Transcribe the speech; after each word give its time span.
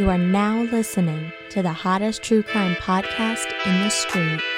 You 0.00 0.08
are 0.08 0.16
now 0.16 0.62
listening 0.72 1.30
to 1.50 1.60
the 1.60 1.74
hottest 1.74 2.22
true 2.22 2.42
crime 2.42 2.74
podcast 2.76 3.44
in 3.66 3.82
the 3.82 3.90
streets. 3.90 4.49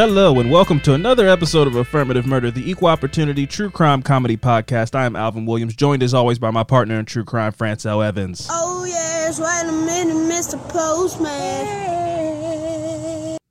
Hello 0.00 0.40
and 0.40 0.50
welcome 0.50 0.80
to 0.80 0.94
another 0.94 1.28
episode 1.28 1.66
of 1.66 1.76
Affirmative 1.76 2.24
Murder, 2.24 2.50
the 2.50 2.70
equal 2.70 2.88
opportunity 2.88 3.46
true 3.46 3.68
crime 3.68 4.00
comedy 4.00 4.34
podcast. 4.34 4.94
I 4.94 5.04
am 5.04 5.14
Alvin 5.14 5.44
Williams, 5.44 5.76
joined 5.76 6.02
as 6.02 6.14
always 6.14 6.38
by 6.38 6.50
my 6.50 6.62
partner 6.62 6.98
in 6.98 7.04
true 7.04 7.22
crime, 7.22 7.52
Francel 7.52 8.02
Evans. 8.02 8.48
Oh 8.50 8.86
yes, 8.86 9.38
wait 9.38 9.68
a 9.68 9.84
minute, 9.84 10.16
Mr. 10.16 10.58
Postman. 10.70 11.28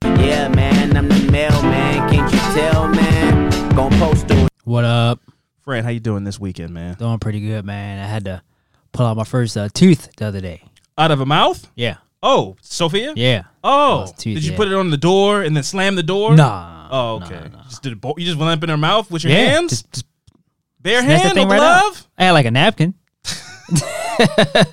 Yeah, 0.02 0.48
man, 0.48 0.96
I'm 0.96 1.08
the 1.08 1.30
mailman. 1.30 2.10
Can't 2.10 2.32
you 2.32 2.38
tell, 2.60 2.88
man? 2.88 3.76
Gonna 3.76 3.96
post 3.98 4.28
it. 4.32 4.48
What 4.64 4.84
up? 4.84 5.20
Fran, 5.60 5.84
how 5.84 5.90
you 5.90 6.00
doing 6.00 6.24
this 6.24 6.40
weekend, 6.40 6.74
man? 6.74 6.94
Doing 6.94 7.20
pretty 7.20 7.42
good, 7.42 7.64
man. 7.64 8.04
I 8.04 8.08
had 8.08 8.24
to 8.24 8.42
pull 8.90 9.06
out 9.06 9.16
my 9.16 9.22
first 9.22 9.56
uh, 9.56 9.68
tooth 9.72 10.10
the 10.16 10.26
other 10.26 10.40
day. 10.40 10.64
Out 10.98 11.12
of 11.12 11.20
a 11.20 11.26
mouth? 11.26 11.70
Yeah. 11.76 11.98
Oh, 12.22 12.56
Sophia? 12.60 13.12
Yeah. 13.16 13.44
Oh, 13.64 14.02
it's 14.02 14.12
tooth, 14.12 14.34
did 14.34 14.44
you 14.44 14.50
yeah. 14.52 14.56
put 14.56 14.68
it 14.68 14.74
on 14.74 14.90
the 14.90 14.96
door 14.98 15.42
and 15.42 15.56
then 15.56 15.62
slam 15.62 15.94
the 15.94 16.02
door? 16.02 16.34
Nah. 16.36 16.88
Oh, 16.90 17.18
nah, 17.18 17.26
okay. 17.26 17.48
nah. 17.52 17.62
Just 17.64 17.82
did 17.82 17.92
it, 17.92 18.00
bo- 18.00 18.14
you 18.18 18.26
just 18.26 18.36
went 18.38 18.50
up 18.50 18.62
in 18.62 18.68
her 18.68 18.76
mouth 18.76 19.10
with 19.10 19.24
your 19.24 19.32
Yeah. 19.32 19.50
hands? 19.50 19.70
Just, 19.70 19.92
just 19.92 20.06
Bare 20.82 21.00
snatch 21.02 21.20
hand, 21.22 21.30
that 21.30 21.34
thing 21.34 21.48
no 21.48 21.54
right 21.54 21.62
out. 21.62 21.80
glove? 21.82 22.06
I 22.18 22.24
had 22.24 22.32
like 22.32 22.46
a 22.46 22.50
napkin. 22.50 22.94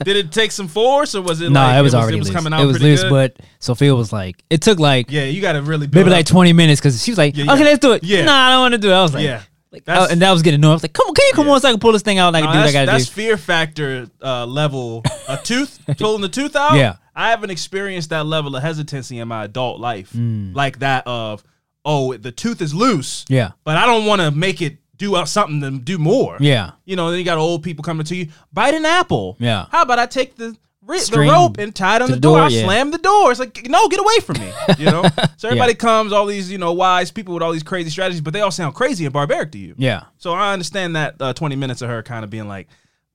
Did 0.04 0.18
it 0.18 0.32
take 0.32 0.52
some 0.52 0.68
force 0.68 1.16
or 1.16 1.22
was 1.22 1.40
it 1.42 1.50
No, 1.52 1.62
like 1.62 1.80
it 1.80 1.82
was 1.82 1.94
already 1.96 2.18
it 2.18 2.20
was 2.20 2.28
loose. 2.30 2.36
coming 2.36 2.52
out 2.54 2.62
it 2.62 2.66
was 2.66 2.78
pretty 2.78 2.90
loose, 2.92 3.04
good? 3.04 3.10
but 3.38 3.46
Sophia 3.60 3.96
was 3.96 4.12
like, 4.12 4.44
it 4.50 4.62
took 4.62 4.80
like 4.80 5.10
yeah, 5.12 5.24
you 5.26 5.42
got 5.42 5.54
to 5.54 5.62
really 5.62 5.88
maybe 5.92 6.10
like 6.10 6.26
up- 6.26 6.32
20 6.32 6.54
minutes 6.54 6.82
because 6.82 7.02
she 7.04 7.12
was 7.12 7.18
like, 7.18 7.38
Yeah, 7.38 7.46
you 7.46 7.52
okay, 7.52 7.64
let's 7.64 7.80
do 7.80 7.94
it. 7.94 8.04
yeah. 8.04 8.26
Nah, 8.26 8.34
I 8.48 8.50
don't 8.52 8.62
want 8.62 8.74
to 8.74 8.78
do 8.80 8.90
it. 8.90 8.94
I 8.94 9.02
was 9.02 9.14
like, 9.14 9.24
Yeah. 9.24 9.42
like 9.72 9.86
That's- 9.86 10.08
oh, 10.08 10.12
and 10.12 10.22
that 10.22 10.32
was 10.32 10.42
getting 10.42 10.60
annoying. 10.60 10.72
I 10.72 10.76
was 10.76 10.84
like, 10.84 10.94
come 10.94 11.08
on, 11.08 11.14
can 11.14 11.26
you 11.28 11.34
come 11.34 11.46
Yeah. 11.48 11.54
on 11.54 11.62
so 11.62 11.68
I 11.70 11.72
can 11.72 11.80
pull 11.80 11.92
this 11.94 12.02
thing 12.02 12.18
out 12.18 12.30
and 12.30 12.38
I 12.38 12.42
can 12.42 12.48
No, 12.50 12.54
do 12.54 12.58
what 12.60 12.62
I 12.62 12.64
that's, 12.64 12.74
got 12.74 12.80
to 12.82 12.86
that's 12.92 13.06
do? 13.06 13.12
fear 13.12 13.38
factor 13.38 14.08
uh, 14.22 14.46
level. 14.46 15.04
A 15.30 15.38
tooth, 15.38 15.80
pulling 15.98 16.22
the 16.22 16.30
tooth 16.30 16.56
out. 16.56 16.76
Yeah. 16.76 16.96
I 17.18 17.32
haven't 17.32 17.50
experienced 17.50 18.12
that 18.12 18.26
level 18.26 18.56
of 18.56 18.62
hesitancy 18.64 19.20
in 19.20 19.28
my 19.28 19.44
adult 19.46 19.80
life, 19.82 20.14
Mm. 20.14 20.56
like 20.56 20.80
that 20.80 21.06
of, 21.08 21.44
oh, 21.84 22.16
the 22.16 22.32
tooth 22.32 22.62
is 22.62 22.74
loose, 22.74 23.26
Yeah. 23.28 23.52
but 23.64 23.76
I 23.76 23.86
don't 23.86 24.06
want 24.06 24.22
to 24.22 24.32
make 24.32 24.62
it 24.62 24.78
do 24.98 25.16
something 25.26 25.62
to 25.62 25.72
do 25.80 25.98
more. 25.98 26.38
Yeah. 26.40 26.72
You 26.86 26.96
know, 26.96 27.10
then 27.10 27.20
you 27.20 27.26
got 27.26 27.38
old 27.38 27.64
people 27.64 27.84
coming 27.84 28.06
to 28.06 28.16
you, 28.16 28.28
bite 28.54 28.74
an 28.76 28.86
apple. 28.86 29.36
Yeah. 29.40 29.66
How 29.72 29.82
about 29.82 30.00
I 30.00 30.06
take 30.06 30.36
the 30.38 30.56
the 30.88 31.00
String 31.00 31.30
rope 31.30 31.58
and 31.58 31.76
tie 31.76 31.98
it 31.98 32.02
on 32.02 32.08
the 32.10 32.16
the 32.16 32.22
door? 32.22 32.38
door, 32.38 32.46
I 32.46 32.48
yeah. 32.48 32.64
slam 32.64 32.92
the 32.92 32.98
door. 32.98 33.30
It's 33.32 33.42
like, 33.42 33.68
no, 33.68 33.90
get 33.90 34.00
away 34.00 34.20
from 34.22 34.40
me. 34.40 34.50
You 34.78 34.86
know. 34.86 35.04
so 35.38 35.50
everybody 35.50 35.74
comes, 35.74 36.14
all 36.14 36.26
these 36.26 36.50
you 36.50 36.58
know 36.58 36.72
wise 36.72 37.12
people 37.12 37.34
with 37.34 37.44
all 37.44 37.52
these 37.52 37.62
crazy 37.64 37.90
strategies, 37.90 38.22
but 38.22 38.32
they 38.32 38.40
all 38.40 38.52
sound 38.52 38.74
crazy 38.74 39.04
and 39.04 39.12
barbaric 39.14 39.52
to 39.52 39.58
you. 39.58 39.76
Yeah. 39.78 40.04
So 40.18 40.32
I 40.32 40.54
understand 40.54 40.96
that 40.96 41.16
uh, 41.22 41.34
20 41.34 41.58
minutes 41.58 41.82
of 41.82 41.90
her 41.90 42.02
kind 42.04 42.24
of 42.24 42.30
being 42.30 42.48
like, 42.48 42.70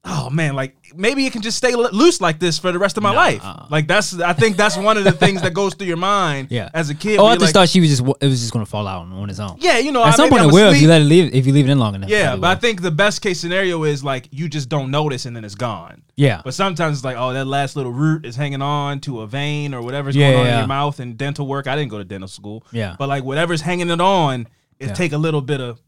oh 0.05 0.29
man, 0.31 0.55
like 0.57 0.75
maybe 0.97 1.25
it 1.27 1.33
can 1.33 1.43
just 1.43 1.57
stay 1.57 1.75
loose 1.77 2.21
like 2.21 2.41
this 2.41 2.59
for 2.59 2.73
the 2.73 2.79
rest 2.79 2.97
of 2.97 3.05
my 3.05 3.13
life. 3.13 3.41
Like 3.71 3.87
that's, 3.87 4.19
I 4.19 4.33
think 4.33 4.57
that's 4.57 4.77
one 4.77 4.97
of 4.99 5.05
the 5.05 5.13
things 5.13 5.43
that 5.43 5.55
goes 5.55 5.75
through 5.75 5.87
your 5.87 5.97
mind 5.97 6.49
Yeah. 6.51 6.71
as 6.75 6.91
a 6.91 6.95
kid. 6.95 7.21
Oh, 7.21 7.27
I 7.27 7.35
just 7.35 7.47
like, 7.47 7.53
thought 7.55 7.69
she 7.69 7.79
was 7.81 7.89
just, 7.89 8.03
it 8.21 8.27
was 8.27 8.41
just 8.41 8.53
going 8.53 8.65
to 8.65 8.71
fall 8.71 8.89
out 8.89 9.07
on 9.07 9.31
its 9.31 9.39
own. 9.39 9.57
yeah, 9.61 9.79
you 9.79 9.93
know, 9.93 10.03
At 10.03 10.15
I- 10.15 10.17
some 10.17 10.29
point 10.29 10.43
it 10.45 10.53
will 10.53 10.73
if 10.73 10.83
you 10.83 10.89
let 10.89 11.03
it 11.03 11.05
leave, 11.05 11.33
if 11.33 11.47
you 11.47 11.53
leave 11.53 11.69
it 11.69 11.71
in 11.71 11.79
long 11.79 11.95
enough. 11.95 12.11
Yeah, 12.11 12.35
but 12.35 12.49
I 12.49 12.57
think 12.61 12.83
the 12.83 12.91
best 12.91 13.23
case 13.23 13.39
scenario 13.39 13.85
is 13.85 14.03
like 14.03 14.29
you 14.33 14.49
just 14.49 14.69
don't 14.69 14.91
notice 14.91 15.25
and 15.27 15.37
then 15.37 15.45
it's 15.45 15.55
gone. 15.55 16.03
Yeah. 16.17 16.43
But 16.45 16.55
sometimes 16.55 16.99
it's 16.99 17.05
like, 17.05 17.17
oh, 17.17 17.33
that 17.33 17.47
last 17.47 17.77
little 17.77 17.93
root 17.93 18.27
is 18.27 18.35
hanging 18.35 18.61
on 18.61 18.99
to 19.03 19.21
a 19.21 19.27
vein 19.29 19.73
or 19.73 19.83
whatever's 19.83 20.17
Yeah, 20.17 20.33
going 20.33 20.47
on 20.47 20.53
in 20.53 20.59
your 20.59 20.67
mouth 20.67 20.99
and 20.99 21.17
dental 21.17 21.47
work. 21.47 21.69
I 21.69 21.77
didn't 21.77 21.91
go 21.91 21.99
to 21.99 22.05
dental 22.05 22.29
school. 22.29 22.67
Yeah. 22.73 22.97
But 22.99 23.09
like 23.09 23.23
whatever's 23.23 23.61
hanging 23.61 23.89
it 23.89 24.01
on, 24.01 24.49
it 24.81 24.89
Yeah. 24.89 24.93
take 24.95 25.13
a 25.13 25.19
little 25.19 25.41
bit 25.43 25.61
of 25.61 25.81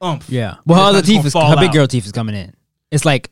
umph. 0.00 0.30
Yeah. 0.30 0.56
Well, 0.64 0.78
her 0.78 0.84
not 0.84 0.88
other 0.90 0.98
just 1.02 1.10
teeth 1.10 1.26
is 1.26 1.34
big 1.58 1.72
girl 1.72 1.86
teeth 1.88 2.06
is 2.06 2.12
coming 2.12 2.36
in. 2.36 2.54
It's 2.92 3.04
like 3.04 3.30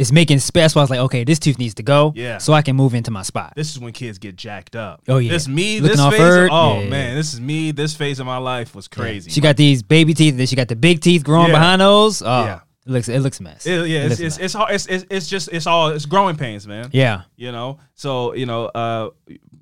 it's 0.00 0.10
making 0.10 0.38
space. 0.40 0.74
I 0.76 0.80
was 0.80 0.90
like, 0.90 0.98
okay, 1.00 1.24
this 1.24 1.38
tooth 1.38 1.58
needs 1.58 1.74
to 1.74 1.82
go. 1.82 2.12
Yeah. 2.16 2.38
So 2.38 2.52
I 2.54 2.62
can 2.62 2.74
move 2.74 2.94
into 2.94 3.10
my 3.10 3.22
spot. 3.22 3.52
This 3.54 3.70
is 3.70 3.78
when 3.78 3.92
kids 3.92 4.18
get 4.18 4.34
jacked 4.34 4.74
up. 4.74 5.02
Oh, 5.08 5.18
yeah. 5.18 5.30
This 5.30 5.46
me, 5.46 5.78
Looking 5.78 5.90
this 5.92 6.00
all 6.00 6.10
phase. 6.10 6.48
Oh 6.50 6.80
Yeah. 6.80 6.88
man, 6.88 7.16
this 7.16 7.34
is 7.34 7.40
me. 7.40 7.70
This 7.70 7.94
phase 7.94 8.18
of 8.18 8.26
my 8.26 8.38
life 8.38 8.74
was 8.74 8.88
crazy. 8.88 9.30
She 9.30 9.40
got 9.40 9.56
these 9.56 9.82
baby 9.82 10.14
teeth, 10.14 10.36
then 10.36 10.46
she 10.46 10.56
got 10.56 10.68
the 10.68 10.76
big 10.76 11.00
teeth 11.00 11.22
growing 11.22 11.48
Yeah. 11.48 11.54
behind 11.58 11.80
those. 11.82 12.22
Oh, 12.22 12.26
Yeah. 12.44 12.60
it 12.86 12.90
looks 12.90 13.08
it 13.08 13.20
looks 13.20 13.40
mess. 13.40 13.66
It- 13.66 13.88
yeah, 13.88 14.04
It 14.06 14.12
it's 14.12 14.20
it's, 14.20 14.38
it's 14.38 14.54
hard. 14.54 14.74
It's, 14.74 14.86
it's 14.86 15.04
it's 15.10 15.28
just 15.28 15.48
it's 15.52 15.66
all 15.66 15.88
it's 15.90 16.06
growing 16.06 16.36
pains, 16.36 16.66
man. 16.66 16.88
yeah. 16.92 17.22
You 17.36 17.52
know. 17.52 17.78
So 17.94 18.34
you 18.34 18.46
know. 18.46 18.66
uh 18.66 19.10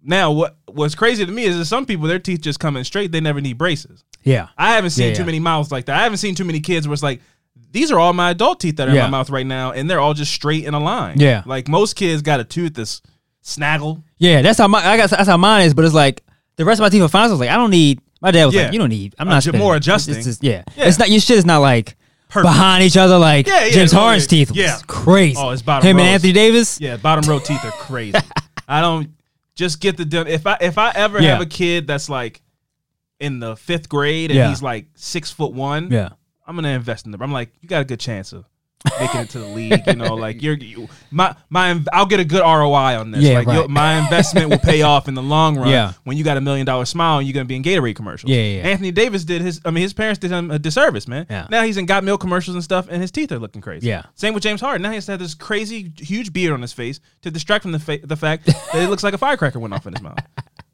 Now 0.05 0.31
what 0.33 0.57
what's 0.67 0.95
crazy 0.95 1.27
to 1.27 1.33
me 1.33 1.45
is 1.45 1.59
that 1.59 1.65
some 1.65 1.85
people 1.85 2.07
their 2.07 2.21
teeth 2.21 2.41
just 2.43 2.61
come 2.61 2.77
in 2.77 2.85
straight. 2.85 3.11
They 3.13 3.21
never 3.21 3.41
need 3.41 3.59
braces. 3.59 4.05
Yeah. 4.23 4.49
I 4.57 4.75
haven't 4.75 4.91
seen 4.91 5.09
Yeah, 5.09 5.15
too 5.15 5.23
yeah. 5.23 5.27
many 5.27 5.41
mouths 5.41 5.73
like 5.73 5.87
that. 5.87 5.97
I 5.99 6.03
haven't 6.05 6.19
seen 6.19 6.35
too 6.37 6.45
many 6.45 6.61
kids 6.61 6.87
where 6.87 6.93
it's 6.95 7.03
like, 7.03 7.21
these 7.71 7.91
are 7.91 7.99
all 7.99 8.13
my 8.13 8.31
adult 8.31 8.61
teeth 8.61 8.77
that 8.77 8.89
are 8.89 8.91
in 8.93 8.97
my 8.97 9.09
mouth 9.11 9.31
right 9.31 9.47
now, 9.47 9.73
and 9.73 9.89
they're 9.91 10.01
all 10.01 10.15
just 10.15 10.33
straight 10.33 10.65
in 10.65 10.75
a 10.75 10.81
line. 10.81 11.21
Yeah. 11.21 11.43
Like 11.47 11.69
most 11.69 11.95
kids 11.97 12.23
got 12.23 12.41
a 12.41 12.45
tooth 12.45 12.75
that's 12.75 13.03
snaggle. 13.43 14.03
Yeah, 14.19 14.43
that's 14.43 14.59
how 14.59 14.69
my 14.69 14.85
I 14.87 14.97
got 14.97 15.11
that's 15.11 15.29
how 15.29 15.37
mine 15.37 15.67
is, 15.67 15.75
but 15.75 15.85
it's 15.85 15.95
like 15.95 16.23
the 16.57 16.65
rest 16.65 16.81
of 16.81 16.83
my 16.85 16.89
teeth 16.89 17.03
are 17.03 17.09
fine. 17.09 17.29
So 17.29 17.31
I 17.31 17.33
was 17.35 17.41
like, 17.41 17.51
I 17.51 17.57
don't 17.57 17.71
need 17.71 18.01
my 18.21 18.31
dad 18.31 18.47
was 18.47 18.55
Yeah. 18.55 18.65
like, 18.65 18.73
You 18.73 18.79
don't 18.79 18.89
need 18.89 19.15
I'm 19.19 19.29
Uh, 19.29 19.33
not 19.35 19.43
spending- 19.43 19.61
more 19.61 19.77
it's- 19.77 19.87
adjusting. 19.87 20.17
It's 20.17 20.25
just, 20.25 20.43
yeah. 20.43 20.65
Yeah. 20.77 20.87
It's 20.87 20.99
not 20.99 21.09
your 21.11 21.21
shit 21.21 21.39
is 21.39 21.47
not 21.47 21.59
like 21.59 21.97
Perfect. 22.29 22.53
behind 22.53 22.83
each 22.85 22.97
other 22.97 23.17
like 23.19 23.47
Yeah, 23.47 23.67
yeah, 23.67 23.73
James 23.73 23.93
Harden's 23.93 24.25
yeah. 24.25 24.29
teeth 24.29 24.49
was 24.51 24.59
Yeah. 24.59 24.79
crazy. 24.87 25.37
Oh, 25.39 25.51
it's 25.51 25.63
bottom 25.63 25.87
Him 25.89 25.99
and. 25.99 26.09
Anthony 26.09 26.33
Davis. 26.33 26.81
Yeah, 26.81 26.97
bottom 26.97 27.29
row 27.31 27.39
teeth 27.39 27.65
are 27.65 27.71
crazy. 27.71 28.19
I 28.69 28.81
don't 28.81 29.11
just 29.55 29.81
get 29.81 29.97
the. 29.97 30.25
If 30.27 30.47
I 30.47 30.57
if 30.61 30.79
I 30.79 30.91
ever 30.95 31.21
Yeah. 31.23 31.33
have 31.33 31.41
a 31.41 31.47
kid 31.47 31.87
that's 31.87 32.09
like 32.09 32.43
in 33.21 33.41
the 33.41 33.57
fifth 33.57 33.89
grade 33.89 34.31
and 34.31 34.37
Yeah. 34.39 34.49
he's 34.49 34.63
like 34.63 34.87
six 34.95 35.31
foot 35.31 35.53
one, 35.53 35.89
Yeah. 35.91 36.11
I'm 36.49 36.57
gonna 36.57 36.69
invest 36.69 37.05
in 37.05 37.13
them. 37.13 37.23
I'm 37.23 37.33
like, 37.33 37.51
you 37.61 37.69
got 37.69 37.83
a 37.83 37.85
good 37.85 38.01
chance 38.01 38.33
of 38.33 38.47
making 38.99 39.21
it 39.21 39.31
to 39.31 39.39
the 39.39 39.47
league. 39.47 39.87
You 39.87 39.97
know, 39.97 40.15
like 40.15 40.43
you're 40.43 40.55
you, 40.55 40.89
my 41.11 41.37
my. 41.51 41.81
I'll 41.93 42.07
get 42.07 42.21
a 42.21 42.25
good 42.25 42.41
ROI 42.41 42.99
on 42.99 43.11
this. 43.11 43.23
Yeah, 43.23 43.35
like 43.35 43.47
right. 43.47 43.69
my 43.69 43.99
investment 43.99 44.51
will 44.51 44.59
pay 44.59 44.83
off 44.83 45.09
in 45.09 45.15
the 45.15 45.23
long 45.23 45.59
run. 45.59 45.69
Yeah. 45.69 45.93
when 46.05 46.17
you 46.17 46.25
got 46.25 46.37
a 46.37 46.41
million 46.41 46.65
dollar 46.65 46.85
smile 46.85 47.19
and 47.19 47.27
you're 47.27 47.35
gonna 47.35 47.45
be 47.45 47.57
in 47.57 47.63
Gatorade 47.63 47.97
commercials. 47.97 48.31
Yeah, 48.31 48.41
yeah, 48.41 48.63
yeah. 48.63 48.69
Anthony 48.69 48.91
Davis 48.91 49.25
did 49.25 49.43
his. 49.43 49.61
I 49.65 49.71
mean, 49.71 49.83
his 49.83 49.93
parents 49.93 50.19
did 50.19 50.31
him 50.31 50.51
a 50.51 50.59
disservice, 50.59 51.07
man. 51.07 51.27
Yeah. 51.29 51.47
Now 51.51 51.65
he's 51.65 51.77
in 51.77 51.87
Got 51.87 52.05
Milk 52.05 52.21
commercials 52.21 52.55
and 52.55 52.65
stuff, 52.65 52.89
and 52.91 53.03
his 53.03 53.11
teeth 53.11 53.31
are 53.33 53.39
looking 53.39 53.61
crazy. 53.61 53.89
Yeah. 53.89 54.05
Same 54.15 54.35
with 54.35 54.43
James 54.43 54.61
Harden. 54.61 54.83
Now 54.83 54.91
he 54.91 54.97
has 54.97 55.07
to 55.07 55.13
have 55.13 55.21
this 55.21 55.35
crazy, 55.35 55.93
huge 55.99 56.33
beard 56.33 56.55
on 56.55 56.63
his 56.63 56.73
face 56.73 57.01
to 57.23 57.31
distract 57.31 57.63
from 57.63 57.73
the 57.73 57.79
fa- 57.79 58.01
the 58.03 58.17
fact 58.17 58.47
that 58.47 58.75
it 58.75 58.89
looks 58.89 59.03
like 59.03 59.15
a 59.15 59.19
firecracker 59.19 59.59
went 59.59 59.75
off 59.75 59.87
in 59.87 59.93
his 59.93 60.03
mouth. 60.03 60.19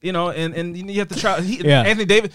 You 0.04 0.12
know, 0.12 0.28
and, 0.30 0.54
and 0.54 0.76
you 0.76 0.98
have 0.98 1.08
to 1.08 1.18
try. 1.18 1.40
He, 1.40 1.66
Yeah. 1.66 1.82
Anthony 1.82 2.04
Davis, 2.04 2.30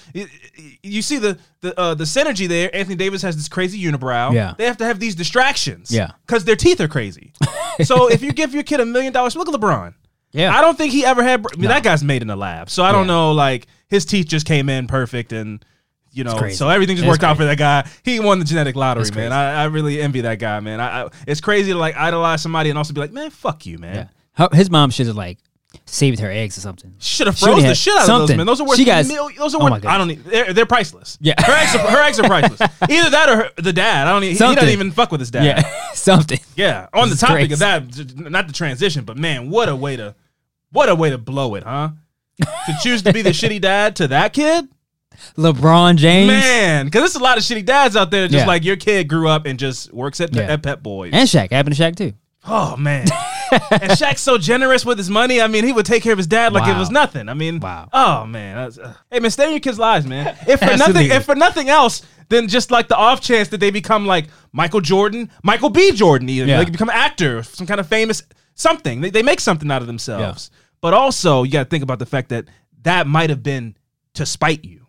you, 0.81 1.01
see 1.03 1.17
the 1.19 1.37
the 1.61 1.79
uh, 1.79 1.93
the 1.93 2.03
synergy 2.03 2.47
there. 2.47 2.75
Anthony 2.75 2.95
Davis 2.95 3.21
has 3.21 3.35
this 3.35 3.47
crazy 3.47 3.79
unibrow. 3.83 4.33
Yeah. 4.33 4.55
they 4.57 4.65
have 4.65 4.77
to 4.77 4.85
have 4.85 4.99
these 4.99 5.13
distractions. 5.13 5.91
Yeah. 5.91 6.11
because 6.25 6.45
their 6.45 6.55
teeth 6.55 6.81
are 6.81 6.87
crazy. 6.87 7.31
so 7.83 8.09
if 8.09 8.23
you 8.23 8.31
give 8.33 8.53
your 8.55 8.63
kid 8.63 8.79
a 8.79 8.85
million 8.85 9.13
dollars, 9.13 9.35
look 9.35 9.47
at 9.47 9.53
LeBron. 9.53 9.93
Yeah. 10.31 10.51
I 10.55 10.61
don't 10.61 10.77
think 10.77 10.91
he 10.93 11.05
ever 11.05 11.21
had. 11.23 11.45
I 11.45 11.57
mean, 11.57 11.69
that 11.69 11.83
guy's 11.83 12.03
made 12.03 12.21
in 12.23 12.29
a 12.31 12.35
lab, 12.35 12.69
so 12.71 12.83
I 12.83 12.91
don't 12.91 13.03
Yeah. 13.07 13.13
know. 13.13 13.31
Like 13.33 13.67
his 13.87 14.03
teeth 14.05 14.25
just 14.27 14.47
came 14.47 14.67
in 14.67 14.87
perfect, 14.87 15.31
and 15.31 15.63
you 16.11 16.23
know, 16.23 16.49
so 16.49 16.69
everything 16.69 16.95
just 16.95 17.05
It's 17.05 17.11
worked 17.11 17.23
out 17.23 17.37
for 17.37 17.45
that 17.45 17.59
guy. 17.59 17.87
He 18.03 18.19
won 18.19 18.39
the 18.39 18.45
genetic 18.45 18.75
lottery, 18.75 19.05
man. 19.15 19.31
I, 19.31 19.61
I 19.61 19.65
really 19.65 20.01
envy 20.01 20.21
that 20.21 20.39
guy, 20.39 20.59
man. 20.59 20.79
I, 20.81 21.03
I, 21.03 21.09
it's 21.27 21.39
crazy 21.39 21.71
to 21.71 21.77
like 21.77 21.95
idolize 21.95 22.41
somebody 22.41 22.71
and 22.71 22.79
also 22.79 22.95
be 22.95 22.99
like, 22.99 23.11
man, 23.11 23.29
fuck 23.29 23.67
you, 23.67 23.77
man. 23.77 23.95
Yeah. 23.95 24.07
her, 24.33 24.49
his 24.55 24.71
mom 24.71 24.89
should 24.89 25.05
have 25.05 25.15
like 25.15 25.37
saved 25.91 26.19
her 26.19 26.29
eggs 26.31 26.57
or 26.57 26.61
something. 26.61 26.93
Should 26.99 27.27
have 27.27 27.37
froze 27.37 27.63
the 27.63 27.73
shit 27.75 27.95
out 27.95 28.09
of 28.09 28.27
those, 28.27 28.37
man. 28.37 28.45
Those 28.45 28.61
are 28.61 28.67
worth 28.67 28.77
She 28.77 28.85
got- 28.85 29.05
mil- 29.07 29.29
those 29.37 29.55
are 29.55 29.61
Oh 29.61 29.65
worth. 29.71 29.85
I 29.85 29.97
don't. 29.97 30.07
Need, 30.07 30.23
they're, 30.23 30.53
they're 30.53 30.65
priceless. 30.65 31.17
Yeah. 31.19 31.33
her 31.39 31.51
eggs. 31.53 31.75
Are, 31.75 31.79
her 31.79 32.01
eggs 32.03 32.19
are 32.19 32.23
priceless. 32.27 32.61
Either 32.89 33.09
that 33.09 33.29
or 33.29 33.35
her, 33.37 33.49
the 33.57 33.73
dad. 33.73 34.07
I 34.07 34.11
don't. 34.11 34.23
Even, 34.23 34.35
he 34.49 34.55
doesn't 34.55 34.69
even 34.69 34.91
fuck 34.91 35.11
with 35.11 35.19
his 35.19 35.31
dad. 35.31 35.43
Yeah, 35.45 35.91
something. 35.93 36.39
Yeah. 36.55 36.87
On 36.93 37.09
the 37.09 37.15
This 37.15 37.23
is 37.23 37.27
topic 37.27 37.51
of 37.51 37.59
that, 37.59 38.15
not 38.29 38.47
the 38.47 38.53
transition, 38.53 39.03
but 39.03 39.17
man, 39.17 39.49
what 39.49 39.67
a 39.69 39.75
way 39.75 39.95
to, 39.95 40.15
what 40.71 40.89
a 40.89 40.95
way 40.95 41.09
to 41.09 41.17
blow 41.17 41.55
it, 41.55 41.63
huh? 41.63 41.89
to 42.39 42.73
choose 42.81 43.01
to 43.03 43.11
be 43.11 43.21
the 43.21 43.29
shitty 43.31 43.59
dad 43.59 43.95
to 43.97 44.07
that 44.07 44.31
kid, 44.33 44.67
LeBron 45.37 45.97
James 45.97 46.27
man, 46.29 46.85
because 46.85 47.01
there's 47.01 47.15
a 47.15 47.19
lot 47.23 47.37
of 47.37 47.43
shitty 47.43 47.65
dads 47.65 47.95
out 47.97 48.11
there. 48.11 48.27
Just 48.27 48.43
Yeah. 48.43 48.47
like 48.47 48.63
your 48.63 48.77
kid 48.77 49.09
grew 49.09 49.27
up 49.27 49.45
and 49.45 49.59
just 49.59 49.91
works 49.93 50.21
at, 50.21 50.33
Yeah. 50.33 50.43
at 50.43 50.63
Pep 50.63 50.81
Boys. 50.81 51.11
and 51.13 51.27
Shaq 51.27 51.51
happened 51.51 51.75
to 51.75 51.81
Shaq 51.83 51.95
too. 51.97 52.13
Oh 52.47 52.77
man. 52.77 53.07
and 53.71 53.91
Shaq's 53.91 54.21
so 54.21 54.37
generous 54.37 54.85
with 54.85 54.97
his 54.97 55.09
money. 55.09 55.41
I 55.41 55.47
mean, 55.47 55.63
he 55.65 55.71
would 55.73 55.85
take 55.85 56.03
care 56.03 56.11
of 56.13 56.17
his 56.17 56.27
dad 56.27 56.53
like 56.53 56.67
it 56.67 56.77
was 56.77 56.89
nothing. 56.91 57.29
I 57.29 57.33
mean, 57.33 57.59
Wow. 57.59 57.89
Oh 57.93 58.25
man. 58.25 58.55
That's- 58.55 58.77
uh, 58.77 58.93
hey 59.11 59.19
man, 59.19 59.31
stay 59.31 59.45
in 59.45 59.51
your 59.51 59.59
kids' 59.59 59.79
lives, 59.79 60.05
man. 60.05 60.35
If 60.47 60.59
for 60.59 60.77
nothing, 60.77 61.09
if 61.11 61.25
for 61.25 61.35
nothing 61.35 61.69
else, 61.69 62.01
then 62.29 62.47
just 62.47 62.69
like 62.71 62.87
the 62.87 62.95
off 62.95 63.21
chance 63.21 63.47
that 63.49 63.59
they 63.59 63.71
become 63.71 64.05
like 64.05 64.27
Michael 64.51 64.81
Jordan, 64.81 65.31
Michael 65.43 65.69
B. 65.69 65.91
Jordan, 65.91 66.29
even 66.29 66.49
Yeah. 66.49 66.63
they 66.63 66.69
become 66.69 66.89
an 66.89 66.95
actor, 66.95 67.43
some 67.43 67.65
kind 67.67 67.79
of 67.79 67.87
famous 67.87 68.21
something. 68.55 69.01
They, 69.01 69.09
they 69.09 69.23
make 69.23 69.39
something 69.39 69.69
out 69.71 69.81
of 69.81 69.87
themselves. 69.87 70.51
But 70.81 70.93
also, 70.93 71.43
you 71.43 71.51
got 71.51 71.63
to 71.63 71.69
think 71.69 71.83
about 71.83 71.99
the 71.99 72.05
fact 72.05 72.29
that 72.29 72.45
that 72.83 73.07
might 73.07 73.29
have 73.29 73.43
been 73.43 73.75
to 74.13 74.25
spite 74.25 74.63
you. 74.63 74.85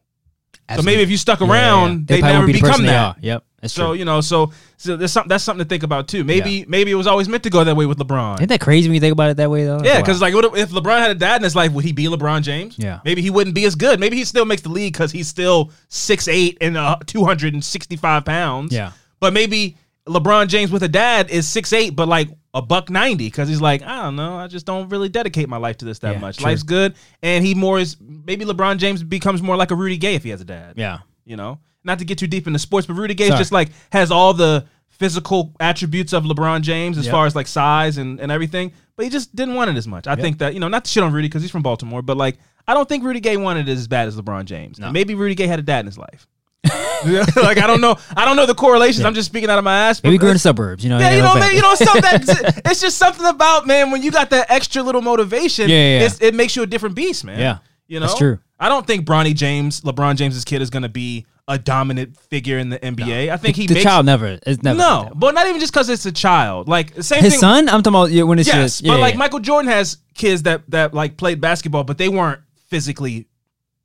So 0.77 0.83
maybe 0.83 1.03
if 1.03 1.11
you 1.11 1.17
stuck 1.17 1.41
Yeah, 1.41 1.47
yeah, 1.47 1.53
around, 1.53 2.11
yeah. 2.11 2.17
they 2.17 2.23
never 2.23 2.47
be 2.47 2.53
become 2.53 2.83
they 2.83 2.87
that. 2.89 3.17
Yep, 3.25 3.45
that's 3.61 3.73
So 3.75 3.89
true. 3.89 3.95
you 3.99 4.05
know, 4.05 4.21
so 4.21 4.53
so 4.77 4.97
there's 4.97 5.13
something 5.13 5.29
that's 5.29 5.45
something 5.45 5.65
to 5.65 5.69
think 5.69 5.83
about 5.83 6.09
too. 6.09 6.25
Maybe 6.25 6.65
maybe 6.69 6.91
it 6.91 6.95
was 6.95 7.07
always 7.07 7.29
meant 7.29 7.43
to 7.45 7.51
go 7.51 7.63
that 7.65 7.77
way 7.77 7.87
with 7.87 7.99
LeBron. 7.99 8.37
Isn't 8.37 8.49
that 8.49 8.61
crazy 8.61 8.89
when 8.89 8.95
you 8.95 9.01
think 9.01 9.13
about 9.13 9.31
it 9.31 9.37
that 9.37 9.51
way 9.51 9.65
though? 9.65 9.81
Yeah, 9.83 10.01
because 10.01 10.21
like, 10.23 10.35
what 10.35 10.45
if- 10.47 10.57
if 10.57 10.71
LeBron 10.71 10.99
had 10.99 11.11
a 11.11 11.15
dad 11.15 11.37
in 11.37 11.45
his 11.45 11.55
life, 11.57 11.73
would 11.73 11.85
he 11.85 11.93
be 11.93 12.05
LeBron 12.07 12.43
James? 12.43 12.77
Yeah. 12.79 13.01
maybe 13.05 13.23
he 13.23 13.31
wouldn't 13.31 13.55
be 13.55 13.65
as 13.67 13.75
good. 13.75 14.01
Maybe 14.01 14.17
he 14.17 14.25
still 14.25 14.45
makes 14.45 14.63
the 14.63 14.69
league 14.71 14.93
because 14.93 15.13
he's 15.13 15.29
still 15.29 15.71
six 15.89 16.27
eight 16.29 16.59
and 16.61 16.77
uh, 16.77 16.97
two 17.07 17.25
hundred 17.25 17.55
and 17.55 17.65
sixty 17.65 17.97
five 17.97 18.25
pounds. 18.25 18.73
Yeah. 18.73 18.93
but 19.21 19.33
maybe 19.33 19.77
LeBron 20.09 20.49
James 20.49 20.73
with 20.73 20.83
a 20.83 20.89
dad 20.89 21.31
is 21.31 21.47
six 21.49 21.73
eight, 21.73 21.91
but 21.95 22.09
like 22.09 22.29
a 22.55 22.63
buck 22.63 22.91
ninety 22.91 23.27
because 23.27 23.49
he's 23.49 23.61
like, 23.61 23.83
I 23.83 24.03
don't 24.03 24.17
know, 24.17 24.37
I 24.37 24.47
just 24.49 24.67
don't 24.67 24.89
really 24.89 25.09
dedicate 25.09 25.49
my 25.49 25.59
life 25.59 25.77
to 25.79 25.85
this 25.85 25.99
that 26.01 26.15
Yeah, 26.15 26.19
much. 26.21 26.39
true. 26.39 26.47
Life's 26.47 26.63
good, 26.65 26.95
and 27.23 27.45
he 27.45 27.55
more 27.55 27.79
is 27.79 27.97
maybe 28.01 28.45
LeBron 28.45 28.79
James 28.79 29.03
becomes 29.05 29.41
more 29.43 29.57
like 29.57 29.71
a 29.71 29.75
Rudy 29.77 29.99
Gay 29.99 30.15
if 30.15 30.25
he 30.25 30.31
has 30.31 30.41
a 30.41 30.45
dad. 30.45 30.75
yeah, 30.77 31.01
You 31.27 31.37
know, 31.37 31.61
not 31.85 31.99
to 32.01 32.05
get 32.05 32.19
too 32.19 32.27
deep 32.27 32.47
into 32.47 32.59
sports, 32.59 32.87
but 32.87 32.95
Rudy 32.95 33.15
Gay 33.15 33.29
Sorry. 33.29 33.39
just 33.39 33.53
like 33.53 33.71
has 33.93 34.11
all 34.11 34.35
the 34.35 34.67
physical 34.89 35.55
attributes 35.61 36.13
of 36.13 36.25
LeBron 36.25 36.61
James 36.61 36.99
as 36.99 37.07
Yep. 37.07 37.13
far 37.13 37.27
as 37.27 37.35
like 37.35 37.47
size 37.47 37.97
and, 37.97 38.21
and 38.21 38.31
everything, 38.31 38.73
but 38.97 39.05
he 39.05 39.11
just 39.11 39.35
didn't 39.35 39.55
want 39.55 39.71
it 39.71 39.77
as 39.77 39.89
much. 39.89 40.07
I 40.07 40.15
think 40.15 40.39
that, 40.39 40.53
you 40.53 40.61
know, 40.61 40.69
not 40.69 40.85
to 40.85 40.91
shit 40.91 41.03
on 41.03 41.13
Rudy 41.13 41.29
because 41.29 41.41
he's 41.43 41.51
from 41.51 41.63
Baltimore, 41.63 42.03
but 42.03 42.19
like, 42.19 42.39
I 42.69 42.75
don't 42.75 42.89
think 42.89 43.03
Rudy 43.03 43.21
Gay 43.21 43.39
wanted 43.39 43.69
it 43.69 43.73
as 43.73 43.89
bad 43.89 44.09
as 44.09 44.17
LeBron 44.17 44.45
James. 44.45 44.79
And 44.79 44.93
Maybe 44.93 45.15
Rudy 45.15 45.35
Gay 45.35 45.47
had 45.47 45.59
a 45.59 45.63
dad 45.63 45.81
in 45.81 45.87
his 45.87 45.97
life. 45.97 46.27
like, 47.37 47.57
I 47.57 47.67
don't 47.67 47.81
know. 47.81 47.97
I 48.15 48.27
don't 48.27 48.37
know 48.37 48.45
the 48.45 48.55
correlations. 48.55 49.07
I'm 49.07 49.15
just 49.15 49.31
speaking 49.31 49.49
out 49.49 49.57
of 49.57 49.65
my 49.65 49.89
ass. 49.89 50.03
maybe 50.03 50.19
grew 50.19 50.29
in 50.29 50.35
the 50.35 50.39
suburbs. 50.39 50.85
You 50.85 50.91
know, 50.91 50.99
yeah, 50.99 51.17
you 51.17 51.23
know, 51.23 51.35
man, 51.35 51.55
you 51.55 51.63
know, 51.63 51.75
something 51.75 52.03
that 52.03 52.63
it's 52.67 52.83
just 52.83 52.99
something 52.99 53.25
about 53.25 53.67
man 53.67 53.91
when 53.91 54.03
you 54.03 54.11
got 54.11 54.29
that 54.31 54.51
extra 54.51 54.83
little 54.83 55.01
motivation. 55.01 55.71
Yeah, 55.71 55.77
yeah, 55.77 56.01
yeah. 56.03 56.29
It 56.29 56.35
makes 56.35 56.55
you 56.57 56.63
a 56.63 56.67
different 56.67 56.95
beast, 56.95 57.25
man. 57.25 57.39
Yeah, 57.41 57.59
you 57.89 58.01
know, 58.01 58.07
that's 58.07 58.19
true. 58.19 58.39
I 58.59 58.69
don't 58.69 58.87
think 58.87 59.07
Bronny 59.07 59.35
James, 59.35 59.81
LeBron 59.81 60.17
James's 60.17 60.45
kid, 60.45 60.61
is 60.61 60.69
going 60.69 60.83
to 60.83 60.91
be 60.91 61.25
a 61.51 61.59
dominant 61.59 62.17
figure 62.17 62.59
in 62.59 62.69
the 62.69 62.79
NBA. 62.79 63.29
I 63.29 63.37
think 63.37 63.57
he 63.57 63.67
the 63.67 63.75
makes 63.75 63.85
child 63.85 64.07
never 64.07 64.39
is 64.47 64.63
never 64.63 64.79
no, 64.79 65.03
like 65.03 65.13
but 65.19 65.35
not 65.35 65.49
even 65.49 65.61
just 65.61 65.73
because 65.73 65.89
it's 65.89 66.07
a 66.07 66.13
child. 66.13 66.69
Like 66.69 67.03
same 67.03 67.23
His 67.23 67.35
thing. 67.35 67.41
son, 67.41 67.69
I'm 67.69 67.83
talking 67.83 67.99
about 67.99 68.11
yeah, 68.13 68.23
when 68.23 68.39
it's 68.39 68.47
yes, 68.47 68.57
just, 68.57 68.83
yeah, 68.83 68.93
but 68.93 69.01
like 69.01 69.15
yeah. 69.15 69.19
Michael 69.19 69.41
Jordan 69.41 69.69
has 69.69 69.99
kids 70.15 70.45
that 70.45 70.63
that 70.71 70.95
like 70.95 71.17
played 71.17 71.41
basketball, 71.41 71.83
but 71.83 71.99
they 71.99 72.09
weren't 72.09 72.41
physically 72.69 73.27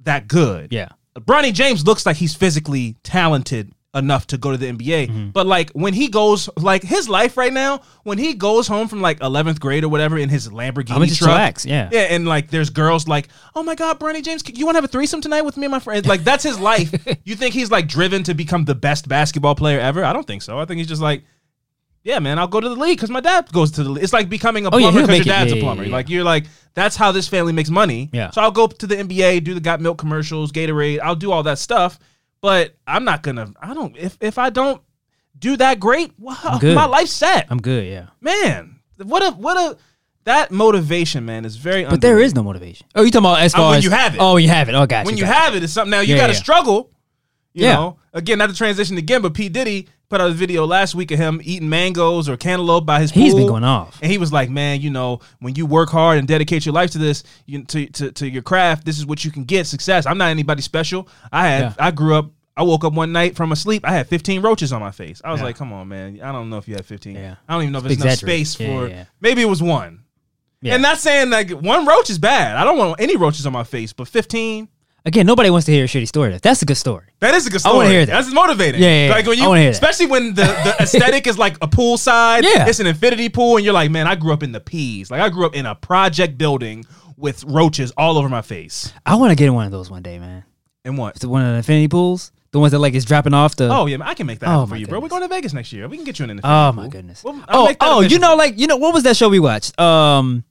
that 0.01 0.27
good. 0.27 0.71
yeah, 0.71 0.89
Bronny 1.19 1.51
James 1.51 1.85
looks 1.85 2.06
like 2.06 2.17
he's 2.17 2.35
physically 2.35 2.97
talented 3.01 3.73
enough 3.95 4.27
to 4.27 4.38
go 4.38 4.51
to 4.51 4.57
the 4.57 4.68
NBA. 4.68 5.07
Mm-hmm. 5.07 5.30
But 5.30 5.47
like 5.47 5.71
when 5.71 5.94
he 5.94 6.09
goes 6.09 6.50
like 6.57 6.83
his 6.83 7.07
life 7.09 7.38
right 7.38 7.51
now, 7.53 7.81
when 8.03 8.18
he 8.18 8.33
goes 8.33 8.68
home 8.68 8.88
from 8.88 9.01
like 9.01 9.19
11th 9.19 9.59
grade 9.59 9.83
or 9.83 9.89
whatever 9.89 10.18
in 10.18 10.30
his 10.30 10.50
Lamborghini 10.50 10.92
I'm 10.97 11.03
just 11.06 11.19
truck. 11.19 11.30
relax, 11.30 11.65
yeah. 11.65 11.89
Yeah, 11.92 12.01
and 12.01 12.27
like 12.27 12.50
there's 12.51 12.69
girls 12.69 13.07
like, 13.07 13.30
"Oh 13.56 13.63
my 13.63 13.74
god, 13.75 14.00
Bronny 14.00 14.24
James, 14.24 14.44
you 14.53 14.65
want 14.65 14.75
to 14.75 14.77
have 14.77 14.86
a 14.86 14.89
threesome 14.89 15.21
tonight 15.21 15.42
with 15.44 15.57
me 15.57 15.65
and 15.65 15.71
my 15.71 15.80
friends?" 15.80 16.06
Like 16.06 16.24
that's 16.24 16.44
his 16.44 16.59
life. 16.59 16.94
you 17.24 17.36
think 17.36 17.53
he's 17.56 17.71
like 17.71 17.88
driven 17.88 18.21
to 18.24 18.33
become 18.33 18.65
the 18.65 18.75
best 18.75 19.07
basketball 19.07 19.56
player 19.56 19.80
ever? 19.80 20.03
I 20.03 20.13
don't 20.13 20.27
think 20.27 20.41
so. 20.44 20.59
I 20.59 20.65
think 20.65 20.77
he's 20.80 20.88
just 20.88 21.01
like 21.01 21.24
yeah, 22.03 22.19
man, 22.19 22.38
I'll 22.38 22.48
go 22.48 22.59
to 22.59 22.69
the 22.69 22.75
league 22.75 22.98
because 23.00 23.09
my 23.09 23.19
dad 23.19 23.51
goes 23.51 23.71
to 23.71 23.83
the 23.83 23.89
league. 23.89 24.03
It's 24.03 24.13
like 24.13 24.30
becoming 24.30 24.68
a 24.68 24.69
Oh, 24.69 24.77
plumber 24.77 24.91
because 24.91 25.07
your 25.07 25.07
make 25.07 25.21
it. 25.25 25.30
dad's 25.30 25.51
Yeah, 25.51 25.57
a 25.57 25.62
plumber. 25.62 25.81
yeah, 25.83 25.89
yeah. 25.89 25.95
Like 25.95 26.07
you're 26.07 26.24
like, 26.24 26.45
that's 26.75 26.95
how 26.95 27.12
this 27.12 27.27
family 27.27 27.51
makes 27.51 27.71
money. 27.71 28.12
Yeah. 28.13 28.30
So 28.30 28.41
I'll 28.41 28.51
go 28.51 28.68
to 28.68 28.86
the 28.86 28.95
NBA, 28.95 29.44
do 29.44 29.56
the 29.56 29.59
got 29.59 29.81
milk 29.81 29.98
commercials, 29.98 30.51
Gatorade. 30.51 31.00
I'll 31.00 31.15
do 31.15 31.31
all 31.31 31.41
that 31.41 31.57
stuff. 31.57 31.98
But 32.45 32.75
I'm 32.86 33.06
not 33.06 33.24
gonna. 33.24 33.51
I 33.59 33.74
don't. 33.74 33.97
If 33.97 34.19
if 34.21 34.38
I 34.38 34.51
don't 34.51 34.80
do 35.39 35.57
that 35.57 35.80
great, 35.80 36.12
wow, 36.19 36.59
my 36.62 36.86
life's 36.86 37.12
set. 37.12 37.47
I'm 37.50 37.59
good. 37.59 37.88
Yeah, 37.88 38.09
man, 38.21 38.81
what 39.01 39.24
a 39.24 39.31
what 39.31 39.57
a 39.57 39.75
that 40.25 40.51
motivation, 40.51 41.25
man, 41.25 41.44
is 41.44 41.56
very. 41.56 41.86
but 41.86 42.01
there 42.01 42.19
is 42.19 42.36
no 42.36 42.44
motivation. 42.44 42.86
Oh, 42.94 43.01
you 43.01 43.09
talking 43.09 43.25
about 43.25 43.39
as 43.39 43.56
oh, 43.56 43.57
far 43.57 43.69
when 43.69 43.77
as 43.80 43.83
you 43.83 43.89
have 43.89 44.13
it. 44.13 44.19
Oh, 44.21 44.36
when 44.36 44.44
you 44.44 44.50
have 44.50 44.69
it. 44.69 44.75
Oh, 44.75 44.86
gotcha. 44.86 45.07
when 45.07 45.18
you 45.18 45.24
gotcha. 45.24 45.39
have 45.39 45.56
it, 45.56 45.63
it's 45.63 45.74
something. 45.74 45.89
Now 45.89 46.01
you 46.01 46.13
Yeah, 46.13 46.21
got 46.21 46.27
to 46.27 46.33
yeah. 46.33 46.38
struggle. 46.39 46.92
You 47.56 47.63
Yeah. 47.65 47.74
know, 47.74 47.97
again, 48.13 48.38
not 48.38 48.51
to 48.51 48.56
transition 48.56 48.95
again, 49.00 49.24
but 49.24 49.33
P 49.33 49.50
Diddy 49.50 49.88
put 50.09 50.21
out 50.21 50.29
a 50.29 50.33
video 50.33 50.65
last 50.65 50.95
week 50.95 51.11
of 51.11 51.17
him 51.19 51.41
eating 51.43 51.69
mangoes 51.69 52.29
or 52.29 52.37
cantaloupe 52.37 52.85
by 52.85 52.99
his 53.01 53.11
pool. 53.11 53.23
He's 53.23 53.33
been 53.35 53.47
going 53.47 53.63
off. 53.63 53.99
And 54.01 54.11
he 54.11 54.17
was 54.17 54.31
like, 54.31 54.49
"Man, 54.49 54.81
you 54.81 54.89
know, 54.89 55.19
when 55.39 55.55
you 55.55 55.65
work 55.65 55.89
hard 55.89 56.17
and 56.19 56.27
dedicate 56.27 56.65
your 56.65 56.73
life 56.73 56.91
to 56.91 56.97
this, 56.97 57.23
you, 57.45 57.63
to, 57.65 57.85
to 57.87 58.11
to 58.11 58.29
your 58.29 58.41
craft, 58.43 58.85
this 58.85 58.97
is 58.97 59.05
what 59.05 59.25
you 59.25 59.31
can 59.31 59.43
get. 59.45 59.65
Success. 59.67 60.05
I'm 60.05 60.17
not 60.17 60.29
anybody 60.29 60.61
special. 60.61 61.07
I 61.31 61.47
had, 61.47 61.61
Yeah. 61.61 61.73
I 61.79 61.91
grew 61.91 62.15
up. 62.15 62.31
I 62.57 62.63
woke 62.63 62.85
up 62.85 62.93
one 62.93 63.11
night 63.11 63.35
from 63.35 63.51
a 63.51 63.55
sleep. 63.57 63.83
I 63.85 63.91
had 63.91 64.07
15 64.07 64.41
roaches 64.41 64.71
on 64.71 64.79
my 64.79 64.91
face. 64.91 65.21
I 65.25 65.31
was 65.31 65.41
Yeah. 65.41 65.45
like, 65.47 65.57
"Come 65.57 65.73
on, 65.73 65.89
man. 65.89 66.21
I 66.23 66.31
don't 66.31 66.49
know 66.49 66.57
if 66.57 66.67
you 66.69 66.75
had 66.75 66.85
15. 66.85 67.15
Yeah. 67.15 67.35
I 67.49 67.53
don't 67.53 67.63
even 67.63 67.73
know 67.73 67.79
if 67.79 67.83
there's 67.83 68.01
enough 68.01 68.15
space 68.15 68.55
for. 68.55 68.89
Maybe 69.19 69.41
it 69.41 69.49
was 69.49 69.61
one. 69.61 70.03
Yeah. 70.61 70.75
And 70.75 70.81
not 70.81 70.97
saying 70.99 71.29
like 71.31 71.49
one 71.51 71.85
roach 71.85 72.09
is 72.09 72.17
bad. 72.17 72.55
I 72.55 72.63
don't 72.63 72.77
want 72.77 72.99
any 73.01 73.17
roaches 73.17 73.45
on 73.45 73.51
my 73.53 73.63
face, 73.65 73.91
but 73.91 74.07
15." 74.07 74.69
Again, 75.07 75.27
nobody 75.27 75.51
wants 75.51 75.67
to 75.67 75.71
hear 75.71 75.83
a 75.85 75.87
shitty 75.87 76.07
story. 76.07 76.37
That's 76.41 76.61
a 76.63 76.65
good 76.65 76.77
story. 76.77 77.05
That 77.19 77.35
is 77.35 77.45
a 77.45 77.51
good 77.51 77.59
story. 77.61 77.73
I 77.73 77.77
wanna 77.77 77.89
hear 77.89 78.05
that. 78.07 78.11
That's 78.23 78.33
motivating. 78.33 78.81
Yeah, 78.81 79.05
yeah. 79.07 79.11
Like 79.13 79.27
when 79.27 79.37
I 79.37 79.41
you, 79.43 79.47
wanna 79.49 79.61
hear 79.61 79.69
that. 79.71 79.75
especially 79.75 80.07
when 80.07 80.33
the, 80.33 80.43
the 80.45 80.75
aesthetic 80.81 81.27
is 81.27 81.37
like 81.37 81.55
a 81.61 81.67
poolside. 81.67 82.41
Yeah. 82.41 82.67
it's 82.67 82.79
an 82.79 82.87
infinity 82.87 83.29
pool, 83.29 83.57
and 83.57 83.63
you're 83.65 83.74
like, 83.74 83.91
man, 83.91 84.07
I 84.07 84.15
grew 84.15 84.33
up 84.33 84.41
in 84.41 84.51
the 84.51 84.59
peas. 84.59 85.12
Like 85.12 85.21
I 85.21 85.29
grew 85.29 85.45
up 85.45 85.55
in 85.55 85.65
a 85.67 85.75
project 85.75 86.38
building 86.39 86.85
with 87.17 87.43
roaches 87.43 87.91
all 87.97 88.17
over 88.17 88.27
my 88.29 88.41
face. 88.41 88.91
I 89.05 89.15
want 89.15 89.29
to 89.31 89.35
get 89.35 89.45
in 89.45 89.53
one 89.53 89.65
of 89.67 89.71
those 89.71 89.91
one 89.91 90.01
day, 90.01 90.17
man. 90.17 90.43
And 90.83 90.97
what? 90.97 91.15
It's 91.17 91.25
one 91.25 91.43
of 91.43 91.50
the 91.51 91.57
infinity 91.57 91.88
pools, 91.88 92.31
the 92.51 92.59
ones 92.59 92.71
that 92.71 92.79
like 92.79 92.95
is 92.95 93.05
dropping 93.05 93.35
off 93.35 93.55
the. 93.55 93.69
Oh 93.69 93.85
yeah, 93.85 93.97
man, 93.97 94.07
I 94.07 94.15
can 94.15 94.25
make 94.25 94.39
that 94.39 94.47
Oh, 94.50 94.51
happen 94.62 94.69
for 94.69 94.75
you, 94.77 94.88
bro. 94.88 95.00
We're 95.00 95.07
going 95.09 95.21
to 95.21 95.27
Vegas 95.27 95.53
next 95.53 95.71
year. 95.71 95.88
We 95.88 95.97
can 95.97 96.05
get 96.05 96.17
you 96.17 96.24
an 96.24 96.31
infinity 96.31 96.51
Oh 96.51 96.71
pool. 96.74 96.83
my 96.83 96.89
goodness. 96.89 97.24
Well, 97.24 97.43
oh, 97.47 97.75
oh, 97.79 98.01
you 98.01 98.17
know, 98.17 98.35
like 98.35 98.57
you 98.57 98.65
know, 98.65 98.77
what 98.77 98.91
was 98.93 99.03
that 99.03 99.15
show 99.15 99.29
we 99.29 99.39
watched? 99.39 99.79
Um, 99.79 100.43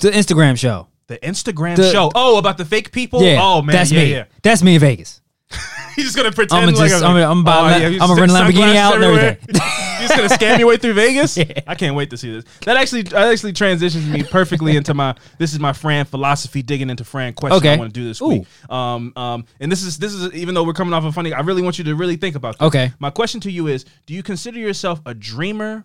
the 0.00 0.10
Instagram 0.10 0.58
show. 0.58 0.88
The 1.08 1.18
Instagram 1.18 1.76
the- 1.76 1.90
show. 1.90 2.10
Oh, 2.14 2.38
about 2.38 2.56
the 2.58 2.64
fake 2.64 2.92
people. 2.92 3.22
Yeah. 3.22 3.38
Oh 3.42 3.60
man, 3.62 3.74
that's 3.74 3.90
yeah, 3.90 4.04
me. 4.04 4.12
yeah. 4.12 4.24
That's 4.42 4.62
me 4.62 4.74
in 4.76 4.80
Vegas. 4.80 5.20
He's 5.96 6.04
just 6.04 6.16
gonna 6.16 6.30
pretend 6.30 6.64
I'ma 6.68 6.78
like 6.78 6.90
just- 6.90 7.02
a- 7.02 7.06
I'm 7.06 7.14
gonna- 7.14 7.30
I'm 7.30 7.40
about- 7.40 7.64
Oh, 7.72 7.76
yeah, 7.78 7.88
you 7.88 7.96
I'ma 8.00 8.14
stick 8.14 8.20
run 8.20 8.28
Lamborghini 8.28 8.52
sunglasses 8.54 8.76
out 8.76 8.94
and 8.94 9.04
everywhere. 9.04 9.38
everything. 9.42 9.62
You're 9.98 10.08
just 10.08 10.16
gonna 10.16 10.28
scam 10.28 10.58
your 10.60 10.68
way 10.68 10.76
through 10.76 10.92
Vegas. 10.94 11.36
I 11.66 11.74
can't 11.74 11.96
wait 11.96 12.10
to 12.10 12.16
see 12.16 12.30
this. 12.30 12.44
That 12.60 12.76
actually, 12.76 13.02
that 13.02 13.32
actually 13.32 13.52
transitions 13.52 14.06
me 14.06 14.22
perfectly 14.22 14.76
into 14.76 14.94
my. 14.94 15.16
This 15.38 15.52
is 15.52 15.58
my 15.58 15.72
Fran 15.72 16.04
philosophy, 16.04 16.62
digging 16.62 16.88
into 16.88 17.02
Fran 17.02 17.32
question. 17.32 17.56
Okay. 17.56 17.72
I 17.74 17.76
want 17.76 17.92
to 17.92 18.00
do 18.00 18.06
this 18.06 18.22
Ooh. 18.22 18.28
week. 18.28 18.46
Um, 18.70 19.12
um, 19.16 19.44
and 19.58 19.72
this 19.72 19.82
is 19.82 19.98
this 19.98 20.12
is 20.14 20.32
even 20.34 20.54
though 20.54 20.62
we're 20.62 20.72
coming 20.72 20.94
off 20.94 21.02
of 21.02 21.14
funny, 21.14 21.32
I 21.32 21.40
really 21.40 21.62
want 21.62 21.78
you 21.78 21.84
to 21.84 21.96
really 21.96 22.14
think 22.16 22.36
about 22.36 22.58
this. 22.60 22.66
Okay. 22.68 22.92
My 23.00 23.10
question 23.10 23.40
to 23.40 23.50
you 23.50 23.66
is: 23.66 23.86
Do 24.06 24.14
you 24.14 24.22
consider 24.22 24.60
yourself 24.60 25.00
a 25.04 25.14
dreamer 25.14 25.84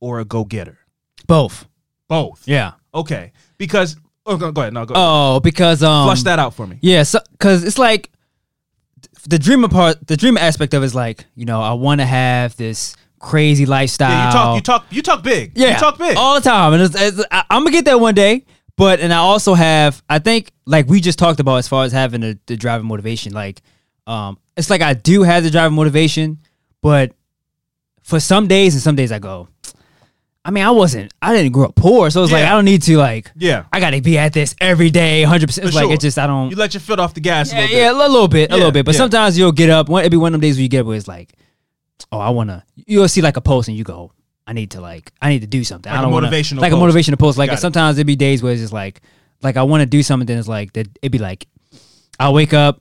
or 0.00 0.20
a 0.20 0.24
go 0.24 0.44
getter? 0.44 0.78
Both. 1.26 1.66
Both. 2.08 2.48
Yeah. 2.48 2.72
Okay. 2.94 3.32
Because 3.58 3.94
oh, 4.30 4.36
go, 4.36 4.52
go 4.52 4.62
ahead. 4.62 4.72
No, 4.72 4.84
go. 4.86 4.94
ahead. 4.94 5.04
Oh, 5.06 5.40
because 5.40 5.82
um, 5.82 6.06
Flush 6.06 6.22
that 6.22 6.38
out 6.38 6.54
for 6.54 6.66
me. 6.66 6.78
Yeah, 6.80 7.02
so 7.02 7.18
because 7.32 7.64
it's 7.64 7.78
like 7.78 8.10
the 9.28 9.38
dreamer 9.38 9.68
part, 9.68 10.06
the 10.06 10.16
dreamer 10.16 10.40
aspect 10.40 10.72
of 10.74 10.82
it 10.82 10.86
is 10.86 10.94
like 10.94 11.26
you 11.34 11.44
know 11.44 11.60
I 11.60 11.72
want 11.74 12.00
to 12.00 12.06
have 12.06 12.56
this 12.56 12.96
crazy 13.18 13.66
lifestyle. 13.66 14.10
Yeah, 14.10 14.26
you 14.26 14.32
talk. 14.32 14.54
You 14.56 14.62
talk. 14.62 14.86
You 14.90 15.02
talk 15.02 15.22
big. 15.22 15.52
Yeah, 15.54 15.74
You 15.74 15.76
talk 15.76 15.98
big. 15.98 16.16
all 16.16 16.34
the 16.36 16.40
time, 16.40 16.72
and 16.72 16.82
it's, 16.82 17.00
it's, 17.00 17.24
I, 17.30 17.44
I'm 17.50 17.62
gonna 17.64 17.72
get 17.72 17.84
that 17.86 18.00
one 18.00 18.14
day. 18.14 18.46
But 18.76 19.00
and 19.00 19.12
I 19.12 19.18
also 19.18 19.52
have, 19.52 20.02
I 20.08 20.20
think, 20.20 20.52
like 20.64 20.88
we 20.88 21.00
just 21.00 21.18
talked 21.18 21.38
about, 21.38 21.56
as 21.56 21.68
far 21.68 21.84
as 21.84 21.92
having 21.92 22.22
the, 22.22 22.38
the 22.46 22.56
driving 22.56 22.86
motivation. 22.86 23.34
Like, 23.34 23.60
um, 24.06 24.38
it's 24.56 24.70
like 24.70 24.80
I 24.80 24.94
do 24.94 25.22
have 25.22 25.42
the 25.42 25.50
driving 25.50 25.76
motivation, 25.76 26.38
but 26.80 27.12
for 28.02 28.20
some 28.20 28.48
days 28.48 28.74
and 28.74 28.82
some 28.82 28.96
days 28.96 29.12
I 29.12 29.18
go. 29.18 29.48
I 30.44 30.50
mean, 30.50 30.64
I 30.64 30.70
wasn't, 30.70 31.12
I 31.20 31.34
didn't 31.34 31.52
grow 31.52 31.66
up 31.66 31.74
poor, 31.74 32.08
so 32.10 32.22
it's 32.22 32.32
like 32.32 32.42
Yeah. 32.42 32.52
I 32.52 32.54
don't 32.56 32.64
need 32.64 32.80
to 32.82 32.96
like. 32.96 33.30
Yeah. 33.36 33.64
I 33.72 33.78
got 33.78 33.90
to 33.90 34.00
be 34.00 34.16
at 34.16 34.32
this 34.32 34.54
every 34.60 34.88
day, 34.90 35.22
hundred 35.22 35.48
percent. 35.48 35.66
It's 35.66 35.74
For 35.76 35.82
like 35.82 35.88
sure. 35.90 35.94
it 35.94 36.00
just 36.00 36.18
I 36.18 36.26
don't. 36.26 36.48
You 36.50 36.56
let 36.56 36.72
your 36.72 36.80
foot 36.80 36.98
off 36.98 37.12
the 37.12 37.20
gas 37.20 37.52
a 37.52 37.56
Yeah, 37.56 37.60
little 37.62 37.76
yeah, 37.76 37.88
bit. 37.88 37.90
a 37.92 38.08
little 38.08 38.28
bit, 38.28 38.50
a 38.50 38.52
Yeah, 38.52 38.56
little 38.56 38.72
bit. 38.72 38.86
But 38.86 38.94
yeah. 38.94 38.98
sometimes 38.98 39.36
you'll 39.38 39.52
get 39.52 39.68
up. 39.68 39.88
One, 39.90 40.02
it'll 40.02 40.10
be 40.10 40.16
one 40.16 40.28
of 40.34 40.40
them 40.40 40.40
days 40.40 40.56
where 40.56 40.62
you 40.62 40.68
get 40.70 40.80
up 40.80 40.86
where 40.86 40.96
it's 40.96 41.06
like, 41.08 41.34
oh, 42.10 42.18
I 42.18 42.30
wanna. 42.30 42.64
You'll 42.74 43.06
see 43.08 43.20
like 43.20 43.36
a 43.36 43.42
post 43.42 43.68
and 43.68 43.76
you 43.76 43.84
go, 43.84 44.12
I 44.46 44.54
need 44.54 44.70
to 44.72 44.80
like 44.80 45.12
I 45.20 45.28
need 45.28 45.40
to 45.40 45.46
do 45.46 45.62
something. 45.62 45.90
Like 45.90 45.98
I 45.98 46.02
a 46.02 46.04
don't 46.04 46.12
wanna- 46.12 46.28
motivational 46.30 46.60
like 46.60 46.72
post. 46.72 46.96
a 46.96 46.98
motivational 47.12 47.18
post. 47.18 47.36
Like 47.38 47.50
Got 47.50 47.58
it. 47.58 47.60
sometimes 47.60 47.98
it'd 47.98 48.06
be 48.06 48.16
days 48.16 48.42
where 48.42 48.52
it's 48.52 48.62
just 48.62 48.72
like 48.72 49.02
like 49.42 49.58
I 49.58 49.62
want 49.64 49.82
to 49.82 49.86
do 49.86 50.02
something. 50.02 50.26
Then 50.26 50.38
it's 50.38 50.48
like 50.48 50.72
that. 50.72 50.86
It'd 51.02 51.12
be 51.12 51.18
like 51.18 51.46
I'll 52.18 52.32
wake 52.32 52.54
up 52.54 52.80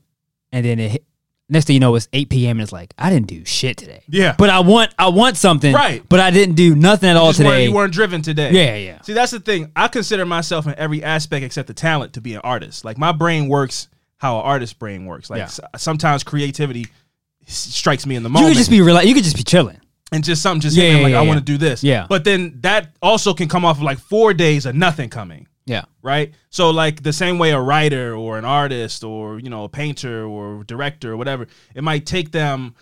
and 0.53 0.65
then 0.65 0.79
it 0.79 0.91
hit, 0.91 1.03
next 1.49 1.65
thing 1.65 1.73
you 1.73 1.79
know 1.79 1.95
it's 1.95 2.07
8 2.13 2.29
p.m. 2.29 2.57
and 2.57 2.61
it's 2.63 2.71
like 2.71 2.93
I 2.97 3.09
didn't 3.09 3.27
do 3.27 3.43
shit 3.45 3.77
today. 3.77 4.03
Yeah. 4.07 4.35
but 4.37 4.49
I 4.49 4.59
want 4.59 4.93
I 4.97 5.09
want 5.09 5.35
something. 5.37 5.73
Right. 5.73 6.03
but 6.07 6.19
I 6.19 6.31
didn't 6.31 6.55
do 6.55 6.75
nothing 6.75 7.09
at 7.09 7.17
all 7.17 7.29
Just 7.29 7.39
weren't- 7.39 7.51
today. 7.53 7.63
you 7.65 7.73
weren't 7.73 7.93
driven 7.93 8.21
today. 8.21 8.51
Yeah, 8.51 8.75
yeah. 8.75 9.01
See, 9.01 9.13
that's 9.13 9.31
the 9.31 9.39
thing. 9.39 9.71
I 9.75 9.87
consider 9.87 10.25
myself 10.25 10.67
in 10.67 10.75
every 10.75 11.03
aspect 11.03 11.43
except 11.43 11.67
the 11.67 11.73
talent 11.73 12.13
to 12.13 12.21
be 12.21 12.33
an 12.35 12.41
artist. 12.43 12.85
Like 12.85 12.97
my 12.97 13.11
brain 13.11 13.47
works 13.49 13.87
how 14.17 14.37
an 14.39 14.45
artist's 14.45 14.73
brain 14.73 15.05
works. 15.05 15.29
Like 15.29 15.37
Yeah. 15.39 15.43
s- 15.45 15.59
sometimes 15.77 16.23
creativity 16.23 16.87
strikes 17.47 18.05
me 18.05 18.15
in 18.15 18.23
the 18.23 18.29
moment. 18.29 18.47
You 18.49 18.53
could 18.53 18.57
just 18.59 18.69
be 18.69 18.79
rela- 18.79 19.05
You 19.05 19.13
could 19.13 19.23
just 19.23 19.37
be 19.37 19.43
chilling. 19.43 19.79
and 20.11 20.23
just 20.23 20.41
something 20.41 20.59
just 20.61 20.75
Yeah, 20.75 20.97
yeah, 20.97 21.03
like 21.03 21.11
yeah, 21.11 21.19
I 21.19 21.21
want 21.21 21.37
to 21.39 21.45
do 21.45 21.57
this. 21.57 21.83
Yeah. 21.83 22.07
But 22.09 22.23
then 22.23 22.57
that 22.61 22.95
also 23.01 23.33
can 23.35 23.47
come 23.47 23.63
off 23.63 23.77
of 23.77 23.83
like 23.83 23.99
four 23.99 24.33
days 24.33 24.65
of 24.65 24.73
nothing 24.75 25.07
coming. 25.09 25.47
Yeah, 25.69 25.85
Right. 26.01 26.33
So 26.49 26.71
like 26.71 27.03
the 27.03 27.13
same 27.13 27.37
way 27.37 27.51
a 27.51 27.59
writer 27.61 28.15
or 28.15 28.37
an 28.37 28.45
artist 28.45 29.03
or 29.03 29.39
you 29.39 29.49
know 29.49 29.63
a 29.65 29.69
painter 29.69 30.25
or 30.25 30.63
director 30.65 31.13
or 31.13 31.17
whatever, 31.17 31.47
it 31.75 31.83
might 31.83 32.05
take 32.05 32.31
them. 32.31 32.75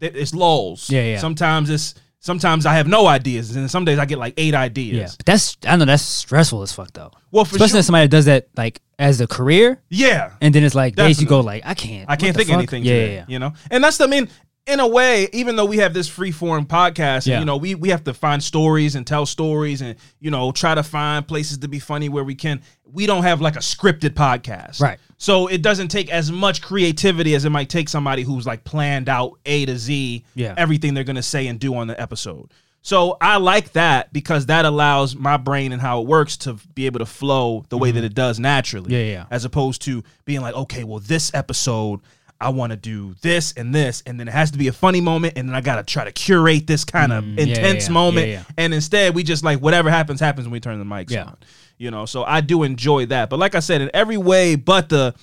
It's 0.00 0.32
lulls. 0.32 0.88
Yeah, 0.88 1.02
yeah. 1.04 1.18
Sometimes 1.18 1.68
it's 1.68 1.94
sometimes 2.20 2.64
I 2.66 2.74
have 2.74 2.86
no 2.86 3.06
ideas, 3.06 3.54
and 3.56 3.70
some 3.70 3.84
days 3.84 3.98
I 3.98 4.04
get 4.06 4.18
like 4.18 4.34
eight 4.36 4.54
ideas. 4.54 4.96
yeah. 4.96 5.08
But 5.16 5.26
that's 5.26 5.56
I 5.66 5.76
know 5.76 5.84
that's 5.84 6.02
stressful 6.02 6.62
as 6.62 6.72
fuck 6.72 6.92
though. 6.92 7.10
Well, 7.30 7.44
for 7.44 7.56
Especially 7.56 7.72
sure. 7.72 7.78
if 7.80 7.84
somebody 7.86 8.04
that 8.06 8.10
does 8.16 8.24
that 8.26 8.48
like 8.56 8.80
as 8.98 9.20
a 9.20 9.26
career, 9.26 9.80
Yeah. 9.88 10.32
and 10.40 10.54
then 10.54 10.62
it's 10.62 10.74
like 10.74 10.94
days 10.96 11.20
you 11.20 11.26
go 11.26 11.40
like 11.40 11.62
I 11.66 11.74
can't. 11.74 12.08
I 12.08 12.16
can't 12.16 12.36
think 12.36 12.50
anything 12.50 12.84
Yeah, 12.84 12.94
yeah, 12.94 13.06
yeah. 13.06 13.24
you 13.28 13.38
know? 13.38 13.52
And 13.70 13.82
that's 13.82 13.96
the 13.98 14.04
I 14.04 14.08
mean, 14.08 14.28
in 14.66 14.78
a 14.78 14.86
way, 14.86 15.28
even 15.32 15.56
though 15.56 15.64
we 15.64 15.78
have 15.78 15.94
this 15.94 16.06
free 16.08 16.30
form 16.30 16.66
podcast, 16.66 17.26
and, 17.30 17.40
you 17.40 17.44
know, 17.46 17.56
we 17.56 17.74
we 17.74 17.88
have 17.88 18.04
to 18.04 18.14
find 18.14 18.42
stories 18.42 18.94
and 18.94 19.06
tell 19.06 19.26
stories 19.26 19.80
and, 19.82 19.96
you 20.20 20.30
know, 20.30 20.52
try 20.52 20.74
to 20.74 20.82
find 20.82 21.26
places 21.26 21.58
to 21.58 21.68
be 21.68 21.78
funny 21.78 22.08
where 22.08 22.24
we 22.24 22.34
can. 22.34 22.60
We 22.84 23.06
don't 23.06 23.22
have 23.22 23.40
like 23.40 23.56
a 23.56 23.60
scripted 23.60 24.10
podcast. 24.10 24.80
Right. 24.80 24.98
So 25.16 25.46
it 25.48 25.62
doesn't 25.62 25.88
take 25.88 26.10
as 26.10 26.30
much 26.30 26.62
creativity 26.62 27.34
as 27.34 27.44
it 27.44 27.50
might 27.50 27.68
take 27.68 27.88
somebody 27.88 28.22
who's 28.22 28.46
like 28.46 28.64
planned 28.64 29.08
out 29.08 29.38
A 29.46 29.66
to 29.66 29.76
Z 29.76 30.24
Yeah. 30.34 30.54
everything 30.56 30.94
they're 30.94 31.04
gonna 31.04 31.22
say 31.22 31.46
and 31.46 31.58
do 31.58 31.74
on 31.74 31.86
the 31.88 32.00
episode. 32.00 32.50
So 32.82 33.18
I 33.20 33.36
like 33.36 33.72
that 33.72 34.10
because 34.10 34.46
that 34.46 34.64
allows 34.64 35.14
my 35.14 35.36
brain 35.36 35.72
and 35.72 35.82
how 35.82 36.00
it 36.00 36.06
works 36.06 36.38
to 36.38 36.54
be 36.74 36.86
able 36.86 37.00
to 37.00 37.06
flow 37.06 37.66
the 37.68 37.76
way 37.76 37.90
that 37.90 38.02
it 38.04 38.14
does 38.14 38.38
naturally 38.40 38.86
Mm-hmm. 38.92 39.06
Yeah, 39.06 39.12
yeah. 39.12 39.24
as 39.30 39.44
opposed 39.44 39.82
to 39.82 40.02
being 40.24 40.40
like, 40.40 40.54
okay, 40.54 40.84
well, 40.84 40.98
this 41.00 41.30
episode, 41.34 42.00
I 42.40 42.48
want 42.50 42.70
to 42.70 42.76
do 42.76 43.14
this 43.20 43.52
and 43.52 43.74
this, 43.74 44.02
and 44.06 44.18
then 44.18 44.26
it 44.28 44.32
has 44.32 44.50
to 44.52 44.58
be 44.58 44.68
a 44.68 44.72
funny 44.72 45.00
moment, 45.00 45.34
and 45.36 45.48
then 45.48 45.54
I 45.54 45.60
got 45.60 45.76
to 45.76 45.82
try 45.82 46.04
to 46.04 46.12
curate 46.12 46.66
this 46.66 46.84
kind 46.84 47.12
of 47.12 47.22
Mm, 47.24 47.36
yeah, 47.36 47.42
intense 47.44 47.86
yeah, 47.88 47.92
moment. 47.92 48.26
yeah, 48.28 48.32
yeah. 48.32 48.44
And 48.56 48.72
instead, 48.72 49.14
we 49.14 49.22
just 49.22 49.44
like 49.44 49.58
whatever 49.60 49.90
happens, 49.90 50.20
happens 50.20 50.46
when 50.46 50.52
we 50.52 50.60
turn 50.60 50.78
the 50.78 50.84
mics 50.84 51.10
on. 51.26 51.36
You 51.76 51.90
know, 51.90 52.06
so 52.06 52.24
I 52.24 52.40
do 52.40 52.62
enjoy 52.62 53.06
that. 53.06 53.30
But 53.30 53.38
like 53.38 53.54
I 53.54 53.60
said, 53.60 53.80
in 53.80 53.90
every 53.94 54.16
way 54.18 54.54
but 54.54 54.88
the, 54.90 55.14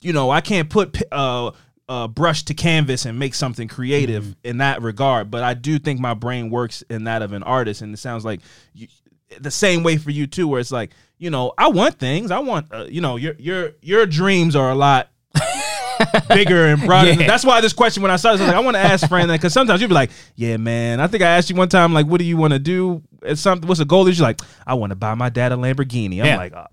you 0.00 0.12
know, 0.12 0.30
I 0.30 0.40
can't 0.42 0.68
put 0.68 1.02
uh, 1.12 1.50
uh, 1.88 2.08
brush 2.08 2.42
to 2.44 2.54
canvas 2.54 3.04
and 3.06 3.18
make 3.18 3.34
something 3.34 3.68
creative 3.68 4.24
Mm-hmm. 4.24 4.32
in 4.48 4.58
that 4.58 4.82
regard. 4.82 5.30
But 5.30 5.42
I 5.44 5.54
do 5.54 5.78
think 5.78 5.98
my 6.00 6.14
brain 6.14 6.50
works 6.50 6.82
in 6.90 7.04
that 7.04 7.22
of 7.22 7.32
an 7.32 7.42
artist, 7.42 7.80
and 7.82 7.92
it 7.94 7.98
sounds 7.98 8.24
like 8.24 8.40
you, 8.74 8.86
the 9.40 9.50
same 9.50 9.82
way 9.82 9.96
for 9.98 10.10
you 10.10 10.26
too, 10.26 10.46
where 10.48 10.60
it's 10.60 10.72
like, 10.72 10.90
you 11.18 11.30
know, 11.30 11.52
I 11.58 11.68
want 11.68 11.98
things. 11.98 12.30
I 12.30 12.38
want, 12.38 12.72
uh, 12.72 12.84
you 12.88 13.00
know, 13.00 13.16
your 13.16 13.34
your 13.38 13.72
your 13.82 14.06
dreams 14.06 14.54
are 14.56 14.70
a 14.70 14.74
lot 14.74 15.10
bigger 16.28 16.66
and 16.66 16.82
broader. 16.82 17.12
Yeah. 17.12 17.26
That's 17.26 17.44
why 17.44 17.60
this 17.60 17.72
question 17.72 18.02
when 18.02 18.10
I 18.10 18.16
started, 18.16 18.40
I 18.40 18.44
was 18.44 18.48
like, 18.48 18.56
I 18.56 18.60
want 18.60 18.76
to 18.76 18.80
ask 18.80 19.08
Fran 19.08 19.28
that 19.28 19.34
because 19.34 19.52
sometimes 19.52 19.80
you'd 19.80 19.88
be 19.88 19.94
like, 19.94 20.10
yeah, 20.36 20.56
man. 20.56 21.00
I 21.00 21.06
think 21.06 21.22
I 21.22 21.36
asked 21.36 21.50
you 21.50 21.56
one 21.56 21.68
time, 21.68 21.92
like, 21.92 22.06
what 22.06 22.18
do 22.18 22.24
you 22.24 22.36
want 22.36 22.52
to 22.52 22.58
do? 22.58 23.02
It's 23.22 23.40
something. 23.40 23.66
What's 23.68 23.78
the 23.78 23.84
goal? 23.84 24.06
Is? 24.08 24.18
You're 24.18 24.28
like, 24.28 24.40
I 24.66 24.74
want 24.74 24.90
to 24.90 24.96
buy 24.96 25.14
my 25.14 25.28
dad 25.28 25.52
a 25.52 25.56
Lamborghini. 25.56 26.20
I'm 26.20 26.26
Yeah. 26.26 26.36
like, 26.36 26.52
oh, 26.54 26.66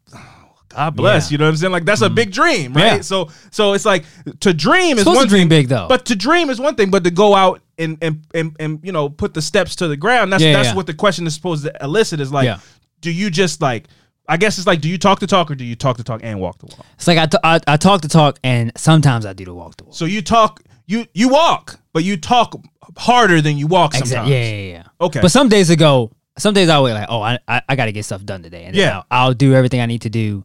God 0.75 0.95
bless. 0.95 1.29
Yeah. 1.29 1.33
You 1.33 1.37
know 1.39 1.45
what 1.45 1.49
I'm 1.49 1.57
saying? 1.57 1.71
Like 1.71 1.85
that's 1.85 2.01
a 2.01 2.09
mm. 2.09 2.15
big 2.15 2.31
dream, 2.31 2.73
right? 2.73 2.97
Yeah. 2.97 3.01
So 3.01 3.29
so 3.49 3.73
it's 3.73 3.85
like 3.85 4.05
to 4.41 4.53
dream 4.53 4.97
is 4.97 5.05
one 5.05 5.27
dream 5.27 5.41
thing, 5.43 5.49
big, 5.49 5.67
though. 5.69 5.87
But 5.87 6.05
to 6.05 6.15
dream 6.15 6.49
is 6.49 6.59
one 6.59 6.75
thing, 6.75 6.91
but 6.91 7.03
to 7.05 7.11
go 7.11 7.33
out 7.33 7.61
and 7.77 7.97
and 8.01 8.25
and, 8.33 8.55
and 8.59 8.79
you 8.83 8.91
know 8.91 9.09
put 9.09 9.33
the 9.33 9.41
steps 9.41 9.77
to 9.77 9.87
the 9.87 9.97
ground. 9.97 10.33
That's 10.33 10.43
Yeah, 10.43 10.61
that's 10.61 10.75
what 10.75 10.85
the 10.85 10.93
question 10.93 11.25
is 11.27 11.33
supposed 11.33 11.63
to 11.63 11.73
elicit. 11.81 12.19
Is 12.19 12.31
like, 12.31 12.59
do 13.01 13.11
you 13.11 13.29
just 13.29 13.61
like? 13.61 13.87
I 14.27 14.37
guess 14.37 14.57
it's 14.57 14.67
like, 14.67 14.81
do 14.81 14.89
you 14.89 14.97
talk 14.97 15.19
the 15.19 15.27
talk 15.27 15.51
or 15.51 15.55
do 15.55 15.63
you 15.63 15.75
talk 15.75 15.97
the 15.97 16.03
talk 16.03 16.21
and 16.23 16.39
walk 16.39 16.57
the 16.59 16.65
walk? 16.67 16.85
It's 16.95 17.07
like 17.07 17.17
I, 17.17 17.25
t- 17.27 17.37
I 17.43 17.59
I 17.67 17.77
talk 17.77 18.01
the 18.01 18.07
talk, 18.07 18.39
and 18.43 18.71
sometimes 18.75 19.25
I 19.25 19.33
do 19.33 19.45
the 19.45 19.53
walk 19.53 19.77
the 19.77 19.83
walk. 19.85 19.93
So 19.95 20.05
you 20.05 20.21
talk, 20.21 20.61
you 20.87 21.05
you 21.13 21.29
walk, 21.29 21.79
but 21.93 22.03
you 22.03 22.17
talk 22.17 22.55
harder 22.97 23.41
than 23.41 23.57
you 23.57 23.67
walk 23.67 23.93
sometimes. 23.93 24.11
Exactly. 24.11 24.33
Yeah, 24.33 24.49
yeah, 24.51 24.71
yeah. 24.77 24.83
Okay. 25.01 25.21
But 25.21 25.31
some 25.31 25.49
days 25.49 25.69
ago, 25.69 26.11
some 26.37 26.53
days 26.53 26.69
I 26.69 26.79
was 26.79 26.93
like, 26.93 27.07
oh, 27.09 27.21
I 27.21 27.39
I, 27.47 27.61
I 27.69 27.75
got 27.75 27.85
to 27.85 27.91
get 27.91 28.03
stuff 28.05 28.23
done 28.23 28.41
today, 28.43 28.65
and 28.65 28.75
then 28.75 28.81
Yeah. 28.81 28.97
I'll, 29.11 29.27
I'll 29.27 29.33
do 29.33 29.53
everything 29.53 29.81
I 29.81 29.85
need 29.85 30.01
to 30.01 30.09
do, 30.09 30.43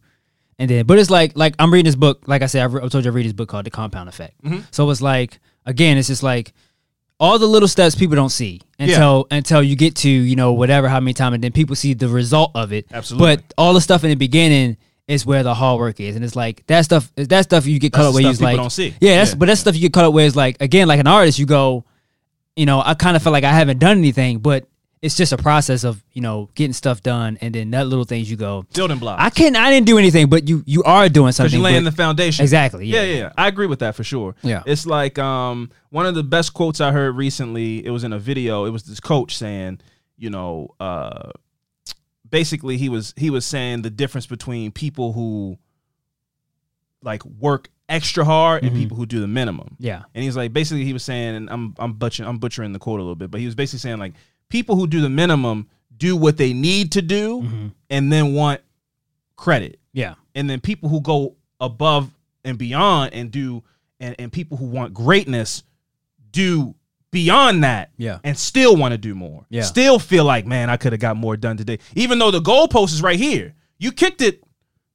and 0.59 0.69
then. 0.69 0.85
But 0.85 0.99
it's 0.99 1.09
like 1.09 1.35
like 1.35 1.55
I'm 1.59 1.71
reading 1.73 1.85
this 1.85 1.95
book. 1.95 2.23
Like 2.27 2.41
I 2.43 2.45
said, 2.47 2.63
I've, 2.63 2.73
re- 2.73 2.81
I 2.83 2.87
told 2.87 3.03
you 3.05 3.11
I 3.11 3.13
read 3.13 3.25
this 3.25 3.33
book 3.33 3.49
called 3.49 3.65
The 3.65 3.71
Compound 3.71 4.09
Effect. 4.09 4.41
Mm-hmm. 4.43 4.61
So 4.71 4.89
it's 4.89 5.01
like 5.01 5.39
again, 5.65 5.97
it's 5.97 6.07
just 6.07 6.23
like 6.23 6.53
all 7.21 7.39
the 7.39 7.45
little 7.47 7.69
steps 7.69 7.95
people 7.95 8.17
don't 8.17 8.29
see 8.31 8.59
until 8.79 9.27
until 9.31 9.63
you 9.63 9.77
get 9.77 9.95
to 9.97 10.09
you 10.09 10.35
know 10.35 10.51
whatever 10.51 10.89
how 10.89 10.99
many 10.99 11.13
times, 11.13 11.35
and 11.35 11.43
then 11.43 11.53
people 11.53 11.75
see 11.77 11.93
the 11.93 12.09
result 12.09 12.51
of 12.55 12.73
it. 12.73 12.87
Absolutely. 12.91 13.35
But 13.37 13.53
all 13.57 13.73
the 13.73 13.79
stuff 13.81 14.03
in 14.03 14.09
the 14.09 14.15
beginning. 14.17 14.75
Is 15.07 15.25
where 15.25 15.43
the 15.43 15.53
hard 15.53 15.77
work 15.79 15.99
is, 15.99 16.15
and 16.15 16.23
it's 16.23 16.37
like 16.37 16.65
that 16.67 16.85
stuff. 16.85 17.11
That 17.15 17.41
stuff 17.43 17.65
you 17.65 17.79
get 17.79 17.91
caught 17.91 18.05
up 18.05 18.13
where 18.13 18.23
you 18.23 18.31
like, 18.33 18.55
don't 18.55 18.69
see. 18.69 18.93
yeah, 19.01 19.17
that's 19.17 19.31
Yeah. 19.31 19.37
but 19.39 19.47
that's 19.47 19.59
stuff 19.59 19.75
you 19.75 19.81
get 19.81 19.91
caught 19.93 20.05
up 20.05 20.13
with. 20.13 20.23
Is 20.25 20.35
like 20.37 20.55
again, 20.61 20.87
like 20.87 21.01
an 21.01 21.07
artist, 21.07 21.37
you 21.37 21.45
go, 21.45 21.83
you 22.55 22.65
know, 22.65 22.81
I 22.85 22.93
kind 22.93 23.17
of 23.17 23.23
feel 23.23 23.33
like 23.33 23.43
I 23.43 23.51
haven't 23.51 23.79
done 23.79 23.97
anything, 23.97 24.39
but 24.39 24.69
it's 25.01 25.17
just 25.17 25.31
a 25.33 25.37
process 25.37 25.83
of 25.83 26.03
you 26.13 26.21
know 26.21 26.49
getting 26.55 26.73
stuff 26.73 27.01
done, 27.01 27.37
and 27.41 27.55
then 27.55 27.71
that 27.71 27.87
little 27.87 28.05
things 28.05 28.29
you 28.29 28.37
go. 28.37 28.65
building 28.73 28.99
blocks. 28.99 29.21
I 29.23 29.29
can't, 29.31 29.55
I 29.55 29.71
didn't 29.71 29.87
do 29.87 29.97
anything, 29.97 30.27
but 30.29 30.47
you 30.47 30.63
you 30.67 30.83
are 30.83 31.09
doing 31.09 31.31
something. 31.31 31.53
you're 31.59 31.63
laying 31.63 31.83
the 31.83 31.91
foundation. 31.91 32.43
Exactly, 32.43 32.85
yeah. 32.85 33.01
Yeah, 33.01 33.07
yeah, 33.11 33.17
yeah. 33.19 33.31
I 33.37 33.47
agree 33.47 33.67
with 33.67 33.79
that 33.79 33.95
for 33.95 34.03
sure. 34.03 34.35
Yeah. 34.43 34.61
It's 34.65 34.85
like 34.85 35.17
um 35.17 35.71
one 35.89 36.05
of 36.05 36.13
the 36.15 36.23
best 36.23 36.53
quotes 36.53 36.79
I 36.81 36.91
heard 36.91 37.15
recently. 37.15 37.83
It 37.85 37.89
was 37.89 38.03
in 38.03 38.13
a 38.13 38.19
video. 38.19 38.65
It 38.65 38.69
was 38.69 38.83
this 38.83 38.99
coach 38.99 39.35
saying, 39.35 39.79
you 40.17 40.29
know, 40.29 40.75
uh, 40.79 41.31
basically 42.29 42.77
he 42.77 42.87
was 42.89 43.13
he 43.17 43.29
was 43.29 43.45
saying 43.45 43.81
the 43.81 43.89
difference 43.89 44.27
between 44.27 44.71
people 44.71 45.13
who 45.13 45.57
like 47.03 47.25
work 47.25 47.69
extra 47.89 48.23
hard 48.23 48.63
and 48.63 48.71
Mhm. 48.71 48.77
people 48.77 48.95
who 48.97 49.05
do 49.05 49.19
the 49.19 49.27
minimum. 49.27 49.75
yeah, 49.79 50.03
And 50.15 50.23
he's 50.23 50.37
like, 50.37 50.53
basically, 50.53 50.85
he 50.85 50.93
was 50.93 51.03
saying, 51.03 51.35
and 51.35 51.49
I'm 51.49 51.73
I'm 51.79 51.93
butchering 51.93 52.29
I'm 52.29 52.37
butchering 52.37 52.71
the 52.73 52.79
quote 52.79 52.99
a 52.99 53.03
little 53.03 53.15
bit, 53.15 53.31
but 53.31 53.39
he 53.39 53.45
was 53.47 53.55
basically 53.55 53.79
saying 53.79 53.97
like, 53.97 54.13
people 54.51 54.75
who 54.75 54.85
do 54.85 55.01
the 55.01 55.09
minimum 55.09 55.67
do 55.97 56.15
what 56.15 56.37
they 56.37 56.53
need 56.53 56.91
to 56.91 57.01
do, 57.01 57.41
Mhm. 57.41 57.71
and 57.89 58.11
then 58.11 58.33
want 58.33 58.61
credit, 59.35 59.79
yeah, 59.93 60.15
and 60.35 60.49
then 60.49 60.59
people 60.59 60.89
who 60.89 61.01
go 61.01 61.35
above 61.59 62.09
and 62.43 62.57
beyond 62.57 63.13
and 63.13 63.31
do, 63.31 63.63
and 63.99 64.15
and 64.19 64.31
people 64.31 64.57
who 64.57 64.65
want 64.65 64.93
greatness 64.93 65.63
do 66.31 66.75
beyond 67.11 67.63
that, 67.63 67.91
yeah, 67.97 68.19
and 68.23 68.37
still 68.37 68.75
want 68.75 68.93
to 68.93 68.97
do 68.97 69.13
more, 69.13 69.45
Yeah. 69.49 69.63
still 69.63 69.99
feel 69.99 70.23
like, 70.25 70.45
man, 70.45 70.69
I 70.69 70.77
could 70.77 70.91
have 70.93 71.01
got 71.01 71.17
more 71.17 71.35
done 71.37 71.57
today, 71.57 71.79
even 71.95 72.19
though 72.19 72.31
the 72.31 72.41
goalpost 72.41 72.93
is 72.93 73.01
right 73.01 73.19
here. 73.19 73.53
You 73.79 73.91
kicked 73.91 74.21
it, 74.21 74.43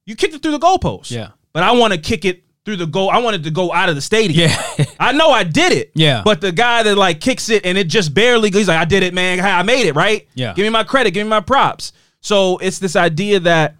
you 0.05 0.15
kicked 0.15 0.33
it 0.33 0.41
through 0.41 0.53
the 0.53 0.59
goalpost, 0.59 1.11
yeah, 1.11 1.29
but 1.53 1.63
I 1.63 1.71
want 1.73 1.93
to 1.93 1.99
kick 1.99 2.25
it 2.25 2.43
through 2.67 2.75
the 2.75 2.85
goal. 2.85 3.09
I 3.09 3.19
wanted 3.19 3.45
to 3.45 3.49
go 3.49 3.71
out 3.71 3.87
of 3.87 3.95
the 3.95 4.01
stadium. 4.01 4.49
yeah, 4.49 4.85
I 4.99 5.13
know 5.13 5.29
I 5.29 5.45
did 5.45 5.71
it. 5.71 5.91
Yeah. 5.95 6.21
But 6.25 6.41
the 6.41 6.51
guy 6.51 6.83
that 6.83 6.97
like 6.97 7.21
kicks 7.21 7.49
it 7.49 7.65
and 7.65 7.77
it 7.77 7.87
just 7.87 8.13
barely 8.13 8.51
he's 8.51 8.67
like, 8.67 8.77
I 8.77 8.83
did 8.83 9.03
it, 9.03 9.13
man. 9.13 9.39
I 9.39 9.63
made 9.63 9.87
it, 9.87 9.95
right? 9.95 10.27
Yeah. 10.35 10.53
Give 10.53 10.63
me 10.63 10.69
my 10.69 10.83
credit, 10.83 11.11
give 11.11 11.25
me 11.25 11.29
my 11.29 11.39
props. 11.39 11.93
So 12.19 12.57
it's 12.57 12.79
this 12.79 12.97
idea 12.97 13.39
that, 13.39 13.77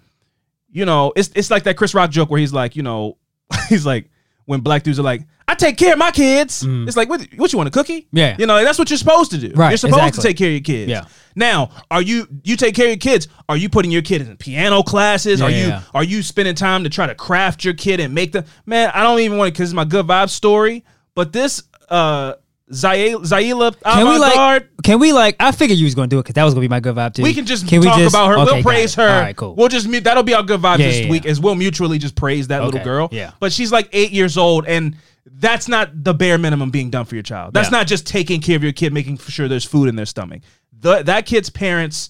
you 0.72 0.86
know, 0.86 1.12
it's 1.18 1.30
it's 1.36 1.52
like 1.52 1.64
that 1.64 1.76
Chris 1.76 1.94
Rock 1.94 2.12
joke 2.12 2.30
where 2.30 2.40
he's 2.40 2.54
like, 2.54 2.78
you 2.78 2.82
know, 2.84 3.18
he's 3.68 3.86
like, 3.86 4.10
when 4.46 4.62
black 4.62 4.84
dudes 4.84 5.00
are 5.00 5.04
like, 5.04 5.28
I 5.50 5.54
take 5.56 5.78
care 5.78 5.94
of 5.94 6.00
my 6.00 6.12
kids. 6.12 6.66
It's 6.68 6.98
like, 6.98 7.08
what, 7.08 7.26
what 7.38 7.54
you 7.54 7.58
want, 7.58 7.68
a 7.70 7.72
cookie? 7.72 8.02
Mm. 8.02 8.08
Yeah. 8.12 8.36
You 8.38 8.46
know, 8.48 8.62
that's 8.64 8.78
what 8.78 8.90
you're 8.90 8.98
supposed 8.98 9.32
to 9.32 9.38
do. 9.38 9.52
Right, 9.56 9.70
You're 9.70 9.78
supposed 9.78 10.00
exactly. 10.00 10.22
to 10.22 10.28
take 10.28 10.38
care 10.38 10.48
of 10.50 10.54
your 10.54 10.62
kids. 10.62 10.90
Yeah. 10.90 11.06
Now, 11.36 11.70
are 11.90 12.02
you 12.02 12.28
you 12.44 12.58
take 12.58 12.76
care 12.76 12.86
of 12.86 12.90
your 12.90 12.98
kids? 12.98 13.28
Are 13.48 13.56
you 13.56 13.70
putting 13.70 13.92
your 13.92 14.02
kid 14.02 14.22
in 14.22 14.36
piano 14.38 14.84
classes? 14.84 15.40
Yeah, 15.40 15.46
are 15.46 15.50
you 15.50 15.68
yeah. 15.68 15.82
are 15.94 16.04
you 16.04 16.22
spending 16.24 16.56
time 16.56 16.84
to 16.84 16.90
try 16.90 17.08
to 17.08 17.16
craft 17.16 17.64
your 17.64 17.76
kid 17.76 18.00
and 18.00 18.14
make 18.14 18.32
them? 18.34 18.44
Man, 18.66 18.92
I 18.94 19.04
don't 19.04 19.20
even 19.20 19.38
want 19.38 19.50
it 19.50 19.52
because 19.54 19.70
it's 19.70 19.76
my 19.76 19.86
good 19.86 20.06
vibe 20.08 20.30
story. 20.30 20.84
But 21.16 21.32
this 21.32 21.64
uh 21.90 22.34
Zaila 22.72 23.80
Can 23.82 24.08
we 24.08 24.18
like? 24.18 24.32
avant-garde, 24.34 24.70
Can 24.84 25.00
we 25.00 25.14
like? 25.14 25.36
I 25.40 25.52
figured 25.52 25.80
you 25.80 25.86
was 25.86 25.96
gonna 25.96 26.08
do 26.08 26.20
it 26.20 26.24
because 26.24 26.34
that 26.34 26.44
was 26.44 26.54
gonna 26.54 26.62
be 26.66 26.68
my 26.68 26.80
good 26.80 26.96
vibe 26.96 27.14
too. 27.14 27.24
we 27.24 27.34
can 27.34 27.46
just 27.46 27.70
we 27.72 27.80
talk 27.80 27.98
just- 27.98 28.14
about 28.14 28.28
her. 28.30 28.38
okay, 28.40 28.54
we'll 28.56 28.64
praise 28.64 28.96
her. 28.96 29.08
All 29.08 29.22
right, 29.22 29.36
cool. 29.36 29.56
We'll 29.56 29.70
just 29.70 29.88
mute. 29.88 30.04
That'll 30.04 30.24
be 30.24 30.34
our 30.34 30.44
good 30.44 30.60
vibe 30.60 30.80
Yeah, 30.80 30.88
this 30.88 31.00
yeah, 31.02 31.10
week, 31.10 31.24
yeah. 31.26 31.32
as 31.32 31.40
we'll 31.40 31.56
mutually 31.56 31.98
just 31.98 32.16
praise 32.16 32.48
that 32.48 32.64
little 32.64 32.84
girl. 32.84 33.08
yeah. 33.12 33.32
But 33.40 33.54
she's 33.54 33.72
like 33.72 33.90
eight 33.94 34.12
years 34.12 34.38
old, 34.38 34.66
and 34.66 34.98
that's 35.32 35.68
not 35.68 36.04
the 36.04 36.14
bare 36.14 36.38
minimum 36.38 36.70
being 36.72 36.90
done 36.90 37.06
for 37.06 37.16
your 37.16 37.24
child. 37.24 37.54
That's 37.54 37.68
Yeah. 37.72 37.78
not 37.80 37.88
just 37.88 38.06
taking 38.08 38.42
care 38.42 38.56
of 38.56 38.64
your 38.64 38.72
kid, 38.74 38.94
making 38.94 39.18
sure 39.18 39.48
there's 39.48 39.66
food 39.66 39.90
in 39.90 39.96
their 39.96 40.06
stomach. 40.06 40.42
The, 40.80 41.04
that 41.04 41.26
kid's 41.26 41.50
parents 41.50 42.10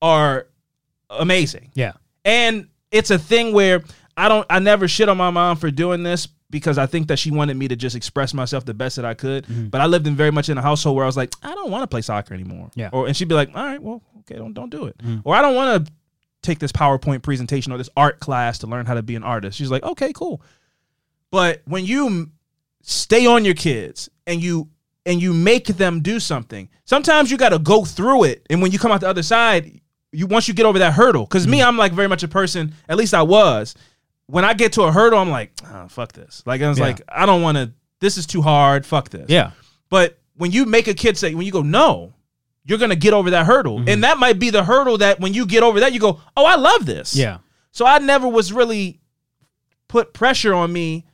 are 0.00 0.46
amazing. 1.10 1.70
yeah, 1.74 1.92
And 2.24 2.68
it's 2.90 3.10
a 3.10 3.18
thing 3.18 3.52
where 3.52 3.82
I 4.16 4.28
don't 4.28 4.46
I 4.48 4.58
never 4.60 4.86
shit 4.88 5.08
on 5.08 5.16
my 5.16 5.30
mom 5.30 5.56
for 5.56 5.70
doing 5.70 6.02
this 6.02 6.28
because 6.50 6.78
I 6.78 6.86
think 6.86 7.08
that 7.08 7.18
she 7.18 7.30
wanted 7.32 7.56
me 7.56 7.66
to 7.68 7.74
just 7.76 7.96
express 7.96 8.32
myself 8.32 8.64
the 8.64 8.74
best 8.74 8.96
that 8.96 9.04
I 9.04 9.14
could. 9.14 9.44
Mm-hmm. 9.46 9.66
But 9.68 9.80
I 9.80 9.86
lived 9.86 10.06
in 10.06 10.14
very 10.14 10.30
much 10.30 10.48
in 10.48 10.56
a 10.56 10.62
household 10.62 10.94
where 10.96 11.04
I 11.04 11.08
was 11.08 11.16
like, 11.16 11.34
I 11.42 11.52
don't 11.54 11.70
want 11.70 11.82
to 11.82 11.88
play 11.88 12.00
soccer 12.02 12.32
anymore. 12.34 12.70
Yeah. 12.76 12.90
Or 12.92 13.06
and 13.08 13.16
she'd 13.16 13.28
be 13.28 13.34
like, 13.34 13.50
All 13.54 13.64
right, 13.64 13.82
well, 13.82 14.02
okay, 14.20 14.36
don't 14.36 14.52
don't 14.54 14.70
do 14.70 14.84
it. 14.86 15.00
Or 15.24 15.34
I 15.34 15.42
don't 15.42 15.54
want 15.56 15.86
to 15.86 15.92
take 16.42 16.58
this 16.60 16.70
PowerPoint 16.72 17.22
presentation 17.22 17.72
or 17.72 17.78
this 17.78 17.88
art 17.96 18.20
class 18.20 18.58
to 18.58 18.66
learn 18.68 18.86
how 18.86 18.94
to 18.94 19.02
be 19.02 19.16
an 19.16 19.24
artist. 19.24 19.56
She's 19.58 19.70
like, 19.70 19.82
okay, 19.82 20.12
cool. 20.12 20.42
But 21.30 21.62
when 21.64 21.84
you 21.86 22.30
stay 22.84 23.26
on 23.26 23.44
your 23.44 23.54
kids 23.54 24.08
and 24.26 24.42
you 24.42 24.68
and 25.06 25.20
you 25.20 25.32
make 25.34 25.66
them 25.66 26.00
do 26.00 26.18
something, 26.18 26.68
sometimes 26.84 27.30
you 27.30 27.36
got 27.36 27.50
to 27.50 27.58
go 27.58 27.84
through 27.84 28.24
it. 28.24 28.46
And 28.48 28.62
when 28.62 28.72
you 28.72 28.78
come 28.78 28.90
out 28.92 29.00
the 29.02 29.08
other 29.08 29.22
side, 29.22 29.80
you 30.12 30.26
once 30.26 30.48
you 30.48 30.54
get 30.54 30.66
over 30.66 30.78
that 30.78 30.92
hurdle. 30.94 31.24
Because 31.24 31.46
me, 31.46 31.62
I'm 31.62 31.76
like 31.76 31.92
very 31.92 32.08
much 32.08 32.22
a 32.22 32.28
person. 32.28 32.74
At 32.88 32.96
least 32.96 33.14
I 33.14 33.22
was. 33.22 33.74
When 34.26 34.44
I 34.44 34.54
get 34.54 34.72
to 34.74 34.82
a 34.84 34.92
hurdle, 34.92 35.18
I'm 35.18 35.28
like, 35.30 35.52
oh, 35.66 35.88
fuck 35.88 36.12
this. 36.12 36.42
Like 36.46 36.62
I 36.62 36.68
was 36.68 36.78
Yeah. 36.78 36.84
like, 36.86 37.02
I 37.08 37.26
don't 37.26 37.42
want 37.42 37.58
to. 37.58 37.72
This 38.00 38.16
is 38.16 38.26
too 38.26 38.40
hard. 38.42 38.86
Fuck 38.86 39.10
this. 39.10 39.26
Yeah. 39.28 39.50
But 39.90 40.18
when 40.36 40.50
you 40.50 40.64
make 40.64 40.88
a 40.88 40.94
kid 40.94 41.18
say, 41.18 41.34
when 41.34 41.44
you 41.46 41.52
go, 41.52 41.62
no, 41.62 42.14
you're 42.64 42.78
gonna 42.78 42.96
get 42.96 43.12
over 43.12 43.30
that 43.30 43.44
hurdle. 43.44 43.78
Mm-hmm. 43.80 43.88
And 43.90 44.04
that 44.04 44.16
might 44.18 44.38
be 44.38 44.48
the 44.50 44.64
hurdle 44.64 44.98
that 44.98 45.20
when 45.20 45.34
you 45.34 45.44
get 45.46 45.62
over 45.62 45.80
that, 45.80 45.92
you 45.92 46.00
go, 46.00 46.20
oh, 46.36 46.44
I 46.46 46.56
love 46.56 46.86
this. 46.86 47.14
Yeah. 47.14 47.38
So 47.72 47.84
I 47.84 47.98
never 47.98 48.26
was 48.28 48.52
really 48.52 49.00
put 49.88 50.14
pressure 50.14 50.54
on 50.54 50.72
me 50.72 51.04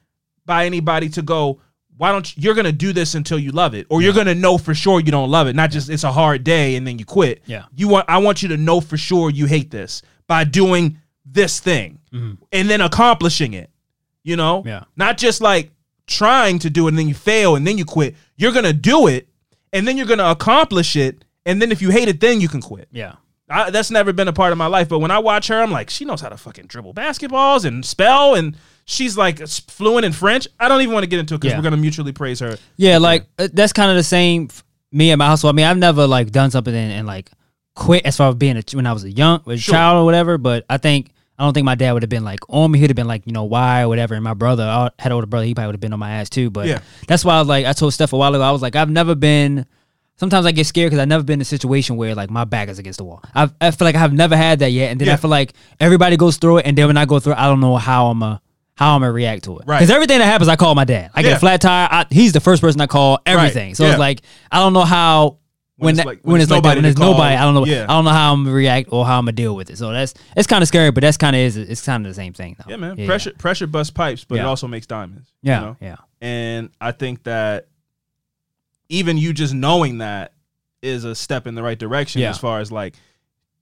by 0.47 0.67
anybody 0.67 1.09
to 1.11 1.23
go, 1.23 1.61
why 1.97 2.13
don't 2.13 2.37
you, 2.37 2.43
you're 2.43 2.55
gonna 2.55 2.73
do 2.73 2.93
this 2.93 3.15
until 3.15 3.39
you 3.39 3.51
love 3.53 3.75
it, 3.75 3.87
or 3.91 4.01
you're 4.01 4.15
gonna 4.15 4.35
know 4.35 4.57
for 4.57 4.75
sure 4.75 5.01
you 5.01 5.11
don't 5.11 5.31
love 5.31 5.47
it, 5.49 5.55
not 5.55 5.71
just 5.71 5.91
it's 5.91 6.05
a 6.05 6.13
hard 6.13 6.45
day 6.45 6.77
and 6.77 6.87
then 6.87 6.99
you 6.99 7.05
quit. 7.05 7.43
Yeah. 7.45 7.67
You 7.75 7.89
want 7.89 8.09
I 8.09 8.19
want 8.19 8.43
you 8.43 8.49
to 8.49 8.57
know 8.57 8.81
for 8.81 8.97
sure 8.97 9.29
you 9.31 9.47
hate 9.47 9.71
this 9.71 10.03
by 10.27 10.45
doing 10.45 10.99
this 11.27 11.61
thing 11.61 11.99
mm-hmm. 12.13 12.43
and 12.53 12.71
then 12.71 12.81
accomplishing 12.81 13.53
it. 13.53 13.71
You 14.23 14.37
know? 14.37 14.63
Yeah. 14.65 14.85
Not 14.97 15.19
just 15.19 15.41
like 15.41 15.73
trying 16.07 16.59
to 16.61 16.71
do 16.71 16.87
it 16.87 16.91
and 16.91 16.99
then 16.99 17.09
you 17.09 17.15
fail 17.15 17.57
and 17.57 17.67
then 17.67 17.77
you 17.79 17.85
quit. 17.85 18.17
You're 18.37 18.53
gonna 18.53 18.73
do 18.73 19.07
it 19.07 19.29
and 19.73 19.87
then 19.87 19.97
you're 19.97 20.07
gonna 20.07 20.31
accomplish 20.31 20.97
it. 20.97 21.25
And 21.47 21.61
then 21.61 21.73
if 21.73 21.83
you 21.83 21.91
hate 21.91 22.09
it, 22.09 22.21
then 22.21 22.41
you 22.41 22.49
can 22.49 22.61
quit. 22.61 22.89
Yeah. 22.93 23.17
I, 23.51 23.71
that's 23.71 23.91
never 23.91 24.13
been 24.13 24.29
a 24.29 24.33
part 24.33 24.53
of 24.53 24.59
my 24.59 24.67
life. 24.67 24.89
But 24.89 25.01
when 25.01 25.11
I 25.11 25.19
watch 25.19 25.49
her, 25.49 25.61
I'm 25.61 25.73
like, 25.73 25.91
she 25.91 26.05
knows 26.05 26.21
how 26.21 26.29
to 26.29 26.37
fucking 26.37 26.67
dribble 26.67 26.95
basketballs 26.95 27.65
and 27.65 27.85
spell, 27.85 28.37
and 28.37 28.57
she's 28.91 29.17
like 29.17 29.39
fluent 29.47 30.05
in 30.05 30.13
French. 30.13 30.49
I 30.59 30.69
don't 30.69 30.81
even 30.83 30.93
want 30.93 31.05
to 31.05 31.09
get 31.09 31.21
into 31.21 31.35
it 31.35 31.39
because 31.39 31.53
Yeah. 31.53 31.59
we're 31.59 31.63
gonna 31.65 31.77
mutually 31.77 32.13
praise 32.13 32.41
her. 32.41 32.59
Yeah, 32.77 32.99
like 32.99 33.27
uh, 33.39 33.49
that's 33.53 33.73
kind 33.73 33.91
of 33.91 33.97
the 33.97 34.03
same. 34.03 34.49
Me 34.93 35.11
and 35.13 35.19
my 35.21 35.27
household. 35.27 35.55
I 35.55 35.57
mean, 35.57 35.67
I've 35.67 35.79
never 35.79 36.07
like 36.07 36.33
done 36.33 36.51
something 36.51 36.75
and, 36.75 36.93
and 36.93 37.07
like 37.07 37.31
quit 37.77 38.05
as 38.05 38.17
far 38.17 38.29
as 38.31 38.35
being 38.35 38.57
a 38.57 38.63
when 38.75 38.87
I 38.87 38.93
was 38.93 39.05
a 39.05 39.11
young 39.11 39.41
Sure. 39.47 39.57
child 39.57 40.03
or 40.03 40.05
whatever. 40.05 40.37
But 40.37 40.65
I 40.69 40.79
think 40.79 41.13
I 41.39 41.45
don't 41.45 41.55
think 41.55 41.65
my 41.65 41.77
dad 41.77 41.93
would 41.93 42.03
have 42.03 42.11
been 42.11 42.25
like 42.25 42.41
on 42.49 42.71
me. 42.73 42.81
He'd 42.81 42.91
have 42.91 42.97
been 42.97 43.07
like, 43.07 43.23
you 43.27 43.33
know, 43.33 43.45
why 43.45 43.83
or 43.83 43.89
whatever. 43.89 44.15
And 44.15 44.25
my 44.25 44.35
brother, 44.35 44.65
I 44.65 44.91
had 44.99 45.13
an 45.13 45.13
older 45.13 45.27
brother. 45.29 45.47
He 45.47 45.55
probably 45.55 45.69
would 45.69 45.75
have 45.77 45.81
been 45.81 45.93
on 45.93 46.01
my 46.01 46.11
ass 46.11 46.29
too. 46.29 46.51
But 46.51 46.67
Yeah. 46.67 46.81
that's 47.07 47.25
why 47.25 47.37
I 47.37 47.39
was 47.39 47.49
like, 47.49 47.65
I 47.67 47.73
told 47.73 47.95
Steph 47.95 48.13
a 48.13 48.17
while 48.17 48.35
ago. 48.35 48.43
I 48.43 48.51
was 48.51 48.61
like, 48.63 48.75
I've 48.77 48.91
never 48.91 49.15
been. 49.15 49.65
Sometimes 50.17 50.45
I 50.45 50.51
get 50.53 50.67
scared 50.67 50.91
because 50.91 51.01
I've 51.01 51.09
never 51.09 51.23
been 51.25 51.35
in 51.39 51.43
a 51.43 51.45
situation 51.47 51.97
where 51.97 52.15
like 52.15 52.29
my 52.29 52.45
back 52.45 52.69
is 52.69 52.79
against 52.79 52.99
the 52.99 53.05
wall. 53.05 53.23
I've, 53.35 53.55
I 53.61 53.71
feel 53.71 53.87
like 53.87 53.95
I 53.95 54.01
have 54.01 54.13
never 54.13 54.37
had 54.37 54.59
that 54.59 54.71
yet, 54.73 54.91
and 54.91 55.01
then 55.01 55.07
Yeah. 55.09 55.15
I 55.15 55.17
feel 55.17 55.31
like 55.31 55.55
everybody 55.79 56.19
goes 56.19 56.37
through 56.37 56.59
it, 56.59 56.67
and 56.67 56.77
then 56.77 56.89
when 56.89 56.99
I 56.99 57.07
go 57.07 57.19
through 57.21 57.33
it, 57.35 57.39
I 57.39 57.47
don't 57.47 57.61
know 57.61 57.77
how 57.77 58.09
I'm 58.09 58.23
a 58.23 58.43
how 58.81 58.95
I'm 58.97 59.03
gonna 59.03 59.13
react 59.13 59.45
to 59.45 59.59
it. 59.59 59.67
Right. 59.67 59.79
Because 59.79 59.91
everything 59.91 60.19
that 60.19 60.25
happens, 60.25 60.49
I 60.49 60.57
call 60.57 60.75
my 60.75 60.85
dad. 60.85 61.11
I 61.15 61.23
get 61.23 61.35
a 61.37 61.39
flat 61.39 61.61
tire. 61.61 61.87
I, 61.91 62.07
he's 62.11 62.33
the 62.33 62.41
first 62.41 62.61
person 62.63 62.81
I 62.81 62.87
call 62.87 63.21
everything. 63.27 63.75
So 63.77 63.85
Yeah. 63.85 63.91
it's 63.91 63.99
like 64.01 64.23
I 64.51 64.59
don't 64.59 64.73
know 64.73 64.85
how 64.85 65.37
When 65.77 65.87
when 65.87 65.93
it's 65.95 65.99
that, 65.99 66.07
like- 66.07 66.21
when, 66.23 66.33
when 66.33 66.41
it's 66.41 66.49
there's 66.51 66.57
like 66.57 66.63
that, 66.63 66.69
nobody 66.81 66.89
when 66.89 66.95
call. 66.97 67.13
nobody. 67.13 67.37
I 67.37 67.43
don't 67.45 67.55
know. 67.55 67.65
Yeah. 67.67 67.85
I 67.85 67.93
don't 67.93 68.05
know 68.07 68.11
how 68.11 68.33
I'm 68.33 68.45
gonna 68.45 68.57
react 68.57 68.89
or 68.91 69.05
how 69.07 69.19
I'm 69.19 69.25
gonna 69.27 69.33
deal 69.33 69.55
with 69.55 69.71
it. 69.71 69.79
So 69.79 69.93
that's 69.93 70.15
it's 70.37 70.47
kind 70.49 70.63
of 70.63 70.69
scary, 70.69 70.91
but 70.91 71.03
that's 71.03 71.17
kind 71.19 71.37
of 71.37 71.41
is 71.41 71.57
it's 71.57 71.85
kind 71.85 72.05
of 72.07 72.11
the 72.11 72.15
same 72.15 72.33
thing. 72.33 72.57
Though. 72.59 72.71
Yeah, 72.71 72.77
man. 72.77 73.07
Pressure 73.07 73.33
pressure 73.39 73.67
busts 73.67 73.91
pipes, 73.93 74.25
but 74.25 74.39
it 74.39 74.45
also 74.47 74.67
makes 74.67 74.87
diamonds. 74.87 75.31
Yeah, 75.43 75.61
You 75.61 75.67
know? 75.67 75.77
yeah, 75.81 75.97
And 76.23 76.71
I 76.81 76.93
think 76.93 77.23
that 77.25 77.67
even 78.89 79.17
you 79.19 79.33
just 79.33 79.55
knowing 79.55 79.99
that 79.99 80.33
is 80.83 81.05
a 81.05 81.15
step 81.15 81.47
in 81.47 81.55
the 81.55 81.63
right 81.63 81.79
direction 81.79 82.23
Yeah. 82.23 82.31
as 82.31 82.39
far 82.39 82.61
as 82.61 82.73
like 82.73 82.95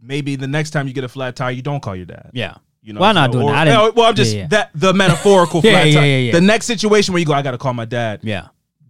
maybe 0.01 0.37
the 0.37 0.47
next 0.47 0.71
time 0.71 0.87
you 0.87 0.95
get 0.95 1.03
a 1.05 1.09
flat 1.09 1.35
tire, 1.35 1.51
you 1.51 1.63
don't 1.63 1.81
call 1.81 1.97
your 1.97 2.07
dad. 2.07 2.31
yeah. 2.33 2.55
You 2.89 2.95
know, 2.95 3.01
Well, 3.01 3.11
I'm 3.11 3.15
not 3.17 3.29
so- 3.29 3.33
doing 3.33 3.49
or- 3.49 3.53
that. 3.53 3.69
I 3.69 3.83
didn't- 3.83 3.97
well, 3.97 4.07
I'm 4.09 4.15
just 4.15 4.35
yeah, 4.35 4.41
yeah. 4.41 4.47
that 4.49 4.71
the 4.75 4.95
metaphorical 4.95 5.61
Yeah, 5.65 5.73
flat 5.73 5.89
yeah, 5.89 5.95
tire. 6.01 6.07
yeah, 6.09 6.17
yeah. 6.19 6.33
The 6.33 6.41
next 6.41 6.65
situation 6.65 7.13
where 7.13 7.21
you 7.21 7.27
go, 7.27 7.35
I 7.35 7.43
got 7.43 7.51
to 7.51 7.59
call 7.59 7.75
my 7.75 7.85
dad. 7.85 8.21
Yeah, 8.23 8.49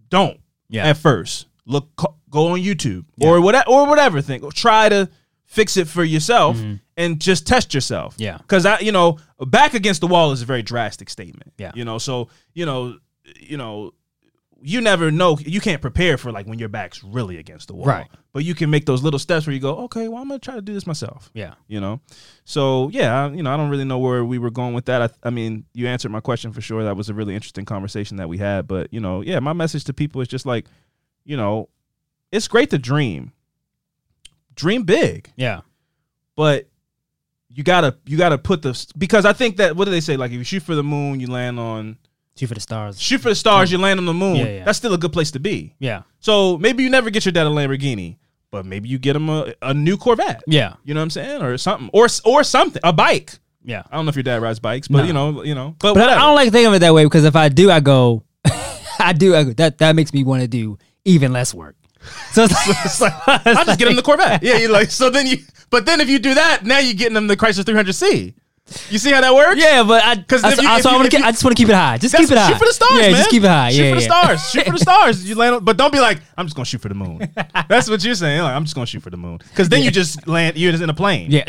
Don't. 0.09 0.39
Yeah. 0.69 0.87
At 0.87 0.97
first, 0.97 1.47
look, 1.65 1.89
co- 1.97 2.15
go 2.29 2.47
on 2.53 2.59
YouTube 2.61 3.03
or 3.19 3.41
whatever, 3.41 3.65
or 3.67 3.87
whatever 3.87 4.21
thing. 4.21 4.49
Try 4.51 4.87
to 4.87 5.09
fix 5.45 5.75
it 5.77 5.87
for 5.89 6.03
yourself 6.03 6.57
and 6.95 7.19
just 7.19 7.45
test 7.45 7.73
yourself. 7.73 8.13
Mm-hmm. 8.13 8.23
Yeah. 8.23 8.37
Because 8.37 8.65
I, 8.65 8.79
you 8.79 8.91
know, 8.93 9.17
back 9.47 9.73
against 9.73 9.99
the 9.99 10.07
wall 10.07 10.31
is 10.31 10.41
a 10.41 10.45
very 10.45 10.61
drastic 10.61 11.09
statement. 11.09 11.51
Yeah. 11.57 11.71
You 11.75 11.83
know, 11.85 11.97
so 11.97 12.29
you 12.53 12.65
know, 12.65 12.97
you 13.39 13.57
know, 13.57 13.93
you 14.61 14.81
never 14.81 15.09
know. 15.11 15.37
You 15.39 15.61
can't 15.61 15.81
prepare 15.81 16.17
for 16.17 16.31
like 16.31 16.45
when 16.47 16.59
your 16.59 16.69
back's 16.69 17.03
really 17.03 17.37
against 17.37 17.67
the 17.69 17.75
wall. 17.75 17.85
Right. 17.85 18.07
But 18.33 18.43
you 18.45 18.53
can 18.55 18.69
make 18.69 18.85
those 18.85 19.01
little 19.03 19.19
steps 19.19 19.47
where 19.47 19.53
you 19.53 19.59
go, 19.59 19.75
okay, 19.85 20.07
well, 20.07 20.21
I'm 20.21 20.27
gonna 20.27 20.39
try 20.39 20.55
to 20.55 20.61
do 20.61 20.73
this 20.73 20.85
myself 20.85 21.29
yeah. 21.33 21.55
you 21.67 21.79
know 21.79 21.99
so 22.45 22.89
yeah 22.89 23.25
I- 23.25 23.31
you 23.33 23.41
know 23.43 23.51
i 23.53 23.57
don't 23.57 23.69
really 23.69 23.85
know 23.85 23.97
where 23.99 24.23
we 24.23 24.37
were 24.37 24.51
going 24.51 24.73
with 24.73 24.85
that 24.85 25.01
I, 25.01 25.09
I 25.27 25.29
mean 25.31 25.65
you 25.73 25.87
answered 25.87 26.11
my 26.11 26.19
question 26.19 26.51
for 26.53 26.61
sure 26.61 26.83
that 26.83 26.95
was 26.95 27.09
a 27.09 27.13
really 27.13 27.33
interesting 27.35 27.65
conversation 27.65 28.17
that 28.17 28.29
we 28.29 28.37
had 28.37 28.67
but 28.67 28.93
you 28.93 28.99
know 28.99 29.21
yeah 29.21 29.39
my 29.39 29.53
message 29.53 29.83
to 29.85 29.93
people 29.93 30.21
is 30.21 30.27
just 30.27 30.45
like 30.45 30.65
you 31.25 31.35
know 31.37 31.69
it's 32.31 32.47
great 32.47 32.69
to 32.71 32.77
dream 32.77 33.31
dream 34.55 34.83
big 34.83 35.31
Yeah. 35.35 35.61
but 36.35 36.67
you 37.49 37.63
gotta 37.63 37.97
you 38.05 38.17
gotta 38.17 38.37
put 38.37 38.61
the 38.61 38.85
because 38.97 39.25
i 39.25 39.33
think 39.33 39.57
that 39.57 39.75
what 39.75 39.85
do 39.85 39.91
they 39.91 40.01
say 40.01 40.17
like 40.17 40.31
if 40.31 40.37
you 40.37 40.43
shoot 40.43 40.61
for 40.63 40.75
the 40.75 40.83
moon 40.83 41.19
you 41.19 41.27
land 41.27 41.59
on 41.59 41.97
Shoot 42.39 42.47
for 42.47 42.53
the 42.55 42.61
stars. 42.61 43.01
shoot 43.01 43.19
for 43.21 43.29
the 43.29 43.35
stars 43.35 43.71
you 43.71 43.77
land 43.77 43.99
on 43.99 44.05
the 44.05 44.13
moon 44.13 44.35
Yeah, 44.37 44.45
yeah. 44.45 44.63
that's 44.65 44.77
still 44.77 44.93
a 44.93 44.97
good 44.97 45.11
place 45.13 45.31
to 45.31 45.39
be 45.39 45.75
Yeah. 45.79 46.03
so 46.19 46.57
maybe 46.57 46.83
you 46.83 46.89
never 46.89 47.09
get 47.09 47.25
your 47.25 47.31
dad 47.33 47.45
a 47.45 47.49
lamborghini 47.49 48.17
but 48.51 48.65
maybe 48.65 48.87
you 48.89 48.97
get 48.97 49.15
him 49.15 49.29
a, 49.29 49.53
a 49.61 49.73
new 49.73 49.97
corvette 49.97 50.41
Yeah. 50.47 50.73
you 50.85 50.93
know 50.93 51.01
what 51.01 51.03
I'm 51.03 51.09
saying, 51.11 51.41
or 51.43 51.57
something, 51.57 51.89
or 51.93 52.07
or 52.25 52.43
something, 52.43 52.81
a 52.83 52.91
bike. 52.93 53.33
Yeah. 53.63 53.83
I 53.91 53.95
don't 53.97 54.05
know 54.05 54.09
if 54.09 54.15
your 54.15 54.23
dad 54.23 54.41
rides 54.41 54.59
bikes, 54.59 54.87
but 54.87 54.99
No. 54.99 55.03
you 55.03 55.13
know, 55.13 55.43
you 55.43 55.53
know, 55.53 55.75
but, 55.79 55.93
But 55.93 55.99
I, 55.99 56.05
whatever. 56.05 56.19
Don't 56.21 56.35
like 56.35 56.51
thinking 56.51 56.67
of 56.67 56.73
it 56.73 56.79
that 56.79 56.93
way 56.93 57.03
because 57.03 57.25
if 57.25 57.35
I 57.35 57.49
do, 57.49 57.69
I 57.69 57.79
go, 57.81 58.23
I 58.99 59.13
do. 59.13 59.35
I 59.35 59.43
go, 59.43 59.53
that 59.53 59.77
that 59.79 59.95
makes 59.95 60.13
me 60.13 60.23
want 60.23 60.41
to 60.41 60.47
do 60.47 60.77
even 61.05 61.31
less 61.33 61.53
work. 61.53 61.75
So 62.31 62.45
it's 62.45 62.53
like, 62.67 62.77
It's 62.85 63.01
like, 63.01 63.13
I'll 63.27 63.65
just 63.65 63.77
get 63.77 63.87
him 63.89 63.95
the 63.97 64.01
Corvette. 64.01 64.41
Yeah, 64.41 64.57
you 64.57 64.69
like 64.69 64.89
so 64.89 65.09
then 65.09 65.27
you, 65.27 65.37
but 65.69 65.85
then 65.85 65.99
if 66.01 66.09
you 66.09 66.17
do 66.17 66.33
that, 66.33 66.63
now 66.65 66.79
you're 66.79 66.93
getting 66.95 67.17
him 67.17 67.27
the 67.27 67.35
Chrysler 67.37 67.63
300C. 67.65 68.33
You 68.89 68.97
see 68.99 69.11
how 69.11 69.21
that 69.21 69.33
works? 69.33 69.61
yeah, 69.61 69.83
but 69.83 70.03
I, 70.03 70.15
because 70.15 70.43
you- 70.43 70.67
I, 70.67 70.79
so 70.81 70.89
I, 70.89 70.91
you- 70.93 70.97
wanna 70.97 71.05
if 71.07 71.11
keep, 71.11 71.23
I 71.25 71.31
just 71.31 71.43
want 71.43 71.55
to 71.57 71.61
keep 71.61 71.69
it 71.69 71.75
high. 71.75 71.97
Just 71.97 72.15
keep 72.15 72.29
it 72.31 72.37
high. 72.37 72.49
Shoot 72.49 72.57
for 72.57 72.65
the 72.65 72.73
stars, 72.73 72.91
yeah, 72.95 73.01
man. 73.01 73.11
Just 73.11 73.29
keep 73.29 73.43
it 73.43 73.47
high. 73.47 73.71
Shoot 73.71 73.83
yeah, 73.83 73.89
for 73.91 73.95
the 73.95 74.01
stars. 74.01 74.49
Shoot 74.51 74.65
for 74.65 74.71
the 74.71 74.77
stars. 74.79 75.29
You 75.29 75.35
land, 75.35 75.55
on, 75.55 75.63
but 75.63 75.77
don't 75.77 75.91
be 75.93 75.99
like, 75.99 76.19
I'm 76.37 76.45
just 76.45 76.55
gonna 76.55 76.65
shoot 76.65 76.81
for 76.81 76.89
the 76.89 76.95
moon. 76.95 77.29
That's 77.69 77.89
what 77.89 78.03
you're 78.03 78.15
saying. 78.15 78.41
Like, 78.41 78.53
I'm 78.55 78.63
just 78.63 78.75
gonna 78.75 78.87
shoot 78.87 79.01
for 79.03 79.09
the 79.09 79.17
moon, 79.17 79.37
because 79.49 79.69
then 79.69 79.83
you 79.83 79.91
just 79.91 80.27
land. 80.27 80.57
You're 80.57 80.71
just 80.71 80.83
in 80.83 80.89
a 80.89 80.93
plane. 80.93 81.31
Yeah. 81.31 81.43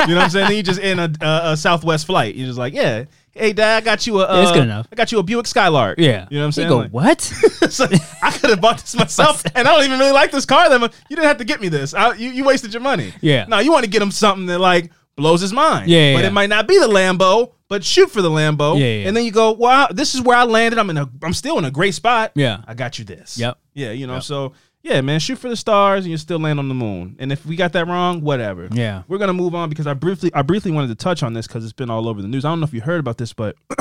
You 0.00 0.06
know 0.08 0.14
what 0.16 0.24
I'm 0.24 0.30
saying? 0.30 0.48
Then 0.48 0.56
you 0.56 0.62
just 0.62 0.80
in 0.80 0.98
a, 0.98 1.12
a, 1.20 1.52
a 1.52 1.56
Southwest 1.56 2.06
flight. 2.06 2.34
You're 2.34 2.46
just 2.46 2.58
like, 2.58 2.72
yeah, 2.72 3.04
hey 3.32 3.52
dad, 3.52 3.82
I 3.82 3.84
got 3.84 4.06
you 4.06 4.20
a. 4.20 4.24
Uh, 4.24 4.34
Yeah, 4.36 4.42
it's 4.42 4.52
good 4.52 4.62
enough. 4.62 4.86
I 4.90 4.94
got 4.96 5.12
you 5.12 5.18
a 5.18 5.22
Buick 5.22 5.46
Skylark. 5.46 5.98
yeah. 5.98 6.26
You 6.30 6.38
know 6.38 6.46
what 6.46 6.46
I'm 6.46 6.46
You 6.48 6.52
saying? 6.52 6.68
go, 6.68 6.76
Like- 6.78 6.90
what? 6.90 7.20
so 7.70 7.86
I 8.22 8.30
could 8.30 8.50
have 8.50 8.60
bought 8.60 8.78
this 8.80 8.94
myself, 8.96 9.42
and 9.54 9.68
I 9.68 9.74
don't 9.74 9.84
even 9.84 9.98
really 9.98 10.12
like 10.12 10.30
this 10.30 10.46
car 10.46 10.68
that 10.70 10.78
much. 10.80 10.94
You 11.10 11.16
didn't 11.16 11.28
have 11.28 11.38
to 11.38 11.44
get 11.44 11.60
me 11.60 11.68
this. 11.68 11.92
I, 11.92 12.14
you, 12.14 12.30
you 12.30 12.44
wasted 12.44 12.72
your 12.72 12.82
money. 12.82 13.12
Yeah. 13.20 13.44
No, 13.46 13.58
you 13.58 13.70
want 13.72 13.84
to 13.84 13.90
get 13.90 14.00
him 14.00 14.10
something 14.10 14.46
that 14.46 14.58
like 14.58 14.90
blows 15.20 15.40
his 15.40 15.52
mind. 15.52 15.88
Yeah, 15.88 15.98
yeah, 15.98 16.16
But 16.16 16.20
yeah. 16.22 16.28
it 16.28 16.32
might 16.32 16.48
not 16.48 16.66
be 16.66 16.78
the 16.78 16.88
Lambo, 16.88 17.52
but 17.68 17.84
shoot 17.84 18.10
for 18.10 18.22
the 18.22 18.30
Lambo. 18.30 18.78
Yeah, 18.78 18.86
yeah. 18.86 19.08
And 19.08 19.16
then 19.16 19.24
you 19.24 19.30
go, 19.30 19.52
wow, 19.52 19.88
this 19.90 20.14
is 20.14 20.22
where 20.22 20.36
I 20.36 20.44
landed. 20.44 20.78
I'm 20.78 20.90
in 20.90 20.96
a, 20.96 21.08
I'm 21.22 21.34
still 21.34 21.58
in 21.58 21.64
a 21.64 21.70
great 21.70 21.94
spot. 21.94 22.32
Yeah. 22.34 22.62
I 22.66 22.74
got 22.74 22.98
you 22.98 23.04
this. 23.04 23.38
Yep. 23.38 23.58
Yeah. 23.74 23.92
You 23.92 24.06
know. 24.06 24.14
Yep. 24.14 24.22
So 24.24 24.52
yeah, 24.82 25.00
man, 25.02 25.20
shoot 25.20 25.38
for 25.38 25.48
the 25.48 25.56
stars, 25.56 26.04
and 26.04 26.10
you 26.10 26.16
still 26.16 26.38
land 26.38 26.58
on 26.58 26.68
the 26.68 26.74
moon. 26.74 27.16
And 27.18 27.30
if 27.30 27.44
we 27.44 27.54
got 27.54 27.74
that 27.74 27.86
wrong, 27.86 28.22
whatever. 28.22 28.68
Yeah. 28.72 29.02
We're 29.08 29.18
gonna 29.18 29.34
move 29.34 29.54
on 29.54 29.68
because 29.68 29.86
I 29.86 29.94
briefly, 29.94 30.30
I 30.34 30.42
briefly 30.42 30.70
wanted 30.72 30.88
to 30.88 30.94
touch 30.94 31.22
on 31.22 31.34
this 31.34 31.46
because 31.46 31.64
it's 31.64 31.74
been 31.74 31.90
all 31.90 32.08
over 32.08 32.22
the 32.22 32.28
news. 32.28 32.44
I 32.44 32.48
don't 32.48 32.60
know 32.60 32.66
if 32.66 32.72
you 32.72 32.80
heard 32.80 33.00
about 33.00 33.18
this, 33.18 33.32
but 33.32 33.56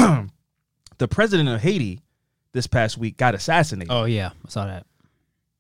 the 0.98 1.08
president 1.10 1.48
of 1.50 1.62
Haiti 1.62 2.02
this 2.52 2.68
past 2.68 2.98
week 2.98 3.16
got 3.16 3.34
assassinated. 3.34 3.92
Oh 3.92 4.04
yeah, 4.04 4.32
I 4.46 4.50
saw 4.50 4.66
that. 4.66 4.86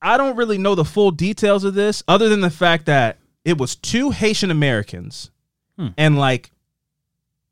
I 0.01 0.17
don't 0.17 0.35
really 0.35 0.57
know 0.57 0.75
the 0.75 0.85
full 0.85 1.11
details 1.11 1.63
of 1.63 1.73
this, 1.73 2.03
other 2.07 2.29
than 2.29 2.41
the 2.41 2.49
fact 2.49 2.85
that 2.85 3.17
it 3.45 3.57
was 3.57 3.75
two 3.75 4.11
Haitian 4.11 4.51
Americans 4.51 5.31
Hmm. 5.79 5.87
and 5.97 6.17
like 6.17 6.51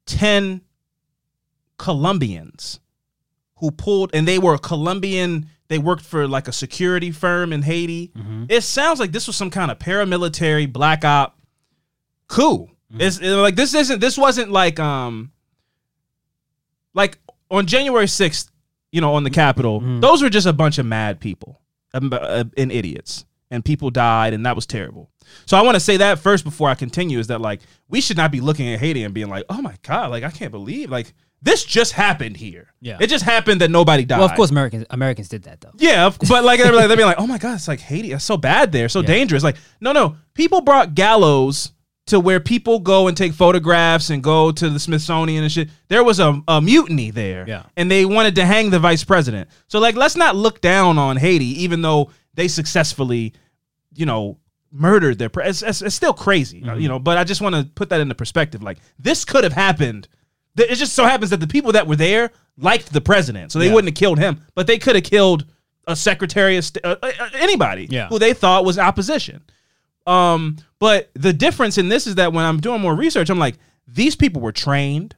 ten 0.06 0.60
Colombians 1.78 2.80
who 3.58 3.72
pulled, 3.72 4.12
and 4.14 4.28
they 4.28 4.38
were 4.40 4.58
Colombian. 4.58 5.48
They 5.70 5.78
worked 5.80 6.04
for 6.04 6.28
like 6.28 6.48
a 6.48 6.52
security 6.52 7.12
firm 7.12 7.52
in 7.54 7.62
Haiti. 7.62 8.12
It 8.50 8.62
sounds 8.62 9.00
like 9.00 9.12
this 9.12 9.28
was 9.28 9.36
some 9.36 9.50
kind 9.50 9.72
of 9.72 9.80
paramilitary 9.80 10.72
black 10.72 11.04
op 11.06 11.40
coup. 12.28 12.68
It's 12.98 13.20
it- 13.20 13.32
like 13.36 13.56
this 13.56 13.74
isn't. 13.74 14.00
This 14.00 14.18
wasn't 14.18 14.52
like 14.52 14.80
um 14.80 15.32
like 16.94 17.18
on 17.52 17.66
January 17.66 18.08
sixth. 18.08 18.52
You 18.92 19.02
know, 19.02 19.14
on 19.16 19.24
the 19.24 19.30
Capitol, 19.30 19.82
those 20.00 20.22
were 20.24 20.30
just 20.30 20.48
a 20.48 20.54
bunch 20.54 20.78
of 20.78 20.86
mad 20.86 21.20
people 21.20 21.62
um, 21.94 22.12
uh, 22.14 22.46
and 22.56 22.72
idiots, 22.72 23.26
and 23.52 23.64
people 23.64 23.90
died, 23.90 24.34
and 24.34 24.46
that 24.46 24.56
was 24.56 24.66
terrible. 24.66 25.12
So 25.46 25.58
I 25.58 25.62
want 25.62 25.76
to 25.76 25.80
say 25.80 25.98
that 25.98 26.20
first 26.20 26.44
before 26.44 26.70
I 26.70 26.76
continue 26.76 27.20
is 27.20 27.28
that 27.28 27.42
like 27.42 27.62
we 27.90 28.02
should 28.02 28.18
not 28.18 28.32
be 28.32 28.42
looking 28.42 28.68
at 28.74 28.80
Haiti 28.80 29.04
and 29.04 29.14
being 29.14 29.30
like, 29.30 29.46
oh 29.50 29.62
my 29.62 29.76
god, 29.84 30.12
like 30.12 30.24
I 30.24 30.30
can't 30.32 30.52
believe 30.52 30.90
like 30.90 31.14
this 31.42 31.64
just 31.64 31.94
happened 31.94 32.36
here. 32.36 32.74
Yeah. 32.82 32.98
it 33.00 33.08
just 33.08 33.24
happened 33.24 33.62
that 33.62 33.70
nobody 33.70 34.06
died. 34.06 34.18
Well, 34.20 34.28
of 34.30 34.36
course, 34.36 34.50
Americans 34.50 34.86
Americans 34.90 35.30
did 35.30 35.44
that 35.44 35.62
though. 35.62 35.72
Yeah, 35.78 36.12
but 36.28 36.44
like 36.44 36.60
they're 36.60 36.74
like, 36.74 36.88
they'd 36.88 36.96
be 36.96 37.04
like, 37.04 37.20
oh 37.20 37.28
my 37.28 37.38
god, 37.38 37.56
it's 37.56 37.68
like 37.68 37.80
Haiti, 37.80 38.12
it's 38.12 38.24
so 38.24 38.38
bad 38.38 38.72
there, 38.72 38.90
so 38.90 39.02
dangerous. 39.02 39.44
Like, 39.44 39.58
no, 39.80 39.92
no, 39.92 40.16
people 40.34 40.62
brought 40.62 40.96
gallows 40.96 41.72
to 42.08 42.20
where 42.22 42.40
people 42.40 42.80
go 42.80 43.08
and 43.10 43.18
take 43.18 43.34
photographs 43.34 44.10
and 44.10 44.24
go 44.24 44.50
to 44.50 44.70
the 44.70 44.80
Smithsonian 44.80 45.44
and 45.44 45.52
shit. 45.52 45.70
There 45.90 46.04
was 46.06 46.20
a, 46.22 46.42
a 46.48 46.62
mutiny 46.62 47.12
there, 47.12 47.44
Yeah. 47.48 47.64
and 47.76 47.92
they 47.92 48.06
wanted 48.06 48.36
to 48.36 48.46
hang 48.46 48.70
the 48.70 48.80
vice 48.80 49.04
president. 49.04 49.50
So 49.68 49.80
like, 49.80 49.96
let's 49.96 50.16
not 50.16 50.34
look 50.36 50.62
down 50.62 50.98
on 50.98 51.18
Haiti, 51.18 51.64
even 51.64 51.82
though 51.82 52.12
they 52.34 52.48
successfully, 52.48 53.34
you 53.94 54.06
know. 54.06 54.38
Murdered 54.80 55.18
their, 55.18 55.30
pre- 55.30 55.46
it's, 55.46 55.62
it's, 55.64 55.82
it's 55.82 55.96
still 55.96 56.14
crazy, 56.14 56.60
you 56.78 56.88
know. 56.88 57.00
But 57.00 57.18
I 57.18 57.24
just 57.24 57.42
want 57.42 57.56
to 57.56 57.64
put 57.76 57.90
that 57.90 58.00
into 58.02 58.14
perspective. 58.16 58.62
Like 58.62 58.78
this 59.00 59.26
could 59.26 59.44
have 59.44 59.54
happened 59.54 60.08
It 60.58 60.76
just 60.76 60.94
so 60.94 61.04
happens 61.04 61.30
that 61.32 61.40
the 61.40 61.48
people 61.48 61.72
that 61.74 61.88
were 61.88 61.96
there 61.96 62.32
liked 62.58 62.92
the 62.94 63.02
president, 63.02 63.52
so 63.52 63.60
they 63.60 63.68
Yeah. 63.68 63.74
wouldn't 63.74 63.90
have 63.94 64.00
killed 64.00 64.20
him, 64.20 64.42
but 64.56 64.66
they 64.68 64.78
could 64.78 64.96
have 64.96 65.04
killed 65.04 65.46
a 65.88 65.96
secretary 65.96 66.58
of 66.58 66.66
st- 66.66 66.84
uh, 66.86 66.96
uh, 67.02 67.12
uh, 67.20 67.30
anybody 67.36 67.88
Yeah. 67.90 68.08
who 68.10 68.20
they 68.20 68.34
thought 68.34 68.66
was 68.66 68.78
opposition. 68.80 69.42
Um, 70.06 70.58
but 70.80 71.10
the 71.14 71.34
difference 71.34 71.78
in 71.78 71.90
this 71.90 72.08
is 72.08 72.16
that 72.16 72.34
when 72.34 72.46
I'm 72.46 72.60
doing 72.60 72.82
more 72.82 72.96
research, 72.96 73.30
I'm 73.30 73.40
like, 73.40 73.56
these 73.88 74.16
people 74.16 74.42
were 74.42 74.52
trained, 74.52 75.16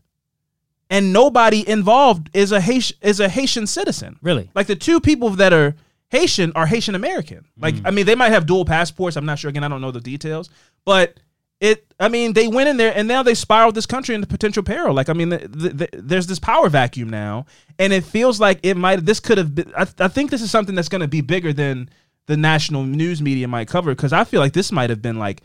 and 0.90 1.14
nobody 1.14 1.68
involved 1.68 2.30
is 2.34 2.52
a 2.52 2.60
Haitian 2.62 2.98
is 3.02 3.20
a 3.20 3.30
Haitian 3.30 3.68
citizen. 3.68 4.18
Really? 4.22 4.50
Like 4.56 4.68
the 4.68 4.76
two 4.76 5.00
people 5.00 5.30
that 5.32 5.54
are 5.54 5.76
Haitian 6.10 6.52
are 6.56 6.66
Haitian 6.66 6.96
American. 6.96 7.46
Like 7.58 7.76
mm. 7.76 7.82
I 7.86 7.92
mean, 7.92 8.06
they 8.06 8.16
might 8.16 8.32
have 8.32 8.46
dual 8.46 8.66
passports. 8.66 9.16
I'm 9.16 9.26
not 9.26 9.40
sure. 9.40 9.50
Again, 9.50 9.64
I 9.64 9.68
don't 9.68 9.82
know 9.82 9.92
the 9.92 10.00
details, 10.00 10.50
but 10.86 11.20
it. 11.60 11.86
I 12.00 12.10
mean, 12.10 12.34
they 12.34 12.48
went 12.48 12.70
in 12.70 12.78
there 12.78 12.94
and 12.96 13.08
now 13.08 13.22
they 13.22 13.36
spiraled 13.36 13.76
this 13.76 13.86
country 13.86 14.16
into 14.16 14.28
potential 14.28 14.64
peril. 14.64 14.94
Like 14.94 15.10
I 15.10 15.14
mean, 15.14 15.30
the, 15.30 15.38
the, 15.48 15.70
the, 15.70 15.90
there's 15.94 16.28
this 16.28 16.40
power 16.40 16.70
vacuum 16.70 17.10
now, 17.10 17.46
and 17.78 17.94
it 17.94 18.04
feels 18.04 18.40
like 18.40 18.60
it 18.64 18.76
might. 18.76 19.06
This 19.06 19.20
could 19.20 19.38
have 19.38 19.54
been. 19.54 19.72
I, 19.78 19.88
I 20.00 20.08
think 20.08 20.32
this 20.32 20.42
is 20.42 20.50
something 20.50 20.76
that's 20.76 20.90
going 20.90 21.02
to 21.02 21.08
be 21.08 21.22
bigger 21.22 21.54
than 21.54 21.90
the 22.26 22.38
national 22.38 22.84
news 22.84 23.22
media 23.22 23.48
might 23.48 23.68
cover 23.68 23.94
because 23.94 24.14
I 24.14 24.24
feel 24.24 24.40
like 24.40 24.54
this 24.54 24.72
might 24.72 24.92
have 24.92 25.02
been 25.02 25.18
like, 25.18 25.42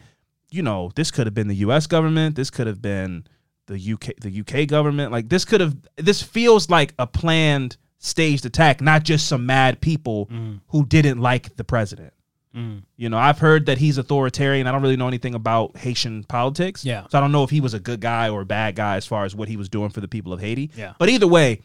you 0.51 0.63
know, 0.63 0.93
this 0.95 1.11
could 1.11 1.27
have 1.27 1.35
been 1.35 1.49
the 1.49 1.57
U.S. 1.57 1.87
government. 1.87 2.37
This 2.37 2.51
could 2.51 2.67
have 2.67 2.81
been 2.81 3.27
the 3.67 3.93
UK 3.93 4.21
the 4.21 4.41
UK 4.41 4.69
government. 4.69 5.13
Like 5.13 5.29
this 5.29 5.45
could 5.45 5.61
have 5.61 5.77
this 5.97 6.23
feels 6.23 6.71
like 6.71 6.95
a 6.99 7.07
planned 7.07 7.77
staged 8.05 8.45
attack, 8.45 8.81
not 8.83 9.03
just 9.03 9.27
some 9.27 9.47
mad 9.47 9.81
people 9.81 10.29
who 10.69 10.85
didn't 10.85 11.21
like 11.21 11.57
the 11.57 11.65
president. 11.65 12.13
You 12.97 13.09
know, 13.09 13.19
I've 13.19 13.41
heard 13.41 13.67
that 13.67 13.79
he's 13.79 13.99
authoritarian. 13.99 14.69
I 14.69 14.73
don't 14.73 14.83
really 14.83 14.97
know 14.97 15.09
anything 15.09 15.35
about 15.35 15.77
Haitian 15.77 16.23
politics. 16.25 16.85
Yeah. 16.85 17.07
So 17.09 17.19
I 17.19 17.21
don't 17.21 17.33
know 17.33 17.43
if 17.43 17.51
he 17.51 17.61
was 17.61 17.75
a 17.75 17.81
good 17.81 18.01
guy 18.01 18.29
or 18.29 18.43
a 18.43 18.47
bad 18.47 18.77
guy 18.77 18.95
as 18.97 19.05
far 19.05 19.25
as 19.25 19.35
what 19.35 19.49
he 19.49 19.57
was 19.57 19.69
doing 19.69 19.91
for 19.91 20.01
the 20.01 20.07
people 20.07 20.33
of 20.33 20.41
Haiti. 20.41 20.71
Yeah. 20.77 20.93
But 20.99 21.09
either 21.09 21.27
way, 21.27 21.63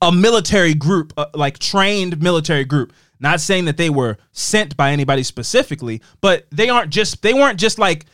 a 0.00 0.10
military 0.10 0.72
group, 0.72 1.12
uh, 1.18 1.26
like 1.34 1.58
trained 1.58 2.22
military 2.22 2.64
group. 2.64 2.94
Not 3.20 3.40
saying 3.40 3.64
that 3.64 3.76
they 3.76 3.90
were 3.90 4.16
sent 4.32 4.76
by 4.76 4.92
anybody 4.92 5.24
specifically, 5.24 6.00
but 6.20 6.46
they 6.52 6.68
aren't 6.68 6.90
just 6.90 7.20
they 7.20 7.34
weren't 7.34 7.58
just 7.58 7.78
like 7.78 8.06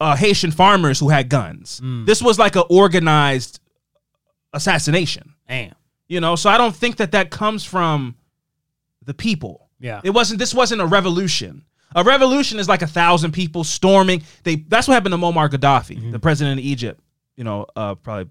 uh, 0.00 0.16
Haitian 0.16 0.50
farmers 0.50 0.98
who 0.98 1.08
had 1.08 1.28
guns. 1.28 1.80
This 2.04 2.20
was 2.20 2.38
like 2.38 2.56
an 2.56 2.64
organized 2.68 3.60
assassination. 4.52 5.34
Damn. 5.48 5.74
You 6.08 6.20
know, 6.20 6.36
so 6.36 6.50
I 6.50 6.58
don't 6.58 6.74
think 6.74 6.96
that 6.96 7.12
that 7.12 7.30
comes 7.30 7.64
from 7.64 8.16
the 9.04 9.14
people. 9.14 9.68
Yeah. 9.78 10.00
It 10.02 10.10
wasn't. 10.10 10.38
This 10.38 10.54
wasn't 10.54 10.80
a 10.80 10.86
revolution. 10.86 11.64
A 11.94 12.04
revolution 12.04 12.58
is 12.58 12.68
like 12.68 12.82
a 12.82 12.86
thousand 12.86 13.32
people 13.32 13.64
storming. 13.64 14.22
They. 14.42 14.56
That's 14.56 14.88
what 14.88 14.94
happened 14.94 15.12
to 15.12 15.18
Muammar 15.18 15.48
Gaddafi, 15.48 16.12
the 16.12 16.18
president 16.18 16.58
of 16.58 16.64
Egypt. 16.64 17.00
You 17.36 17.44
know, 17.44 17.66
uh, 17.76 17.94
probably 17.94 18.30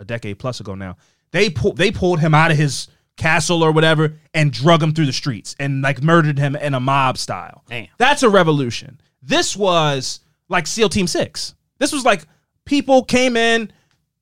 a 0.00 0.04
decade 0.04 0.38
plus 0.38 0.60
ago 0.60 0.74
now. 0.74 0.96
They 1.30 1.50
pulled. 1.50 1.76
They 1.76 1.90
pulled 1.90 2.20
him 2.20 2.34
out 2.34 2.50
of 2.50 2.56
his 2.56 2.88
castle 3.16 3.62
or 3.62 3.72
whatever 3.72 4.14
and 4.32 4.52
drug 4.52 4.82
him 4.82 4.94
through 4.94 5.06
the 5.06 5.12
streets 5.12 5.54
and 5.58 5.82
like 5.82 6.02
murdered 6.02 6.38
him 6.38 6.56
in 6.56 6.72
a 6.72 6.80
mob 6.80 7.18
style. 7.18 7.64
Damn. 7.68 7.88
That's 7.98 8.22
a 8.22 8.30
revolution. 8.30 9.00
This 9.22 9.56
was 9.56 10.20
like 10.48 10.66
SEAL 10.66 10.88
Team 10.88 11.06
Six. 11.06 11.54
This 11.78 11.92
was 11.92 12.04
like 12.04 12.22
people 12.64 13.04
came 13.04 13.36
in, 13.36 13.72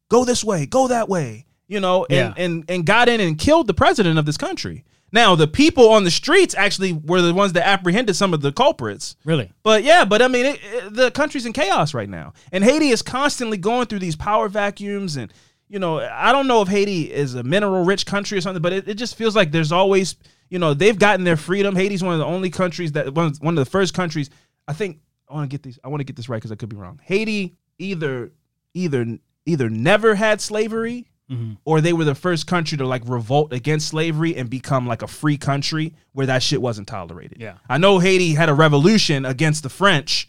go 0.08 0.24
this 0.24 0.42
way, 0.42 0.66
go 0.66 0.88
that 0.88 1.08
way, 1.08 1.46
you 1.68 1.80
know, 1.80 2.04
and, 2.08 2.34
Yeah. 2.36 2.44
and 2.44 2.64
and 2.68 2.86
got 2.86 3.08
in 3.08 3.20
and 3.20 3.38
killed 3.38 3.66
the 3.66 3.74
president 3.74 4.18
of 4.18 4.26
this 4.26 4.36
country. 4.36 4.84
Now 5.12 5.34
the 5.36 5.46
people 5.46 5.88
on 5.90 6.04
the 6.04 6.10
streets 6.10 6.54
actually 6.54 6.92
were 6.92 7.22
the 7.22 7.32
ones 7.32 7.52
that 7.54 7.66
apprehended 7.66 8.16
some 8.16 8.34
of 8.34 8.40
the 8.42 8.52
culprits. 8.52 9.16
Really? 9.24 9.52
But 9.62 9.84
yeah, 9.84 10.04
but 10.04 10.20
I 10.20 10.28
mean, 10.28 10.46
it, 10.46 10.60
it- 10.62 10.94
the 10.94 11.10
country's 11.10 11.46
in 11.46 11.52
chaos 11.52 11.94
right 11.94 12.08
now, 12.08 12.32
and 12.52 12.62
Haiti 12.64 12.88
is 12.90 13.02
constantly 13.02 13.56
going 13.56 13.86
through 13.86 14.00
these 14.00 14.16
power 14.16 14.48
vacuums, 14.48 15.16
and 15.16 15.32
you 15.68 15.78
know, 15.80 15.98
I 16.00 16.30
don't 16.32 16.46
know 16.46 16.62
if 16.62 16.68
Haiti 16.68 17.12
is 17.12 17.34
a 17.34 17.42
mineral-rich 17.42 18.06
country 18.06 18.38
or 18.38 18.40
something, 18.40 18.62
but 18.62 18.72
it, 18.72 18.86
it 18.88 18.94
just 18.94 19.16
feels 19.16 19.34
like 19.34 19.50
there's 19.50 19.72
always, 19.72 20.14
you 20.48 20.60
know, 20.60 20.74
they've 20.74 20.96
gotten 20.96 21.24
their 21.24 21.36
freedom. 21.36 21.74
Haiti's 21.74 22.04
one 22.04 22.12
of 22.12 22.20
the 22.20 22.24
only 22.26 22.50
countries 22.50 22.92
that 22.92 23.12
one 23.14 23.32
one 23.40 23.58
of 23.58 23.64
the 23.64 23.68
first 23.70 23.92
countries. 23.94 24.30
I 24.68 24.72
think 24.74 25.00
I 25.28 25.34
want 25.34 25.50
to 25.50 25.54
get 25.54 25.62
these. 25.64 25.78
I 25.82 25.88
want 25.88 26.00
to 26.00 26.04
get 26.04 26.14
this 26.16 26.28
right 26.28 26.36
because 26.36 26.52
I 26.52 26.56
could 26.56 26.68
be 26.68 26.76
wrong. 26.76 27.00
Haiti 27.02 27.56
either 27.78 28.32
either 28.74 29.18
either 29.44 29.68
never 29.70 30.14
had 30.14 30.40
slavery 30.40 31.06
Mm-hmm. 31.30 31.54
or 31.64 31.80
they 31.80 31.92
were 31.92 32.04
the 32.04 32.14
first 32.14 32.46
country 32.46 32.78
to 32.78 32.86
like 32.86 33.02
revolt 33.04 33.52
against 33.52 33.88
slavery 33.88 34.36
and 34.36 34.48
become 34.48 34.86
like 34.86 35.02
a 35.02 35.08
free 35.08 35.36
country 35.36 35.92
where 36.12 36.26
that 36.26 36.40
shit 36.40 36.62
wasn't 36.62 36.86
tolerated. 36.86 37.38
Yeah. 37.40 37.54
I 37.68 37.78
know 37.78 37.98
Haiti 37.98 38.34
had 38.34 38.48
a 38.48 38.54
revolution 38.54 39.24
against 39.24 39.64
the 39.64 39.68
French 39.68 40.28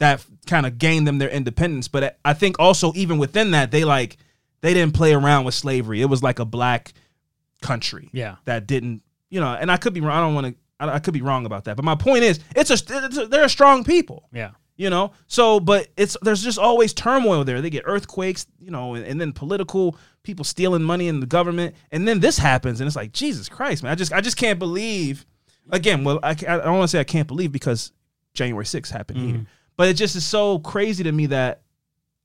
that 0.00 0.22
kind 0.46 0.66
of 0.66 0.76
gained 0.76 1.06
them 1.06 1.16
their 1.16 1.30
independence, 1.30 1.88
but 1.88 2.18
I 2.26 2.34
think 2.34 2.58
also 2.58 2.92
even 2.94 3.16
within 3.16 3.52
that 3.52 3.70
they 3.70 3.84
like 3.84 4.18
they 4.60 4.74
didn't 4.74 4.92
play 4.94 5.14
around 5.14 5.44
with 5.44 5.54
slavery. 5.54 6.02
It 6.02 6.06
was 6.10 6.22
like 6.22 6.38
a 6.38 6.44
black 6.44 6.92
country 7.62 8.10
Yeah. 8.12 8.36
that 8.44 8.66
didn't, 8.66 9.02
you 9.30 9.40
know, 9.40 9.48
and 9.48 9.70
I 9.72 9.78
could 9.78 9.94
be 9.94 10.00
wrong. 10.02 10.12
I 10.16 10.20
don't 10.20 10.34
want 10.34 10.46
to 10.48 10.54
I, 10.78 10.96
I 10.96 10.98
could 10.98 11.14
be 11.14 11.22
wrong 11.22 11.46
about 11.46 11.64
that. 11.64 11.76
But 11.76 11.86
my 11.86 11.94
point 11.94 12.22
is 12.24 12.40
it's 12.54 12.70
a, 12.70 12.74
it's 12.74 13.16
a 13.16 13.26
they're 13.26 13.44
a 13.44 13.48
strong 13.48 13.84
people 13.84 14.28
Yeah. 14.32 14.50
You 14.76 14.90
know? 14.90 15.12
So 15.26 15.60
but 15.60 15.88
it's 15.96 16.16
there's 16.22 16.42
just 16.42 16.58
always 16.58 16.92
turmoil 16.92 17.44
there. 17.44 17.60
They 17.60 17.70
get 17.70 17.84
earthquakes 17.86 18.46
you 18.60 18.70
know 18.70 18.94
and, 18.94 19.04
and 19.06 19.20
then 19.20 19.32
political 19.32 19.96
people 20.22 20.44
stealing 20.44 20.82
money 20.82 21.08
in 21.08 21.20
the 21.20 21.26
government. 21.26 21.74
And 21.92 22.08
then 22.08 22.20
this 22.20 22.38
happens 22.38 22.80
and 22.80 22.86
it's 22.86 22.96
like 22.96 23.12
jesus 23.12 23.48
christ 23.48 23.82
man. 23.82 23.92
I 23.92 23.94
just 23.94 24.12
i 24.12 24.20
just 24.20 24.36
can't 24.36 24.58
believe 24.58 25.26
again 25.70 26.04
well 26.04 26.18
i, 26.22 26.30
I 26.30 26.34
don't 26.34 26.76
want 26.78 26.82
to 26.84 26.88
say 26.88 27.00
i 27.00 27.04
can't 27.04 27.28
believe 27.28 27.52
because 27.52 27.92
january 28.34 28.64
6th 28.64 28.90
happened 28.90 29.18
here. 29.20 29.34
Mm-hmm. 29.36 29.44
But 29.76 29.88
it 29.88 29.94
just 29.94 30.16
is 30.16 30.24
so 30.24 30.58
crazy 30.60 31.04
to 31.04 31.12
me 31.12 31.26
that 31.26 31.62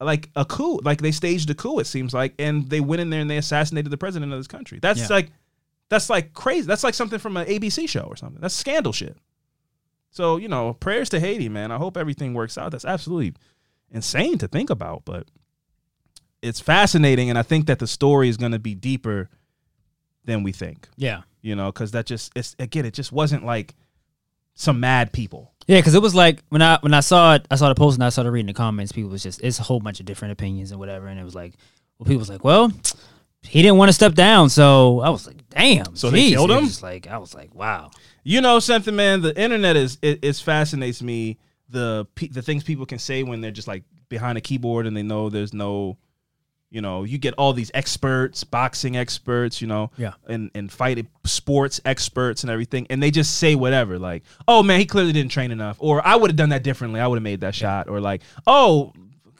like 0.01 0.29
a 0.35 0.45
coup 0.45 0.79
like 0.83 1.01
they 1.01 1.11
staged 1.11 1.49
a 1.49 1.53
coup 1.55 1.79
it 1.79 1.85
seems 1.87 2.13
like 2.13 2.33
and 2.39 2.69
they 2.69 2.79
went 2.79 3.01
in 3.01 3.09
there 3.09 3.19
and 3.21 3.29
they 3.29 3.37
assassinated 3.37 3.91
the 3.91 3.97
president 3.97 4.31
of 4.31 4.39
this 4.39 4.47
country. 4.47 4.79
That's 4.81 5.01
Yeah. 5.01 5.07
like 5.09 5.31
that's 5.89 6.09
like 6.09 6.33
crazy. 6.33 6.67
That's 6.67 6.83
like 6.83 6.93
something 6.93 7.19
from 7.19 7.35
an 7.37 7.47
abc 7.47 7.89
show 7.89 8.01
or 8.01 8.15
something. 8.15 8.39
That's 8.41 8.53
scandal 8.55 8.93
shit 8.93 9.17
so, 10.11 10.37
you 10.37 10.47
know, 10.47 10.73
prayers 10.73 11.09
to 11.09 11.19
Haiti, 11.19 11.49
man. 11.49 11.71
I 11.71 11.77
hope 11.77 11.97
everything 11.97 12.33
works 12.33 12.57
out. 12.57 12.71
That's 12.71 12.85
absolutely 12.85 13.33
insane 13.91 14.37
to 14.39 14.47
think 14.47 14.69
about, 14.69 15.03
but 15.05 15.27
it's 16.41 16.59
fascinating. 16.59 17.29
And 17.29 17.37
I 17.37 17.43
think 17.43 17.67
that 17.67 17.79
the 17.79 17.87
story 17.87 18.29
is 18.29 18.37
going 18.37 18.51
to 18.53 18.59
be 18.59 18.75
deeper 18.75 19.29
than 20.25 20.43
we 20.43 20.51
think, 20.51 20.87
Yeah. 20.97 21.21
you 21.41 21.55
know, 21.55 21.71
because 21.71 21.91
that 21.91 22.05
just, 22.05 22.31
it's 22.35 22.55
again, 22.59 22.85
it 22.85 22.93
just 22.93 23.11
wasn't 23.11 23.45
like 23.45 23.75
some 24.55 24.79
mad 24.79 25.11
people. 25.11 25.53
Yeah, 25.67 25.77
because 25.79 25.93
it 25.95 26.01
was 26.01 26.15
like 26.15 26.43
when 26.49 26.61
I 26.63 26.79
when 26.81 26.93
I 26.95 26.99
saw 27.01 27.35
it, 27.35 27.45
I 27.51 27.55
saw 27.55 27.69
the 27.69 27.75
post 27.75 27.95
and 27.97 28.03
I 28.03 28.09
started 28.09 28.31
reading 28.31 28.47
the 28.47 28.53
comments. 28.53 28.91
People 28.91 29.11
was 29.11 29.21
just 29.21 29.39
it's 29.43 29.59
a 29.59 29.63
whole 29.63 29.79
bunch 29.79 29.99
of 29.99 30.07
different 30.07 30.31
opinions 30.31 30.71
and 30.71 30.79
whatever, 30.79 31.05
and 31.07 31.19
it 31.19 31.23
was 31.23 31.35
like, 31.35 31.53
well, 31.99 32.05
people 32.07 32.17
was 32.19 32.29
like, 32.29 32.43
well, 32.43 32.71
he 33.43 33.61
didn't 33.61 33.77
want 33.77 33.89
to 33.89 33.93
step 33.93 34.15
down, 34.15 34.49
so 34.49 34.99
I 35.01 35.09
was 35.11 35.27
like, 35.27 35.47
damn. 35.49 35.95
So 35.95 36.09
they 36.09 36.23
jeez. 36.23 36.29
killed 36.31 36.49
him? 36.51 36.67
Like 36.81 37.05
I 37.07 37.19
was 37.19 37.35
like, 37.35 37.53
wow. 37.53 37.91
You 38.29 38.41
know 38.41 38.59
something, 38.59 38.95
man. 38.95 39.21
The 39.21 39.35
internet 39.39 39.75
is 39.75 39.97
it, 40.03 40.19
it 40.21 40.35
fascinates 40.35 41.01
me. 41.01 41.39
The 41.69 42.05
the 42.31 42.41
things 42.41 42.63
people 42.63 42.85
can 42.85 42.99
say 42.99 43.23
when 43.23 43.41
they're 43.41 43.49
just 43.51 43.67
like 43.67 43.83
behind 44.07 44.37
a 44.37 44.41
keyboard 44.41 44.85
and 44.85 44.95
they 44.95 45.01
know 45.03 45.29
there's 45.29 45.53
no, 45.53 45.97
you 46.69 46.81
know, 46.81 47.03
you 47.03 47.17
get 47.17 47.33
all 47.39 47.53
these 47.53 47.71
experts, 47.73 48.43
boxing 48.43 48.95
experts, 48.97 49.61
you 49.61 49.67
know, 49.67 49.89
Yeah. 49.97 50.13
and 50.27 50.51
and 50.53 50.71
fight 50.71 51.05
sports 51.25 51.81
experts 51.85 52.43
and 52.43 52.51
everything, 52.51 52.85
and 52.91 53.01
they 53.01 53.09
just 53.11 53.37
say 53.37 53.55
whatever, 53.55 53.97
like, 53.97 54.23
oh 54.47 54.61
man, 54.61 54.79
he 54.79 54.85
clearly 54.85 55.11
didn't 55.11 55.31
train 55.31 55.51
enough, 55.51 55.77
or 55.79 56.05
I 56.05 56.15
would 56.15 56.29
have 56.29 56.37
done 56.37 56.49
that 56.49 56.63
differently, 56.63 56.99
I 56.99 57.07
would 57.07 57.17
have 57.17 57.23
made 57.23 57.41
that 57.41 57.55
shot, 57.55 57.89
or 57.89 57.99
like, 57.99 58.21
oh. 58.45 58.93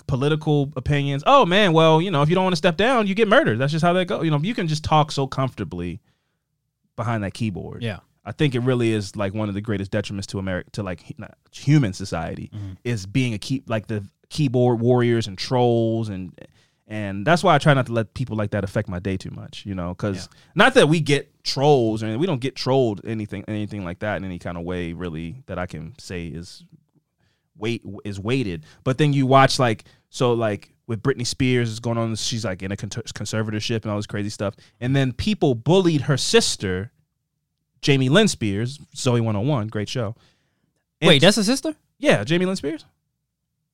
Political 0.07 0.73
opinions. 0.75 1.21
Oh 1.27 1.45
man, 1.45 1.71
well, 1.71 2.01
you 2.01 2.09
know, 2.09 2.23
if 2.23 2.29
you 2.29 2.33
don't 2.35 2.43
want 2.43 2.53
to 2.53 2.57
step 2.57 2.77
down, 2.77 3.05
you 3.05 3.13
get 3.13 3.27
murdered. 3.27 3.59
That's 3.59 3.71
just 3.71 3.85
how 3.85 3.93
that 3.93 4.05
goes. 4.05 4.25
You 4.25 4.31
know, 4.31 4.39
you 4.39 4.55
can 4.55 4.67
just 4.67 4.83
talk 4.83 5.11
so 5.11 5.27
comfortably 5.27 6.01
behind 6.95 7.23
that 7.23 7.35
keyboard. 7.35 7.83
Yeah. 7.83 7.99
I 8.29 8.31
think 8.31 8.53
it 8.53 8.59
really 8.59 8.93
is 8.93 9.15
like 9.15 9.33
one 9.33 9.49
of 9.49 9.55
the 9.55 9.61
greatest 9.61 9.91
detriments 9.91 10.27
to 10.27 10.39
America 10.39 10.69
to 10.71 10.83
like 10.83 11.01
human 11.51 11.93
society 11.93 12.49
Mm-hmm. 12.53 12.73
is 12.83 13.05
being 13.05 13.33
a 13.33 13.39
key 13.39 13.63
like 13.67 13.87
the 13.87 14.05
keyboard 14.29 14.79
warriors 14.79 15.27
and 15.27 15.35
trolls 15.37 16.09
and 16.09 16.37
and 16.87 17.25
that's 17.25 17.43
why 17.43 17.53
I 17.55 17.57
try 17.59 17.73
not 17.73 17.85
to 17.87 17.93
let 17.93 18.13
people 18.13 18.35
like 18.37 18.51
that 18.51 18.63
affect 18.63 18.87
my 18.89 18.97
day 18.99 19.15
too 19.17 19.29
much, 19.31 19.63
you 19.65 19.75
know, 19.75 19.89
because 19.93 20.27
not 20.55 20.73
that 20.75 20.89
we 20.89 20.99
get 21.01 21.43
trolls 21.43 22.01
or 22.03 22.17
we 22.17 22.25
don't 22.27 22.41
get 22.41 22.55
trolled 22.55 23.01
anything 23.05 23.43
anything 23.47 23.83
like 23.83 23.99
that 23.99 24.17
in 24.17 24.23
any 24.25 24.39
kind 24.39 24.57
of 24.57 24.63
way 24.63 24.93
really 24.93 25.43
that 25.47 25.57
I 25.59 25.65
can 25.65 25.93
say 25.99 26.27
is 26.27 26.63
weight 27.57 27.83
is 28.05 28.19
weighted, 28.19 28.63
but 28.83 28.97
then 28.97 29.11
you 29.13 29.25
watch 29.25 29.59
like 29.59 29.83
so 30.09 30.33
like 30.33 30.73
with 30.87 31.03
Britney 31.03 31.27
Spears 31.27 31.69
is 31.69 31.79
going 31.79 31.97
on. 31.99 32.15
She's 32.15 32.43
like 32.45 32.63
in 32.63 32.71
a 32.71 32.75
conservatorship 32.77 33.83
and 33.83 33.91
all 33.91 33.97
this 33.97 34.07
crazy 34.07 34.29
stuff. 34.29 34.55
And 34.81 34.95
then 34.95 35.13
people 35.13 35.53
bullied 35.53 36.01
her 36.01 36.17
sister, 36.17 36.91
Jamie 37.81 38.09
Lynn 38.09 38.27
Spears, 38.27 38.79
Zoe 38.95 39.21
101, 39.21 39.67
great 39.67 39.89
show. 39.89 40.15
And- 41.01 41.07
Wait, 41.07 41.21
that's 41.21 41.37
a 41.37 41.43
sister? 41.43 41.75
yeah, 41.97 42.23
Jamie 42.23 42.45
Lynn 42.45 42.55
Spears. 42.55 42.85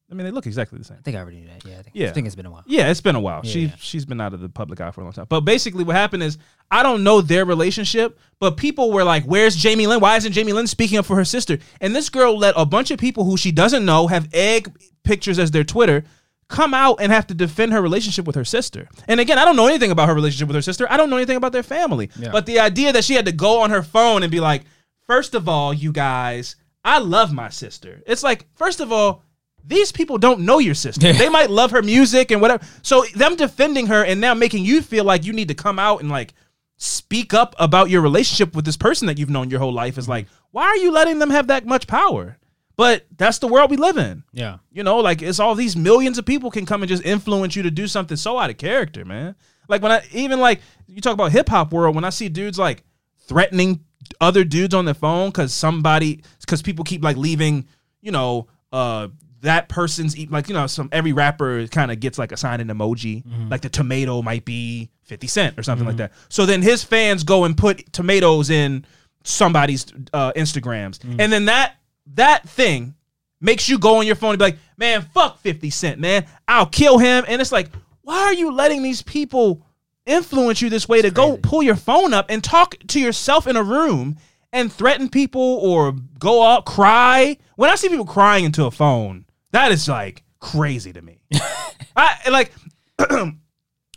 I 0.09 0.13
mean, 0.13 0.25
they 0.25 0.31
look 0.31 0.45
exactly 0.45 0.77
the 0.77 0.85
same. 0.85 0.97
I 0.99 1.01
think 1.01 1.17
I 1.17 1.19
already 1.21 1.37
knew 1.39 1.47
that. 1.47 1.65
Yeah, 1.65 1.79
I 1.79 1.81
think, 1.81 1.95
Yeah. 1.95 2.09
I 2.09 2.11
think 2.11 2.27
it's 2.27 2.35
been 2.35 2.45
a 2.45 2.51
while. 2.51 2.63
Yeah, 2.67 2.91
it's 2.91 3.01
been 3.01 3.15
a 3.15 3.19
while. 3.19 3.41
Yeah, 3.43 3.51
she 3.51 3.59
yeah. 3.65 3.71
she's 3.79 4.05
been 4.05 4.21
out 4.21 4.35
of 4.35 4.39
the 4.39 4.49
public 4.49 4.79
eye 4.79 4.91
for 4.91 5.01
a 5.01 5.03
long 5.03 5.13
time. 5.13 5.25
But 5.27 5.41
basically, 5.41 5.83
what 5.83 5.95
happened 5.95 6.21
is 6.21 6.37
I 6.69 6.83
don't 6.83 7.03
know 7.03 7.21
their 7.21 7.43
relationship, 7.43 8.19
but 8.39 8.55
people 8.55 8.91
were 8.91 9.03
like, 9.03 9.23
"Where's 9.23 9.55
Jamie 9.55 9.87
Lynn? 9.87 9.99
Why 10.01 10.15
isn't 10.17 10.31
Jamie 10.33 10.53
Lynn 10.53 10.67
speaking 10.67 10.99
up 10.99 11.07
for 11.07 11.15
her 11.15 11.25
sister?" 11.25 11.57
And 11.81 11.95
this 11.95 12.09
girl 12.09 12.37
let 12.37 12.53
a 12.55 12.67
bunch 12.67 12.91
of 12.91 12.99
people 12.99 13.23
who 13.23 13.35
she 13.35 13.51
doesn't 13.51 13.83
know 13.83 14.05
have 14.05 14.29
egg 14.31 14.71
pictures 15.03 15.39
as 15.39 15.49
their 15.49 15.63
Twitter 15.63 16.03
come 16.47 16.73
out 16.73 16.97
and 17.01 17.12
have 17.12 17.27
to 17.27 17.34
defend 17.34 17.73
her 17.73 17.81
relationship 17.81 18.25
with 18.25 18.36
her 18.36 18.45
sister. 18.45 18.88
And 19.08 19.19
again, 19.19 19.39
I 19.39 19.45
don't 19.45 19.55
know 19.55 19.67
anything 19.67 19.91
about 19.91 20.08
her 20.08 20.15
relationship 20.15 20.47
with 20.47 20.55
her 20.55 20.62
sister. 20.62 20.86
I 20.89 20.97
don't 20.97 21.10
know 21.10 21.17
anything 21.17 21.38
about 21.38 21.51
their 21.51 21.63
family. 21.63 22.10
Yeah. 22.17 22.31
But 22.31 22.45
the 22.45 22.60
idea 22.60 22.93
that 22.93 23.03
she 23.03 23.15
had 23.15 23.25
to 23.25 23.31
go 23.31 23.62
on 23.62 23.71
her 23.71 23.81
phone 23.81 24.21
and 24.23 24.31
be 24.31 24.39
like, 24.39 24.63
first 25.08 25.34
of 25.34 25.49
all, 25.49 25.73
you 25.73 25.91
guys, 25.91 26.55
I 26.84 26.99
love 26.99 27.34
my 27.34 27.49
sister. 27.49 28.03
It's 28.05 28.23
like, 28.23 28.45
first 28.55 28.79
of 28.79 28.91
all, 28.91 29.23
these 29.67 29.91
people 29.91 30.19
don't 30.19 30.41
know 30.41 30.60
your 30.60 30.75
sister. 30.75 31.08
Yeah. 31.08 31.13
They 31.13 31.29
might 31.29 31.49
love 31.49 31.71
her 31.71 31.81
music 31.81 32.29
and 32.29 32.39
whatever. 32.39 32.63
So 32.84 33.03
them 33.15 33.36
defending 33.36 33.88
her 33.88 34.05
and 34.05 34.21
now 34.21 34.36
making 34.36 34.65
you 34.65 34.84
feel 34.84 35.03
like 35.03 35.25
you 35.25 35.34
need 35.34 35.47
to 35.47 35.55
come 35.55 35.79
out 35.79 36.01
and 36.01 36.10
like 36.10 36.36
speak 36.77 37.34
up 37.34 37.55
about 37.58 37.89
your 37.89 38.01
relationship 38.01 38.55
with 38.55 38.65
this 38.65 38.77
person 38.77 39.08
that 39.08 39.17
you've 39.17 39.29
known 39.29 39.49
your 39.49 39.60
whole 39.60 39.73
life 39.73 39.97
is 39.97 40.08
like, 40.08 40.27
why 40.51 40.65
are 40.65 40.77
you 40.77 40.91
letting 40.91 41.17
them 41.17 41.31
have 41.31 41.47
that 41.47 41.65
much 41.65 41.88
power? 41.88 42.38
But 42.77 43.05
that's 43.15 43.39
the 43.39 43.47
world 43.47 43.71
we 43.71 43.77
live 43.77 43.97
in. 43.97 44.23
Yeah. 44.33 44.57
You 44.71 44.83
know, 44.83 44.97
like 44.97 45.21
it's 45.21 45.39
all 45.39 45.55
these 45.55 45.75
millions 45.75 46.17
of 46.17 46.25
people 46.25 46.51
can 46.51 46.65
come 46.65 46.81
and 46.81 46.89
just 46.89 47.03
influence 47.03 47.55
you 47.55 47.63
to 47.63 47.71
do 47.71 47.88
something 47.88 48.17
so 48.17 48.38
out 48.38 48.49
of 48.49 48.57
character, 48.57 49.05
man. 49.05 49.35
Like 49.67 49.81
when 49.81 49.91
I 49.91 50.03
even 50.11 50.39
like 50.39 50.61
you 50.88 51.01
talk 51.01 51.13
about 51.13 51.31
hip 51.31 51.49
hop 51.49 51.71
world, 51.71 51.95
when 51.95 52.03
I 52.03 52.09
see 52.09 52.29
dudes 52.29 52.59
like 52.59 52.83
threatening 53.27 53.79
other 54.21 54.43
dudes 54.43 54.73
on 54.75 54.85
their 54.85 54.93
phone 54.93 55.29
because 55.29 55.53
somebody 55.53 56.21
because 56.41 56.61
people 56.61 56.83
keep 56.83 57.03
like 57.03 57.17
leaving, 57.17 57.67
you 58.01 58.11
know, 58.11 58.47
uh 58.71 59.07
that 59.41 59.69
person's 59.69 60.17
like 60.29 60.47
you 60.49 60.53
know 60.55 60.65
some 60.67 60.89
every 60.91 61.13
rapper 61.13 61.67
kind 61.67 61.91
of 61.91 61.99
gets 61.99 62.17
like 62.17 62.31
assigned 62.31 62.61
an 62.61 62.67
emoji 62.67 63.23
like 63.51 63.61
the 63.61 63.69
tomato 63.69 64.21
might 64.23 64.43
be 64.43 64.89
50 65.03 65.27
cent 65.27 65.59
or 65.59 65.61
something 65.63 65.85
like 65.85 65.97
that 65.97 66.13
so 66.29 66.47
then 66.47 66.63
his 66.63 66.83
fans 66.83 67.23
go 67.23 67.43
and 67.43 67.55
put 67.55 67.93
tomatoes 67.93 68.49
in 68.49 68.85
somebody's 69.23 69.85
uh 70.13 70.31
instagrams 70.33 70.99
and 71.19 71.31
then 71.31 71.45
that 71.45 71.75
that 72.13 72.47
thing 72.47 72.95
makes 73.41 73.69
you 73.69 73.77
go 73.77 73.97
on 73.97 74.07
your 74.07 74.15
phone 74.15 74.31
and 74.31 74.39
be 74.39 74.45
like, 74.45 74.57
man, 74.77 75.01
fuck 75.13 75.39
50 75.39 75.69
Cent, 75.69 75.99
man. 75.99 76.25
I'll 76.47 76.65
kill 76.65 76.97
him. 76.97 77.25
And 77.27 77.41
it's 77.41 77.51
like, 77.51 77.69
why 78.01 78.19
are 78.19 78.33
you 78.33 78.51
letting 78.51 78.83
these 78.83 79.01
people 79.01 79.65
influence 80.05 80.61
you 80.61 80.69
this 80.69 80.87
way 80.87 81.01
to 81.01 81.11
go 81.11 81.37
pull 81.37 81.63
your 81.63 81.75
phone 81.75 82.13
up 82.13 82.27
and 82.29 82.43
talk 82.43 82.75
to 82.87 82.99
yourself 82.99 83.47
in 83.47 83.55
a 83.55 83.63
room 83.63 84.17
and 84.53 84.71
threaten 84.71 85.09
people 85.09 85.41
or 85.41 85.93
go 86.19 86.43
out, 86.43 86.65
cry? 86.65 87.37
When 87.55 87.69
I 87.69 87.75
see 87.75 87.89
people 87.89 88.05
crying 88.05 88.45
into 88.45 88.65
a 88.65 88.71
phone, 88.71 89.25
that 89.51 89.71
is 89.71 89.87
like 89.87 90.23
crazy 90.39 90.93
to 90.93 91.01
me. 91.01 91.19
I 91.95 92.29
like 92.29 92.51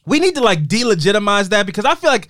we 0.07 0.21
need 0.21 0.35
to 0.37 0.41
like 0.43 0.67
delegitimize 0.67 1.51
that 1.51 1.67
because 1.67 1.85
I 1.85 1.95
feel 1.95 2.11
like 2.11 2.29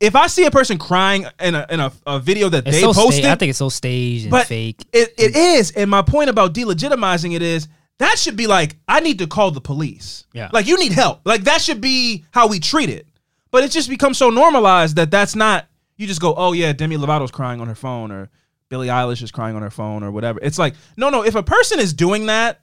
if 0.00 0.16
I 0.16 0.26
see 0.26 0.46
a 0.46 0.50
person 0.50 0.78
crying 0.78 1.26
in 1.38 1.54
a 1.54 1.66
in 1.70 1.78
a, 1.78 1.92
a 2.06 2.18
video 2.18 2.48
that 2.48 2.66
It's 2.66 2.78
they 2.78 2.80
so 2.80 2.92
posted, 2.92 3.24
sta- 3.24 3.32
I 3.32 3.34
think 3.36 3.50
it's 3.50 3.58
so 3.58 3.68
staged 3.68 4.24
and 4.24 4.30
but 4.30 4.46
fake. 4.46 4.82
It, 4.92 5.14
it 5.18 5.36
is. 5.36 5.70
And 5.72 5.90
my 5.90 6.02
point 6.02 6.30
about 6.30 6.54
delegitimizing 6.54 7.34
it 7.36 7.42
is 7.42 7.68
that 7.98 8.18
should 8.18 8.36
be 8.36 8.46
like, 8.46 8.76
I 8.88 9.00
need 9.00 9.18
to 9.18 9.26
call 9.26 9.50
the 9.50 9.60
police. 9.60 10.24
Yeah. 10.32 10.48
Like, 10.54 10.66
you 10.66 10.78
need 10.78 10.92
help. 10.92 11.20
Like, 11.26 11.44
that 11.44 11.60
should 11.60 11.82
be 11.82 12.24
how 12.30 12.48
we 12.48 12.58
treat 12.58 12.88
it. 12.88 13.06
But 13.50 13.62
it 13.62 13.70
just 13.70 13.90
becomes 13.90 14.16
so 14.16 14.30
normalized 14.30 14.96
that 14.96 15.10
that's 15.10 15.36
not, 15.36 15.66
you 15.98 16.06
just 16.06 16.20
go, 16.20 16.34
oh, 16.34 16.52
yeah, 16.54 16.72
Demi 16.72 16.96
Lovato's 16.96 17.30
crying 17.30 17.60
on 17.60 17.66
her 17.66 17.74
phone 17.74 18.10
or 18.10 18.30
Billie 18.70 18.88
Eilish 18.88 19.22
is 19.22 19.30
crying 19.30 19.54
on 19.54 19.60
her 19.60 19.70
phone 19.70 20.02
or 20.02 20.10
whatever. 20.10 20.38
It's 20.40 20.58
like, 20.58 20.76
no, 20.96 21.10
no, 21.10 21.24
if 21.24 21.34
a 21.34 21.42
person 21.42 21.78
is 21.78 21.92
doing 21.92 22.24
that, 22.26 22.60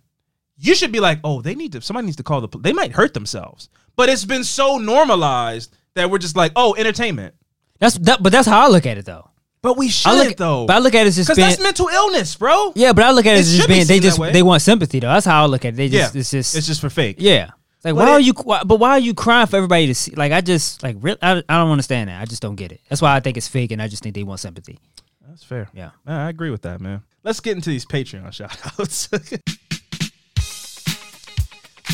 you 0.58 0.74
should 0.74 0.92
be 0.92 1.00
like, 1.00 1.20
oh, 1.24 1.44
they 1.44 1.54
need 1.54 1.74
to, 1.74 1.82
somebody 1.82 2.08
needs 2.08 2.18
to 2.18 2.24
call 2.24 2.42
the, 2.42 2.58
they 2.58 2.74
might 2.74 2.94
hurt 2.94 3.14
themselves. 3.14 3.70
But 3.96 4.10
it's 4.10 4.26
been 4.26 4.44
so 4.44 4.80
normalized 4.80 5.72
that 5.98 6.10
we're 6.10 6.18
just 6.18 6.36
like, 6.36 6.52
oh, 6.56 6.74
entertainment. 6.76 7.36
That's 7.80 7.98
that, 8.00 8.24
but 8.24 8.32
that's 8.32 8.48
how 8.48 8.66
I 8.66 8.70
look 8.70 8.86
at 8.86 8.98
it 8.98 9.06
though. 9.06 9.30
But 9.62 9.78
we 9.78 9.88
I 9.88 9.90
shouldn't 9.90 10.28
look, 10.30 10.38
though. 10.38 10.66
but 10.68 10.76
I 10.78 10.80
look 10.80 10.96
at 10.96 11.06
it 11.06 11.08
as 11.10 11.16
just 11.16 11.30
Because 11.30 11.38
that's 11.56 11.62
mental 11.62 11.88
illness, 11.90 12.36
bro. 12.36 12.72
yeah, 12.76 12.94
but 12.94 13.04
I 13.04 13.12
look 13.12 13.26
at 13.26 13.34
it 13.36 13.38
It 13.38 13.40
as 13.42 13.48
just 13.48 13.62
should 13.62 13.68
be 13.68 13.74
being. 13.76 13.88
They 13.88 14.00
just 14.00 14.20
they 14.20 14.44
want 14.44 14.62
sympathy 14.62 15.00
though. 15.00 15.08
That's 15.08 15.26
how 15.26 15.44
I 15.44 15.46
look 15.48 15.66
at 15.66 15.74
it. 15.74 15.78
They 15.78 15.90
just 15.90 16.16
yeah, 16.16 16.20
it's 16.20 16.32
just 16.32 16.56
it's 16.56 16.68
just 16.68 16.80
for 16.82 16.90
fake. 16.90 17.18
yeah. 17.20 17.52
It's 17.76 17.86
like 17.86 17.94
But 17.94 18.06
why 18.06 18.10
it- 18.10 18.14
are 18.14 18.20
you? 18.20 18.34
Why, 18.34 18.64
but 18.64 18.78
why 18.80 18.92
are 18.92 19.00
you 19.00 19.14
crying 19.14 19.46
for 19.48 19.58
everybody 19.58 19.88
to 19.88 19.96
see? 19.96 20.14
Like 20.16 20.32
I 20.32 20.42
just 20.42 20.82
like 20.84 20.96
really, 21.00 21.18
I, 21.22 21.38
I 21.50 21.58
don't 21.58 21.72
understand 21.72 22.10
that. 22.10 22.22
I 22.22 22.26
just 22.26 22.42
don't 22.42 22.56
get 22.56 22.72
it. 22.72 22.82
That's 22.90 23.02
why 23.02 23.16
I 23.16 23.20
think 23.20 23.38
it's 23.38 23.48
fake, 23.48 23.72
and 23.72 23.82
I 23.82 23.88
just 23.88 24.02
think 24.04 24.16
they 24.16 24.24
want 24.24 24.40
sympathy. 24.40 24.80
That's 25.28 25.44
fair. 25.44 25.70
Yeah. 25.74 25.92
Yeah, 26.08 26.26
I 26.26 26.30
agree 26.30 26.50
with 26.50 26.62
that, 26.64 26.80
man. 26.82 27.04
Let's 27.24 27.40
get 27.42 27.56
into 27.56 27.70
these 27.70 27.86
Patreon 27.86 28.32
shout 28.34 28.58
outs. 28.80 29.10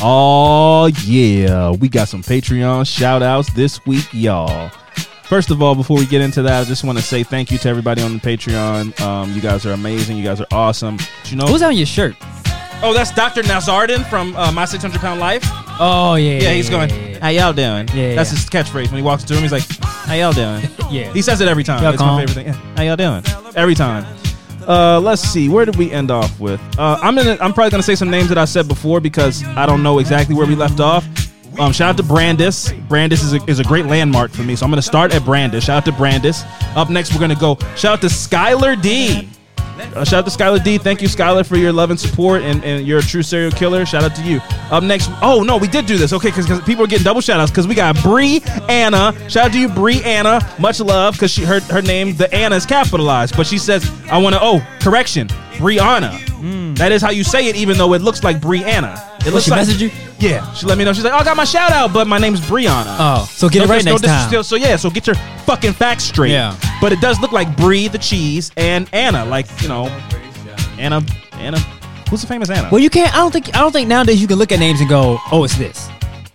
oh, 0.02 0.90
yeah. 1.04 1.70
We 1.70 1.88
got 1.88 2.08
some 2.08 2.22
Patreon 2.22 2.86
shout 2.86 3.22
outs 3.22 3.52
this 3.52 3.84
week, 3.86 4.06
y'all. 4.12 4.70
First 5.24 5.50
of 5.50 5.62
all, 5.62 5.74
before 5.74 5.96
we 5.96 6.06
get 6.06 6.20
into 6.20 6.42
that, 6.42 6.60
I 6.60 6.64
just 6.64 6.84
want 6.84 6.98
to 6.98 7.04
say 7.04 7.22
thank 7.22 7.50
you 7.50 7.58
to 7.58 7.68
everybody 7.68 8.02
on 8.02 8.12
the 8.12 8.18
Patreon. 8.18 9.00
Um, 9.00 9.32
you 9.32 9.40
guys 9.40 9.64
are 9.64 9.72
amazing. 9.72 10.16
You 10.18 10.24
guys 10.24 10.40
are 10.40 10.46
awesome. 10.52 10.96
But 10.96 11.30
you 11.30 11.36
know, 11.36 11.46
Who's 11.46 11.62
on 11.62 11.76
your 11.76 11.86
shirt? 11.86 12.14
oh, 12.82 12.92
that's 12.92 13.10
Dr. 13.12 13.42
Nowzaradan 13.42 14.04
from 14.08 14.36
uh, 14.36 14.52
My 14.52 14.66
600 14.66 15.00
Pound 15.00 15.20
Life. 15.20 15.42
Oh 15.80 16.14
yeah, 16.16 16.38
Yeah, 16.40 16.52
he's 16.52 16.68
going, 16.70 16.90
How 17.20 17.30
y'all 17.30 17.52
doing? 17.52 17.88
Yeah, 17.88 18.14
That's 18.14 18.30
yeah. 18.30 18.38
his 18.38 18.48
catchphrase. 18.50 18.88
When 18.88 18.96
he 18.96 19.02
walks 19.02 19.22
into 19.22 19.34
him, 19.34 19.42
he's 19.42 19.50
like, 19.50 19.64
How 19.80 20.14
y'all 20.14 20.32
doing? 20.32 20.62
yeah. 20.90 21.12
He 21.12 21.22
says 21.22 21.40
it 21.40 21.48
every 21.48 21.64
time. 21.64 21.82
Y'all 21.82 21.92
It's 21.94 22.02
my 22.02 22.24
favorite 22.24 22.34
thing. 22.34 22.46
Yeah. 22.46 22.76
How 22.76 22.82
y'all 22.82 22.96
doing? 22.96 23.24
Every 23.56 23.74
time. 23.74 24.04
Uh, 24.66 25.00
let's 25.00 25.22
see. 25.22 25.48
Where 25.48 25.64
did 25.64 25.76
we 25.76 25.90
end 25.90 26.10
off 26.10 26.38
with? 26.40 26.60
Uh, 26.78 26.98
I'm 27.02 27.14
gonna. 27.14 27.36
I'm 27.40 27.52
probably 27.52 27.70
gonna 27.70 27.82
say 27.82 27.94
some 27.94 28.10
names 28.10 28.28
that 28.28 28.38
I 28.38 28.44
said 28.44 28.68
before 28.68 29.00
because 29.00 29.44
I 29.44 29.66
don't 29.66 29.82
know 29.82 29.98
exactly 29.98 30.34
where 30.34 30.46
we 30.46 30.54
left 30.54 30.80
off. 30.80 31.06
Um, 31.58 31.72
shout 31.72 31.90
out 31.90 31.96
to 31.98 32.02
Brandis. 32.02 32.72
Brandis 32.88 33.22
is 33.22 33.32
a, 33.34 33.44
is 33.48 33.60
a 33.60 33.64
great 33.64 33.86
landmark 33.86 34.32
for 34.32 34.42
me, 34.42 34.56
so 34.56 34.64
I'm 34.64 34.70
gonna 34.70 34.82
start 34.82 35.14
at 35.14 35.22
Brandis. 35.24 35.64
Shout 35.64 35.78
out 35.78 35.84
to 35.84 35.92
Brandis. 35.92 36.44
Up 36.76 36.90
next, 36.90 37.14
we're 37.14 37.20
gonna 37.20 37.34
go. 37.36 37.56
Shout 37.76 37.94
out 37.94 38.00
to 38.00 38.08
Skylar 38.08 38.80
D. 38.80 39.28
Uh, 39.78 40.04
shout 40.04 40.24
out 40.24 40.30
to 40.30 40.36
Skylar 40.36 40.62
D. 40.62 40.78
Thank 40.78 41.02
you, 41.02 41.08
Skylar, 41.08 41.46
for 41.46 41.56
your 41.56 41.72
love 41.72 41.90
and 41.90 41.98
support, 41.98 42.42
and, 42.42 42.64
and 42.64 42.86
you're 42.86 42.98
a 42.98 43.02
true 43.02 43.22
serial 43.22 43.50
killer. 43.50 43.84
Shout 43.84 44.04
out 44.04 44.14
to 44.16 44.22
you. 44.22 44.40
Up 44.70 44.82
next, 44.82 45.10
oh 45.22 45.42
no, 45.42 45.56
we 45.56 45.68
did 45.68 45.86
do 45.86 45.96
this, 45.96 46.12
okay? 46.12 46.28
Because 46.30 46.46
people 46.62 46.84
are 46.84 46.86
getting 46.86 47.04
double 47.04 47.20
shout 47.20 47.40
outs 47.40 47.50
because 47.50 47.66
we 47.66 47.74
got 47.74 48.00
Bree 48.02 48.40
Anna. 48.68 49.12
Shout 49.28 49.46
out 49.46 49.52
to 49.52 49.58
you, 49.58 49.68
Bree 49.68 50.02
Anna. 50.02 50.40
Much 50.58 50.80
love 50.80 51.14
because 51.14 51.30
she 51.30 51.44
her 51.44 51.60
her 51.60 51.82
name 51.82 52.16
the 52.16 52.32
Anna 52.34 52.56
is 52.56 52.66
capitalized, 52.66 53.36
but 53.36 53.46
she 53.46 53.58
says 53.58 53.90
I 54.10 54.18
want 54.18 54.34
to. 54.34 54.40
Oh, 54.42 54.66
correction, 54.80 55.28
Brianna. 55.54 56.18
Hmm. 56.30 56.74
That 56.74 56.92
is 56.92 57.00
how 57.02 57.10
you 57.10 57.24
say 57.24 57.46
it, 57.48 57.56
even 57.56 57.76
though 57.78 57.94
it 57.94 58.02
looks 58.02 58.22
like 58.24 58.38
Brianna. 58.40 58.94
It 59.20 59.28
oh, 59.28 59.30
looks 59.30 59.44
she 59.46 59.50
like 59.50 59.66
messaged 59.66 59.80
you? 59.80 59.90
Yeah, 60.18 60.50
she 60.52 60.66
let 60.66 60.76
me 60.78 60.84
know. 60.84 60.92
She's 60.92 61.04
like, 61.04 61.12
oh, 61.12 61.16
I 61.16 61.24
got 61.24 61.36
my 61.36 61.44
shout 61.44 61.70
out, 61.72 61.92
but 61.92 62.06
my 62.06 62.18
name's 62.18 62.40
Brianna. 62.40 62.96
Oh, 62.98 63.26
so 63.30 63.48
get 63.48 63.60
No 63.60 63.64
it 63.64 63.68
right 63.68 63.76
dis- 63.78 63.84
no 63.86 63.92
next 63.92 64.02
time. 64.06 64.30
disrespect- 64.30 64.46
So 64.46 64.56
yeah, 64.56 64.76
so 64.76 64.90
get 64.90 65.06
your 65.06 65.16
fucking 65.46 65.72
facts 65.72 66.04
straight. 66.04 66.32
Yeah. 66.32 66.56
But 66.80 66.92
it 66.92 67.00
does 67.00 67.20
look 67.20 67.32
like 67.32 67.56
Brie 67.56 67.88
the 67.88 67.98
cheese 67.98 68.50
and 68.56 68.88
Anna, 68.92 69.24
like 69.24 69.46
you 69.62 69.68
know, 69.68 69.86
Anna, 70.78 71.02
Anna. 71.32 71.58
Who's 72.10 72.20
the 72.20 72.26
famous 72.26 72.50
Anna? 72.50 72.68
Well, 72.70 72.80
you 72.80 72.90
can't. 72.90 73.12
I 73.14 73.18
don't 73.18 73.32
think. 73.32 73.48
I 73.56 73.60
don't 73.60 73.72
think 73.72 73.88
nowadays 73.88 74.20
you 74.20 74.28
can 74.28 74.38
look 74.38 74.52
at 74.52 74.58
names 74.58 74.80
and 74.80 74.88
go, 74.88 75.18
"Oh, 75.32 75.44
it's 75.44 75.56
this." 75.56 75.88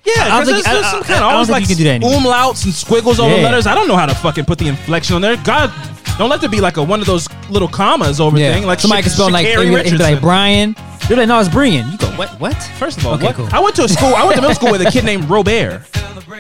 yeah, 0.03 0.13
I 0.23 0.29
don't 0.29 0.45
think- 0.45 0.63
there's, 0.63 0.65
there's 0.65 0.85
I- 0.85 0.91
some 0.91 0.99
I- 1.01 1.03
kind 1.03 1.09
of 1.09 1.15
I 1.15 1.19
don't 1.19 1.33
always 1.33 1.47
think 1.47 1.53
like 1.53 1.61
you 1.61 1.67
can 1.67 1.77
do 1.77 1.83
that 1.83 1.89
anymore. 1.95 2.33
umlauts 2.33 2.65
and 2.65 2.73
squiggles 2.73 3.19
over 3.19 3.35
Yeah. 3.35 3.43
letters. 3.43 3.67
I 3.67 3.75
don't 3.75 3.87
know 3.87 3.95
how 3.95 4.07
to 4.07 4.15
fucking 4.15 4.45
put 4.45 4.57
the 4.57 4.67
inflection 4.67 5.15
on 5.15 5.21
there. 5.21 5.37
God, 5.37 5.71
don't 6.19 6.29
let 6.29 6.41
there 6.41 6.49
be 6.49 6.61
like 6.61 6.77
a 6.77 6.83
one 6.83 6.99
of 6.99 7.07
those 7.07 7.27
little 7.49 7.67
commas 7.67 8.19
over 8.21 8.37
Yeah, 8.37 8.53
thing. 8.53 8.65
Like 8.65 8.79
somebody 8.79 9.01
Sha- 9.01 9.07
can 9.07 9.13
spell 9.15 9.31
like 9.31 9.47
Sha'Carri 9.47 9.71
it'd 9.71 9.83
be, 9.85 9.87
it'd 9.89 9.99
like 9.99 10.21
Brian. 10.21 10.75
You're 11.09 11.17
like, 11.17 11.27
no, 11.27 11.39
it's 11.39 11.49
Brian. 11.49 11.89
You 11.91 11.97
go, 11.97 12.07
what? 12.11 12.29
What? 12.39 12.53
First 12.77 12.99
of 12.99 13.07
all, 13.07 13.13
Okay, 13.15 13.25
what? 13.27 13.35
cool. 13.35 13.47
I 13.51 13.59
went 13.59 13.75
to 13.77 13.83
a 13.85 13.89
school. 13.89 14.13
I 14.13 14.23
went 14.25 14.35
to 14.35 14.41
middle 14.41 14.53
school 14.55 14.71
with 14.71 14.81
a 14.81 14.91
kid 14.91 15.03
named 15.11 15.27
Robert. 15.29 15.81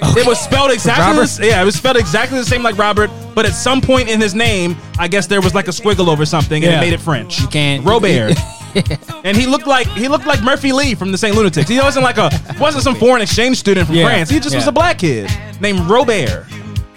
It 0.01 0.27
was 0.27 0.39
spelled 0.39 0.71
exactly. 0.71 1.25
The, 1.25 1.47
yeah, 1.47 1.61
it 1.61 1.65
was 1.65 1.75
spelled 1.75 1.97
exactly 1.97 2.37
the 2.37 2.45
same 2.45 2.61
like 2.61 2.77
Robert, 2.77 3.09
but 3.33 3.45
at 3.45 3.53
some 3.53 3.81
point 3.81 4.07
in 4.09 4.21
his 4.21 4.35
name, 4.35 4.75
I 4.99 5.07
guess 5.07 5.25
there 5.27 5.41
was 5.41 5.55
like 5.55 5.67
a 5.67 5.71
squiggle 5.71 6.07
over 6.07 6.25
something, 6.25 6.63
and 6.63 6.71
Yeah. 6.71 6.77
it 6.77 6.81
made 6.81 6.93
it 6.93 6.99
French. 6.99 7.39
You 7.39 7.47
can't- 7.47 7.83
Robert. 7.83 8.37
and 9.23 9.35
he 9.35 9.47
looked 9.47 9.65
like 9.65 9.87
he 9.87 10.07
looked 10.07 10.27
like 10.27 10.43
Murphy 10.43 10.71
Lee 10.71 10.93
from 10.93 11.11
the 11.11 11.17
St. 11.17 11.35
Lunatics. 11.35 11.67
He 11.67 11.79
wasn't 11.79 12.03
like 12.03 12.17
a 12.17 12.29
wasn't 12.59 12.83
some 12.83 12.93
foreign 12.95 13.21
exchange 13.23 13.57
student 13.57 13.87
from 13.87 13.95
Yeah, 13.95 14.05
France. 14.05 14.29
He 14.29 14.39
just 14.39 14.53
was 14.55 14.67
a 14.67 14.71
black 14.71 14.99
kid 14.99 15.27
named 15.59 15.79
Robert. 15.89 16.45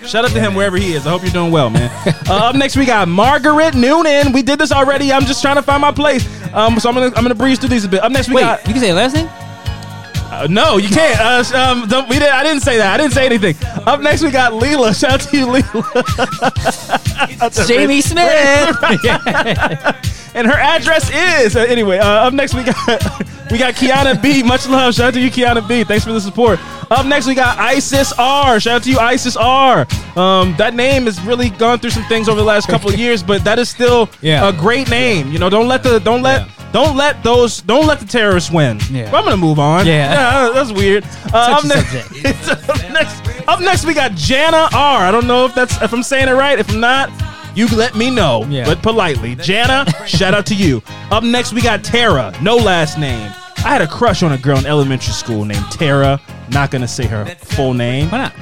Shout 0.06 0.24
out 0.24 0.32
to 0.32 0.40
him 0.40 0.54
wherever 0.54 0.76
he 0.76 0.94
is. 0.94 1.06
I 1.06 1.10
hope 1.10 1.22
you're 1.22 1.30
doing 1.30 1.52
well, 1.52 1.70
man. 1.70 1.90
uh, 2.28 2.48
up 2.48 2.56
next, 2.56 2.76
we 2.76 2.84
got 2.84 3.08
Margaret 3.08 3.74
Noonan. 3.74 4.32
We 4.32 4.42
did 4.42 4.58
this 4.58 4.72
already. 4.72 5.12
I'm 5.12 5.24
just 5.24 5.42
trying 5.42 5.56
to 5.56 5.62
find 5.62 5.80
my 5.80 5.92
place. 5.92 6.26
Um, 6.52 6.78
so 6.78 6.88
I'm 6.88 6.94
gonna 6.94 7.06
I'm 7.16 7.22
gonna 7.22 7.34
breeze 7.34 7.58
through 7.58 7.70
these 7.70 7.84
a 7.84 7.88
bit. 7.88 8.02
Up 8.02 8.12
next, 8.12 8.28
we 8.28 8.34
Wait, 8.36 8.42
got 8.42 8.66
you 8.66 8.72
can 8.72 8.82
say 8.82 8.92
last 8.92 9.14
name. 9.14 9.28
Uh, 10.32 10.46
no, 10.48 10.78
you 10.78 10.88
can't. 10.88 11.20
Uh, 11.20 11.44
um, 11.58 11.86
don't, 11.88 12.08
we 12.08 12.18
did, 12.18 12.30
I 12.30 12.42
didn't 12.42 12.62
say 12.62 12.78
that. 12.78 12.94
I 12.94 12.96
didn't 12.96 13.12
say 13.12 13.26
anything. 13.26 13.54
Up 13.86 14.00
next, 14.00 14.22
we 14.22 14.30
got 14.30 14.52
Leela. 14.52 14.98
Shout 14.98 15.12
out 15.12 15.20
to 15.20 15.36
you, 15.36 15.46
Leela. 15.46 15.92
Jamie 17.68 18.00
Smith. 18.00 18.76
and 20.34 20.46
her 20.46 20.58
address 20.58 21.10
is 21.10 21.54
uh, 21.56 21.60
anyway. 21.60 21.98
Uh, 21.98 22.06
up 22.06 22.32
next 22.32 22.54
we 22.54 22.64
got 22.64 22.76
we 23.50 23.58
got 23.58 23.74
Kiana 23.74 24.20
B. 24.20 24.42
Much 24.42 24.66
love. 24.66 24.94
Shout 24.94 25.08
out 25.08 25.14
to 25.14 25.20
you, 25.20 25.30
Kiana 25.30 25.66
B. 25.66 25.84
Thanks 25.84 26.04
for 26.04 26.12
the 26.12 26.20
support. 26.20 26.58
Up 26.90 27.06
next 27.06 27.26
we 27.26 27.34
got 27.34 27.58
Isis 27.58 28.12
R. 28.18 28.58
Shout 28.60 28.76
out 28.76 28.82
to 28.84 28.90
you, 28.90 28.98
Isis 28.98 29.36
R. 29.36 29.86
Um, 30.16 30.54
that 30.56 30.74
name 30.74 31.04
has 31.04 31.20
really 31.22 31.50
gone 31.50 31.78
through 31.78 31.90
some 31.90 32.04
things 32.04 32.28
over 32.28 32.38
the 32.38 32.46
last 32.46 32.68
couple 32.68 32.88
of 32.90 32.98
years, 32.98 33.22
but 33.22 33.44
that 33.44 33.58
is 33.58 33.68
still 33.68 34.08
Yeah. 34.20 34.48
a 34.48 34.52
great 34.52 34.88
name. 34.88 35.30
You 35.30 35.38
know, 35.38 35.50
don't 35.50 35.68
let 35.68 35.82
the 35.82 35.98
don't 36.00 36.22
let. 36.22 36.46
Yeah. 36.46 36.61
Don't 36.72 36.96
let 36.96 37.22
those. 37.22 37.60
Don't 37.62 37.86
let 37.86 38.00
the 38.00 38.06
terrorists 38.06 38.50
win. 38.50 38.80
Yeah. 38.90 39.10
But 39.10 39.18
I'm 39.18 39.24
gonna 39.24 39.36
move 39.36 39.58
on. 39.58 39.86
Yeah. 39.86 40.50
that's 40.54 40.72
weird. 40.72 41.04
Uh, 41.32 41.58
up, 41.58 41.64
next, 41.64 41.94
up 42.68 42.92
next, 42.92 43.48
up 43.48 43.60
next, 43.60 43.84
we 43.84 43.94
got 43.94 44.12
Jana 44.12 44.68
R. 44.74 45.02
I 45.02 45.10
don't 45.10 45.26
know 45.26 45.44
if 45.44 45.54
that's 45.54 45.80
if 45.82 45.92
I'm 45.92 46.02
saying 46.02 46.28
it 46.28 46.32
right. 46.32 46.58
If 46.58 46.70
I'm 46.70 46.80
not, 46.80 47.10
you 47.54 47.66
let 47.68 47.94
me 47.94 48.10
know. 48.10 48.44
Yeah. 48.48 48.64
But 48.64 48.82
politely, 48.82 49.34
Jana. 49.36 49.86
shout 50.06 50.34
out 50.34 50.46
to 50.46 50.54
you. 50.54 50.82
Up 51.10 51.22
next, 51.22 51.52
we 51.52 51.60
got 51.60 51.84
Tara. 51.84 52.34
No 52.40 52.56
last 52.56 52.98
name. 52.98 53.30
I 53.58 53.68
had 53.68 53.82
a 53.82 53.86
crush 53.86 54.22
on 54.22 54.32
a 54.32 54.38
girl 54.38 54.58
in 54.58 54.66
elementary 54.66 55.12
school 55.12 55.44
named 55.44 55.64
Tara. 55.70 56.20
Not 56.50 56.70
gonna 56.70 56.88
say 56.88 57.06
her 57.06 57.26
full 57.26 57.74
name 57.74 58.08
Why 58.10 58.18
not? 58.18 58.32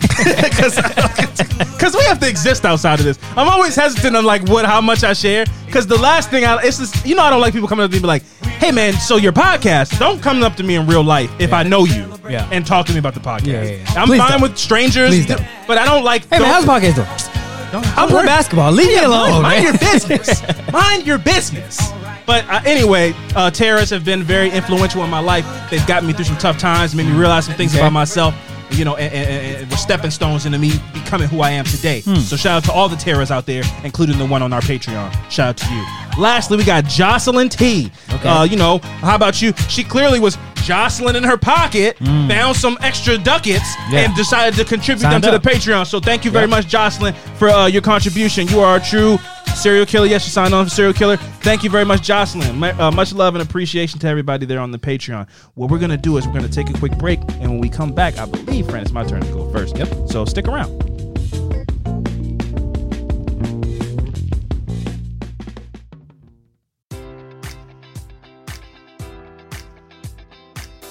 because 0.00 1.94
we 1.96 2.02
have 2.04 2.18
to 2.20 2.28
exist 2.28 2.64
outside 2.64 2.98
of 2.98 3.04
this. 3.04 3.18
I'm 3.36 3.48
always 3.48 3.74
hesitant 3.74 4.16
on 4.16 4.24
like 4.24 4.48
what 4.48 4.64
how 4.64 4.80
much 4.80 5.04
I 5.04 5.12
share 5.12 5.44
because 5.66 5.86
the 5.86 5.96
last 5.98 6.30
thing 6.30 6.44
I 6.44 6.60
it's 6.62 6.78
just 6.78 7.06
you 7.06 7.14
know 7.14 7.22
I 7.22 7.30
don't 7.30 7.40
like 7.40 7.52
people 7.52 7.68
coming 7.68 7.84
up 7.84 7.90
to 7.90 7.94
me 7.94 7.98
and 7.98 8.02
be 8.02 8.08
like, 8.08 8.22
hey 8.60 8.70
man, 8.70 8.92
so 8.94 9.16
your 9.16 9.32
podcast. 9.32 9.98
Don't 9.98 10.22
come 10.22 10.42
up 10.42 10.56
to 10.56 10.62
me 10.62 10.74
in 10.76 10.86
real 10.86 11.02
life 11.02 11.30
if 11.38 11.52
I 11.52 11.62
know 11.62 11.84
you 11.84 12.12
Yeah. 12.28 12.48
and 12.52 12.66
talk 12.66 12.86
to 12.86 12.92
me 12.92 12.98
about 12.98 13.14
the 13.14 13.20
podcast. 13.20 13.46
Yeah, 13.46 13.62
yeah, 13.62 13.70
yeah. 13.70 14.00
I'm 14.00 14.08
Please 14.08 14.18
fine 14.18 14.32
don't. 14.32 14.42
with 14.42 14.58
strangers, 14.58 15.10
Please 15.10 15.26
don't. 15.26 15.42
but 15.66 15.78
I 15.78 15.84
don't 15.84 16.04
like. 16.04 16.22
Hey 16.24 16.38
man, 16.38 16.40
don't- 16.40 16.66
how's 16.66 16.82
the 16.82 16.88
podcast 16.88 16.94
doing? 16.96 17.34
I'm 17.70 17.98
I'm 17.98 18.08
playing 18.08 18.26
basketball. 18.26 18.72
Leave 18.72 18.88
me 18.88 18.96
alone, 19.04 19.42
Mind 19.42 19.62
your 19.64 19.76
business. 19.78 20.42
Mind 20.72 21.06
your 21.06 21.18
business. 21.18 21.90
But 22.24 22.46
uh, 22.48 22.60
anyway, 22.64 23.14
uh, 23.36 23.50
terrorists 23.50 23.90
have 23.90 24.04
been 24.06 24.22
very 24.22 24.50
influential 24.50 25.02
in 25.04 25.10
my 25.10 25.18
life. 25.20 25.46
They've 25.70 25.86
gotten 25.86 26.06
me 26.06 26.12
through 26.14 26.26
some 26.26 26.36
tough 26.38 26.58
times, 26.58 26.94
made 26.94 27.06
me 27.06 27.12
realize 27.12 27.44
some 27.46 27.54
things 27.54 27.72
Okay. 27.72 27.80
about 27.80 27.92
myself. 27.92 28.34
You 28.70 28.84
know, 28.84 28.96
and, 28.96 29.12
and, 29.12 29.56
and 29.56 29.70
were 29.70 29.76
stepping 29.76 30.10
stones 30.10 30.46
into 30.46 30.58
me 30.58 30.72
becoming 30.92 31.28
who 31.28 31.40
I 31.40 31.50
am 31.50 31.64
today. 31.64 32.02
Hmm. 32.02 32.16
So 32.16 32.36
shout 32.36 32.58
out 32.58 32.64
to 32.64 32.72
all 32.72 32.88
the 32.88 32.96
terrorists 32.96 33.32
out 33.32 33.46
there, 33.46 33.62
including 33.82 34.18
the 34.18 34.26
one 34.26 34.42
on 34.42 34.52
our 34.52 34.60
Patreon. 34.60 35.10
Shout 35.30 35.48
out 35.48 35.56
to 35.56 35.74
you. 35.74 35.84
Lastly, 36.22 36.56
we 36.56 36.64
got 36.64 36.84
Jocelyn 36.84 37.48
T. 37.48 37.90
Okay. 38.12 38.28
Uh, 38.28 38.44
you 38.44 38.56
know, 38.56 38.78
how 38.78 39.16
about 39.16 39.40
you? 39.40 39.52
She 39.68 39.84
clearly 39.84 40.20
was 40.20 40.36
jostling 40.64 41.16
in 41.16 41.24
her 41.24 41.36
pocket, 41.36 41.96
found 41.98 42.56
some 42.56 42.76
extra 42.80 43.16
ducats. 43.18 43.74
Yeah. 43.90 44.00
and 44.00 44.14
decided 44.16 44.56
to 44.58 44.64
contribute 44.64 45.02
Signed 45.02 45.24
them 45.24 45.32
to 45.32 45.36
up. 45.36 45.42
the 45.42 45.48
Patreon. 45.50 45.86
So 45.86 45.98
thank 46.00 46.24
you 46.24 46.30
very 46.30 46.44
Yeah. 46.44 46.50
much, 46.56 46.66
Jocelyn, 46.68 47.14
for 47.36 47.48
uh, 47.48 47.66
your 47.66 47.80
contribution. 47.82 48.46
You 48.48 48.60
are 48.60 48.76
a 48.76 48.80
true 48.80 49.18
serial 49.54 49.86
killer. 49.86 50.06
Yes, 50.06 50.24
you 50.26 50.30
signed 50.30 50.52
on 50.54 50.64
for 50.66 50.70
serial 50.70 50.92
killer. 50.92 51.16
Thank 51.16 51.64
you 51.64 51.70
very 51.70 51.84
much, 51.84 52.02
Jocelyn. 52.02 52.58
Ma- 52.58 52.72
uh, 52.78 52.90
much 52.90 53.12
love 53.14 53.34
and 53.34 53.42
appreciation 53.42 53.98
to 54.00 54.06
everybody 54.08 54.44
there 54.46 54.60
on 54.60 54.70
the 54.70 54.78
Patreon. 54.78 55.26
What 55.54 55.70
we're 55.70 55.78
gonna 55.78 55.96
do 55.96 56.16
is 56.18 56.26
we're 56.26 56.34
gonna 56.34 56.48
take 56.48 56.68
a 56.70 56.74
quick 56.74 56.96
break, 56.98 57.20
and 57.40 57.50
when 57.50 57.58
we 57.60 57.68
come 57.68 57.92
back, 57.92 58.18
I 58.18 58.26
believe, 58.26 58.66
friend, 58.68 58.82
it's 58.82 58.92
my 58.92 59.04
turn 59.04 59.22
to 59.22 59.32
go 59.32 59.50
first. 59.50 59.76
Yep. 59.78 59.88
So 60.08 60.24
stick 60.26 60.46
around. 60.48 60.97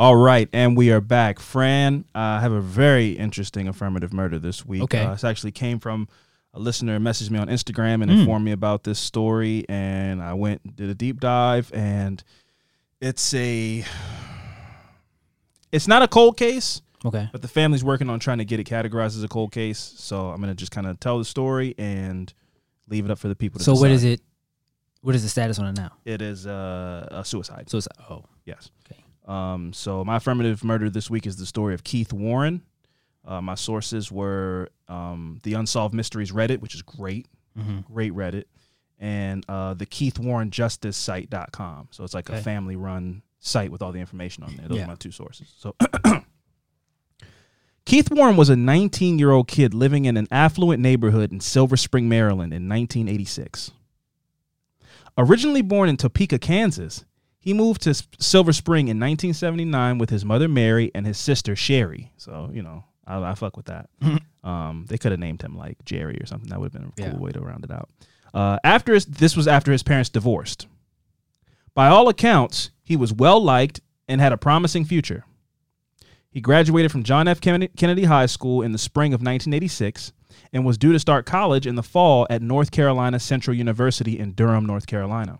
All 0.00 0.14
right, 0.14 0.48
and 0.52 0.76
we 0.76 0.92
are 0.92 1.00
back. 1.00 1.40
Fran, 1.40 2.04
uh, 2.14 2.18
I 2.18 2.40
have 2.40 2.52
a 2.52 2.60
very 2.60 3.12
interesting 3.12 3.66
affirmative 3.66 4.12
murder 4.12 4.38
this 4.38 4.64
week. 4.64 4.82
Okay. 4.82 5.04
Uh, 5.04 5.10
this 5.12 5.24
actually 5.24 5.50
came 5.50 5.80
from 5.80 6.06
a 6.54 6.60
listener 6.60 7.00
messaged 7.00 7.30
me 7.30 7.38
on 7.40 7.48
Instagram 7.48 8.02
and 8.02 8.10
Hmm. 8.10 8.18
informed 8.20 8.44
me 8.44 8.52
about 8.52 8.84
this 8.84 9.00
story, 9.00 9.64
and 9.68 10.22
I 10.22 10.34
went 10.34 10.60
and 10.64 10.76
did 10.76 10.88
a 10.88 10.94
deep 10.94 11.18
dive, 11.18 11.72
and 11.74 12.22
it's 13.00 13.34
a 13.34 13.84
it's 15.72 15.88
not 15.88 16.02
a 16.02 16.08
cold 16.08 16.36
case, 16.36 16.80
Okay. 17.04 17.28
but 17.32 17.42
the 17.42 17.48
family's 17.48 17.82
working 17.84 18.08
on 18.08 18.20
trying 18.20 18.38
to 18.38 18.44
get 18.44 18.58
it 18.60 18.64
categorized 18.68 19.16
as 19.16 19.22
a 19.24 19.28
cold 19.28 19.50
case. 19.52 19.78
So 19.96 20.30
I'm 20.30 20.40
gonna 20.40 20.54
just 20.54 20.70
kind 20.72 20.86
of 20.86 20.98
tell 21.00 21.18
the 21.18 21.24
story 21.24 21.74
and 21.76 22.32
leave 22.88 23.04
it 23.04 23.10
up 23.10 23.18
for 23.18 23.28
the 23.28 23.36
people. 23.36 23.58
to 23.58 23.64
So 23.64 23.74
what 23.74 23.90
is 23.90 24.04
it? 24.04 24.20
What 25.00 25.14
is 25.16 25.22
the 25.24 25.28
status 25.28 25.58
on 25.58 25.66
it 25.66 25.76
now? 25.76 25.92
It 26.04 26.22
is 26.22 26.46
uh, 26.46 27.08
a 27.10 27.24
suicide. 27.24 27.68
It's 27.72 27.88
oh 28.08 28.24
Yes. 28.46 28.70
Okay. 29.28 29.32
Um, 29.32 29.72
so 29.72 30.04
my 30.04 30.16
affirmative 30.16 30.64
murder 30.64 30.88
this 30.90 31.10
week 31.10 31.26
is 31.26 31.36
the 31.36 31.46
story 31.46 31.74
of 31.74 31.84
Keith 31.84 32.12
Warren. 32.12 32.62
Uh, 33.26 33.40
my 33.42 33.54
sources 33.56 34.10
were 34.10 34.70
um, 34.88 35.38
the 35.42 35.54
Unsolved 35.54 35.92
Mysteries 35.94 36.32
Reddit, 36.32 36.60
which 36.60 36.74
is 36.74 36.82
great, 36.82 37.26
Mm-hmm. 37.58 37.92
great 37.92 38.12
Reddit, 38.12 38.44
and 39.00 39.44
uh, 39.48 39.74
the 39.74 39.84
Keith 39.84 40.18
Warren 40.18 40.50
Justice 40.50 40.96
site.com. 40.96 41.88
So 41.90 42.04
it's 42.04 42.14
like 42.14 42.28
a 42.28 42.40
family 42.40 42.76
run 42.76 43.22
site 43.40 43.70
with 43.72 43.82
all 43.82 43.90
the 43.92 43.98
information 43.98 44.44
on 44.44 44.54
there. 44.56 44.68
Those 44.68 44.78
Yeah. 44.78 44.84
are 44.84 44.88
my 44.88 44.94
two 44.94 45.10
sources. 45.10 45.52
So 45.58 45.74
Keith 47.84 48.10
Warren 48.10 48.36
was 48.36 48.48
a 48.50 48.56
19 48.56 49.18
year 49.18 49.30
old 49.30 49.48
kid 49.48 49.74
living 49.74 50.04
in 50.04 50.16
an 50.16 50.28
affluent 50.30 50.80
neighborhood 50.80 51.32
in 51.32 51.40
Silver 51.40 51.76
Spring, 51.76 52.08
Maryland 52.08 52.52
in 52.52 52.68
1986. 52.68 53.72
Originally 55.16 55.62
born 55.62 55.88
in 55.88 55.96
Topeka, 55.96 56.38
Kansas, 56.38 57.04
he 57.48 57.54
moved 57.54 57.80
to 57.82 57.94
Silver 58.18 58.52
Spring 58.52 58.88
in 58.88 58.98
1979 59.00 59.96
with 59.96 60.10
his 60.10 60.22
mother 60.22 60.48
Mary 60.48 60.90
and 60.94 61.06
his 61.06 61.16
sister 61.16 61.56
Sherry. 61.56 62.12
So 62.18 62.50
you 62.52 62.60
know, 62.62 62.84
I, 63.06 63.22
I 63.30 63.34
fuck 63.34 63.56
with 63.56 63.66
that. 63.66 63.88
um, 64.44 64.84
they 64.88 64.98
could 64.98 65.12
have 65.12 65.18
named 65.20 65.40
him 65.40 65.56
like 65.56 65.82
Jerry 65.86 66.18
or 66.20 66.26
something. 66.26 66.50
That 66.50 66.60
would 66.60 66.72
have 66.72 66.82
been 66.82 66.92
a 66.94 67.02
cool 67.10 67.14
Yeah. 67.14 67.24
way 67.24 67.32
to 67.32 67.40
round 67.40 67.64
it 67.64 67.70
out. 67.70 67.88
Uh, 68.34 68.58
after 68.62 68.92
his, 68.92 69.06
this 69.06 69.34
was 69.34 69.48
after 69.48 69.72
his 69.72 69.82
parents 69.82 70.10
divorced. 70.10 70.66
By 71.74 71.88
all 71.88 72.08
accounts, 72.10 72.70
he 72.82 72.96
was 72.96 73.14
well 73.14 73.42
liked 73.42 73.80
and 74.08 74.20
had 74.20 74.32
a 74.32 74.36
promising 74.36 74.84
future. 74.84 75.24
He 76.30 76.42
graduated 76.42 76.92
from 76.92 77.02
John 77.04 77.26
F. 77.28 77.40
Kennedy 77.40 77.68
Kennedy 77.76 78.04
High 78.04 78.26
School 78.26 78.60
in 78.60 78.72
the 78.72 78.78
spring 78.78 79.14
of 79.14 79.20
1986 79.20 80.12
and 80.52 80.66
was 80.66 80.76
due 80.76 80.92
to 80.92 80.98
start 80.98 81.24
college 81.24 81.66
in 81.66 81.74
the 81.76 81.82
fall 81.82 82.26
at 82.28 82.42
North 82.42 82.70
Carolina 82.70 83.18
Central 83.18 83.56
University 83.56 84.18
in 84.18 84.32
Durham, 84.32 84.66
North 84.66 84.86
Carolina. 84.86 85.38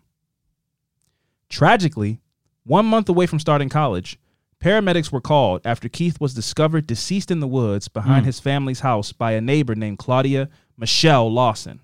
Tragically, 1.48 2.20
one 2.64 2.86
month 2.86 3.08
away 3.08 3.26
from 3.26 3.40
starting 3.40 3.68
college, 3.68 4.18
paramedics 4.60 5.10
were 5.10 5.20
called 5.20 5.62
after 5.64 5.88
Keith 5.88 6.20
was 6.20 6.34
discovered 6.34 6.86
deceased 6.86 7.30
in 7.30 7.40
the 7.40 7.46
woods 7.46 7.88
behind 7.88 8.24
mm. 8.24 8.26
his 8.26 8.40
family's 8.40 8.80
house 8.80 9.12
by 9.12 9.32
a 9.32 9.40
neighbor 9.40 9.74
named 9.74 9.98
Claudia 9.98 10.48
Michelle 10.76 11.32
Lawson, 11.32 11.80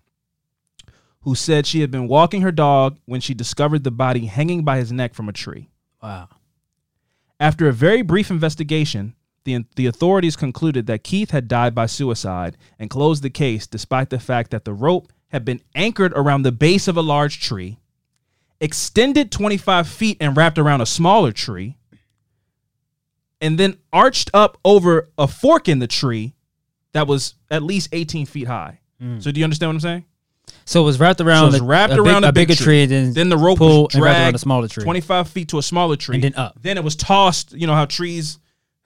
who 1.22 1.34
said 1.34 1.66
she 1.66 1.80
had 1.80 1.90
been 1.90 2.08
walking 2.08 2.42
her 2.42 2.52
dog 2.52 2.98
when 3.06 3.20
she 3.20 3.34
discovered 3.34 3.84
the 3.84 3.90
body 3.90 4.26
hanging 4.26 4.64
by 4.64 4.76
his 4.76 4.92
neck 4.92 5.14
from 5.14 5.28
a 5.28 5.32
tree. 5.32 5.70
wow. 6.02 6.28
After 7.40 7.68
a 7.68 7.72
very 7.72 8.02
brief 8.02 8.30
investigation, 8.30 9.14
the, 9.44 9.64
the 9.76 9.86
authorities 9.86 10.36
concluded 10.36 10.86
that 10.86 11.04
Keith 11.04 11.30
had 11.30 11.48
died 11.48 11.74
by 11.74 11.86
suicide 11.86 12.56
and 12.78 12.88
closed 12.88 13.22
the 13.22 13.30
case 13.30 13.66
despite 13.66 14.10
the 14.10 14.20
fact 14.20 14.50
that 14.50 14.64
the 14.64 14.72
rope 14.72 15.12
had 15.28 15.44
been 15.44 15.60
anchored 15.74 16.12
around 16.14 16.42
the 16.42 16.52
base 16.52 16.86
of 16.88 16.96
a 16.96 17.02
large 17.02 17.40
tree, 17.40 17.78
extended 18.64 19.30
25 19.30 19.86
feet 19.86 20.16
and 20.20 20.36
wrapped 20.36 20.58
around 20.58 20.80
a 20.80 20.86
smaller 20.86 21.30
tree, 21.32 21.76
and 23.40 23.58
then 23.58 23.76
arched 23.92 24.30
up 24.32 24.58
over 24.64 25.10
a 25.18 25.28
fork 25.28 25.68
in 25.68 25.78
the 25.78 25.86
tree 25.86 26.34
that 26.92 27.06
was 27.06 27.34
at 27.50 27.62
least 27.62 27.88
18 27.92 28.26
feet 28.26 28.46
high. 28.46 28.80
Mm. 29.02 29.22
So, 29.22 29.30
do 29.30 29.38
you 29.40 29.44
understand 29.44 29.68
what 29.70 29.74
I'm 29.74 29.80
saying? 29.80 30.04
So 30.66 30.80
it 30.82 30.84
was 30.84 30.98
wrapped 31.00 31.18
So 31.18 31.26
around 31.26 31.48
it's 31.48 31.58
a, 31.60 31.64
wrapped 31.64 31.92
a 31.92 31.96
big- 31.96 32.06
around 32.06 32.24
a, 32.24 32.28
a 32.28 32.32
big 32.32 32.48
bigger 32.48 32.56
tree. 32.56 32.64
tree, 32.64 32.82
and 32.84 32.90
then 32.90 33.12
Then 33.12 33.28
the 33.28 33.36
rope 33.36 33.58
pulled 33.58 33.88
was 33.90 33.94
and 33.96 34.02
wrapped 34.04 34.14
around 34.16 34.22
dragged 34.24 34.36
a 34.36 34.38
smaller 34.38 34.68
tree. 34.68 34.82
25 34.84 35.28
feet 35.28 35.48
to 35.48 35.58
a 35.58 35.62
smaller 35.62 35.96
tree. 35.96 36.14
And 36.14 36.24
then 36.24 36.34
up. 36.36 36.58
Then 36.62 36.78
it 36.78 36.84
was 36.84 36.96
tossed, 36.96 37.52
you 37.52 37.66
know 37.66 37.74
how 37.74 37.84
trees, 37.84 38.38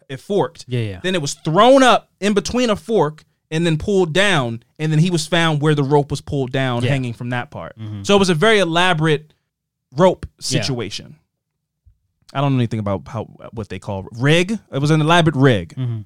it 0.09 0.19
forked. 0.19 0.65
Yeah, 0.67 0.81
yeah. 0.81 1.01
Then 1.03 1.15
it 1.15 1.23
was 1.23 1.35
thrown 1.35 1.83
up 1.85 2.11
in 2.21 2.35
between 2.35 2.71
a 2.71 2.77
fork 2.77 3.25
and 3.51 3.65
then 3.65 3.77
pulled 3.79 4.13
down. 4.13 4.63
And 4.81 4.91
then 4.91 4.99
he 4.99 5.11
was 5.11 5.27
found 5.27 5.61
where 5.63 5.75
the 5.77 5.85
rope 5.85 6.11
was 6.11 6.21
pulled 6.21 6.51
down, 6.51 6.83
Yeah. 6.83 6.91
hanging 6.91 7.13
from 7.13 7.31
that 7.31 7.51
part. 7.53 7.79
Mm-hmm. 7.79 8.03
So 8.03 8.17
it 8.17 8.19
was 8.19 8.31
a 8.31 8.35
very 8.35 8.59
elaborate 8.59 9.33
rope 9.97 10.27
Yeah. 10.39 10.61
situation. 10.63 11.17
I 12.35 12.41
don't 12.43 12.53
know 12.53 12.59
anything 12.59 12.81
about 12.81 13.09
how 13.09 13.25
what 13.53 13.69
they 13.71 13.79
call 13.79 14.07
rig. 14.13 14.53
It 14.73 14.79
was 14.79 14.91
an 14.91 15.01
elaborate 15.01 15.37
rig. 15.37 15.75
Mm-hmm. 15.77 16.01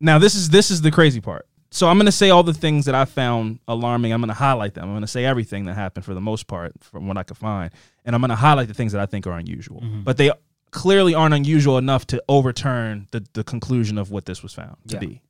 Now 0.00 0.18
this 0.18 0.34
is 0.34 0.50
this 0.50 0.70
is 0.70 0.82
the 0.82 0.90
crazy 0.90 1.20
part. 1.20 1.46
So 1.70 1.88
I'm 1.88 1.96
going 1.96 2.06
to 2.06 2.12
say 2.12 2.30
all 2.30 2.44
the 2.44 2.54
things 2.54 2.84
that 2.84 2.94
I 2.94 3.04
found 3.04 3.58
alarming. 3.66 4.12
I'm 4.12 4.20
going 4.20 4.28
to 4.28 4.34
highlight 4.34 4.74
them. 4.74 4.84
I'm 4.84 4.90
going 4.92 5.00
to 5.00 5.08
say 5.08 5.24
everything 5.24 5.64
that 5.64 5.74
happened 5.74 6.04
for 6.04 6.14
the 6.14 6.20
most 6.20 6.46
part 6.46 6.72
from 6.84 7.08
what 7.08 7.16
I 7.16 7.24
could 7.24 7.36
find, 7.36 7.72
and 8.04 8.14
I'm 8.14 8.20
going 8.20 8.28
to 8.28 8.36
highlight 8.36 8.68
the 8.68 8.74
things 8.74 8.92
that 8.92 9.00
I 9.00 9.06
think 9.06 9.26
are 9.26 9.32
unusual. 9.32 9.80
Mm-hmm. 9.80 10.02
But 10.02 10.16
they 10.16 10.30
clearly 10.70 11.14
aren't 11.14 11.34
unusual 11.34 11.76
enough 11.78 12.06
to 12.08 12.22
overturn 12.28 13.08
the 13.10 13.24
the 13.32 13.42
conclusion 13.44 13.98
of 13.98 14.10
what 14.10 14.26
this 14.26 14.42
was 14.42 14.52
found 14.52 14.76
to 14.88 14.94
Yeah. 14.94 15.00
be 15.00 15.22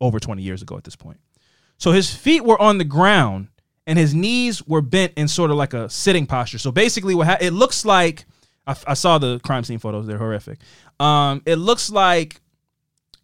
over 0.00 0.18
20 0.20 0.42
years 0.42 0.60
ago 0.62 0.76
at 0.76 0.84
this 0.84 0.96
point. 0.96 1.20
So 1.78 1.92
his 1.92 2.12
feet 2.14 2.44
were 2.44 2.60
on 2.60 2.78
the 2.78 2.84
ground 2.84 3.48
and 3.88 3.98
his 3.98 4.14
knees 4.14 4.64
were 4.68 4.80
bent 4.82 5.14
in 5.16 5.26
sort 5.26 5.50
of 5.50 5.56
like 5.56 5.74
a 5.74 5.88
sitting 5.90 6.26
posture. 6.26 6.58
So 6.58 6.70
basically, 6.70 7.14
what 7.16 7.26
ha- 7.26 7.38
it 7.40 7.50
looks 7.52 7.84
like, 7.84 8.24
I, 8.66 8.76
I 8.86 8.94
saw 8.94 9.18
the 9.18 9.40
crime 9.40 9.64
scene 9.64 9.80
photos; 9.80 10.06
they're 10.06 10.18
horrific. 10.18 10.58
Um, 11.00 11.42
it 11.46 11.56
looks 11.56 11.90
like 11.90 12.40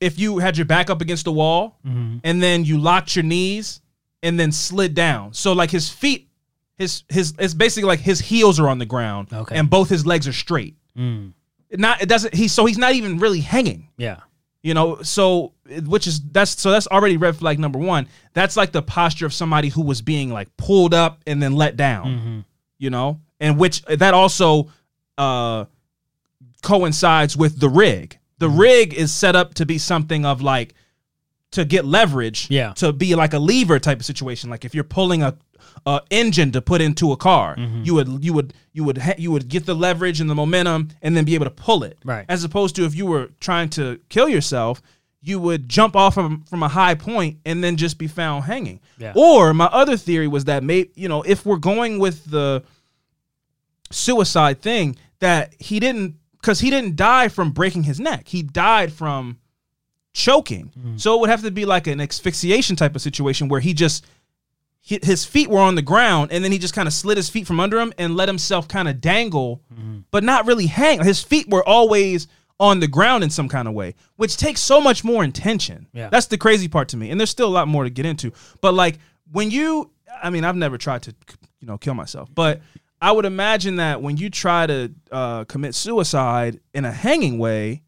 if 0.01 0.19
you 0.19 0.39
had 0.39 0.57
your 0.59 0.65
back 0.67 0.91
up 0.91 1.01
against 1.01 1.25
the 1.25 1.33
wall 1.33 1.79
and 1.85 2.43
then 2.43 2.65
you 2.65 2.79
locked 2.79 3.15
your 3.17 3.23
knees 3.23 3.81
and 4.23 4.39
then 4.39 4.51
slid 4.53 4.95
down. 4.95 5.33
So 5.33 5.53
like 5.53 5.71
his 5.71 5.89
feet, 5.89 6.29
his 6.77 7.05
his 7.09 7.35
it's 7.39 7.55
basically 7.55 7.87
like 7.89 8.01
his 8.01 8.21
heels 8.21 8.59
are 8.59 8.69
on 8.69 8.79
the 8.79 8.87
ground 8.87 9.29
Okay. 9.33 9.57
and 9.57 9.71
both 9.71 9.89
his 9.89 10.05
legs 10.05 10.27
are 10.27 10.33
straight. 10.33 10.77
Mm. 10.99 11.33
Not 11.73 12.03
it 12.03 12.09
doesn't 12.09 12.35
he 12.35 12.49
so 12.49 12.67
he's 12.67 12.79
not 12.79 12.93
even 12.95 13.19
really 13.19 13.41
hanging 13.41 13.89
Yeah. 13.97 14.21
You 14.65 14.75
know 14.75 15.01
so 15.03 15.53
which 15.87 16.07
is 16.09 16.21
that's 16.33 16.61
so 16.61 16.71
that's 16.73 16.87
already 16.89 17.17
red 17.17 17.37
flag 17.37 17.59
number 17.61 17.79
one. 17.79 18.09
That's 18.33 18.57
like 18.57 18.73
the 18.73 18.83
posture 18.83 19.27
of 19.27 19.33
somebody 19.33 19.69
who 19.69 19.83
was 19.83 20.03
being 20.03 20.31
like 20.31 20.49
pulled 20.57 20.93
up 20.95 21.21
and 21.27 21.41
then 21.43 21.55
let 21.55 21.77
down 21.77 22.45
you 22.79 22.91
know? 22.91 23.21
And 23.41 23.59
which 23.59 23.83
that 23.83 24.15
also 24.15 24.71
uh 25.19 25.67
coincides 26.63 27.37
with 27.37 27.61
the 27.61 27.69
rig. 27.69 28.19
The 28.39 28.49
rig 28.49 28.95
is 28.95 29.13
set 29.13 29.37
up 29.37 29.55
to 29.55 29.67
be 29.67 29.79
something 29.79 30.25
of 30.25 30.43
like 30.43 30.75
to 31.53 31.65
get 31.65 31.85
leverage 31.85 32.49
Yeah. 32.51 32.73
to 32.75 32.93
be 32.93 33.15
like 33.15 33.33
a 33.35 33.39
lever 33.39 33.79
type 33.79 34.01
of 34.01 34.05
situation. 34.07 34.51
Like 34.51 34.65
if 34.65 34.75
you're 34.75 34.83
pulling 34.85 35.23
a, 35.23 35.37
a 35.87 36.01
engine 36.11 36.53
to 36.53 36.63
put 36.63 36.81
into 36.81 37.13
a 37.13 37.17
car. 37.17 37.57
Mm-hmm. 37.57 37.83
You 37.85 37.95
would 37.95 38.25
you 38.25 38.33
would 38.33 38.55
you 38.73 38.85
would 38.85 38.99
ha- 38.99 39.15
you 39.19 39.31
would 39.31 39.49
get 39.49 39.67
the 39.67 39.75
leverage 39.75 40.21
and 40.21 40.29
the 40.29 40.35
momentum 40.35 40.89
and 41.03 41.17
then 41.17 41.25
be 41.25 41.35
able 41.35 41.47
to 41.47 41.51
pull 41.51 41.85
it. 41.85 41.99
Right. 42.05 42.25
as 42.29 42.45
opposed 42.45 42.77
to 42.77 42.85
if 42.85 42.95
you 42.95 43.07
were 43.07 43.31
trying 43.41 43.71
to 43.71 44.01
kill 44.09 44.29
yourself 44.29 44.83
you 45.27 45.39
would 45.41 45.71
jump 45.71 45.97
off 45.97 46.19
of, 46.19 46.47
from 46.47 46.63
a 46.63 46.69
high 46.69 46.95
point 46.95 47.39
and 47.47 47.65
then 47.65 47.79
just 47.79 47.97
be 47.97 48.07
found 48.07 48.45
hanging. 48.45 48.79
Yeah. 48.99 49.15
or 49.17 49.55
my 49.55 49.65
other 49.67 49.97
theory 49.97 50.29
was 50.29 50.45
that 50.45 50.63
maybe 50.63 50.91
you 50.95 51.09
know 51.09 51.23
if 51.23 51.47
we're 51.47 51.57
going 51.57 51.99
with 51.99 52.25
the 52.25 52.63
suicide 53.91 54.61
thing 54.61 54.97
that 55.21 55.55
he 55.59 55.81
didn't 55.81 56.17
because 56.41 56.61
he 56.61 56.69
didn't 56.69 56.97
die 56.97 57.29
from 57.29 57.53
breaking 57.53 57.85
his 57.85 57.99
neck. 57.99 58.29
He 58.29 58.43
died 58.43 58.93
from 58.93 59.39
choking. 60.13 60.71
Mm. 60.79 61.01
So 61.01 61.15
it 61.15 61.21
would 61.21 61.31
have 61.31 61.43
to 61.43 61.51
be 61.51 61.65
like 61.65 61.87
an 61.87 62.01
asphyxiation 62.01 62.77
type 62.77 62.95
of 62.95 63.01
situation 63.01 63.49
where 63.49 63.61
he 63.61 63.73
just 63.73 64.05
his 64.87 65.25
feet 65.25 65.49
were 65.49 65.61
on 65.61 65.75
the 65.77 65.83
ground 65.83 66.31
and 66.31 66.45
then 66.45 66.53
he 66.53 66.59
just 66.59 66.75
kind 66.75 66.87
of 66.87 66.93
slid 66.93 67.17
his 67.17 67.31
feet 67.31 67.47
from 67.47 67.59
under 67.59 67.81
him 67.81 67.93
and 67.97 68.15
let 68.17 68.29
himself 68.29 68.69
kind 68.69 68.87
of 68.87 69.01
dangle 69.01 69.63
but 70.11 70.23
not 70.23 70.47
really 70.47 70.67
hang 70.67 71.03
his 71.03 71.23
feet 71.23 71.49
were 71.49 71.67
always 71.67 72.29
on 72.61 72.81
the 72.81 72.87
ground 72.87 73.25
in 73.25 73.31
some 73.31 73.49
kind 73.49 73.67
of 73.67 73.73
way 73.73 73.95
which 74.17 74.37
takes 74.37 74.61
so 74.61 74.81
much 74.83 75.03
more 75.03 75.25
intention 75.25 75.87
Yeah. 75.95 76.11
that's 76.11 76.27
the 76.27 76.37
crazy 76.37 76.69
part 76.69 76.89
to 76.91 76.99
me 76.99 77.11
and 77.11 77.19
there's 77.19 77.31
still 77.31 77.49
a 77.49 77.57
lot 77.59 77.67
more 77.67 77.85
to 77.85 77.91
get 77.91 78.05
into 78.05 78.33
but 78.61 78.75
like 78.75 78.99
when 79.33 79.51
you 79.51 79.91
i 80.23 80.29
mean 80.29 80.45
i've 80.45 80.55
never 80.57 80.77
tried 80.77 81.03
to 81.05 81.15
you 81.61 81.67
know 81.67 81.79
kill 81.79 81.95
myself 81.95 82.29
but 82.35 82.61
i 83.01 83.11
would 83.11 83.25
imagine 83.25 83.77
that 83.77 84.03
when 84.03 84.19
you 84.19 84.29
try 84.29 84.67
to 84.67 84.93
uh, 85.11 85.45
commit 85.45 85.75
suicide 85.75 86.61
in 86.75 86.85
a 86.85 86.93
hanging 86.93 87.39
way 87.39 87.83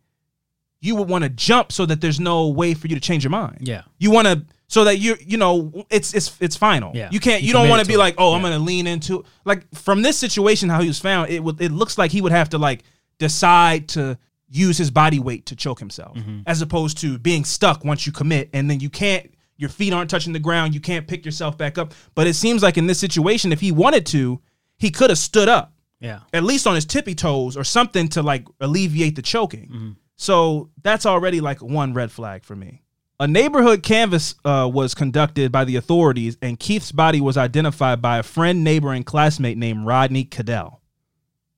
you 0.81 0.97
would 0.97 1.09
want 1.09 1.25
to 1.25 1.31
jump 1.31 1.73
so 1.73 1.85
that 1.85 2.01
there's 2.01 2.19
no 2.21 2.49
way 2.49 2.73
for 2.73 2.87
you 2.87 2.95
to 2.95 3.01
change 3.01 3.23
your 3.23 3.31
mind 3.31 3.59
Yeah. 3.61 3.83
you 3.99 4.11
want 4.11 4.27
to 4.29 4.45
so 4.69 4.85
that 4.85 4.99
you 4.99 5.17
you 5.25 5.37
know 5.37 5.85
it's 5.91 6.15
it's 6.15 6.37
it's 6.41 6.57
final. 6.57 6.93
Yeah. 6.95 7.09
You 7.13 7.21
can't 7.21 7.43
you, 7.43 7.49
You 7.49 7.53
don't 7.53 7.69
want 7.69 7.83
to 7.83 7.89
be 7.89 7.97
like, 7.97 8.15
"Oh, 8.19 8.35
I'm 8.35 8.41
going 8.43 8.53
to 8.53 8.59
lean 8.59 8.87
into 8.87 9.25
like 9.45 9.67
from 9.75 10.03
this 10.03 10.19
situation 10.19 10.69
how 10.69 10.81
he 10.81 10.89
was 10.89 10.99
found, 10.99 11.31
it 11.31 11.43
would 11.43 11.61
it 11.61 11.71
looks 11.73 11.97
like 11.99 12.11
he 12.11 12.21
would 12.21 12.33
have 12.33 12.49
to 12.51 12.59
like 12.59 12.83
decide 13.19 13.89
to 13.89 14.19
use 14.49 14.79
his 14.79 14.91
body 14.91 15.19
weight 15.19 15.47
to 15.47 15.57
choke 15.57 15.79
himself 15.81 16.17
Mm-hmm. 16.17 16.41
as 16.47 16.63
opposed 16.63 16.99
to 16.99 17.19
being 17.19 17.45
stuck 17.45 17.85
once 17.85 18.07
you 18.07 18.13
commit 18.13 18.49
and 18.53 18.71
then 18.71 18.81
you 18.81 18.91
can't 18.91 19.33
your 19.59 19.71
feet 19.71 19.93
aren't 19.93 20.11
touching 20.11 20.33
the 20.35 20.39
ground, 20.39 20.75
you 20.75 20.81
can't 20.81 21.07
pick 21.09 21.25
yourself 21.25 21.57
back 21.57 21.79
up. 21.79 21.95
But 22.15 22.27
it 22.27 22.35
seems 22.35 22.63
like 22.63 22.77
in 22.77 22.87
this 22.87 22.99
situation 23.01 23.53
if 23.53 23.61
he 23.61 23.73
wanted 23.73 24.05
to, 24.07 24.41
he 24.79 24.91
could 24.91 25.09
have 25.11 25.19
stood 25.19 25.49
up 25.49 25.73
Yeah. 25.99 26.21
at 26.35 26.45
least 26.45 26.67
on 26.67 26.75
his 26.75 26.85
tippy 26.85 27.15
toes 27.15 27.57
or 27.57 27.65
something 27.65 28.09
to 28.11 28.23
like 28.23 28.47
alleviate 28.61 29.17
the 29.17 29.23
choking. 29.23 29.69
Mm-hmm. 29.69 29.91
So 30.17 30.71
that's 30.83 31.07
already 31.07 31.41
like 31.41 31.63
one 31.63 31.95
red 31.95 32.13
flag 32.13 32.45
for 32.45 32.55
me. 32.55 32.83
A 33.19 33.27
neighborhood 33.27 33.83
canvass 33.83 34.35
uh, 34.45 34.69
was 34.71 34.95
conducted 34.95 35.51
by 35.51 35.65
the 35.65 35.77
authorities, 35.77 36.37
and 36.43 36.59
Keith's 36.59 36.93
body 36.93 37.21
was 37.21 37.39
identified 37.39 38.03
by 38.03 38.19
a 38.19 38.23
friend, 38.23 38.63
neighbor, 38.63 38.93
and 38.93 39.07
classmate 39.07 39.57
named 39.57 39.87
Rodney 39.87 40.25
Cadell. 40.25 40.83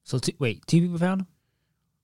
So 0.04 0.18
t- 0.18 0.36
wait, 0.38 0.64
two 0.66 0.80
people 0.80 0.98
found 0.98 1.22
him. 1.22 1.26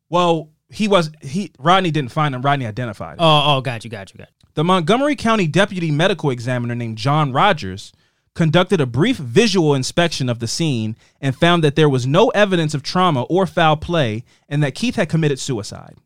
Well, 0.09 0.51
he 0.69 0.89
was 0.89 1.11
he 1.21 1.53
Rodney 1.59 1.91
didn't 1.91 2.11
find 2.11 2.35
him. 2.35 2.43
Rodney 2.43 2.67
identified. 2.67 3.15
him. 3.15 3.21
Oh, 3.21 3.57
oh, 3.57 3.61
got 3.61 3.85
you, 3.85 3.91
got 3.91 4.13
you, 4.13 4.19
got 4.19 4.29
you. 4.29 4.49
The 4.55 4.65
Montgomery 4.65 5.17
County 5.17 5.47
deputy 5.47 5.91
medical 5.91 6.31
examiner 6.31 6.75
named 6.75 6.99
John 6.99 7.33
Rogers 7.33 7.93
conducted 8.35 8.81
a 8.81 8.87
brief 8.87 9.17
visual 9.17 9.75
inspection 9.75 10.29
of 10.29 10.41
the 10.41 10.49
scene 10.49 10.97
and 11.21 11.37
found 11.37 11.63
that 11.63 11.77
there 11.77 11.89
was 11.89 12.07
no 12.07 12.29
evidence 12.31 12.75
of 12.75 12.83
trauma 12.83 13.23
or 13.23 13.47
foul 13.47 13.77
play 13.77 14.25
and 14.49 14.63
that 14.63 14.75
Keith 14.75 14.97
had 14.97 15.09
committed 15.09 15.39
suicide. 15.39 15.97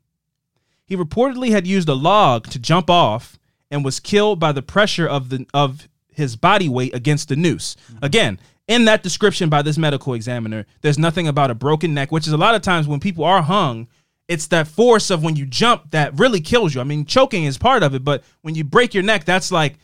He 0.84 0.96
reportedly 0.96 1.51
had 1.51 1.66
used 1.66 1.88
a 1.88 1.94
log 1.94 2.46
to 2.49 2.59
jump 2.59 2.90
off 2.90 3.38
and 3.71 3.85
was 3.85 4.01
killed 4.01 4.39
by 4.39 4.53
the 4.53 4.62
pressure 4.62 5.07
of 5.07 5.29
the 5.29 5.47
of 5.53 5.89
his 6.11 6.37
body 6.37 6.69
weight 6.69 6.95
against 6.95 7.29
the 7.29 7.37
noose. 7.37 7.77
Mm-hmm. 7.93 8.05
Again, 8.05 8.41
in 8.66 8.85
that 8.85 9.03
description 9.03 9.49
by 9.49 9.62
this 9.62 9.79
medical 9.79 10.14
examiner, 10.14 10.66
there's 10.83 10.99
nothing 10.99 11.29
about 11.29 11.51
a 11.51 11.55
broken 11.55 11.95
neck, 11.95 12.12
which 12.12 12.27
is 12.27 12.33
a 12.33 12.37
lot 12.37 12.55
of 12.55 12.62
times 12.62 12.87
when 12.87 13.01
people 13.01 13.25
are 13.25 13.43
hung, 13.43 13.89
it's 14.29 14.47
that 14.49 14.69
force 14.69 15.11
of 15.11 15.23
when 15.23 15.37
you 15.37 15.47
jump 15.47 15.91
that 15.91 16.19
really 16.19 16.41
kills 16.41 16.75
you. 16.75 16.81
I 16.81 16.85
mean, 16.85 17.07
choking 17.07 17.45
is 17.45 17.57
part 17.57 17.83
of 17.83 17.95
it, 17.95 18.05
but 18.05 18.23
when 18.43 18.55
you 18.55 18.64
break 18.64 18.93
your 18.93 19.03
neck, 19.03 19.25
that's 19.25 19.51
like 19.51 19.79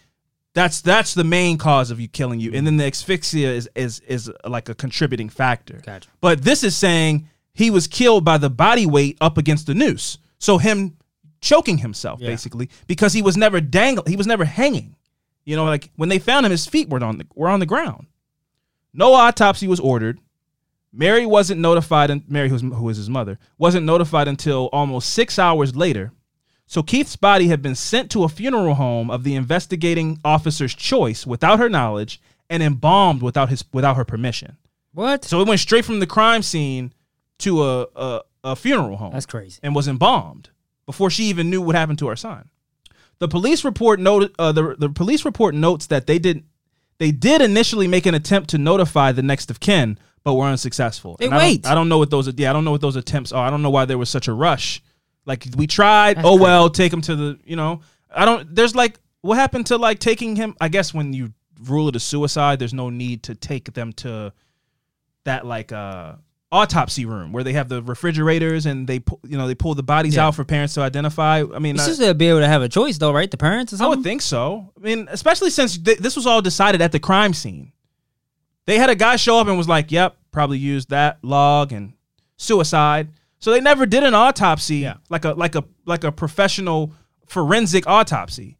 that's 0.54 0.82
that's 0.82 1.14
the 1.14 1.24
main 1.24 1.56
cause 1.56 1.90
of 1.90 1.98
you 1.98 2.08
killing 2.08 2.40
you. 2.40 2.52
And 2.52 2.66
then 2.66 2.76
the 2.76 2.84
asphyxia 2.84 3.50
is 3.50 3.68
is 3.74 4.00
is 4.00 4.30
like 4.46 4.68
a 4.68 4.74
contributing 4.74 5.28
factor. 5.28 5.80
Gotcha. 5.84 6.08
But 6.20 6.42
this 6.42 6.62
is 6.62 6.76
saying 6.76 7.28
he 7.54 7.70
was 7.70 7.86
killed 7.86 8.24
by 8.24 8.38
the 8.38 8.50
body 8.50 8.86
weight 8.86 9.16
up 9.20 9.38
against 9.38 9.66
the 9.66 9.74
noose. 9.74 10.18
So 10.38 10.58
him 10.58 10.96
choking 11.44 11.78
himself 11.78 12.20
Yeah. 12.20 12.28
basically 12.28 12.68
because 12.86 13.12
he 13.12 13.22
was 13.22 13.36
never 13.36 13.60
dangling, 13.60 14.10
He 14.10 14.16
was 14.16 14.26
never 14.26 14.44
hanging. 14.44 14.96
You 15.44 15.56
know, 15.56 15.64
like 15.64 15.90
when 15.96 16.08
they 16.08 16.18
found 16.18 16.46
him, 16.46 16.50
his 16.50 16.66
feet 16.66 16.88
were 16.88 17.02
on 17.04 17.18
the 17.18 17.26
were 17.34 17.48
on 17.50 17.60
the 17.60 17.66
ground. 17.66 18.06
No 18.92 19.12
autopsy 19.14 19.66
was 19.68 19.78
ordered. 19.80 20.18
Mary 20.92 21.26
wasn't 21.26 21.60
notified, 21.60 22.08
and 22.10 22.22
Mary, 22.28 22.48
who's, 22.48 22.60
who 22.62 22.84
was 22.84 22.96
his 22.96 23.10
mother, 23.10 23.38
wasn't 23.58 23.84
notified 23.84 24.28
until 24.28 24.68
almost 24.72 25.10
six 25.12 25.38
hours 25.40 25.74
later. 25.74 26.12
So 26.66 26.82
Keith's 26.82 27.16
body 27.16 27.48
had 27.48 27.60
been 27.60 27.74
sent 27.74 28.10
to 28.12 28.22
a 28.24 28.28
funeral 28.28 28.74
home 28.76 29.10
of 29.10 29.24
the 29.24 29.34
investigating 29.34 30.18
officer's 30.24 30.74
choice 30.74 31.26
without 31.26 31.58
her 31.58 31.68
knowledge 31.68 32.20
and 32.48 32.62
embalmed 32.62 33.22
without 33.22 33.48
his 33.50 33.64
without 33.72 33.96
her 33.96 34.04
permission. 34.04 34.56
What? 34.92 35.24
So 35.24 35.40
it 35.40 35.48
went 35.48 35.60
straight 35.60 35.84
from 35.84 35.98
the 35.98 36.06
crime 36.06 36.42
scene 36.42 36.94
to 37.40 37.62
a 37.64 37.86
a, 37.96 38.20
a 38.44 38.56
funeral 38.56 38.96
home 38.96 39.12
That's 39.12 39.26
crazy. 39.26 39.58
and 39.62 39.74
was 39.74 39.88
embalmed 39.88 40.50
before 40.86 41.10
she 41.10 41.24
even 41.24 41.50
knew 41.50 41.60
what 41.62 41.74
happened 41.74 41.98
to 42.00 42.08
her 42.08 42.16
son. 42.16 42.48
The 43.18 43.28
police 43.28 43.64
report 43.64 44.00
noted 44.00 44.34
uh, 44.38 44.52
the 44.52 44.74
the 44.78 44.88
police 44.88 45.24
report 45.24 45.54
notes 45.54 45.86
that 45.86 46.06
they 46.06 46.18
did 46.18 46.44
they 46.98 47.10
did 47.10 47.40
initially 47.42 47.86
make 47.88 48.06
an 48.06 48.14
attempt 48.14 48.50
to 48.50 48.58
notify 48.58 49.12
the 49.12 49.22
next 49.22 49.50
of 49.50 49.60
kin, 49.60 49.98
but 50.24 50.34
were 50.34 50.46
unsuccessful. 50.46 51.16
Hey, 51.18 51.26
And 51.26 51.34
I 51.34 51.38
don't- 51.38 51.46
wait. 51.48 51.66
I 51.66 51.74
don't 51.74 51.88
know 51.88 51.98
what 51.98 52.10
those 52.10 52.32
yeah 52.36 52.50
I 52.50 52.52
don't 52.52 52.64
know 52.64 52.72
what 52.72 52.80
those 52.80 52.96
attempts 52.96 53.32
are. 53.32 53.46
I 53.46 53.50
don't 53.50 53.62
know 53.62 53.70
why 53.70 53.84
there 53.84 53.98
was 53.98 54.10
such 54.10 54.28
a 54.28 54.32
rush. 54.32 54.82
Like 55.26 55.46
we 55.56 55.66
tried, 55.66 56.16
That's 56.18 56.26
oh 56.26 56.36
well, 56.36 56.68
take 56.70 56.92
him 56.92 57.00
to 57.02 57.16
the 57.16 57.38
you 57.44 57.56
know 57.56 57.80
I 58.14 58.24
don't. 58.24 58.54
There's 58.54 58.74
like 58.74 58.98
what 59.22 59.36
happened 59.36 59.66
to 59.66 59.78
like 59.78 59.98
taking 60.00 60.36
him. 60.36 60.54
I 60.60 60.68
guess 60.68 60.92
when 60.92 61.12
you 61.12 61.32
rule 61.62 61.88
it 61.88 61.96
a 61.96 62.00
suicide, 62.00 62.58
there's 62.58 62.74
no 62.74 62.90
need 62.90 63.22
to 63.24 63.34
take 63.34 63.72
them 63.72 63.92
to 63.94 64.32
that 65.24 65.46
like 65.46 65.72
uh 65.72 66.14
autopsy 66.54 67.04
room 67.04 67.32
where 67.32 67.42
they 67.42 67.52
have 67.52 67.68
the 67.68 67.82
refrigerators 67.82 68.64
and 68.66 68.86
they 68.86 69.00
pu- 69.00 69.18
you 69.26 69.36
know 69.36 69.46
they 69.48 69.54
pull 69.54 69.74
the 69.74 69.82
bodies 69.82 70.14
Yeah. 70.14 70.26
out 70.28 70.34
for 70.36 70.44
parents 70.44 70.74
to 70.74 70.80
identify. 70.82 71.42
I 71.42 71.58
mean, 71.58 71.74
It's 71.74 71.86
just 71.86 72.00
to 72.00 72.14
be 72.14 72.28
able 72.28 72.40
to 72.40 72.46
have 72.48 72.62
a 72.62 72.68
choice, 72.68 72.96
though, 72.98 73.12
right? 73.12 73.30
The 73.30 73.36
parents 73.36 73.72
or 73.72 73.82
I 73.82 73.88
would 73.88 74.02
think 74.02 74.22
so. 74.22 74.72
I 74.76 74.80
mean, 74.80 75.08
especially 75.10 75.50
since 75.50 75.76
th- 75.76 75.98
this 75.98 76.14
was 76.16 76.26
all 76.26 76.40
decided 76.40 76.80
at 76.80 76.92
the 76.92 77.00
crime 77.00 77.34
scene. 77.34 77.72
They 78.66 78.78
had 78.78 78.88
a 78.88 78.94
guy 78.94 79.16
show 79.16 79.38
up 79.38 79.48
and 79.48 79.58
was 79.58 79.68
like, 79.68 79.90
"Yep, 79.92 80.16
probably 80.30 80.58
used 80.58 80.90
that 80.90 81.18
log 81.22 81.72
and 81.72 81.92
suicide." 82.36 83.08
So 83.40 83.50
they 83.50 83.60
never 83.60 83.84
did 83.84 84.04
an 84.04 84.14
autopsy 84.14 84.76
Yeah. 84.76 84.94
like 85.10 85.24
a 85.24 85.32
like 85.34 85.54
a 85.54 85.64
like 85.86 86.04
a 86.04 86.12
professional 86.12 86.92
forensic 87.26 87.86
autopsy, 87.86 88.56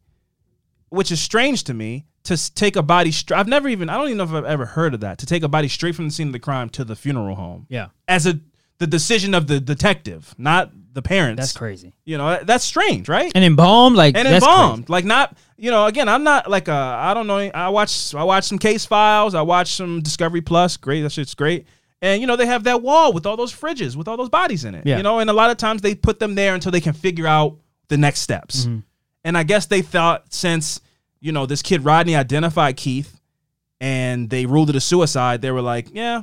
which 0.89 1.11
is 1.11 1.21
strange 1.21 1.63
to 1.63 1.73
me. 1.73 2.05
To 2.25 2.53
take 2.55 2.75
a 2.75 2.83
body, 2.83 3.11
str- 3.11 3.35
I've 3.35 3.47
never 3.47 3.67
even 3.69 3.89
I 3.89 3.97
don't 3.97 4.07
even 4.07 4.17
know 4.17 4.23
if 4.23 4.31
I've 4.33 4.45
ever 4.45 4.65
heard 4.65 4.93
of 4.93 4.99
that. 5.01 5.19
To 5.19 5.25
take 5.25 5.43
a 5.43 5.47
body 5.47 5.67
straight 5.67 5.95
from 5.95 6.05
the 6.05 6.11
scene 6.11 6.27
of 6.27 6.33
the 6.33 6.39
crime 6.39 6.69
to 6.69 6.83
the 6.83 6.95
funeral 6.95 7.35
home 7.35 7.65
Yeah, 7.69 7.87
as 8.07 8.25
a 8.25 8.39
the 8.77 8.87
decision 8.87 9.33
of 9.33 9.47
the 9.47 9.59
detective, 9.59 10.35
not 10.37 10.71
the 10.93 11.01
parents. 11.01 11.39
that's 11.39 11.53
crazy. 11.53 11.93
You 12.03 12.17
know, 12.17 12.43
that's 12.43 12.63
strange, 12.63 13.07
right? 13.07 13.31
And 13.35 13.43
embalmed, 13.43 13.95
like 13.95 14.15
and 14.17 14.27
embalmed. 14.27 14.89
Like 14.89 15.05
not, 15.05 15.37
you 15.57 15.71
know, 15.71 15.85
again, 15.85 16.09
I'm 16.09 16.23
not 16.23 16.49
like 16.49 16.67
a, 16.67 16.73
I 16.73 17.13
don't 17.13 17.27
know. 17.27 17.37
I 17.37 17.69
watch, 17.69 18.13
I 18.15 18.23
watch 18.23 18.45
some 18.45 18.59
case 18.59 18.85
files. 18.85 19.33
I 19.35 19.41
watch 19.41 19.73
some 19.75 20.01
Discovery 20.01 20.41
Plus. 20.41 20.77
Great, 20.77 21.01
that 21.01 21.11
shit's 21.11 21.35
great. 21.35 21.67
And 22.01 22.19
you 22.21 22.27
know, 22.27 22.35
they 22.35 22.45
have 22.45 22.65
that 22.65 22.81
wall 22.81 23.13
with 23.13 23.25
all 23.25 23.37
those 23.37 23.53
fridges 23.53 23.95
with 23.95 24.07
all 24.07 24.17
those 24.17 24.29
bodies 24.29 24.65
in 24.65 24.75
it. 24.75 24.85
Yeah. 24.85 24.97
You 24.97 25.03
know, 25.03 25.19
and 25.19 25.29
a 25.29 25.33
lot 25.33 25.51
of 25.51 25.57
times 25.57 25.81
they 25.81 25.95
put 25.95 26.19
them 26.19 26.35
there 26.35 26.53
until 26.53 26.71
they 26.71 26.81
can 26.81 26.93
figure 26.93 27.27
out 27.27 27.57
the 27.87 27.97
next 27.97 28.21
steps. 28.21 28.65
Mm-hmm. 28.65 28.79
And 29.23 29.37
I 29.37 29.43
guess 29.43 29.65
they 29.67 29.81
thought 29.81 30.33
since 30.33 30.81
you 31.25 31.31
know 31.31 31.45
this 31.45 31.61
kid 31.61 31.83
Rodney 31.83 32.15
identified 32.15 32.77
Keith, 32.77 33.19
and 33.81 34.29
they 34.29 34.45
ruled 34.45 34.69
it 34.69 34.75
a 34.75 34.79
suicide, 34.79 35.41
they 35.41 35.51
were 35.51 35.61
like, 35.61 35.87
yeah. 35.93 36.21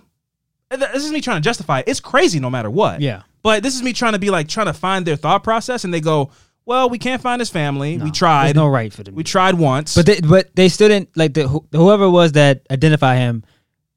This 0.71 1.05
is 1.05 1.11
me 1.13 1.21
trying 1.21 1.37
to 1.37 1.45
justify 1.45 1.81
it. 1.81 1.85
It's 1.89 2.01
crazy 2.01 2.41
no 2.41 2.49
matter 2.49 2.71
what. 2.71 3.03
Yeah. 3.03 3.23
But 3.43 3.63
this 3.63 3.75
is 3.75 3.83
me 3.83 3.93
trying 3.93 4.13
to 4.15 4.19
be 4.19 4.31
like 4.31 4.49
trying 4.49 4.67
to 4.67 4.73
find 4.73 5.05
their 5.05 5.17
thought 5.17 5.43
process, 5.45 5.85
and 5.85 5.93
they 5.93 6.01
go, 6.01 6.31
"Well, 6.65 6.89
we 6.89 6.99
can't 6.99 7.21
find 7.21 7.41
his 7.41 7.51
family. 7.51 7.99
we 7.99 8.11
tried. 8.11 8.55
No 8.57 8.69
right 8.69 8.91
for 8.93 9.03
them. 9.03 9.15
we 9.15 9.25
tried 9.25 9.55
once, 9.57 9.95
But 9.95 10.07
they, 10.07 10.21
but 10.21 10.55
they 10.55 10.69
still 10.71 10.89
didn't 10.89 11.15
like 11.17 11.35
the 11.35 11.49
whoever 11.73 12.05
it 12.05 12.11
was 12.11 12.33
that 12.33 12.63
identify 12.71 13.17
him. 13.17 13.45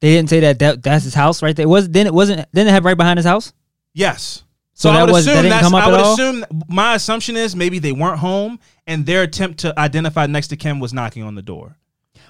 They 0.00 0.10
didn't 0.14 0.28
say 0.28 0.40
that, 0.40 0.58
that 0.58 0.82
that's 0.82 1.04
his 1.04 1.14
house 1.14 1.42
right 1.42 1.56
there. 1.56 1.68
Was 1.68 1.88
then 1.88 2.06
it 2.06 2.12
wasn't 2.12 2.40
didn't 2.52 2.68
it 2.68 2.72
have 2.72 2.84
right 2.84 2.96
behind 2.96 3.18
his 3.18 3.26
house? 3.26 3.52
yes. 3.94 4.42
So 4.78 4.90
So, 4.90 4.94
I 4.94 5.04
would 5.04 5.12
was- 5.12 5.24
that 5.24 5.36
assume 5.38 5.48
that's. 5.48 5.62
come 5.62 5.74
up 5.74 5.84
I 5.84 5.90
would 5.90 6.00
all? 6.00 6.12
assume 6.12 6.44
my 6.68 6.94
assumption 6.94 7.34
is 7.36 7.56
maybe 7.56 7.78
they 7.78 7.92
weren't 7.92 8.18
home, 8.18 8.58
and 8.86 9.06
their 9.06 9.22
attempt 9.22 9.58
to 9.60 9.72
identify 9.78 10.26
next 10.26 10.48
to 10.48 10.56
Kim 10.56 10.80
was 10.80 10.92
knocking 10.92 11.22
on 11.22 11.34
the 11.34 11.40
door. 11.42 11.76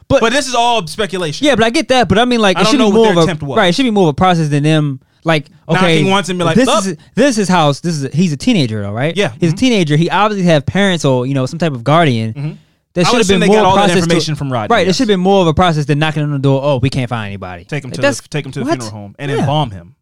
But- 0.09 0.21
But 0.21 0.33
this 0.33 0.47
is 0.47 0.55
all 0.55 0.87
speculation. 0.87 1.45
Yeah, 1.45 1.57
but 1.57 1.65
I 1.65 1.71
get 1.71 1.89
that. 1.89 2.09
But 2.09 2.19
I 2.21 2.25
mean, 2.25 2.39
like 2.41 2.57
I 2.57 2.61
it 2.61 2.69
should 2.69 2.79
be 2.79 2.89
more 2.91 3.11
of 3.11 3.17
a 3.17 3.23
attempt 3.23 3.43
was. 3.43 3.57
right. 3.57 3.67
It 3.69 3.75
should 3.75 3.83
be 3.83 3.91
more 3.91 4.05
of 4.05 4.11
a 4.11 4.15
process 4.15 4.49
than 4.49 4.63
them 4.63 5.01
like 5.25 5.49
okay, 5.69 5.81
Knocking 6.03 6.11
once 6.11 6.29
and 6.29 6.39
be 6.39 6.45
like, 6.45 6.55
this 6.55 6.69
"Up." 6.69 6.87
is 6.87 6.97
this 7.17 7.31
is 7.31 7.37
his 7.37 7.49
house. 7.49 7.81
This 7.81 8.01
is 8.01 8.15
he's 8.15 8.33
a 8.33 8.37
teenager 8.37 8.81
though, 8.81 8.93
right? 8.93 9.17
Yeah. 9.17 9.33
he's 9.41 9.51
Mhm. 9.51 9.55
a 9.55 9.57
teenager. 9.57 9.97
He 9.97 10.09
obviously 10.09 10.47
have 10.47 10.65
parents 10.65 11.05
or 11.05 11.27
you 11.27 11.35
know 11.35 11.47
some 11.47 11.59
type 11.59 11.73
of 11.73 11.83
guardian. 11.83 12.59
That 12.95 13.05
I 13.07 13.11
would 13.11 13.27
should 13.27 13.31
have 13.33 13.41
been 13.41 13.49
more 13.49 13.57
got 13.57 13.67
all 13.67 13.75
that 13.75 13.81
process 13.87 13.97
to- 13.97 14.03
information 14.05 14.37
from 14.37 14.51
Rodney, 14.53 14.73
Right, 14.75 14.87
it 14.89 14.95
should 14.95 15.01
have 15.01 15.09
been 15.09 15.21
more 15.21 15.43
of 15.43 15.49
a 15.49 15.53
process 15.53 15.85
than 15.85 15.99
knocking 15.99 16.23
on 16.23 16.31
the 16.31 16.39
door. 16.39 16.63
Oh, 16.65 16.79
we 16.79 16.89
can't 16.89 17.11
find 17.11 17.27
anybody. 17.27 17.65
take 17.65 17.85
him 17.85 17.91
Like, 17.91 17.97
to 17.97 18.01
the, 18.23 18.29
take 18.31 18.47
him 18.47 18.53
to 18.53 18.61
the 18.61 18.65
what? 18.65 18.71
funeral 18.79 18.91
home 18.91 19.15
and 19.19 19.31
Yeah. 19.31 19.39
embalm 19.41 19.71
him. 19.73 19.96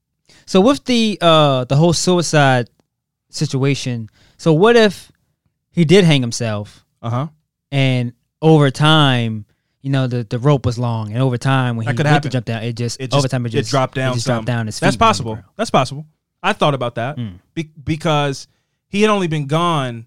So 0.47 0.61
with 0.61 0.85
the 0.85 1.19
uh 1.21 1.65
the 1.65 1.77
whole 1.77 1.93
suicide 1.93 2.69
situation, 3.31 4.09
so 4.37 4.53
what 4.53 4.77
if 4.77 5.11
he 5.71 5.85
did 5.85 6.05
hang 6.05 6.21
himself 6.21 6.85
Uh 7.03 7.11
huh. 7.11 7.27
and 7.73 8.13
over 8.43 8.71
time, 8.71 9.47
you 9.81 9.91
know, 9.91 10.07
the, 10.07 10.25
the 10.25 10.39
rope 10.39 10.67
was 10.67 10.79
long 10.79 11.13
and 11.13 11.23
over 11.23 11.37
time 11.39 11.77
when 11.77 11.87
That 11.87 11.93
he 11.93 11.97
could 11.97 12.05
went 12.07 12.15
happen. 12.15 12.31
to 12.31 12.33
jump 12.33 12.47
down, 12.47 12.63
it 12.63 12.75
just, 12.75 13.01
It 13.01 13.11
just 13.11 13.19
over 13.19 13.29
time 13.29 13.45
it 13.47 13.51
just 13.51 13.71
dropped 13.71 13.95
down. 13.95 14.13
It 14.13 14.15
just 14.15 14.27
some. 14.27 14.35
dropped 14.37 14.47
down 14.47 14.67
his 14.67 14.79
feet. 14.79 14.87
That's 14.87 14.97
possible. 14.97 15.39
That's 15.57 15.71
possible. 15.71 16.07
I 16.43 16.53
thought 16.53 16.75
about 16.75 16.97
that 16.97 17.17
Mm. 17.17 17.39
Be- 17.55 17.71
because 17.83 18.47
he 18.89 19.01
had 19.03 19.11
only 19.11 19.27
been 19.29 19.47
gone 19.47 20.07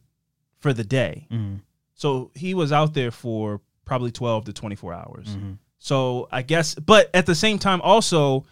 for 0.59 0.71
the 0.73 0.83
day, 0.83 1.27
Mhm. 1.31 1.61
so 1.95 2.31
he 2.35 2.53
was 2.53 2.71
out 2.71 2.93
there 2.93 3.11
for 3.11 3.61
probably 3.85 4.11
twelve 4.11 4.45
to 4.45 4.53
twenty 4.53 4.75
four 4.75 4.93
hours. 4.93 5.27
Mhm. 5.29 5.57
So 5.79 6.27
I 6.31 6.41
guess, 6.41 6.75
but 6.75 7.09
at 7.13 7.25
the 7.25 7.35
same 7.35 7.57
time, 7.59 7.79
also, 7.81 8.45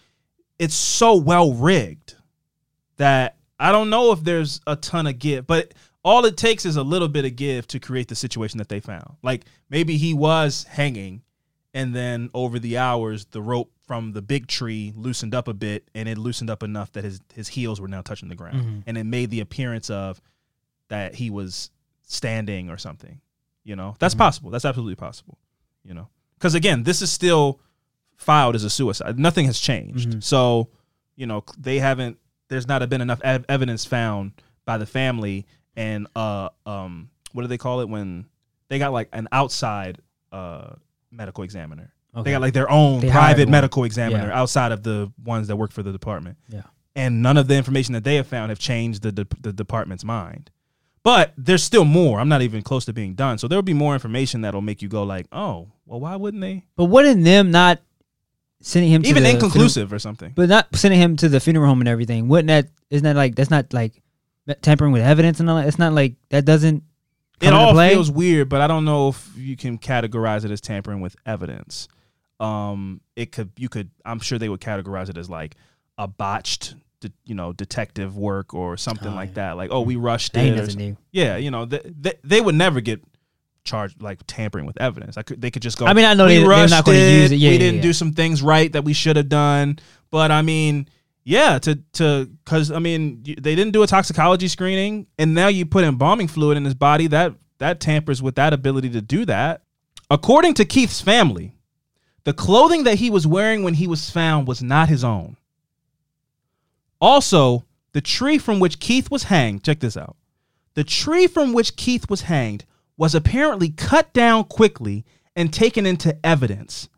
it's 0.60 0.76
so 0.76 1.16
well 1.16 1.53
rigged 1.53 2.16
that 2.97 3.38
I 3.60 3.72
don't 3.72 3.89
know 3.89 4.12
if 4.12 4.24
there's 4.24 4.62
a 4.68 4.76
ton 4.76 5.08
of 5.08 5.20
give, 5.20 5.47
but 5.47 5.74
all 6.03 6.26
it 6.26 6.38
takes 6.38 6.66
is 6.66 6.76
a 6.76 6.84
little 6.84 7.08
bit 7.08 7.26
of 7.26 7.36
give 7.36 7.68
to 7.68 7.80
create 7.80 8.08
the 8.08 8.16
situation 8.16 8.58
that 8.60 8.70
they 8.70 8.80
found. 8.80 9.16
Like 9.24 9.45
maybe 9.70 9.97
he 9.97 10.14
was 10.14 10.64
hanging, 10.66 11.24
and 11.74 11.93
then 11.95 12.30
over 12.34 12.60
the 12.60 12.78
hours, 12.78 13.26
the 13.26 13.41
rope 13.41 13.72
from 13.88 14.14
the 14.14 14.22
big 14.22 14.47
tree 14.47 14.93
loosened 14.95 15.36
up 15.36 15.47
a 15.47 15.53
bit, 15.53 15.88
and 15.93 16.08
it 16.10 16.18
loosened 16.18 16.49
up 16.49 16.64
enough 16.64 16.91
that 16.93 17.03
his 17.03 17.20
his 17.34 17.47
heels 17.49 17.80
were 17.82 17.88
now 17.88 18.01
touching 18.01 18.30
the 18.30 18.36
ground, 18.36 18.62
Mhm. 18.66 18.84
and 18.88 18.97
it 18.97 19.03
made 19.06 19.30
the 19.30 19.39
appearance 19.41 19.89
of 19.89 20.22
that 20.89 21.16
he 21.16 21.30
was 21.30 21.72
standing 22.03 22.70
or 22.70 22.78
something. 22.78 23.20
You 23.64 23.76
know, 23.76 23.95
that's 23.99 24.14
possible. 24.16 24.51
That's 24.51 24.66
absolutely 24.66 24.95
possible. 24.95 25.38
You 25.84 25.95
know, 25.95 26.10
because 26.36 26.53
again, 26.56 26.84
this 26.84 27.01
is 27.01 27.12
still 27.12 27.60
filed 28.18 28.55
as 28.55 28.63
a 28.63 28.70
suicide. 28.70 29.20
Nothing 29.20 29.45
has 29.45 29.59
changed. 29.59 30.09
Mhm. 30.09 30.24
So, 30.24 30.70
you 31.16 31.26
know, 31.28 31.43
they 31.57 31.80
haven't. 31.80 32.18
There's 32.49 32.68
not 32.68 32.88
been 32.89 33.01
enough 33.01 33.22
ev- 33.24 33.45
evidence 33.49 33.86
found 33.86 34.32
by 34.66 34.78
the 34.78 34.86
family 34.86 35.45
and 35.76 36.07
uh 36.16 36.49
um 36.66 37.09
what 37.34 37.41
do 37.41 37.47
they 37.47 37.57
call 37.57 37.82
it 37.82 37.89
when 37.89 38.26
they 38.70 38.80
got 38.80 38.93
like 38.93 39.09
an 39.13 39.28
outside 39.32 39.99
uh 40.32 40.70
medical 41.11 41.43
examiner. 41.43 41.91
Okay. 42.16 42.24
They 42.24 42.32
got 42.32 42.41
like 42.41 42.53
their 42.53 42.70
own 42.72 43.01
They 43.01 43.09
private 43.11 43.49
medical 43.49 43.84
examiner 43.84 44.28
Yeah. 44.28 44.39
outside 44.39 44.72
of 44.72 44.84
the 44.84 45.11
ones 45.24 45.47
that 45.49 45.55
work 45.57 45.72
for 45.72 45.84
the 45.84 45.91
department. 45.91 46.38
Yeah. 46.49 46.61
And 46.95 47.22
none 47.22 47.36
of 47.38 47.47
the 47.49 47.55
information 47.55 47.93
that 47.93 48.03
they 48.05 48.16
have 48.16 48.26
found 48.28 48.49
have 48.51 48.59
changed 48.59 49.01
the 49.01 49.11
the, 49.11 49.28
the 49.41 49.51
department's 49.53 50.03
mind. 50.05 50.49
But 51.03 51.34
there's 51.38 51.61
still 51.63 51.86
more. 51.86 52.20
I'm 52.20 52.30
not 52.30 52.41
even 52.41 52.61
close 52.63 52.86
to 52.86 52.93
being 52.93 53.13
done. 53.13 53.38
So 53.38 53.47
there 53.47 53.57
will 53.57 53.63
be 53.63 53.74
more 53.74 53.93
information 53.93 54.41
that'll 54.41 54.61
make 54.61 54.82
you 54.82 54.88
go 54.88 55.03
like, 55.03 55.28
"Oh, 55.32 55.68
well 55.86 55.99
why 55.99 56.16
wouldn't 56.16 56.41
they?" 56.41 56.63
But 56.76 56.86
wouldn't 56.86 57.24
them 57.24 57.51
not 57.51 57.80
sending 58.66 58.91
him 58.91 59.03
to 59.03 59.09
Even 59.09 59.24
the 59.24 59.30
inconclusive 59.30 59.93
or 59.93 59.99
something. 59.99 60.32
but 60.36 60.49
not 60.49 60.76
sending 60.76 60.99
him 60.99 61.16
to 61.18 61.30
the 61.30 61.39
funeral 61.39 61.68
home 61.68 61.82
and 61.82 61.88
everything? 61.88 62.28
Wouldn't 62.28 62.47
that 62.47 62.68
isn't 62.89 63.03
that 63.03 63.16
like 63.16 63.36
that's 63.36 63.49
not 63.51 63.72
like 63.74 64.01
tampering 64.61 64.91
with 64.91 65.01
evidence 65.03 65.39
and 65.39 65.49
all 65.49 65.57
that? 65.57 65.68
It's 65.68 65.80
not 65.80 65.93
like 65.93 66.16
that 66.30 66.45
doesn't. 66.45 66.84
it 67.41 67.53
all 67.53 67.74
play? 67.74 67.91
feels 67.93 68.09
weird, 68.11 68.49
but 68.49 68.61
I 68.61 68.68
don't 68.68 68.86
know 68.86 69.09
if 69.09 69.30
you 69.38 69.55
can 69.55 69.78
categorize 69.78 70.45
it 70.45 70.51
as 70.51 70.61
tampering 70.61 70.99
with 71.01 71.16
evidence. 71.26 71.88
Um, 72.39 73.01
it 73.16 73.32
could, 73.32 73.51
you 73.57 73.70
could, 73.70 73.89
I'm 74.03 74.20
sure 74.20 74.38
they 74.38 74.49
would 74.49 74.59
categorize 74.61 75.09
it 75.09 75.18
as 75.18 75.30
like 75.30 75.55
a 75.97 76.07
botched, 76.07 76.76
de- 76.99 77.11
you 77.24 77.34
know, 77.36 77.53
detective 77.53 78.18
work 78.18 78.53
or 78.53 78.76
something 78.78 79.13
Oh, 79.13 79.16
like 79.16 79.30
yeah. 79.30 79.34
that. 79.49 79.57
Like, 79.57 79.70
oh, 79.72 79.82
we 79.82 79.95
rushed 79.95 80.34
That 80.34 80.45
it. 80.45 80.51
or 80.51 80.55
nothing 80.57 80.70
some- 80.72 80.80
new. 80.82 80.97
yeah, 81.11 81.38
you 81.38 81.49
know, 81.51 81.66
they, 81.66 81.80
they, 81.86 82.13
they 82.24 82.41
would 82.41 82.55
never 82.55 82.82
get 82.82 83.01
charged 83.66 84.01
like 84.01 84.20
tampering 84.28 84.66
with 84.66 84.80
evidence. 84.80 85.18
I 85.18 85.24
could, 85.24 85.41
they 85.41 85.51
could 85.51 85.61
just 85.61 85.78
go. 85.78 85.86
I 85.86 85.93
mean, 85.93 86.05
I 86.05 86.13
know 86.13 86.26
we 86.26 86.36
they- 86.36 86.39
they're 86.39 86.49
rushed 86.49 86.72
not 86.72 86.86
gonna 86.86 86.97
use 86.97 87.32
it. 87.32 87.38
Yeah, 87.38 87.49
we 87.49 87.53
yeah, 87.55 87.59
didn't 87.59 87.76
yeah. 87.78 87.82
do 87.82 87.93
some 87.93 88.13
things 88.13 88.41
right 88.41 88.72
that 88.72 88.84
we 88.86 88.93
should 88.93 89.18
have 89.18 89.28
done. 89.28 89.80
But 90.11 90.32
I 90.32 90.41
mean, 90.41 90.88
yeah, 91.26 91.59
to 91.59 91.76
to 91.93 92.30
because 92.45 92.72
I 92.72 92.80
mean, 92.80 93.24
they 93.24 93.55
didn't 93.55 93.72
do 93.72 93.84
a 93.84 93.88
toxicology 93.88 94.47
screening, 94.47 95.07
and 95.20 95.34
now 95.34 95.47
you 95.47 95.66
put 95.66 95.84
embalming 95.84 96.28
fluid 96.28 96.55
in 96.55 96.63
his 96.63 96.76
body. 96.76 97.07
That 97.07 97.34
that 97.57 97.80
tampers 97.80 98.22
with 98.22 98.36
that 98.36 98.53
ability 98.53 98.91
to 98.91 99.01
do 99.01 99.26
that. 99.26 99.63
According 100.09 100.53
to 100.55 100.66
Keith's 100.66 101.01
family, 101.01 101.55
the 102.26 102.34
clothing 102.34 102.84
that 102.84 102.95
he 102.99 103.09
was 103.09 103.26
wearing 103.26 103.63
when 103.63 103.74
he 103.74 103.88
was 103.88 104.09
found 104.09 104.47
was 104.47 104.61
not 104.61 104.88
his 104.88 105.03
own. 105.03 105.36
Also, 107.01 107.66
the 107.93 108.01
tree 108.01 108.38
from 108.38 108.59
which 108.59 108.80
Keith 108.80 109.09
was 109.09 109.24
hanged, 109.24 109.63
check 109.63 109.80
this 109.80 109.97
out. 109.97 110.16
The 110.76 110.84
tree 110.84 111.28
from 111.28 111.53
which 111.53 111.76
Keith 111.76 112.09
was 112.09 112.22
hanged 112.22 112.66
was 112.97 113.15
apparently 113.15 113.69
cut 113.69 114.13
down 114.13 114.43
quickly 114.45 115.05
and 115.35 115.51
taken 115.53 115.85
into 115.85 116.17
evidence, 116.25 116.89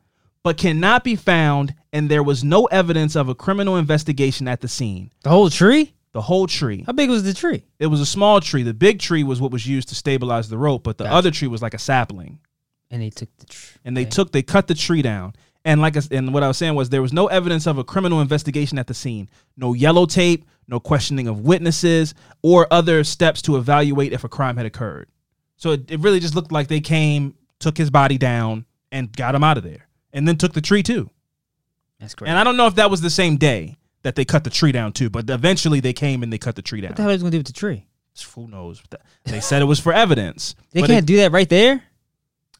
but 0.43 0.57
cannot 0.57 1.03
be 1.03 1.15
found, 1.15 1.73
and 1.91 2.09
there 2.09 2.23
was 2.23 2.43
no 2.43 2.65
evidence 2.65 3.15
of 3.15 3.29
a 3.29 3.35
criminal 3.35 3.77
investigation 3.77 4.47
at 4.47 4.61
the 4.61 4.67
scene. 4.67 5.11
The 5.23 5.29
whole 5.29 5.49
tree? 5.49 5.93
The 6.13 6.21
whole 6.21 6.47
tree. 6.47 6.83
How 6.85 6.93
big 6.93 7.09
was 7.09 7.23
the 7.23 7.33
tree? 7.33 7.63
It 7.79 7.87
was 7.87 7.99
a 8.01 8.05
small 8.05 8.39
tree. 8.41 8.63
The 8.63 8.73
big 8.73 8.99
tree 8.99 9.23
was 9.23 9.41
what 9.41 9.51
was 9.51 9.65
used 9.67 9.89
to 9.89 9.95
stabilize 9.95 10.49
the 10.49 10.57
rope, 10.57 10.83
but 10.83 10.97
the 10.97 11.03
Gotcha. 11.03 11.15
other 11.15 11.31
tree 11.31 11.47
was 11.47 11.61
like 11.61 11.73
a 11.73 11.79
sapling. 11.79 12.39
And 12.89 13.01
they 13.01 13.09
took 13.09 13.29
the 13.37 13.45
tree. 13.45 13.77
and 13.83 13.97
they 13.97 14.05
took 14.05 14.31
they 14.31 14.41
cut 14.41 14.67
the 14.67 14.73
tree 14.73 15.01
down. 15.01 15.33
And 15.65 15.81
like 15.81 15.97
I, 15.97 16.01
and 16.11 16.33
what 16.33 16.41
I 16.43 16.47
was 16.47 16.57
saying 16.57 16.75
was 16.75 16.89
there 16.89 17.01
was 17.01 17.11
no 17.11 17.27
evidence 17.27 17.67
of 17.67 17.77
a 17.77 17.83
criminal 17.83 18.21
investigation 18.21 18.79
at 18.79 18.87
the 18.87 18.93
scene. 18.93 19.29
No 19.57 19.73
yellow 19.73 20.05
tape, 20.05 20.45
no 20.67 20.79
questioning 20.79 21.27
of 21.27 21.41
witnesses, 21.41 22.15
or 22.41 22.65
other 22.71 23.03
steps 23.03 23.41
to 23.43 23.57
evaluate 23.57 24.13
if 24.13 24.23
a 24.23 24.29
crime 24.29 24.55
had 24.55 24.65
occurred. 24.65 25.09
So 25.57 25.71
it, 25.71 25.91
it 25.91 25.99
really 25.99 26.19
just 26.19 26.35
looked 26.35 26.51
like 26.51 26.67
they 26.67 26.79
came, 26.79 27.35
took 27.59 27.77
his 27.77 27.89
body 27.89 28.17
down, 28.17 28.65
and 28.91 29.11
got 29.15 29.35
him 29.35 29.43
out 29.43 29.57
of 29.57 29.63
there, 29.63 29.87
and 30.13 30.27
then 30.27 30.37
took 30.37 30.53
the 30.53 30.61
tree 30.61 30.83
too. 30.83 31.09
That's 31.99 32.15
great. 32.15 32.29
And 32.29 32.37
I 32.37 32.43
don't 32.43 32.57
know 32.57 32.67
if 32.67 32.75
that 32.75 32.89
was 32.91 33.01
the 33.01 33.09
same 33.09 33.37
day 33.37 33.77
that 34.03 34.15
they 34.15 34.23
cut 34.23 34.43
the 34.43 34.49
tree 34.49 34.71
down 34.71 34.93
too, 34.93 35.09
but 35.09 35.29
eventually 35.29 35.79
they 35.79 35.93
came 35.93 36.21
and 36.23 36.31
they 36.31 36.37
cut 36.37 36.55
the 36.55 36.61
tree 36.61 36.81
down. 36.81 36.89
what 36.91 36.95
the 36.97 37.01
hell 37.03 37.11
are 37.11 37.17
they 37.17 37.21
gonna 37.21 37.31
do 37.31 37.37
with 37.39 37.47
the 37.47 37.53
tree? 37.53 37.85
Who 38.35 38.47
knows? 38.47 38.81
They 39.25 39.39
said 39.41 39.61
it 39.61 39.65
was 39.65 39.79
for 39.79 39.93
evidence. 39.93 40.55
They 40.71 40.81
can't 40.81 41.03
it- 41.03 41.05
do 41.05 41.17
that 41.17 41.31
right 41.31 41.49
there. 41.49 41.83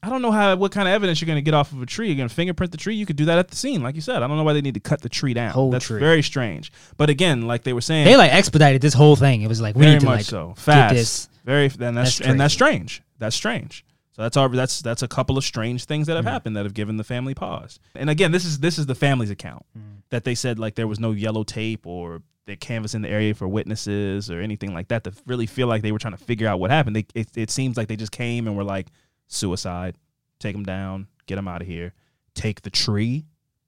I 0.04 0.10
don't 0.10 0.22
know 0.22 0.32
how 0.32 0.56
what 0.56 0.72
kind 0.72 0.88
of 0.88 0.94
evidence 0.94 1.20
you're 1.20 1.26
going 1.26 1.38
to 1.38 1.42
get 1.42 1.56
off 1.56 1.72
of 1.72 1.82
a 1.82 1.86
tree. 1.88 2.08
You're 2.08 2.16
going 2.16 2.30
to 2.30 2.34
fingerprint 2.34 2.72
the 2.72 2.78
tree. 2.78 2.94
You 2.96 3.08
could 3.08 3.16
do 3.16 3.26
that 3.26 3.40
at 3.40 3.48
the 3.48 3.56
scene, 3.56 3.82
like 3.82 3.96
you 3.96 4.02
said. 4.02 4.22
I 4.22 4.28
don't 4.28 4.38
know 4.38 4.44
why 4.44 4.54
they 4.54 4.62
need 4.62 4.76
to 4.76 4.80
cut 4.80 5.02
the 5.02 5.10
tree 5.10 5.34
down. 5.34 5.52
Whole 5.52 5.72
That's 5.72 5.86
tree. 5.86 6.00
very 6.00 6.22
strange. 6.22 6.72
But 6.98 7.10
again, 7.10 7.48
like 7.48 7.64
they 7.64 7.74
were 7.74 7.82
saying, 7.82 8.06
They 8.06 8.16
like 8.16 8.32
expedited 8.32 8.80
this 8.80 8.94
whole 8.94 9.16
thing. 9.16 9.42
It 9.42 9.48
was 9.48 9.60
like 9.60 9.76
we 9.76 9.82
very 9.82 9.94
need 9.96 10.02
to 10.02 10.06
like 10.06 10.26
so 10.26 10.50
get 10.50 10.60
fast. 10.60 10.94
this. 10.96 11.30
Very, 11.48 11.66
and 11.66 11.98
that's, 11.98 12.18
That's 12.18 12.20
and 12.30 12.40
that's 12.40 12.54
strange. 12.54 13.02
That's 13.18 13.36
strange. 13.36 13.84
So 14.12 14.22
that's 14.24 14.36
our 14.38 14.50
that's 14.50 14.82
that's 14.82 15.02
a 15.02 15.08
couple 15.08 15.38
of 15.38 15.44
strange 15.46 15.86
things 15.86 16.08
that 16.08 16.16
have 16.18 16.26
Mm. 16.26 16.30
happened 16.32 16.56
that 16.58 16.66
have 16.66 16.74
given 16.74 16.98
the 16.98 17.04
family 17.04 17.34
pause. 17.34 17.80
And 17.96 18.10
again, 18.10 18.32
this 18.32 18.44
is 18.46 18.60
this 18.60 18.78
is 18.78 18.86
the 18.86 18.96
family's 18.96 19.30
account 19.32 19.66
Mm. 19.78 20.02
that 20.10 20.24
they 20.26 20.36
said 20.36 20.60
like 20.60 20.76
there 20.76 20.88
was 20.88 21.00
no 21.00 21.12
yellow 21.12 21.44
tape 21.44 21.88
or 21.88 22.22
they 22.46 22.56
canvassing 22.58 23.02
the 23.02 23.10
area 23.10 23.34
for 23.34 23.48
witnesses 23.48 24.30
or 24.32 24.42
anything 24.42 24.74
like 24.74 24.88
that 24.90 25.04
to 25.06 25.14
really 25.26 25.46
feel 25.46 25.68
like 25.68 25.82
they 25.84 25.92
were 25.92 26.00
trying 26.00 26.18
to 26.18 26.24
figure 26.24 26.48
out 26.48 26.60
what 26.60 26.70
happened. 26.72 26.96
They 26.98 27.06
it, 27.16 27.30
it 27.38 27.50
seems 27.52 27.78
like 27.78 27.88
they 27.88 27.96
just 27.96 28.12
came 28.12 28.46
and 28.48 28.56
were 28.58 28.64
like 28.64 28.88
suicide, 29.28 29.98
take 30.40 30.54
them 30.54 30.64
down, 30.66 31.08
get 31.28 31.36
them 31.38 31.48
out 31.48 31.62
of 31.62 31.68
here, 31.68 31.94
take 32.34 32.62
the 32.64 32.70
tree, 32.70 33.26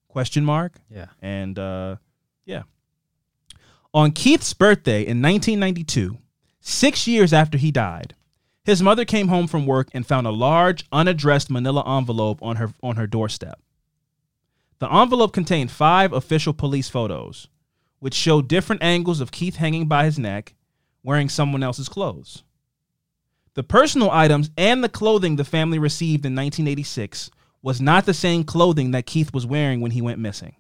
question 0.10 0.44
mark. 0.44 0.74
Yeah. 0.90 1.08
And 1.22 1.58
uh, 1.60 1.96
yeah. 2.46 2.64
On 3.94 4.12
Keith's 4.12 4.54
birthday 4.54 5.02
in 5.02 5.22
1992, 5.22 6.18
six 6.60 7.08
years 7.08 7.34
after 7.34 7.58
he 7.58 7.72
died, 7.72 8.16
his 8.64 8.84
mother 8.84 9.06
came 9.06 9.30
home 9.30 9.48
from 9.48 9.66
work 9.66 9.88
and 9.94 10.06
found 10.06 10.28
a 10.28 10.32
large, 10.32 10.86
unaddressed 10.92 11.50
manila 11.50 11.84
envelope 11.98 12.42
on 12.42 12.58
her, 12.58 12.72
on 12.84 12.98
her 12.98 13.08
doorstep. 13.08 13.60
The 14.80 14.94
envelope 14.94 15.34
contained 15.34 15.72
five 15.72 16.14
official 16.14 16.54
police 16.54 16.88
photos, 16.88 17.48
which 18.00 18.14
showed 18.14 18.48
different 18.48 18.84
angles 18.84 19.22
of 19.22 19.32
Keith 19.32 19.56
hanging 19.56 19.88
by 19.88 20.06
his 20.06 20.20
neck, 20.20 20.56
wearing 21.04 21.30
someone 21.30 21.64
else's 21.64 21.90
clothes. 21.90 22.44
The 23.56 23.64
personal 23.64 24.12
items 24.12 24.52
and 24.58 24.84
the 24.84 24.90
clothing 24.90 25.36
the 25.36 25.44
family 25.44 25.80
received 25.80 26.26
in 26.26 26.34
1986 26.34 27.30
was 27.62 27.82
not 27.82 28.06
the 28.06 28.14
same 28.14 28.44
clothing 28.44 28.92
that 28.92 29.06
Keith 29.06 29.34
was 29.34 29.46
wearing 29.46 29.82
when 29.82 29.92
he 29.92 30.02
went 30.02 30.20
missing. 30.20 30.56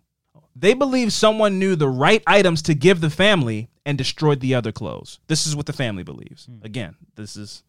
They 0.55 0.73
believe 0.73 1.13
someone 1.13 1.59
knew 1.59 1.75
the 1.75 1.87
right 1.87 2.21
items 2.27 2.61
to 2.63 2.73
give 2.73 2.99
the 2.99 3.09
family 3.09 3.69
and 3.89 3.97
destroyed 3.97 4.39
the 4.39 4.53
other 4.53 4.71
clothes. 4.71 5.19
This 5.25 5.47
is 5.47 5.55
what 5.55 5.65
the 5.65 5.73
family 5.73 6.03
believes. 6.03 6.45
Hmm. 6.45 6.63
Again, 6.63 6.95
this 7.15 7.35
is 7.35 7.63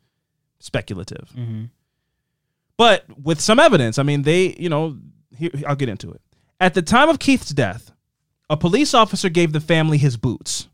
speculative. 0.58 1.30
Mm-hmm. 1.34 1.64
But 2.76 3.06
with 3.18 3.40
some 3.40 3.58
evidence, 3.58 3.98
I 3.98 4.02
mean, 4.02 4.20
they, 4.20 4.54
you 4.58 4.68
know, 4.68 4.98
here, 5.34 5.50
I'll 5.66 5.76
get 5.76 5.88
into 5.88 6.10
it. 6.10 6.20
At 6.60 6.74
the 6.74 6.82
time 6.82 7.08
of 7.08 7.18
Keith's 7.18 7.48
death, 7.48 7.92
a 8.50 8.56
police 8.58 8.92
officer 8.92 9.30
gave 9.30 9.54
the 9.54 9.60
family 9.60 9.96
his 9.96 10.18
boots. 10.18 10.68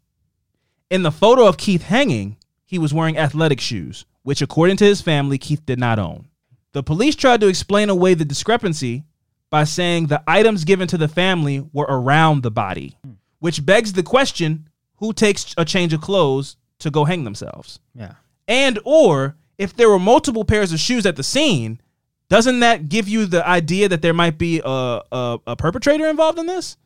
In 0.90 1.04
the 1.04 1.12
photo 1.12 1.46
of 1.46 1.58
Keith 1.58 1.84
hanging, 1.84 2.38
he 2.64 2.76
was 2.76 2.92
wearing 2.92 3.16
athletic 3.16 3.60
shoes, 3.60 4.04
which, 4.24 4.42
according 4.42 4.78
to 4.78 4.84
his 4.84 5.00
family, 5.00 5.38
Keith 5.38 5.64
did 5.64 5.78
not 5.78 6.00
own. 6.00 6.26
The 6.72 6.82
police 6.82 7.14
tried 7.14 7.40
to 7.42 7.46
explain 7.46 7.88
away 7.88 8.14
the 8.14 8.24
discrepancy 8.24 9.04
by 9.48 9.62
saying 9.62 10.08
the 10.08 10.24
items 10.26 10.64
given 10.64 10.88
to 10.88 10.98
the 10.98 11.06
family 11.06 11.64
were 11.72 11.86
around 11.88 12.42
the 12.42 12.50
body, 12.50 12.98
hmm. 13.04 13.12
which 13.38 13.64
begs 13.64 13.92
the 13.92 14.02
question 14.02 14.68
who 14.98 15.12
takes 15.12 15.54
a 15.56 15.64
change 15.64 15.92
of 15.92 16.00
clothes 16.00 16.56
to 16.80 16.90
go 16.90 17.04
hang 17.04 17.24
themselves? 17.24 17.80
Yeah. 17.94 18.14
And 18.48 18.78
or 18.84 19.36
if 19.58 19.74
there 19.74 19.88
were 19.88 19.98
multiple 19.98 20.44
pairs 20.44 20.72
of 20.72 20.80
shoes 20.80 21.06
at 21.06 21.16
the 21.16 21.22
scene, 21.22 21.80
doesn't 22.28 22.60
that 22.60 22.88
give 22.88 23.08
you 23.08 23.26
the 23.26 23.46
idea 23.46 23.88
that 23.88 24.02
there 24.02 24.14
might 24.14 24.38
be 24.38 24.60
a 24.64 24.68
a, 25.12 25.38
a 25.46 25.56
perpetrator 25.56 26.06
involved 26.06 26.38
in 26.38 26.46
this? 26.46 26.76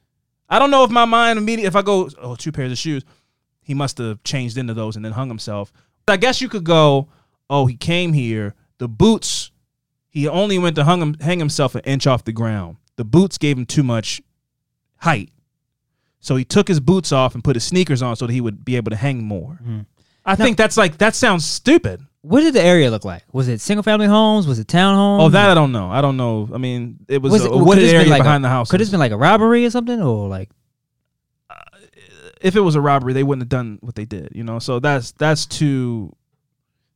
I 0.48 0.58
don't 0.58 0.70
know 0.70 0.84
if 0.84 0.90
my 0.90 1.04
mind 1.04 1.38
immediately 1.38 1.66
if 1.66 1.76
I 1.76 1.82
go 1.82 2.10
oh 2.20 2.34
two 2.34 2.52
pairs 2.52 2.72
of 2.72 2.78
shoes, 2.78 3.04
he 3.62 3.74
must 3.74 3.98
have 3.98 4.22
changed 4.24 4.58
into 4.58 4.74
those 4.74 4.96
and 4.96 5.04
then 5.04 5.12
hung 5.12 5.28
himself. 5.28 5.72
I 6.08 6.16
guess 6.16 6.40
you 6.40 6.48
could 6.48 6.64
go 6.64 7.08
oh 7.48 7.66
he 7.66 7.76
came 7.76 8.12
here 8.12 8.54
the 8.78 8.88
boots 8.88 9.50
he 10.08 10.26
only 10.26 10.58
went 10.58 10.74
to 10.76 10.84
hung 10.84 11.00
him, 11.00 11.14
hang 11.20 11.38
himself 11.38 11.76
an 11.76 11.82
inch 11.84 12.06
off 12.06 12.24
the 12.24 12.32
ground. 12.32 12.76
The 12.96 13.04
boots 13.04 13.38
gave 13.38 13.56
him 13.56 13.64
too 13.64 13.84
much 13.84 14.20
height. 14.96 15.30
So 16.20 16.36
he 16.36 16.44
took 16.44 16.68
his 16.68 16.80
boots 16.80 17.12
off 17.12 17.34
and 17.34 17.42
put 17.42 17.56
his 17.56 17.64
sneakers 17.64 18.02
on 18.02 18.14
so 18.16 18.26
that 18.26 18.32
he 18.32 18.40
would 18.40 18.64
be 18.64 18.76
able 18.76 18.90
to 18.90 18.96
hang 18.96 19.24
more. 19.24 19.58
I 20.24 20.36
think 20.36 20.56
that's 20.56 20.76
like 20.76 20.98
that 20.98 21.14
sounds 21.14 21.44
stupid. 21.46 22.02
What 22.22 22.40
did 22.40 22.52
the 22.52 22.62
area 22.62 22.90
look 22.90 23.06
like? 23.06 23.24
Was 23.32 23.48
it 23.48 23.62
single 23.62 23.82
family 23.82 24.06
homes? 24.06 24.46
Was 24.46 24.58
it 24.58 24.66
townhomes? 24.66 25.22
Oh, 25.22 25.28
that 25.30 25.48
I 25.50 25.54
don't 25.54 25.72
know. 25.72 25.90
I 25.90 26.02
don't 26.02 26.18
know. 26.18 26.50
I 26.52 26.58
mean, 26.58 26.98
it 27.08 27.22
was, 27.22 27.32
was 27.32 27.44
it 27.46 27.52
a 27.52 27.56
wooded 27.56 27.88
area 27.88 28.10
like 28.10 28.22
behind 28.22 28.44
a, 28.44 28.48
the 28.48 28.50
house. 28.50 28.70
Could 28.70 28.82
it's 28.82 28.90
been 28.90 29.00
like 29.00 29.12
a 29.12 29.16
robbery 29.16 29.64
or 29.64 29.70
something, 29.70 30.02
or 30.02 30.28
like 30.28 30.50
uh, 31.48 31.54
if 32.42 32.56
it 32.56 32.60
was 32.60 32.74
a 32.74 32.80
robbery, 32.80 33.14
they 33.14 33.22
wouldn't 33.22 33.42
have 33.42 33.48
done 33.48 33.78
what 33.80 33.94
they 33.94 34.04
did. 34.04 34.32
You 34.34 34.44
know, 34.44 34.58
so 34.58 34.80
that's 34.80 35.12
that's 35.12 35.46
too. 35.46 36.14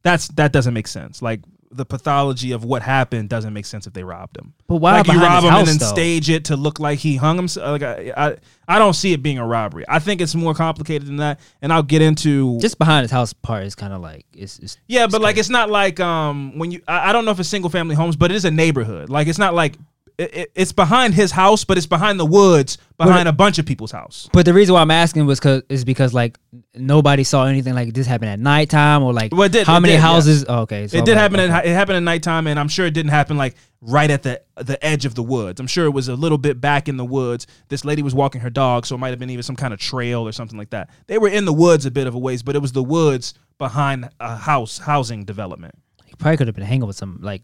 That's 0.03 0.29
that 0.29 0.53
doesn't 0.53 0.75
make 0.75 0.87
sense. 0.87 1.23
Like 1.23 1.41
the 1.75 1.85
pathology 1.85 2.53
of 2.53 2.65
what 2.65 2.83
happened 2.83 3.29
doesn't 3.29 3.53
make 3.53 3.67
sense 3.67 3.87
if 3.87 3.93
they 3.93 4.05
robbed 4.05 4.37
him. 4.37 4.55
But 4.67 4.77
why 4.77 4.99
like 4.99 5.07
you 5.09 5.21
rob 5.21 5.45
him 5.45 5.53
and 5.53 5.67
then 5.67 5.79
though? 5.79 5.87
stage 5.87 6.31
it 6.31 6.47
to 6.47 6.57
look 6.57 6.79
like 6.79 6.99
he 7.01 7.17
hung 7.17 7.37
himself? 7.37 7.81
Like 7.81 7.83
I, 7.83 8.13
I, 8.17 8.37
I 8.69 8.79
don't 8.79 8.95
see 8.95 9.13
it 9.13 9.23
being 9.23 9.39
a 9.39 9.47
robbery. 9.47 9.85
I 9.89 9.99
think 9.99 10.21
it's 10.21 10.35
more 10.35 10.55
complicated 10.55 11.09
than 11.09 11.17
that, 11.17 11.41
and 11.61 11.73
I'll 11.73 11.83
get 11.83 12.03
into 12.03 12.59
just 12.61 12.79
behind 12.79 13.03
his 13.03 13.11
house 13.11 13.33
part 13.33 13.65
is 13.65 13.75
kind 13.75 13.93
of 13.93 14.01
like 14.01 14.25
it's, 14.35 14.59
it's 14.61 14.79
Yeah, 14.87 15.07
but 15.07 15.21
like 15.21 15.37
it's 15.37 15.51
not 15.51 15.71
like 15.71 16.01
um 16.01 16.59
when 16.59 16.71
you 16.71 16.81
I, 16.87 17.11
I 17.11 17.13
don't 17.13 17.25
know 17.25 17.33
if 17.33 17.41
it's 17.41 17.49
single 17.49 17.71
family 17.71 17.95
homes, 17.95 18.17
but 18.17 18.31
it 18.31 18.35
is 18.35 18.45
a 18.45 18.51
neighborhood. 18.51 19.11
Like 19.11 19.27
it's 19.27 19.39
not 19.39 19.55
like 19.55 19.77
it, 20.19 20.35
it- 20.37 20.53
it's 20.55 20.73
behind 20.73 21.15
his 21.15 21.31
house, 21.33 21.65
but 21.65 21.77
it's 21.77 21.87
behind 21.87 22.21
the 22.21 22.27
woods, 22.27 22.79
behind 22.99 23.29
a 23.29 23.33
bunch 23.33 23.59
of 23.59 23.67
people's 23.67 23.91
house. 23.91 24.29
But 24.33 24.45
the 24.47 24.55
reason 24.55 24.73
why 24.75 24.81
I'm 24.83 24.91
asking 24.91 25.27
was 25.27 25.41
cause 25.41 25.63
is 25.69 25.85
because 25.85 26.15
like 26.15 26.39
nobody 26.75 27.25
saw 27.25 27.47
anything 27.47 27.75
like 27.75 27.93
this 27.95 28.07
happen 28.07 28.29
at 28.29 28.39
nighttime 28.39 29.03
or 29.03 29.13
like 29.13 29.35
Well, 29.35 29.49
did- 29.49 29.67
how 29.67 29.81
many 29.81 29.95
did, 29.95 30.01
houses? 30.01 30.45
Oh, 30.49 30.61
okay, 30.61 30.87
so 30.87 30.99
It 30.99 31.05
did 31.05 31.13
like, 31.13 31.21
happen. 31.21 31.41
okay. 31.41 31.53
At, 31.53 31.67
it 31.67 31.75
happened 31.75 31.97
at 31.97 32.03
nighttime, 32.03 32.47
and 32.47 32.59
I'm 32.61 32.69
sure 32.69 32.87
it 32.87 32.93
didn't 32.95 33.11
happen 33.11 33.37
like 33.37 33.55
right 33.81 34.11
at 34.11 34.23
the 34.23 34.41
the 34.57 34.83
edge 34.87 35.05
of 35.05 35.15
the 35.17 35.23
woods. 35.23 35.59
I'm 35.61 35.67
sure 35.67 35.85
it 35.87 35.91
was 35.91 36.09
a 36.09 36.15
little 36.15 36.39
bit 36.39 36.61
back 36.61 36.89
in 36.89 36.97
the 36.97 37.05
woods. 37.05 37.47
This 37.69 37.85
lady 37.85 38.03
was 38.03 38.15
walking 38.15 38.41
her 38.43 38.51
dog, 38.51 38.87
so 38.87 38.95
it 38.95 38.99
might 38.99 39.11
have 39.11 39.19
been 39.19 39.31
even 39.31 39.43
some 39.43 39.57
kind 39.57 39.75
of 39.75 39.81
trail 39.81 40.27
or 40.27 40.33
something 40.33 40.57
like 40.59 40.71
that. 40.71 40.91
They 41.09 41.19
were 41.19 41.29
in 41.29 41.45
the 41.45 41.53
woods 41.53 41.85
a 41.87 41.91
bit 41.91 42.07
of 42.07 42.15
a 42.15 42.19
ways, 42.19 42.43
but 42.43 42.55
it 42.55 42.61
was 42.63 42.73
the 42.73 42.83
woods 42.85 43.35
behind 43.59 44.09
a 44.21 44.37
house 44.37 44.79
housing 44.79 45.25
development. 45.25 45.75
He 46.17 46.23
probably 46.23 46.37
could 46.37 46.47
have 46.47 46.55
been 46.57 46.65
hanging 46.65 46.87
with 46.87 46.97
some 46.97 47.19
like 47.23 47.43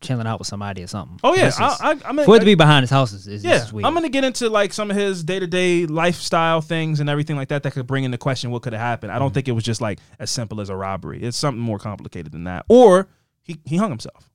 chilling 0.00 0.26
out 0.26 0.38
with 0.40 0.48
somebody 0.48 0.82
or 0.82 0.86
something. 0.86 1.18
Oh 1.22 1.34
yeah, 1.34 1.46
is- 1.48 1.56
I, 1.60 1.76
I, 1.80 1.96
I 2.06 2.12
mean, 2.12 2.26
for 2.26 2.36
it 2.36 2.40
to 2.40 2.44
be 2.44 2.54
behind 2.54 2.82
his 2.82 2.90
house 2.90 3.12
is, 3.12 3.26
is 3.28 3.44
yeah. 3.44 3.56
Is 3.62 3.72
I'm 3.72 3.94
gonna 3.94 4.08
get 4.08 4.24
into 4.24 4.48
like 4.48 4.72
some 4.72 4.90
of 4.90 4.96
his 4.96 5.22
day 5.22 5.38
to 5.38 5.46
day 5.46 5.86
lifestyle 5.86 6.60
things 6.60 7.00
and 7.00 7.08
everything 7.08 7.36
like 7.36 7.48
that 7.48 7.62
that 7.62 7.72
could 7.72 7.86
bring 7.86 8.04
into 8.04 8.18
question 8.18 8.50
what 8.50 8.62
could 8.62 8.72
have 8.72 8.80
happened. 8.82 9.12
I 9.12 9.14
Mm-hmm. 9.14 9.24
don't 9.24 9.34
think 9.34 9.48
it 9.48 9.52
was 9.52 9.64
just 9.64 9.80
like 9.80 9.98
as 10.18 10.30
simple 10.30 10.60
as 10.60 10.68
a 10.70 10.76
robbery. 10.76 11.22
It's 11.22 11.36
something 11.36 11.60
more 11.60 11.78
complicated 11.78 12.32
than 12.32 12.44
that. 12.44 12.64
Or 12.68 13.08
he 13.42 13.58
he 13.64 13.76
hung 13.76 13.90
himself. 13.90 14.28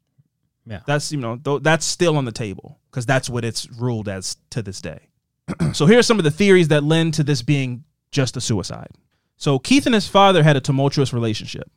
Yeah. 0.67 0.80
that's 0.88 1.11
you 1.11 1.19
know 1.19 1.36
th- 1.38 1.61
that's 1.61 1.86
still 1.86 2.17
on 2.17 2.26
the 2.26 2.32
table 2.32 2.80
because 2.89 3.05
that's 3.05 3.30
what 3.30 3.45
it's 3.45 3.69
ruled 3.71 4.07
as 4.07 4.38
to 4.51 4.61
this 4.63 4.82
day. 4.82 5.09
so 5.73 5.86
here 5.86 5.99
are 5.99 6.03
some 6.03 6.17
of 6.17 6.23
the 6.23 6.32
theories 6.32 6.69
that 6.69 6.84
lend 6.84 7.13
to 7.15 7.23
this 7.23 7.41
being 7.43 7.84
just 8.11 8.36
a 8.38 8.41
suicide. 8.41 8.89
So 9.38 9.59
Keith 9.59 9.86
and 9.86 9.93
his 9.93 10.07
father 10.07 10.41
had 10.43 10.55
a 10.55 10.61
tumultuous 10.61 11.13
relationship. 11.13 11.69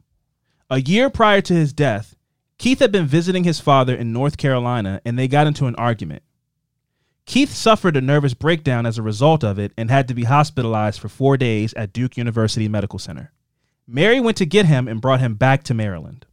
A 0.71 0.81
year 0.81 1.09
prior 1.09 1.41
to 1.41 1.55
his 1.55 1.73
death, 1.73 2.15
Keith 2.59 2.81
had 2.81 2.93
been 2.93 3.07
visiting 3.07 3.45
his 3.45 3.59
father 3.59 3.95
in 3.95 4.13
North 4.13 4.37
Carolina 4.37 5.01
and 5.05 5.19
they 5.19 5.27
got 5.27 5.47
into 5.47 5.67
an 5.67 5.75
argument. 5.77 6.23
Keith 7.25 7.53
suffered 7.53 7.97
a 7.97 8.03
nervous 8.03 8.35
breakdown 8.35 8.85
as 8.85 8.99
a 8.99 9.03
result 9.03 9.43
of 9.43 9.59
it 9.59 9.73
and 9.79 9.91
had 9.91 10.09
to 10.09 10.15
be 10.15 10.25
hospitalized 10.25 11.01
for 11.01 11.09
four 11.09 11.37
days 11.37 11.73
at 11.75 11.93
Duke 11.93 12.17
University 12.17 12.69
Medical 12.69 12.99
Center. 12.99 13.33
Mary 13.87 14.21
went 14.21 14.37
to 14.37 14.47
get 14.47 14.67
him 14.67 14.89
and 14.89 15.01
brought 15.01 15.21
him 15.21 15.35
back 15.35 15.63
to 15.65 15.75
Maryland. 15.75 16.27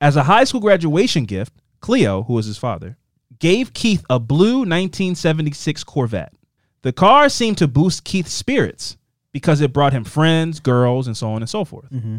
As 0.00 0.14
a 0.14 0.24
high 0.24 0.44
school 0.44 0.60
graduation 0.60 1.24
gift, 1.24 1.52
Cleo, 1.80 2.22
who 2.24 2.34
was 2.34 2.46
his 2.46 2.58
father, 2.58 2.98
gave 3.40 3.72
Keith 3.72 4.04
a 4.08 4.20
blue 4.20 4.58
1976 4.58 5.82
Corvette. 5.84 6.32
The 6.82 6.92
car 6.92 7.28
seemed 7.28 7.58
to 7.58 7.66
boost 7.66 8.04
Keith's 8.04 8.32
spirits 8.32 8.96
because 9.32 9.60
it 9.60 9.72
brought 9.72 9.92
him 9.92 10.04
friends, 10.04 10.60
girls, 10.60 11.06
and 11.08 11.16
so 11.16 11.30
on 11.32 11.42
and 11.42 11.50
so 11.50 11.64
forth. 11.64 11.90
Mm-hmm. 11.90 12.18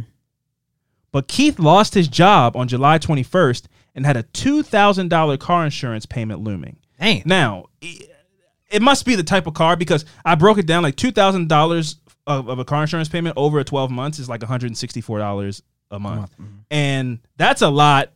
But 1.13 1.29
Keith 1.29 1.59
lost 1.59 1.93
his 1.93 2.09
job 2.09 2.57
on 2.57 2.67
July 2.67 2.97
21st 2.97 3.67
and 3.95 4.05
had 4.05 4.17
a 4.17 4.23
$2,000 4.23 5.39
car 5.39 5.63
insurance 5.63 6.05
payment 6.05 6.41
looming. 6.41 6.77
Damn. 6.99 7.21
Now, 7.25 7.65
it 7.81 8.81
must 8.81 9.05
be 9.05 9.15
the 9.15 9.23
type 9.23 9.45
of 9.45 9.53
car 9.53 9.77
because 9.77 10.05
I 10.25 10.35
broke 10.35 10.57
it 10.57 10.65
down 10.65 10.81
like 10.81 10.95
$2,000 10.95 11.95
of, 12.25 12.49
of 12.49 12.59
a 12.59 12.65
car 12.65 12.81
insurance 12.81 13.09
payment 13.09 13.37
over 13.37 13.59
a 13.59 13.63
12 13.63 13.91
months 13.91 14.17
is 14.17 14.27
like 14.27 14.41
$164 14.41 15.61
a 15.91 15.99
month. 15.99 16.31
Mm-hmm. 16.31 16.45
And 16.71 17.19
that's 17.37 17.61
a 17.61 17.69
lot 17.69 18.11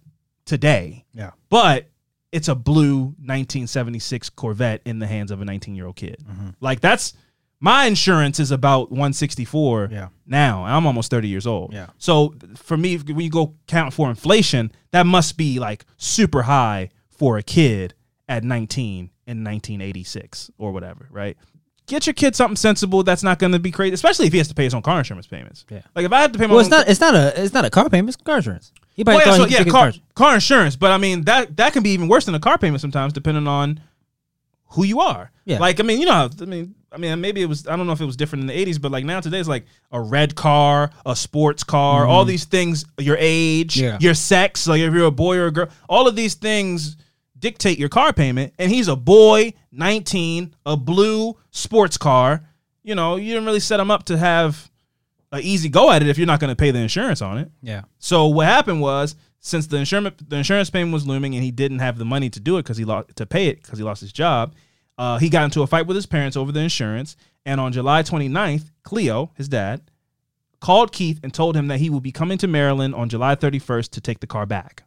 today. 0.45 1.05
Yeah. 1.13 1.31
But 1.49 1.89
it's 2.31 2.47
a 2.47 2.55
blue 2.55 3.03
1976 3.03 4.31
Corvette 4.31 4.81
in 4.85 4.97
the 4.97 5.07
hands 5.07 5.29
of 5.29 5.39
a 5.39 5.45
19 5.45 5.75
year 5.75 5.85
old 5.85 5.95
kid. 5.95 6.23
Mm-hmm. 6.27 6.49
Like 6.59 6.81
that's 6.81 7.13
my 7.59 7.85
insurance 7.85 8.39
is 8.39 8.51
about 8.51 8.91
164 8.91 9.89
Yeah. 9.91 10.07
now. 10.25 10.63
I'm 10.65 10.85
almost 10.85 11.09
30 11.11 11.27
years 11.27 11.47
old. 11.47 11.73
Yeah. 11.73 11.87
So 11.97 12.35
for 12.55 12.77
me, 12.77 12.97
when 12.97 13.19
you 13.19 13.29
go 13.29 13.55
count 13.67 13.93
for 13.93 14.09
inflation, 14.09 14.71
that 14.91 15.05
must 15.05 15.37
be 15.37 15.59
like 15.59 15.85
super 15.97 16.43
high 16.43 16.89
for 17.09 17.37
a 17.37 17.43
kid 17.43 17.93
at 18.29 18.43
19 18.43 19.09
in 19.25 19.43
1986 19.43 20.51
or 20.57 20.71
whatever, 20.71 21.07
right? 21.11 21.37
Get 21.87 22.05
your 22.05 22.13
kid 22.13 22.35
something 22.35 22.57
sensible 22.57 23.01
that's 23.03 23.23
not 23.23 23.39
going 23.39 23.53
to 23.53 23.59
be 23.59 23.71
crazy, 23.71 23.93
especially 23.93 24.27
if 24.27 24.33
he 24.33 24.37
has 24.39 24.49
to 24.49 24.53
pay 24.53 24.65
his 24.65 24.73
own 24.73 24.81
car 24.81 24.97
insurance 24.97 25.25
payments. 25.25 25.65
Yeah. 25.69 25.81
Like 25.95 26.05
if 26.05 26.11
I 26.11 26.21
have 26.21 26.33
to 26.33 26.37
pay 26.39 26.45
my 26.45 26.51
Well, 26.53 26.57
own 26.59 26.65
it's 26.65 26.69
not. 26.69 26.89
It's 26.89 26.99
not 26.99 27.15
a. 27.15 27.41
It's 27.43 27.53
not 27.53 27.63
a 27.63 27.69
car 27.69 27.89
payment. 27.89 28.09
It's 28.13 28.21
car 28.21 28.37
insurance. 28.37 28.73
Well, 29.05 29.17
yeah, 29.19 29.35
so, 29.35 29.45
yeah, 29.45 29.63
car, 29.63 29.91
car. 29.91 29.93
car 30.15 30.33
insurance, 30.35 30.75
but 30.75 30.91
I 30.91 30.97
mean 30.97 31.21
that 31.25 31.55
that 31.57 31.71
can 31.71 31.83
be 31.83 31.91
even 31.91 32.07
worse 32.07 32.25
than 32.25 32.33
a 32.35 32.39
car 32.39 32.57
payment 32.57 32.81
sometimes, 32.81 33.13
depending 33.13 33.47
on 33.47 33.79
who 34.69 34.83
you 34.83 34.99
are. 34.99 35.31
Yeah. 35.45 35.59
Like 35.59 35.79
I 35.79 35.83
mean, 35.83 35.99
you 35.99 36.05
know, 36.05 36.13
how- 36.13 36.29
I 36.41 36.45
mean, 36.45 36.75
I 36.91 36.97
mean, 36.97 37.19
maybe 37.21 37.41
it 37.41 37.45
was 37.47 37.67
I 37.67 37.75
don't 37.75 37.85
know 37.87 37.93
if 37.93 38.01
it 38.01 38.05
was 38.05 38.15
different 38.17 38.41
in 38.41 38.47
the 38.47 38.65
'80s, 38.65 38.81
but 38.81 38.91
like 38.91 39.05
now 39.05 39.19
today 39.19 39.39
it's 39.39 39.49
like 39.49 39.65
a 39.91 39.99
red 40.01 40.35
car, 40.35 40.91
a 41.05 41.15
sports 41.15 41.63
car, 41.63 42.05
all 42.05 42.25
these 42.25 42.45
things, 42.45 42.85
your 42.97 43.17
age, 43.19 43.75
Mm-hmm. 43.75 43.83
Yeah. 43.85 43.97
your 43.99 44.13
sex, 44.13 44.67
like 44.67 44.79
if 44.81 44.93
you're 44.93 45.05
a 45.05 45.11
boy 45.11 45.37
or 45.37 45.47
a 45.47 45.51
girl, 45.51 45.67
all 45.89 46.07
of 46.07 46.15
these 46.15 46.33
things 46.35 46.97
dictate 47.39 47.77
your 47.77 47.89
car 47.89 48.13
payment. 48.13 48.53
And 48.57 48.71
he's 48.71 48.87
a 48.87 48.95
boy, 48.95 49.53
19, 49.71 50.55
a 50.65 50.75
blue 50.77 51.37
sports 51.51 51.97
car. 51.97 52.43
You 52.83 52.95
know, 52.95 53.15
you 53.17 53.33
didn't 53.33 53.45
really 53.45 53.59
set 53.59 53.79
him 53.79 53.91
up 53.91 54.05
to 54.05 54.17
have 54.17 54.66
an 55.31 55.41
easy 55.41 55.69
go 55.69 55.91
at 55.91 56.01
it 56.01 56.09
if 56.09 56.17
you're 56.17 56.27
not 56.27 56.39
going 56.39 56.51
to 56.51 56.55
pay 56.55 56.71
the 56.71 56.79
insurance 56.79 57.21
on 57.21 57.37
it. 57.37 57.51
Yeah. 57.61 57.83
So 57.99 58.27
what 58.27 58.47
happened 58.47 58.81
was 58.81 59.15
since 59.39 59.67
the 59.67 59.77
insurance 59.77 60.15
the 60.27 60.37
insurance 60.37 60.69
payment 60.69 60.93
was 60.93 61.05
looming 61.07 61.35
and 61.35 61.43
he 61.43 61.51
didn't 61.51 61.79
have 61.79 61.97
the 61.97 62.05
money 62.05 62.29
to 62.29 62.39
do 62.39 62.57
it 62.57 62.63
because 62.63 62.77
he 62.77 62.85
lost 62.85 63.15
to 63.15 63.25
pay 63.25 63.47
it 63.47 63.61
because 63.61 63.77
he 63.77 63.83
lost 63.83 64.01
his 64.01 64.11
job, 64.13 64.55
uh, 64.97 65.17
he 65.17 65.29
got 65.29 65.43
into 65.43 65.61
a 65.61 65.67
fight 65.67 65.87
with 65.87 65.95
his 65.95 66.05
parents 66.05 66.37
over 66.37 66.51
the 66.51 66.59
insurance. 66.59 67.15
And 67.45 67.61
on 67.61 67.71
July 67.71 68.03
29th, 68.03 68.71
Cleo, 68.83 69.31
his 69.35 69.47
dad, 69.47 69.89
called 70.59 70.91
Keith 70.91 71.19
and 71.23 71.33
told 71.33 71.55
him 71.55 71.67
that 71.67 71.79
he 71.79 71.89
would 71.89 72.03
be 72.03 72.11
coming 72.11 72.37
to 72.39 72.47
Maryland 72.47 72.93
on 72.95 73.09
July 73.09 73.35
31st 73.35 73.89
to 73.91 74.01
take 74.01 74.19
the 74.19 74.27
car 74.27 74.45
back. 74.45 74.83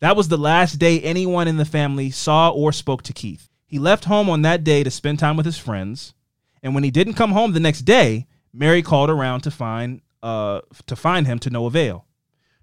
That 0.00 0.16
was 0.16 0.28
the 0.28 0.38
last 0.38 0.74
day 0.78 1.00
anyone 1.00 1.48
in 1.48 1.56
the 1.56 1.64
family 1.64 2.10
saw 2.10 2.50
or 2.50 2.72
spoke 2.72 3.02
to 3.02 3.12
Keith. 3.12 3.48
He 3.66 3.78
left 3.78 4.04
home 4.04 4.30
on 4.30 4.42
that 4.42 4.64
day 4.64 4.82
to 4.84 4.90
spend 4.90 5.18
time 5.18 5.36
with 5.36 5.44
his 5.44 5.58
friends, 5.58 6.14
and 6.62 6.74
when 6.74 6.84
he 6.84 6.90
didn't 6.90 7.14
come 7.14 7.32
home 7.32 7.52
the 7.52 7.60
next 7.60 7.82
day, 7.82 8.26
Mary 8.58 8.82
called 8.82 9.08
around 9.08 9.42
to 9.42 9.50
find 9.50 10.00
uh, 10.22 10.60
to 10.86 10.96
find 10.96 11.26
him 11.26 11.38
to 11.38 11.50
no 11.50 11.66
avail. 11.66 12.06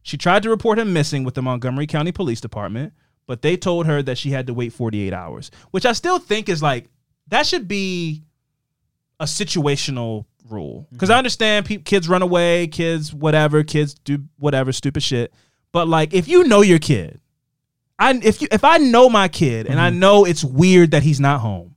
She 0.04 0.18
tried 0.18 0.44
to 0.44 0.50
report 0.50 0.78
him 0.78 0.94
missing 0.94 1.24
with 1.24 1.34
the 1.34 1.42
Montgomery 1.42 1.88
County 1.88 2.12
Police 2.12 2.42
Department, 2.42 2.94
but 3.26 3.42
they 3.42 3.58
told 3.58 3.86
her 3.88 4.04
that 4.04 4.18
she 4.18 4.32
had 4.32 4.46
to 4.48 4.54
wait 4.54 4.74
48 4.74 5.14
hours, 5.14 5.50
which 5.72 5.86
I 5.86 5.94
still 5.94 6.20
think 6.20 6.50
is 6.50 6.62
like 6.62 6.90
that 7.28 7.48
should 7.48 7.68
be 7.68 8.24
a 9.20 9.26
situational 9.26 10.26
rule. 10.50 10.88
Because 10.92 11.10
I 11.10 11.18
understand 11.18 11.66
pe- 11.66 11.78
kids 11.78 12.10
run 12.10 12.22
away, 12.22 12.68
kids 12.68 13.14
whatever, 13.14 13.64
kids 13.64 13.94
do 13.94 14.26
whatever 14.38 14.72
stupid 14.72 15.02
shit. 15.02 15.34
But 15.72 15.88
like, 15.88 16.14
if 16.14 16.28
you 16.28 16.44
know 16.44 16.62
your 16.62 16.80
kid, 16.80 17.20
I 17.98 18.20
if 18.22 18.42
you 18.42 18.50
if 18.52 18.64
I 18.64 18.78
know 18.78 19.10
my 19.10 19.30
kid 19.30 19.68
and 19.68 19.80
I 19.80 19.90
know 19.90 20.26
it's 20.26 20.44
weird 20.44 20.92
that 20.92 21.04
he's 21.04 21.20
not 21.20 21.40
home, 21.40 21.75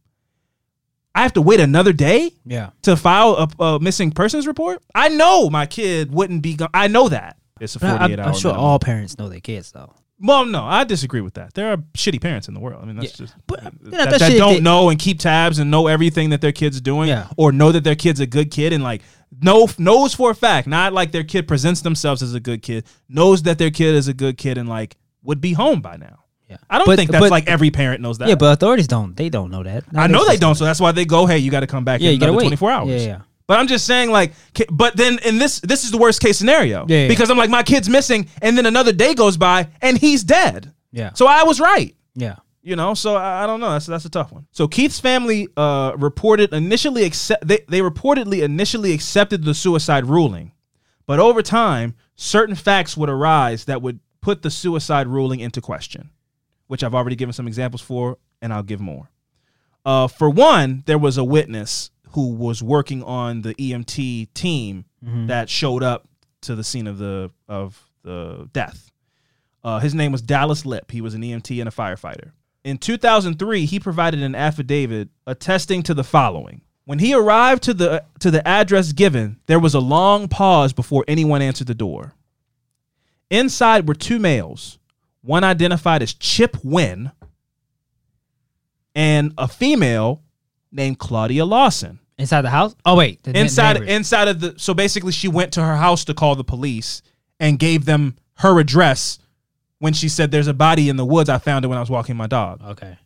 I 1.18 1.22
have 1.22 1.32
to 1.34 1.42
wait 1.42 1.60
another 1.60 1.92
day 1.92 2.30
Yeah. 2.46 2.70
to 2.82 2.96
file 2.96 3.48
a, 3.58 3.62
a 3.64 3.80
missing 3.80 4.12
persons 4.12 4.46
report. 4.46 4.82
I 4.94 5.08
know 5.08 5.50
my 5.50 5.66
kid 5.66 6.12
wouldn't 6.12 6.42
be. 6.42 6.54
Go- 6.54 6.68
I 6.72 6.86
know 6.88 7.08
that 7.08 7.36
it's 7.60 7.74
a 7.76 7.80
forty-eight 7.80 8.00
I'm, 8.00 8.20
hour. 8.20 8.26
I'm 8.28 8.34
sure 8.34 8.52
minimum. 8.52 8.64
all 8.66 8.78
parents 8.78 9.18
know 9.18 9.28
their 9.28 9.40
kids 9.40 9.72
though. 9.72 9.92
Well, 10.20 10.46
no, 10.46 10.64
I 10.64 10.82
disagree 10.84 11.20
with 11.20 11.34
that. 11.34 11.54
There 11.54 11.70
are 11.72 11.76
shitty 11.94 12.20
parents 12.20 12.48
in 12.48 12.54
the 12.54 12.58
world. 12.60 12.80
I 12.82 12.86
mean, 12.86 12.96
that's 12.96 13.12
Yeah. 13.12 13.26
just 13.26 13.34
But, 13.46 13.62
that, 13.62 13.72
you 13.84 13.90
know, 13.92 13.98
that, 14.04 14.18
that 14.18 14.32
don't 14.36 14.54
they- 14.54 14.60
know 14.60 14.90
and 14.90 14.98
keep 14.98 15.20
tabs 15.20 15.58
and 15.60 15.70
know 15.70 15.86
everything 15.86 16.30
that 16.30 16.40
their 16.40 16.50
kid's 16.52 16.80
doing, 16.80 17.08
Yeah. 17.08 17.26
or 17.36 17.52
know 17.52 17.70
that 17.72 17.84
their 17.84 17.94
kid's 17.96 18.18
a 18.20 18.26
good 18.26 18.50
kid 18.50 18.72
and 18.72 18.82
like 18.82 19.02
know 19.42 19.68
knows 19.78 20.14
for 20.14 20.30
a 20.30 20.34
fact, 20.34 20.66
not 20.68 20.92
like 20.92 21.12
their 21.12 21.24
kid 21.24 21.46
presents 21.48 21.80
themselves 21.82 22.22
as 22.22 22.34
a 22.34 22.40
good 22.40 22.62
kid, 22.62 22.84
knows 23.08 23.42
that 23.42 23.58
their 23.58 23.70
kid 23.70 23.94
is 23.94 24.08
a 24.08 24.14
good 24.14 24.38
kid 24.38 24.56
and 24.58 24.68
like 24.68 24.96
would 25.22 25.40
be 25.40 25.52
home 25.52 25.80
by 25.80 25.96
now. 25.96 26.24
Yeah. 26.48 26.56
I 26.70 26.78
don't 26.78 26.86
But- 26.86 26.96
think 26.96 27.10
that's 27.10 27.22
but- 27.22 27.30
like 27.30 27.46
every 27.46 27.70
parent 27.70 28.00
knows 28.00 28.18
that. 28.18 28.28
Yeah, 28.28 28.34
but 28.36 28.52
authorities 28.52 28.86
don't. 28.88 29.16
They 29.16 29.28
don't 29.28 29.50
know 29.50 29.62
that. 29.62 29.84
I 29.94 30.06
know 30.06 30.26
they 30.26 30.36
don't, 30.38 30.54
so 30.54 30.64
that's 30.64 30.80
why 30.80 30.92
they 30.92 31.04
go, 31.04 31.26
"Hey, 31.26 31.38
you 31.38 31.50
got 31.50 31.60
to 31.60 31.66
come 31.66 31.84
back 31.84 32.00
Yeah, 32.00 32.10
in 32.10 32.20
you 32.20 32.24
another 32.24 32.38
wait. 32.38 32.44
24 32.44 32.70
hours." 32.70 32.88
Yeah, 33.02 33.08
yeah. 33.08 33.18
But 33.46 33.58
I'm 33.58 33.66
just 33.66 33.86
saying, 33.86 34.10
like, 34.10 34.32
but 34.70 34.96
then 34.96 35.18
in 35.24 35.38
this, 35.38 35.60
this 35.60 35.84
is 35.84 35.90
the 35.90 35.96
worst 35.98 36.20
case 36.20 36.36
scenario. 36.38 36.84
Yeah, 36.88 37.02
yeah. 37.02 37.08
Because 37.08 37.30
I'm 37.30 37.38
like, 37.38 37.48
my 37.50 37.62
kid's 37.62 37.88
missing, 37.88 38.28
and 38.42 38.56
then 38.58 38.66
another 38.66 38.92
day 38.92 39.14
goes 39.14 39.36
by, 39.38 39.68
and 39.80 39.96
he's 39.96 40.22
dead. 40.24 40.72
Yeah. 40.92 41.12
So 41.14 41.26
I 41.26 41.44
was 41.44 41.58
right. 41.60 41.94
Yeah. 42.14 42.36
You 42.62 42.76
know, 42.76 42.92
so 42.92 43.14
I, 43.16 43.44
I 43.44 43.46
don't 43.46 43.60
know. 43.60 43.70
That's 43.70 43.86
that's 43.86 44.04
a 44.04 44.10
tough 44.10 44.32
one. 44.32 44.46
So 44.52 44.68
Keith's 44.68 45.00
family 45.00 45.48
uh, 45.56 45.92
reported 45.96 46.52
initially 46.52 47.04
accept 47.04 47.46
they, 47.46 47.60
they 47.68 47.80
reportedly 47.80 48.42
initially 48.42 48.92
accepted 48.92 49.44
the 49.44 49.54
suicide 49.54 50.04
ruling, 50.06 50.52
but 51.06 51.18
over 51.20 51.40
time, 51.40 51.94
certain 52.16 52.54
facts 52.54 52.96
would 52.96 53.08
arise 53.08 53.64
that 53.66 53.80
would 53.80 54.00
put 54.20 54.42
the 54.42 54.50
suicide 54.50 55.06
ruling 55.06 55.40
into 55.40 55.60
question, 55.62 56.10
which 56.68 56.84
I've 56.84 56.94
already 56.94 57.16
given 57.16 57.32
some 57.32 57.48
examples 57.48 57.82
for, 57.82 58.18
and 58.40 58.52
I'll 58.52 58.62
give 58.62 58.80
more. 58.80 59.10
Uh, 59.84 60.06
for 60.06 60.30
one, 60.30 60.84
there 60.86 60.98
was 60.98 61.18
a 61.18 61.24
witness 61.24 61.90
who 62.12 62.30
was 62.32 62.62
working 62.62 63.02
on 63.02 63.42
the 63.42 63.54
EMT 63.54 64.32
team 64.34 64.84
that 65.26 65.48
showed 65.50 65.82
up 65.82 66.08
to 66.42 66.54
the 66.54 66.64
scene 66.64 66.86
of 66.86 66.98
the 66.98 67.30
of 67.48 67.88
the 68.02 68.48
death. 68.52 68.90
Uh, 69.64 69.78
his 69.80 69.94
name 69.94 70.12
was 70.12 70.22
Dallas 70.22 70.64
Lip. 70.64 70.90
He 70.90 71.00
was 71.00 71.14
an 71.14 71.22
EMT 71.22 71.58
and 71.60 71.68
a 71.68 71.72
firefighter. 71.72 72.32
In 72.64 72.78
2003, 72.78 73.66
he 73.66 73.80
provided 73.80 74.22
an 74.22 74.34
affidavit 74.34 75.08
attesting 75.26 75.82
to 75.84 75.94
the 75.94 76.04
following. 76.04 76.62
When 76.84 76.98
he 76.98 77.14
arrived 77.14 77.62
to 77.64 77.74
the 77.74 78.04
to 78.20 78.30
the 78.30 78.46
address 78.46 78.92
given, 78.92 79.38
there 79.46 79.60
was 79.60 79.74
a 79.74 79.80
long 79.80 80.28
pause 80.28 80.72
before 80.72 81.04
anyone 81.06 81.42
answered 81.42 81.66
the 81.66 81.74
door. 81.74 82.14
Inside 83.30 83.86
were 83.86 83.94
two 83.94 84.18
males, 84.18 84.77
one 85.28 85.44
identified 85.44 86.00
as 86.02 86.14
Chip 86.14 86.56
Wynn 86.64 87.12
and 88.94 89.32
a 89.38 89.46
female 89.48 90.22
named 90.72 90.98
Claudia 90.98 91.44
Lawson 91.44 92.00
Inside 92.18 92.42
the 92.42 92.50
house? 92.50 92.74
Oh 92.84 92.96
wait. 92.96 93.20
inside 93.28 93.74
neighbors. 93.74 93.88
inside 93.90 94.28
of 94.28 94.40
the 94.40 94.54
so 94.58 94.74
basically 94.74 95.12
she 95.12 95.28
went 95.28 95.52
to 95.52 95.62
her 95.62 95.76
house 95.76 96.04
to 96.06 96.14
call 96.14 96.34
the 96.34 96.42
police 96.44 97.00
and 97.38 97.58
gave 97.58 97.84
them 97.84 98.16
her 98.38 98.58
address 98.58 99.18
when 99.78 99.92
she 99.92 100.08
said 100.08 100.30
there's 100.32 100.48
a 100.48 100.54
body 100.54 100.88
in 100.88 100.96
the 100.96 101.04
woods 101.06 101.28
i 101.28 101.38
found 101.38 101.64
it 101.64 101.68
when 101.68 101.78
i 101.78 101.80
was 101.80 101.90
walking 101.90 102.16
my 102.16 102.26
dog 102.26 102.60
Okay. 102.64 102.96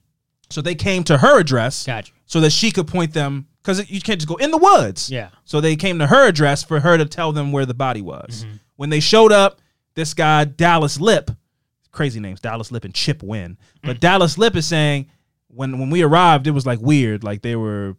so 0.48 0.62
they 0.62 0.74
came 0.74 1.04
to 1.04 1.18
her 1.18 1.38
address 1.40 1.84
Gotcha. 1.84 2.12
so 2.24 2.40
that 2.40 2.50
she 2.50 2.70
could 2.70 2.86
point 2.88 3.12
them 3.12 3.46
because 3.62 3.90
you 3.90 4.00
can't 4.00 4.18
just 4.18 4.28
go 4.28 4.36
in 4.36 4.50
the 4.50 4.56
woods 4.58 5.10
Yeah. 5.10 5.28
so 5.44 5.60
they 5.60 5.76
came 5.76 5.98
to 5.98 6.06
her 6.06 6.26
address 6.26 6.62
for 6.64 6.80
her 6.80 6.96
to 6.96 7.04
tell 7.04 7.32
them 7.32 7.52
where 7.52 7.66
the 7.66 7.74
body 7.74 8.00
was 8.00 8.44
Mm-hmm. 8.44 8.56
when 8.76 8.88
they 8.90 9.00
showed 9.00 9.32
up 9.32 9.60
this 9.94 10.14
guy 10.14 10.44
dallas 10.46 10.98
lip 10.98 11.30
crazy 11.93 12.18
names 12.20 12.40
dallas 12.40 12.72
lip 12.72 12.84
and 12.84 12.95
chip 12.95 13.22
Wynn 13.22 13.57
Mm. 13.82 13.86
but 13.86 14.01
dallas 14.01 14.36
lip 14.38 14.57
is 14.57 14.66
saying 14.66 15.09
when 15.49 15.78
when 15.78 15.90
we 15.90 16.03
arrived 16.03 16.47
it 16.47 16.53
was 16.53 16.66
like 16.66 16.80
weird 16.80 17.22
like 17.22 17.43
they 17.43 17.55
were 17.57 17.97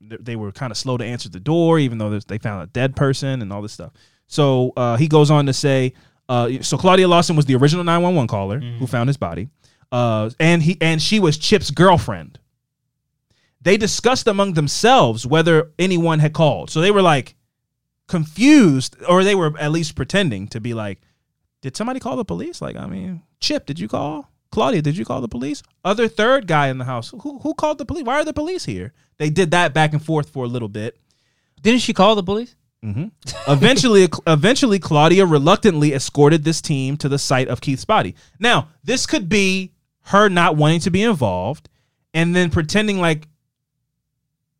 they 0.00 0.36
were 0.36 0.52
kind 0.52 0.70
of 0.70 0.76
slow 0.76 0.96
to 0.96 1.04
answer 1.04 1.28
the 1.28 1.40
door, 1.40 1.76
even 1.80 1.98
though 1.98 2.16
they 2.20 2.38
found 2.38 2.62
a 2.62 2.66
dead 2.68 2.94
person 2.94 3.42
and 3.42 3.52
all 3.52 3.60
this 3.60 3.72
stuff. 3.72 3.90
So 4.28 4.72
uh, 4.76 4.96
he 4.96 5.08
goes 5.08 5.28
on 5.28 5.46
to 5.46 5.52
say, 5.52 5.92
uh, 6.28 6.50
so 6.60 6.78
Claudia 6.78 7.08
Lawson 7.08 7.34
was 7.34 7.46
the 7.46 7.56
original 7.56 7.82
911 7.82 8.28
caller 8.28 8.60
who 8.60 8.86
found 8.86 9.08
his 9.08 9.16
body, 9.16 9.48
uh, 9.90 10.30
and 10.38 10.62
he 10.62 10.78
and 10.80 11.02
she 11.02 11.18
was 11.18 11.36
Chip's 11.36 11.72
girlfriend. 11.72 12.38
They 13.60 13.76
discussed 13.76 14.28
among 14.28 14.52
themselves 14.54 15.26
whether 15.26 15.72
anyone 15.80 16.20
had 16.20 16.32
called. 16.32 16.70
So 16.70 16.80
they 16.80 16.92
were 16.92 17.02
like 17.02 17.34
confused, 18.06 18.96
or 19.08 19.24
they 19.24 19.34
were 19.34 19.52
at 19.58 19.72
least 19.72 19.94
pretending 19.96 20.46
to 20.48 20.60
be 20.60 20.74
like, 20.74 21.00
"Did 21.62 21.76
somebody 21.76 22.00
call 22.00 22.16
the 22.16 22.24
police?" 22.24 22.60
Like, 22.62 22.76
I 22.76 22.86
mean, 22.86 23.22
Chip, 23.40 23.66
did 23.66 23.78
you 23.78 23.88
call? 23.88 24.30
Claudia, 24.50 24.80
did 24.80 24.96
you 24.96 25.04
call 25.04 25.20
the 25.20 25.28
police? 25.28 25.62
Other 25.84 26.08
third 26.08 26.46
guy 26.46 26.68
in 26.68 26.78
the 26.78 26.84
house, 26.84 27.10
who 27.10 27.38
who 27.38 27.54
called 27.54 27.78
the 27.78 27.84
police? 27.84 28.04
Why 28.04 28.14
are 28.14 28.24
the 28.24 28.32
police 28.32 28.64
here? 28.64 28.92
They 29.18 29.30
did 29.30 29.50
that 29.50 29.74
back 29.74 29.92
and 29.92 30.04
forth 30.04 30.30
for 30.30 30.44
a 30.44 30.48
little 30.48 30.68
bit. 30.68 30.96
Didn't 31.60 31.80
she 31.80 31.92
call 31.92 32.14
the 32.14 32.22
police? 32.22 32.54
Mm-hmm. 32.84 33.06
Eventually, 33.50 34.08
eventually, 34.26 34.78
Claudia 34.78 35.26
reluctantly 35.26 35.92
escorted 35.92 36.44
this 36.44 36.62
team 36.62 36.96
to 36.98 37.08
the 37.08 37.18
site 37.18 37.48
of 37.48 37.60
Keith's 37.60 37.84
body. 37.84 38.14
Now, 38.38 38.68
this 38.84 39.06
could 39.06 39.28
be 39.28 39.72
her 40.04 40.28
not 40.28 40.56
wanting 40.56 40.80
to 40.80 40.90
be 40.90 41.02
involved, 41.02 41.68
and 42.14 42.34
then 42.34 42.50
pretending 42.50 43.00
like 43.00 43.26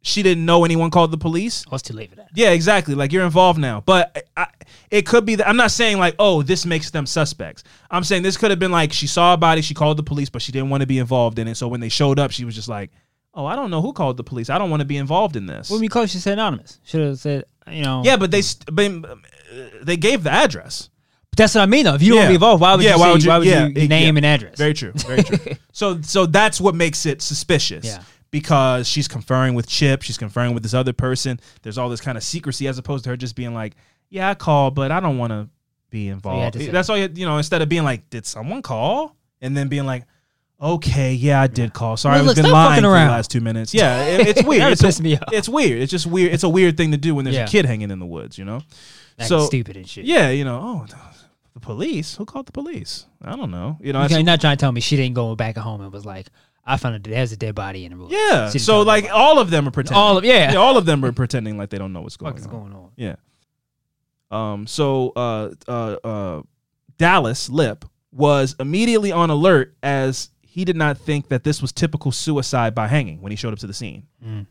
she 0.03 0.23
didn't 0.23 0.47
know 0.47 0.65
anyone 0.65 0.91
called 0.91 1.11
the 1.11 1.19
police. 1.19 1.65
Oh, 1.71 1.75
it's 1.75 1.83
too 1.83 1.95
late 1.95 2.11
for 2.11 2.17
that. 2.17 2.29
Yeah, 2.35 2.51
exactly. 2.51 2.95
Like 2.95 3.13
you're 3.13 3.25
involved 3.25 3.59
now, 3.59 3.83
but 3.85 4.27
I, 4.37 4.47
it 4.91 5.07
could 5.07 5.25
be 5.27 5.35
that 5.37 5.49
I'm 5.49 5.57
not 5.57 5.71
saying 5.71 5.99
like, 5.99 6.15
oh, 6.19 6.43
this 6.43 6.65
makes 6.65 6.91
them 6.91 7.05
suspects. 7.07 7.65
I'm 7.91 8.05
saying 8.05 8.23
this 8.23 8.37
could 8.37 8.51
have 8.51 8.59
been 8.59 8.71
like 8.73 8.93
she 8.93 9.07
saw 9.07 9.35
a 9.35 9.37
body, 9.37 9.61
she 9.61 9.75
called 9.75 9.97
the 9.97 10.03
police, 10.03 10.31
but 10.31 10.41
she 10.43 10.53
didn't 10.53 10.71
want 10.71 10.83
to 10.83 10.87
be 10.87 10.99
involved 10.99 11.39
in 11.39 11.49
it. 11.49 11.57
So 11.57 11.69
when 11.69 11.81
they 11.81 11.89
showed 11.89 12.19
up, 12.19 12.31
she 12.31 12.45
was 12.45 12.55
just 12.55 12.69
like, 12.69 12.91
oh, 13.35 13.45
I 13.45 13.57
don't 13.57 13.71
know 13.71 13.83
who 13.83 13.93
called 13.93 14.17
the 14.17 14.25
police. 14.25 14.51
I 14.51 14.59
don't 14.59 14.71
want 14.71 14.81
to 14.81 14.87
be 14.87 14.97
involved 14.97 15.37
in 15.37 15.47
this. 15.47 15.69
When 15.71 15.81
we 15.81 15.89
called, 15.89 16.11
she 16.11 16.19
said 16.19 16.35
anonymous. 16.35 16.81
Should 16.85 17.01
have 17.03 17.19
said, 17.19 17.45
you 17.71 17.83
know. 17.83 18.03
yeah, 18.05 18.17
but 18.17 18.31
they 18.31 18.43
but, 18.73 18.91
uh, 19.05 19.15
they 19.83 19.97
gave 19.97 20.23
the 20.23 20.31
address. 20.31 20.91
That's 21.37 21.55
what 21.55 21.61
I 21.63 21.67
mean, 21.67 21.85
though. 21.85 21.95
If 21.95 22.03
you 22.03 22.11
don't 22.11 22.17
Yeah. 22.17 22.23
want 22.23 22.27
to 22.27 22.31
be 22.31 22.35
involved, 22.37 22.61
why 22.63 22.75
would 22.75 22.85
Yeah, 22.85 22.95
you? 22.95 22.99
why 23.01 23.07
say- 23.07 23.13
would 23.13 23.23
you- 23.25 23.29
Why 23.31 23.39
would 23.39 23.47
yeah, 23.47 23.67
you 23.67 23.73
it- 23.77 23.89
name 23.89 24.15
yeah. 24.15 24.19
and 24.19 24.27
address? 24.27 24.57
Very 24.57 24.75
true. 24.75 24.93
Very 24.95 25.23
true. 25.23 25.39
so 25.73 26.01
so 26.03 26.27
that's 26.27 26.61
what 26.61 26.75
makes 26.75 27.05
it 27.07 27.21
suspicious. 27.23 27.85
Yeah. 27.85 28.03
Because 28.31 28.87
she's 28.87 29.09
conferring 29.09 29.55
with 29.55 29.67
Chip, 29.67 30.03
she's 30.03 30.19
conferring 30.19 30.53
with 30.55 30.63
this 30.63 30.75
other 30.75 30.93
person. 30.93 31.41
There's 31.63 31.79
all 31.79 31.89
this 31.89 32.01
kind 32.03 32.19
of 32.19 32.23
secrecy 32.23 32.69
as 32.69 32.77
opposed 32.79 33.05
to 33.05 33.11
her 33.11 33.17
just 33.17 33.35
being 33.35 33.55
like, 33.55 33.75
"Yeah, 34.11 34.29
I 34.31 34.35
called, 34.35 34.75
but 34.75 34.91
I 34.93 35.01
don't 35.01 35.17
want 35.17 35.31
to 35.33 35.49
be 35.91 36.09
involved." 36.09 36.57
say- 36.57 36.67
That's 36.69 36.91
all 36.91 36.99
you, 36.99 37.09
you 37.15 37.25
know. 37.25 37.39
Instead 37.39 37.63
of 37.63 37.69
being 37.71 37.85
like, 37.85 38.11
"Did 38.11 38.27
someone 38.27 38.61
call?" 38.61 39.17
and 39.41 39.57
then 39.57 39.69
being 39.69 39.87
like, 39.87 40.05
"Okay, 40.61 41.15
yeah, 41.15 41.41
I 41.41 41.47
did 41.47 41.73
call. 41.73 41.97
Sorry, 41.97 42.19
I've 42.19 42.35
been 42.37 42.51
lying 42.51 42.83
for 42.83 42.89
the 42.89 42.93
last 42.93 43.31
two 43.31 43.41
minutes." 43.41 43.73
Yeah, 43.75 44.05
it- 44.05 44.27
it's 44.29 44.45
weird. 44.45 44.73
It's, 44.73 44.99
a, 44.99 45.03
me 45.03 45.17
off. 45.17 45.23
it's 45.33 45.49
weird. 45.49 45.81
It's 45.81 45.91
just 45.91 46.07
weird. 46.07 46.33
It's 46.35 46.43
a 46.43 46.49
weird 46.51 46.77
thing 46.77 46.91
to 46.91 46.99
do 46.99 47.15
when 47.15 47.25
there's 47.25 47.37
Yeah. 47.37 47.45
a 47.45 47.49
kid 47.49 47.65
hanging 47.65 47.91
in 47.91 47.99
the 47.99 48.07
woods. 48.07 48.37
You 48.37 48.45
know. 48.45 48.61
Acting 49.19 49.27
so 49.27 49.47
stupid 49.47 49.77
and 49.79 49.89
shit. 49.89 50.05
yeah, 50.05 50.29
you 50.31 50.45
know, 50.45 50.61
oh, 50.63 50.97
The 51.55 51.61
police? 51.61 52.15
Who 52.17 52.25
called 52.25 52.47
the 52.47 52.53
police? 52.53 53.07
I 53.23 53.35
don't 53.35 53.51
know. 53.51 53.79
You 53.81 53.93
know, 53.93 54.05
you're 54.07 54.23
not 54.23 54.41
trying 54.41 54.57
to 54.57 54.61
tell 54.61 54.71
me 54.71 54.81
she 54.81 54.95
didn't 54.97 55.15
go 55.15 55.35
back 55.35 55.57
at 55.57 55.63
home 55.65 55.81
and 55.81 55.93
was 55.93 56.05
like, 56.07 56.29
I 56.69 56.77
found 56.77 56.95
a 56.97 57.11
there's 57.11 57.33
a 57.33 57.37
dead 57.37 57.55
body 57.55 57.85
in 57.85 57.93
the 57.93 57.97
room. 57.97 58.09
yeah. 58.11 58.51
So 58.51 58.83
like 58.83 59.09
all 59.13 59.39
of 59.39 59.51
them 59.51 59.67
are 59.67 59.71
pretending. 59.71 59.99
All 60.01 60.19
of- 60.19 60.25
yeah. 60.25 60.55
all 60.57 60.77
of 60.77 60.85
them 60.87 61.05
are 61.05 61.13
pretending 61.13 61.57
like 61.59 61.71
they 61.71 61.79
don't 61.79 61.93
know 61.93 62.03
what's 62.03 62.17
going 62.17 62.35
on. 62.35 62.51
going 62.51 62.73
on? 62.75 62.91
Yeah. 62.97 63.17
Um. 64.31 64.67
So, 64.67 65.13
uh, 65.17 65.51
uh, 65.67 65.97
uh, 66.05 66.43
Dallas 66.99 67.49
Lip 67.49 67.85
was 68.13 68.55
immediately 68.61 69.11
on 69.13 69.31
alert 69.31 69.77
as 69.83 70.31
he 70.43 70.65
did 70.65 70.77
not 70.77 70.99
think 70.99 71.29
that 71.29 71.45
this 71.45 71.63
was 71.63 71.73
typical 71.73 72.13
suicide 72.13 72.75
by 72.75 72.89
hanging 72.89 73.21
when 73.23 73.33
he 73.33 73.37
showed 73.37 73.53
up 73.53 73.59
to 73.61 73.67
the 73.67 73.73
scene. 73.75 74.07
Mm. 74.25 74.47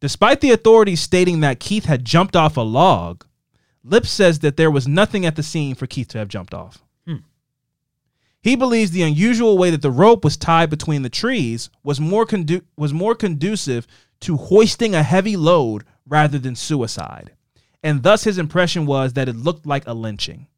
Despite 0.00 0.40
the 0.40 0.50
authorities 0.50 1.00
stating 1.00 1.40
that 1.40 1.60
Keith 1.60 1.84
had 1.84 2.04
jumped 2.04 2.34
off 2.34 2.56
a 2.56 2.60
log, 2.62 3.24
Lip 3.84 4.04
says 4.04 4.40
that 4.40 4.56
there 4.56 4.70
was 4.70 4.88
nothing 4.88 5.24
at 5.24 5.36
the 5.36 5.42
scene 5.42 5.74
for 5.74 5.86
Keith 5.86 6.08
to 6.08 6.18
have 6.18 6.28
jumped 6.28 6.52
off. 6.52 6.81
He 8.42 8.56
believes 8.56 8.90
the 8.90 9.02
unusual 9.02 9.56
way 9.56 9.70
that 9.70 9.82
the 9.82 9.90
rope 9.90 10.24
was 10.24 10.36
tied 10.36 10.68
between 10.68 11.02
the 11.02 11.08
trees 11.08 11.70
was 11.84 12.00
more 12.00 12.26
condu- 12.26 12.64
was 12.76 12.92
more 12.92 13.14
conducive 13.14 13.86
to 14.20 14.36
hoisting 14.36 14.94
a 14.94 15.02
heavy 15.04 15.36
load 15.36 15.84
rather 16.06 16.38
than 16.38 16.56
suicide. 16.56 17.32
And 17.84 18.02
thus 18.02 18.24
his 18.24 18.38
impression 18.38 18.84
was 18.84 19.12
that 19.12 19.28
it 19.28 19.36
looked 19.36 19.64
like 19.64 19.86
a 19.86 19.94
lynching. 19.94 20.48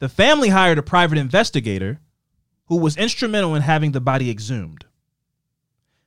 The 0.00 0.08
family 0.08 0.48
hired 0.48 0.78
a 0.78 0.82
private 0.82 1.18
investigator 1.18 2.00
who 2.66 2.76
was 2.76 2.96
instrumental 2.96 3.54
in 3.54 3.62
having 3.62 3.92
the 3.92 4.00
body 4.00 4.30
exhumed. 4.30 4.84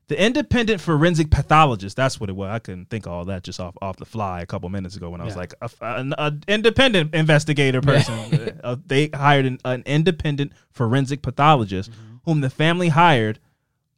The 0.10 0.22
independent 0.22 0.82
forensic 0.82 1.32
pathologist, 1.32 1.96
that's 1.96 2.20
what 2.20 2.30
it 2.30 2.34
was. 2.36 2.50
I 2.50 2.60
couldn't 2.60 2.90
think 2.90 3.06
of 3.06 3.14
all 3.14 3.26
that 3.26 3.44
just 3.44 3.60
off, 3.60 3.76
off 3.82 3.96
the 3.98 4.06
fly 4.06 4.42
a 4.42 4.46
couple 4.46 4.68
minutes 4.70 4.96
ago 4.98 5.10
when 5.10 5.22
I 5.22 5.24
was 5.24 5.34
Yeah. 5.36 5.40
like, 5.40 5.54
an 5.82 6.14
a 6.18 6.34
independent 6.48 7.16
investigator 7.16 7.82
person. 7.82 8.60
Uh, 8.64 8.78
they 8.86 9.10
hired 9.14 9.46
an, 9.46 9.58
an 9.66 9.84
independent 9.86 10.54
forensic 10.72 11.22
pathologist 11.22 11.90
whom 12.26 12.40
the 12.42 12.50
family 12.50 12.88
hired 12.90 13.40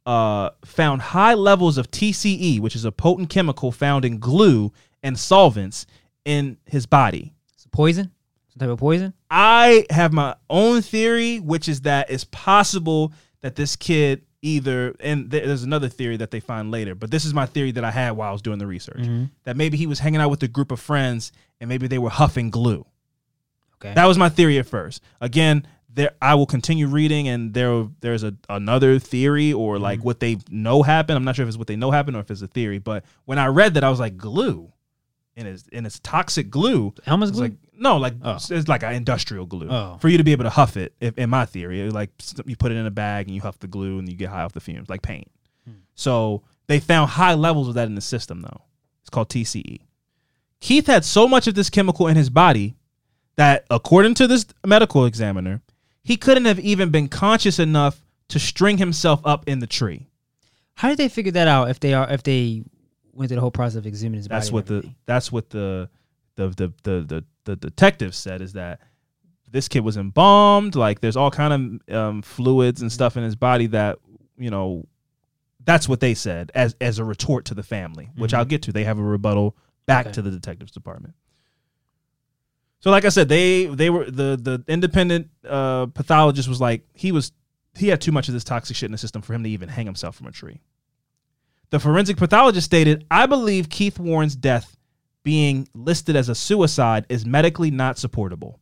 uh, 0.04 0.50
found 0.64 1.02
high 1.02 1.34
levels 1.34 1.78
of 1.78 1.90
TCE, 1.90 2.58
which 2.60 2.74
is 2.76 2.84
a 2.84 2.92
potent 2.92 3.28
chemical 3.30 3.70
found 3.72 4.04
in 4.04 4.18
glue 4.18 4.72
and 5.02 5.18
solvents 5.18 5.86
in 6.24 6.56
his 6.66 6.86
body. 6.86 7.34
It's 7.54 7.66
poison? 7.72 8.10
Some 8.48 8.60
type 8.60 8.70
of 8.70 8.78
poison? 8.78 9.12
I 9.30 9.86
have 9.90 10.12
my 10.12 10.34
own 10.50 10.82
theory, 10.82 11.38
which 11.38 11.68
is 11.68 11.82
that 11.82 12.10
it's 12.10 12.24
possible 12.24 13.12
that 13.42 13.54
this 13.56 13.76
kid 13.76 14.22
either, 14.46 14.94
and 15.00 15.30
th- 15.30 15.44
there's 15.44 15.62
another 15.64 15.88
theory 15.88 16.16
that 16.18 16.30
they 16.30 16.40
find 16.40 16.70
later, 16.70 16.94
but 16.94 17.10
this 17.10 17.24
is 17.24 17.34
my 17.34 17.46
theory 17.46 17.72
that 17.72 17.84
I 17.84 17.90
had 17.90 18.12
while 18.12 18.28
I 18.28 18.32
was 18.32 18.42
doing 18.42 18.58
the 18.58 18.66
research 18.66 18.98
mm-hmm. 18.98 19.24
that 19.44 19.56
maybe 19.56 19.76
he 19.76 19.86
was 19.86 19.98
hanging 19.98 20.20
out 20.20 20.30
with 20.30 20.42
a 20.42 20.48
group 20.48 20.70
of 20.70 20.80
friends 20.80 21.32
and 21.60 21.68
maybe 21.68 21.86
they 21.86 21.98
were 21.98 22.10
huffing 22.10 22.50
glue. 22.50 22.86
Okay. 23.76 23.92
That 23.94 24.06
was 24.06 24.16
my 24.16 24.28
theory 24.28 24.58
at 24.58 24.66
first. 24.66 25.02
Again, 25.20 25.66
there 25.92 26.12
I 26.22 26.34
will 26.34 26.46
continue 26.46 26.86
reading, 26.86 27.26
and 27.28 27.52
there 27.52 27.88
there's 28.00 28.22
a 28.22 28.34
another 28.48 28.98
theory 28.98 29.52
or 29.52 29.74
mm-hmm. 29.74 29.82
like 29.82 30.04
what 30.04 30.20
they 30.20 30.38
know 30.50 30.82
happened. 30.82 31.16
I'm 31.16 31.24
not 31.24 31.36
sure 31.36 31.42
if 31.42 31.48
it's 31.48 31.58
what 31.58 31.66
they 31.66 31.76
know 31.76 31.90
happened 31.90 32.16
or 32.16 32.20
if 32.20 32.30
it's 32.30 32.42
a 32.42 32.46
theory. 32.46 32.78
But 32.78 33.04
when 33.24 33.38
I 33.38 33.46
read 33.46 33.74
that, 33.74 33.84
I 33.84 33.90
was 33.90 34.00
like, 34.00 34.16
glue, 34.16 34.72
and 35.36 35.48
it's 35.48 35.64
and 35.72 35.86
it's 35.86 35.98
toxic 36.00 36.50
glue. 36.50 36.94
Elmer's 37.06 37.30
It's 37.30 37.38
glue? 37.38 37.48
like 37.48 37.56
no, 37.78 37.96
like 37.98 38.14
Oh. 38.22 38.36
it's 38.50 38.68
like 38.68 38.82
an 38.82 38.94
industrial 38.94 39.46
glue 39.46 39.68
Oh. 39.70 39.98
for 40.00 40.08
you 40.08 40.18
to 40.18 40.24
be 40.24 40.32
able 40.32 40.44
to 40.44 40.50
huff 40.50 40.76
it. 40.76 40.94
If, 41.00 41.16
in 41.18 41.30
my 41.30 41.44
theory, 41.44 41.90
like 41.90 42.10
you 42.44 42.56
put 42.56 42.72
it 42.72 42.76
in 42.76 42.86
a 42.86 42.90
bag 42.90 43.26
and 43.26 43.34
you 43.34 43.40
huff 43.40 43.58
the 43.58 43.66
glue 43.68 43.98
and 43.98 44.08
you 44.08 44.16
get 44.16 44.30
high 44.30 44.42
off 44.42 44.52
the 44.52 44.60
fumes, 44.60 44.88
like 44.88 45.02
paint. 45.02 45.30
Hmm. 45.66 45.72
So 45.94 46.42
they 46.66 46.80
found 46.80 47.10
high 47.10 47.34
levels 47.34 47.68
of 47.68 47.74
that 47.74 47.86
in 47.86 47.94
the 47.94 48.00
system, 48.00 48.42
though. 48.42 48.62
It's 49.02 49.10
called 49.10 49.28
TCE. 49.28 49.80
Keith 50.60 50.86
had 50.86 51.04
so 51.04 51.28
much 51.28 51.46
of 51.46 51.54
this 51.54 51.70
chemical 51.70 52.08
in 52.08 52.16
his 52.16 52.30
body 52.30 52.74
that, 53.36 53.66
according 53.70 54.14
to 54.14 54.26
this 54.26 54.46
medical 54.64 55.04
examiner, 55.04 55.60
he 56.02 56.16
couldn't 56.16 56.46
have 56.46 56.58
even 56.60 56.90
been 56.90 57.08
conscious 57.08 57.58
enough 57.58 58.00
to 58.28 58.38
string 58.38 58.78
himself 58.78 59.20
up 59.24 59.44
in 59.46 59.58
the 59.60 59.66
tree. 59.66 60.08
How 60.74 60.88
did 60.88 60.98
they 60.98 61.08
figure 61.08 61.32
that 61.32 61.46
out 61.46 61.70
if 61.70 61.78
they 61.80 61.94
are 61.94 62.10
if 62.10 62.22
they 62.22 62.62
went 63.12 63.28
through 63.28 63.36
the 63.36 63.40
whole 63.40 63.50
process 63.50 63.76
of 63.76 63.84
exhuming 63.86 64.14
his 64.16 64.28
That's 64.28 64.50
body? 64.50 64.54
what 64.54 64.66
the 64.66 64.90
that's 65.06 65.30
what 65.32 65.50
the 65.50 65.88
the 66.36 66.48
the 66.48 66.72
the 66.82 67.00
the, 67.06 67.24
the 67.44 67.56
detective 67.56 68.14
said 68.14 68.40
is 68.40 68.52
that 68.54 68.80
this 69.50 69.68
kid 69.68 69.80
was 69.80 69.96
embalmed. 69.96 70.74
Like 70.76 71.00
there's 71.00 71.16
all 71.16 71.30
kind 71.30 71.80
of 71.88 71.94
um, 71.96 72.22
fluids 72.22 72.82
and 72.82 72.90
stuff 72.92 73.16
in 73.16 73.22
his 73.24 73.36
body 73.36 73.66
that 73.68 73.98
you 74.38 74.50
know. 74.50 74.86
That's 75.64 75.88
what 75.88 75.98
they 75.98 76.14
said 76.14 76.52
as 76.54 76.76
as 76.80 77.00
a 77.00 77.04
retort 77.04 77.46
to 77.46 77.54
the 77.54 77.64
family, 77.64 78.10
which 78.16 78.32
I'll 78.32 78.44
get 78.44 78.62
to. 78.62 78.72
They 78.72 78.84
have 78.84 79.00
a 79.00 79.02
rebuttal 79.02 79.56
back 79.84 80.06
Okay. 80.06 80.12
to 80.14 80.22
the 80.22 80.30
detectives 80.30 80.70
department. 80.70 81.14
So, 82.78 82.90
like 82.90 83.04
I 83.04 83.08
said, 83.08 83.28
they 83.28 83.66
they 83.66 83.90
were 83.90 84.04
the 84.04 84.38
the 84.40 84.62
independent 84.68 85.28
uh, 85.48 85.86
pathologist 85.86 86.48
was 86.48 86.60
like 86.60 86.84
he 86.94 87.10
was 87.10 87.32
he 87.74 87.88
had 87.88 88.00
too 88.00 88.12
much 88.12 88.28
of 88.28 88.34
this 88.34 88.44
toxic 88.44 88.76
shit 88.76 88.86
in 88.86 88.92
the 88.92 88.98
system 88.98 89.22
for 89.22 89.34
him 89.34 89.42
to 89.42 89.50
even 89.50 89.68
hang 89.68 89.86
himself 89.86 90.14
from 90.14 90.28
a 90.28 90.32
tree. 90.32 90.60
The 91.70 91.80
forensic 91.80 92.16
pathologist 92.16 92.64
stated, 92.64 93.04
"I 93.10 93.26
believe 93.26 93.68
Keith 93.68 93.98
Warren's 93.98 94.36
death 94.36 94.75
being 95.26 95.68
listed 95.74 96.14
as 96.14 96.28
a 96.28 96.36
suicide 96.36 97.04
is 97.08 97.26
medically 97.26 97.72
not 97.72 97.98
supportable." 97.98 98.60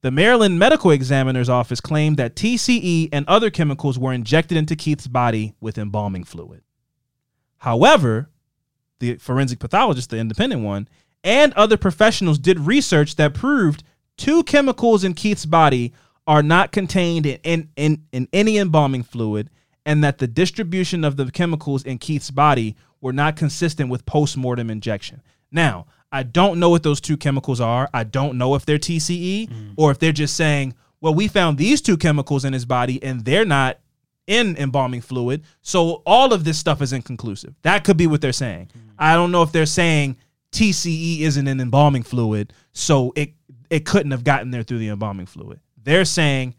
The 0.00 0.10
Maryland 0.10 0.58
Medical 0.58 0.90
Examiner's 0.90 1.48
Office 1.48 1.80
claimed 1.80 2.16
that 2.16 2.34
TCE 2.34 3.08
and 3.12 3.24
other 3.28 3.50
chemicals 3.50 3.96
were 3.96 4.12
injected 4.12 4.58
into 4.58 4.74
Keith's 4.74 5.06
body 5.06 5.54
with 5.60 5.78
embalming 5.78 6.24
fluid. 6.24 6.62
However, 7.58 8.28
the 8.98 9.14
forensic 9.18 9.60
pathologist, 9.60 10.10
the 10.10 10.18
independent 10.18 10.62
one, 10.62 10.88
and 11.22 11.52
other 11.52 11.76
professionals 11.76 12.40
did 12.40 12.58
research 12.58 13.14
that 13.14 13.32
proved 13.32 13.84
two 14.16 14.42
chemicals 14.42 15.04
in 15.04 15.14
Keith's 15.14 15.46
body 15.46 15.92
are 16.26 16.42
not 16.42 16.72
contained 16.72 17.24
in, 17.24 17.38
in, 17.44 17.68
in, 17.76 18.02
in 18.10 18.28
any 18.32 18.58
embalming 18.58 19.04
fluid, 19.04 19.50
and 19.86 20.02
that 20.02 20.18
the 20.18 20.26
distribution 20.26 21.04
of 21.04 21.16
the 21.16 21.30
chemicals 21.30 21.84
in 21.84 21.98
Keith's 21.98 22.32
body 22.32 22.74
were 23.00 23.12
not 23.12 23.36
consistent 23.36 23.88
with 23.90 24.04
post-mortem 24.06 24.68
injection. 24.68 25.22
Now, 25.52 25.86
I 26.10 26.22
don't 26.24 26.58
know 26.58 26.70
what 26.70 26.82
those 26.82 27.00
two 27.00 27.16
chemicals 27.16 27.60
are. 27.60 27.88
I 27.94 28.04
don't 28.04 28.36
know 28.36 28.54
if 28.54 28.66
they're 28.66 28.78
TCE 28.78 29.48
mm. 29.48 29.74
or 29.76 29.90
if 29.90 29.98
they're 29.98 30.12
just 30.12 30.36
saying, 30.36 30.74
well, 31.00 31.14
we 31.14 31.28
found 31.28 31.58
these 31.58 31.80
two 31.80 31.96
chemicals 31.96 32.44
in 32.44 32.52
his 32.52 32.64
body 32.64 33.02
and 33.02 33.24
they're 33.24 33.44
not 33.44 33.78
in 34.26 34.56
embalming 34.56 35.00
fluid. 35.00 35.42
So 35.62 36.02
all 36.06 36.32
of 36.32 36.44
this 36.44 36.58
stuff 36.58 36.80
is 36.82 36.92
inconclusive. 36.92 37.54
That 37.62 37.84
could 37.84 37.96
be 37.96 38.06
what 38.06 38.20
they're 38.20 38.32
saying. 38.32 38.70
Mm. 38.76 38.94
I 38.98 39.14
don't 39.14 39.32
know 39.32 39.42
if 39.42 39.52
they're 39.52 39.66
saying 39.66 40.16
TCE 40.52 41.20
isn't 41.20 41.48
in 41.48 41.60
embalming 41.60 42.02
fluid, 42.02 42.52
so 42.72 43.12
it 43.16 43.32
it 43.70 43.86
couldn't 43.86 44.10
have 44.10 44.22
gotten 44.22 44.50
there 44.50 44.62
through 44.62 44.78
the 44.78 44.88
embalming 44.88 45.26
fluid. 45.26 45.60
They're 45.82 46.04
saying 46.04 46.54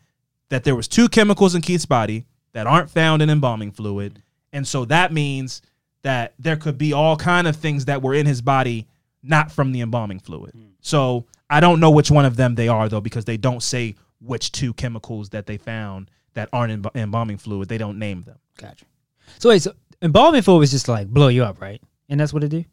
that 0.49 0.63
there 0.63 0.75
was 0.75 0.87
two 0.87 1.07
chemicals 1.07 1.53
in 1.53 1.61
Keith's 1.61 1.85
body 1.85 2.25
that 2.53 2.65
aren't 2.65 2.89
found 2.89 3.21
in 3.21 3.29
embalming 3.29 3.71
fluid, 3.71 4.21
and 4.51 4.67
so 4.67 4.83
that 4.85 5.13
means 5.13 5.61
that 6.03 6.33
there 6.37 6.55
could 6.55 6.77
be 6.77 6.93
all 6.93 7.15
kind 7.17 7.47
of 7.47 7.55
things 7.55 7.85
that 7.85 8.01
were 8.01 8.13
in 8.13 8.25
his 8.25 8.41
body 8.41 8.87
not 9.23 9.51
from 9.51 9.71
the 9.71 9.81
embalming 9.81 10.19
fluid. 10.19 10.53
So 10.81 11.25
I 11.49 11.59
don't 11.59 11.79
know 11.79 11.91
which 11.91 12.11
one 12.11 12.25
of 12.25 12.35
them 12.35 12.55
they 12.55 12.67
are 12.67 12.89
though 12.89 13.01
because 13.01 13.25
they 13.25 13.37
don't 13.37 13.63
say 13.63 13.95
which 14.19 14.51
two 14.51 14.73
chemicals 14.73 15.29
that 15.29 15.45
they 15.45 15.57
found 15.57 16.11
that 16.33 16.49
aren't 16.51 16.71
in 16.71 17.01
embalming 17.01 17.37
fluid. 17.37 17.69
They 17.69 17.77
don't 17.77 17.99
name 17.99 18.21
them. 18.23 18.37
Gotcha. 18.57 18.85
So 19.39 19.49
wait, 19.49 19.61
so 19.61 19.73
embalming 20.01 20.41
fluid 20.41 20.59
was 20.59 20.71
just 20.71 20.87
like 20.87 21.07
blow 21.07 21.29
you 21.29 21.43
up, 21.43 21.61
right? 21.61 21.81
And 22.09 22.19
that's 22.19 22.33
what 22.33 22.43
it 22.43 22.49
do. 22.49 22.65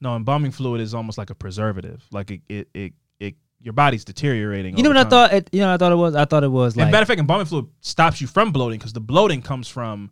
No, 0.00 0.16
embalming 0.16 0.52
fluid 0.52 0.80
is 0.80 0.94
almost 0.94 1.18
like 1.18 1.30
a 1.30 1.34
preservative. 1.34 2.02
Like 2.10 2.30
it, 2.30 2.40
it, 2.48 2.68
it, 2.72 2.92
it 3.18 3.34
your 3.60 3.72
body's 3.72 4.04
deteriorating. 4.04 4.76
You 4.76 4.84
know 4.84 4.90
what 4.90 4.96
I 4.96 5.04
thought? 5.04 5.32
It, 5.32 5.50
you 5.52 5.60
know, 5.60 5.66
what 5.66 5.74
I 5.74 5.76
thought 5.76 5.92
it 5.92 5.96
was. 5.96 6.14
I 6.14 6.24
thought 6.24 6.44
it 6.44 6.50
was 6.50 6.74
And 6.74 6.84
like 6.84 6.92
matter 6.92 7.02
of 7.02 7.08
fact, 7.08 7.20
embalming 7.20 7.46
fluid 7.46 7.66
stops 7.80 8.20
you 8.20 8.26
from 8.26 8.52
bloating 8.52 8.78
because 8.78 8.92
the 8.92 9.00
bloating 9.00 9.42
comes 9.42 9.68
from 9.68 10.10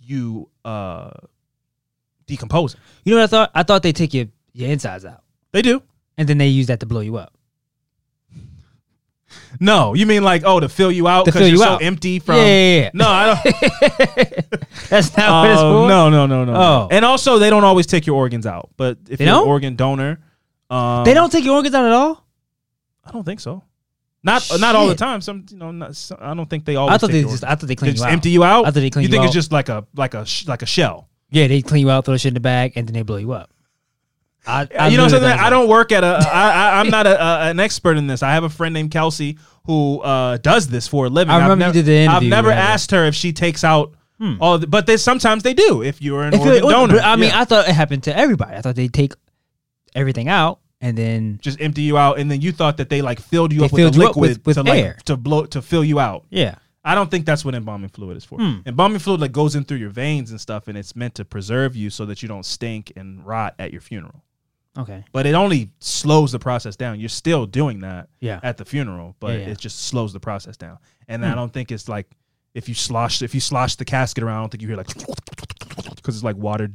you 0.00 0.50
uh 0.64 1.10
decomposing. 2.26 2.80
you 3.04 3.14
know 3.14 3.20
what 3.20 3.24
I 3.24 3.26
thought? 3.28 3.50
I 3.54 3.62
thought 3.62 3.82
they 3.82 3.92
take 3.92 4.14
your 4.14 4.26
your 4.52 4.70
insides 4.70 5.04
out 5.04 5.22
They 5.52 5.62
do. 5.62 5.82
and 6.16 6.28
then 6.28 6.38
they 6.38 6.48
use 6.48 6.66
that 6.68 6.80
to 6.80 6.86
blow 6.86 7.00
you 7.00 7.16
up. 7.16 7.32
No, 9.60 9.94
you 9.94 10.06
mean 10.06 10.22
like 10.22 10.42
oh 10.44 10.60
to 10.60 10.68
fill 10.68 10.90
you 10.92 11.06
out 11.08 11.24
To 11.24 11.32
because 11.32 11.42
you're 11.42 11.50
you 11.50 11.58
so 11.58 11.70
out. 11.70 11.82
empty 11.82 12.18
from. 12.18 12.36
Yeah, 12.36 12.44
yeah, 12.44 12.80
yeah. 12.82 12.90
No, 12.92 13.08
I 13.08 13.26
don't. 13.26 13.42
That's 14.90 15.16
not 15.16 15.42
what 15.42 15.50
it's 15.50 15.60
Oh, 15.60 15.84
for. 15.84 15.88
no, 15.88 16.10
no, 16.10 16.26
no, 16.26 16.44
no. 16.44 16.54
Oh. 16.54 16.88
and 16.90 17.04
also 17.04 17.38
they 17.38 17.50
don't 17.50 17.64
always 17.64 17.86
take 17.86 18.06
your 18.06 18.16
organs 18.16 18.46
out. 18.46 18.70
But 18.76 18.98
if 19.08 19.18
They 19.18 19.24
you're 19.24 19.34
don't? 19.34 19.42
an 19.44 19.48
organ 19.48 19.76
donor, 19.76 20.20
um, 20.70 21.04
they 21.04 21.14
don't 21.14 21.30
take 21.30 21.44
your 21.44 21.54
organs 21.56 21.74
out 21.74 21.84
at 21.84 21.92
all. 21.92 22.24
I 23.04 23.10
don't 23.12 23.24
think 23.24 23.40
so. 23.40 23.62
Not 24.22 24.48
not 24.58 24.74
all 24.76 24.86
the 24.86 24.92
Shit. 24.92 24.98
time. 24.98 25.20
Some 25.20 25.46
you 25.50 25.56
know, 25.56 25.70
not, 25.70 25.94
some, 25.96 26.18
I 26.20 26.32
don't 26.34 26.48
think 26.48 26.64
they 26.64 26.76
always. 26.76 26.94
I 26.94 26.98
thought 26.98 27.06
take 27.08 27.12
they 27.14 27.20
your 27.20 27.30
just. 27.30 27.42
organs. 27.44 27.52
I 27.52 27.54
thought 27.60 27.66
they 27.66 27.74
They 27.74 27.90
just 27.92 27.98
you 28.02 28.06
out. 28.06 28.12
empty 28.12 28.30
you 28.30 28.44
out. 28.44 28.66
I 28.66 28.70
thought 28.70 28.80
they 28.80 28.90
clean 28.90 29.02
you 29.02 29.08
you 29.08 29.12
think 29.12 29.22
out. 29.22 29.26
it's 29.26 29.34
just 29.34 29.52
like 29.52 29.68
a 29.68 29.86
like 29.94 30.14
a 30.14 30.24
sh- 30.26 30.46
like 30.46 30.62
a 30.62 30.66
shell. 30.66 31.08
Yeah, 31.34 31.46
they 31.48 31.62
clean 31.62 31.82
you 31.86 31.90
out, 31.90 32.04
throw 32.04 32.14
the 32.14 32.18
shit 32.18 32.30
in 32.30 32.34
the 32.34 32.40
bag, 32.40 32.72
and 32.76 32.86
then 32.86 32.94
they 32.94 33.02
blow 33.02 33.16
you 33.16 33.32
up. 33.32 33.50
I, 34.46 34.68
I 34.78 34.88
you 34.88 34.96
know 34.98 35.04
literally 35.04 35.24
what 35.24 35.32
I'm 35.32 35.38
saying? 35.38 35.46
I 35.46 35.50
don't 35.50 35.68
work 35.68 35.90
at 35.90 36.04
a. 36.04 36.18
I, 36.30 36.50
I, 36.50 36.80
I'm 36.80 36.88
not 36.90 37.06
a, 37.06 37.22
a, 37.22 37.40
an 37.50 37.60
expert 37.60 37.96
in 37.96 38.06
this. 38.06 38.22
I 38.22 38.32
have 38.32 38.44
a 38.44 38.50
friend 38.50 38.74
named 38.74 38.90
Kelsey 38.90 39.38
who 39.64 40.00
uh, 40.00 40.36
does 40.36 40.68
this 40.68 40.86
for 40.86 41.06
a 41.06 41.08
living. 41.08 41.32
I 41.34 41.42
remember 41.42 41.64
I've 41.64 41.72
did 41.72 41.86
the 41.86 42.06
I've 42.06 42.22
never 42.22 42.48
right? 42.50 42.58
asked 42.58 42.90
her 42.90 43.06
if 43.06 43.14
she 43.14 43.32
takes 43.32 43.64
out 43.64 43.94
all. 44.40 44.58
The, 44.58 44.66
but 44.66 44.86
they 44.86 44.98
sometimes 44.98 45.42
they 45.42 45.54
do. 45.54 45.82
If 45.82 46.02
you're 46.02 46.22
an 46.24 46.34
If 46.34 46.40
organ 46.40 46.54
you- 46.56 46.60
donor, 46.70 46.98
I 46.98 47.16
mean, 47.16 47.30
Yeah. 47.30 47.40
I 47.40 47.44
thought 47.46 47.68
it 47.68 47.72
happened 47.74 48.02
to 48.04 48.16
everybody. 48.16 48.54
I 48.56 48.60
thought 48.60 48.76
they 48.76 48.88
take 48.88 49.14
everything 49.94 50.28
out 50.28 50.60
and 50.82 50.98
then 50.98 51.38
just 51.40 51.58
empty 51.60 51.80
you 51.82 51.96
out, 51.96 52.18
and 52.18 52.30
then 52.30 52.42
you 52.42 52.52
thought 52.52 52.76
that 52.76 52.90
they 52.90 53.00
like 53.00 53.20
filled 53.20 53.50
you 53.54 53.64
up 53.64 53.72
with 53.72 53.80
you 53.80 53.86
up 53.86 53.94
liquid 53.96 54.16
with- 54.30 54.46
with 54.46 54.56
to 54.56 54.62
like 54.62 54.82
air. 54.84 54.98
to 55.06 55.16
blow 55.16 55.46
to 55.46 55.62
fill 55.62 55.82
you 55.84 55.98
out. 55.98 56.26
yeah, 56.28 56.56
I 56.84 56.94
don't 56.94 57.10
think 57.10 57.24
that's 57.24 57.44
what 57.44 57.54
embalming 57.54 57.88
fluid 57.88 58.16
is 58.16 58.24
for. 58.24 58.38
Hmm. 58.38 58.58
Embalming 58.66 58.98
fluid 58.98 59.20
like 59.20 59.32
goes 59.32 59.54
in 59.56 59.64
through 59.64 59.78
your 59.78 59.90
veins 59.90 60.30
and 60.30 60.40
stuff, 60.40 60.68
and 60.68 60.76
it's 60.76 60.94
meant 60.94 61.14
to 61.14 61.24
preserve 61.24 61.74
you 61.74 61.88
so 61.90 62.04
that 62.06 62.22
you 62.22 62.28
don't 62.28 62.44
stink 62.44 62.92
and 62.96 63.24
rot 63.24 63.54
at 63.58 63.72
your 63.72 63.80
funeral. 63.80 64.22
okay, 64.76 65.04
But 65.12 65.24
it 65.24 65.34
only 65.34 65.70
slows 65.78 66.32
the 66.32 66.38
process 66.38 66.76
down. 66.76 67.00
You're 67.00 67.08
still 67.08 67.46
doing 67.46 67.78
that 67.80 68.08
Yeah. 68.20 68.40
at 68.42 68.56
the 68.58 68.64
funeral, 68.64 69.16
but 69.20 69.28
Yeah, 69.38 69.46
yeah. 69.46 69.52
it 69.52 69.58
just 69.58 69.78
slows 69.84 70.12
the 70.12 70.20
process 70.20 70.56
down. 70.56 70.78
And 71.08 71.22
Hmm. 71.24 71.30
I 71.30 71.34
don't 71.34 71.52
think 71.52 71.70
it's 71.72 71.88
like 71.88 72.10
if 72.54 72.68
you 72.68 72.74
slosh 72.74 73.22
if 73.22 73.34
you 73.34 73.40
slosh 73.40 73.76
the 73.76 73.84
casket 73.84 74.22
around, 74.24 74.38
I 74.38 74.40
don't 74.42 74.50
think 74.50 74.62
you 74.62 74.68
hear 74.68 74.76
like 74.76 74.88
because 75.96 76.16
it's 76.16 76.24
like 76.24 76.36
water 76.36 76.70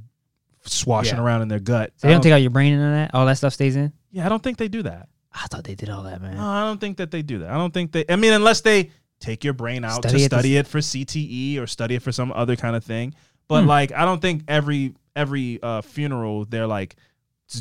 swashing 0.65 1.15
Yeah. 1.17 1.23
around 1.23 1.41
in 1.43 1.47
their 1.49 1.59
gut. 1.59 1.93
so 1.97 2.07
they 2.07 2.13
don't 2.13 2.15
don't- 2.17 2.23
take 2.23 2.33
out 2.33 2.41
your 2.41 2.51
brain 2.51 2.73
and 2.73 2.83
all 2.83 2.91
that. 2.91 3.11
All 3.13 3.25
that 3.25 3.37
stuff 3.37 3.53
stays 3.53 3.75
in. 3.75 3.93
yeah, 4.11 4.25
I 4.25 4.29
don't 4.29 4.41
think 4.41 4.57
they 4.57 4.67
do 4.67 4.83
that. 4.83 5.07
I 5.31 5.45
thought 5.47 5.63
they 5.63 5.75
did 5.75 5.89
all 5.89 6.03
that, 6.03 6.21
man. 6.21 6.35
No, 6.37 6.43
I 6.45 6.63
don't 6.65 6.81
think 6.81 6.97
that 6.97 7.11
they 7.11 7.21
do 7.21 7.39
that. 7.39 7.51
I 7.51 7.57
don't 7.57 7.73
think 7.73 7.91
they. 7.91 8.03
I 8.09 8.15
mean, 8.15 8.33
unless 8.33 8.61
they 8.61 8.89
take 9.19 9.43
your 9.43 9.53
brain 9.53 9.83
out 9.83 9.95
Study 10.03 10.17
to 10.19 10.23
it 10.23 10.25
study 10.25 10.57
it 10.57 10.67
for 10.67 10.79
CTE 10.79 11.57
or 11.59 11.67
study 11.67 11.95
it 11.95 12.01
for 12.01 12.11
some 12.11 12.31
other 12.31 12.55
kind 12.55 12.75
of 12.75 12.83
thing. 12.83 13.13
But 13.47 13.61
Hmm. 13.63 13.67
like, 13.67 13.91
I 13.91 14.05
don't 14.05 14.21
think 14.21 14.43
every 14.47 14.93
every 15.15 15.59
uh, 15.61 15.81
funeral 15.81 16.45
they're 16.45 16.67
like 16.67 16.95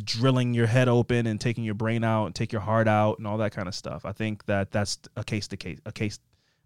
drilling 0.05 0.53
your 0.55 0.67
head 0.67 0.87
open 0.89 1.27
and 1.27 1.41
taking 1.41 1.65
your 1.65 1.75
brain 1.75 2.05
out 2.05 2.27
and 2.27 2.35
take 2.35 2.53
your 2.53 2.61
heart 2.61 2.87
out 2.87 3.19
and 3.19 3.27
all 3.27 3.39
that 3.39 3.53
kind 3.53 3.67
of 3.69 3.75
stuff. 3.75 4.05
I 4.05 4.13
think 4.13 4.45
that 4.47 4.71
that's 4.71 4.99
a 5.17 5.25
case 5.25 5.49
to 5.49 5.57
case, 5.57 5.79
a 5.87 5.93
case 5.93 6.19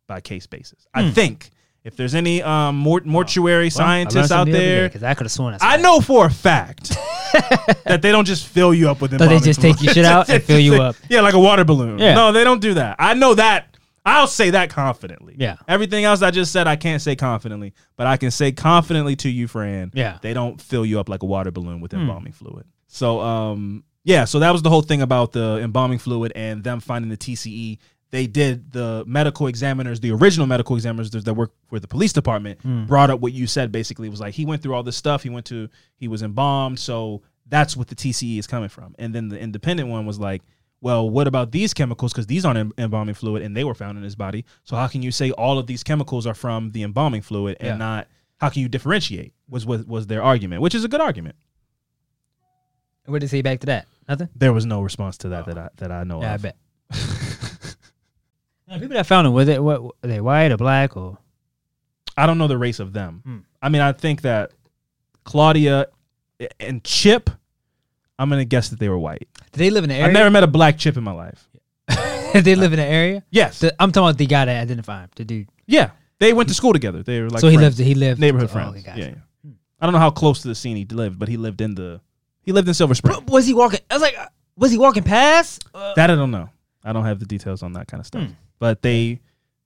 by 0.08 0.20
case 0.20 0.46
basis. 0.46 0.86
I 0.92 1.10
think 1.10 1.50
if 1.84 1.96
there's 1.96 2.14
any 2.16 2.42
um, 2.42 2.76
mort- 2.76 3.06
mortuary 3.06 3.70
scientists 3.70 4.32
out 4.32 4.46
there, 4.48 4.88
because 4.88 5.02
I 5.04 5.14
could 5.14 5.24
have 5.26 5.32
sworn 5.32 5.56
I 5.60 5.76
know 5.76 6.00
for 6.00 6.26
a 6.26 6.30
fact 6.30 6.90
that 7.84 8.00
they 8.02 8.10
don't 8.10 8.24
just 8.24 8.46
fill 8.46 8.74
you 8.74 8.90
up 8.90 9.00
with 9.00 9.12
they 9.12 9.38
just 9.38 9.60
fluid. 9.60 9.76
take 9.76 9.82
your 9.84 9.94
shit 9.94 10.04
out 10.04 10.28
and 10.28 10.42
fill 10.44 10.58
you 10.60 10.82
up. 10.82 10.96
Yeah, 11.08 11.20
like 11.20 11.34
a 11.34 11.38
water 11.40 11.64
balloon. 11.64 11.98
Yeah. 12.00 12.14
No, 12.14 12.32
they 12.32 12.42
don't 12.44 12.60
do 12.60 12.74
that. 12.74 12.96
I 12.98 13.14
know 13.14 13.34
that. 13.34 13.71
I'll 14.04 14.26
say 14.26 14.50
that 14.50 14.68
confidently. 14.70 15.36
Yeah. 15.38 15.56
Everything 15.68 16.04
else 16.04 16.22
I 16.22 16.30
just 16.32 16.50
said, 16.52 16.66
I 16.66 16.76
can't 16.76 17.00
say 17.00 17.14
confidently, 17.14 17.72
but 17.96 18.06
I 18.06 18.16
can 18.16 18.30
say 18.32 18.50
confidently 18.52 19.14
to 19.16 19.28
you, 19.30 19.46
Fran. 19.46 19.92
Yeah. 19.94 20.14
Hmm. 20.14 20.18
They 20.22 20.34
don't 20.34 20.60
fill 20.60 20.84
you 20.84 20.98
up 20.98 21.08
like 21.08 21.22
a 21.22 21.26
water 21.26 21.50
balloon 21.50 21.80
with 21.80 21.94
embalming 21.94 22.32
fluid. 22.32 22.66
So, 22.88 23.20
um, 23.20 23.84
yeah. 24.04 24.24
So 24.24 24.40
that 24.40 24.50
was 24.50 24.62
the 24.62 24.70
whole 24.70 24.82
thing 24.82 25.02
about 25.02 25.32
the 25.32 25.58
embalming 25.62 25.98
fluid 25.98 26.32
and 26.34 26.64
them 26.64 26.80
finding 26.80 27.10
the 27.10 27.16
TCE. 27.16 27.78
They 28.10 28.26
did 28.26 28.72
the 28.72 29.04
medical 29.06 29.46
examiners, 29.46 30.00
the 30.00 30.10
original 30.10 30.46
medical 30.46 30.74
examiners 30.76 31.10
that 31.12 31.32
work 31.34 31.52
for 31.68 31.78
the 31.80 31.88
police 31.88 32.12
department, 32.12 32.60
Hmm. 32.62 32.84
brought 32.86 33.08
up 33.08 33.20
what 33.20 33.32
you 33.32 33.46
said. 33.46 33.70
Basically, 33.72 34.08
it 34.08 34.10
was 34.10 34.20
like 34.20 34.34
he 34.34 34.44
went 34.44 34.62
through 34.62 34.74
all 34.74 34.82
this 34.82 34.96
stuff. 34.96 35.22
He 35.22 35.30
went 35.30 35.46
to, 35.46 35.68
he 35.96 36.08
was 36.08 36.22
embalmed, 36.22 36.78
so 36.80 37.22
that's 37.48 37.76
what 37.76 37.86
the 37.88 37.94
TCE 37.94 38.38
is 38.38 38.46
coming 38.46 38.68
from. 38.68 38.94
And 38.98 39.14
then 39.14 39.28
the 39.28 39.38
independent 39.38 39.88
one 39.88 40.04
was 40.06 40.18
like, 40.18 40.42
well, 40.82 41.08
what 41.08 41.26
about 41.26 41.52
these 41.52 41.72
chemicals? 41.72 42.12
Because 42.12 42.26
these 42.26 42.44
aren't 42.44 42.58
em- 42.58 42.72
embalming 42.76 43.14
fluid, 43.14 43.40
and 43.42 43.56
they 43.56 43.64
were 43.64 43.72
found 43.74 43.96
in 43.96 44.04
his 44.04 44.16
body. 44.16 44.44
So 44.64 44.76
how 44.76 44.88
can 44.88 45.00
you 45.00 45.10
say 45.12 45.30
all 45.30 45.58
of 45.58 45.66
these 45.66 45.82
chemicals 45.82 46.26
are 46.26 46.34
from 46.34 46.72
the 46.72 46.82
embalming 46.82 47.22
fluid 47.22 47.56
and 47.60 47.66
Yeah. 47.68 47.76
not? 47.76 48.08
How 48.38 48.50
can 48.50 48.60
you 48.62 48.68
differentiate? 48.68 49.32
Was 49.48 49.64
was 49.64 49.86
was 49.86 50.08
their 50.08 50.22
argument, 50.22 50.60
which 50.60 50.74
is 50.74 50.84
a 50.84 50.88
good 50.88 51.00
argument. 51.00 51.36
What 53.06 53.20
did 53.20 53.30
he 53.30 53.36
say 53.38 53.42
back 53.42 53.60
to 53.60 53.66
that? 53.66 53.86
Nothing. 54.08 54.28
There 54.36 54.52
was 54.52 54.66
no 54.66 54.80
response 54.82 55.16
to 55.18 55.28
that 55.30 55.46
that 55.46 55.56
I 55.58 55.68
that 55.76 55.90
I 55.92 56.04
know 56.04 56.18
of. 56.18 56.24
I 56.24 56.36
bet. 56.36 56.56
Now, 58.68 58.78
people 58.78 58.94
that 58.96 59.06
found 59.06 59.26
them, 59.26 59.34
was 59.34 59.48
it 59.48 59.62
what? 59.62 59.82
Were 59.82 59.92
they 60.02 60.20
white 60.20 60.50
or 60.50 60.56
black 60.56 60.96
or? 60.96 61.18
I 62.16 62.26
don't 62.26 62.38
know 62.38 62.48
the 62.48 62.56
race 62.58 62.80
of 62.80 62.92
them. 62.94 63.20
Hmm. 63.24 63.38
I 63.60 63.68
mean, 63.68 63.82
I 63.82 63.92
think 63.92 64.22
that 64.22 64.52
Claudia 65.24 65.86
and 66.58 66.82
Chip. 66.84 67.28
I'm 68.18 68.28
gonna 68.30 68.44
guess 68.44 68.68
that 68.70 68.78
they 68.78 68.88
were 68.88 68.98
white. 68.98 69.28
Did 69.52 69.58
they 69.58 69.70
live 69.70 69.84
in 69.84 69.88
the 69.90 69.94
area? 69.96 70.06
I've 70.06 70.12
never 70.12 70.30
met 70.30 70.42
a 70.42 70.46
black 70.46 70.78
Chip 70.78 70.96
in 70.96 71.04
my 71.04 71.12
life. 71.12 71.48
Did 72.32 72.44
they 72.44 72.54
live 72.54 72.72
in 72.72 72.78
the 72.78 72.84
area? 72.84 73.24
Yes. 73.30 73.60
The- 73.60 73.74
I'm 73.82 73.90
talking 73.92 74.06
about 74.08 74.18
the 74.18 74.26
guy 74.26 74.44
that 74.44 74.62
identified 74.62 75.04
him, 75.04 75.10
the 75.16 75.24
dude. 75.24 75.48
yeah. 75.66 75.90
They 76.18 76.32
went 76.32 76.48
to 76.50 76.54
school 76.54 76.72
together. 76.72 77.02
They 77.02 77.20
were 77.20 77.30
like 77.30 77.40
so 77.40 77.48
he 77.48 77.56
friends. 77.56 77.78
lived. 77.80 77.88
He 77.88 77.94
lived 77.96 78.20
neighborhood 78.20 78.48
oh, 78.50 78.52
friends. 78.52 78.82
gotcha. 78.84 78.98
yeah, 79.00 79.14
yeah. 79.42 79.50
I 79.80 79.86
don't 79.86 79.92
know 79.92 79.98
how 79.98 80.10
close 80.10 80.40
to 80.42 80.48
the 80.48 80.54
scene 80.54 80.76
he 80.76 80.84
lived, 80.84 81.18
but 81.18 81.28
he 81.28 81.36
lived 81.36 81.60
in 81.60 81.74
the 81.74 82.00
he 82.42 82.52
lived 82.52 82.68
in 82.68 82.74
Silver 82.74 82.94
Spring. 82.94 83.16
But 83.24 83.28
was 83.32 83.44
he 83.44 83.54
walking? 83.54 83.80
I 83.90 83.94
was 83.94 84.02
like, 84.02 84.16
uh, 84.16 84.26
was 84.56 84.70
he 84.70 84.78
walking 84.78 85.02
past? 85.02 85.64
Uh, 85.74 85.94
That 85.94 86.10
I 86.10 86.14
don't 86.14 86.30
know. 86.30 86.48
I 86.84 86.92
don't 86.92 87.04
have 87.04 87.18
the 87.18 87.26
details 87.26 87.64
on 87.64 87.72
that 87.72 87.88
kind 87.88 88.00
of 88.00 88.06
stuff. 88.06 88.22
Hmm. 88.22 88.32
But 88.60 88.82
they 88.82 89.18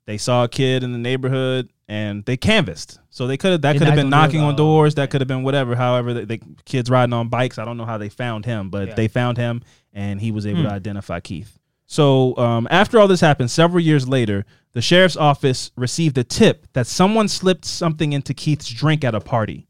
they 0.06 0.16
saw 0.16 0.44
a 0.44 0.48
kid 0.48 0.82
in 0.82 0.92
the 0.92 0.98
neighborhood 0.98 1.68
and 1.88 2.24
they 2.24 2.36
canvassed. 2.36 2.98
So 3.10 3.26
they 3.26 3.36
could 3.36 3.52
have 3.52 3.62
that 3.62 3.78
could 3.78 3.86
have 3.86 3.96
been 3.96 4.10
knocking 4.10 4.40
on 4.40 4.54
Oh, 4.54 4.56
doors. 4.56 4.94
That 4.96 5.10
could 5.10 5.20
have 5.20 5.28
been 5.28 5.42
whatever. 5.42 5.74
However, 5.76 6.12
the, 6.14 6.26
the 6.26 6.40
kids 6.64 6.90
riding 6.90 7.12
on 7.12 7.28
bikes. 7.28 7.58
I 7.58 7.64
don't 7.64 7.76
know 7.76 7.84
how 7.84 7.98
they 7.98 8.08
found 8.08 8.44
him, 8.44 8.70
but 8.70 8.88
Yeah. 8.88 8.94
they 8.94 9.08
found 9.08 9.36
him 9.38 9.62
and 9.92 10.20
he 10.20 10.30
was 10.30 10.46
able 10.46 10.62
Hmm. 10.62 10.66
to 10.68 10.72
identify 10.72 11.20
Keith. 11.20 11.58
So 11.86 12.36
um, 12.36 12.66
after 12.70 12.98
all 12.98 13.06
this 13.06 13.20
happened, 13.20 13.50
several 13.50 13.80
years 13.80 14.08
later, 14.08 14.44
the 14.72 14.82
sheriff's 14.82 15.16
office 15.16 15.70
received 15.76 16.18
a 16.18 16.24
tip 16.24 16.66
that 16.72 16.86
someone 16.88 17.28
slipped 17.28 17.64
something 17.64 18.12
into 18.12 18.34
Keith's 18.34 18.68
drink 18.68 19.04
at 19.04 19.14
a 19.14 19.20
party 19.20 19.68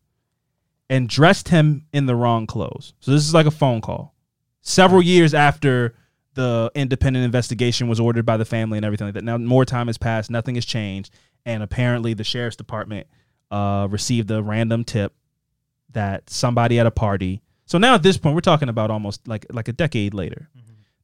and 0.88 1.08
dressed 1.08 1.48
him 1.48 1.84
in 1.92 2.06
the 2.06 2.14
wrong 2.14 2.46
clothes. 2.46 2.94
So 3.00 3.10
this 3.10 3.22
is 3.26 3.34
like 3.34 3.46
a 3.46 3.50
phone 3.50 3.80
call. 3.80 4.14
Several 4.62 5.02
years 5.02 5.34
after 5.34 5.94
the 6.34 6.70
independent 6.74 7.24
investigation 7.24 7.88
was 7.88 8.00
ordered 8.00 8.24
by 8.26 8.36
the 8.36 8.44
family 8.44 8.78
and 8.78 8.84
everything 8.84 9.06
like 9.06 9.14
that. 9.14 9.24
Now 9.24 9.36
more 9.38 9.64
time 9.64 9.86
has 9.88 9.98
passed, 9.98 10.30
nothing 10.30 10.54
has 10.54 10.64
changed, 10.64 11.10
and 11.46 11.62
apparently 11.62 12.12
the 12.12 12.24
sheriff's 12.24 12.56
department 12.56 13.06
uh, 13.50 13.86
received 13.90 14.30
a 14.30 14.42
random 14.42 14.84
tip 14.84 15.14
that 15.92 16.28
somebody 16.28 16.78
at 16.78 16.86
a 16.86 16.90
party. 16.90 17.40
So 17.64 17.78
now 17.78 17.94
at 17.94 18.02
this 18.02 18.18
point, 18.18 18.34
we're 18.34 18.40
talking 18.42 18.68
about 18.68 18.90
almost 18.90 19.26
like 19.26 19.46
like 19.50 19.68
a 19.68 19.72
decade 19.72 20.12
later. 20.12 20.50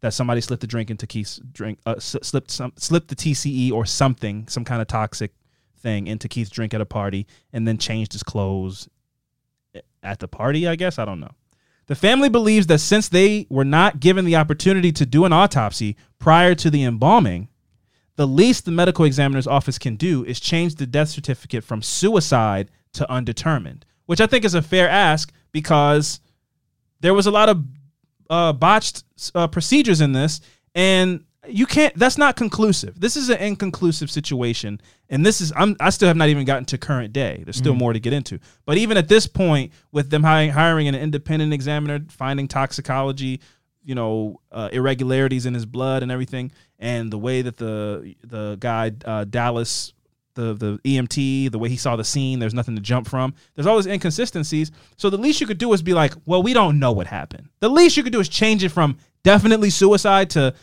That 0.01 0.13
somebody 0.13 0.41
slipped 0.41 0.65
a 0.65 0.67
drink 0.67 0.91
into 0.91 1.07
Keith's 1.07 1.41
drink, 1.53 1.79
uh, 1.87 1.95
s- 1.97 2.17
slipped 2.23 2.51
some, 2.51 2.73
slipped 2.77 3.07
the 3.07 3.15
TCE 3.15 3.71
or 3.71 3.87
something, 3.87 4.49
some 4.49 4.65
kind 4.65 4.83
of 4.83 4.89
toxic 4.89 5.33
thing 5.79 6.09
into 6.09 6.29
Keith's 6.29 6.51
drink 6.51 6.75
at 6.75 6.81
a 6.81 6.85
party, 6.87 7.27
and 7.53 7.67
then 7.69 7.79
changed 7.79 8.13
his 8.13 8.25
clothes 8.25 8.89
at 10.03 10.19
the 10.19 10.27
party, 10.27 10.67
I 10.67 10.75
guess. 10.75 10.99
I 10.99 11.05
don't 11.05 11.21
know. 11.21 11.31
The 11.87 11.95
family 11.95 12.29
believes 12.29 12.67
that 12.67 12.79
since 12.79 13.09
they 13.09 13.47
were 13.49 13.65
not 13.65 14.01
given 14.01 14.25
the 14.25 14.35
opportunity 14.37 14.91
to 14.93 15.07
do 15.07 15.25
an 15.25 15.33
autopsy 15.33 15.97
prior 16.19 16.55
to 16.57 16.69
the 16.71 16.83
embalming, 16.83 17.49
the 18.17 18.27
least 18.27 18.65
the 18.65 18.71
medical 18.71 19.05
examiner's 19.05 19.47
office 19.47 19.79
can 19.79 19.97
do 19.97 20.25
is 20.25 20.39
change 20.39 20.75
the 20.75 20.87
death 20.87 21.09
certificate 21.09 21.65
from 21.65 21.83
suicide 21.83 22.71
to 22.95 23.11
undetermined, 23.11 23.87
which 24.07 24.21
I 24.21 24.27
think 24.27 24.45
is 24.45 24.55
a 24.55 24.63
fair 24.63 24.89
ask 24.89 25.33
because 25.51 26.21
there 27.01 27.15
was 27.15 27.27
a 27.27 27.31
lot 27.31 27.49
of 27.49 27.65
uh, 28.29 28.53
botched 28.53 29.05
uh, 29.35 29.47
procedures 29.47 30.01
in 30.01 30.13
this, 30.13 30.41
and 30.75 31.25
you 31.49 31.67
can't. 31.67 31.95
That's 31.97 32.19
not 32.19 32.37
conclusive. 32.37 33.01
This 33.01 33.17
is 33.17 33.29
an 33.29 33.39
inconclusive 33.39 34.11
situation, 34.11 34.81
and 35.11 35.27
this 35.27 35.41
is. 35.41 35.53
I'm. 35.57 35.77
I 35.81 35.91
still 35.91 36.09
have 36.09 36.17
not 36.17 36.29
even 36.29 36.45
gotten 36.45 36.65
to 36.67 36.79
current 36.79 37.13
day. 37.13 37.43
There's 37.45 37.57
still 37.57 37.75
more 37.75 37.93
to 37.93 38.01
get 38.01 38.13
into. 38.13 38.39
But 38.65 38.79
even 38.79 38.97
at 38.97 39.09
this 39.09 39.27
point, 39.27 39.73
with 39.91 40.11
them 40.11 40.23
hiring, 40.23 40.51
hiring 40.51 40.89
an 40.89 40.95
independent 40.95 41.53
examiner, 41.53 42.01
finding 42.11 42.47
toxicology, 42.47 43.41
you 43.83 43.95
know, 43.95 44.41
uh, 44.53 44.69
irregularities 44.73 45.47
in 45.47 45.55
his 45.55 45.67
blood 45.67 46.03
and 46.03 46.13
everything, 46.13 46.53
and 46.83 47.11
the 47.13 47.17
way 47.17 47.41
that 47.41 47.57
the 47.57 48.15
the 48.25 48.57
guy 48.61 48.91
uh, 49.07 49.25
Dallas 49.25 49.95
the 50.35 50.55
the 50.55 50.79
EMT, 50.85 51.51
the 51.53 51.59
way 51.59 51.69
he 51.69 51.77
saw 51.77 51.97
the 51.97 52.05
scene, 52.05 52.39
there's 52.39 52.55
nothing 52.55 52.75
to 52.75 52.83
jump 52.83 53.09
from. 53.09 53.35
There's 53.55 53.67
all 53.67 53.77
these 53.77 53.87
inconsistencies. 53.87 54.71
So 54.97 55.09
the 55.09 55.17
least 55.17 55.41
you 55.41 55.47
could 55.47 55.59
do 55.59 55.73
is 55.73 55.83
be 55.83 55.95
like, 55.95 56.15
well, 56.27 56.43
we 56.43 56.53
don't 56.53 56.79
know 56.79 56.93
what 56.93 57.07
happened. 57.07 57.49
The 57.61 57.69
least 57.71 57.97
you 57.97 58.03
could 58.03 58.13
do 58.13 58.21
is 58.21 58.29
change 58.29 58.65
it 58.65 58.71
from 58.71 58.99
definitely 59.23 59.71
suicide 59.71 60.31
to 60.31 60.55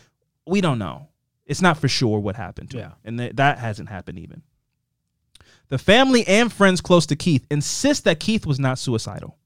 we 0.46 0.60
don't 0.60 0.78
know. 0.78 1.08
It's 1.46 1.62
not 1.62 1.78
for 1.78 1.88
sure 1.88 2.20
what 2.20 2.36
happened 2.36 2.70
to 2.70 2.78
him. 2.78 2.92
And 3.04 3.18
th- 3.18 3.36
that 3.36 3.58
hasn't 3.58 3.88
happened 3.88 4.18
even. 4.18 4.42
The 5.68 5.78
family 5.78 6.26
and 6.26 6.52
friends 6.52 6.80
close 6.80 7.06
to 7.06 7.16
Keith 7.16 7.46
insist 7.50 8.04
that 8.04 8.20
Keith 8.20 8.44
was 8.44 8.60
not 8.60 8.78
suicidal. 8.78 9.36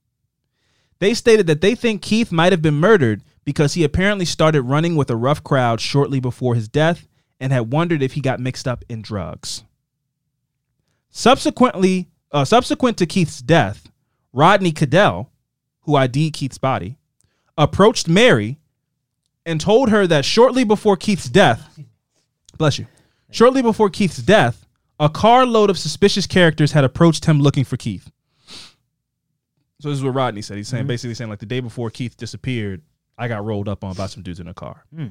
They 0.99 1.13
stated 1.13 1.47
that 1.47 1.61
they 1.61 1.75
think 1.75 2.01
Keith 2.01 2.31
might 2.31 2.51
have 2.51 2.61
been 2.61 2.75
murdered 2.75 3.23
because 3.45 3.75
he 3.75 3.83
apparently 3.83 4.25
started 4.25 4.63
running 4.63 4.95
with 4.95 5.09
a 5.09 5.15
rough 5.15 5.43
crowd 5.43 5.79
shortly 5.79 6.19
before 6.19 6.55
his 6.55 6.67
death 6.67 7.07
and 7.39 7.53
had 7.53 7.71
wondered 7.71 8.01
if 8.01 8.13
he 8.13 8.21
got 8.21 8.39
mixed 8.39 8.67
up 8.67 8.83
in 8.89 9.01
drugs. 9.01 9.63
Subsequently, 11.09 12.09
uh, 12.31 12.43
subsequent 12.43 12.97
to 12.97 13.05
Keith's 13.05 13.41
death, 13.41 13.89
Rodney 14.33 14.71
Cadell, 14.71 15.31
who 15.81 15.95
ID'd 15.95 16.33
Keith's 16.33 16.57
body, 16.57 16.97
approached 17.57 18.07
Mary 18.07 18.59
and 19.45 19.61
told 19.61 19.89
her 19.89 20.07
that 20.07 20.25
shortly 20.25 20.63
before 20.63 20.97
Keith's 20.97 21.29
death, 21.29 21.79
bless 22.57 22.79
you, 22.79 22.87
shortly 23.29 23.61
before 23.61 23.89
Keith's 23.89 24.17
death, 24.17 24.65
a 24.99 25.09
carload 25.09 25.69
of 25.69 25.77
suspicious 25.77 26.25
characters 26.25 26.71
had 26.71 26.83
approached 26.83 27.25
him 27.25 27.39
looking 27.39 27.63
for 27.63 27.77
Keith. 27.77 28.09
So 29.79 29.89
this 29.89 29.99
is 29.99 30.03
what 30.03 30.15
Rodney 30.15 30.41
said. 30.41 30.57
He's 30.57 30.67
saying 30.67 30.87
basically 30.87 31.13
saying 31.13 31.29
like 31.29 31.39
the 31.39 31.45
day 31.45 31.59
before 31.59 31.89
Keith 31.89 32.17
disappeared, 32.17 32.81
I 33.17 33.27
got 33.27 33.45
rolled 33.45 33.67
up 33.69 33.83
on 33.83 33.93
by 33.95 34.07
some 34.07 34.23
dudes 34.23 34.39
in 34.39 34.47
a 34.47 34.53
car. 34.53 34.85
Hmm. 34.93 35.07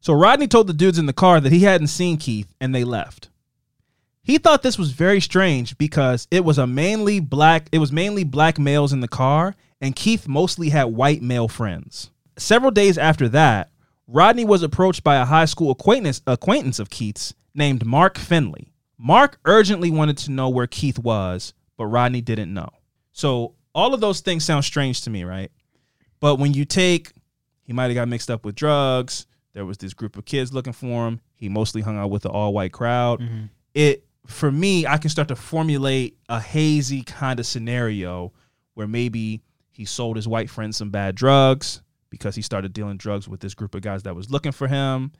So 0.00 0.12
Rodney 0.12 0.46
told 0.46 0.66
the 0.66 0.72
dudes 0.72 0.98
in 0.98 1.06
the 1.06 1.12
car 1.12 1.40
that 1.40 1.52
he 1.52 1.60
hadn't 1.60 1.88
seen 1.88 2.16
Keith 2.16 2.54
and 2.60 2.74
they 2.74 2.84
left. 2.84 3.28
He 4.22 4.38
thought 4.38 4.62
this 4.62 4.78
was 4.78 4.90
very 4.90 5.20
strange 5.20 5.78
because 5.78 6.26
it 6.30 6.44
was 6.44 6.58
a 6.58 6.66
mainly 6.66 7.20
black 7.20 7.68
it 7.72 7.78
was 7.78 7.92
mainly 7.92 8.24
black 8.24 8.58
males 8.58 8.92
in 8.92 9.00
the 9.00 9.08
car 9.08 9.54
and 9.80 9.96
Keith 9.96 10.26
mostly 10.26 10.70
had 10.70 10.84
white 10.84 11.22
male 11.22 11.48
friends. 11.48 12.10
several 12.38 12.70
days 12.70 12.98
after 12.98 13.28
that, 13.30 13.70
Rodney 14.06 14.44
was 14.44 14.62
approached 14.62 15.02
by 15.02 15.16
a 15.16 15.24
high 15.24 15.44
school 15.44 15.70
acquaintance 15.70 16.22
acquaintance 16.26 16.78
of 16.78 16.90
Keith's 16.90 17.34
named 17.54 17.86
Mark 17.86 18.18
Finley. 18.18 18.72
Mark 18.98 19.38
urgently 19.44 19.90
wanted 19.90 20.18
to 20.18 20.30
know 20.30 20.48
where 20.48 20.66
Keith 20.66 20.98
was, 20.98 21.54
but 21.76 21.86
Rodney 21.86 22.20
didn't 22.20 22.52
know. 22.52 22.70
So 23.12 23.54
all 23.74 23.94
of 23.94 24.00
those 24.00 24.20
things 24.20 24.44
sound 24.44 24.64
strange 24.64 25.02
to 25.02 25.10
me, 25.10 25.24
right? 25.24 25.50
But 26.20 26.36
when 26.36 26.54
you 26.54 26.64
take, 26.64 27.12
he 27.66 27.72
might 27.72 27.86
have 27.86 27.94
got 27.94 28.08
mixed 28.08 28.30
up 28.30 28.44
with 28.44 28.54
drugs. 28.54 29.26
There 29.52 29.66
was 29.66 29.78
this 29.78 29.92
group 29.92 30.16
of 30.16 30.24
kids 30.24 30.52
looking 30.52 30.72
for 30.72 31.08
him. 31.08 31.20
He 31.34 31.48
mostly 31.48 31.82
hung 31.82 31.98
out 31.98 32.10
with 32.10 32.22
the 32.22 32.30
all 32.30 32.52
white 32.52 32.72
crowd. 32.72 33.20
Mm-hmm. 33.20 33.44
It 33.74 34.04
for 34.26 34.50
me, 34.50 34.86
I 34.86 34.98
can 34.98 35.10
start 35.10 35.28
to 35.28 35.36
formulate 35.36 36.16
a 36.28 36.40
hazy 36.40 37.02
kind 37.02 37.38
of 37.38 37.46
scenario 37.46 38.32
where 38.74 38.86
maybe 38.86 39.42
he 39.70 39.84
sold 39.84 40.16
his 40.16 40.28
white 40.28 40.50
friend 40.50 40.74
some 40.74 40.90
bad 40.90 41.14
drugs 41.14 41.82
because 42.10 42.34
he 42.34 42.42
started 42.42 42.72
dealing 42.72 42.96
drugs 42.96 43.28
with 43.28 43.40
this 43.40 43.54
group 43.54 43.74
of 43.74 43.82
guys 43.82 44.02
that 44.04 44.14
was 44.14 44.30
looking 44.30 44.52
for 44.52 44.68
him 44.68 45.12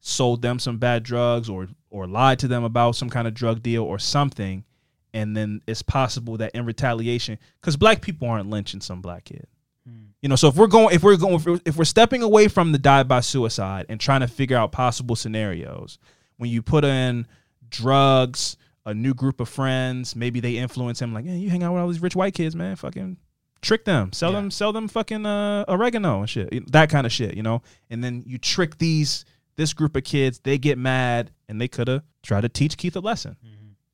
sold 0.00 0.42
them 0.42 0.58
some 0.58 0.78
bad 0.78 1.02
drugs 1.02 1.48
or 1.48 1.68
or 1.90 2.06
lied 2.06 2.38
to 2.38 2.48
them 2.48 2.64
about 2.64 2.92
some 2.92 3.10
kind 3.10 3.26
of 3.26 3.34
drug 3.34 3.62
deal 3.62 3.82
or 3.82 3.98
something 3.98 4.64
and 5.12 5.36
then 5.36 5.60
it's 5.66 5.82
possible 5.82 6.36
that 6.36 6.54
in 6.54 6.64
retaliation 6.64 7.38
because 7.60 7.76
black 7.76 8.00
people 8.00 8.28
aren't 8.28 8.48
lynching 8.48 8.80
some 8.80 9.00
black 9.00 9.24
kid 9.24 9.46
you 10.22 10.28
know 10.28 10.36
so 10.36 10.48
if 10.48 10.56
we're 10.56 10.66
going 10.66 10.94
if 10.94 11.02
we're 11.02 11.16
going 11.16 11.34
if 11.34 11.46
we're, 11.46 11.60
if 11.64 11.76
we're 11.76 11.84
stepping 11.84 12.22
away 12.22 12.48
from 12.48 12.72
the 12.72 12.78
die 12.78 13.02
by 13.02 13.20
suicide 13.20 13.86
and 13.88 14.00
trying 14.00 14.20
to 14.20 14.28
figure 14.28 14.56
out 14.56 14.72
possible 14.72 15.16
scenarios 15.16 15.98
when 16.36 16.50
you 16.50 16.62
put 16.62 16.84
in 16.84 17.26
drugs 17.68 18.56
a 18.86 18.94
new 18.94 19.14
group 19.14 19.40
of 19.40 19.48
friends 19.48 20.16
maybe 20.16 20.40
they 20.40 20.56
influence 20.56 21.00
him 21.00 21.12
like 21.12 21.24
yeah 21.24 21.34
you 21.34 21.50
hang 21.50 21.62
out 21.62 21.72
with 21.72 21.82
all 21.82 21.88
these 21.88 22.02
rich 22.02 22.16
white 22.16 22.34
kids 22.34 22.56
man 22.56 22.76
fucking 22.76 23.16
trick 23.60 23.84
them. 23.84 24.12
Sell 24.12 24.32
them 24.32 24.50
sell 24.50 24.72
them 24.72 24.88
fucking 24.88 25.26
uh, 25.26 25.64
oregano 25.68 26.20
and 26.20 26.30
shit 26.30 26.70
that 26.72 26.90
kind 26.90 27.06
of 27.06 27.12
shit 27.12 27.34
you 27.34 27.42
know? 27.42 27.62
And 27.90 28.02
then 28.02 28.22
you 28.26 28.38
trick 28.38 28.78
these 28.78 29.24
this 29.56 29.72
group 29.72 29.96
of 29.96 30.04
kids 30.04 30.40
they 30.40 30.58
get 30.58 30.78
mad 30.78 31.30
and 31.48 31.60
they 31.60 31.68
could 31.68 31.88
have 31.88 32.02
tried 32.22 32.42
to 32.42 32.48
teach 32.48 32.76
keith 32.76 32.96
a 32.96 33.00
lesson 33.00 33.36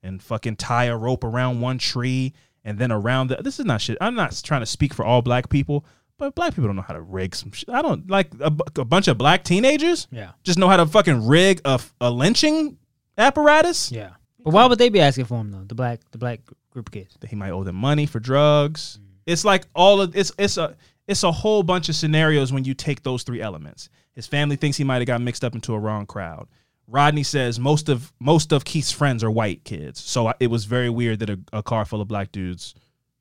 and 0.03 0.23
fucking 0.23 0.57
tie 0.57 0.85
a 0.85 0.97
rope 0.97 1.25
around 1.25 1.61
one 1.61 1.79
tree 1.79 2.35
and 2.65 2.79
then 2.79 2.93
around 2.93 3.29
the 3.29 3.37
this 3.37 3.59
is 3.59 3.65
not 3.65 3.81
shit 3.81 3.97
i'm 4.01 4.15
not 4.15 4.39
trying 4.45 4.61
to 4.61 4.67
speak 4.67 4.93
for 4.93 5.05
all 5.05 5.23
black 5.23 5.49
people 5.49 5.85
but 6.19 6.35
black 6.35 6.51
people 6.53 6.67
don't 6.67 6.77
know 6.77 6.83
how 6.83 6.95
to 6.95 7.01
rig 7.01 7.35
some 7.35 7.51
shit 7.53 7.69
i 7.71 7.83
don't 7.83 8.09
like 8.11 8.29
a, 8.41 8.53
a 8.77 8.85
bunch 8.85 9.09
of 9.09 9.19
black 9.19 9.45
teenagers 9.45 10.07
Yeah. 10.11 10.33
just 10.43 10.59
know 10.59 10.69
how 10.69 10.77
to 10.77 10.87
fucking 10.87 11.27
rig 11.27 11.61
a, 11.65 11.81
a 12.01 12.11
lynching 12.11 12.79
apparatus 13.19 13.91
Yeah. 13.93 14.11
But 14.45 14.53
why 14.53 14.67
would 14.67 14.79
they 14.79 14.91
be 14.91 15.01
asking 15.01 15.25
for 15.25 15.41
him 15.41 15.51
though? 15.51 15.65
The 15.65 15.75
black 15.75 16.01
the 16.11 16.19
black 16.19 16.41
group 16.71 16.89
of 16.89 16.93
kids. 16.93 17.17
that 17.21 17.31
he 17.31 17.37
might 17.37 17.51
owe 17.51 17.65
them 17.65 17.77
money 17.77 18.05
for 18.05 18.21
drugs. 18.21 18.99
Mm. 19.01 19.07
It's 19.25 19.43
like 19.45 19.65
all 19.75 20.03
of 20.03 20.15
it's 20.15 20.33
it's 20.39 20.59
a 20.59 20.77
it's 21.09 21.23
a 21.23 21.33
whole 21.33 21.63
bunch 21.63 21.89
of 21.89 21.95
scenarios 21.95 22.53
when 22.53 22.65
you 22.65 22.75
take 22.75 23.03
those 23.03 23.23
three 23.23 23.41
elements. 23.41 23.89
His 24.13 24.27
family 24.27 24.57
thinks 24.57 24.77
he 24.77 24.85
might 24.85 24.99
have 24.99 25.07
got 25.07 25.23
mixed 25.23 25.45
up 25.45 25.55
into 25.55 25.73
a 25.73 25.79
wrong 25.79 26.05
crowd. 26.05 26.47
Rodney 26.87 27.23
says 27.23 27.59
most 27.59 27.89
of 27.89 28.13
most 28.21 28.53
of 28.53 28.67
Keith's 28.67 28.93
friends 28.93 29.25
are 29.25 29.31
white 29.31 29.65
kids, 29.65 29.99
so 30.03 30.31
it 30.39 30.49
was 30.49 30.67
very 30.67 30.91
weird 30.91 31.21
that 31.21 31.31
a, 31.31 31.41
a 31.55 31.63
car 31.63 31.87
full 31.87 32.03
of 32.03 32.09
black 32.09 32.31
dudes 32.31 32.75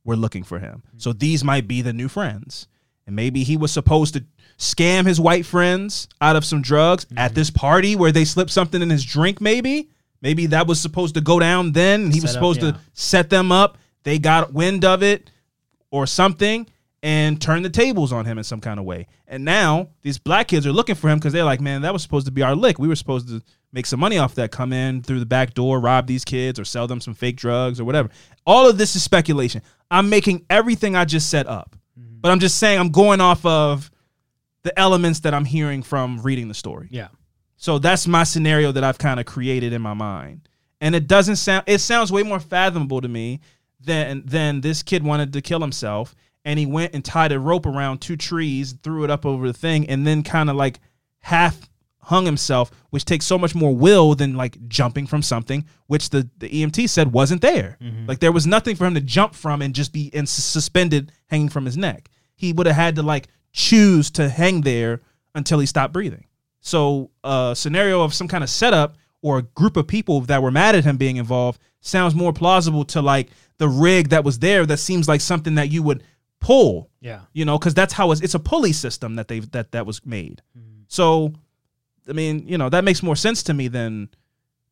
were 0.03 0.17
looking 0.17 0.43
for 0.43 0.59
him. 0.59 0.83
Mm. 0.93 1.01
So 1.01 1.13
these 1.13 1.41
might 1.41 1.69
be 1.69 1.81
the 1.81 1.93
new 1.93 2.09
friends, 2.09 2.67
and 3.05 3.15
maybe 3.15 3.43
he 3.43 3.57
was 3.57 3.71
supposed 3.71 4.13
to 4.13 4.23
scam 4.57 5.05
his 5.05 5.19
white 5.19 5.45
friends 5.45 6.07
out 6.21 6.35
of 6.35 6.45
some 6.45 6.61
drugs 6.61 7.05
at 7.17 7.31
mm-hmm. 7.31 7.35
this 7.35 7.49
party 7.49 7.95
where 7.95 8.11
they 8.11 8.25
slipped 8.25 8.51
something 8.51 8.81
in 8.81 8.89
his 8.89 9.03
drink. 9.03 9.41
Maybe 9.41 9.89
maybe 10.21 10.47
that 10.47 10.67
was 10.67 10.79
supposed 10.79 11.15
to 11.15 11.21
go 11.21 11.39
down 11.39 11.71
then, 11.71 12.05
and 12.05 12.13
he 12.13 12.21
was 12.21 12.31
Set 12.31 12.37
up, 12.37 12.41
supposed 12.41 12.63
yeah. 12.63 12.71
to 12.71 12.79
set 12.93 13.29
them 13.29 13.51
up. 13.51 13.77
They 14.03 14.19
got 14.19 14.53
wind 14.53 14.85
of 14.85 15.03
it 15.03 15.31
or 15.91 16.07
something 16.07 16.67
and 17.03 17.41
turn 17.41 17.61
the 17.63 17.69
tables 17.69 18.13
on 18.13 18.23
him 18.23 18.37
in 18.37 18.43
some 18.45 18.61
kind 18.61 18.79
of 18.79 18.85
way. 18.85 19.07
And 19.27 19.43
now 19.43 19.89
these 20.01 20.17
black 20.17 20.47
kids 20.47 20.65
are 20.65 20.71
looking 20.71 20.95
for 20.95 21.09
him 21.09 21.19
because 21.19 21.33
they're 21.33 21.43
like, 21.43 21.59
man, 21.59 21.81
that 21.81 21.91
was 21.91 22.01
supposed 22.01 22.25
to 22.27 22.31
be 22.31 22.41
our 22.41 22.55
lick. 22.55 22.79
We 22.79 22.87
were 22.87 22.95
supposed 22.95 23.27
to 23.27 23.41
make 23.73 23.85
some 23.85 23.99
money 23.99 24.17
off 24.17 24.35
that, 24.35 24.51
come 24.51 24.71
in 24.71 25.03
through 25.03 25.19
the 25.19 25.25
back 25.25 25.53
door, 25.53 25.81
rob 25.81 26.07
these 26.07 26.23
kids, 26.23 26.59
or 26.59 26.63
sell 26.63 26.87
them 26.87 27.01
some 27.01 27.13
fake 27.13 27.35
drugs 27.35 27.79
or 27.79 27.83
whatever. 27.83 28.09
All 28.45 28.69
of 28.69 28.77
this 28.77 28.95
is 28.95 29.03
speculation. 29.03 29.61
I'm 29.91 30.09
making 30.09 30.45
everything 30.49 30.95
I 30.95 31.03
just 31.03 31.29
set 31.29 31.45
up, 31.45 31.75
but 32.23 32.31
I'm 32.31 32.39
just 32.39 32.57
saying 32.57 32.79
I'm 32.79 32.89
going 32.89 33.21
off 33.21 33.45
of 33.45 33.91
the 34.63 34.77
elements 34.79 35.19
that 35.19 35.33
I'm 35.33 35.45
hearing 35.45 35.83
from 35.83 36.21
reading 36.21 36.47
the 36.47 36.53
story. 36.53 36.87
Yeah. 36.89 37.09
So 37.57 37.79
that's 37.79 38.07
my 38.07 38.23
scenario 38.23 38.71
that 38.71 38.83
I've 38.83 38.97
kind 38.97 39.19
of 39.19 39.25
created 39.25 39.73
in 39.73 39.81
my 39.81 39.93
mind. 39.93 40.47
And 40.81 40.95
it 40.95 41.07
doesn't 41.07 41.35
sound 41.35 41.65
it 41.67 41.79
sounds 41.79 42.11
way 42.11 42.23
more 42.23 42.39
fathomable 42.39 43.01
to 43.01 43.07
me 43.07 43.41
than 43.79 44.23
than 44.25 44.61
this 44.61 44.83
kid 44.83 45.03
wanted 45.03 45.33
to 45.33 45.41
kill 45.41 45.59
himself 45.59 46.15
and 46.45 46.57
he 46.57 46.65
went 46.65 46.93
and 46.93 47.03
tied 47.03 47.31
a 47.31 47.39
rope 47.39 47.65
around 47.65 47.99
two 47.99 48.17
trees, 48.17 48.73
threw 48.83 49.03
it 49.03 49.09
up 49.09 49.25
over 49.25 49.47
the 49.47 49.53
thing 49.53 49.87
and 49.89 50.07
then 50.07 50.23
kind 50.23 50.49
of 50.49 50.55
like 50.55 50.79
half 51.19 51.69
hung 52.03 52.25
himself, 52.25 52.69
which 52.89 53.05
takes 53.05 53.25
so 53.25 53.37
much 53.37 53.55
more 53.55 53.75
will 53.75 54.13
than 54.13 54.35
like 54.35 54.57
jumping 54.67 55.07
from 55.07 55.21
something 55.21 55.65
which 55.87 56.09
the 56.09 56.29
the 56.37 56.49
EMT 56.49 56.89
said 56.89 57.11
wasn't 57.11 57.41
there. 57.41 57.77
Mm-hmm. 57.81 58.05
Like 58.07 58.19
there 58.19 58.31
was 58.31 58.47
nothing 58.47 58.75
for 58.75 58.85
him 58.85 58.93
to 58.95 59.01
jump 59.01 59.35
from 59.35 59.61
and 59.61 59.73
just 59.73 59.93
be 59.93 60.07
in 60.07 60.25
suspended 60.25 61.11
hanging 61.27 61.49
from 61.49 61.65
his 61.65 61.77
neck. 61.77 62.09
He 62.43 62.51
would 62.51 62.67
have 62.67 62.75
had 62.75 62.95
to 62.97 63.03
like 63.03 63.29
choose 63.53 64.11
to 64.11 64.27
hang 64.27 64.61
there 64.61 64.99
until 65.33 65.59
he 65.59 65.65
stopped 65.65 65.93
breathing. 65.93 66.25
So 66.59 67.09
a 67.23 67.53
scenario 67.55 68.01
of 68.01 68.13
some 68.13 68.27
kind 68.27 68.43
of 68.43 68.49
setup 68.49 68.97
or 69.21 69.37
a 69.37 69.43
group 69.43 69.77
of 69.77 69.87
people 69.87 70.21
that 70.21 70.43
were 70.43 70.51
mad 70.51 70.75
at 70.75 70.83
him 70.83 70.97
being 70.97 71.15
involved 71.15 71.59
sounds 71.79 72.13
more 72.13 72.33
plausible 72.33 72.83
to 72.85 73.01
like 73.01 73.29
the 73.59 73.69
rig 73.69 74.09
that 74.09 74.25
was 74.25 74.39
there 74.39 74.65
that 74.65 74.77
seems 74.77 75.07
like 75.07 75.21
something 75.21 75.55
that 75.55 75.69
you 75.71 75.81
would 75.83 76.03
pull. 76.41 76.89
Yeah. 76.99 77.21
You 77.31 77.45
know, 77.45 77.57
because 77.57 77.73
that's 77.73 77.93
how 77.93 78.11
it's 78.11 78.19
it's 78.19 78.33
a 78.33 78.39
pulley 78.39 78.73
system 78.73 79.15
that 79.15 79.29
they 79.29 79.39
that 79.39 79.71
that 79.71 79.85
was 79.85 80.05
made. 80.05 80.41
So 80.87 81.33
I 82.09 82.11
mean, 82.11 82.45
you 82.45 82.57
know, 82.57 82.69
that 82.69 82.83
makes 82.83 83.01
more 83.01 83.15
sense 83.15 83.43
to 83.43 83.53
me 83.53 83.69
than 83.69 84.09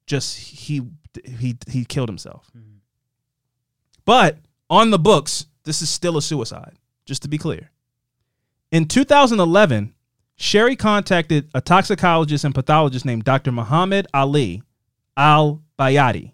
just 0.05 0.37
he 0.37 0.81
he 1.23 1.57
he 1.67 1.85
killed 1.85 2.09
himself. 2.09 2.51
Mm-hmm. 2.57 2.77
But 4.03 4.39
on 4.69 4.89
the 4.91 4.99
books, 4.99 5.45
this 5.63 5.81
is 5.81 5.89
still 5.89 6.17
a 6.17 6.21
suicide, 6.21 6.77
just 7.05 7.21
to 7.23 7.27
be 7.27 7.37
clear. 7.37 7.71
In 8.71 8.85
2011, 8.87 9.93
Sherry 10.37 10.75
contacted 10.75 11.49
a 11.53 11.61
toxicologist 11.61 12.43
and 12.45 12.55
pathologist 12.55 13.05
named 13.05 13.23
Dr. 13.23 13.51
Muhammad 13.51 14.07
Ali 14.13 14.63
Al 15.17 15.61
Bayati 15.77 16.31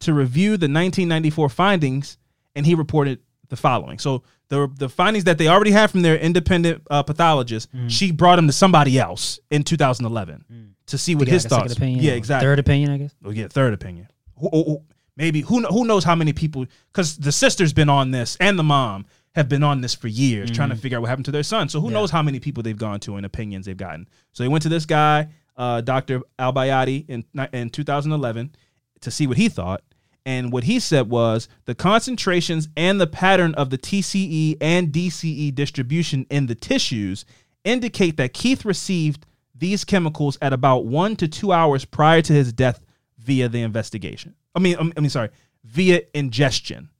to 0.00 0.14
review 0.14 0.50
the 0.52 0.64
1994 0.64 1.48
findings, 1.48 2.18
and 2.54 2.64
he 2.64 2.74
reported 2.74 3.20
the 3.48 3.56
following. 3.56 3.98
So 3.98 4.22
the 4.48 4.68
the 4.76 4.88
findings 4.88 5.24
that 5.24 5.38
they 5.38 5.48
already 5.48 5.70
had 5.72 5.90
from 5.90 6.02
their 6.02 6.16
independent 6.16 6.82
uh, 6.90 7.02
pathologist, 7.02 7.68
she 7.88 8.12
brought 8.12 8.38
him 8.38 8.46
to 8.46 8.52
somebody 8.52 8.98
else 8.98 9.38
in 9.50 9.62
2011 9.62 10.74
to 10.86 10.98
see 10.98 11.14
what 11.14 11.26
Get 11.26 11.32
his 11.34 11.44
like 11.44 11.50
thoughts. 11.60 11.74
opinion 11.74 12.02
yeah, 12.02 12.12
or 12.12 12.16
exactly. 12.16 12.46
Third 12.46 12.58
opinion, 12.58 12.90
I 12.90 12.98
guess. 12.98 13.14
We'll 13.22 13.34
get 13.34 13.52
third 13.52 13.74
opinion. 13.74 14.08
Who, 14.38 14.48
who- 14.50 14.64
who- 14.64 14.82
maybe 15.16 15.42
who 15.42 15.62
who 15.66 15.84
knows 15.84 16.02
how 16.04 16.14
many 16.14 16.32
people? 16.32 16.64
Because 16.92 17.16
the 17.18 17.32
sister's 17.32 17.72
been 17.72 17.88
on 17.90 18.10
this 18.10 18.36
and 18.40 18.58
the 18.58 18.62
mom 18.62 19.04
have 19.38 19.48
been 19.48 19.62
on 19.62 19.80
this 19.80 19.94
for 19.94 20.08
years, 20.08 20.50
trying 20.50 20.68
to 20.68 20.74
Mm-hmm. 20.74 20.82
figure 20.82 20.98
out 20.98 21.02
what 21.02 21.08
happened 21.08 21.24
to 21.26 21.30
their 21.30 21.42
son. 21.42 21.68
So 21.68 21.80
who 21.80 21.90
knows 21.90 22.10
how 22.10 22.22
many 22.22 22.40
people 22.40 22.62
they've 22.62 22.76
gone 22.76 23.00
to 23.00 23.16
and 23.16 23.24
opinions 23.24 23.66
they've 23.66 23.76
gotten. 23.76 24.08
So 24.32 24.42
they 24.42 24.48
went 24.48 24.62
to 24.64 24.68
this 24.68 24.84
guy, 24.84 25.28
uh, 25.56 25.80
Dr. 25.80 26.20
Albayati, 26.38 27.08
in 27.08 27.24
in 27.52 27.70
2011 27.70 28.54
to 29.00 29.10
see 29.10 29.26
what 29.26 29.36
he 29.36 29.48
thought. 29.48 29.82
And 30.26 30.52
what 30.52 30.64
he 30.64 30.78
said 30.80 31.08
was 31.08 31.48
the 31.64 31.74
concentrations 31.74 32.68
and 32.76 33.00
the 33.00 33.06
pattern 33.06 33.54
of 33.54 33.70
the 33.70 33.78
TCE 33.78 34.56
and 34.60 34.92
DCE 34.92 35.54
distribution 35.54 36.26
in 36.30 36.46
the 36.46 36.54
tissues 36.54 37.24
indicate 37.64 38.16
that 38.18 38.34
Keith 38.34 38.64
received 38.64 39.24
these 39.54 39.84
chemicals 39.84 40.36
at 40.42 40.52
about 40.52 40.84
one 40.84 41.16
to 41.16 41.28
two 41.28 41.50
hours 41.52 41.84
prior 41.84 42.20
to 42.22 42.32
his 42.32 42.52
death 42.52 42.84
via 43.18 43.48
the 43.48 43.62
investigation. 43.62 44.34
I 44.54 44.58
mean, 44.60 44.76
I 44.78 45.00
mean, 45.00 45.10
sorry, 45.10 45.30
via 45.64 46.02
ingestion. 46.14 46.90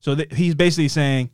So 0.00 0.14
that 0.14 0.32
he's 0.32 0.54
basically 0.54 0.88
saying 0.88 1.30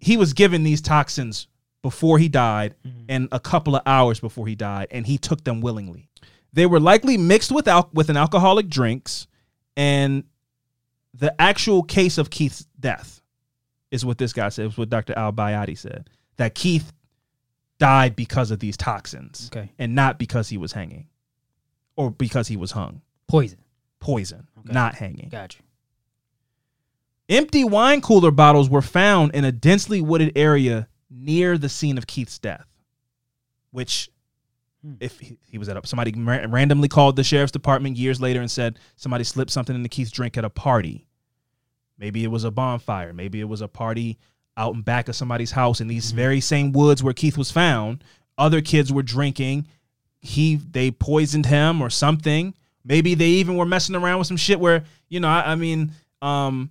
he 0.00 0.16
was 0.16 0.32
given 0.32 0.62
these 0.62 0.80
toxins 0.80 1.46
before 1.82 2.18
he 2.18 2.28
died 2.28 2.74
mm-hmm. 2.86 3.04
and 3.08 3.28
a 3.32 3.40
couple 3.40 3.76
of 3.76 3.82
hours 3.86 4.20
before 4.20 4.46
he 4.46 4.54
died, 4.54 4.88
and 4.90 5.06
he 5.06 5.18
took 5.18 5.44
them 5.44 5.60
willingly. 5.60 6.08
They 6.52 6.66
were 6.66 6.80
likely 6.80 7.16
mixed 7.16 7.52
with 7.52 7.68
al- 7.68 7.90
with 7.92 8.10
an 8.10 8.16
alcoholic 8.16 8.68
drinks, 8.68 9.26
and 9.76 10.24
the 11.14 11.34
actual 11.40 11.82
case 11.82 12.18
of 12.18 12.30
Keith's 12.30 12.66
death 12.78 13.22
is 13.90 14.04
what 14.04 14.18
this 14.18 14.32
guy 14.32 14.48
said. 14.48 14.64
It 14.64 14.66
was 14.68 14.78
what 14.78 14.90
Dr. 14.90 15.14
Al 15.16 15.32
Bayati 15.32 15.76
said 15.76 16.10
that 16.36 16.54
Keith 16.54 16.92
died 17.78 18.16
because 18.16 18.50
of 18.50 18.58
these 18.58 18.76
toxins, 18.76 19.50
Okay. 19.52 19.70
and 19.78 19.94
not 19.94 20.18
because 20.18 20.48
he 20.48 20.56
was 20.58 20.72
hanging, 20.72 21.06
or 21.96 22.10
because 22.10 22.48
he 22.48 22.56
was 22.56 22.72
hung. 22.72 23.02
Poison. 23.28 23.58
Poison, 24.00 24.46
Okay. 24.58 24.72
not 24.72 24.94
hanging. 24.94 25.28
Got 25.28 25.56
you. 25.56 25.64
Empty 27.28 27.64
wine 27.64 28.00
cooler 28.00 28.30
bottles 28.30 28.70
were 28.70 28.82
found 28.82 29.34
in 29.34 29.44
a 29.44 29.52
densely 29.52 30.00
wooded 30.00 30.32
area 30.36 30.88
near 31.10 31.58
the 31.58 31.68
scene 31.68 31.98
of 31.98 32.06
Keith's 32.06 32.38
death, 32.38 32.66
which, 33.70 34.10
if 35.00 35.18
he, 35.18 35.38
he 35.46 35.58
was 35.58 35.68
at 35.68 35.76
a, 35.76 35.86
somebody 35.86 36.12
ra- 36.16 36.46
randomly 36.48 36.88
called 36.88 37.16
the 37.16 37.24
sheriff's 37.24 37.52
department 37.52 37.96
years 37.96 38.20
later 38.20 38.40
and 38.40 38.50
said 38.50 38.78
somebody 38.96 39.24
slipped 39.24 39.50
something 39.50 39.76
into 39.76 39.88
Keith's 39.88 40.10
drink 40.10 40.38
at 40.38 40.44
a 40.44 40.50
party. 40.50 41.06
Maybe 41.98 42.24
it 42.24 42.28
was 42.28 42.44
a 42.44 42.50
bonfire. 42.50 43.12
Maybe 43.12 43.40
it 43.40 43.48
was 43.48 43.60
a 43.60 43.68
party 43.68 44.18
out 44.56 44.74
in 44.74 44.82
back 44.82 45.08
of 45.08 45.16
somebody's 45.16 45.52
house 45.52 45.80
in 45.80 45.88
these 45.88 46.12
very 46.12 46.40
same 46.40 46.72
woods 46.72 47.02
where 47.02 47.14
Keith 47.14 47.36
was 47.36 47.50
found. 47.50 48.02
Other 48.38 48.60
kids 48.60 48.92
were 48.92 49.02
drinking. 49.02 49.66
He 50.20 50.56
they 50.56 50.90
poisoned 50.90 51.46
him 51.46 51.80
or 51.80 51.90
something. 51.90 52.54
Maybe 52.84 53.14
they 53.14 53.26
even 53.26 53.56
were 53.56 53.66
messing 53.66 53.96
around 53.96 54.18
with 54.18 54.28
some 54.28 54.36
shit 54.36 54.60
where 54.60 54.84
you 55.08 55.20
know 55.20 55.28
I, 55.28 55.52
I 55.52 55.54
mean 55.56 55.92
um 56.22 56.70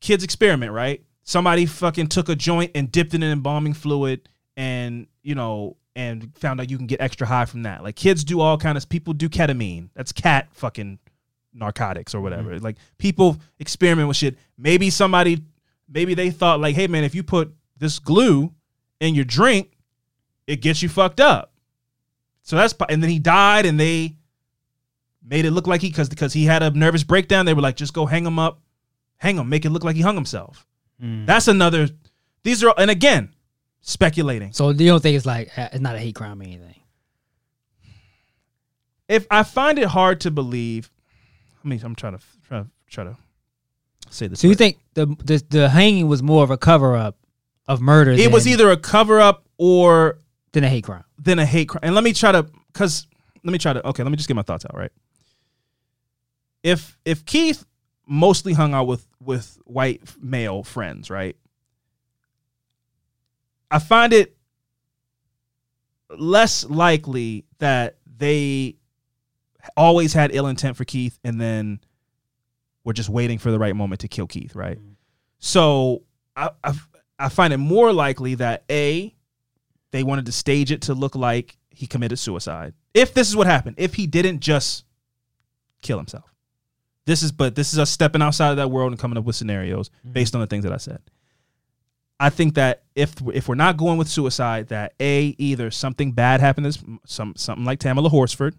kids 0.00 0.24
experiment 0.24 0.72
right. 0.72 1.02
Somebody 1.22 1.66
fucking 1.66 2.08
took 2.08 2.28
a 2.28 2.34
joint 2.34 2.72
and 2.74 2.90
dipped 2.90 3.14
it 3.14 3.22
in 3.22 3.30
embalming 3.30 3.74
fluid 3.74 4.28
and 4.56 5.06
you 5.22 5.34
know 5.34 5.76
and 5.96 6.34
found 6.36 6.60
out 6.60 6.70
you 6.70 6.76
can 6.76 6.86
get 6.86 7.00
extra 7.00 7.26
high 7.26 7.44
from 7.44 7.62
that. 7.64 7.82
Like 7.82 7.96
kids 7.96 8.24
do 8.24 8.40
all 8.40 8.56
kinds 8.56 8.82
of 8.82 8.88
people 8.88 9.12
do 9.12 9.28
ketamine. 9.28 9.90
That's 9.94 10.12
cat 10.12 10.48
fucking 10.52 10.98
narcotics 11.52 12.14
or 12.14 12.20
whatever. 12.20 12.54
Mm-hmm. 12.54 12.64
Like 12.64 12.76
people 12.98 13.38
experiment 13.58 14.08
with 14.08 14.16
shit. 14.16 14.38
Maybe 14.56 14.90
somebody 14.90 15.42
maybe 15.88 16.14
they 16.14 16.30
thought 16.30 16.60
like, 16.60 16.74
hey 16.74 16.86
man, 16.86 17.04
if 17.04 17.14
you 17.14 17.22
put 17.22 17.52
this 17.76 17.98
glue 17.98 18.52
in 19.00 19.14
your 19.14 19.24
drink, 19.24 19.72
it 20.46 20.56
gets 20.56 20.82
you 20.82 20.88
fucked 20.88 21.20
up. 21.20 21.52
So 22.42 22.56
that's 22.56 22.74
and 22.88 23.02
then 23.02 23.10
he 23.10 23.18
died 23.18 23.66
and 23.66 23.78
they 23.78 24.16
made 25.22 25.44
it 25.44 25.50
look 25.50 25.66
like 25.66 25.80
he 25.80 25.88
because 25.88 26.08
because 26.08 26.32
he 26.32 26.44
had 26.44 26.62
a 26.62 26.70
nervous 26.70 27.04
breakdown. 27.04 27.46
They 27.46 27.54
were 27.54 27.62
like, 27.62 27.76
just 27.76 27.94
go 27.94 28.06
hang 28.06 28.24
him 28.26 28.38
up, 28.38 28.60
hang 29.20 29.36
him, 29.36 29.48
make 29.48 29.64
it 29.64 29.70
look 29.70 29.84
like 29.84 29.96
he 29.96 30.02
hung 30.02 30.16
himself. 30.16 30.66
That's 30.98 31.48
another. 31.48 31.88
These 32.42 32.62
are 32.64 32.74
and 32.76 32.90
again 32.90 33.34
speculating. 33.80 34.52
So 34.52 34.70
you 34.70 34.88
don't 34.88 35.00
think 35.00 35.16
it's 35.16 35.24
like 35.24 35.56
uh, 35.56 35.68
it's 35.72 35.80
not 35.80 35.94
a 35.94 35.98
hate 35.98 36.14
crime 36.14 36.40
or 36.40 36.44
anything? 36.44 36.74
if 39.10 39.26
I 39.28 39.42
find 39.42 39.78
it 39.78 39.88
hard 39.88 40.20
to 40.20 40.30
believe, 40.30 40.88
I 41.64 41.68
mean, 41.68 41.80
I'm 41.82 41.96
trying 41.96 42.16
to 42.16 42.24
try, 42.46 42.64
try 42.88 43.04
to 43.04 43.16
say 44.08 44.28
this. 44.28 44.40
So 44.40 44.46
you 44.46 44.54
think 44.54 44.78
the 44.94 45.06
the, 45.24 45.42
the 45.50 45.68
hanging 45.68 46.06
was 46.06 46.22
more 46.22 46.44
of 46.44 46.50
a 46.50 46.56
cover 46.56 46.96
up 46.96 47.16
of 47.66 47.80
murder? 47.80 48.12
it 48.12 48.32
was 48.32 48.46
either 48.46 48.70
a 48.70 48.76
cover 48.76 49.20
up 49.20 49.44
or 49.58 50.18
than 50.52 50.64
a 50.64 50.68
hate 50.68 50.84
crime. 50.84 51.04
then 51.18 51.38
a 51.38 51.44
hate 51.44 51.68
crime? 51.68 51.80
And 51.82 51.94
let 51.94 52.04
me 52.04 52.12
try 52.12 52.32
to, 52.32 52.46
cause 52.72 53.06
let 53.42 53.52
me 53.52 53.58
try 53.58 53.72
to. 53.72 53.86
Okay, 53.88 54.02
let 54.02 54.10
me 54.10 54.16
just 54.16 54.28
get 54.28 54.36
my 54.36 54.42
thoughts 54.42 54.64
out. 54.64 54.76
Right. 54.76 54.92
If 56.62 56.96
if 57.04 57.24
Keith 57.24 57.64
mostly 58.10 58.52
hung 58.52 58.74
out 58.74 58.88
with 58.88 59.06
with 59.22 59.58
white 59.64 60.02
male 60.20 60.64
friends, 60.64 61.08
right? 61.08 61.36
I 63.70 63.78
find 63.78 64.12
it 64.12 64.36
less 66.18 66.68
likely 66.68 67.44
that 67.60 67.98
they 68.18 68.76
always 69.76 70.12
had 70.12 70.34
ill 70.34 70.48
intent 70.48 70.76
for 70.76 70.84
Keith 70.84 71.18
and 71.22 71.40
then 71.40 71.78
were 72.82 72.92
just 72.92 73.08
waiting 73.08 73.38
for 73.38 73.52
the 73.52 73.58
right 73.60 73.76
moment 73.76 74.00
to 74.00 74.08
kill 74.08 74.26
Keith, 74.26 74.56
right? 74.56 74.78
Mm. 74.78 74.96
So 75.38 76.02
I, 76.34 76.50
I 76.64 76.74
I 77.18 77.28
find 77.28 77.52
it 77.52 77.58
more 77.58 77.92
likely 77.92 78.34
that 78.36 78.64
a 78.68 79.14
they 79.92 80.02
wanted 80.02 80.26
to 80.26 80.32
stage 80.32 80.72
it 80.72 80.82
to 80.82 80.94
look 80.94 81.14
like 81.14 81.56
he 81.70 81.86
committed 81.86 82.18
suicide. 82.18 82.74
If 82.92 83.14
this 83.14 83.28
is 83.28 83.36
what 83.36 83.46
happened, 83.46 83.76
if 83.78 83.94
he 83.94 84.08
didn't 84.08 84.40
just 84.40 84.84
kill 85.80 85.96
himself. 85.96 86.34
This 87.10 87.24
is 87.24 87.32
but 87.32 87.56
this 87.56 87.72
is 87.72 87.78
us 87.80 87.90
stepping 87.90 88.22
outside 88.22 88.50
of 88.52 88.58
that 88.58 88.70
world 88.70 88.92
and 88.92 89.00
coming 89.00 89.18
up 89.18 89.24
with 89.24 89.34
scenarios 89.34 89.88
mm-hmm. 89.88 90.12
based 90.12 90.32
on 90.36 90.40
the 90.42 90.46
things 90.46 90.62
that 90.62 90.72
I 90.72 90.76
said. 90.76 91.00
I 92.20 92.30
think 92.30 92.54
that 92.54 92.84
if 92.94 93.16
if 93.34 93.48
we're 93.48 93.56
not 93.56 93.76
going 93.76 93.98
with 93.98 94.06
suicide, 94.06 94.68
that 94.68 94.94
a 95.00 95.34
either 95.36 95.72
something 95.72 96.12
bad 96.12 96.40
happened, 96.40 96.70
to 96.72 96.78
this 96.78 96.98
some 97.06 97.34
something 97.36 97.64
like 97.64 97.80
Tamala 97.80 98.08
Horsford, 98.08 98.54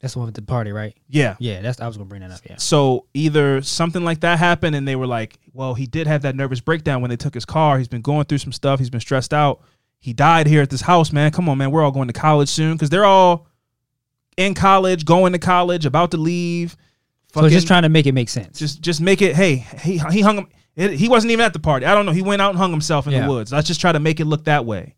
That's 0.00 0.14
the 0.14 0.18
one 0.18 0.26
with 0.26 0.34
the 0.34 0.42
party, 0.42 0.72
right? 0.72 0.96
yeah. 1.08 1.36
Yeah, 1.38 1.60
that's 1.60 1.80
I 1.80 1.86
was 1.86 1.96
gonna 1.96 2.08
bring 2.08 2.22
that 2.22 2.32
up. 2.32 2.40
Yeah. 2.44 2.56
So 2.56 3.06
either 3.14 3.62
something 3.62 4.02
like 4.02 4.18
that 4.22 4.40
happened, 4.40 4.74
and 4.74 4.88
they 4.88 4.96
were 4.96 5.06
like, 5.06 5.38
"Well, 5.52 5.74
he 5.74 5.86
did 5.86 6.08
have 6.08 6.22
that 6.22 6.34
nervous 6.34 6.58
breakdown 6.58 7.02
when 7.02 7.10
they 7.10 7.16
took 7.16 7.34
his 7.34 7.44
car. 7.44 7.78
He's 7.78 7.86
been 7.86 8.02
going 8.02 8.24
through 8.24 8.38
some 8.38 8.52
stuff. 8.52 8.80
He's 8.80 8.90
been 8.90 8.98
stressed 8.98 9.32
out. 9.32 9.62
He 10.00 10.12
died 10.12 10.48
here 10.48 10.62
at 10.62 10.70
this 10.70 10.80
house, 10.80 11.12
man. 11.12 11.30
Come 11.30 11.48
on, 11.48 11.56
man. 11.56 11.70
We're 11.70 11.84
all 11.84 11.92
going 11.92 12.08
to 12.08 12.14
college 12.14 12.48
soon 12.48 12.72
because 12.72 12.90
they're 12.90 13.04
all 13.04 13.46
in 14.36 14.54
college, 14.54 15.04
going 15.04 15.34
to 15.34 15.38
college, 15.38 15.86
about 15.86 16.10
to 16.10 16.16
leave. 16.16 16.76
So 17.32 17.44
it's 17.44 17.54
just 17.54 17.66
trying 17.66 17.82
to 17.82 17.88
make 17.88 18.06
it 18.06 18.12
make 18.12 18.28
sense. 18.28 18.58
just 18.58 18.80
just 18.82 19.00
make 19.00 19.22
it. 19.22 19.36
Hey, 19.36 19.56
he 19.82 19.98
he 20.10 20.20
hung 20.20 20.38
him. 20.38 20.48
It, 20.76 20.92
he 20.92 21.08
wasn't 21.08 21.32
even 21.32 21.44
at 21.44 21.52
the 21.52 21.58
party. 21.60 21.86
I 21.86 21.94
don't 21.94 22.06
know. 22.06 22.12
He 22.12 22.22
went 22.22 22.40
out 22.42 22.50
and 22.50 22.58
hung 22.58 22.70
himself 22.70 23.06
in 23.06 23.12
Yeah. 23.12 23.24
the 23.26 23.28
woods. 23.28 23.52
Let's 23.52 23.66
just 23.66 23.80
try 23.80 23.92
to 23.92 24.00
make 24.00 24.20
it 24.20 24.24
look 24.24 24.44
that 24.44 24.64
way. 24.64 24.94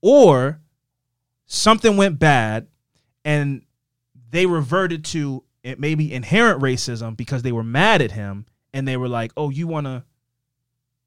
Or 0.00 0.60
something 1.46 1.96
went 1.96 2.18
bad, 2.18 2.68
and 3.24 3.62
they 4.30 4.46
reverted 4.46 5.04
to 5.06 5.44
it 5.62 5.80
maybe 5.80 6.12
inherent 6.12 6.62
racism 6.62 7.16
because 7.16 7.42
they 7.42 7.52
were 7.52 7.64
mad 7.64 8.00
at 8.02 8.12
him, 8.12 8.46
and 8.72 8.86
they 8.86 8.96
were 8.96 9.08
like, 9.08 9.32
"Oh, 9.36 9.50
you 9.50 9.66
wanna, 9.66 10.04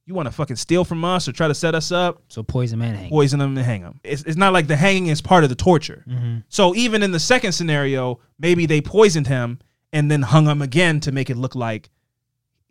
you 0.05 0.13
wanna 0.13 0.31
fucking 0.31 0.57
steal 0.57 0.83
from 0.83 1.05
us 1.05 1.27
or 1.27 1.31
try 1.31 1.47
to 1.47 1.55
set 1.55 1.73
us 1.73 1.91
up, 1.91 2.21
so 2.27 2.43
poison 2.43 2.79
man 2.79 2.95
hang. 2.95 3.09
poison 3.09 3.39
him 3.39 3.55
and 3.57 3.65
hang 3.65 3.81
him." 3.81 3.99
It's 4.03 4.23
it's 4.23 4.37
not 4.37 4.51
like 4.53 4.67
the 4.67 4.75
hanging 4.75 5.07
is 5.07 5.21
part 5.21 5.43
of 5.43 5.49
the 5.49 5.55
torture. 5.55 6.03
Mm-hmm. 6.07 6.37
So 6.49 6.75
even 6.75 7.01
in 7.03 7.11
the 7.11 7.19
second 7.19 7.53
scenario, 7.53 8.19
maybe 8.37 8.65
they 8.65 8.81
poisoned 8.81 9.27
him 9.27 9.59
and 9.93 10.09
then 10.09 10.21
hung 10.21 10.45
him 10.45 10.61
again 10.61 10.99
to 11.01 11.11
make 11.11 11.29
it 11.29 11.37
look 11.37 11.55
like 11.55 11.89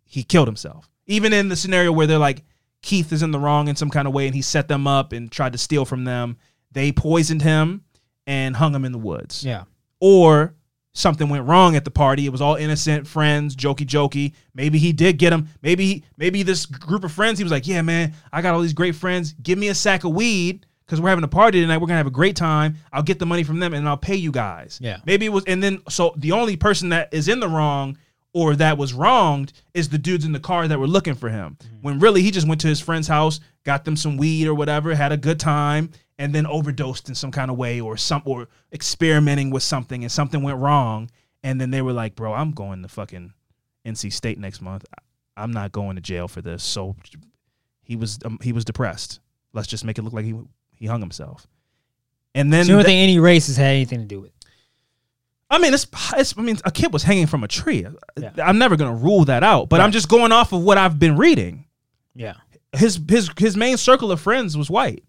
he 0.05 0.22
killed 0.22 0.48
himself. 0.48 0.90
Even 1.06 1.32
in 1.32 1.48
the 1.48 1.56
scenario 1.56 1.92
where 1.92 2.06
they're 2.06 2.18
like 2.18 2.44
Keith 2.82 3.12
is 3.12 3.22
in 3.22 3.30
the 3.30 3.38
wrong 3.38 3.68
in 3.68 3.76
some 3.76 3.90
kind 3.90 4.09
of 4.09 4.14
way 4.14 4.26
and 4.26 4.34
he 4.34 4.42
set 4.42 4.68
them 4.68 4.86
up 4.86 5.12
and 5.12 5.30
tried 5.30 5.52
to 5.52 5.59
steal 5.59 5.84
from 5.84 6.05
them, 6.05 6.36
they 6.72 6.92
poisoned 6.92 7.42
him 7.42 7.84
and 8.26 8.56
hung 8.56 8.74
him 8.74 8.84
in 8.84 8.92
the 8.92 8.98
woods. 8.98 9.44
Yeah. 9.44 9.64
Or 10.01 10.55
something 10.92 11.28
went 11.28 11.47
wrong 11.47 11.76
at 11.76 11.84
the 11.84 11.90
party. 11.90 12.26
It 12.26 12.32
was 12.32 12.40
all 12.40 12.56
innocent 12.56 13.06
friends, 13.06 13.55
jokey 13.55 13.86
jokey. 13.86 14.34
Maybe 14.55 14.78
he 14.78 14.92
did 14.92 15.18
get 15.18 15.32
him. 15.32 15.48
Maybe 15.62 15.86
he, 15.86 16.05
maybe 16.16 16.42
this 16.42 16.66
group 16.66 17.05
of 17.05 17.12
friends. 17.12 17.38
He 17.38 17.44
was 17.44 17.52
like, 17.52 17.66
"Yeah, 17.66 17.82
man, 17.82 18.14
I 18.32 18.42
got 18.42 18.55
all 18.55 18.60
these 18.60 18.72
great 18.72 18.94
friends. 18.94 19.34
Give 19.34 19.59
me 19.59 19.68
a 19.68 19.74
sack 19.74 20.05
of 20.05 20.12
weed 20.12 20.66
because 20.91 21.01
we're 21.01 21.09
having 21.09 21.25
a 21.25 21.29
party 21.29 21.61
tonight. 21.61 21.79
We're 21.79 21.87
gonna 21.87 21.99
have 21.99 22.07
a 22.09 22.11
great 22.11 22.35
time. 22.35 22.77
I'll 22.93 23.05
get 23.05 23.21
the 23.21 23.27
money 23.27 23.45
from 23.45 23.61
them 23.61 23.73
and 23.73 23.89
I'll 23.89 23.97
pay 23.97 24.17
you 24.17 24.33
guys." 24.33 24.79
Yeah. 24.83 24.99
Maybe 25.07 25.27
it 25.27 25.31
was, 25.31 25.45
and 25.47 25.62
then 25.62 25.83
so 25.89 26.12
the 26.17 26.33
only 26.33 26.57
person 26.57 26.89
that 26.89 27.15
is 27.15 27.29
in 27.29 27.39
the 27.39 27.49
wrong 27.49 27.97
or 28.33 28.57
that 28.57 28.79
was 28.79 28.93
wronged 28.93 29.53
is 29.75 29.89
the 29.89 29.99
dudes 29.99 30.25
in 30.25 30.33
the 30.33 30.41
car 30.41 30.69
that 30.69 30.79
were 30.79 30.87
looking 30.87 31.15
for 31.15 31.29
him. 31.29 31.57
When 31.81 31.99
really 31.99 32.23
he 32.23 32.31
just 32.31 32.47
went 32.47 32.61
to 32.62 32.69
his 32.69 32.81
friend's 32.81 33.09
house, 33.09 33.41
got 33.65 33.85
them 33.85 33.97
some 33.97 34.17
weed 34.17 34.47
or 34.47 34.55
whatever, 34.55 34.95
had 34.95 35.12
a 35.12 35.17
good 35.17 35.41
time, 35.41 35.91
and 36.19 36.35
then 36.35 36.47
overdosed 36.47 37.09
in 37.09 37.15
some 37.15 37.33
kind 37.33 37.51
of 37.51 37.57
way 37.57 37.81
or 37.81 37.97
some 37.97 38.23
or 38.25 38.49
experimenting 38.73 39.51
with 39.51 39.62
something 39.62 40.03
and 40.03 40.12
something 40.12 40.43
went 40.43 40.59
wrong. 40.59 41.11
And 41.43 41.61
then 41.61 41.71
they 41.71 41.83
were 41.83 41.93
like, 41.93 42.15
bro, 42.15 42.33
I'm 42.33 42.53
going 42.53 42.83
to 42.83 42.89
fucking 42.89 43.33
NC 43.87 44.12
State 44.12 44.39
next 44.39 44.61
month. 44.61 44.85
I'm 45.37 45.53
not 45.53 45.73
going 45.73 45.97
to 45.97 46.03
jail 46.03 46.29
for 46.29 46.43
this. 46.43 46.62
So 46.62 46.97
he 47.83 47.97
was 47.97 48.19
um, 48.25 48.39
he 48.43 48.53
was 48.53 48.65
depressed. 48.65 49.21
Let's 49.53 49.67
just 49.67 49.85
make 49.85 49.99
it 49.99 50.03
look 50.03 50.12
like 50.12 50.25
he 50.25 50.35
he 50.81 50.86
hung 50.86 51.01
himself. 51.01 51.47
And 52.35 52.52
then 52.52 52.65
So 52.65 52.70
you 52.70 52.77
don't 52.77 52.85
th- 52.85 52.93
think 52.93 53.02
any 53.02 53.19
race 53.20 53.47
has 53.47 53.57
had 53.57 53.66
anything 53.66 54.01
to 54.01 54.07
do 54.07 54.20
with 54.20 54.31
it? 54.31 54.35
I 55.51 55.59
mean, 55.59 55.74
it's, 55.74 55.86
it's 56.16 56.36
I 56.39 56.43
mean, 56.43 56.59
a 56.65 56.70
kid 56.70 56.93
was 56.93 57.02
hanging 57.02 57.27
from 57.27 57.43
a 57.43 57.48
tree. 57.48 57.85
Yeah. 58.16 58.31
I'm 58.43 58.59
never 58.59 58.77
gonna 58.77 58.94
rule 58.94 59.24
that 59.27 59.43
out, 59.43 59.69
but 59.69 59.81
I'm 59.81 59.90
just 59.90 60.09
going 60.09 60.31
off 60.32 60.52
of 60.52 60.62
what 60.62 60.78
I've 60.78 60.98
been 60.98 61.16
reading. 61.16 61.66
Yeah. 62.15 62.35
His 62.73 63.01
his 63.09 63.31
his 63.36 63.57
main 63.57 63.77
circle 63.77 64.12
of 64.12 64.20
friends 64.20 64.57
was 64.57 64.70
white. 64.70 65.05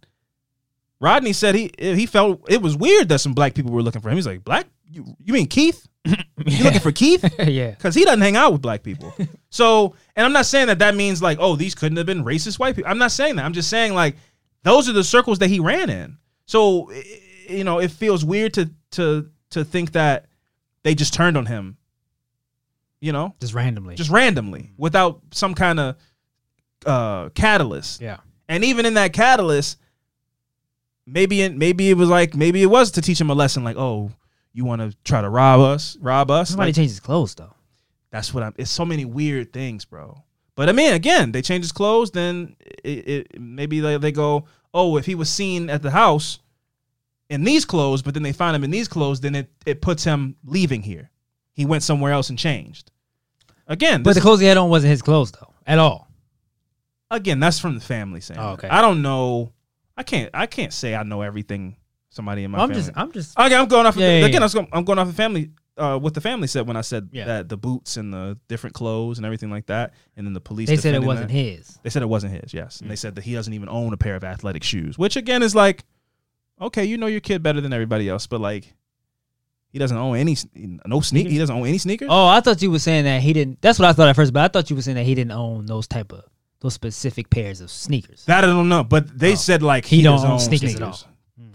Rodney 0.99 1.34
said 1.34 1.53
he 1.53 1.72
he 1.77 2.07
felt 2.07 2.41
it 2.49 2.61
was 2.61 2.76
weird 2.76 3.10
that 3.10 3.19
some 3.19 3.34
black 3.34 3.53
people 3.53 3.72
were 3.72 3.84
looking 3.84 4.02
for 4.02 4.10
him. 4.10 4.15
He's 4.15 4.26
like, 4.26 4.43
black? 4.43 4.65
You, 4.89 5.15
you 5.23 5.34
mean 5.34 5.48
Keith? 5.48 5.88
You 6.43 6.64
looking 6.64 6.80
for 6.80 6.91
Keith? 6.91 7.23
yeah. 7.39 7.69
Because 7.69 7.93
he 7.93 8.03
doesn't 8.03 8.22
hang 8.22 8.35
out 8.35 8.52
with 8.52 8.64
black 8.64 8.81
people. 8.81 9.14
so, 9.52 9.95
and 10.15 10.26
I'm 10.26 10.34
not 10.34 10.48
saying 10.48 10.68
that 10.68 10.80
that 10.80 10.95
means 10.95 11.22
like, 11.22 11.38
oh, 11.39 11.56
these 11.56 11.76
couldn't 11.76 11.98
have 11.98 12.07
been 12.07 12.23
racist 12.23 12.57
white 12.57 12.76
people. 12.76 12.89
I'm 12.89 12.98
not 12.98 13.11
saying 13.11 13.35
that. 13.35 13.45
I'm 13.45 13.53
just 13.53 13.69
saying 13.69 13.93
like, 13.93 14.15
those 14.63 14.88
are 14.89 14.93
the 14.93 15.03
circles 15.03 15.39
that 15.39 15.47
he 15.49 15.59
ran 15.59 15.89
in. 15.89 16.17
So, 16.45 16.91
you 17.49 17.63
know, 17.63 17.79
it 17.79 17.91
feels 17.91 18.23
weird 18.25 18.53
to 18.55 18.69
to 18.91 19.29
to 19.51 19.63
think 19.63 19.93
that 19.93 20.25
they 20.83 20.95
just 20.95 21.13
turned 21.13 21.38
on 21.38 21.45
him. 21.45 21.77
You 22.99 23.11
know, 23.13 23.33
Just 23.39 23.53
randomly. 23.55 23.95
just 23.95 24.11
randomly 24.11 24.69
without 24.77 25.21
some 25.31 25.55
kind 25.55 25.79
of 25.79 25.95
uh 26.85 27.29
catalyst. 27.29 28.01
yeah. 28.01 28.17
And 28.47 28.63
even 28.63 28.85
in 28.85 28.93
that 28.95 29.11
catalyst, 29.13 29.77
maybe 31.05 31.41
it 31.41 31.55
maybe 31.55 31.89
it 31.89 31.97
was 31.97 32.09
like 32.09 32.35
maybe 32.35 32.61
it 32.61 32.67
was 32.67 32.91
to 32.91 33.01
teach 33.01 33.19
him 33.19 33.29
a 33.29 33.33
lesson 33.33 33.63
like, 33.63 33.77
oh, 33.77 34.11
you 34.53 34.65
want 34.65 34.81
to 34.81 34.95
try 35.03 35.21
to 35.21 35.29
rob 35.29 35.61
us, 35.61 35.97
rob 36.01 36.29
us. 36.29 36.49
Somebody 36.49 36.69
Like, 36.69 36.75
changed 36.75 36.91
his 36.91 36.99
clothes 36.99 37.33
though. 37.35 37.53
that's 38.11 38.33
what 38.33 38.43
I'm. 38.43 38.53
It's 38.57 38.69
so 38.71 38.85
many 38.85 39.05
weird 39.05 39.51
things, 39.53 39.85
bro. 39.85 40.21
But 40.56 40.69
I 40.69 40.73
mean, 40.73 40.94
again, 40.94 41.32
they 41.32 41.41
change 41.41 41.64
his 41.64 41.72
clothes. 41.72 42.11
Then 42.11 42.56
it, 42.84 43.07
it 43.07 43.40
maybe 43.41 43.80
they, 43.80 43.98
they 43.98 44.11
go, 44.11 44.45
oh, 44.73 44.98
if 44.98 45.06
he 45.06 45.15
was 45.15 45.30
seen 45.30 45.69
at 45.69 45.82
the 45.82 45.91
house 45.91 46.40
in 47.30 47.44
these 47.44 47.64
clothes, 47.65 48.02
but 48.02 48.14
then 48.14 48.23
they 48.23 48.34
find 48.34 48.56
him 48.56 48.64
in 48.64 48.72
these 48.72 48.88
clothes, 48.88 49.22
then 49.22 49.36
it 49.36 49.49
it 49.65 49.82
puts 49.82 50.03
him 50.03 50.36
leaving 50.45 50.82
here. 50.82 51.10
He 51.53 51.65
went 51.65 51.84
somewhere 51.84 52.11
else 52.11 52.30
and 52.30 52.38
changed. 52.38 52.91
Again, 53.68 54.03
But 54.03 54.15
the 54.15 54.22
clothes 54.22 54.40
he 54.41 54.48
had 54.48 54.57
on 54.57 54.69
wasn't 54.69 54.91
his 54.91 55.02
clothes 55.02 55.32
though, 55.32 55.53
at 55.65 55.80
all. 55.80 56.10
again, 57.10 57.40
that's 57.40 57.60
from 57.60 57.76
the 57.76 57.82
family 57.84 58.19
saying. 58.19 58.40
Oh, 58.40 58.52
okay. 58.52 58.68
I 58.68 58.82
don't 58.82 59.02
know. 59.02 59.53
I 59.95 60.03
can't. 60.03 60.30
I 60.34 60.45
can't 60.45 60.73
say 60.73 60.95
I 60.95 61.03
know 61.03 61.22
everything. 61.22 61.78
Somebody 62.10 62.44
in 62.44 62.52
my 62.52 62.57
I'm 62.60 62.68
family. 62.69 62.84
just 62.84 62.91
I'm 62.98 63.11
just 63.14 63.40
Okay, 63.40 63.56
I'm 63.56 63.68
going 63.69 63.86
off. 63.86 63.95
Yeah, 63.95 64.06
of, 64.07 64.11
yeah, 64.22 64.26
again, 64.28 64.41
yeah. 64.41 64.45
I'm 64.48 64.52
going, 64.52 64.68
I'm 64.73 64.84
going 64.84 64.99
off 64.99 65.07
of 65.07 65.15
family 65.15 65.52
uh, 65.82 65.98
what 65.98 66.14
the 66.14 66.22
family 66.22 66.48
said 66.48 66.68
when 66.68 66.78
I 66.78 66.82
said 66.82 67.10
Yeah. 67.12 67.26
that 67.26 67.49
the 67.49 67.58
boots 67.58 67.98
and 67.98 68.14
the 68.14 68.38
different 68.48 68.76
clothes 68.76 69.18
and 69.18 69.26
everything 69.26 69.49
like 69.49 69.66
that, 69.66 69.94
and 70.16 70.26
then 70.26 70.34
the 70.34 70.40
police. 70.41 70.68
They 70.70 70.76
said 70.78 70.90
it 70.95 70.99
defending 70.99 71.08
wasn't 71.08 71.28
that. 71.30 71.34
his. 71.34 71.80
They 71.84 71.90
said 71.90 72.02
it 72.03 72.10
wasn't 72.10 72.34
his. 72.41 72.53
Yes, 72.53 72.80
and 72.82 72.90
they 72.91 72.95
said 72.95 73.16
that 73.16 73.24
he 73.24 73.34
doesn't 73.34 73.53
even 73.53 73.68
own 73.70 73.91
a 73.94 73.98
pair 73.98 74.16
of 74.16 74.24
athletic 74.24 74.64
shoes, 74.64 74.98
which 74.98 75.16
again 75.16 75.44
is 75.44 75.56
like, 75.56 75.84
okay, 76.62 76.86
you 76.86 76.98
know 76.98 77.08
your 77.08 77.20
kid 77.22 77.41
better 77.44 77.60
than 77.62 77.74
everybody 77.74 78.08
else, 78.08 78.28
but 78.28 78.40
like, 78.40 78.74
he 79.70 79.80
doesn't 79.80 79.98
own 79.98 80.18
any 80.18 80.34
s- 80.34 80.45
no 80.53 80.99
sneak. 81.02 81.28
He 81.28 81.38
doesn't 81.38 81.56
own 81.56 81.66
any 81.66 81.78
sneakers. 81.78 82.10
Oh, 82.12 82.28
I 82.28 82.41
thought 82.41 82.62
you 82.62 82.70
were 82.72 82.80
saying 82.80 83.06
that 83.06 83.22
he 83.22 83.34
didn't. 83.34 83.62
That's 83.62 83.80
what 83.80 83.88
I 83.88 83.94
thought 83.94 84.10
at 84.10 84.16
first, 84.16 84.34
but 84.34 84.44
I 84.44 84.48
thought 84.49 84.70
you 84.70 84.76
were 84.76 84.82
saying 84.82 84.95
that 84.98 85.06
he 85.06 85.16
didn't 85.16 85.32
own 85.32 85.66
those 85.66 85.88
type 85.88 86.12
of 86.12 86.24
those 86.60 86.74
specific 86.76 87.30
pairs 87.32 87.60
of 87.60 87.72
sneakers. 87.72 88.24
That 88.26 88.44
I 88.44 88.48
don't 88.48 88.70
know, 88.70 88.84
but 88.84 89.18
they 89.18 89.34
said 89.36 89.64
like 89.64 89.86
He 89.86 89.98
he, 89.98 90.02
don't 90.03 90.18
doesn't 90.18 90.30
own 90.32 90.40
sneakers 90.40 90.74
sneakers. 90.74 91.03
at 91.03 91.08
all. 91.08 91.10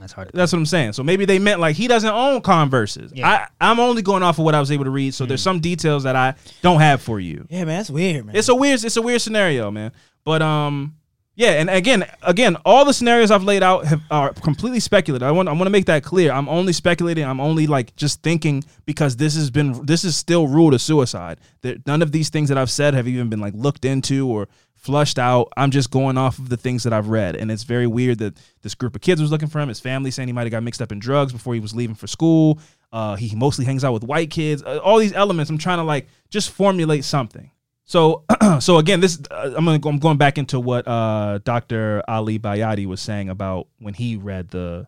Mm, 0.06 0.08
that's 0.08 0.12
hard. 0.12 0.30
That's 0.32 0.52
what 0.52 0.58
I'm 0.58 0.66
saying. 0.66 0.92
So 0.92 1.02
maybe 1.02 1.24
they 1.24 1.38
meant 1.38 1.60
like 1.60 1.76
he 1.76 1.88
doesn't 1.88 2.10
own 2.10 2.40
Converses. 2.40 3.12
Yeah. 3.14 3.28
I 3.28 3.48
I'm 3.60 3.80
only 3.80 4.02
going 4.02 4.22
off 4.22 4.38
of 4.38 4.44
what 4.44 4.54
I 4.54 4.60
was 4.60 4.70
able 4.70 4.84
to 4.84 4.90
read. 4.90 5.14
So 5.14 5.26
there's 5.26 5.42
some 5.42 5.60
details 5.60 6.04
that 6.04 6.16
I 6.16 6.34
don't 6.62 6.80
have 6.80 7.02
for 7.02 7.20
you. 7.20 7.46
yeah, 7.50 7.64
man, 7.64 7.78
that's 7.78 7.90
weird, 7.90 8.26
man. 8.26 8.36
It's 8.36 8.48
a 8.48 8.54
weird 8.54 8.84
it's 8.84 8.96
a 8.96 9.02
weird 9.02 9.20
scenario, 9.20 9.70
man. 9.70 9.92
But 10.24 10.42
um 10.42 10.96
yeah, 11.38 11.50
and 11.60 11.68
again, 11.68 12.06
again, 12.22 12.56
all 12.64 12.86
the 12.86 12.94
scenarios 12.94 13.30
I've 13.30 13.44
laid 13.44 13.62
out 13.62 13.84
have, 13.84 14.00
are 14.10 14.32
completely 14.32 14.80
speculative. 14.80 15.28
I 15.28 15.32
want 15.32 15.50
I 15.50 15.52
want 15.52 15.64
to 15.64 15.70
make 15.70 15.84
that 15.84 16.02
clear. 16.02 16.32
I'm 16.32 16.48
only 16.48 16.72
speculating. 16.72 17.24
I'm 17.24 17.40
only 17.40 17.66
like 17.66 17.94
just 17.94 18.22
thinking 18.22 18.64
because 18.86 19.16
this 19.16 19.36
has 19.36 19.50
been 19.50 19.84
this 19.84 20.02
is 20.02 20.16
still 20.16 20.48
ruled 20.48 20.72
a 20.72 20.78
suicide. 20.78 21.38
That 21.60 21.86
none 21.86 22.00
of 22.00 22.10
these 22.10 22.30
things 22.30 22.48
that 22.48 22.56
I've 22.56 22.70
said 22.70 22.94
have 22.94 23.06
even 23.06 23.28
been 23.28 23.40
like 23.40 23.52
looked 23.54 23.84
into 23.84 24.26
or 24.26 24.48
flushed 24.86 25.18
out. 25.18 25.52
I'm 25.56 25.70
just 25.70 25.90
going 25.90 26.16
off 26.16 26.38
of 26.38 26.48
the 26.48 26.56
things 26.56 26.84
that 26.84 26.92
I've 26.92 27.08
read, 27.08 27.34
and 27.36 27.50
it's 27.50 27.64
very 27.64 27.86
weird 27.86 28.18
that 28.18 28.38
this 28.62 28.74
group 28.74 28.94
of 28.94 29.02
kids 29.02 29.20
was 29.20 29.30
looking 29.30 29.48
for 29.48 29.60
him. 29.60 29.68
His 29.68 29.80
family 29.80 30.12
saying 30.12 30.28
he 30.28 30.32
might 30.32 30.44
have 30.44 30.52
got 30.52 30.62
mixed 30.62 30.80
up 30.80 30.92
in 30.92 31.00
drugs 31.00 31.32
before 31.32 31.54
he 31.54 31.60
was 31.60 31.74
leaving 31.74 31.96
for 31.96 32.06
school. 32.06 32.60
Uh, 32.92 33.16
he 33.16 33.34
mostly 33.34 33.64
hangs 33.64 33.84
out 33.84 33.92
with 33.92 34.04
white 34.04 34.30
kids. 34.30 34.62
Uh, 34.62 34.78
all 34.78 34.98
these 34.98 35.12
elements. 35.12 35.50
I'm 35.50 35.58
trying 35.58 35.78
to 35.78 35.84
like 35.84 36.06
just 36.30 36.50
formulate 36.50 37.04
something. 37.04 37.50
So, 37.84 38.24
so 38.60 38.78
again, 38.78 39.00
this 39.00 39.20
uh, 39.30 39.54
I'm 39.56 39.64
gonna 39.64 39.78
go, 39.78 39.88
I'm 39.88 39.98
going 39.98 40.18
back 40.18 40.38
into 40.38 40.60
what 40.60 40.86
uh, 40.86 41.38
Dr. 41.44 42.02
Ali 42.06 42.38
Bayati 42.38 42.86
was 42.86 43.00
saying 43.00 43.28
about 43.28 43.66
when 43.80 43.94
he 43.94 44.16
read 44.16 44.48
the 44.50 44.86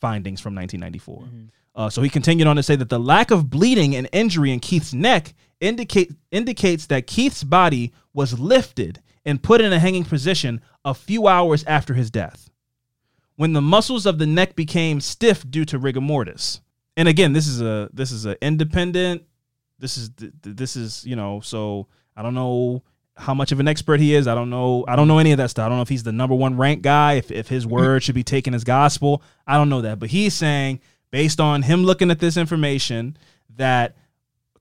findings 0.00 0.40
from 0.40 0.54
1994. 0.54 1.50
Uh, 1.76 1.90
so 1.90 2.02
he 2.02 2.08
continued 2.08 2.46
on 2.46 2.56
to 2.56 2.62
say 2.62 2.76
that 2.76 2.88
the 2.88 3.00
lack 3.00 3.30
of 3.30 3.50
bleeding 3.50 3.96
and 3.96 4.08
injury 4.12 4.52
in 4.52 4.60
Keith's 4.60 4.94
neck 4.94 5.34
indicate 5.60 6.12
indicates 6.30 6.86
that 6.86 7.06
Keith's 7.06 7.42
body 7.42 7.92
was 8.12 8.38
lifted 8.38 9.00
and 9.24 9.42
put 9.42 9.60
in 9.60 9.72
a 9.72 9.78
hanging 9.78 10.04
position 10.04 10.60
a 10.84 10.94
few 10.94 11.26
hours 11.26 11.64
after 11.64 11.94
his 11.94 12.10
death, 12.10 12.50
when 13.36 13.52
the 13.52 13.62
muscles 13.62 14.06
of 14.06 14.18
the 14.18 14.26
neck 14.26 14.54
became 14.54 15.00
stiff 15.00 15.48
due 15.48 15.64
to 15.64 15.78
rigor 15.78 16.00
mortis. 16.00 16.60
And 16.96 17.08
again, 17.08 17.32
this 17.32 17.46
is 17.46 17.60
a 17.60 17.88
this 17.92 18.12
is 18.12 18.26
a 18.26 18.42
independent. 18.44 19.24
This 19.78 19.96
is 19.96 20.10
th- 20.10 20.32
th- 20.42 20.56
this 20.56 20.76
is 20.76 21.04
you 21.04 21.16
know 21.16 21.40
so 21.40 21.88
I 22.16 22.22
don't 22.22 22.34
know 22.34 22.82
how 23.16 23.34
much 23.34 23.52
of 23.52 23.60
an 23.60 23.68
expert 23.68 24.00
he 24.00 24.14
is. 24.14 24.26
I 24.26 24.34
don't 24.34 24.50
know. 24.50 24.84
I 24.88 24.96
don't 24.96 25.08
know 25.08 25.18
any 25.18 25.32
of 25.32 25.38
that 25.38 25.50
stuff. 25.50 25.66
I 25.66 25.68
don't 25.68 25.78
know 25.78 25.82
if 25.82 25.88
he's 25.88 26.02
the 26.02 26.12
number 26.12 26.34
one 26.34 26.56
ranked 26.56 26.82
guy. 26.82 27.14
If 27.14 27.30
if 27.30 27.48
his 27.48 27.64
mm-hmm. 27.64 27.74
word 27.74 28.02
should 28.02 28.14
be 28.14 28.24
taken 28.24 28.54
as 28.54 28.64
gospel. 28.64 29.22
I 29.46 29.56
don't 29.56 29.68
know 29.68 29.82
that. 29.82 29.98
But 29.98 30.10
he's 30.10 30.34
saying 30.34 30.80
based 31.10 31.40
on 31.40 31.62
him 31.62 31.84
looking 31.84 32.10
at 32.10 32.18
this 32.18 32.36
information 32.36 33.16
that 33.56 33.96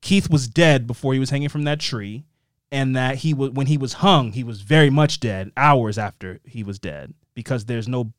Keith 0.02 0.30
was 0.30 0.48
dead 0.48 0.86
before 0.86 1.14
he 1.14 1.20
was 1.20 1.30
hanging 1.30 1.50
from 1.50 1.64
that 1.64 1.80
tree, 1.80 2.26
and 2.74 2.96
that 2.96 3.18
he 3.18 3.36
was 3.36 3.52
when 3.52 3.68
he 3.68 3.78
was 3.78 3.94
hung, 3.94 4.32
he 4.32 4.44
was 4.44 4.62
very 4.62 4.90
much 4.90 5.20
dead 5.20 5.52
hours 5.56 6.00
after 6.00 6.40
he 6.44 6.64
was 6.64 6.80
dead 6.80 7.14
because 7.36 7.66
there's 7.66 7.88
no 7.88 8.12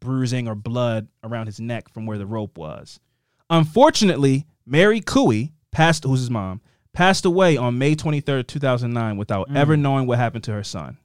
bruising 0.00 0.48
or 0.48 0.56
blood 0.56 1.06
around 1.22 1.46
his 1.46 1.60
neck 1.60 1.88
from 1.88 2.04
where 2.04 2.18
the 2.18 2.26
rope 2.26 2.58
was. 2.58 2.98
Unfortunately, 3.48 4.44
Mary 4.66 5.00
Cooey 5.00 5.52
passed, 5.70 6.02
who's 6.02 6.18
his 6.18 6.30
mom, 6.30 6.60
passed 6.92 7.24
away 7.24 7.56
on 7.56 7.78
May 7.78 7.94
23rd, 7.94 8.48
2009, 8.48 9.16
without 9.16 9.54
ever 9.54 9.76
knowing 9.76 10.08
what 10.08 10.18
happened 10.18 10.44
to 10.44 10.52
her 10.52 10.64
son. 10.64 10.98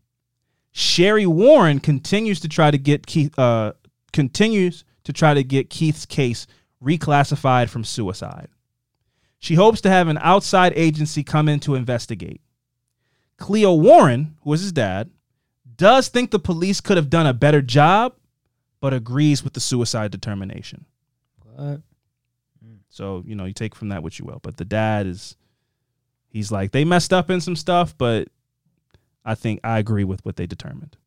Sherry 0.71 1.27
Warren 1.27 1.79
continues 1.79 2.39
to 2.39 2.47
try 2.47 2.71
to 2.71 2.77
get 2.79 3.05
Keith, 3.05 3.37
uh, 3.37 3.73
continues 4.11 4.83
to 5.03 5.13
try 5.13 5.35
to 5.35 5.43
get 5.43 5.69
Keith's 5.69 6.07
case 6.07 6.47
reclassified 6.83 7.69
from 7.69 7.83
suicide. 7.83 8.49
She 9.39 9.53
hopes 9.53 9.81
to 9.81 9.89
have 9.89 10.07
an 10.07 10.17
outside 10.19 10.73
agency 10.75 11.23
come 11.23 11.47
in 11.47 11.59
to 11.61 11.75
investigate. 11.75 12.41
Cleo 13.37 13.73
Warren, 13.73 14.35
who 14.43 14.53
is 14.53 14.61
his 14.61 14.71
dad, 14.71 15.09
does 15.75 16.07
think 16.07 16.31
the 16.31 16.39
police 16.39 16.81
could 16.81 16.97
have 16.97 17.09
done 17.09 17.27
a 17.27 17.33
better 17.33 17.61
job, 17.61 18.15
but 18.81 18.93
agrees 18.93 19.43
with 19.43 19.53
the 19.53 19.59
suicide 19.59 20.11
determination. 20.11 20.85
What? 21.43 21.81
So, 22.89 23.23
you 23.27 23.35
know, 23.35 23.45
you 23.45 23.53
take 23.53 23.75
from 23.75 23.89
that 23.89 24.01
what 24.01 24.17
you 24.17 24.25
will. 24.25 24.39
But 24.41 24.57
the 24.57 24.65
dad 24.65 25.05
is, 25.05 25.35
he's 26.29 26.51
like, 26.51 26.71
they 26.71 26.83
messed 26.83 27.13
up 27.13 27.29
in 27.29 27.39
some 27.41 27.55
stuff, 27.55 27.95
but 27.95 28.27
I 29.23 29.35
think 29.35 29.59
I 29.63 29.77
agree 29.77 30.03
with 30.03 30.25
what 30.25 30.35
they 30.35 30.47
determined. 30.47 30.97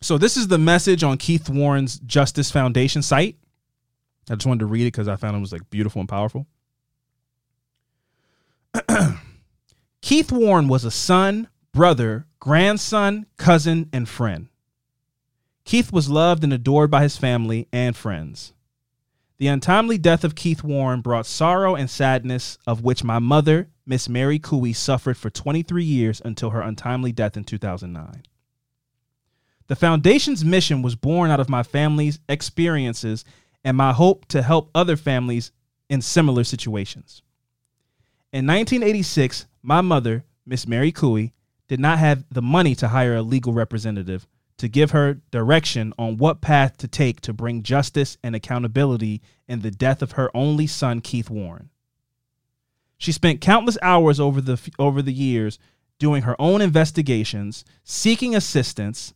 So, 0.00 0.16
this 0.16 0.36
is 0.36 0.48
the 0.48 0.58
message 0.58 1.04
on 1.04 1.18
Keith 1.18 1.50
Warren's 1.50 1.98
Justice 2.00 2.50
Foundation 2.50 3.02
site. 3.02 3.36
I 4.30 4.34
just 4.36 4.46
wanted 4.46 4.60
to 4.60 4.66
read 4.66 4.82
it 4.82 4.92
because 4.92 5.06
I 5.06 5.16
found 5.16 5.36
it 5.36 5.40
was 5.40 5.52
like 5.52 5.68
beautiful 5.68 6.00
and 6.00 6.08
powerful. 6.08 6.46
Keith 10.02 10.32
Warren 10.32 10.66
was 10.66 10.84
a 10.84 10.90
son, 10.90 11.48
brother, 11.72 12.26
grandson, 12.40 13.24
cousin, 13.36 13.88
and 13.92 14.08
friend. 14.08 14.48
Keith 15.64 15.92
was 15.92 16.10
loved 16.10 16.42
and 16.42 16.52
adored 16.52 16.90
by 16.90 17.02
his 17.02 17.16
family 17.16 17.68
and 17.72 17.96
friends. 17.96 18.52
The 19.38 19.46
untimely 19.46 19.98
death 19.98 20.24
of 20.24 20.34
Keith 20.34 20.64
Warren 20.64 21.02
brought 21.02 21.24
sorrow 21.24 21.76
and 21.76 21.88
sadness, 21.88 22.58
of 22.66 22.82
which 22.82 23.04
my 23.04 23.20
mother, 23.20 23.68
Miss 23.86 24.08
Mary 24.08 24.40
Cooey, 24.40 24.72
suffered 24.72 25.16
for 25.16 25.30
23 25.30 25.84
years 25.84 26.20
until 26.24 26.50
her 26.50 26.60
untimely 26.60 27.12
death 27.12 27.36
in 27.36 27.44
2009. 27.44 28.24
The 29.68 29.76
foundation's 29.76 30.44
mission 30.44 30.82
was 30.82 30.96
born 30.96 31.30
out 31.30 31.40
of 31.40 31.48
my 31.48 31.62
family's 31.62 32.18
experiences 32.28 33.24
and 33.64 33.76
my 33.76 33.92
hope 33.92 34.26
to 34.26 34.42
help 34.42 34.68
other 34.74 34.96
families 34.96 35.52
in 35.88 36.02
similar 36.02 36.42
situations. 36.42 37.22
In 38.32 38.46
1986, 38.46 39.46
my 39.62 39.82
mother, 39.82 40.24
Miss 40.46 40.66
Mary 40.66 40.90
Cooey, 40.90 41.32
did 41.68 41.78
not 41.78 41.98
have 41.98 42.24
the 42.30 42.40
money 42.40 42.74
to 42.76 42.88
hire 42.88 43.14
a 43.14 43.22
legal 43.22 43.52
representative 43.52 44.26
to 44.56 44.68
give 44.68 44.92
her 44.92 45.20
direction 45.30 45.92
on 45.98 46.16
what 46.16 46.40
path 46.40 46.78
to 46.78 46.88
take 46.88 47.20
to 47.20 47.34
bring 47.34 47.62
justice 47.62 48.16
and 48.22 48.34
accountability 48.34 49.20
in 49.48 49.60
the 49.60 49.70
death 49.70 50.00
of 50.00 50.12
her 50.12 50.34
only 50.34 50.66
son, 50.66 51.02
Keith 51.02 51.28
Warren. 51.28 51.68
She 52.96 53.12
spent 53.12 53.42
countless 53.42 53.76
hours 53.82 54.18
over 54.18 54.40
the 54.40 54.58
over 54.78 55.02
the 55.02 55.12
years 55.12 55.58
doing 55.98 56.22
her 56.22 56.36
own 56.40 56.62
investigations, 56.62 57.66
seeking 57.84 58.34
assistance, 58.34 59.12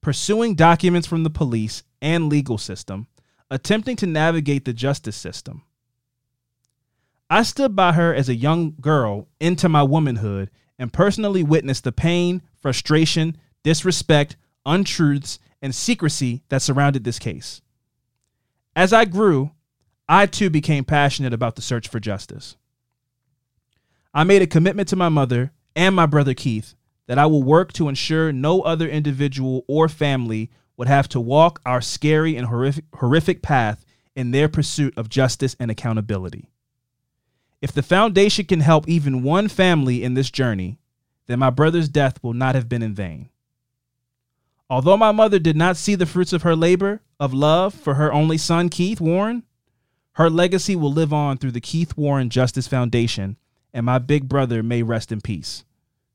pursuing 0.00 0.54
documents 0.54 1.08
from 1.08 1.24
the 1.24 1.30
police 1.30 1.82
and 2.00 2.28
legal 2.28 2.58
system, 2.58 3.08
attempting 3.50 3.96
to 3.96 4.06
navigate 4.06 4.64
the 4.64 4.72
justice 4.72 5.16
system. 5.16 5.62
I 7.28 7.42
stood 7.42 7.74
by 7.74 7.92
her 7.92 8.14
as 8.14 8.28
a 8.28 8.34
young 8.34 8.74
girl 8.80 9.28
into 9.40 9.68
my 9.68 9.82
womanhood 9.82 10.50
and 10.78 10.92
personally 10.92 11.42
witnessed 11.42 11.84
the 11.84 11.92
pain, 11.92 12.42
frustration, 12.60 13.36
disrespect, 13.64 14.36
untruths, 14.64 15.38
and 15.60 15.74
secrecy 15.74 16.42
that 16.48 16.62
surrounded 16.62 17.02
this 17.02 17.18
case. 17.18 17.62
As 18.76 18.92
I 18.92 19.06
grew, 19.06 19.50
I 20.08 20.26
too 20.26 20.50
became 20.50 20.84
passionate 20.84 21.32
about 21.32 21.56
the 21.56 21.62
search 21.62 21.88
for 21.88 21.98
justice. 21.98 22.56
I 24.14 24.22
made 24.22 24.42
a 24.42 24.46
commitment 24.46 24.88
to 24.90 24.96
my 24.96 25.08
mother 25.08 25.52
and 25.74 25.96
my 25.96 26.06
brother 26.06 26.34
Keith 26.34 26.74
that 27.06 27.18
I 27.18 27.26
will 27.26 27.42
work 27.42 27.72
to 27.74 27.88
ensure 27.88 28.32
no 28.32 28.60
other 28.62 28.88
individual 28.88 29.64
or 29.66 29.88
family 29.88 30.50
would 30.76 30.88
have 30.88 31.08
to 31.08 31.20
walk 31.20 31.60
our 31.66 31.80
scary 31.80 32.36
and 32.36 32.46
horrific, 32.46 32.84
horrific 32.94 33.42
path 33.42 33.84
in 34.14 34.30
their 34.30 34.48
pursuit 34.48 34.94
of 34.96 35.08
justice 35.08 35.56
and 35.58 35.70
accountability. 35.70 36.50
If 37.60 37.72
the 37.72 37.82
foundation 37.82 38.44
can 38.44 38.60
help 38.60 38.88
even 38.88 39.22
one 39.22 39.48
family 39.48 40.02
in 40.02 40.14
this 40.14 40.30
journey, 40.30 40.78
then 41.26 41.38
my 41.38 41.50
brother's 41.50 41.88
death 41.88 42.22
will 42.22 42.34
not 42.34 42.54
have 42.54 42.68
been 42.68 42.82
in 42.82 42.94
vain. 42.94 43.30
Although 44.68 44.96
my 44.96 45.12
mother 45.12 45.38
did 45.38 45.56
not 45.56 45.76
see 45.76 45.94
the 45.94 46.06
fruits 46.06 46.32
of 46.32 46.42
her 46.42 46.56
labor 46.56 47.00
of 47.20 47.32
love 47.32 47.72
for 47.72 47.94
her 47.94 48.12
only 48.12 48.36
son, 48.36 48.68
Keith 48.68 49.00
Warren, 49.00 49.44
her 50.12 50.28
legacy 50.28 50.74
will 50.74 50.92
live 50.92 51.12
on 51.12 51.38
through 51.38 51.52
the 51.52 51.60
Keith 51.60 51.96
Warren 51.96 52.30
Justice 52.30 52.66
Foundation, 52.66 53.36
and 53.72 53.86
my 53.86 53.98
big 53.98 54.28
brother 54.28 54.62
may 54.62 54.82
rest 54.82 55.12
in 55.12 55.20
peace. 55.20 55.64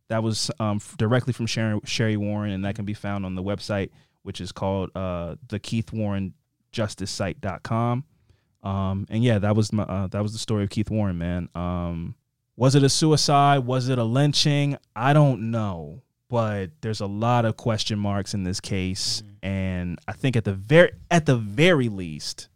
That 0.10 0.24
was 0.24 0.52
um, 0.60 0.82
directly 0.98 1.32
from 1.32 1.46
Sherry, 1.46 1.80
Sherry 1.86 2.18
Warren, 2.18 2.52
and 2.52 2.66
that 2.66 2.76
can 2.76 2.84
be 2.84 2.94
found 2.94 3.26
on 3.26 3.36
the 3.36 3.44
website, 3.44 3.92
which 4.24 4.42
is 4.42 4.52
called 4.52 4.90
uh, 4.96 5.36
the 5.48 5.60
Keith 5.60 5.94
Warren 5.94 6.34
Justice 6.72 7.12
Site.com. 7.12 8.04
Um, 8.64 9.08
and 9.10 9.24
yeah, 9.24 9.40
that 9.40 9.56
was 9.56 9.74
my 9.74 9.84
uh, 9.84 10.08
that 10.08 10.22
was 10.22 10.34
the 10.34 10.40
story 10.40 10.64
of 10.64 10.70
Keith 10.70 10.90
Warren, 10.90 11.18
man. 11.18 11.50
Um, 11.56 12.16
was 12.56 12.76
it 12.76 12.84
a 12.84 12.90
suicide? 12.90 13.60
Was 13.60 13.90
it 13.90 13.98
a 13.98 14.04
lynching? 14.04 14.78
I 14.96 15.14
don't 15.14 15.52
know, 15.52 16.04
but 16.30 16.70
there's 16.82 17.02
a 17.02 17.08
lot 17.08 17.46
of 17.46 17.58
question 17.58 17.98
marks 17.98 18.34
in 18.34 18.44
this 18.44 18.60
case, 18.60 19.24
and 19.42 20.00
I 20.08 20.14
think 20.14 20.36
at 20.36 20.44
the 20.44 20.54
very 20.54 20.92
at 21.10 21.26
the 21.26 21.38
very 21.38 21.90
least, 21.90 22.50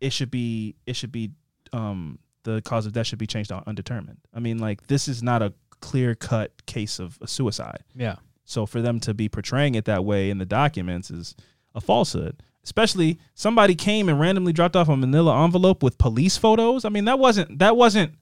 it 0.00 0.12
should 0.12 0.30
be 0.30 0.76
it 0.86 0.94
should 0.94 1.12
be 1.12 1.32
um, 1.72 2.18
the 2.44 2.62
cause 2.62 2.86
of 2.86 2.92
death 2.92 3.08
should 3.08 3.18
be 3.18 3.26
changed 3.26 3.50
to 3.50 3.62
undetermined. 3.66 4.18
I 4.32 4.40
mean, 4.40 4.58
like 4.58 4.86
this 4.86 5.08
is 5.08 5.22
not 5.22 5.42
a 5.42 5.52
clear 5.80 6.14
cut 6.14 6.64
case 6.66 6.98
of 6.98 7.18
a 7.20 7.26
suicide. 7.26 7.82
Yeah. 7.94 8.16
So 8.44 8.64
for 8.66 8.80
them 8.80 9.00
to 9.00 9.14
be 9.14 9.28
portraying 9.28 9.74
it 9.74 9.84
that 9.86 10.04
way 10.04 10.30
in 10.30 10.38
the 10.38 10.46
documents 10.46 11.10
is 11.10 11.34
a 11.74 11.80
falsehood. 11.80 12.42
Especially 12.66 13.20
somebody 13.34 13.76
came 13.76 14.08
and 14.08 14.18
randomly 14.18 14.52
dropped 14.52 14.74
off 14.74 14.88
a 14.88 14.96
manila 14.96 15.44
envelope 15.44 15.84
with 15.84 15.98
police 15.98 16.36
photos. 16.36 16.84
I 16.84 16.88
mean, 16.88 17.04
that 17.04 17.20
wasn't 17.20 17.60
that 17.60 17.76
wasn't 17.76 18.14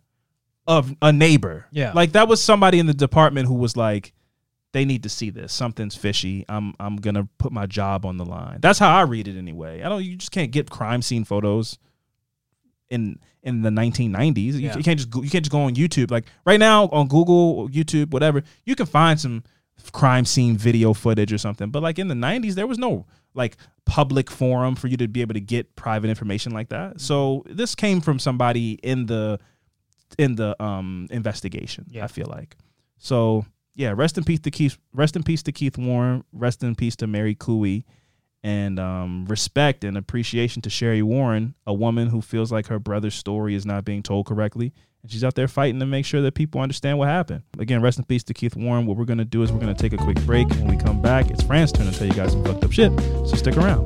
of 0.66 0.94
a 1.00 1.12
neighbor. 1.14 1.64
Yeah. 1.72 1.92
Like 1.94 2.12
that 2.12 2.28
was 2.28 2.42
somebody 2.42 2.78
in 2.78 2.84
the 2.84 2.92
department 2.92 3.48
who 3.48 3.54
was 3.54 3.74
like, 3.74 4.12
they 4.72 4.84
need 4.84 5.04
to 5.04 5.08
see 5.08 5.30
this. 5.30 5.50
Something's 5.54 5.96
fishy. 5.96 6.44
I'm 6.46 6.74
I'm 6.78 6.96
gonna 6.96 7.26
put 7.38 7.52
my 7.52 7.64
job 7.64 8.04
on 8.04 8.18
the 8.18 8.26
line. 8.26 8.58
That's 8.60 8.78
how 8.78 8.94
I 8.94 9.00
read 9.02 9.28
it 9.28 9.38
anyway. 9.38 9.82
I 9.82 9.88
don't 9.88 10.04
you 10.04 10.14
just 10.16 10.30
can't 10.30 10.50
get 10.52 10.68
crime 10.68 11.00
scene 11.00 11.24
photos 11.24 11.78
in 12.90 13.18
in 13.42 13.62
the 13.62 13.70
1990s. 13.70 14.36
You, 14.36 14.52
Yeah. 14.52 14.76
you 14.76 14.82
can't 14.84 14.98
just 14.98 15.08
go, 15.08 15.22
you 15.22 15.30
can't 15.30 15.42
just 15.42 15.52
go 15.52 15.60
on 15.62 15.74
YouTube. 15.74 16.10
Like 16.10 16.26
right 16.44 16.60
now 16.60 16.88
on 16.88 17.08
Google, 17.08 17.70
YouTube, 17.70 18.10
whatever, 18.10 18.42
you 18.66 18.74
can 18.76 18.84
find 18.84 19.18
some 19.18 19.42
crime 19.92 20.26
scene 20.26 20.56
video 20.58 20.92
footage 20.92 21.32
or 21.32 21.38
something. 21.38 21.70
But 21.70 21.82
like 21.82 21.98
in 21.98 22.08
the 22.08 22.14
90s, 22.14 22.54
there 22.54 22.66
was 22.66 22.78
no 22.78 23.06
like 23.34 23.56
public 23.84 24.30
forum 24.30 24.74
for 24.74 24.88
you 24.88 24.96
to 24.96 25.08
be 25.08 25.20
able 25.20 25.34
to 25.34 25.40
get 25.40 25.76
private 25.76 26.08
information 26.08 26.52
like 26.52 26.70
that. 26.70 27.00
So 27.00 27.44
this 27.46 27.74
came 27.74 28.00
from 28.00 28.18
somebody 28.18 28.72
in 28.82 29.06
the 29.06 29.38
in 30.18 30.36
the 30.36 30.60
um 30.62 31.06
investigation. 31.10 31.86
Yeah. 31.88 32.04
I 32.04 32.06
feel 32.08 32.26
like. 32.28 32.56
So 32.98 33.44
yeah, 33.74 33.92
rest 33.94 34.16
in 34.16 34.24
peace 34.24 34.40
to 34.40 34.50
Keith. 34.50 34.78
Rest 34.92 35.16
in 35.16 35.22
peace 35.22 35.42
to 35.44 35.52
Keith 35.52 35.76
Warren. 35.76 36.24
Rest 36.32 36.62
in 36.62 36.74
peace 36.74 36.96
to 36.96 37.06
Mary 37.06 37.34
Cooey, 37.34 37.84
and 38.42 38.78
um, 38.78 39.24
respect 39.26 39.84
and 39.84 39.96
appreciation 39.96 40.62
to 40.62 40.70
Sherry 40.70 41.02
Warren, 41.02 41.54
a 41.66 41.74
woman 41.74 42.08
who 42.08 42.20
feels 42.20 42.52
like 42.52 42.68
her 42.68 42.78
brother's 42.78 43.14
story 43.14 43.54
is 43.54 43.66
not 43.66 43.84
being 43.84 44.02
told 44.02 44.26
correctly, 44.26 44.72
and 45.04 45.12
she's 45.12 45.22
out 45.22 45.34
there 45.34 45.46
fighting 45.46 45.80
to 45.80 45.86
make 45.86 46.06
sure 46.06 46.22
that 46.22 46.32
people 46.32 46.62
understand 46.62 46.96
what 46.96 47.08
happened. 47.08 47.42
Again, 47.58 47.82
rest 47.82 47.98
in 47.98 48.04
peace 48.04 48.24
to 48.24 48.32
Keith 48.32 48.56
Warren. 48.56 48.86
What 48.86 48.96
we're 48.96 49.04
gonna 49.04 49.26
do 49.26 49.42
is 49.42 49.52
we're 49.52 49.60
gonna 49.60 49.74
take 49.74 49.92
a 49.92 49.98
quick 49.98 50.18
break. 50.22 50.48
When 50.48 50.66
we 50.66 50.78
come 50.78 51.02
back, 51.02 51.30
it's 51.30 51.42
Fran's 51.42 51.72
turn 51.72 51.84
to 51.84 51.92
tell 51.92 52.06
you 52.06 52.14
guys 52.14 52.32
some 52.32 52.42
fucked 52.42 52.64
up 52.64 52.72
shit. 52.72 52.90
So 53.28 53.36
stick 53.36 53.58
around. 53.58 53.84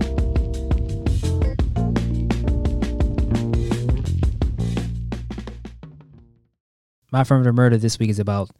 My 7.10 7.22
affirmative 7.22 7.54
murder 7.56 7.78
this 7.78 7.98
week 7.98 8.10
is 8.10 8.20
about 8.20 8.50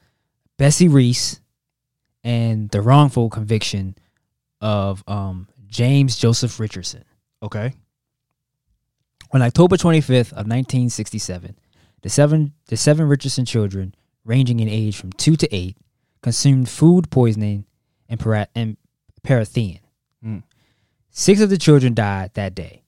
Bessie 0.56 0.89
Reese 0.89 1.40
and 2.24 2.68
the 2.70 2.82
wrongful 2.82 3.30
conviction 3.30 3.94
of 4.60 5.05
um, 5.06 5.47
James 5.68 6.16
Joseph 6.16 6.59
Richardson. 6.59 7.05
Okay. 7.40 7.74
On 9.30 9.43
October 9.43 9.76
25th 9.76 10.32
of 10.32 10.48
1967, 10.48 11.55
the 12.02 12.08
seven 12.08 12.52
the 12.66 12.76
seven 12.76 13.08
Richardson 13.08 13.44
children, 13.44 13.94
ranging 14.24 14.60
in 14.60 14.68
age 14.68 14.96
from 14.96 15.12
two 15.12 15.36
to 15.36 15.54
eight, 15.54 15.76
consumed 16.22 16.68
food 16.68 17.10
poisoning 17.10 17.64
and, 18.08 18.18
para- 18.20 18.48
and. 18.54 18.76
Mm. 20.24 20.42
Six 21.10 21.40
of 21.42 21.50
the 21.50 21.58
children 21.58 21.92
died 21.92 22.30
that 22.34 22.54
day. 22.54 22.82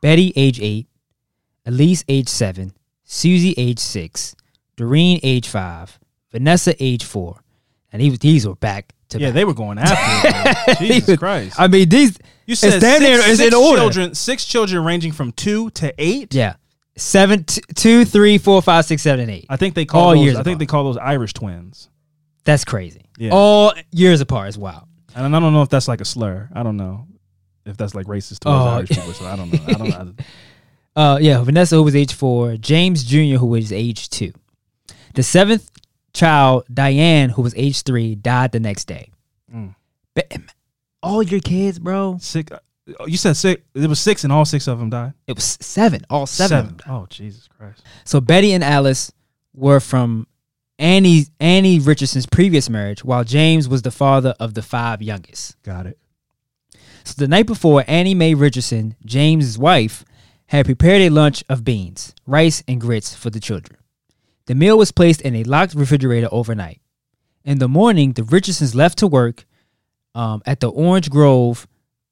Betty, 0.00 0.32
age 0.36 0.60
eight, 0.60 0.86
Elise, 1.64 2.04
age 2.08 2.28
seven, 2.28 2.72
Susie, 3.02 3.54
age 3.56 3.80
six, 3.80 4.36
Doreen, 4.76 5.18
age 5.24 5.48
five, 5.48 5.98
Vanessa, 6.30 6.74
age 6.82 7.04
four, 7.04 7.40
and 7.92 8.00
these 8.00 8.18
these 8.20 8.46
were 8.46 8.54
back 8.54 8.94
to 9.08 9.18
Yeah, 9.18 9.28
back. 9.28 9.34
they 9.34 9.44
were 9.44 9.54
going 9.54 9.78
after 9.78 9.96
it. 10.72 10.78
Jesus 10.86 11.18
Christ. 11.18 11.58
I 11.58 11.66
mean, 11.66 11.88
these 11.88 12.16
You 12.46 12.54
said 12.54 12.74
it's 12.74 12.82
damn 12.84 13.02
near- 13.02 13.16
six, 13.16 13.28
it's 13.28 13.38
six 13.38 13.48
in 13.48 13.60
order. 13.60 13.80
children, 13.82 14.14
six 14.14 14.44
children 14.44 14.84
ranging 14.84 15.10
from 15.12 15.32
two 15.32 15.70
to 15.70 15.92
eight. 15.98 16.32
Yeah. 16.32 16.56
Seven, 16.96 17.44
t- 17.44 17.60
two, 17.74 18.04
three, 18.04 18.38
four, 18.38 18.62
five, 18.62 18.84
six, 18.86 19.02
seven, 19.02 19.20
and 19.20 19.30
eight. 19.30 19.46
I 19.50 19.56
think 19.56 19.74
they 19.74 19.84
call 19.84 20.02
All 20.02 20.14
those, 20.14 20.24
years 20.24 20.36
I 20.36 20.42
think 20.42 20.58
they 20.58 20.66
call 20.66 20.84
those 20.84 20.96
Irish 20.96 21.34
twins. 21.34 21.90
That's 22.44 22.64
crazy. 22.64 23.04
Yeah. 23.18 23.30
All 23.32 23.72
years 23.90 24.20
apart 24.20 24.48
is 24.48 24.56
wild. 24.56 24.84
And 25.14 25.34
I 25.34 25.40
don't 25.40 25.52
know 25.52 25.62
if 25.62 25.68
that's 25.68 25.88
like 25.88 26.00
a 26.00 26.04
slur. 26.04 26.48
I 26.54 26.62
don't 26.62 26.76
know 26.76 27.06
if 27.66 27.76
that's 27.76 27.94
like 27.94 28.06
racist 28.06 28.40
towards 28.40 28.64
Oh. 28.64 28.68
Irish 28.68 28.88
people. 28.90 29.12
So 29.12 29.26
I 29.26 29.36
don't 29.36 29.52
know. 29.52 29.60
I 29.66 29.72
don't 29.72 29.88
know. 29.88 30.14
Uh, 30.96 31.18
yeah, 31.20 31.42
Vanessa, 31.42 31.76
who 31.76 31.82
was 31.82 31.94
age 31.94 32.14
four, 32.14 32.56
James 32.56 33.04
Jr., 33.04 33.36
who 33.36 33.44
was 33.48 33.70
age 33.70 34.08
two. 34.08 34.32
The 35.12 35.22
seventh 35.22 35.70
child, 36.14 36.64
Diane, 36.72 37.28
who 37.28 37.42
was 37.42 37.52
age 37.54 37.82
three, 37.82 38.14
died 38.14 38.52
the 38.52 38.60
next 38.60 38.86
day. 38.86 39.10
Mm. 39.54 39.74
But 40.14 40.32
all 41.02 41.22
your 41.22 41.40
kids, 41.40 41.78
bro, 41.78 42.16
Six. 42.18 42.50
Oh, 43.00 43.06
You 43.06 43.16
said 43.16 43.36
six. 43.36 43.62
It 43.74 43.88
was 43.88 44.00
six, 44.00 44.24
and 44.24 44.32
all 44.32 44.44
six 44.44 44.66
of 44.66 44.78
them 44.78 44.90
died. 44.90 45.12
it 45.26 45.34
was 45.34 45.58
seven. 45.60 46.02
All 46.10 46.26
seven. 46.26 46.76
died. 46.78 46.82
Oh 46.88 47.06
Jesus 47.08 47.48
Christ. 47.48 47.82
So 48.04 48.20
Betty 48.20 48.52
and 48.52 48.62
Alice 48.64 49.12
were 49.54 49.80
from 49.80 50.26
Annie 50.78 51.24
Annie 51.40 51.78
Richardson's 51.78 52.26
previous 52.26 52.68
marriage, 52.68 53.04
while 53.04 53.24
James 53.24 53.68
was 53.68 53.82
the 53.82 53.90
father 53.90 54.34
of 54.38 54.54
the 54.54 54.62
five 54.62 55.00
youngest. 55.02 55.60
Got 55.62 55.86
it. 55.86 55.98
So 57.04 57.14
the 57.16 57.28
night 57.28 57.46
before, 57.46 57.84
Annie 57.86 58.14
Mae 58.14 58.34
Richardson, 58.34 58.96
James's 59.04 59.56
wife, 59.58 60.04
had 60.46 60.66
prepared 60.66 61.02
a 61.02 61.08
lunch 61.08 61.44
of 61.48 61.64
beans, 61.64 62.14
rice, 62.26 62.62
and 62.66 62.80
grits 62.80 63.14
for 63.14 63.30
the 63.30 63.40
children. 63.40 63.78
The 64.46 64.54
meal 64.54 64.76
was 64.78 64.92
placed 64.92 65.20
in 65.22 65.34
a 65.36 65.44
locked 65.44 65.74
refrigerator 65.74 66.28
overnight. 66.30 66.80
In 67.44 67.58
the 67.58 67.68
morning, 67.68 68.12
the 68.12 68.24
Richardsons 68.24 68.74
left 68.74 68.98
to 68.98 69.06
work 69.06 69.44
um, 70.14 70.42
at 70.46 70.58
the 70.60 70.68
Orange 70.70 71.08
Grove, 71.10 71.66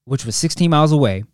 which 0.05 0.25
was 0.25 0.37
16 0.37 0.71
miles 0.71 0.93
away. 0.93 1.25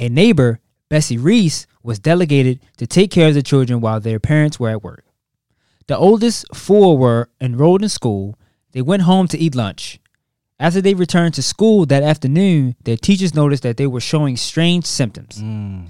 A 0.00 0.08
neighbor, 0.08 0.60
Bessie 0.88 1.18
Reese, 1.18 1.66
was 1.82 1.98
delegated 1.98 2.60
to 2.76 2.86
take 2.86 3.10
care 3.10 3.28
of 3.28 3.34
the 3.34 3.42
children 3.42 3.80
while 3.80 4.00
their 4.00 4.18
parents 4.20 4.58
were 4.60 4.70
at 4.70 4.82
work. 4.82 5.04
The 5.86 5.96
oldest 5.96 6.54
four 6.54 6.96
were 6.98 7.30
enrolled 7.40 7.82
in 7.82 7.88
school. 7.88 8.38
They 8.72 8.82
went 8.82 9.02
home 9.02 9.26
to 9.28 9.38
eat 9.38 9.54
lunch. 9.54 9.98
After 10.60 10.80
they 10.80 10.94
returned 10.94 11.34
to 11.34 11.42
school 11.42 11.86
that 11.86 12.02
afternoon, 12.02 12.76
their 12.84 12.96
teachers 12.96 13.34
noticed 13.34 13.62
that 13.62 13.76
they 13.76 13.86
were 13.86 14.00
showing 14.00 14.36
strange 14.36 14.84
symptoms, 14.86 15.38
Mm. 15.40 15.88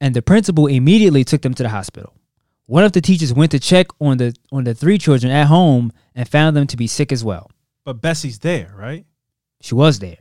and 0.00 0.14
the 0.14 0.22
principal 0.22 0.66
immediately 0.68 1.24
took 1.24 1.42
them 1.42 1.54
to 1.54 1.62
the 1.64 1.68
hospital. 1.68 2.14
One 2.66 2.84
of 2.84 2.92
the 2.92 3.00
teachers 3.00 3.32
went 3.34 3.50
to 3.50 3.58
check 3.58 3.88
on 4.00 4.18
the 4.18 4.32
on 4.52 4.62
the 4.64 4.74
three 4.74 4.96
children 4.96 5.32
at 5.32 5.48
home 5.48 5.92
and 6.14 6.28
found 6.28 6.56
them 6.56 6.68
to 6.68 6.76
be 6.76 6.86
sick 6.86 7.10
as 7.10 7.24
well. 7.24 7.50
But 7.84 8.00
Bessie's 8.00 8.38
there, 8.38 8.72
right? 8.78 9.04
She 9.60 9.74
was 9.74 9.98
there. 9.98 10.18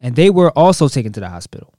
And 0.00 0.16
they 0.16 0.30
were 0.30 0.50
also 0.56 0.88
taken 0.88 1.12
to 1.12 1.20
the 1.20 1.28
hospital. 1.28 1.74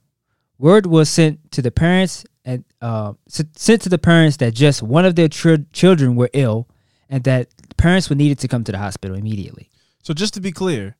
Word 0.58 0.86
was 0.86 1.10
sent 1.10 1.50
to 1.52 1.62
the 1.62 1.70
parents 1.72 2.24
and 2.44 2.64
uh, 2.80 3.14
sent 3.26 3.82
to 3.82 3.88
the 3.88 3.98
parents 3.98 4.36
that 4.38 4.54
just 4.54 4.82
one 4.82 5.04
of 5.04 5.16
their 5.16 5.28
chil- 5.28 5.64
children 5.72 6.14
were 6.14 6.30
ill 6.32 6.68
and 7.08 7.24
that 7.24 7.48
parents 7.76 8.08
were 8.08 8.16
needed 8.16 8.38
to 8.40 8.48
come 8.48 8.64
to 8.64 8.72
the 8.72 8.78
hospital 8.78 9.16
immediately. 9.16 9.70
So 10.02 10.14
just 10.14 10.34
to 10.34 10.40
be 10.40 10.52
clear, 10.52 10.96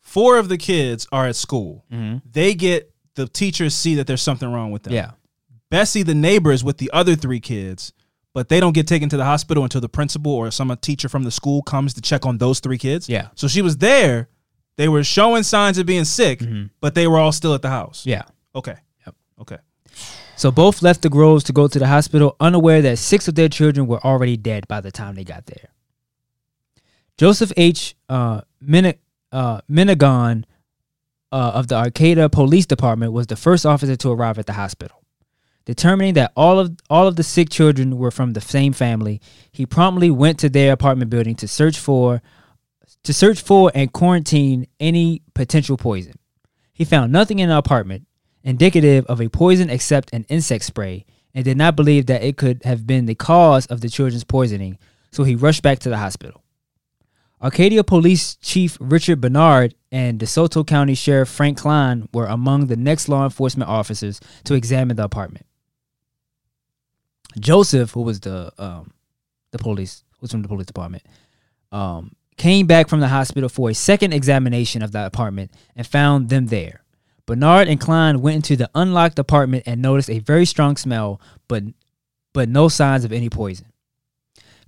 four 0.00 0.38
of 0.38 0.48
the 0.48 0.58
kids 0.58 1.06
are 1.12 1.26
at 1.26 1.36
school. 1.36 1.84
Mm-hmm. 1.92 2.18
They 2.30 2.54
get 2.54 2.92
the 3.14 3.26
teachers 3.26 3.74
see 3.74 3.94
that 3.96 4.06
there's 4.06 4.22
something 4.22 4.50
wrong 4.50 4.70
with 4.70 4.84
them. 4.84 4.92
Yeah. 4.92 5.12
Bessie, 5.70 6.02
the 6.02 6.14
neighbor, 6.14 6.52
is 6.52 6.62
with 6.62 6.78
the 6.78 6.90
other 6.92 7.16
three 7.16 7.40
kids, 7.40 7.92
but 8.32 8.48
they 8.48 8.60
don't 8.60 8.74
get 8.74 8.86
taken 8.86 9.08
to 9.08 9.16
the 9.16 9.24
hospital 9.24 9.64
until 9.64 9.80
the 9.80 9.88
principal 9.88 10.32
or 10.32 10.50
some 10.50 10.76
teacher 10.80 11.08
from 11.08 11.24
the 11.24 11.30
school 11.30 11.62
comes 11.62 11.94
to 11.94 12.00
check 12.00 12.24
on 12.24 12.38
those 12.38 12.60
three 12.60 12.78
kids. 12.78 13.08
Yeah. 13.08 13.28
So 13.34 13.48
she 13.48 13.62
was 13.62 13.78
there. 13.78 14.28
They 14.76 14.88
were 14.88 15.04
showing 15.04 15.42
signs 15.42 15.78
of 15.78 15.86
being 15.86 16.04
sick, 16.04 16.40
Mhm. 16.40 16.70
but 16.80 16.94
they 16.94 17.06
were 17.06 17.18
all 17.18 17.32
still 17.32 17.54
at 17.54 17.62
the 17.62 17.70
house. 17.70 18.04
Yeah. 18.04 18.22
Okay. 18.54 18.76
Yep. 19.06 19.14
Okay. 19.40 19.56
So 20.36 20.50
both 20.50 20.82
left 20.82 21.00
the 21.02 21.08
Groves 21.08 21.44
to 21.44 21.52
go 21.52 21.66
to 21.66 21.78
the 21.78 21.86
hospital, 21.86 22.36
unaware 22.40 22.82
that 22.82 22.98
six 22.98 23.26
of 23.26 23.34
their 23.36 23.48
children 23.48 23.86
were 23.86 24.04
already 24.04 24.36
dead 24.36 24.68
by 24.68 24.82
the 24.82 24.92
time 24.92 25.14
they 25.14 25.24
got 25.24 25.46
there. 25.46 25.70
Joseph 27.16 27.52
H. 27.56 27.94
Uh, 28.08 28.42
Min- 28.60 28.94
uh, 29.32 29.60
Minoughan 29.70 30.44
uh, 31.32 31.52
of 31.54 31.68
the 31.68 31.74
Arcadia 31.76 32.28
Police 32.28 32.66
Department 32.66 33.12
was 33.12 33.26
the 33.28 33.36
first 33.36 33.64
officer 33.64 33.96
to 33.96 34.10
arrive 34.10 34.38
at 34.38 34.46
the 34.46 34.52
hospital. 34.52 35.02
Determining 35.64 36.14
that 36.14 36.32
all 36.36 36.60
of 36.60 36.76
all 36.88 37.08
of 37.08 37.16
the 37.16 37.24
sick 37.24 37.48
children 37.50 37.96
were 37.98 38.12
from 38.12 38.34
the 38.34 38.40
same 38.40 38.72
family, 38.72 39.20
he 39.50 39.66
promptly 39.66 40.10
went 40.10 40.38
to 40.38 40.48
their 40.48 40.72
apartment 40.72 41.10
building 41.10 41.34
to 41.36 41.48
search 41.48 41.76
for 41.78 42.22
to 43.06 43.12
search 43.12 43.40
for 43.40 43.70
and 43.72 43.92
quarantine 43.92 44.66
any 44.80 45.22
potential 45.32 45.76
poison. 45.76 46.14
He 46.72 46.84
found 46.84 47.12
nothing 47.12 47.38
in 47.38 47.48
the 47.48 47.56
apartment 47.56 48.04
indicative 48.42 49.06
of 49.06 49.20
a 49.20 49.28
poison 49.28 49.70
except 49.70 50.12
an 50.12 50.26
insect 50.28 50.64
spray 50.64 51.06
and 51.32 51.44
did 51.44 51.56
not 51.56 51.76
believe 51.76 52.06
that 52.06 52.24
it 52.24 52.36
could 52.36 52.64
have 52.64 52.84
been 52.84 53.06
the 53.06 53.14
cause 53.14 53.66
of 53.66 53.80
the 53.80 53.88
children's 53.88 54.24
poisoning, 54.24 54.76
so 55.12 55.22
he 55.22 55.36
rushed 55.36 55.62
back 55.62 55.78
to 55.78 55.88
the 55.88 55.98
hospital. 55.98 56.42
Arcadia 57.40 57.84
Police 57.84 58.34
Chief 58.36 58.76
Richard 58.80 59.20
Bernard 59.20 59.76
and 59.92 60.18
DeSoto 60.18 60.66
County 60.66 60.96
Sheriff 60.96 61.28
Frank 61.28 61.58
Cline 61.58 62.08
were 62.12 62.26
among 62.26 62.66
the 62.66 62.76
next 62.76 63.08
law 63.08 63.22
enforcement 63.22 63.70
officers 63.70 64.20
to 64.44 64.54
examine 64.54 64.96
the 64.96 65.04
apartment. 65.04 65.46
Joseph, 67.38 67.92
who 67.92 68.02
was 68.02 68.18
the 68.18 68.52
um, 68.58 68.92
the 69.52 69.58
police, 69.58 70.02
who 70.12 70.18
was 70.22 70.32
from 70.32 70.42
the 70.42 70.48
police 70.48 70.66
department, 70.66 71.04
um, 71.70 72.16
came 72.36 72.66
back 72.66 72.88
from 72.88 73.00
the 73.00 73.08
hospital 73.08 73.48
for 73.48 73.70
a 73.70 73.74
second 73.74 74.12
examination 74.12 74.82
of 74.82 74.92
the 74.92 75.04
apartment 75.04 75.50
and 75.74 75.86
found 75.86 76.28
them 76.28 76.46
there. 76.46 76.82
Bernard 77.26 77.68
and 77.68 77.80
Cline 77.80 78.20
went 78.20 78.36
into 78.36 78.56
the 78.56 78.70
unlocked 78.74 79.18
apartment 79.18 79.64
and 79.66 79.82
noticed 79.82 80.10
a 80.10 80.20
very 80.20 80.46
strong 80.46 80.76
smell, 80.76 81.20
but 81.48 81.64
but 82.32 82.48
no 82.48 82.68
signs 82.68 83.04
of 83.04 83.12
any 83.12 83.30
poison. 83.30 83.66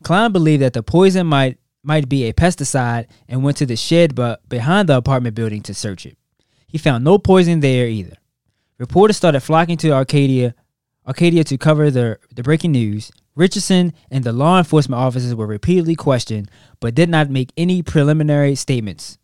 Cline 0.03 0.32
believed 0.32 0.62
that 0.62 0.73
the 0.73 0.82
poison 0.82 1.27
might 1.27 1.59
might 1.82 2.09
be 2.09 2.24
a 2.24 2.32
pesticide 2.32 3.07
and 3.28 3.45
went 3.45 3.57
to 3.59 3.66
the 3.66 3.77
shed 3.77 4.15
but 4.15 4.47
behind 4.49 4.89
the 4.89 4.97
apartment 4.97 5.35
building 5.36 5.62
to 5.62 5.74
search 5.74 6.05
it. 6.05 6.16
He 6.66 6.78
found 6.78 7.05
no 7.05 7.19
poison 7.19 7.61
there 7.61 7.86
either. 7.86 8.16
Reporters 8.78 9.16
started 9.16 9.40
flocking 9.40 9.77
to 9.78 9.93
Arcadia 9.93 10.55
Arcadia 11.07 11.43
to 11.45 11.57
cover 11.57 11.90
the, 11.90 12.19
the 12.35 12.43
breaking 12.43 12.73
news. 12.73 13.11
Richardson 13.39 13.93
and 14.10 14.24
the 14.24 14.32
law 14.32 14.59
enforcement 14.59 15.01
officers 15.01 15.32
were 15.32 15.47
repeatedly 15.47 15.94
questioned 15.94 16.51
but 16.81 16.97
did 16.97 17.09
not 17.09 17.31
make 17.31 17.52
any 17.56 17.82
preliminary 17.82 18.56
statements. 18.56 19.16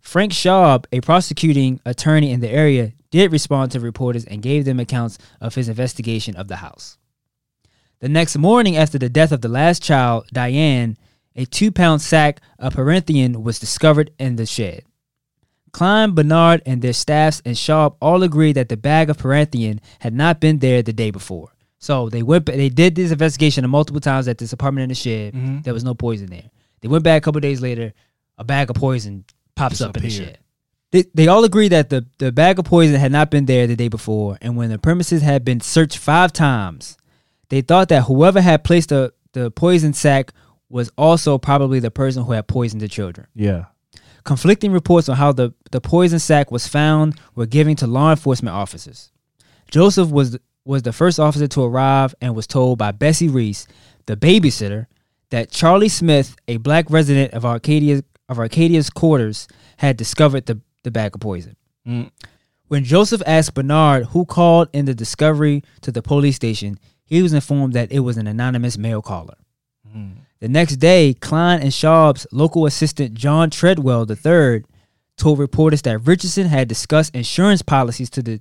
Frank 0.00 0.32
Schaub, 0.32 0.86
a 0.90 1.02
prosecuting 1.02 1.78
attorney 1.84 2.30
in 2.30 2.40
the 2.40 2.48
area, 2.48 2.94
did 3.10 3.30
respond 3.30 3.70
to 3.72 3.80
reporters 3.80 4.24
and 4.24 4.40
gave 4.40 4.64
them 4.64 4.80
accounts 4.80 5.18
of 5.42 5.56
his 5.56 5.68
investigation 5.68 6.34
of 6.36 6.48
the 6.48 6.56
house. 6.56 6.96
The 7.98 8.08
next 8.08 8.38
morning, 8.38 8.78
after 8.78 8.98
the 8.98 9.10
death 9.10 9.30
of 9.30 9.42
the 9.42 9.48
last 9.48 9.82
child, 9.82 10.26
Diane, 10.32 10.96
a 11.36 11.44
two 11.44 11.70
pound 11.70 12.00
sack 12.00 12.40
of 12.58 12.74
Perinthian 12.74 13.42
was 13.42 13.58
discovered 13.58 14.10
in 14.18 14.36
the 14.36 14.46
shed. 14.46 14.84
Cline, 15.72 16.14
Bernard, 16.14 16.62
and 16.64 16.80
their 16.80 16.94
staffs 16.94 17.42
and 17.44 17.56
Schaub 17.56 17.96
all 18.00 18.22
agreed 18.22 18.54
that 18.54 18.70
the 18.70 18.78
bag 18.78 19.10
of 19.10 19.18
Perinthian 19.18 19.82
had 19.98 20.14
not 20.14 20.40
been 20.40 20.60
there 20.60 20.80
the 20.82 20.94
day 20.94 21.10
before. 21.10 21.52
So 21.80 22.08
they 22.08 22.22
went. 22.22 22.46
They 22.46 22.68
did 22.68 22.94
this 22.94 23.10
investigation 23.10 23.68
multiple 23.68 24.00
times 24.00 24.28
at 24.28 24.38
this 24.38 24.52
apartment 24.52 24.84
in 24.84 24.88
the 24.90 24.94
shed. 24.94 25.34
Mhm. 25.34 25.64
There 25.64 25.74
was 25.74 25.82
no 25.82 25.94
poison 25.94 26.26
there. 26.28 26.50
They 26.82 26.88
went 26.88 27.02
back 27.04 27.22
a 27.22 27.24
couple 27.24 27.40
days 27.40 27.60
later. 27.60 27.92
A 28.38 28.44
bag 28.44 28.70
of 28.70 28.76
poison 28.76 29.24
pops 29.54 29.80
up 29.80 29.96
in 29.96 30.02
the 30.04 30.10
shed. 30.10 30.38
They, 30.92 31.04
they 31.14 31.28
all 31.28 31.44
agree 31.44 31.68
that 31.68 31.88
the, 31.90 32.06
the 32.18 32.32
bag 32.32 32.58
of 32.58 32.64
poison 32.64 32.96
had 32.98 33.12
not 33.12 33.30
been 33.30 33.46
there 33.46 33.66
the 33.66 33.76
day 33.76 33.88
before, 33.88 34.38
and 34.40 34.56
when 34.56 34.70
the 34.70 34.78
premises 34.78 35.22
had 35.22 35.44
been 35.44 35.60
searched 35.60 35.98
five 35.98 36.32
times, 36.32 36.96
they 37.48 37.60
thought 37.60 37.88
that 37.90 38.04
whoever 38.04 38.40
had 38.40 38.64
placed 38.64 38.88
the, 38.88 39.12
the 39.32 39.50
poison 39.50 39.92
sack 39.92 40.32
was 40.68 40.90
also 40.98 41.38
probably 41.38 41.78
the 41.80 41.90
person 41.90 42.24
who 42.24 42.32
had 42.32 42.48
poisoned 42.48 42.80
the 42.82 42.88
children. 42.88 43.26
Yeah. 43.34 43.66
Conflicting 44.24 44.72
reports 44.72 45.08
on 45.08 45.16
how 45.16 45.32
the, 45.32 45.52
the 45.70 45.80
poison 45.80 46.18
sack 46.18 46.50
was 46.50 46.66
found 46.66 47.18
were 47.36 47.46
given 47.46 47.76
to 47.76 47.86
law 47.86 48.10
enforcement 48.10 48.54
officers. 48.56 49.12
Joseph 49.70 50.10
was 50.10 50.38
was 50.64 50.82
the 50.82 50.92
first 50.92 51.18
officer 51.18 51.46
to 51.48 51.62
arrive 51.62 52.14
and 52.20 52.34
was 52.34 52.46
told 52.46 52.78
by 52.78 52.92
Bessie 52.92 53.28
Reese, 53.28 53.66
the 54.06 54.16
babysitter, 54.16 54.86
that 55.30 55.50
Charlie 55.50 55.88
Smith, 55.88 56.36
a 56.48 56.56
black 56.58 56.90
resident 56.90 57.32
of 57.32 57.44
Arcadia 57.44 58.02
of 58.28 58.38
Arcadia's 58.38 58.90
quarters, 58.90 59.48
had 59.78 59.96
discovered 59.96 60.46
the, 60.46 60.60
the 60.84 60.90
bag 60.90 61.14
of 61.14 61.20
poison. 61.20 61.56
Mm. 61.86 62.10
When 62.68 62.84
Joseph 62.84 63.22
asked 63.26 63.54
Bernard 63.54 64.06
who 64.06 64.24
called 64.24 64.68
in 64.72 64.84
the 64.84 64.94
discovery 64.94 65.64
to 65.80 65.90
the 65.90 66.02
police 66.02 66.36
station, 66.36 66.78
he 67.04 67.22
was 67.22 67.32
informed 67.32 67.72
that 67.72 67.90
it 67.90 68.00
was 68.00 68.16
an 68.16 68.28
anonymous 68.28 68.78
mail 68.78 69.02
caller. 69.02 69.36
The 70.40 70.48
next 70.48 70.76
day, 70.76 71.14
Cline 71.14 71.60
and 71.60 71.72
Schaub's 71.72 72.26
local 72.32 72.66
assistant 72.66 73.14
John 73.14 73.50
Treadwell 73.50 74.06
III 74.08 74.62
told 75.16 75.38
reporters 75.38 75.82
that 75.82 76.06
Richardson 76.06 76.46
had 76.46 76.68
discussed 76.68 77.14
insurance 77.14 77.60
policies 77.60 78.08
to 78.10 78.22
the 78.22 78.40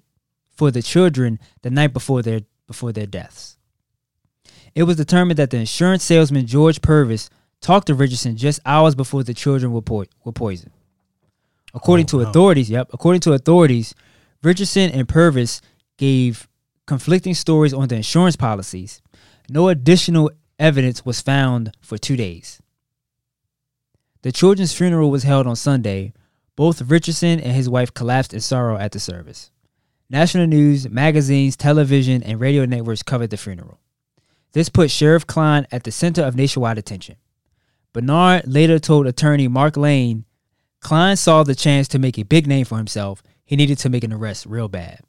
for 0.60 0.72
the 0.72 0.82
children 0.82 1.40
the 1.62 1.70
night 1.70 1.94
before 1.94 2.22
their 2.22 2.42
before 2.68 2.92
their 2.92 3.06
deaths. 3.08 3.58
It 4.76 4.84
was 4.84 4.98
determined 4.98 5.40
that 5.40 5.52
the 5.52 5.58
insurance 5.58 6.04
salesman 6.04 6.48
George 6.48 6.82
Purvis 6.82 7.30
talked 7.62 7.88
to 7.88 7.96
Richardson 7.96 8.36
just 8.36 8.60
hours 8.66 8.94
before 8.94 9.24
the 9.24 9.34
children 9.34 9.72
were, 9.72 9.82
po- 9.82 10.06
were 10.26 10.34
poisoned. 10.34 10.74
According 11.74 12.08
Oh, 12.08 12.10
to 12.10 12.18
no. 12.24 12.30
authorities, 12.30 12.70
yep, 12.70 12.90
according 12.94 13.22
to 13.22 13.32
authorities, 13.32 13.96
Richardson 14.44 14.92
and 14.92 15.08
Purvis 15.08 15.62
gave 15.98 16.50
conflicting 16.86 17.34
stories 17.36 17.74
on 17.74 17.88
the 17.88 17.96
insurance 17.96 18.36
policies. 18.36 19.02
No 19.50 19.70
additional 19.70 20.30
evidence 20.60 21.06
was 21.06 21.22
found 21.22 21.72
for 21.80 21.98
two 21.98 22.18
days. 22.18 22.62
The 24.24 24.34
children's 24.34 24.74
funeral 24.74 25.10
was 25.10 25.24
held 25.24 25.48
on 25.48 25.56
Sunday. 25.56 26.12
Both 26.58 26.82
Richardson 26.82 27.40
and 27.40 27.54
his 27.54 27.70
wife 27.70 27.94
collapsed 27.94 28.34
in 28.34 28.42
sorrow 28.42 28.78
at 28.78 28.92
the 28.92 29.00
service. 29.00 29.52
National 30.10 30.48
news, 30.48 30.90
magazines, 30.90 31.56
television, 31.56 32.24
and 32.24 32.40
radio 32.40 32.66
networks 32.66 33.04
covered 33.04 33.30
the 33.30 33.38
funeral. 33.38 33.80
This 34.54 34.70
put 34.70 34.90
Sheriff 34.90 35.28
Cline 35.28 35.68
at 35.72 35.84
the 35.84 35.92
center 35.92 36.24
of 36.24 36.36
nationwide 36.36 36.78
attention. 36.80 37.18
Bernard 37.94 38.44
later 38.48 38.80
told 38.80 39.06
attorney 39.08 39.48
Mark 39.48 39.78
Lane 39.78 40.26
Cline 40.82 41.18
saw 41.18 41.44
the 41.44 41.56
chance 41.56 41.88
to 41.90 42.00
make 42.00 42.18
a 42.18 42.24
big 42.24 42.48
name 42.48 42.66
for 42.66 42.78
himself. 42.78 43.22
He 43.46 43.56
needed 43.56 43.78
to 43.80 43.90
make 43.90 44.04
an 44.04 44.14
arrest 44.14 44.46
real 44.46 44.70
bad. 44.70 45.02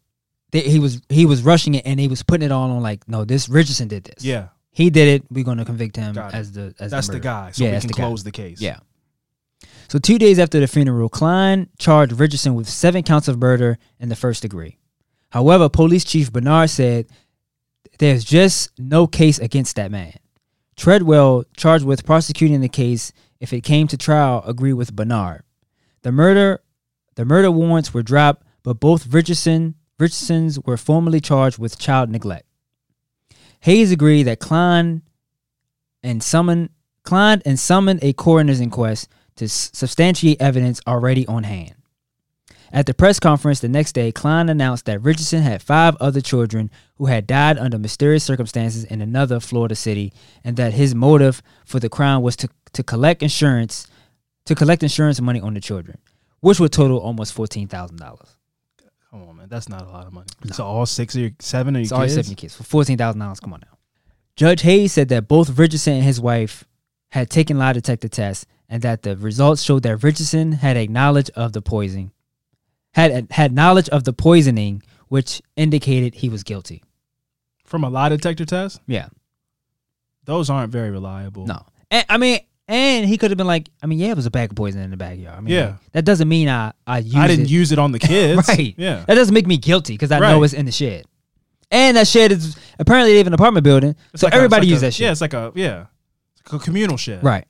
He 0.53 0.81
was 0.81 1.01
he 1.09 1.27
was 1.27 1.43
rushing 1.43 1.77
it 1.77 1.87
and 1.87 2.01
he 2.01 2.09
was 2.09 2.25
putting 2.25 2.45
it 2.45 2.51
all 2.51 2.71
on 2.73 2.83
like, 2.83 3.07
no, 3.09 3.25
this 3.25 3.49
Richardson 3.49 3.87
did 3.87 4.03
this. 4.05 4.25
Yeah. 4.25 4.49
He 4.73 4.91
did 4.91 5.07
it. 5.09 5.25
We're 5.31 5.45
gonna 5.45 5.65
convict 5.65 5.95
him 5.97 6.19
as 6.19 6.51
the 6.53 6.75
as 6.81 6.91
That's 6.91 7.07
the, 7.07 7.15
murderer. 7.15 7.23
guy. 7.23 7.51
So 7.53 7.65
Yeah, 7.65 7.75
we 7.75 7.79
can 7.81 7.87
the 7.89 7.93
guy. 7.95 8.03
close 8.03 8.25
the 8.25 8.33
case. 8.33 8.61
Yeah. 8.61 8.79
So 9.89 9.99
two 10.01 10.19
days 10.19 10.39
after 10.41 10.59
the 10.59 10.67
funeral, 10.67 11.09
Cline 11.09 11.69
charged 11.79 12.13
Richardson 12.19 12.55
with 12.57 12.69
seven 12.69 13.05
counts 13.05 13.29
of 13.29 13.39
murder 13.39 13.79
in 14.01 14.09
the 14.09 14.17
first 14.17 14.43
degree. 14.43 14.79
However, 15.31 15.69
Police 15.69 16.05
Chief 16.05 16.33
Bernard 16.33 16.71
said 16.71 17.07
there's 17.99 18.25
just 18.25 18.79
no 18.79 19.07
case 19.07 19.39
against 19.39 19.77
that 19.77 19.91
man. 19.91 20.15
Treadwell, 20.77 21.45
charged 21.57 21.85
with 21.85 22.07
prosecuting 22.07 22.61
the 22.61 22.69
case 22.69 23.13
if 23.39 23.53
it 23.53 23.63
came 23.63 23.87
to 23.89 23.97
trial, 23.97 24.43
agreed 24.47 24.75
with 24.75 24.95
Bernard. 24.95 25.43
The 26.03 26.13
murder 26.13 26.63
the 27.17 27.25
murder 27.25 27.51
warrants 27.51 27.93
were 27.93 28.03
dropped, 28.03 28.47
but 28.63 28.81
both 28.81 29.07
Richardson 29.13 29.75
Richardsons 29.99 30.59
were 30.61 30.79
formally 30.79 31.21
charged 31.21 31.59
with 31.59 31.79
child 31.79 32.09
neglect. 32.09 32.47
Hayes 33.61 33.93
agreed 33.93 34.23
that 34.23 34.41
Cline 34.41 35.03
and 36.03 36.23
summon 36.23 36.71
Cline 37.03 37.43
and 37.45 37.59
summoned 37.59 38.01
a 38.03 38.13
coroner's 38.15 38.61
inquest 38.61 39.09
to 39.37 39.49
substantiate 39.49 40.41
evidence 40.41 40.81
already 40.87 41.27
on 41.27 41.45
hand. 41.45 41.75
At 42.73 42.87
the 42.87 42.95
press 42.95 43.19
conference 43.19 43.61
the 43.61 43.69
next 43.69 43.93
day, 43.93 44.13
Cline 44.13 44.49
announced 44.49 44.85
that 44.85 45.03
Richardson 45.03 45.43
had 45.43 45.61
five 45.61 45.97
other 46.01 46.21
children 46.21 46.71
who 46.97 47.07
had 47.07 47.27
died 47.27 47.59
under 47.59 47.79
mysterious 47.79 48.23
circumstances 48.23 48.85
in 48.85 49.01
another 49.01 49.41
Florida 49.41 49.75
city, 49.75 50.13
and 50.45 50.57
that 50.57 50.73
his 50.75 50.95
motive 50.95 51.43
for 51.65 51.81
the 51.81 51.89
crime 51.89 52.23
was 52.23 52.37
to, 52.37 52.49
to 52.73 52.83
collect 52.83 53.23
insurance 53.23 53.87
to 54.47 54.55
collect 54.55 54.83
insurance 54.83 55.21
money 55.21 55.41
on 55.41 55.55
the 55.55 55.61
children, 55.61 55.99
which 56.41 56.59
would 56.59 56.73
total 56.73 56.99
almost 56.99 57.33
fourteen 57.33 57.69
thousand 57.69 57.99
dollars. 57.99 58.37
Come 59.11 59.29
on, 59.29 59.37
man. 59.37 59.49
That's 59.49 59.69
not 59.69 59.83
a 59.83 59.91
lot 59.91 60.07
of 60.07 60.13
money. 60.13 60.29
So 60.53 60.65
all 60.65 60.87
six 60.87 61.15
your 61.17 61.31
seven 61.41 61.75
of 61.77 61.81
your 61.81 62.03
It's 62.03 62.15
kids? 62.15 62.15
seven 62.15 62.35
kids 62.37 62.57
for 62.57 62.63
fourteen 62.63 62.97
thousand 62.97 63.21
dollars. 63.21 63.41
Come 63.41 63.53
on 63.53 63.61
now. 63.61 63.79
Judge 64.37 64.63
Hayes 64.63 64.93
said 64.93 65.09
that 65.09 65.29
both 65.29 65.59
Richardson 65.59 65.95
and 65.95 66.05
his 66.05 66.21
wife 66.21 66.65
had 67.11 67.29
taken 67.29 67.59
lie 67.59 67.73
detector 67.73 68.09
tests, 68.09 68.47
and 68.69 68.81
that 68.83 69.03
the 69.03 69.17
results 69.17 69.63
showed 69.63 69.83
that 69.83 70.03
Richardson 70.05 70.53
had 70.53 70.77
a 70.77 70.87
knowledge 70.87 71.29
of 71.37 71.53
the 71.53 71.61
poisoning, 71.61 72.13
had 72.93 73.29
had 73.31 73.53
knowledge 73.53 73.89
of 73.91 74.05
the 74.05 74.13
poisoning, 74.13 74.83
which 75.09 75.41
indicated 75.57 76.15
he 76.17 76.29
was 76.29 76.43
guilty. 76.43 76.83
From 77.65 77.85
a 77.85 77.91
lie 77.91 78.09
detector 78.09 78.45
test? 78.45 78.81
Yeah, 78.87 79.09
Those 80.25 80.51
aren't 80.51 80.73
very 80.73 80.91
reliable. 80.91 81.47
no, 81.47 81.65
and, 81.91 82.05
I 82.09 82.19
mean, 82.19 82.41
and 82.69 83.07
he 83.07 83.17
could 83.19 83.31
have 83.31 83.39
been 83.39 83.47
like, 83.47 83.69
I 83.83 83.87
mean, 83.87 83.99
yeah, 83.99 84.09
it 84.11 84.17
was 84.17 84.27
a 84.27 84.31
bag 84.31 84.51
of 84.51 84.57
poison 84.57 84.81
in 84.81 84.91
the 84.91 84.97
backyard. 84.97 85.37
I 85.39 85.41
mean, 85.41 85.55
Yeah. 85.55 85.67
like, 85.67 85.93
that 85.93 86.05
doesn't 86.05 86.29
mean 86.29 86.49
I 86.49 86.73
I 86.87 86.99
used 86.99 87.17
I 87.17 87.27
didn't 87.27 87.47
it. 87.47 87.51
use 87.51 87.73
it 87.73 87.79
on 87.79 87.93
the 87.93 87.99
kids. 88.13 88.47
right. 88.49 88.75
Yeah. 88.77 89.05
that 89.07 89.15
doesn't 89.15 89.35
make 89.35 89.47
me 89.47 89.57
guilty 89.57 89.95
because 89.95 90.11
I 90.13 90.19
know 90.19 90.43
it's 90.43 90.53
in 90.53 90.67
the 90.67 90.73
shed, 90.73 91.05
and 91.71 91.97
that 91.97 92.07
shed 92.09 92.33
is 92.33 92.57
apparently 92.79 93.15
they 93.15 93.21
in 93.21 93.27
an 93.29 93.35
apartment 93.35 93.65
building, 93.65 93.95
It's 94.13 94.21
so 94.21 94.27
like 94.27 94.35
everybody 94.35 94.67
like 94.67 94.71
used 94.71 94.83
a- 94.83 94.87
that 94.87 94.95
shit. 94.95 95.05
Yeah, 95.05 95.13
it's 95.13 95.21
like 95.21 95.35
a 95.35 95.53
yeah. 95.55 95.87
It's 96.43 96.53
like 96.53 96.61
a 96.61 96.65
communal 96.65 96.97
shed. 96.97 97.23
Right. 97.23 97.47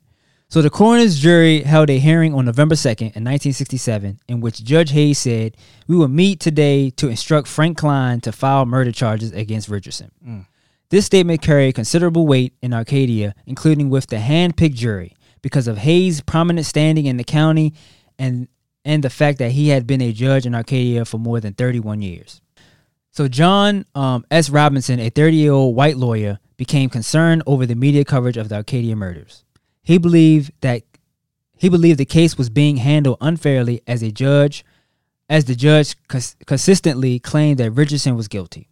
So 0.50 0.62
the 0.62 0.68
coroner's 0.68 1.20
jury 1.20 1.62
held 1.62 1.90
a 1.90 1.98
hearing 2.00 2.34
on 2.34 2.44
November 2.44 2.74
2nd 2.74 3.14
in 3.14 3.22
1967 3.22 4.18
in 4.26 4.40
which 4.40 4.64
Judge 4.64 4.90
Hayes 4.90 5.18
said, 5.18 5.56
"We 5.86 5.96
will 5.96 6.08
meet 6.08 6.40
today 6.40 6.90
to 6.90 7.06
instruct 7.06 7.46
Frank 7.46 7.78
Cline 7.78 8.20
to 8.22 8.32
file 8.32 8.66
murder 8.66 8.90
charges 8.90 9.30
against 9.30 9.68
Richardson." 9.68 10.10
Mm. 10.26 10.46
This 10.88 11.06
statement 11.06 11.40
carried 11.40 11.76
considerable 11.76 12.26
weight 12.26 12.52
in 12.60 12.74
Arcadia, 12.74 13.36
including 13.46 13.90
with 13.90 14.08
the 14.08 14.18
hand-picked 14.18 14.74
jury, 14.74 15.14
because 15.40 15.68
of 15.68 15.78
Hayes' 15.78 16.20
prominent 16.20 16.66
standing 16.66 17.06
in 17.06 17.16
the 17.16 17.22
county 17.22 17.72
and 18.18 18.48
and 18.84 19.04
the 19.04 19.10
fact 19.10 19.38
that 19.38 19.52
he 19.52 19.68
had 19.68 19.86
been 19.86 20.00
a 20.00 20.12
judge 20.12 20.46
in 20.46 20.56
Arcadia 20.56 21.04
for 21.04 21.18
more 21.18 21.38
than 21.38 21.54
31 21.54 22.02
years. 22.02 22.40
So 23.12 23.28
John 23.28 23.84
um, 23.94 24.24
S. 24.32 24.50
Robinson, 24.50 24.98
a 24.98 25.10
30-year-old 25.10 25.76
white 25.76 25.96
lawyer, 25.96 26.40
became 26.56 26.90
concerned 26.90 27.44
over 27.46 27.66
the 27.66 27.76
media 27.76 28.04
coverage 28.04 28.36
of 28.36 28.48
the 28.48 28.56
Arcadia 28.56 28.96
murders. 28.96 29.44
He 29.90 29.98
believed 29.98 30.52
that 30.60 30.84
he 31.56 31.68
believed 31.68 31.98
the 31.98 32.04
case 32.04 32.38
was 32.38 32.48
being 32.48 32.76
handled 32.76 33.16
unfairly 33.20 33.82
as 33.88 34.04
a 34.04 34.12
judge, 34.12 34.64
as 35.28 35.46
the 35.46 35.56
judge 35.56 35.96
cons- 36.06 36.36
consistently 36.46 37.18
claimed 37.18 37.58
that 37.58 37.72
Richardson 37.72 38.14
was 38.14 38.28
guilty. 38.28 38.68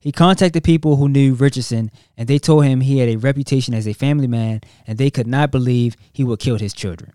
He 0.00 0.10
contacted 0.10 0.64
people 0.64 0.96
who 0.96 1.08
knew 1.08 1.34
Richardson, 1.34 1.92
and 2.16 2.26
they 2.26 2.40
told 2.40 2.64
him 2.64 2.80
he 2.80 2.98
had 2.98 3.08
a 3.08 3.14
reputation 3.14 3.74
as 3.74 3.86
a 3.86 3.92
family 3.92 4.26
man, 4.26 4.60
and 4.88 4.98
they 4.98 5.08
could 5.08 5.28
not 5.28 5.52
believe 5.52 5.96
he 6.12 6.24
would 6.24 6.40
kill 6.40 6.58
his 6.58 6.74
children. 6.74 7.12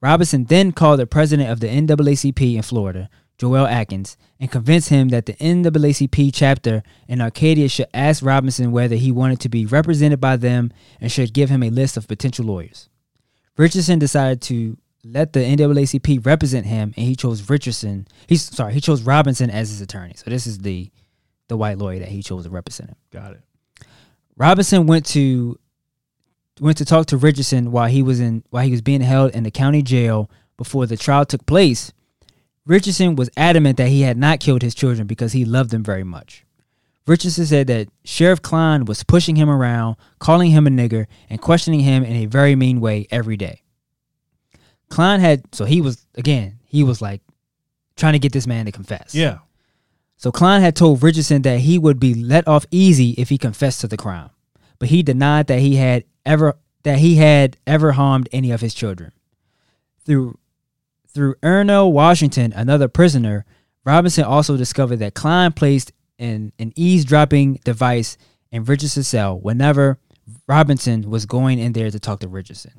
Robinson 0.00 0.46
then 0.46 0.72
called 0.72 1.00
the 1.00 1.06
president 1.06 1.50
of 1.50 1.60
the 1.60 1.68
NAACP 1.68 2.54
in 2.56 2.62
Florida, 2.62 3.10
Joel 3.40 3.66
Atkins, 3.66 4.18
and 4.38 4.50
convince 4.50 4.88
him 4.88 5.08
that 5.08 5.24
the 5.24 5.32
NAACP 5.32 6.30
chapter 6.34 6.82
in 7.08 7.22
Arcadia 7.22 7.70
should 7.70 7.86
ask 7.94 8.22
Robinson 8.22 8.70
whether 8.70 8.96
he 8.96 9.10
wanted 9.10 9.40
to 9.40 9.48
be 9.48 9.64
represented 9.64 10.20
by 10.20 10.36
them 10.36 10.70
and 11.00 11.10
should 11.10 11.32
give 11.32 11.48
him 11.48 11.62
a 11.62 11.70
list 11.70 11.96
of 11.96 12.06
potential 12.06 12.44
lawyers. 12.44 12.90
Richardson 13.56 13.98
decided 13.98 14.42
to 14.42 14.76
let 15.04 15.32
the 15.32 15.40
NAACP 15.40 16.26
represent 16.26 16.66
him, 16.66 16.92
and 16.98 17.06
he 17.06 17.16
chose 17.16 17.48
Richardson. 17.48 18.06
He's 18.26 18.42
sorry, 18.42 18.74
he 18.74 18.80
chose 18.82 19.00
Robinson 19.00 19.48
as 19.48 19.70
his 19.70 19.80
attorney. 19.80 20.12
So 20.16 20.28
this 20.28 20.46
is 20.46 20.58
the 20.58 20.90
the 21.48 21.56
white 21.56 21.78
lawyer 21.78 21.98
that 22.00 22.08
he 22.08 22.22
chose 22.22 22.44
to 22.44 22.50
represent 22.50 22.90
him. 22.90 22.96
Got 23.10 23.32
it. 23.32 23.40
Robinson 24.36 24.86
went 24.86 25.06
to 25.06 25.58
went 26.60 26.76
to 26.76 26.84
talk 26.84 27.06
to 27.06 27.16
Richardson 27.16 27.72
while 27.72 27.88
he 27.88 28.02
was 28.02 28.20
in 28.20 28.44
while 28.50 28.64
he 28.64 28.70
was 28.70 28.82
being 28.82 29.00
held 29.00 29.34
in 29.34 29.44
the 29.44 29.50
county 29.50 29.80
jail 29.80 30.30
before 30.58 30.84
the 30.84 30.98
trial 30.98 31.24
took 31.24 31.46
place. 31.46 31.90
Richardson 32.66 33.16
was 33.16 33.30
adamant 33.36 33.76
that 33.78 33.88
he 33.88 34.02
had 34.02 34.16
not 34.16 34.40
killed 34.40 34.62
his 34.62 34.74
children 34.74 35.06
because 35.06 35.32
he 35.32 35.44
loved 35.44 35.70
them 35.70 35.82
very 35.82 36.04
much. 36.04 36.44
Richardson 37.06 37.46
said 37.46 37.66
that 37.68 37.88
Sheriff 38.04 38.42
Cline 38.42 38.84
was 38.84 39.02
pushing 39.02 39.36
him 39.36 39.48
around, 39.48 39.96
calling 40.18 40.50
him 40.50 40.66
a 40.66 40.70
nigger, 40.70 41.06
and 41.28 41.40
questioning 41.40 41.80
him 41.80 42.04
in 42.04 42.14
a 42.16 42.26
very 42.26 42.54
mean 42.54 42.80
way 42.80 43.06
every 43.10 43.36
day. 43.36 43.62
Cline 44.88 45.20
had 45.20 45.42
so 45.54 45.64
he 45.64 45.80
was 45.80 46.06
again, 46.16 46.58
he 46.66 46.84
was 46.84 47.00
like 47.00 47.22
trying 47.96 48.12
to 48.12 48.18
get 48.18 48.32
this 48.32 48.46
man 48.46 48.66
to 48.66 48.72
confess. 48.72 49.14
Yeah. 49.14 49.38
So 50.16 50.30
Cline 50.30 50.60
had 50.60 50.76
told 50.76 51.02
Richardson 51.02 51.42
that 51.42 51.60
he 51.60 51.78
would 51.78 51.98
be 51.98 52.14
let 52.14 52.46
off 52.46 52.66
easy 52.70 53.12
if 53.12 53.30
he 53.30 53.38
confessed 53.38 53.80
to 53.80 53.88
the 53.88 53.96
crime, 53.96 54.30
but 54.78 54.90
he 54.90 55.02
denied 55.02 55.46
that 55.46 55.60
he 55.60 55.76
had 55.76 56.04
ever 56.26 56.58
that 56.82 56.98
he 56.98 57.16
had 57.16 57.56
ever 57.66 57.92
harmed 57.92 58.28
any 58.32 58.50
of 58.50 58.60
his 58.60 58.74
children. 58.74 59.12
Through 60.04 60.38
through 61.12 61.34
Erno 61.42 61.90
Washington, 61.90 62.52
another 62.54 62.88
prisoner, 62.88 63.44
Robinson 63.84 64.24
also 64.24 64.56
discovered 64.56 64.96
that 64.96 65.14
Cline 65.14 65.52
placed 65.52 65.92
an, 66.18 66.52
an 66.58 66.72
eavesdropping 66.76 67.60
device 67.64 68.16
in 68.52 68.64
Richardson's 68.64 69.08
cell 69.08 69.38
whenever 69.38 69.98
Robinson 70.46 71.08
was 71.10 71.26
going 71.26 71.58
in 71.58 71.72
there 71.72 71.90
to 71.90 71.98
talk 72.00 72.20
to 72.20 72.28
Richardson. 72.28 72.72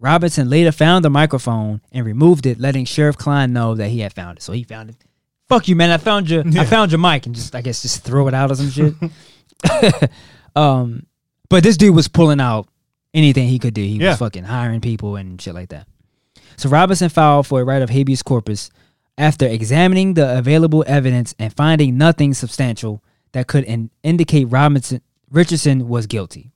Robinson 0.00 0.48
later 0.48 0.70
found 0.70 1.04
the 1.04 1.10
microphone 1.10 1.80
and 1.90 2.06
removed 2.06 2.46
it, 2.46 2.60
letting 2.60 2.84
Sheriff 2.84 3.16
Cline 3.18 3.52
know 3.52 3.74
that 3.74 3.88
he 3.88 4.00
had 4.00 4.12
found 4.12 4.38
it. 4.38 4.42
So 4.42 4.52
he 4.52 4.62
found 4.62 4.90
it. 4.90 4.96
Fuck 5.48 5.66
you, 5.66 5.74
man! 5.74 5.90
I 5.90 5.96
found 5.96 6.28
your, 6.30 6.44
I 6.46 6.64
found 6.66 6.92
your 6.92 7.00
mic, 7.00 7.24
and 7.26 7.34
just 7.34 7.54
I 7.54 7.62
guess 7.62 7.82
just 7.82 8.04
throw 8.04 8.28
it 8.28 8.34
out 8.34 8.50
or 8.50 8.54
some 8.54 8.70
shit. 8.70 8.94
um, 10.56 11.06
but 11.48 11.62
this 11.62 11.76
dude 11.76 11.94
was 11.96 12.06
pulling 12.06 12.40
out 12.40 12.68
anything 13.14 13.48
he 13.48 13.58
could 13.58 13.74
do. 13.74 13.80
He 13.82 13.96
Yeah. 13.96 14.10
was 14.10 14.18
fucking 14.18 14.44
hiring 14.44 14.80
people 14.80 15.16
and 15.16 15.40
shit 15.40 15.54
like 15.54 15.70
that. 15.70 15.86
So 16.58 16.68
Robinson 16.68 17.08
filed 17.08 17.46
for 17.46 17.60
a 17.60 17.64
right 17.64 17.82
of 17.82 17.90
habeas 17.90 18.22
corpus 18.22 18.68
after 19.16 19.46
examining 19.46 20.14
the 20.14 20.36
available 20.36 20.84
evidence 20.88 21.32
and 21.38 21.54
finding 21.54 21.96
nothing 21.96 22.34
substantial 22.34 23.00
that 23.30 23.46
could 23.46 23.62
in- 23.62 23.90
indicate 24.02 24.46
Robinson 24.46 25.00
Richardson 25.30 25.88
was 25.88 26.08
guilty. 26.08 26.50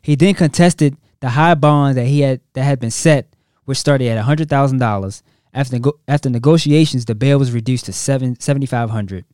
He 0.00 0.14
then 0.14 0.32
contested 0.34 0.96
the 1.20 1.30
high 1.30 1.54
bond 1.54 1.98
that 1.98 2.06
he 2.06 2.20
had 2.20 2.40
that 2.54 2.62
had 2.62 2.80
been 2.80 2.90
set, 2.90 3.36
which 3.66 3.76
started 3.76 4.08
at 4.08 4.18
hundred 4.24 4.48
thousand 4.48 4.78
dollars. 4.78 5.22
After 5.52 5.78
after 6.08 6.30
negotiations, 6.30 7.04
the 7.04 7.14
bail 7.14 7.38
was 7.38 7.52
reduced 7.52 7.84
to 7.84 7.92
seven 7.92 8.40
seventy 8.40 8.66
five 8.66 8.88
hundred, 8.88 9.26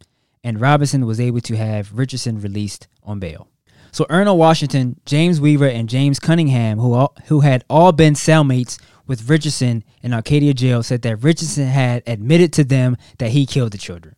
and 0.42 0.60
Robinson 0.60 1.06
was 1.06 1.20
able 1.20 1.40
to 1.42 1.56
have 1.56 1.96
Richardson 1.96 2.40
released 2.40 2.88
on 3.04 3.20
bail. 3.20 3.46
So 3.92 4.06
Ernest 4.10 4.36
Washington, 4.36 5.00
James 5.04 5.40
Weaver, 5.40 5.68
and 5.68 5.88
James 5.88 6.18
Cunningham, 6.18 6.78
who 6.78 6.94
all, 6.94 7.14
who 7.26 7.40
had 7.40 7.64
all 7.68 7.92
been 7.92 8.14
cellmates 8.14 8.80
with 9.10 9.28
Richardson 9.28 9.82
in 10.02 10.14
Arcadia 10.14 10.54
jail, 10.54 10.84
said 10.84 11.02
that 11.02 11.16
Richardson 11.16 11.66
had 11.66 12.04
admitted 12.06 12.52
to 12.52 12.62
them 12.64 12.96
that 13.18 13.32
he 13.32 13.44
killed 13.44 13.72
the 13.72 13.78
children. 13.78 14.14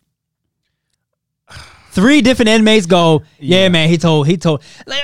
Three 1.89 2.21
different 2.21 2.49
inmates 2.49 2.85
go, 2.85 3.23
yeah, 3.39 3.63
Yeah. 3.63 3.69
man, 3.69 3.89
he 3.89 3.97
told, 3.97 4.27
he 4.27 4.37
told. 4.37 4.61
Like, 4.85 5.01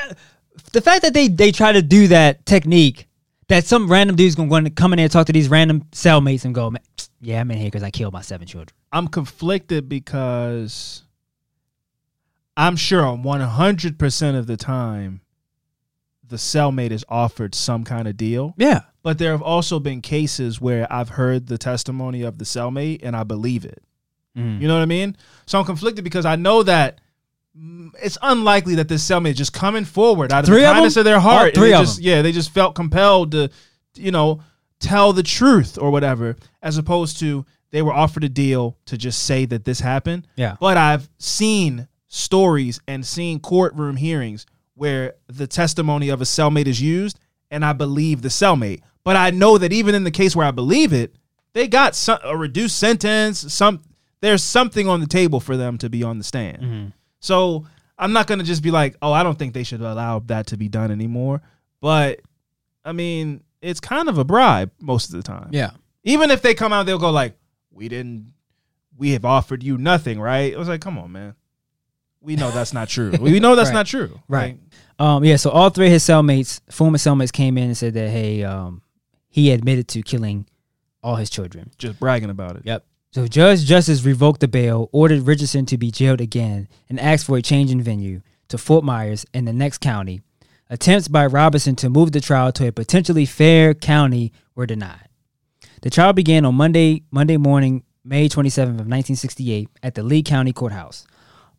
the 0.73 0.81
fact 0.81 1.01
that 1.01 1.15
they 1.15 1.27
they 1.27 1.51
try 1.51 1.71
to 1.71 1.81
do 1.81 2.07
that 2.09 2.45
technique, 2.45 3.07
that 3.47 3.65
some 3.65 3.91
random 3.91 4.15
dude's 4.15 4.35
gonna, 4.35 4.65
to 4.65 4.69
come 4.69 4.93
in 4.93 4.97
there 4.97 5.05
and 5.05 5.11
talk 5.11 5.25
to 5.25 5.33
these 5.33 5.49
random 5.49 5.81
cellmates 5.91 6.45
and 6.45 6.53
go, 6.53 6.71
yeah, 7.19 7.41
I'm 7.41 7.49
in 7.49 7.57
here 7.57 7.67
because 7.67 7.81
I 7.81 7.89
killed 7.89 8.13
my 8.13 8.21
seven 8.21 8.45
children. 8.45 8.75
I'm 8.91 9.07
conflicted 9.07 9.89
because 9.89 11.01
I'm 12.55 12.75
sure 12.75 13.01
100% 13.01 14.37
of 14.37 14.45
the 14.45 14.55
time 14.57 15.21
the 16.29 16.37
cellmate 16.37 16.91
is 16.91 17.03
offered 17.09 17.53
some 17.55 17.83
kind 17.83 18.07
of 18.07 18.15
deal. 18.17 18.53
Yeah, 18.57 18.81
But 19.03 19.17
there 19.17 19.31
have 19.31 19.41
also 19.41 19.79
been 19.79 20.01
cases 20.01 20.61
where 20.61 20.91
I've 20.91 21.09
heard 21.09 21.47
the 21.47 21.57
testimony 21.57 22.21
of 22.23 22.37
the 22.37 22.45
cellmate 22.45 22.99
and 23.03 23.15
I 23.15 23.23
believe 23.23 23.65
it. 23.65 23.83
Mm. 24.37 24.61
You 24.61 24.67
know 24.67 24.75
what 24.75 24.81
I 24.83 24.85
mean? 24.85 25.15
So 25.45 25.59
I'm 25.59 25.65
conflicted 25.65 26.03
because 26.03 26.25
I 26.25 26.35
know 26.35 26.63
that 26.63 27.01
mm, 27.57 27.89
it's 28.01 28.17
unlikely 28.21 28.75
that 28.75 28.87
this 28.87 29.03
cellmate 29.07 29.31
is 29.31 29.37
just 29.37 29.53
coming 29.53 29.85
forward 29.85 30.31
out 30.31 30.41
of 30.41 30.45
Three 30.45 30.61
the 30.61 30.67
of 30.69 30.73
kindness 30.73 30.93
them? 30.95 31.01
of 31.01 31.05
their 31.05 31.19
heart. 31.19 31.47
and 31.47 31.55
three 31.55 31.69
they 31.69 31.73
of 31.75 31.81
just, 31.81 31.95
them. 31.97 32.05
Yeah, 32.05 32.21
they 32.21 32.31
just 32.31 32.51
felt 32.51 32.75
compelled 32.75 33.31
to, 33.31 33.49
you 33.95 34.11
know, 34.11 34.41
tell 34.79 35.11
the 35.13 35.23
truth 35.23 35.77
or 35.81 35.91
whatever, 35.91 36.35
as 36.61 36.77
opposed 36.77 37.19
to 37.19 37.45
they 37.71 37.81
were 37.81 37.93
offered 37.93 38.23
a 38.23 38.29
deal 38.29 38.77
to 38.85 38.97
just 38.97 39.23
say 39.23 39.45
that 39.45 39.65
this 39.65 39.79
happened. 39.79 40.27
Yeah. 40.35 40.55
But 40.59 40.77
I've 40.77 41.09
seen 41.17 41.87
stories 42.07 42.79
and 42.87 43.05
seen 43.05 43.39
courtroom 43.39 43.95
hearings 43.95 44.45
where 44.79 45.15
the 45.27 45.45
testimony 45.45 46.07
of 46.07 46.21
a 46.21 46.23
cellmate 46.23 46.65
is 46.65 46.81
used, 46.81 47.19
and 47.51 47.65
I 47.65 47.73
believe 47.73 48.21
the 48.21 48.29
cellmate. 48.29 48.81
But 49.03 49.17
I 49.17 49.29
know 49.29 49.57
that 49.57 49.73
even 49.73 49.93
in 49.93 50.05
the 50.05 50.11
case 50.11 50.37
where 50.37 50.47
I 50.47 50.51
believe 50.51 50.93
it, 50.93 51.15
they 51.51 51.67
got 51.67 51.95
some, 51.95 52.19
a 52.23 52.37
reduced 52.37 52.79
sentence. 52.79 53.53
Some 53.53 53.81
there's 54.21 54.41
something 54.41 54.87
on 54.87 55.01
the 55.01 55.07
table 55.07 55.41
for 55.41 55.57
them 55.57 55.77
to 55.79 55.89
be 55.89 56.01
on 56.01 56.17
the 56.17 56.23
stand. 56.23 56.61
Mm-hmm. 56.63 56.87
So 57.19 57.65
I'm 57.97 58.13
not 58.13 58.27
gonna 58.27 58.43
just 58.43 58.63
be 58.63 58.71
like, 58.71 58.95
oh, 59.01 59.11
I 59.11 59.21
don't 59.21 59.37
think 59.37 59.53
they 59.53 59.63
should 59.63 59.81
allow 59.81 60.19
that 60.27 60.47
to 60.47 60.57
be 60.57 60.69
done 60.69 60.91
anymore. 60.91 61.41
But 61.81 62.21
I 62.85 62.93
mean, 62.93 63.43
it's 63.61 63.81
kind 63.81 64.07
of 64.07 64.17
a 64.17 64.23
bribe 64.23 64.71
most 64.79 65.09
of 65.09 65.17
the 65.17 65.23
time. 65.23 65.49
yeah. 65.51 65.71
Even 66.05 66.31
if 66.31 66.41
they 66.41 66.53
come 66.53 66.71
out, 66.71 66.85
they'll 66.85 66.97
go 66.97 67.11
like, 67.11 67.35
"We 67.69 67.89
didn't, 67.89 68.31
we 68.97 69.11
have 69.11 69.25
offered 69.25 69.61
you 69.61 69.77
nothing, 69.77 70.21
right?" 70.21 70.53
It 70.53 70.57
was 70.57 70.69
like, 70.69 70.79
"Come 70.79 70.97
on, 70.97 71.11
man, 71.11 71.35
we 72.21 72.35
know 72.35 72.51
that's 72.51 72.73
not 72.73 72.89
true. 72.89 73.11
We 73.19 73.39
know 73.39 73.55
that's 73.55 73.69
Right. 73.69 73.73
not 73.75 73.85
true, 73.87 74.19
Right. 74.27 74.57
Um, 74.99 75.23
yeah, 75.23 75.37
so 75.37 75.49
all 75.49 75.69
three 75.69 75.85
of 75.85 75.93
his 75.93 76.03
cellmates, 76.03 76.59
former 76.69 76.97
cellmates, 76.97 77.31
came 77.31 77.57
in 77.57 77.65
and 77.65 77.77
said 77.77 77.93
that 77.93 78.09
hey, 78.09 78.43
um, 78.43 78.81
he 79.29 79.51
admitted 79.51 79.87
to 79.89 80.01
killing 80.01 80.45
all 81.01 81.15
his 81.15 81.29
children. 81.29 81.71
Just 81.77 81.99
bragging 81.99 82.29
about 82.29 82.57
it. 82.57 82.63
Yep. 82.65 82.85
So 83.11 83.25
Judge 83.25 83.63
Justice 83.63 84.03
revoked 84.03 84.41
the 84.41 84.47
bail, 84.49 84.89
ordered 84.91 85.21
Richardson 85.25 85.65
to 85.67 85.77
be 85.77 85.89
jailed 85.89 86.19
again, 86.19 86.67
and 86.89 86.99
asked 86.99 87.25
for 87.25 87.37
a 87.37 87.41
change 87.41 87.71
in 87.71 87.81
venue 87.81 88.21
to 88.49 88.57
Fort 88.57 88.83
Myers 88.83 89.25
in 89.33 89.45
the 89.45 89.53
next 89.53 89.77
county. 89.79 90.21
Attempts 90.69 91.07
by 91.07 91.25
Robinson 91.25 91.75
to 91.77 91.89
move 91.89 92.11
the 92.11 92.19
trial 92.19 92.51
to 92.51 92.67
a 92.67 92.71
potentially 92.71 93.25
fair 93.25 93.73
county 93.73 94.33
were 94.53 94.65
denied. 94.67 95.07
The 95.81 95.89
trial 95.89 96.11
began 96.13 96.45
on 96.45 96.55
Monday, 96.55 97.03
Monday 97.09 97.37
morning, 97.37 97.83
May 98.03 98.27
27th 98.27 98.63
of 98.63 98.85
1968, 98.87 99.69
at 99.81 99.95
the 99.95 100.03
Lee 100.03 100.21
County 100.21 100.51
Courthouse. 100.51 101.07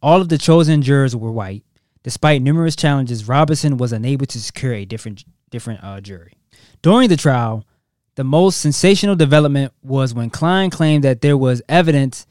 All 0.02 0.20
of 0.20 0.28
the 0.28 0.38
chosen 0.38 0.82
jurors 0.82 1.14
were 1.14 1.32
white. 1.32 1.64
Despite 2.02 2.40
numerous 2.42 2.76
challenges, 2.76 3.28
Robinson 3.28 3.76
was 3.76 3.92
unable 3.92 4.26
to 4.26 4.40
secure 4.40 4.72
a 4.72 4.84
different 4.84 5.24
different 5.50 5.84
uh, 5.84 6.00
jury. 6.00 6.32
During 6.80 7.08
the 7.08 7.16
trial, 7.16 7.66
the 8.14 8.24
most 8.24 8.60
sensational 8.60 9.16
development 9.16 9.72
was 9.82 10.14
when 10.14 10.30
Cline 10.30 10.70
claimed 10.70 11.04
that 11.04 11.20
there 11.20 11.36
was 11.36 11.60
evidence 11.68 12.26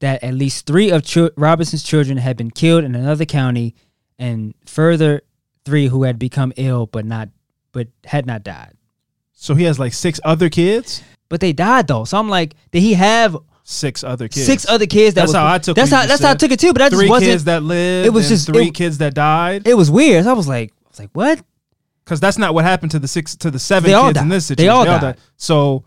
that 0.00 0.22
at 0.22 0.34
least 0.34 0.66
three 0.66 0.90
of 0.90 1.04
Ch- 1.04 1.30
Robinson's 1.36 1.82
children 1.82 2.18
had 2.18 2.36
been 2.36 2.50
killed 2.50 2.84
in 2.84 2.94
another 2.94 3.24
county, 3.24 3.74
and 4.18 4.54
further 4.66 5.22
three 5.64 5.86
who 5.88 6.02
had 6.02 6.18
become 6.18 6.52
ill 6.56 6.86
but 6.86 7.04
not 7.04 7.30
but 7.72 7.88
had 8.04 8.26
not 8.26 8.44
died. 8.44 8.76
So 9.32 9.54
he 9.54 9.64
has 9.64 9.78
like 9.78 9.92
six 9.92 10.20
other 10.24 10.48
kids. 10.48 11.02
But 11.28 11.40
they 11.40 11.52
died 11.52 11.88
though. 11.88 12.04
So 12.04 12.18
I'm 12.18 12.28
like, 12.28 12.54
did 12.70 12.80
he 12.82 12.94
have 12.94 13.36
Six 13.66 14.04
other 14.04 14.28
kids. 14.28 14.44
six 14.46 14.66
other 14.68 14.84
kids? 14.86 15.14
That 15.14 15.22
That's 15.22 15.28
was, 15.30 15.36
how 15.36 15.46
I 15.52 15.58
took 15.58 15.74
That's 15.74 15.90
how 15.90 16.00
that's 16.00 16.10
just 16.12 16.22
how 16.22 16.30
I 16.32 16.34
took 16.34 16.50
it 16.50 16.60
too. 16.60 16.72
But 16.74 16.80
that 16.80 16.90
three 16.92 17.04
just 17.06 17.10
wasn't. 17.10 17.30
kids 17.32 17.44
that 17.44 17.62
lived. 17.62 18.06
it 18.06 18.10
was 18.10 18.28
just- 18.28 18.46
three 18.46 18.68
it- 18.68 18.74
kids 18.74 18.98
that 18.98 19.14
died. 19.14 19.66
it 19.66 19.74
was 19.74 19.90
weird. 19.90 20.24
So 20.24 20.30
I 20.30 20.34
was 20.34 20.46
like, 20.46 20.70
I 20.84 20.88
was 20.90 20.98
like, 20.98 21.10
what? 21.14 21.40
Because 22.04 22.20
that's 22.20 22.36
not 22.36 22.52
what 22.52 22.64
happened 22.64 22.90
to 22.92 22.98
the 22.98 23.08
six 23.08 23.34
to 23.36 23.50
the 23.50 23.58
seven 23.58 23.90
They 23.90 23.96
kids 23.98 24.08
in 24.20 24.28
died. 24.28 24.30
this 24.36 24.48
They 24.48 24.54
situation. 24.56 24.88
all 24.92 25.00
died. 25.00 25.16
So 25.38 25.84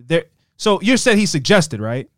there. 0.00 0.24
So 0.56 0.80
you 0.80 0.96
said 0.96 1.18
he 1.18 1.26
suggested, 1.26 1.80
right? 1.80 2.08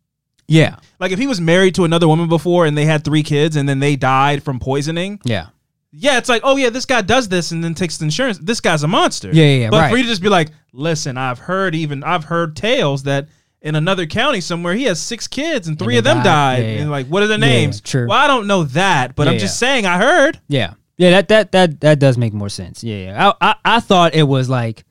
Yeah, 0.49 0.77
Like 1.01 1.13
if 1.13 1.19
he 1.19 1.27
was 1.27 1.41
married 1.41 1.75
to 1.77 1.85
another 1.85 2.07
woman 2.07 2.29
before 2.29 2.67
and 2.67 2.77
they 2.77 2.85
had 2.85 3.05
three 3.05 3.23
kids 3.23 3.57
and 3.57 3.67
then 3.69 3.79
they 3.79 3.97
died 3.97 4.43
from 4.43 4.59
poisoning, 4.59 5.19
yeah, 5.25 5.47
yeah, 5.93 6.19
it's 6.19 6.29
like, 6.29 6.43
oh 6.45 6.57
yeah, 6.57 6.69
this 6.69 6.85
guy 6.85 7.01
does 7.01 7.29
this 7.29 7.53
and 7.53 7.63
then 7.65 7.75
takes 7.75 7.97
the 7.97 8.05
insurance. 8.05 8.39
This 8.39 8.61
guy's 8.61 8.83
a 8.83 8.89
monster. 8.89 9.31
Yeah, 9.33 9.45
yeah, 9.45 9.57
yeah, 9.63 9.71
But 9.71 9.81
right. 9.81 9.91
for 9.91 9.97
you 9.97 10.03
to 10.03 10.09
just 10.09 10.21
be 10.23 10.29
like, 10.29 10.51
listen, 10.73 11.17
I've 11.17 11.39
heard 11.39 11.75
even 11.75 12.05
I've 12.05 12.25
heard 12.25 12.55
tales 12.57 13.05
that 13.05 13.29
in 13.63 13.75
another 13.77 14.07
county 14.07 14.41
somewhere 14.41 14.75
he 14.75 14.85
has 14.85 15.01
six 15.01 15.27
kids 15.29 15.69
and 15.69 15.79
three 15.79 15.95
they 15.95 15.99
of 15.99 16.05
them 16.05 16.17
died. 16.19 16.25
died. 16.25 16.59
Yeah, 16.65 16.73
yeah. 16.75 16.81
And 16.83 16.91
like, 16.91 17.07
what 17.07 17.23
are 17.23 17.27
their 17.29 17.39
Yeah, 17.39 17.47
names? 17.47 17.81
true. 17.81 18.09
Well, 18.09 18.19
I 18.19 18.27
don't 18.27 18.47
know 18.47 18.65
that, 18.65 19.15
but 19.17 19.27
Yeah, 19.27 19.33
I'm 19.35 19.39
just 19.39 19.55
yeah. 19.63 19.69
saying 19.69 19.87
I 19.87 19.99
heard. 19.99 20.41
yeah, 20.49 20.75
yeah. 20.99 21.11
That 21.11 21.29
that 21.29 21.53
that 21.53 21.81
that 21.81 21.99
does 21.99 22.19
make 22.19 22.33
more 22.33 22.49
sense. 22.49 22.83
Yeah, 22.85 22.97
yeah. 22.97 23.33
I 23.41 23.49
I, 23.51 23.55
I 23.77 23.81
thought 23.81 24.15
it 24.15 24.25
was 24.25 24.49
like 24.51 24.85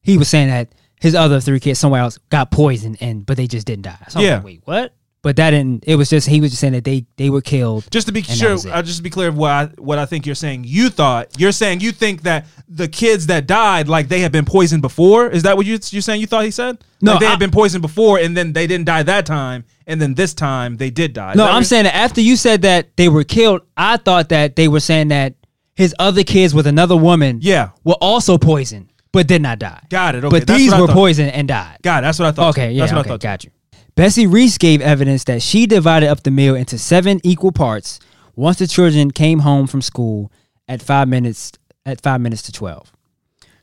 he 0.00 0.18
was 0.18 0.28
saying 0.28 0.48
that 0.48 0.68
his 1.00 1.14
other 1.14 1.40
three 1.40 1.60
kids 1.60 1.78
somewhere 1.78 2.00
else 2.00 2.18
got 2.28 2.50
poisoned 2.50 2.96
and 3.00 3.24
but 3.24 3.36
they 3.36 3.46
just 3.46 3.66
didn't 3.66 3.82
die. 3.84 4.04
So 4.08 4.20
Yeah. 4.20 4.36
like, 4.36 4.44
wait, 4.44 4.62
what? 4.64 4.94
But 5.22 5.36
that 5.36 5.50
didn't. 5.50 5.84
It 5.86 5.96
was 5.96 6.08
just 6.10 6.28
he 6.28 6.40
was 6.40 6.50
just 6.50 6.60
saying 6.60 6.74
that 6.74 6.84
they 6.84 7.06
they 7.16 7.30
were 7.30 7.40
killed. 7.40 7.90
Just 7.90 8.06
to 8.06 8.12
be 8.12 8.22
sure, 8.22 8.52
uh, 8.70 8.82
just 8.82 8.98
to 8.98 9.02
be 9.02 9.10
clear 9.10 9.28
of 9.28 9.36
what 9.36 9.50
I, 9.50 9.66
what 9.78 9.98
I 9.98 10.06
think 10.06 10.26
you're 10.26 10.34
saying. 10.34 10.64
You 10.66 10.90
thought 10.90 11.38
you're 11.38 11.52
saying 11.52 11.80
you 11.80 11.92
think 11.92 12.22
that 12.22 12.46
the 12.68 12.88
kids 12.88 13.26
that 13.26 13.46
died, 13.46 13.88
like 13.88 14.08
they 14.08 14.20
had 14.20 14.32
been 14.32 14.44
poisoned 14.44 14.82
before. 14.82 15.28
Is 15.28 15.42
that 15.42 15.56
what 15.56 15.66
you 15.66 15.78
you're 15.90 16.02
saying? 16.02 16.20
You 16.20 16.26
thought 16.26 16.44
he 16.44 16.50
said? 16.50 16.82
No, 17.00 17.12
like 17.12 17.20
they 17.20 17.26
I- 17.26 17.30
had 17.30 17.38
been 17.38 17.50
poisoned 17.50 17.82
before, 17.82 18.18
and 18.18 18.36
then 18.36 18.52
they 18.52 18.66
didn't 18.66 18.86
die 18.86 19.02
that 19.02 19.26
time, 19.26 19.64
and 19.86 20.00
then 20.00 20.14
this 20.14 20.34
time 20.34 20.76
they 20.76 20.90
did 20.90 21.12
die. 21.14 21.32
Is 21.32 21.36
No, 21.36 21.46
I'm 21.46 21.64
saying 21.64 21.84
that 21.84 21.94
after 21.96 22.20
you 22.20 22.36
said 22.36 22.62
that 22.62 22.96
they 22.96 23.08
were 23.08 23.24
killed, 23.24 23.62
I 23.76 23.96
thought 23.96 24.28
that 24.30 24.56
they 24.56 24.68
were 24.68 24.80
saying 24.80 25.08
that 25.08 25.34
his 25.74 25.94
other 25.98 26.24
kids 26.24 26.54
with 26.54 26.66
another 26.66 26.96
woman, 26.96 27.38
Yeah. 27.40 27.70
were 27.84 27.94
also 28.00 28.36
poisoned 28.38 28.88
but 29.12 29.26
did 29.26 29.42
not 29.42 29.58
die. 29.58 29.80
Got 29.88 30.14
it. 30.16 30.24
Okay, 30.24 30.38
but 30.40 30.46
these 30.46 30.74
were 30.74 30.86
poisoned 30.88 31.32
and 31.32 31.48
died. 31.48 31.78
God, 31.82 32.02
that's 32.04 32.18
what 32.18 32.28
I 32.28 32.32
thought. 32.32 32.50
Okay, 32.50 32.72
yeah, 32.72 32.80
that's 32.82 32.92
what 32.92 33.00
okay, 33.00 33.08
I 33.08 33.12
thought. 33.12 33.20
got 33.20 33.44
you. 33.44 33.50
Bessie 33.98 34.28
Reese 34.28 34.58
gave 34.58 34.80
evidence 34.80 35.24
that 35.24 35.42
she 35.42 35.66
divided 35.66 36.08
up 36.08 36.22
the 36.22 36.30
meal 36.30 36.54
into 36.54 36.78
seven 36.78 37.20
equal 37.24 37.50
parts 37.50 37.98
once 38.36 38.60
the 38.60 38.68
children 38.68 39.10
came 39.10 39.40
home 39.40 39.66
from 39.66 39.82
school 39.82 40.30
at 40.68 40.80
five 40.80 41.08
minutes 41.08 41.50
at 41.84 42.00
five 42.00 42.20
minutes 42.20 42.42
to 42.42 42.52
twelve. 42.52 42.92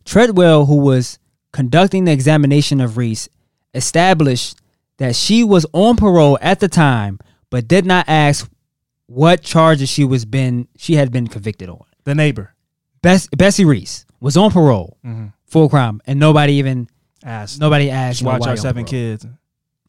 Treadwell, 0.04 0.66
who 0.66 0.76
was 0.76 1.20
conducting 1.54 2.04
the 2.04 2.12
examination 2.12 2.82
of 2.82 2.98
Reese, 2.98 3.30
established 3.74 4.58
that 4.98 5.16
she 5.16 5.42
was 5.42 5.66
on 5.72 5.96
parole 5.96 6.38
at 6.42 6.60
the 6.60 6.68
time, 6.68 7.18
but 7.50 7.70
did 7.70 7.86
not 7.86 8.04
ask 8.10 8.52
what 9.06 9.42
charges 9.42 9.88
she 9.88 10.04
was 10.04 10.26
been 10.26 10.68
she 10.76 10.96
had 10.96 11.14
been 11.14 11.28
convicted 11.28 11.70
on. 11.70 11.86
The 12.04 12.14
neighbor 12.14 12.54
Bess, 13.02 13.30
Bessie 13.30 13.64
Reese 13.64 14.06
was 14.20 14.36
on 14.36 14.52
parole 14.52 14.98
mm-hmm. 15.02 15.28
for 15.46 15.68
a 15.68 15.70
crime, 15.70 16.02
and 16.06 16.20
nobody 16.20 16.56
even 16.56 16.90
asked. 17.24 17.62
nobody 17.62 17.90
asked. 17.90 18.20
Just 18.20 18.26
watch 18.26 18.46
our 18.46 18.58
seven 18.58 18.84
parole. 18.84 18.92
kids. 18.92 19.26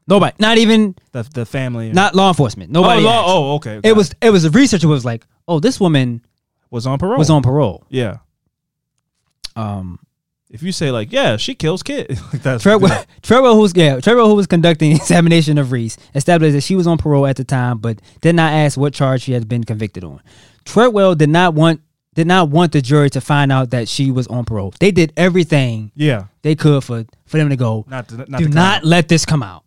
Nobody, 0.08 0.36
not 0.38 0.58
even 0.58 0.94
The 1.12 1.22
the 1.24 1.44
family. 1.46 1.90
not 1.92 2.14
law 2.14 2.28
enforcement. 2.28 2.70
oh, 2.70 2.80
Nobody. 2.80 3.02
law, 3.02 3.20
asked. 3.20 3.28
oh, 3.28 3.54
okay. 3.56 3.80
it 3.82 3.92
was 3.96 4.12
it 4.22 4.30
was 4.30 4.44
a 4.44 4.50
researcher 4.50 4.86
who 4.86 4.92
was 4.92 5.04
like, 5.04 5.26
oh, 5.48 5.58
this 5.60 5.80
woman 5.80 6.24
was 6.70 6.86
on 6.86 6.98
parole. 6.98 7.18
was 7.18 7.30
on 7.30 7.42
parole. 7.42 7.84
Yeah. 7.88 8.18
Um, 9.56 9.98
If 10.50 10.62
you 10.62 10.70
say 10.72 10.90
like, 10.90 11.12
yeah, 11.12 11.36
she 11.36 11.54
kills 11.54 11.82
kids. 11.82 12.20
like 12.32 12.42
that's 12.42 12.62
Treadwell, 12.62 13.04
Treadwell, 13.22 13.54
who's 13.56 13.72
yeah, 13.74 13.98
Treadwell, 14.00 14.28
who 14.28 14.34
was 14.36 14.46
conducting 14.46 14.90
the 14.90 14.96
examination 15.02 15.58
of 15.58 15.72
Reese, 15.72 15.96
established 16.14 16.54
that 16.54 16.60
she 16.62 16.76
was 16.76 16.86
on 16.86 16.98
parole 16.98 17.26
at 17.26 17.36
the 17.36 17.44
time, 17.44 17.78
but 17.78 18.00
did 18.20 18.34
not 18.34 18.52
ask 18.52 18.78
what 18.78 18.94
charge 18.94 19.22
she 19.22 19.32
had 19.32 19.48
been 19.48 19.64
convicted 19.64 20.04
on. 20.04 20.20
Treadwell 20.64 21.14
did 21.14 21.30
not 21.30 21.54
want 21.54 21.80
did 22.14 22.26
not 22.26 22.48
want 22.48 22.72
the 22.72 22.80
jury 22.80 23.10
to 23.10 23.20
find 23.20 23.52
out 23.52 23.70
that 23.70 23.88
she 23.88 24.10
was 24.10 24.26
on 24.28 24.44
parole. 24.44 24.72
They 24.80 24.90
did 24.90 25.12
everything 25.18 25.92
Yeah. 25.94 26.24
they 26.42 26.54
could 26.54 26.82
for 26.82 27.04
for 27.26 27.36
them 27.38 27.50
to 27.50 27.56
go. 27.56 27.84
Not 27.88 28.08
to, 28.08 28.16
not 28.28 28.38
Do 28.38 28.48
to 28.48 28.54
not 28.54 28.84
let 28.84 29.08
this 29.08 29.24
come 29.26 29.42
out. 29.42 29.64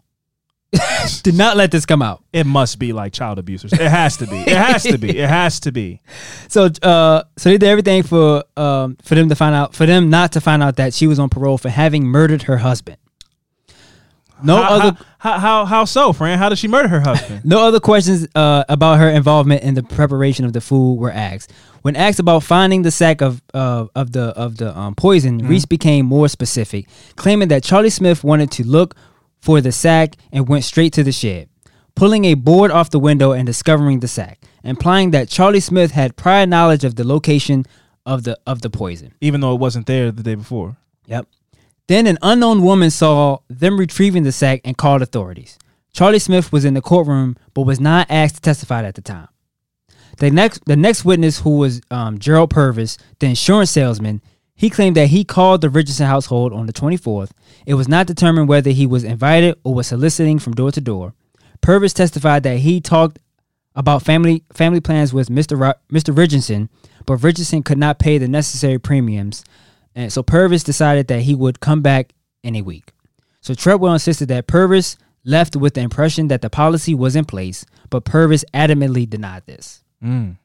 Do 1.23 1.31
not 1.31 1.57
let 1.57 1.71
this 1.71 1.85
come 1.85 2.01
out. 2.01 2.23
It 2.33 2.45
must 2.45 2.79
be 2.79 2.93
like 2.93 3.13
child 3.13 3.39
abusers. 3.39 3.73
It 3.73 3.79
has 3.79 4.17
to 4.17 4.27
be. 4.27 4.37
It 4.37 4.57
has 4.57 4.83
to 4.83 4.97
be. 4.97 5.17
It 5.17 5.29
has 5.29 5.59
to 5.61 5.71
be. 5.71 6.01
So 6.47 6.65
uh 6.81 7.23
so 7.37 7.49
they 7.49 7.57
did 7.57 7.67
everything 7.67 8.01
for 8.03 8.43
um 8.57 8.97
for 9.03 9.13
them 9.15 9.29
to 9.29 9.35
find 9.35 9.53
out 9.53 9.75
for 9.75 9.85
them 9.85 10.09
not 10.09 10.31
to 10.31 10.41
find 10.41 10.63
out 10.63 10.77
that 10.77 10.93
she 10.93 11.05
was 11.05 11.19
on 11.19 11.29
parole 11.29 11.57
for 11.59 11.69
having 11.69 12.05
murdered 12.05 12.43
her 12.43 12.57
husband. 12.57 12.97
No 14.41 14.55
how, 14.57 14.69
other 14.69 14.97
how, 15.19 15.31
how 15.31 15.39
how 15.39 15.65
how 15.65 15.85
so, 15.85 16.11
Fran? 16.11 16.39
How 16.39 16.49
did 16.49 16.57
she 16.57 16.67
murder 16.67 16.87
her 16.87 17.01
husband? 17.01 17.45
no 17.45 17.61
other 17.67 17.79
questions 17.79 18.27
uh 18.33 18.63
about 18.67 18.99
her 18.99 19.09
involvement 19.09 19.63
in 19.63 19.75
the 19.75 19.83
preparation 19.83 20.43
of 20.45 20.53
the 20.53 20.61
food 20.61 20.95
were 20.95 21.11
asked. 21.11 21.51
When 21.81 21.95
asked 21.95 22.19
about 22.19 22.43
finding 22.43 22.81
the 22.81 22.91
sack 22.91 23.21
of 23.21 23.41
uh, 23.53 23.85
of 23.95 24.11
the 24.11 24.25
of 24.35 24.57
the 24.57 24.77
um, 24.77 24.95
poison, 24.95 25.47
Reese 25.47 25.65
became 25.65 26.05
more 26.05 26.27
specific, 26.27 26.87
claiming 27.15 27.47
that 27.49 27.63
Charlie 27.63 27.89
Smith 27.89 28.23
wanted 28.23 28.51
to 28.51 28.67
look 28.67 28.95
for 29.39 29.61
the 29.61 29.71
sack 29.71 30.15
and 30.31 30.47
went 30.47 30.63
straight 30.63 30.93
to 30.93 31.03
the 31.03 31.11
shed, 31.11 31.49
pulling 31.95 32.25
a 32.25 32.33
board 32.33 32.71
off 32.71 32.89
the 32.89 32.99
window 32.99 33.31
and 33.31 33.45
discovering 33.45 33.99
the 33.99 34.07
sack, 34.07 34.41
implying 34.63 35.11
that 35.11 35.29
Charlie 35.29 35.59
Smith 35.59 35.91
had 35.91 36.15
prior 36.15 36.45
knowledge 36.45 36.83
of 36.83 36.95
the 36.95 37.07
location 37.07 37.65
of 38.05 38.23
the 38.23 38.37
of 38.45 38.61
the 38.61 38.69
poison. 38.69 39.13
Even 39.21 39.41
though 39.41 39.53
it 39.53 39.59
wasn't 39.59 39.85
there 39.85 40.11
the 40.11 40.23
day 40.23 40.35
before. 40.35 40.77
Yep. 41.05 41.27
Then 41.87 42.05
an 42.05 42.17
unknown 42.21 42.61
woman 42.61 42.91
saw 42.91 43.39
them 43.49 43.79
retrieving 43.79 44.23
the 44.23 44.31
sack 44.31 44.61
and 44.63 44.77
called 44.77 45.01
authorities. 45.01 45.57
Charlie 45.91 46.19
Smith 46.19 46.51
was 46.51 46.65
in 46.65 46.75
the 46.75 46.81
courtroom 46.81 47.35
but 47.53 47.63
was 47.63 47.79
not 47.79 48.07
asked 48.09 48.35
to 48.35 48.41
testify 48.41 48.83
at 48.83 48.95
the 48.95 49.01
time. 49.01 49.27
The 50.17 50.29
next 50.29 50.65
the 50.65 50.75
next 50.75 51.05
witness 51.05 51.39
who 51.39 51.57
was 51.57 51.81
um, 51.89 52.19
Gerald 52.19 52.49
Purvis, 52.49 52.97
the 53.19 53.27
insurance 53.27 53.71
salesman, 53.71 54.21
he 54.59 54.69
claimed 54.69 54.97
that 54.97 55.07
he 55.07 55.23
called 55.23 55.61
the 55.61 55.69
Richardson 55.69 56.05
household 56.05 56.51
on 56.51 56.65
the 56.65 56.73
24th. 56.73 57.31
It 57.65 57.75
was 57.75 57.87
not 57.87 58.07
determined 58.07 58.49
whether 58.49 58.71
he 58.71 58.85
was 58.85 59.05
invited 59.05 59.57
or 59.63 59.73
was 59.73 59.87
soliciting 59.87 60.37
from 60.37 60.53
door 60.53 60.69
to 60.73 60.81
door. 60.81 61.13
Purvis 61.61 61.93
testified 61.93 62.43
that 62.43 62.57
he 62.57 62.81
talked 62.81 63.19
about 63.73 64.03
family 64.03 64.43
family 64.51 64.81
plans 64.81 65.13
with 65.13 65.29
Mr. 65.29 65.57
Ro- 65.57 65.79
Mr. 65.89 66.15
Richardson, 66.15 66.67
but 67.05 67.23
Richardson 67.23 67.63
could 67.63 67.77
not 67.77 67.99
pay 67.99 68.17
the 68.17 68.27
necessary 68.27 68.77
premiums, 68.77 69.45
and 69.95 70.11
so 70.11 70.23
Purvis 70.23 70.61
decided 70.61 71.07
that 71.07 71.21
he 71.21 71.35
would 71.35 71.61
come 71.61 71.81
back 71.81 72.11
in 72.43 72.57
a 72.57 72.61
week. 72.61 72.91
So 73.39 73.53
Treadwell 73.53 73.93
insisted 73.93 74.27
that 74.27 74.47
Purvis 74.47 74.97
left 75.23 75.55
with 75.55 75.75
the 75.75 75.81
impression 75.81 76.27
that 76.27 76.41
the 76.41 76.49
policy 76.49 76.93
was 76.93 77.15
in 77.15 77.23
place, 77.23 77.65
but 77.89 78.03
Purvis 78.03 78.43
adamantly 78.53 79.09
denied 79.09 79.45
this. 79.45 79.85
Mm. 80.03 80.35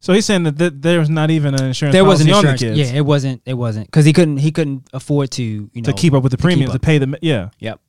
So 0.00 0.12
he's 0.12 0.26
saying 0.26 0.44
that 0.44 0.58
th- 0.58 0.72
there 0.76 0.98
was 1.00 1.08
not 1.10 1.30
even 1.30 1.54
an 1.54 1.64
insurance 1.64 1.92
There 1.94 2.04
wasn't 2.04 2.30
on 2.30 2.44
the 2.44 2.50
insurance. 2.52 2.60
kids 2.78 2.92
Yeah, 2.92 2.98
it 2.98 3.04
wasn't. 3.04 3.42
It 3.46 3.54
wasn't 3.54 3.86
because 3.86 4.04
he 4.04 4.12
couldn't. 4.12 4.36
He 4.38 4.52
couldn't 4.52 4.86
afford 4.92 5.30
to 5.32 5.42
you 5.42 5.70
know 5.74 5.82
to 5.82 5.92
keep 5.92 6.12
up 6.12 6.22
with 6.22 6.30
the 6.32 6.36
to 6.36 6.42
premiums 6.42 6.70
to 6.72 6.76
up. 6.76 6.82
pay 6.82 6.98
the 6.98 7.18
yeah. 7.22 7.48
Yep. 7.58 7.80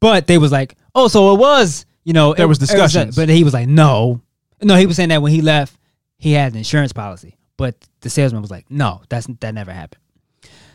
But 0.00 0.26
they 0.26 0.38
was 0.38 0.52
like, 0.52 0.76
oh, 0.94 1.08
so 1.08 1.34
it 1.34 1.38
was, 1.38 1.86
you 2.04 2.12
know, 2.12 2.34
There 2.34 2.44
it- 2.44 2.48
was 2.48 2.58
discussions. 2.58 3.16
but 3.16 3.28
he 3.30 3.44
was 3.44 3.54
like, 3.54 3.68
no, 3.68 4.20
no. 4.62 4.76
He 4.76 4.86
was 4.86 4.96
saying 4.96 5.08
that 5.08 5.22
when 5.22 5.32
he 5.32 5.40
left, 5.40 5.74
he 6.18 6.32
had 6.32 6.52
an 6.52 6.58
insurance 6.58 6.92
policy, 6.92 7.38
but 7.56 7.74
the 8.00 8.10
salesman 8.10 8.42
was 8.42 8.50
like, 8.50 8.66
no, 8.70 9.00
that's 9.08 9.26
that 9.40 9.54
never 9.54 9.72
happened. 9.72 10.02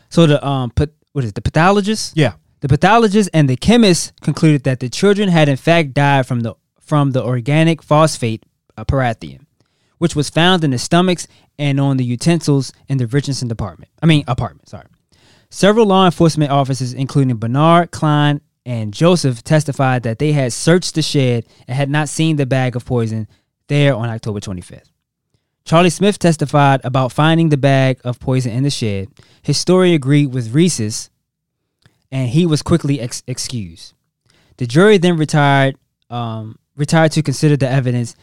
So 0.08 0.26
the 0.26 0.44
um, 0.46 0.70
put 0.70 0.92
what 1.12 1.22
is 1.24 1.30
it, 1.30 1.34
the 1.34 1.42
pathologist? 1.42 2.16
Yeah. 2.16 2.32
The 2.60 2.68
pathologist 2.68 3.28
and 3.34 3.48
the 3.48 3.56
chemist 3.56 4.12
concluded 4.20 4.64
that 4.64 4.80
the 4.80 4.88
children 4.88 5.28
had 5.28 5.48
in 5.48 5.56
fact 5.56 5.94
died 5.94 6.26
from 6.26 6.40
the 6.40 6.54
from 6.80 7.10
the 7.12 7.22
organic 7.22 7.82
phosphate 7.82 8.44
uh, 8.76 8.84
parathion, 8.84 9.46
which 10.02 10.16
was 10.16 10.28
found 10.28 10.64
in 10.64 10.72
the 10.72 10.78
stomachs 10.78 11.28
and 11.60 11.78
on 11.78 11.96
the 11.96 12.04
utensils 12.04 12.72
in 12.88 12.98
the 12.98 13.06
Richardson 13.06 13.46
department. 13.46 13.88
I 14.02 14.06
mean 14.06 14.24
apartment. 14.26 14.68
Sorry. 14.68 14.88
Several 15.48 15.86
law 15.86 16.06
enforcement 16.06 16.50
officers, 16.50 16.92
including 16.92 17.36
Bernard 17.36 17.92
Cline 17.92 18.40
and 18.66 18.92
Joseph, 18.92 19.44
testified 19.44 20.02
that 20.02 20.18
they 20.18 20.32
had 20.32 20.52
searched 20.52 20.96
the 20.96 21.02
shed 21.02 21.46
and 21.68 21.76
had 21.76 21.88
not 21.88 22.08
seen 22.08 22.34
the 22.34 22.46
bag 22.46 22.74
of 22.74 22.84
poison 22.84 23.28
there 23.68 23.94
on 23.94 24.08
October 24.08 24.40
25th. 24.40 24.90
Charlie 25.64 25.88
Smith 25.88 26.18
testified 26.18 26.80
about 26.82 27.12
finding 27.12 27.50
the 27.50 27.56
bag 27.56 28.00
of 28.02 28.18
poison 28.18 28.50
in 28.50 28.64
the 28.64 28.70
shed. 28.70 29.06
His 29.40 29.56
story 29.56 29.94
agreed 29.94 30.34
with 30.34 30.52
Reese's, 30.52 31.10
and 32.10 32.28
he 32.28 32.44
was 32.44 32.60
quickly 32.60 33.00
ex- 33.00 33.22
excused. 33.28 33.94
The 34.56 34.66
jury 34.66 34.98
then 34.98 35.16
retired, 35.16 35.76
um, 36.10 36.58
retired 36.74 37.12
to 37.12 37.22
consider 37.22 37.56
the 37.56 37.70
evidence, 37.70 38.16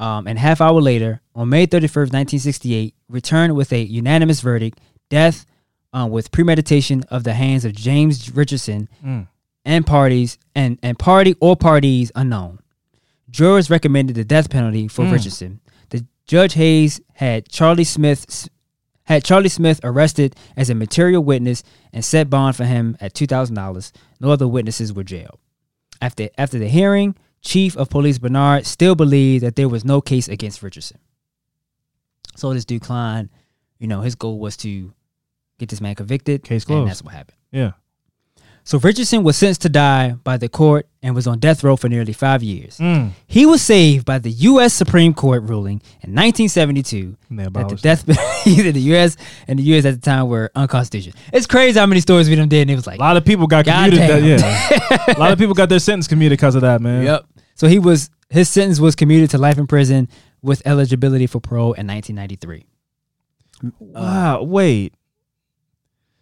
um, 0.00 0.26
and 0.26 0.38
half 0.38 0.60
hour 0.60 0.80
later, 0.80 1.20
on 1.34 1.48
May 1.48 1.66
31st, 1.66 2.12
1968, 2.12 2.94
returned 3.08 3.54
with 3.54 3.72
a 3.72 3.82
unanimous 3.82 4.40
verdict: 4.40 4.80
death 5.08 5.46
um, 5.92 6.10
with 6.10 6.30
premeditation 6.32 7.04
of 7.10 7.24
the 7.24 7.34
hands 7.34 7.64
of 7.64 7.72
James 7.74 8.34
Richardson 8.34 8.88
and 9.64 9.86
parties 9.86 10.38
and, 10.54 10.78
and 10.82 10.98
party 10.98 11.36
or 11.40 11.56
parties 11.56 12.10
unknown. 12.14 12.58
Jurors 13.30 13.70
recommended 13.70 14.16
the 14.16 14.24
death 14.24 14.50
penalty 14.50 14.88
for 14.88 15.04
Richardson. 15.12 15.60
The 15.90 16.04
Judge 16.26 16.54
Hayes 16.54 17.00
had 17.14 17.48
Charlie 17.48 17.84
Smith 17.84 18.48
had 19.04 19.22
Charlie 19.24 19.48
Smith 19.50 19.80
arrested 19.84 20.34
as 20.56 20.70
a 20.70 20.74
material 20.74 21.22
witness 21.22 21.62
and 21.92 22.04
set 22.04 22.30
bond 22.30 22.56
for 22.56 22.64
him 22.64 22.96
at 23.00 23.14
two 23.14 23.26
thousand 23.26 23.54
dollars. 23.54 23.92
No 24.20 24.30
other 24.30 24.48
witnesses 24.48 24.92
were 24.92 25.04
jailed. 25.04 25.38
After 26.00 26.28
after 26.38 26.58
the 26.58 26.68
hearing, 26.68 27.14
Chief 27.44 27.76
of 27.76 27.90
Police 27.90 28.18
Bernard 28.18 28.66
still 28.66 28.94
believed 28.94 29.44
that 29.44 29.54
there 29.54 29.68
was 29.68 29.84
no 29.84 30.00
case 30.00 30.28
against 30.28 30.62
Richardson. 30.62 30.98
So 32.36 32.52
this 32.52 32.64
dude 32.64 32.82
Cline, 32.82 33.30
you 33.78 33.86
know, 33.86 34.00
his 34.00 34.14
goal 34.14 34.38
was 34.38 34.56
to 34.58 34.92
get 35.58 35.68
this 35.68 35.80
man 35.80 35.94
convicted. 35.94 36.42
Case 36.42 36.62
And 36.64 36.66
closed. 36.66 36.90
that's 36.90 37.02
what 37.02 37.14
happened. 37.14 37.38
Yeah. 37.52 37.72
So 38.66 38.78
Richardson 38.78 39.22
was 39.22 39.36
sentenced 39.36 39.60
to 39.62 39.68
die 39.68 40.12
by 40.24 40.38
the 40.38 40.48
court 40.48 40.88
and 41.02 41.14
was 41.14 41.26
on 41.26 41.38
death 41.38 41.62
row 41.62 41.76
for 41.76 41.90
nearly 41.90 42.14
five 42.14 42.42
years. 42.42 42.78
Mm. 42.78 43.10
He 43.26 43.44
was 43.44 43.60
saved 43.60 44.06
by 44.06 44.18
the 44.18 44.30
U.S. 44.30 44.72
Supreme 44.72 45.12
Court 45.12 45.42
ruling 45.42 45.82
in 46.00 46.14
1972 46.14 47.14
And 47.28 47.38
that 47.40 47.52
the 47.52 47.76
death 47.76 48.06
penalty 48.44 48.66
in 48.68 48.72
the 48.72 48.80
U.S. 48.80 49.18
and 49.46 49.58
the 49.58 49.62
U.S. 49.64 49.84
at 49.84 49.94
the 49.96 50.00
time 50.00 50.28
were 50.28 50.50
unconstitutional. 50.54 51.14
It's 51.30 51.46
crazy 51.46 51.78
how 51.78 51.84
many 51.84 52.00
stories 52.00 52.30
we 52.30 52.36
done 52.36 52.48
did, 52.48 52.62
and 52.62 52.70
it 52.70 52.76
was 52.76 52.86
like, 52.86 52.98
A 52.98 53.02
lot 53.02 53.18
of 53.18 53.24
people 53.26 53.46
got 53.46 53.66
commuted. 53.66 53.98
That, 54.00 54.22
yeah. 54.22 55.14
a 55.14 55.20
lot 55.20 55.30
of 55.30 55.38
people 55.38 55.52
got 55.54 55.68
their 55.68 55.78
sentence 55.78 56.08
commuted 56.08 56.38
because 56.38 56.54
of 56.54 56.62
that, 56.62 56.80
man. 56.80 57.04
yep. 57.04 57.26
So 57.54 57.68
he 57.68 57.78
was 57.78 58.10
his 58.30 58.48
sentence 58.48 58.80
was 58.80 58.94
commuted 58.94 59.30
to 59.30 59.38
life 59.38 59.58
in 59.58 59.66
prison 59.66 60.08
with 60.42 60.62
eligibility 60.66 61.26
for 61.26 61.40
parole 61.40 61.72
in 61.74 61.86
1993. 61.86 62.66
Mm, 63.62 63.72
wow. 63.78 64.42
Wait. 64.42 64.94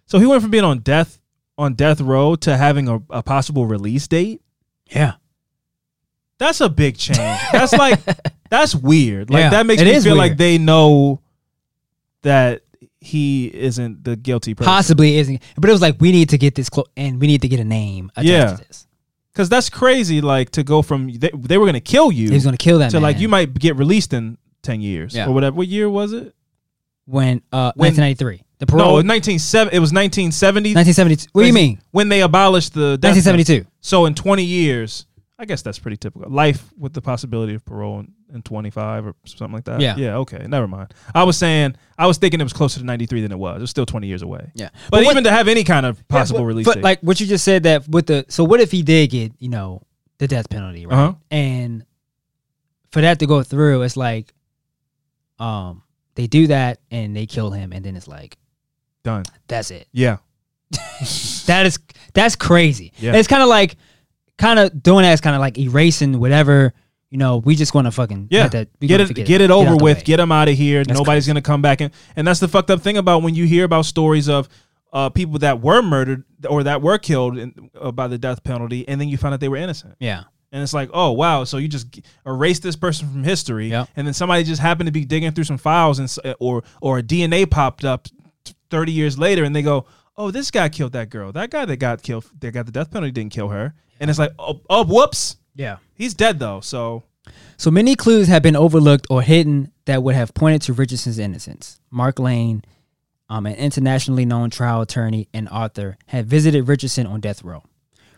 So 0.07 0.19
he 0.19 0.27
went 0.27 0.43
from 0.43 0.51
being 0.51 0.65
on 0.65 0.81
death 0.81 1.21
on 1.59 1.75
death 1.75 2.01
row 2.01 2.35
to 2.37 2.57
having 2.57 2.89
a, 2.89 3.01
a 3.11 3.23
possible 3.23 3.67
release 3.67 4.07
date. 4.09 4.43
Yeah. 4.91 5.15
That's 6.39 6.61
a 6.61 6.69
big 6.69 6.97
change. 6.99 7.41
That's 7.53 7.73
like 7.73 8.01
that's 8.51 8.75
weird. 8.75 9.31
Like 9.31 9.41
Yeah, 9.45 9.51
that 9.51 9.67
makes 9.67 9.81
it 9.81 9.87
me 9.87 9.93
is 9.93 10.05
feel 10.05 10.17
like 10.17 10.31
weird. 10.31 10.39
they 10.39 10.59
know 10.59 11.21
that 12.23 12.63
he 13.01 13.47
isn't 13.47 14.05
the 14.05 14.17
guilty 14.17 14.55
person. 14.55 14.67
Possibly 14.69 15.17
isn't, 15.19 15.43
but 15.57 15.69
it 15.71 15.73
was 15.73 15.83
like 15.83 15.97
we 16.01 16.13
need 16.13 16.29
to 16.31 16.39
get 16.39 16.55
this 16.55 16.69
close, 16.69 16.87
and 16.97 17.21
we 17.21 17.27
need 17.27 17.43
to 17.43 17.49
get 17.49 17.59
a 17.61 17.65
name 17.65 18.11
attached 18.17 18.29
Yeah. 18.29 18.57
to 18.57 18.65
this. 18.67 18.87
Because 19.33 19.49
that's 19.49 19.71
crazy. 19.71 20.21
Like 20.21 20.51
to 20.51 20.63
go 20.63 20.83
from 20.83 21.11
they, 21.13 21.31
they 21.35 21.59
were 21.59 21.67
gonna 21.67 21.81
kill 21.81 22.13
you 22.13 22.29
He 22.29 22.35
was 22.35 22.45
gonna 22.45 22.57
kill 22.57 22.79
that 22.81 22.91
to 22.91 22.97
man. 22.97 23.03
like 23.03 23.19
you 23.19 23.29
might 23.29 23.55
get 23.55 23.77
released 23.77 24.13
in 24.13 24.37
ten 24.63 24.81
years 24.81 25.15
Yeah. 25.15 25.27
or 25.27 25.33
whatever. 25.33 25.57
What 25.57 25.69
year 25.69 25.89
was 25.89 26.13
it? 26.13 26.35
when 27.05 27.43
uh 27.53 27.73
When- 27.75 27.89
1993, 27.97 28.43
the 28.59 28.67
No, 28.67 28.71
parole, 28.71 28.95
was 28.95 29.05
1970. 29.05 29.77
It 29.77 29.81
was 29.81 29.93
1970. 29.93 30.71
1972. 30.75 31.29
What 31.33 31.43
do 31.43 31.47
you 31.49 31.53
mean? 31.53 31.81
When 31.91 32.09
they 32.09 32.21
abolished 32.23 32.75
the 32.75 32.97
death 32.97 33.17
1972. 33.17 33.67
So 33.81 34.07
in 34.07 34.15
20 34.15 34.45
years, 34.45 35.07
I 35.39 35.45
guess 35.45 35.63
that's 35.63 35.81
pretty 35.81 35.97
typical. 35.97 36.31
Life 36.31 36.63
with 36.79 36.93
the 36.93 37.01
possibility 37.03 37.55
of 37.55 37.65
parole 37.65 37.99
in, 38.01 38.13
in 38.33 38.43
25 38.43 39.07
or 39.07 39.15
something 39.25 39.53
like 39.55 39.65
that. 39.65 39.81
Yeah. 39.81 39.97
Yeah. 39.97 40.17
Okay. 40.19 40.45
Never 40.49 40.67
mind. 40.69 40.93
I 41.15 41.25
was 41.25 41.37
saying 41.37 41.77
I 41.99 42.07
was 42.07 42.19
thinking 42.19 42.41
it 42.41 42.45
was 42.45 42.53
closer 42.53 42.81
to 42.81 42.87
93 42.87 43.23
than 43.23 43.33
it 43.33 43.39
was. 43.39 43.57
It 43.59 43.61
was 43.61 43.71
still 43.71 43.87
20 43.87 44.07
years 44.07 44.23
away. 44.23 44.51
Yeah, 44.55 44.71
But, 44.91 45.05
what- 45.05 45.13
even 45.13 45.25
to 45.25 45.31
have 45.31 45.49
any 45.49 45.65
kind 45.65 45.87
of 45.87 46.07
possible 46.09 46.41
Yeah, 46.41 46.43
but- 46.43 46.47
release 46.47 46.65
But 46.67 46.75
date. 46.77 46.85
like 46.85 47.01
what 47.01 47.21
you 47.21 47.27
just 47.27 47.45
said 47.45 47.63
that 47.65 47.89
with 47.89 48.07
the 48.07 48.25
so 48.29 48.45
what 48.45 48.61
if 48.61 48.71
he 48.71 48.83
did 48.83 49.11
get 49.11 49.33
you 49.39 49.49
know 49.49 49.83
the 50.19 50.27
death 50.29 50.49
penalty 50.49 50.87
right 50.87 50.97
Uh-huh. 50.97 51.15
and 51.31 51.85
for 52.91 53.01
that 53.01 53.19
to 53.21 53.27
go 53.27 53.43
through 53.43 53.83
it's 53.83 53.97
like 53.97 54.33
um 55.39 55.83
they 56.15 56.27
do 56.27 56.47
that 56.47 56.79
and 56.91 57.17
they 57.17 57.27
kill 57.27 57.51
him 57.51 57.73
and 57.73 57.85
then 57.85 57.97
it's 57.97 58.07
like 58.09 58.37
done. 59.03 59.25
that's 59.49 59.71
it 59.71 59.89
Yeah. 59.93 60.19
that 61.47 61.67
is 61.67 61.79
that's 62.15 62.37
crazy 62.37 62.93
Yeah. 62.99 63.09
And 63.11 63.17
it's 63.19 63.29
kind 63.29 63.43
of 63.43 63.49
like 63.49 63.77
kind 64.39 64.59
of 64.59 64.83
doing 64.83 65.03
that 65.03 65.13
is 65.13 65.21
kind 65.21 65.35
of 65.37 65.41
like 65.41 65.59
erasing 65.59 66.19
whatever 66.21 66.73
you 67.13 67.19
know 67.19 67.37
we 67.37 67.55
just 67.55 67.75
want 67.75 67.87
to 67.87 67.91
fucking 67.93 68.29
Yeah, 68.31 68.49
that, 68.49 68.69
get 68.81 69.01
it, 69.01 69.07
forget 69.09 69.27
get 69.27 69.41
it 69.41 69.51
over 69.51 69.77
the 69.77 69.85
with. 69.85 69.99
way. 69.99 70.03
Get 70.03 70.17
them 70.17 70.33
out 70.33 70.49
of 70.49 70.57
here. 70.57 70.83
That's 70.83 70.99
Nobody's 70.99 71.27
gonna 71.27 71.43
come 71.43 71.61
back, 71.63 71.81
and 71.81 71.93
and 72.17 72.27
that's 72.27 72.41
the 72.41 72.49
fucked 72.49 72.71
up 72.71 72.81
thing 72.81 72.97
about 72.97 73.23
when 73.23 73.35
you 73.35 73.45
hear 73.47 73.65
about 73.65 73.85
stories 73.85 74.29
of 74.29 74.49
uh, 74.93 75.09
people 75.11 75.39
that 75.41 75.61
were 75.61 75.83
murdered 75.83 76.25
or 76.49 76.63
that 76.65 76.83
were 76.83 76.99
killed 76.99 77.39
in, 77.39 77.71
uh, 77.81 77.93
by 77.93 78.09
the 78.09 78.19
death 78.19 78.43
penalty, 78.45 78.87
and 78.89 79.01
then 79.01 79.09
you 79.09 79.17
find 79.19 79.33
out 79.35 79.41
they 79.41 79.49
were 79.49 79.57
innocent. 79.57 79.95
yeah 80.01 80.25
And 80.53 80.63
it's 80.63 80.75
like, 80.75 80.91
oh 80.93 81.13
wow, 81.13 81.45
so 81.45 81.57
you 81.59 81.69
just 81.69 82.01
erase 82.27 82.59
this 82.61 82.77
person 82.77 83.09
from 83.09 83.25
history, 83.25 83.69
Yep. 83.69 83.89
and 83.97 84.07
then 84.07 84.15
somebody 84.15 84.43
just 84.45 84.61
happened 84.63 84.87
to 84.89 84.93
be 84.93 85.05
digging 85.05 85.33
through 85.33 85.45
some 85.45 85.59
files, 85.59 85.99
and 85.99 86.15
uh, 86.25 86.35
or 86.41 86.63
or 86.81 86.99
a 86.99 87.03
DNA 87.03 87.49
popped 87.51 87.85
up 87.85 88.09
thirty 88.71 88.93
years 88.93 89.19
later, 89.19 89.45
and 89.45 89.55
they 89.55 89.63
go, 89.63 89.85
oh, 90.17 90.31
this 90.31 90.51
guy 90.51 90.69
killed 90.69 90.93
that 90.93 91.09
girl. 91.11 91.33
That 91.33 91.51
guy 91.51 91.65
that 91.65 91.77
got 91.77 92.03
killed, 92.03 92.25
that 92.41 92.53
got 92.53 92.67
the 92.67 92.73
death 92.73 92.91
penalty, 92.91 93.13
didn't 93.13 93.33
kill 93.33 93.49
her. 93.49 93.75
And 94.01 94.11
it's 94.11 94.19
like, 94.19 94.33
oh, 94.39 94.61
oh 94.69 94.85
whoops, 94.85 95.37
yeah 95.55 95.79
he's 95.95 96.15
dead 96.15 96.39
though. 96.39 96.61
So 96.61 97.03
So 97.57 97.71
many 97.71 97.95
clues 97.95 98.29
have 98.29 98.43
been 98.43 98.57
overlooked 98.57 99.07
or 99.11 99.23
hidden 99.23 99.73
that 99.85 100.03
would 100.03 100.15
have 100.15 100.35
pointed 100.35 100.63
to 100.63 100.73
Richardson's 100.73 101.19
innocence. 101.19 101.81
Mark 101.91 102.19
Lane, 102.19 102.65
um, 103.29 103.47
an 103.47 103.55
internationally 103.55 104.25
known 104.25 104.51
trial 104.51 104.81
attorney 104.81 105.29
and 105.33 105.49
author, 105.49 105.97
had 106.07 106.27
visited 106.27 106.69
Richardson 106.69 107.07
on 107.07 107.21
death 107.21 107.45
row. 107.45 107.63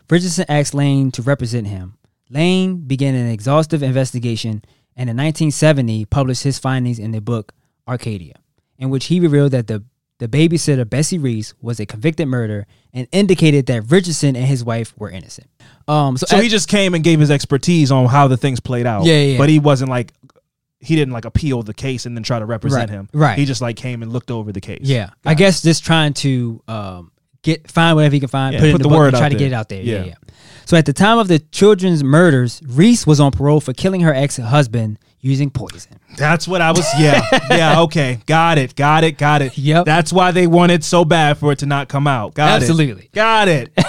Richardson 0.09 0.45
asked 0.49 0.73
Lane 0.73 1.11
to 1.11 1.21
represent 1.21 1.67
him. 1.67 1.97
Lane 2.29 2.77
began 2.87 3.15
an 3.15 3.27
exhaustive 3.27 3.83
investigation 3.83 4.63
and 4.95 5.09
in 5.09 5.17
1970 5.17 6.05
published 6.05 6.43
his 6.43 6.57
findings 6.57 6.99
in 6.99 7.11
the 7.11 7.21
book 7.21 7.53
Arcadia, 7.87 8.35
in 8.77 8.89
which 8.89 9.05
he 9.05 9.19
revealed 9.19 9.51
that 9.51 9.67
the 9.67 9.83
the 10.19 10.27
babysitter 10.27 10.89
Bessie 10.89 11.17
Reese 11.17 11.53
was 11.61 11.79
a 11.79 11.85
convicted 11.85 12.27
murderer 12.27 12.65
and 12.93 13.07
indicated 13.11 13.65
that 13.65 13.91
Richardson 13.91 14.35
and 14.35 14.45
his 14.45 14.63
wife 14.63 14.93
were 14.97 15.09
innocent. 15.09 15.49
Um, 15.87 16.15
so, 16.17 16.25
So 16.27 16.37
at- 16.37 16.43
he 16.43 16.49
just 16.49 16.69
came 16.69 16.93
and 16.93 17.03
gave 17.03 17.19
his 17.19 17.29
expertise 17.31 17.91
on 17.91 18.05
how 18.07 18.27
the 18.27 18.37
things 18.37 18.59
played 18.59 18.85
out. 18.87 19.05
Yeah, 19.05 19.19
yeah. 19.19 19.37
But 19.37 19.49
he 19.49 19.59
wasn't 19.59 19.89
like 19.89 20.13
he 20.79 20.95
didn't 20.95 21.13
like 21.13 21.25
appeal 21.25 21.63
the 21.63 21.73
case 21.73 22.05
and 22.05 22.15
then 22.15 22.23
try 22.23 22.37
to 22.39 22.45
represent 22.45 22.89
Right, 22.89 22.95
him. 22.95 23.09
right. 23.13 23.37
He 23.39 23.45
just 23.45 23.61
like 23.61 23.75
came 23.75 24.03
and 24.03 24.13
looked 24.13 24.29
over 24.31 24.51
the 24.51 24.61
case. 24.61 24.81
Yeah, 24.83 25.09
I 25.25 25.33
guess 25.33 25.61
just 25.61 25.83
trying 25.83 26.13
to 26.15 26.61
um, 26.67 27.11
get 27.41 27.69
find 27.71 27.95
whatever 27.95 28.13
he 28.13 28.19
can 28.19 28.29
find, 28.29 28.53
Yeah, 28.53 28.59
put 28.59 28.71
put 28.71 28.75
in 28.75 28.83
the 28.83 28.89
the, 28.89 28.95
word 28.95 29.13
try 29.15 29.29
to 29.29 29.35
get 29.35 29.47
it 29.51 29.53
out 29.53 29.67
there. 29.69 29.81
Yeah. 29.81 29.95
Yeah. 29.99 30.03
yeah, 30.05 30.13
So 30.65 30.77
at 30.77 30.85
the 30.85 30.93
time 30.93 31.17
of 31.17 31.27
the 31.27 31.39
children's 31.39 32.03
murders, 32.03 32.61
Reese 32.67 33.05
was 33.07 33.19
on 33.19 33.31
parole 33.31 33.59
for 33.61 33.73
killing 33.73 34.01
her 34.01 34.13
ex-husband 34.13 34.99
using 35.25 35.49
poison. 35.49 35.97
That's 36.17 36.47
what 36.47 36.61
I 36.61 36.71
was. 36.71 36.85
Yeah. 36.99 37.21
yeah. 37.49 37.81
Okay. 37.81 38.19
Got 38.27 38.57
it. 38.59 38.75
Got 38.75 39.03
it. 39.03 39.17
Got 39.17 39.41
it. 39.41 39.57
Yep. 39.57 39.85
That's 39.85 40.13
why 40.13 40.31
they 40.31 40.45
wanted 40.47 40.83
so 40.83 41.03
bad 41.03 41.37
for 41.39 41.51
it 41.51 41.59
to 41.59 41.65
not 41.65 41.87
come 41.89 42.05
out. 42.07 42.35
Got 42.35 42.61
Absolutely. 42.61 43.05
it. 43.05 43.11
Got 43.11 43.47
it. 43.47 43.73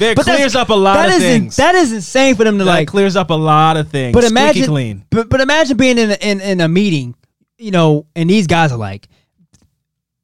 That 0.00 0.16
But 0.16 0.26
clears 0.26 0.54
up 0.54 0.68
a 0.68 0.74
lot 0.74 0.94
that 0.94 1.08
of 1.08 1.14
is 1.14 1.22
in- 1.24 1.40
things. 1.42 1.56
that 1.56 1.74
is 1.74 1.92
insane 1.92 2.36
for 2.36 2.44
them 2.44 2.58
to 2.58 2.64
That 2.64 2.70
like. 2.70 2.88
clears 2.88 3.16
up 3.16 3.30
a 3.30 3.34
lot 3.34 3.76
of 3.76 3.88
things. 3.88 4.12
But 4.14 4.22
Squeaky 4.22 4.40
imagine, 4.40 4.66
clean. 4.66 5.04
But, 5.10 5.28
but 5.28 5.40
imagine 5.40 5.76
being 5.76 5.98
in 5.98 6.10
a, 6.10 6.14
in 6.20 6.40
in 6.40 6.60
a 6.60 6.68
meeting, 6.68 7.14
you 7.56 7.70
know, 7.72 8.06
and 8.14 8.28
these 8.30 8.46
guys 8.46 8.70
are 8.70 8.78
like, 8.78 9.08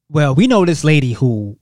"Well, 0.09 0.35
we 0.35 0.47
know 0.47 0.65
this 0.65 0.85
lady 0.85 1.13
who 1.13 1.59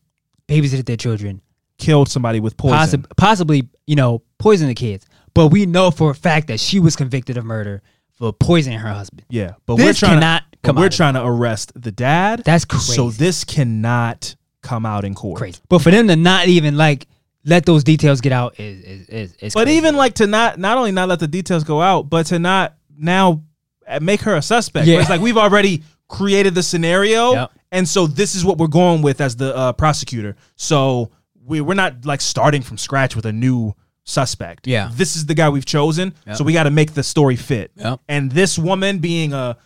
babysitted 0.49 0.85
their 0.87 0.97
children, 0.97 1.41
Killed 1.79 2.09
somebody 2.09 2.39
with 2.41 2.57
poison. 2.57 3.03
possi- 3.03 3.17
possibly, 3.17 3.69
you 3.87 3.97
know, 3.97 4.23
poisoned 4.39 4.69
the 4.71 4.75
kids, 4.75 5.07
but 5.33 5.49
we 5.49 5.65
know 5.65 5.91
for 5.91 6.11
a 6.11 6.15
fact 6.15 6.49
that 6.49 6.61
she 6.61 6.81
was 6.81 6.97
convicted 6.97 7.37
of 7.39 7.45
murder 7.45 7.83
for 8.23 8.33
poisoning 8.33 8.79
her 8.79 8.93
husband." 8.93 9.25
Yeah, 9.29 9.55
but 9.67 9.77
This 9.77 9.87
we're 10.03 10.07
trying 10.09 10.21
cannot 10.21 10.43
to, 10.53 10.59
come 10.63 10.75
but 10.77 10.81
we're 10.83 10.87
out 10.87 10.93
trying 10.93 11.15
to 11.15 11.25
arrest 11.25 11.73
the 11.75 11.93
dad. 11.93 12.43
That's 12.45 12.65
crazy. 12.65 12.93
So 12.95 13.11
this 13.11 13.45
cannot 13.45 14.37
come 14.63 14.87
out 14.87 15.05
in 15.05 15.15
court. 15.15 15.39
crazy. 15.39 15.61
But 15.69 15.81
for 15.81 15.91
them 15.91 16.07
to 16.09 16.17
not 16.17 16.47
even 16.47 16.77
like 16.77 17.07
let 17.45 17.67
those 17.67 17.83
details 17.83 18.21
get 18.21 18.31
out 18.33 18.61
is 18.61 18.81
is 18.85 19.09
is, 19.09 19.35
is 19.41 19.55
But 19.55 19.65
crazy. 19.65 19.79
even 19.79 19.97
like 19.97 20.15
to 20.15 20.27
not 20.27 20.59
not 20.59 20.79
only 20.79 20.93
not 20.93 21.09
let 21.09 21.19
the 21.19 21.27
details 21.29 21.65
go 21.65 21.83
out, 21.83 22.09
but 22.09 22.27
to 22.27 22.39
not 22.39 22.75
now 22.97 23.43
uh, 23.89 23.99
make 24.01 24.21
her 24.23 24.37
a 24.37 24.43
suspect. 24.43 24.87
Yeah. 24.87 24.95
Where 24.95 25.01
It's 25.03 25.11
like 25.11 25.21
we've 25.21 25.37
already 25.37 25.83
created 26.09 26.55
the 26.55 26.63
scenario, 26.63 27.33
Yep. 27.33 27.51
and 27.73 27.89
so 27.89 28.07
this 28.07 28.35
is 28.37 28.45
what 28.45 28.59
we're 28.59 28.67
going 28.69 29.03
with 29.03 29.21
as 29.21 29.35
the 29.35 29.57
uh, 29.57 29.73
prosecutor. 29.73 30.37
So 30.57 31.11
we 31.45 31.61
we're 31.61 31.75
not 31.75 32.05
like 32.05 32.21
starting 32.21 32.63
from 32.63 32.79
scratch 32.79 33.17
with 33.17 33.27
a 33.27 33.33
new 33.33 33.75
suspect. 34.05 34.67
Yeah. 34.67 34.91
this 34.93 35.17
is 35.17 35.27
the 35.27 35.35
guy 35.35 35.49
we've 35.49 35.65
chosen. 35.65 36.15
Yep. 36.27 36.37
So 36.37 36.45
we 36.45 36.53
got 36.53 36.65
to 36.65 36.71
make 36.71 36.95
the 36.95 37.03
story 37.03 37.37
fit. 37.37 37.71
Yep. 37.77 38.01
And 38.09 38.31
this 38.33 38.59
woman 38.59 38.99
being 38.99 39.33
a 39.33 39.57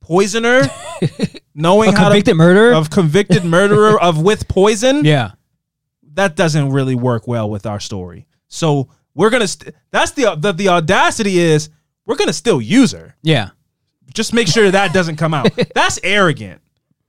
poisoner, 0.00 0.62
knowing 1.54 1.90
a 1.90 1.96
how 1.96 2.04
convicted 2.08 2.32
to 2.32 2.34
murderer. 2.34 2.74
of 2.74 2.90
convicted 2.90 3.44
murderer 3.44 4.00
of 4.02 4.20
with 4.20 4.48
poison 4.48 5.04
yeah, 5.04 5.32
that 6.14 6.36
doesn't 6.36 6.70
really 6.70 6.94
work 6.94 7.26
well 7.26 7.48
with 7.48 7.66
our 7.66 7.80
story. 7.80 8.26
So 8.48 8.88
we're 9.14 9.30
gonna. 9.30 9.48
St- 9.48 9.74
that's 9.90 10.12
the, 10.12 10.34
the 10.36 10.52
the 10.52 10.68
audacity 10.68 11.38
is 11.38 11.70
we're 12.06 12.16
gonna 12.16 12.32
still 12.32 12.60
use 12.60 12.92
her. 12.92 13.16
yeah, 13.22 13.50
Just 14.12 14.34
make 14.34 14.46
sure 14.48 14.70
that 14.70 14.92
doesn't 14.92 15.16
come 15.16 15.32
out. 15.34 15.48
that's 15.74 15.98
arrogant. 16.02 16.60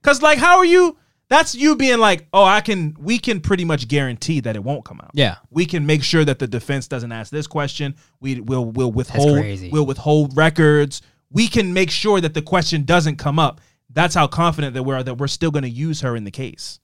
Cause 0.02 0.22
like, 0.22 0.38
how 0.38 0.56
are 0.58 0.64
you? 0.64 0.96
That's 1.28 1.54
you 1.54 1.74
being 1.74 1.98
like, 1.98 2.28
oh, 2.32 2.44
I 2.44 2.60
can. 2.60 2.96
We 3.00 3.18
can 3.18 3.40
pretty 3.40 3.64
much 3.64 3.88
guarantee 3.88 4.40
that 4.40 4.54
it 4.54 4.62
won't 4.62 4.84
come 4.84 5.00
out. 5.00 5.10
yeah. 5.14 5.36
We 5.50 5.66
can 5.66 5.84
make 5.84 6.02
sure 6.04 6.24
that 6.24 6.38
the 6.38 6.46
defense 6.46 6.86
doesn't 6.86 7.10
ask 7.10 7.32
this 7.32 7.46
question. 7.46 7.96
We 8.20 8.40
will 8.40 8.64
will 8.64 8.92
withhold. 8.92 9.44
We'll 9.72 9.86
withhold 9.86 10.36
records. 10.36 11.02
We 11.30 11.48
can 11.48 11.72
make 11.72 11.90
sure 11.90 12.20
that 12.20 12.34
the 12.34 12.42
question 12.42 12.84
doesn't 12.84 13.16
come 13.16 13.38
up. 13.38 13.60
That's 13.90 14.14
how 14.14 14.28
confident 14.28 14.74
that 14.74 14.84
we're 14.84 15.02
that 15.02 15.14
we're 15.14 15.26
still 15.26 15.50
going 15.50 15.64
to 15.64 15.70
use 15.70 16.02
her 16.02 16.14
in 16.14 16.24
the 16.24 16.30
case. 16.30 16.78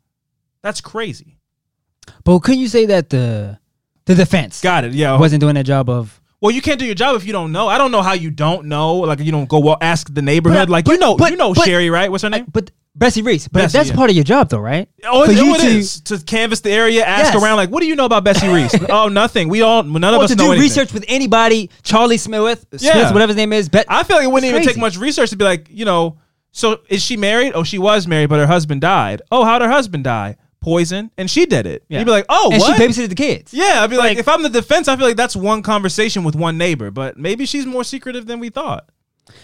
That's 0.62 0.81
crazy. 0.81 1.39
But 2.24 2.40
couldn't 2.40 2.60
you 2.60 2.69
say 2.69 2.86
that 2.86 3.10
the 3.10 3.59
the 4.06 4.14
defense 4.16 4.60
Got 4.60 4.85
it. 4.85 4.93
Yeah. 4.93 5.19
wasn't 5.19 5.40
doing 5.40 5.55
their 5.55 5.62
job 5.62 5.89
of? 5.89 6.20
Well, 6.43 6.51
you 6.51 6.60
can't 6.60 6.78
do 6.78 6.85
your 6.85 6.97
job 6.97 7.14
if 7.16 7.24
you 7.24 7.32
don't 7.32 7.52
know. 7.52 7.69
I 7.69 7.78
don't 7.78 7.93
know 7.93 8.02
how 8.02 8.14
you 8.14 8.31
don't 8.31 8.66
know. 8.66 8.97
Like 8.97 9.20
you 9.20 9.31
don't 9.31 9.48
go 9.48 9.60
well, 9.60 9.78
ask 9.81 10.12
the 10.12 10.23
neighborhood. 10.23 10.66
But- 10.66 10.69
like 10.70 10.89
you 10.89 10.98
know, 10.98 11.16
but- 11.16 11.31
you 11.31 11.36
know 11.36 11.55
but- 11.55 11.64
Sherry, 11.64 11.89
right? 11.89 12.10
What's 12.10 12.24
her 12.24 12.31
name? 12.31 12.47
But 12.52 12.73
Bessie 12.97 13.23
Reese. 13.23 13.47
But 13.48 13.60
Bessie, 13.62 13.78
that's 13.78 13.89
yeah. 13.90 13.94
part 13.97 14.10
of 14.10 14.16
your 14.16 14.24
job, 14.24 14.51
though, 14.51 14.59
right? 14.59 14.86
Oh, 15.05 15.23
it, 15.23 15.36
you 15.36 15.55
it 15.55 15.60
to- 15.60 15.66
is 15.66 16.01
to 16.02 16.19
canvass 16.19 16.60
the 16.60 16.70
area, 16.73 17.05
ask 17.05 17.32
Yes. 17.32 17.43
around. 17.43 17.56
Like, 17.56 17.70
what 17.70 17.81
do 17.81 17.86
you 17.86 17.94
know 17.97 18.05
about 18.06 18.24
Bessie 18.24 18.48
Reese? 18.48 18.74
oh, 18.90 19.09
nothing. 19.09 19.48
We 19.48 19.60
don't. 19.60 19.93
None 19.93 20.02
of 20.12 20.20
Or 20.20 20.24
us 20.24 20.31
to 20.31 20.36
do 20.36 20.47
anything. 20.47 20.60
research 20.60 20.93
with 20.93 21.05
anybody, 21.09 21.70
Charlie 21.85 22.19
Smith, 22.19 22.66
Smith, 22.70 22.82
Yeah. 22.82 23.12
whatever 23.12 23.28
his 23.31 23.36
name 23.36 23.52
is. 23.52 23.69
Bet 23.69 23.86
I 23.89 24.02
feel 24.02 24.16
like 24.16 24.24
it 24.24 24.31
wouldn't 24.31 24.52
It's 24.52 24.62
even 24.64 24.74
take 24.74 24.81
much 24.81 24.98
research 24.98 25.31
to 25.31 25.36
be 25.36 25.44
like, 25.44 25.69
you 25.70 25.85
know, 25.85 26.19
so 26.51 26.81
is 26.90 27.02
she 27.02 27.16
married? 27.16 27.52
Oh, 27.55 27.62
she 27.62 27.78
was 27.78 28.06
married, 28.06 28.28
but 28.28 28.40
her 28.40 28.47
husband 28.48 28.81
died. 28.82 29.23
Oh, 29.31 29.44
how'd 29.44 29.62
her 29.62 29.70
husband 29.70 30.05
die? 30.05 30.36
Poison, 30.62 31.10
and 31.18 31.28
she 31.30 31.44
did 31.44 31.66
it. 31.66 31.84
Yeah. 31.89 31.98
You'd 31.98 32.05
be 32.05 32.12
like, 32.12 32.26
oh, 32.28 32.51
and 32.52 32.60
what? 32.60 32.76
she 32.78 32.82
babysitted 32.82 33.09
the 33.09 33.14
kids. 33.16 33.52
yeah, 33.52 33.82
I'd 33.82 33.90
be 33.90 33.97
like, 33.97 34.16
if 34.16 34.28
I'm 34.28 34.43
the 34.43 34.48
defense, 34.48 34.86
I 34.89 34.97
feel 34.97 35.06
like 35.06 35.16
that's 35.16 35.34
one 35.36 35.62
conversation 35.62 36.22
with 36.22 36.36
one 36.36 36.56
neighbor, 36.56 36.90
but 36.90 37.18
maybe 37.18 37.47
she's 37.47 37.66
more 37.66 37.84
secretive 37.84 38.26
than 38.26 38.39
we 38.39 38.48
thought. 38.48 38.89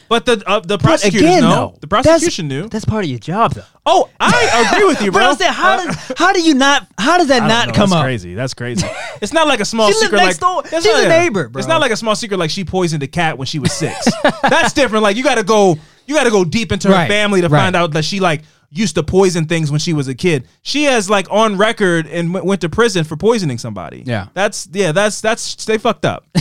But 0.08 0.26
the 0.26 0.42
uh, 0.46 0.60
the 0.60 0.78
prosecutors 0.78 1.20
again, 1.20 1.42
know. 1.42 1.50
though, 1.72 1.78
the 1.80 1.86
prosecution 1.86 2.48
knew. 2.48 2.68
That's 2.68 2.84
part 2.84 3.04
of 3.04 3.10
your 3.10 3.18
job, 3.18 3.52
though. 3.52 3.64
Oh, 3.86 4.10
I 4.18 4.70
agree 4.72 4.86
with 4.86 5.00
you, 5.02 5.12
bro. 5.12 5.34
Saying, 5.34 5.52
how 5.52 5.84
does 5.84 6.12
how 6.16 6.32
do 6.32 6.42
you 6.42 6.54
not? 6.54 6.86
How 6.98 7.18
does 7.18 7.28
that 7.28 7.46
not 7.46 7.68
know. 7.68 7.74
come 7.74 7.90
That's 7.90 7.98
up? 7.98 8.04
crazy. 8.04 8.34
That's 8.34 8.54
crazy. 8.54 8.86
It's 9.20 9.32
not 9.32 9.48
like 9.48 9.58
a 9.58 9.64
small 9.64 9.88
She 9.88 9.94
secret. 9.94 10.18
next 10.18 10.40
like 10.40 10.48
door. 10.48 10.62
it's 10.64 10.84
She's 10.86 10.94
not- 10.94 11.04
a 11.04 11.08
neighbor, 11.08 11.48
bro. 11.48 11.58
It's 11.58 11.66
not 11.66 11.80
like 11.80 11.90
a 11.90 11.96
small 11.96 12.14
secret. 12.14 12.38
Like 12.38 12.50
she 12.50 12.64
poisoned 12.64 13.02
a 13.02 13.08
cat 13.08 13.36
when 13.36 13.46
she 13.46 13.58
was 13.58 13.72
six. 13.72 14.06
That's 14.42 14.72
different. 14.72 15.02
Like 15.02 15.16
you 15.16 15.24
got 15.24 15.36
to 15.36 15.42
go. 15.42 15.76
You 16.06 16.14
got 16.14 16.24
to 16.24 16.30
go 16.30 16.44
deep 16.44 16.70
into 16.72 16.88
her 16.88 17.06
family 17.08 17.40
to 17.40 17.48
right. 17.48 17.58
find 17.58 17.74
out 17.76 17.90
that 17.92 18.04
she 18.04 18.20
like 18.20 18.42
used 18.70 18.94
to 18.96 19.02
poison 19.02 19.46
things 19.46 19.70
when 19.70 19.80
she 19.80 19.92
was 19.92 20.08
a 20.08 20.14
kid. 20.14 20.46
She 20.62 20.84
has 20.84 21.08
like 21.08 21.26
on 21.30 21.56
record 21.56 22.06
and 22.06 22.32
w- 22.32 22.46
went 22.46 22.60
to 22.60 22.68
prison 22.68 23.04
for 23.04 23.16
poisoning 23.16 23.58
somebody. 23.58 24.02
Yeah. 24.06 24.28
that's 24.34 24.68
yeah, 24.72 24.92
that's 24.92 25.20
that's 25.20 25.64
they 25.64 25.78
fucked 25.78 26.04
up. 26.04 26.26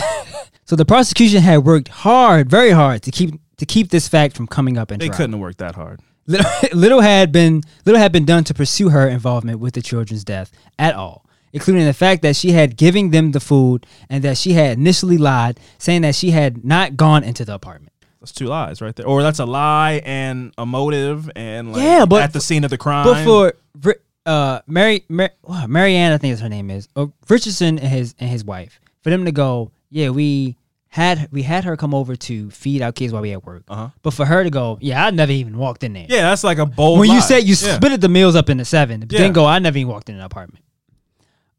So 0.64 0.76
the 0.76 0.84
prosecution 0.84 1.40
had 1.40 1.64
worked 1.64 1.88
hard, 1.88 2.50
very 2.50 2.72
hard, 2.72 3.02
to 3.04 3.10
keep 3.10 3.40
to 3.56 3.64
keep 3.64 3.88
this 3.88 4.06
fact 4.06 4.36
from 4.36 4.46
coming 4.46 4.76
up 4.76 4.92
in 4.92 4.98
they 4.98 5.06
trial. 5.06 5.16
couldn't 5.16 5.32
have 5.32 5.40
worked 5.40 5.58
that 5.58 5.74
hard. 5.74 6.00
Little, 6.26 6.50
little 6.74 7.00
had 7.00 7.32
been 7.32 7.62
little 7.86 7.98
had 7.98 8.12
been 8.12 8.26
done 8.26 8.44
to 8.44 8.52
pursue 8.52 8.90
her 8.90 9.08
involvement 9.08 9.60
with 9.60 9.72
the 9.72 9.80
children's 9.80 10.24
death 10.24 10.52
at 10.78 10.94
all, 10.94 11.24
including 11.54 11.86
the 11.86 11.94
fact 11.94 12.20
that 12.20 12.36
she 12.36 12.52
had 12.52 12.76
giving 12.76 13.12
them 13.12 13.32
the 13.32 13.40
food 13.40 13.86
and 14.10 14.22
that 14.24 14.36
she 14.36 14.52
had 14.52 14.76
initially 14.76 15.16
lied, 15.16 15.58
saying 15.78 16.02
that 16.02 16.14
she 16.14 16.32
had 16.32 16.62
not 16.66 16.98
gone 16.98 17.24
into 17.24 17.46
the 17.46 17.54
apartment. 17.54 17.94
That's 18.20 18.32
two 18.32 18.46
lies 18.46 18.80
right 18.80 18.94
there, 18.96 19.06
or 19.06 19.22
that's 19.22 19.38
a 19.38 19.46
lie 19.46 20.02
and 20.04 20.52
a 20.58 20.66
motive 20.66 21.30
and 21.36 21.72
like 21.72 21.82
Yeah, 21.82 22.04
but 22.04 22.22
at 22.22 22.32
the 22.32 22.40
scene 22.40 22.64
of 22.64 22.70
the 22.70 22.78
crime. 22.78 23.06
But 23.06 23.24
for 23.24 23.94
uh, 24.26 24.60
Mary, 24.66 25.04
Mary, 25.08 25.30
wow, 25.42 25.66
Marianne, 25.66 26.12
I 26.12 26.18
think 26.18 26.34
is 26.34 26.40
her 26.40 26.48
name 26.48 26.70
is 26.70 26.88
uh, 26.96 27.06
Richardson 27.28 27.78
and 27.78 27.88
his 27.88 28.14
and 28.18 28.28
his 28.28 28.44
wife, 28.44 28.80
for 29.02 29.10
them 29.10 29.24
to 29.24 29.32
go, 29.32 29.70
yeah, 29.90 30.10
we 30.10 30.56
had 30.88 31.28
we 31.30 31.42
had 31.42 31.64
her 31.64 31.76
come 31.76 31.94
over 31.94 32.16
to 32.16 32.50
feed 32.50 32.82
our 32.82 32.90
kids 32.92 33.12
while 33.12 33.22
we 33.22 33.32
at 33.32 33.44
work. 33.46 33.62
Uh-huh. 33.68 33.90
But 34.02 34.14
for 34.14 34.24
her 34.26 34.42
to 34.42 34.50
go, 34.50 34.78
yeah, 34.80 35.06
I 35.06 35.10
never 35.10 35.32
even 35.32 35.56
walked 35.56 35.84
in 35.84 35.92
there. 35.92 36.06
yeah, 36.08 36.22
that's 36.22 36.42
like 36.44 36.58
a 36.58 36.66
bold. 36.66 36.98
when 36.98 37.10
you 37.10 37.20
said 37.20 37.44
you 37.44 37.54
Yeah. 37.60 37.76
split 37.76 38.00
the 38.00 38.08
meals 38.08 38.34
up 38.34 38.50
into 38.50 38.64
seven, 38.64 39.02
Yeah. 39.08 39.18
then 39.20 39.32
go, 39.32 39.46
I 39.46 39.58
never 39.60 39.78
even 39.78 39.92
walked 39.92 40.08
in 40.08 40.16
an 40.16 40.22
apartment. 40.22 40.64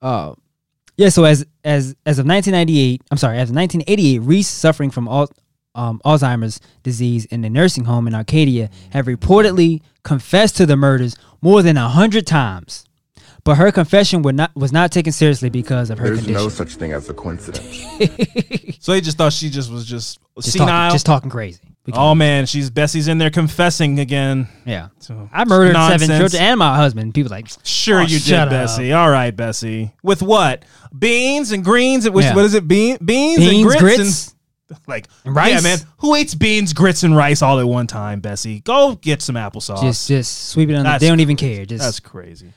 Uh, 0.01 0.33
yeah. 0.97 1.09
So 1.09 1.23
as 1.23 1.45
as 1.63 1.95
as 2.05 2.19
of 2.19 2.25
1998, 2.25 3.01
I'm 3.11 3.17
sorry, 3.17 3.37
as 3.37 3.49
of 3.49 3.55
1988, 3.55 4.19
Reese 4.19 4.47
suffering 4.49 4.91
from 4.91 5.07
all. 5.07 5.29
Um, 5.75 6.01
Alzheimer's 6.03 6.59
disease 6.83 7.25
in 7.25 7.41
the 7.41 7.49
nursing 7.49 7.85
home 7.85 8.07
in 8.07 8.15
Arcadia 8.15 8.69
have 8.91 9.05
reportedly 9.05 9.81
confessed 10.03 10.57
to 10.57 10.65
the 10.65 10.75
murders 10.75 11.15
more 11.41 11.61
than 11.61 11.77
a 11.77 11.87
hundred 11.87 12.25
times, 12.25 12.85
but 13.43 13.55
her 13.55 13.71
confession 13.71 14.23
would 14.23 14.35
not 14.35 14.53
was 14.55 14.71
not 14.71 14.91
taken 14.91 15.11
seriously 15.13 15.49
because 15.49 15.89
of 15.91 15.99
her 15.99 16.05
There's 16.05 16.19
condition. 16.19 16.41
no 16.43 16.49
such 16.49 16.75
thing 16.75 16.91
as 16.93 17.07
a 17.09 17.13
coincidence. 17.13 17.85
So 18.81 18.93
they 18.93 19.01
just 19.01 19.17
thought 19.17 19.33
she 19.33 19.49
just 19.49 19.69
was 19.71 19.85
just, 19.85 20.19
just, 20.37 20.53
senile. 20.53 20.67
talking, 20.67 20.95
just 20.95 21.05
talking 21.05 21.29
crazy. 21.29 21.59
oh 21.93 22.15
man, 22.15 22.45
she's 22.45 22.69
Bessie's 22.69 23.07
in 23.09 23.17
there 23.17 23.29
confessing 23.29 23.99
again. 23.99 24.47
yeah, 24.65 24.87
So 24.99 25.29
I 25.33 25.43
murdered 25.45 25.73
nonsense. 25.73 26.03
seven 26.03 26.17
children 26.21 26.41
and 26.41 26.59
my 26.59 26.75
husband. 26.77 27.13
People 27.13 27.29
like, 27.29 27.47
Sure 27.63 27.99
Oh, 27.99 28.03
you 28.03 28.19
shut 28.19 28.25
did, 28.25 28.39
up. 28.39 28.49
Bessie. 28.49 28.93
All 28.93 29.09
right, 29.09 29.35
Bessie. 29.35 29.93
With 30.01 30.21
what? 30.21 30.63
Beans 30.97 31.51
and 31.51 31.63
greens. 31.63 32.09
Which, 32.09 32.23
Yeah. 32.25 32.35
What 32.35 32.45
is 32.45 32.53
it? 32.53 32.67
Bean, 32.67 32.97
beans, 33.03 33.39
beans, 33.39 33.51
and 33.53 33.63
grits, 33.65 33.81
grits. 33.81 34.27
and 34.27 34.38
like 34.87 35.07
rice? 35.25 35.51
Yeah, 35.51 35.61
man. 35.61 35.77
Who 35.99 36.15
eats 36.15 36.35
beans, 36.35 36.73
grits, 36.73 37.03
and 37.03 37.15
rice 37.15 37.41
all 37.41 37.59
at 37.59 37.67
one 37.67 37.87
time, 37.87 38.19
Bessie? 38.19 38.61
Go 38.61 38.95
get 38.95 39.21
some 39.21 39.35
applesauce. 39.35 39.81
just 39.81 40.07
just 40.07 40.49
sweep 40.49 40.69
it 40.69 40.75
under. 40.75 40.89
That's 40.89 41.01
They 41.01 41.07
don't 41.07 41.19
even 41.19 41.35
care. 41.35 41.65
Just 41.65 41.83
That's 41.83 41.99
crazy. 41.99 42.53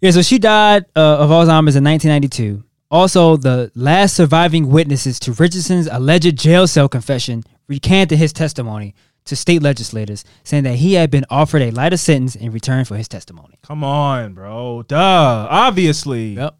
Yeah, 0.00 0.12
so 0.12 0.22
she 0.22 0.38
died 0.38 0.84
uh, 0.94 1.18
of 1.18 1.30
Alzheimer's 1.30 1.74
in 1.74 1.84
1992. 1.84 2.62
Also, 2.90 3.36
the 3.36 3.70
last 3.74 4.14
surviving 4.16 4.70
witnesses 4.70 5.18
to 5.20 5.32
Richardson's 5.32 5.88
alleged 5.88 6.38
jail 6.38 6.66
cell 6.66 6.88
confession 6.88 7.44
recanted 7.66 8.18
his 8.18 8.32
testimony 8.32 8.94
to 9.26 9.36
state 9.36 9.62
legislators, 9.62 10.24
saying 10.42 10.64
that 10.64 10.76
he 10.76 10.94
had 10.94 11.10
been 11.10 11.26
offered 11.28 11.62
a 11.62 11.70
lighter 11.70 11.98
sentence 11.98 12.34
in 12.34 12.50
return 12.50 12.84
for 12.84 12.96
his 12.96 13.08
testimony. 13.08 13.58
Come 13.62 13.84
on, 13.84 14.32
bro. 14.32 14.84
Duh. 14.84 15.46
Obviously. 15.50 16.34
Yep. 16.34 16.56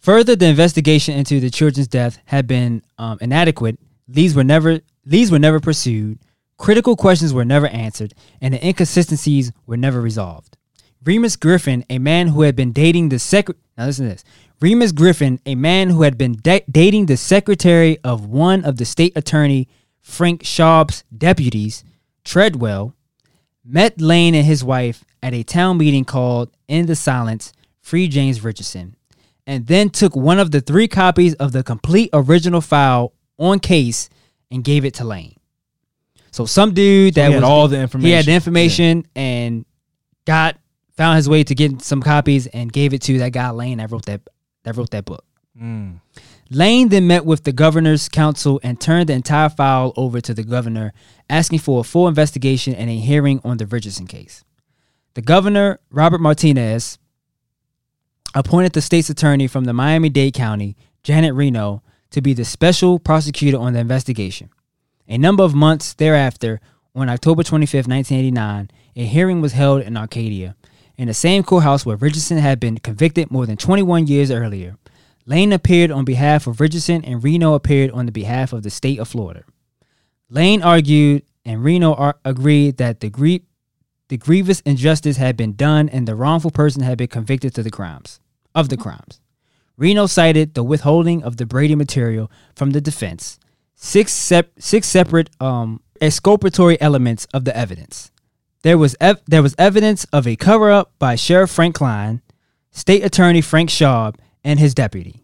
Further, 0.00 0.36
the 0.36 0.46
investigation 0.46 1.16
into 1.16 1.40
the 1.40 1.50
children's 1.50 1.88
death 1.88 2.18
had 2.26 2.46
been 2.46 2.82
um, 2.98 3.18
inadequate. 3.20 3.78
Leads 4.08 4.34
were 4.34 4.44
never 4.44 4.80
leads 5.04 5.30
were 5.30 5.38
never 5.38 5.60
pursued. 5.60 6.18
Critical 6.56 6.96
questions 6.96 7.32
were 7.32 7.44
never 7.44 7.68
answered, 7.68 8.14
and 8.40 8.54
the 8.54 8.66
inconsistencies 8.66 9.52
were 9.66 9.76
never 9.76 10.00
resolved. 10.00 10.56
Remus 11.04 11.36
Griffin, 11.36 11.84
a 11.88 11.98
man 11.98 12.28
who 12.28 12.42
had 12.42 12.56
been 12.56 12.72
dating 12.72 13.08
the 13.08 13.18
sec 13.18 13.48
now 13.76 13.86
listen 13.86 14.06
to 14.06 14.12
this. 14.12 14.24
Remus 14.60 14.90
Griffin, 14.90 15.40
a 15.46 15.54
man 15.54 15.90
who 15.90 16.02
had 16.02 16.18
been 16.18 16.36
da- 16.42 16.64
dating 16.68 17.06
the 17.06 17.16
secretary 17.16 17.98
of 18.02 18.26
one 18.26 18.64
of 18.64 18.76
the 18.76 18.84
state 18.84 19.12
attorney 19.16 19.68
Frank 20.00 20.42
Schaub's 20.42 21.04
deputies, 21.16 21.84
Treadwell, 22.24 22.94
met 23.64 24.00
Lane 24.00 24.34
and 24.34 24.44
his 24.44 24.64
wife 24.64 25.04
at 25.22 25.34
a 25.34 25.44
town 25.44 25.78
meeting 25.78 26.04
called 26.04 26.50
In 26.66 26.86
the 26.86 26.96
Silence, 26.96 27.52
Free 27.80 28.08
James 28.08 28.42
Richardson, 28.42 28.96
and 29.48 29.66
then 29.66 29.88
took 29.88 30.14
one 30.14 30.38
of 30.38 30.50
the 30.50 30.60
three 30.60 30.86
copies 30.86 31.32
of 31.36 31.52
the 31.52 31.64
complete 31.64 32.10
original 32.12 32.60
file 32.60 33.14
on 33.38 33.58
case 33.58 34.10
and 34.50 34.62
gave 34.62 34.84
it 34.84 34.92
to 34.94 35.04
Lane. 35.04 35.36
So 36.30 36.44
some 36.44 36.74
dude 36.74 37.14
So 37.14 37.22
that 37.22 37.32
had 37.32 37.40
was 37.40 37.50
all 37.50 37.66
the 37.66 37.80
information. 37.80 38.06
he 38.06 38.12
had 38.12 38.26
the 38.26 38.32
information 38.32 39.06
and 39.16 39.64
got 40.26 40.58
found 40.98 41.16
his 41.16 41.30
way 41.30 41.44
to 41.44 41.54
get 41.54 41.80
some 41.80 42.02
copies 42.02 42.46
and 42.48 42.70
gave 42.70 42.92
it 42.92 43.00
to 43.02 43.18
that 43.18 43.32
guy 43.32 43.48
Lane 43.50 43.78
that 43.78 43.90
wrote 43.90 44.04
that 44.04 44.20
that 44.64 44.76
wrote 44.76 44.90
that 44.90 45.06
book. 45.06 45.24
Mm. 45.60 46.00
Lane 46.50 46.90
then 46.90 47.06
met 47.06 47.24
with 47.24 47.44
the 47.44 47.52
governor's 47.52 48.08
counsel 48.08 48.60
and 48.62 48.78
turned 48.78 49.08
the 49.08 49.14
entire 49.14 49.48
file 49.48 49.94
over 49.96 50.20
to 50.20 50.34
the 50.34 50.42
governor, 50.42 50.92
asking 51.30 51.60
for 51.60 51.80
a 51.80 51.84
full 51.84 52.06
investigation 52.06 52.74
and 52.74 52.90
a 52.90 52.96
hearing 52.96 53.40
on 53.44 53.56
the 53.56 53.66
Richardson 53.66 54.06
case. 54.06 54.44
The 55.14 55.22
governor, 55.22 55.80
Robert 55.90 56.20
Martinez, 56.20 56.98
appointed 58.38 58.72
the 58.72 58.80
state's 58.80 59.10
attorney 59.10 59.48
from 59.48 59.64
the 59.64 59.72
Miami 59.72 60.08
Dade 60.08 60.32
County, 60.32 60.76
Janet 61.02 61.34
Reno, 61.34 61.82
to 62.10 62.22
be 62.22 62.32
the 62.34 62.44
special 62.44 63.00
prosecutor 63.00 63.58
on 63.58 63.72
the 63.72 63.80
investigation. 63.80 64.48
A 65.08 65.18
number 65.18 65.42
of 65.42 65.56
months 65.56 65.92
thereafter, 65.94 66.60
on 66.94 67.08
October 67.08 67.42
25, 67.42 67.88
1989, 67.88 68.70
a 68.94 69.04
hearing 69.04 69.40
was 69.40 69.54
held 69.54 69.82
in 69.82 69.96
Arcadia, 69.96 70.54
in 70.96 71.08
the 71.08 71.14
same 71.14 71.42
courthouse 71.42 71.84
where 71.84 71.96
Richardson 71.96 72.38
had 72.38 72.60
been 72.60 72.78
convicted 72.78 73.30
more 73.32 73.44
than 73.44 73.56
21 73.56 74.06
years 74.06 74.30
earlier. 74.30 74.76
Lane 75.26 75.52
appeared 75.52 75.90
on 75.90 76.04
behalf 76.04 76.46
of 76.46 76.60
Richardson 76.60 77.04
and 77.04 77.22
Reno 77.22 77.54
appeared 77.54 77.90
on 77.90 78.06
the 78.06 78.12
behalf 78.12 78.52
of 78.52 78.62
the 78.62 78.70
state 78.70 79.00
of 79.00 79.08
Florida. 79.08 79.42
Lane 80.30 80.62
argued 80.62 81.24
and 81.44 81.64
Reno 81.64 81.94
ar- 81.94 82.18
agreed 82.24 82.76
that 82.76 83.00
the, 83.00 83.42
the 84.08 84.16
grievous 84.16 84.60
injustice 84.60 85.16
had 85.16 85.36
been 85.36 85.56
done 85.56 85.88
and 85.88 86.06
the 86.06 86.14
wrongful 86.14 86.52
person 86.52 86.82
had 86.82 86.98
been 86.98 87.08
convicted 87.08 87.52
to 87.56 87.64
the 87.64 87.70
crimes 87.70 88.20
of 88.58 88.68
the 88.68 88.76
crimes. 88.76 89.20
Reno 89.76 90.06
cited 90.06 90.54
the 90.54 90.64
withholding 90.64 91.22
of 91.22 91.36
the 91.36 91.46
Brady 91.46 91.76
material 91.76 92.30
from 92.56 92.72
the 92.72 92.80
defense, 92.80 93.38
six 93.76 94.12
sep- 94.12 94.50
six 94.58 94.88
separate 94.88 95.30
um, 95.40 95.80
exculpatory 96.00 96.80
elements 96.80 97.26
of 97.32 97.44
the 97.44 97.56
evidence. 97.56 98.10
There 98.62 98.76
was 98.76 98.96
ev- 99.00 99.22
there 99.26 99.42
was 99.42 99.54
evidence 99.56 100.04
of 100.12 100.26
a 100.26 100.34
cover 100.34 100.72
up 100.72 100.92
by 100.98 101.14
Sheriff 101.14 101.50
Frank 101.50 101.76
Cline, 101.76 102.22
State 102.72 103.04
Attorney 103.04 103.40
Frank 103.40 103.70
Schaub, 103.70 104.16
and 104.42 104.58
his 104.58 104.74
deputy, 104.74 105.22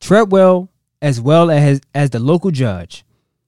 Treadwell, 0.00 0.68
as 1.00 1.18
well 1.18 1.50
as 1.50 1.80
as 1.94 2.10
the 2.10 2.18
local 2.18 2.50
judge. 2.50 3.04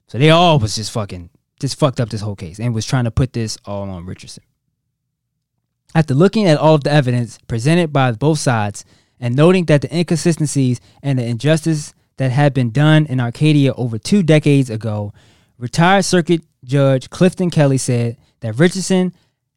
So 0.09 0.17
they 0.17 0.31
all 0.31 0.59
was 0.59 0.77
just 0.77 0.91
fucking 0.91 1.29
just 1.61 1.79
fucked 1.79 2.01
up 2.01 2.09
this 2.09 2.23
whole 2.23 2.37
case 2.37 2.59
and 2.59 2.75
was 2.75 2.87
trying 2.87 3.05
to 3.05 3.11
put 3.11 3.35
this 3.35 3.59
all 3.67 3.91
on 3.91 4.07
Richardson. 4.07 4.45
After 5.95 6.15
looking 6.15 6.47
at 6.47 6.59
all 6.59 6.75
of 6.75 6.85
the 6.85 6.93
evidence 6.93 7.39
presented 7.47 7.93
by 7.93 8.13
both 8.13 8.39
sides 8.39 8.85
and 9.21 9.35
noting 9.35 9.65
that 9.67 9.83
the 9.83 9.97
inconsistencies 9.97 10.81
and 11.03 11.19
the 11.19 11.25
injustice 11.25 11.95
that 12.17 12.31
had 12.31 12.55
been 12.55 12.71
done 12.71 13.07
in 13.07 13.21
Arcadia 13.21 13.73
over 13.75 13.99
two 13.99 14.23
decades 14.23 14.71
ago, 14.71 15.13
retired 15.59 16.05
circuit 16.05 16.43
judge 16.65 17.11
Clifton 17.11 17.51
Kelly 17.51 17.79
said 17.79 18.17
that 18.41 18.59
Richardson 18.59 19.15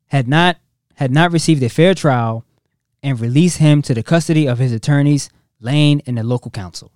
had 0.07 0.27
not 0.27 0.57
had 0.95 1.11
not 1.11 1.31
received 1.31 1.63
a 1.63 1.69
fair 1.69 1.93
trial 1.93 2.45
and 3.01 3.19
released 3.19 3.57
him 3.57 3.81
to 3.83 3.93
the 3.93 4.03
custody 4.03 4.47
of 4.47 4.59
his 4.59 4.73
attorneys, 4.73 5.29
Lane 5.61 6.01
and 6.05 6.17
the 6.17 6.23
local 6.23 6.51
counsel. 6.51 6.91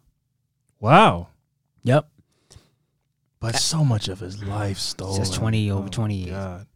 Wow. 0.79 1.27
Yep. 1.83 2.09
But 3.39 3.55
so 3.55 3.83
much 3.85 4.07
of 4.09 4.19
his 4.19 4.43
life 4.43 4.77
stolen. 4.77 5.19
Just 5.19 5.33
20 5.33 5.71
over 5.71 5.85
Oh, 5.85 5.89
20 5.89 6.15
years. 6.15 6.29
Oh 6.29 6.33
God. 6.33 6.67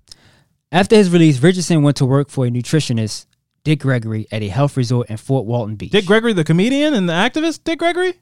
After 0.72 0.96
his 0.96 1.10
release, 1.10 1.42
Richardson 1.42 1.82
went 1.82 1.98
to 1.98 2.06
work 2.06 2.30
for 2.30 2.46
a 2.46 2.50
nutritionist, 2.50 3.26
Dick 3.68 3.80
Gregory, 3.82 4.26
at 4.32 4.42
a 4.42 4.48
health 4.48 4.78
resort 4.78 5.10
in 5.10 5.18
Fort 5.18 5.46
Walton 5.46 5.76
Beach. 5.76 5.92
Dick 5.92 6.06
Gregory, 6.06 6.32
the 6.32 6.46
comedian 6.46 6.94
and 6.94 7.10
the 7.10 7.12
activist, 7.14 7.66
Dick 7.66 7.80
Gregory? 7.80 8.14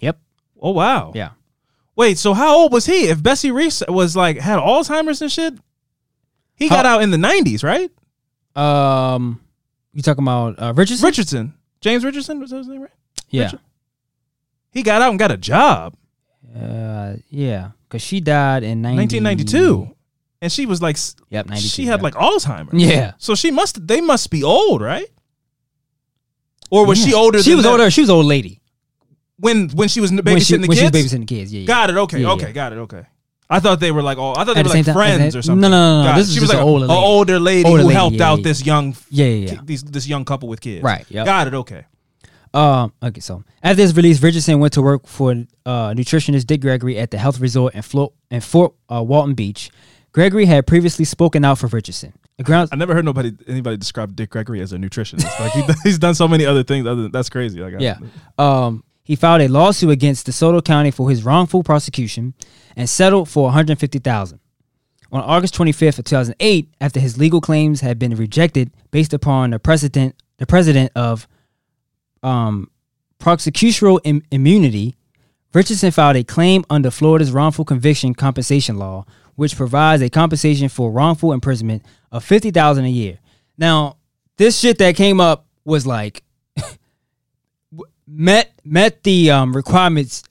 Yep. 0.00 0.18
Oh 0.62 0.70
wow. 0.70 1.12
Yeah. 1.14 1.32
Wait, 1.96 2.16
so 2.16 2.32
how 2.32 2.56
old 2.56 2.72
was 2.72 2.86
he? 2.86 3.08
If 3.08 3.22
Bessie 3.22 3.50
Reese 3.50 3.82
was 3.88 4.16
like 4.16 4.38
had 4.38 4.58
Alzheimer's 4.58 5.20
and 5.20 5.30
shit, 5.30 5.52
he 6.54 6.68
How- 6.68 6.76
got 6.76 6.86
out 6.86 7.02
in 7.02 7.10
the 7.10 7.18
nineties, 7.18 7.62
right? 7.62 7.90
Um, 8.56 9.38
you 9.92 10.00
talking 10.00 10.24
about 10.24 10.58
uh, 10.58 10.72
Richardson? 10.74 11.04
Richardson, 11.06 11.54
James 11.82 12.02
Richardson 12.02 12.40
was 12.40 12.50
that 12.52 12.56
his 12.58 12.68
name, 12.68 12.80
right? 12.80 12.90
yeah. 13.28 13.44
Richard- 13.44 13.60
He 14.70 14.82
got 14.82 15.02
out 15.02 15.10
and 15.10 15.18
got 15.18 15.30
a 15.30 15.36
job, 15.36 15.94
Uh, 16.58 17.16
yeah, 17.28 17.72
because 17.86 18.00
she 18.00 18.20
died 18.20 18.62
in 18.62 18.80
90, 18.80 18.96
nineteen 18.96 19.22
ninety 19.22 19.44
two, 19.44 19.94
and 20.42 20.50
she 20.50 20.66
was 20.66 20.80
like, 20.82 20.96
Yep, 21.30 21.46
92. 21.46 21.68
she 21.68 21.84
had 21.86 22.00
yeah. 22.00 22.02
like 22.04 22.14
Alzheimer's. 22.14 22.74
Yeah. 22.74 23.12
So 23.18 23.34
she 23.34 23.50
must, 23.50 23.86
they 23.86 24.00
must 24.00 24.30
be 24.30 24.42
old, 24.42 24.80
right? 24.82 25.06
Or 26.70 26.86
was 26.86 27.02
she 27.02 27.12
older? 27.14 27.42
She 27.42 27.50
than 27.50 27.56
was 27.58 27.64
that? 27.64 27.70
older. 27.72 27.90
She 27.90 28.00
was 28.02 28.10
an 28.10 28.14
old 28.16 28.26
lady 28.26 28.60
when 29.38 29.68
when 29.70 29.88
she 29.88 30.00
was 30.00 30.12
babysitting 30.12 30.24
when 30.24 30.40
she, 30.40 30.56
the 30.56 30.58
when 30.60 30.68
kids. 30.68 30.78
she 30.78 30.84
was 30.84 30.92
babysitting 30.92 31.20
the 31.20 31.26
kids. 31.26 31.52
Yeah, 31.52 31.60
yeah. 31.60 31.66
Got 31.66 31.90
it. 31.90 31.96
Okay. 31.96 32.20
Yeah, 32.20 32.30
okay. 32.32 32.46
yeah. 32.46 32.52
Got 32.52 32.72
it. 32.74 32.76
Okay. 32.76 33.06
I 33.52 33.58
thought 33.58 33.80
they 33.80 33.90
were 33.90 34.02
like 34.02 34.18
all. 34.18 34.38
I 34.38 34.44
thought 34.44 34.54
they 34.54 34.60
At 34.60 34.66
were 34.66 34.68
the 34.72 34.76
like 34.78 34.84
same 34.84 34.94
time- 34.94 35.18
friends 35.18 35.34
or 35.34 35.42
something. 35.42 35.62
no, 35.62 35.68
no, 35.68 36.02
no, 36.04 36.10
no, 36.12 36.16
this 36.18 36.28
is 36.28 36.34
she 36.34 36.40
was 36.40 36.50
like 36.50 36.58
an 36.58 36.64
older 36.64 36.86
lady. 36.86 37.00
older 37.00 37.40
lady 37.40 37.64
Older 37.68 37.82
who 37.82 37.88
lady, 37.88 37.96
helped 37.96 38.16
yeah, 38.16 38.28
out 38.30 38.38
yeah. 38.38 38.42
this 38.44 38.64
young, 38.64 38.94
Yeah, 39.10 39.26
yeah, 39.26 39.52
yeah. 39.54 39.60
these 39.64 39.82
this 39.82 40.06
young 40.06 40.24
couple 40.24 40.48
with 40.48 40.60
kids. 40.60 40.84
Right, 40.84 41.04
yep. 41.08 41.26
Got 41.26 41.48
it. 41.48 41.54
Okay. 41.54 41.84
Um, 42.54 42.92
okay, 43.02 43.20
so 43.20 43.42
after 43.62 43.76
this 43.76 43.94
release, 43.96 44.22
Richardson 44.22 44.60
went 44.60 44.72
to 44.74 44.82
work 44.82 45.06
for 45.08 45.32
uh, 45.66 45.90
nutritionist 45.94 46.46
Dick 46.46 46.60
Gregory 46.60 46.96
at 46.98 47.10
the 47.10 47.18
health 47.18 47.40
resort 47.40 47.74
in, 47.74 47.82
Flo- 47.82 48.12
in 48.30 48.40
Fort 48.40 48.74
uh, 48.88 49.02
Walton 49.02 49.34
Beach. 49.34 49.70
Gregory 50.12 50.44
had 50.44 50.66
previously 50.66 51.04
spoken 51.04 51.44
out 51.44 51.58
for 51.58 51.68
Richardson. 51.68 52.12
Grounds, 52.42 52.70
I 52.72 52.76
never 52.76 52.94
heard 52.94 53.04
nobody 53.04 53.32
anybody 53.46 53.76
describe 53.76 54.16
Dick 54.16 54.30
Gregory 54.30 54.60
as 54.60 54.72
a 54.72 54.76
nutritionist. 54.76 55.38
Like 55.38 55.52
he, 55.52 55.62
he's 55.88 55.98
done 55.98 56.14
so 56.14 56.26
many 56.26 56.46
other 56.46 56.62
things. 56.62 56.86
Other 56.86 57.02
than, 57.02 57.12
that's 57.12 57.28
crazy. 57.28 57.60
Like 57.60 57.74
yeah, 57.78 57.98
um, 58.38 58.82
he 59.04 59.14
filed 59.14 59.42
a 59.42 59.48
lawsuit 59.48 59.90
against 59.90 60.26
DeSoto 60.26 60.64
County 60.64 60.90
for 60.90 61.10
his 61.10 61.22
wrongful 61.22 61.62
prosecution 61.62 62.32
and 62.76 62.88
settled 62.88 63.28
for 63.28 63.44
one 63.44 63.52
hundred 63.52 63.78
fifty 63.78 63.98
thousand. 63.98 64.40
On 65.12 65.20
August 65.22 65.54
25th 65.54 65.98
of 65.98 66.04
2008, 66.04 66.72
after 66.80 67.00
his 67.00 67.18
legal 67.18 67.40
claims 67.40 67.80
had 67.80 67.98
been 67.98 68.14
rejected 68.14 68.70
based 68.92 69.12
upon 69.12 69.50
the 69.50 69.58
precedent, 69.58 70.14
the 70.36 70.46
president 70.46 70.92
of 70.94 71.26
um, 72.22 72.70
prosecutorial 73.18 73.98
Im- 74.04 74.22
immunity, 74.30 74.96
Richardson 75.52 75.90
filed 75.90 76.16
a 76.16 76.22
claim 76.22 76.64
under 76.70 76.92
Florida's 76.92 77.32
wrongful 77.32 77.64
conviction 77.64 78.14
compensation 78.14 78.78
law, 78.78 79.04
which 79.40 79.56
provides 79.56 80.02
a 80.02 80.10
compensation 80.10 80.68
for 80.68 80.90
wrongful 80.92 81.32
imprisonment 81.32 81.82
of 82.12 82.22
fifty 82.22 82.50
thousand 82.50 82.84
a 82.84 82.90
year. 82.90 83.18
Now, 83.56 83.96
this 84.36 84.58
shit 84.60 84.76
that 84.78 84.96
came 84.96 85.18
up 85.18 85.46
was 85.64 85.86
like 85.86 86.22
met 88.06 88.52
met 88.64 89.02
the 89.02 89.30
um, 89.30 89.54
requirements 89.56 90.22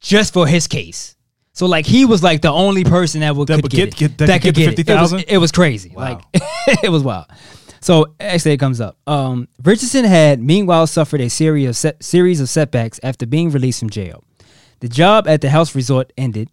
just 0.00 0.32
for 0.32 0.46
his 0.46 0.66
case. 0.68 1.16
So 1.54 1.66
like 1.66 1.86
he 1.86 2.04
was 2.04 2.22
like 2.22 2.40
the 2.40 2.52
only 2.52 2.84
person 2.84 3.20
that 3.20 3.34
would 3.34 3.48
That 3.48 3.62
could 3.62 3.70
get, 3.72 3.94
get- 3.96 4.12
it. 4.12 4.16
get- 4.16 4.26
that 4.28 4.42
could 4.42 4.54
get 4.54 4.76
the 4.76 4.82
it. 4.82 4.88
It 4.88 4.98
50,000? 4.98 5.24
it 5.28 5.38
was 5.38 5.50
crazy. 5.52 5.92
Like 5.96 6.20
it 6.84 6.90
was 6.90 7.02
wild. 7.02 7.26
So 7.80 8.14
actually, 8.20 8.52
it 8.52 8.58
comes 8.58 8.80
up. 8.80 8.96
Um, 9.08 9.48
Richardson 9.64 10.04
had 10.04 10.40
meanwhile 10.40 10.86
suffered 10.86 11.20
a 11.20 11.28
series 11.28 11.68
of 11.68 11.76
set, 11.76 12.02
series 12.02 12.40
of 12.40 12.48
setbacks 12.48 13.00
after 13.02 13.26
being 13.26 13.50
released 13.50 13.80
from 13.80 13.90
jail. 13.90 14.22
The 14.78 14.88
job 14.88 15.26
at 15.26 15.40
the 15.40 15.48
health 15.48 15.74
resort 15.74 16.12
ended. 16.16 16.48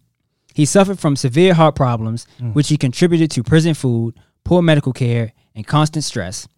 He 0.54 0.64
suffered 0.64 0.98
from 0.98 1.16
severe 1.16 1.54
heart 1.54 1.74
problems, 1.74 2.26
mm. 2.40 2.54
which 2.54 2.68
he 2.68 2.76
contributed 2.76 3.30
to 3.32 3.42
prison 3.42 3.74
food, 3.74 4.14
poor 4.44 4.62
medical 4.62 4.92
care, 4.92 5.32
and 5.54 5.66
constant 5.66 6.04
stress. 6.04 6.48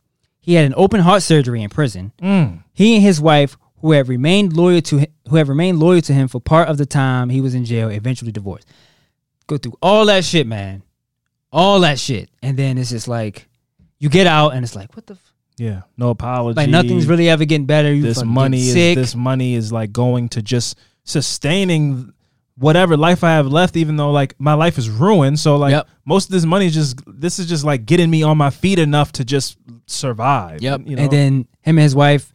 He 0.40 0.54
had 0.54 0.64
an 0.64 0.74
open 0.76 1.00
heart 1.00 1.22
surgery 1.22 1.62
in 1.62 1.70
prison. 1.70 2.12
Mm. 2.20 2.64
He 2.72 2.94
and 2.96 3.02
his 3.02 3.20
wife, 3.20 3.56
who 3.80 3.92
had 3.92 4.08
remained 4.08 4.56
loyal 4.56 4.80
to 4.82 4.98
him, 4.98 5.06
who 5.28 5.36
had 5.36 5.48
remained 5.48 5.78
loyal 5.78 6.00
to 6.02 6.12
him 6.12 6.28
for 6.28 6.40
part 6.40 6.68
of 6.68 6.78
the 6.78 6.86
time 6.86 7.28
he 7.28 7.40
was 7.40 7.54
in 7.54 7.64
jail, 7.64 7.88
eventually 7.88 8.32
divorced. 8.32 8.66
Go 9.46 9.56
through 9.58 9.74
all 9.82 10.06
that 10.06 10.24
shit, 10.24 10.46
man, 10.46 10.82
all 11.52 11.80
that 11.80 11.98
shit, 11.98 12.30
and 12.42 12.56
then 12.56 12.78
it's 12.78 12.90
just 12.90 13.08
like 13.08 13.48
you 13.98 14.08
get 14.08 14.26
out, 14.26 14.54
and 14.54 14.64
it's 14.64 14.74
like 14.74 14.94
what 14.96 15.06
the. 15.06 15.14
F- 15.14 15.32
Yeah. 15.58 15.82
No 15.96 16.10
apology. 16.10 16.56
like 16.56 16.70
nothing's 16.70 17.06
really 17.06 17.28
ever 17.28 17.44
getting 17.44 17.66
better. 17.66 17.92
You 17.92 18.02
this 18.02 18.24
money 18.24 18.60
is 18.60 18.74
this 18.74 19.14
money 19.14 19.54
is 19.54 19.72
like 19.72 19.92
going 19.92 20.28
to 20.30 20.42
just 20.42 20.78
sustaining 21.04 22.12
whatever 22.62 22.96
life 22.96 23.22
I 23.24 23.30
have 23.32 23.46
left, 23.48 23.76
even 23.76 23.96
though 23.96 24.10
like 24.12 24.34
my 24.38 24.54
life 24.54 24.78
is 24.78 24.88
ruined. 24.88 25.38
So 25.38 25.56
like 25.56 25.72
Yep. 25.72 25.88
most 26.04 26.26
of 26.26 26.32
this 26.32 26.44
money 26.44 26.66
is 26.66 26.74
just 26.74 27.00
this 27.06 27.38
is 27.38 27.46
just 27.48 27.64
like 27.64 27.84
getting 27.86 28.08
me 28.10 28.22
on 28.22 28.38
my 28.38 28.50
feet 28.50 28.78
enough 28.78 29.12
to 29.12 29.24
just 29.24 29.58
survive. 29.86 30.62
Yep. 30.62 30.82
You 30.86 30.96
know? 30.96 31.02
And 31.02 31.10
then 31.12 31.32
him 31.60 31.76
and 31.78 31.80
his 31.80 31.94
wife, 31.94 32.32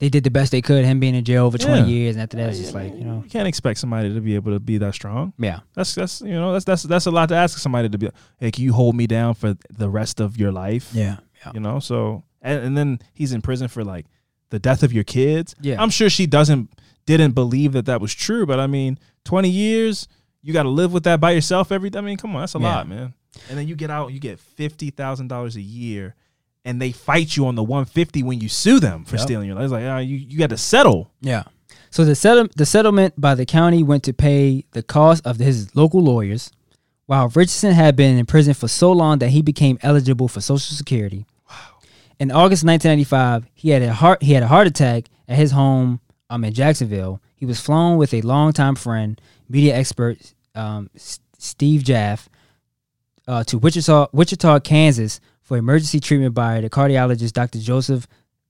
they 0.00 0.08
did 0.08 0.24
the 0.24 0.30
best 0.30 0.50
they 0.52 0.60
could. 0.60 0.84
Him 0.84 1.00
being 1.00 1.14
in 1.14 1.24
jail 1.24 1.50
for 1.50 1.56
twenty 1.58 1.80
Yeah. 1.82 1.96
years, 1.96 2.16
and 2.16 2.22
after 2.22 2.36
that, 2.36 2.50
it's 2.50 2.58
just 2.58 2.74
like 2.74 2.92
you 2.94 3.04
know, 3.04 3.22
you 3.24 3.30
can't 3.30 3.46
expect 3.48 3.78
somebody 3.78 4.12
to 4.12 4.20
be 4.20 4.34
able 4.34 4.52
to 4.52 4.60
be 4.60 4.76
that 4.78 4.92
strong. 4.94 5.32
yeah, 5.38 5.60
That's 5.74 5.94
that's 5.94 6.20
you 6.20 6.32
know 6.34 6.52
that's 6.52 6.64
that's 6.64 6.82
that's 6.82 7.06
a 7.06 7.10
lot 7.10 7.28
to 7.30 7.34
ask 7.36 7.56
somebody 7.58 7.88
to 7.88 7.96
be. 7.96 8.10
Hey, 8.38 8.50
can 8.50 8.64
you 8.64 8.72
hold 8.72 8.96
me 8.96 9.06
down 9.06 9.34
for 9.34 9.56
the 9.70 9.88
rest 9.88 10.20
of 10.20 10.36
your 10.36 10.52
life? 10.52 10.90
yeah, 10.92 11.18
yeah. 11.46 11.52
You 11.54 11.60
know. 11.60 11.78
So 11.78 12.24
and, 12.42 12.62
and 12.64 12.76
then 12.76 12.98
he's 13.14 13.32
in 13.32 13.40
prison 13.40 13.68
for 13.68 13.84
like 13.84 14.06
the 14.50 14.58
death 14.58 14.82
of 14.82 14.92
your 14.92 15.04
kids. 15.04 15.54
Yeah. 15.60 15.80
I'm 15.80 15.90
sure 15.90 16.10
she 16.10 16.26
doesn't 16.26 16.70
didn't 17.06 17.32
believe 17.32 17.72
that 17.72 17.86
that 17.86 18.00
was 18.00 18.14
true, 18.14 18.46
but 18.46 18.58
I 18.60 18.66
mean, 18.66 18.98
20 19.24 19.48
years, 19.48 20.08
you 20.42 20.52
got 20.52 20.64
to 20.64 20.68
live 20.70 20.92
with 20.92 21.04
that 21.04 21.20
by 21.20 21.32
yourself 21.32 21.70
every. 21.72 21.90
I 21.94 22.00
mean, 22.00 22.16
come 22.16 22.34
on, 22.36 22.42
that's 22.42 22.54
a 22.54 22.58
Yeah. 22.58 22.64
lot, 22.76 22.88
man. 22.88 23.14
And 23.48 23.58
then 23.58 23.66
you 23.68 23.74
get 23.76 23.90
out, 23.90 24.12
you 24.12 24.20
get 24.20 24.38
fifty 24.38 24.90
thousand 24.90 25.28
dollars 25.28 25.56
a 25.56 25.60
year, 25.60 26.14
and 26.64 26.80
they 26.80 26.92
fight 26.92 27.36
you 27.36 27.46
on 27.46 27.54
the 27.56 27.62
150 27.64 28.22
when 28.22 28.40
you 28.40 28.48
sue 28.48 28.78
them 28.78 29.04
for 29.04 29.16
Yep. 29.16 29.24
stealing 29.24 29.46
your 29.48 29.56
life. 29.56 29.64
It's 29.64 29.72
like, 29.72 29.84
ah, 29.86 29.98
you 29.98 30.16
you 30.16 30.38
got 30.38 30.50
to 30.50 30.56
settle. 30.58 31.10
Yeah. 31.20 31.44
So 31.90 32.04
the 32.04 32.14
settle 32.14 32.46
the 32.56 32.66
settlement 32.66 33.14
by 33.20 33.34
the 33.34 33.44
county 33.46 33.82
went 33.82 34.02
to 34.04 34.12
pay 34.12 34.64
the 34.72 34.82
cost 34.82 35.26
of 35.26 35.38
his 35.38 35.74
local 35.74 36.00
lawyers, 36.00 36.50
while 37.06 37.28
Richardson 37.28 37.72
had 37.72 37.96
been 37.96 38.16
in 38.18 38.26
prison 38.26 38.54
for 38.54 38.68
so 38.68 38.92
long 38.92 39.18
that 39.18 39.30
he 39.30 39.42
became 39.42 39.78
eligible 39.82 40.28
for 40.28 40.40
Social 40.40 40.76
Security. 40.76 41.24
Wow. 41.50 41.56
In 42.20 42.30
August 42.30 42.64
1995, 42.64 43.46
he 43.54 43.70
had 43.70 43.82
a 43.82 43.92
heart 43.92 44.22
he 44.22 44.32
had 44.34 44.42
a 44.42 44.48
heart 44.48 44.66
attack 44.66 45.06
at 45.28 45.36
his 45.36 45.50
home 45.52 46.00
um, 46.34 46.44
in 46.44 46.52
Jacksonville. 46.52 47.20
He 47.36 47.46
was 47.46 47.60
flown 47.60 47.96
with 47.96 48.12
a 48.12 48.22
longtime 48.22 48.74
friend, 48.74 49.20
media 49.48 49.74
expert 49.76 50.18
um, 50.54 50.90
S- 50.94 51.20
Steve 51.38 51.84
Jaffe, 51.84 52.28
uh, 53.26 53.44
to 53.44 53.58
Wichita, 53.58 54.08
Wichita, 54.12 54.60
Kansas, 54.60 55.20
for 55.42 55.56
emergency 55.56 56.00
treatment 56.00 56.34
by 56.34 56.60
the 56.60 56.70
cardiologist 56.70 57.32
Dr. 57.32 57.58
Joseph 57.58 58.06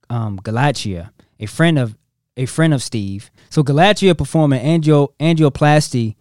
um, 0.09 0.39
Galichia, 0.39 1.11
a 1.39 1.47
friend 1.47 1.78
of 1.78 1.97
a 2.36 2.47
friend 2.47 2.74
of 2.74 2.82
Steve. 2.82 3.31
So 3.51 3.62
Galichia 3.62 4.16
performed 4.16 4.55
an 4.55 4.81
angio, 4.81 5.11
angioplasty 5.20 6.16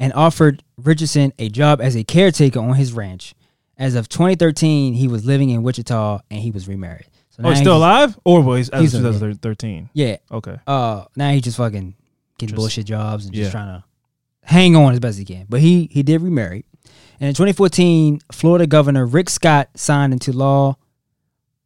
and 0.00 0.12
offered 0.14 0.62
Richardson 0.78 1.32
a 1.38 1.48
job 1.50 1.80
as 1.80 1.94
a 1.94 2.04
caretaker 2.04 2.60
on 2.60 2.74
his 2.74 2.92
ranch. 2.92 3.34
As 3.76 3.94
of 3.94 4.08
2013, 4.08 4.94
he 4.94 5.08
was 5.08 5.26
living 5.26 5.50
in 5.50 5.62
Wichita 5.62 6.20
and 6.30 6.40
he 6.40 6.50
was 6.50 6.68
remarried. 6.68 7.08
So 7.40 7.44
Oh, 7.46 7.50
he's 7.50 7.58
still 7.60 7.76
alive, 7.76 8.18
or 8.24 8.42
was 8.42 8.68
as 8.70 8.80
He's 8.80 8.94
of 8.94 9.02
alive. 9.04 9.14
2013? 9.14 9.90
Yeah. 9.92 10.16
Okay. 10.30 10.56
Uh, 10.66 11.04
now 11.16 11.30
he's 11.30 11.42
just 11.42 11.56
fucking 11.56 11.94
getting 12.38 12.54
Just- 12.54 12.56
bullshit 12.56 12.86
jobs 12.86 13.26
and 13.26 13.34
yeah. 13.34 13.42
just 13.44 13.52
trying 13.52 13.68
to 13.68 13.84
hang 14.42 14.74
on 14.76 14.92
as 14.92 14.98
best 15.00 15.18
he 15.18 15.24
can. 15.24 15.46
But 15.48 15.60
he 15.60 15.88
he 15.92 16.02
did 16.02 16.20
remarry. 16.20 16.64
And 17.20 17.28
in 17.28 17.34
2014, 17.34 18.20
Florida 18.32 18.66
Governor 18.66 19.06
Rick 19.06 19.28
Scott 19.30 19.68
signed 19.76 20.12
into 20.12 20.32
law 20.32 20.76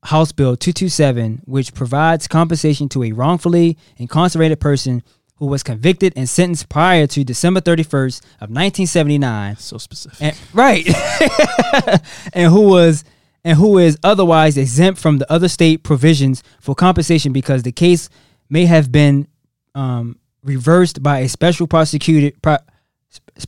House 0.04 0.32
Bill 0.32 0.56
227, 0.56 1.42
which 1.44 1.72
provides 1.74 2.26
compensation 2.26 2.88
to 2.90 3.04
a 3.04 3.12
wrongfully 3.12 3.78
incarcerated 3.98 4.60
person 4.60 5.02
who 5.36 5.46
was 5.46 5.62
convicted 5.62 6.12
and 6.16 6.28
sentenced 6.28 6.68
prior 6.68 7.06
to 7.06 7.22
December 7.24 7.60
31st 7.60 8.20
of 8.40 8.50
1979 8.50 9.56
So 9.56 9.78
specific. 9.78 10.20
and, 10.20 10.36
right 10.52 10.86
and 12.32 12.50
who 12.52 12.62
was 12.68 13.04
and 13.44 13.58
who 13.58 13.78
is 13.78 13.98
otherwise 14.02 14.56
exempt 14.56 15.00
from 15.00 15.18
the 15.18 15.30
other 15.32 15.48
state 15.48 15.82
provisions 15.82 16.42
for 16.60 16.74
compensation 16.74 17.32
because 17.32 17.62
the 17.62 17.72
case 17.72 18.08
may 18.48 18.66
have 18.66 18.92
been 18.92 19.26
um, 19.74 20.18
reversed 20.44 21.02
by 21.02 21.18
a 21.20 21.28
special 21.28 21.66
prosecutor 21.66 22.36
pro, 22.42 22.56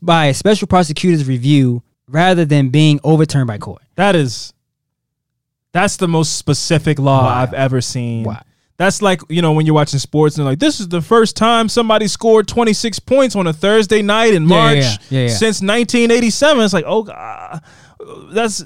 by 0.03 0.27
a 0.27 0.35
special 0.35 0.67
prosecutor's 0.67 1.27
review 1.29 1.83
rather 2.09 2.45
than 2.45 2.69
being 2.71 2.99
overturned 3.05 3.47
by 3.47 3.59
court. 3.59 3.83
That 3.97 4.17
is 4.17 4.53
that's 5.73 5.97
the 5.97 6.09
most 6.09 6.37
specific 6.37 6.99
law 6.99 7.25
Wow. 7.25 7.43
I've 7.43 7.55
ever 7.55 7.81
seen. 7.81 8.25
Wow. 8.25 8.43
That's 8.77 9.01
like, 9.03 9.21
you 9.29 9.41
know, 9.43 9.53
when 9.53 9.67
you're 9.67 9.75
watching 9.75 9.99
sports 10.01 10.37
and 10.37 10.45
they're 10.45 10.53
like, 10.53 10.59
this 10.59 10.81
is 10.81 10.89
the 10.89 11.01
first 11.01 11.37
time 11.37 11.69
somebody 11.69 12.09
scored 12.09 12.49
26 12.49 12.99
points 13.01 13.37
on 13.37 13.47
a 13.47 13.53
Thursday 13.53 14.03
night 14.03 14.35
in 14.35 14.43
Yeah, 14.43 14.49
March 14.49 14.77
yeah, 15.11 15.21
yeah. 15.23 15.29
since 15.29 15.61
1987. 15.63 16.63
It's 16.65 16.73
like, 16.75 16.85
oh, 16.87 17.05
God, 17.05 17.61
that's 18.33 18.65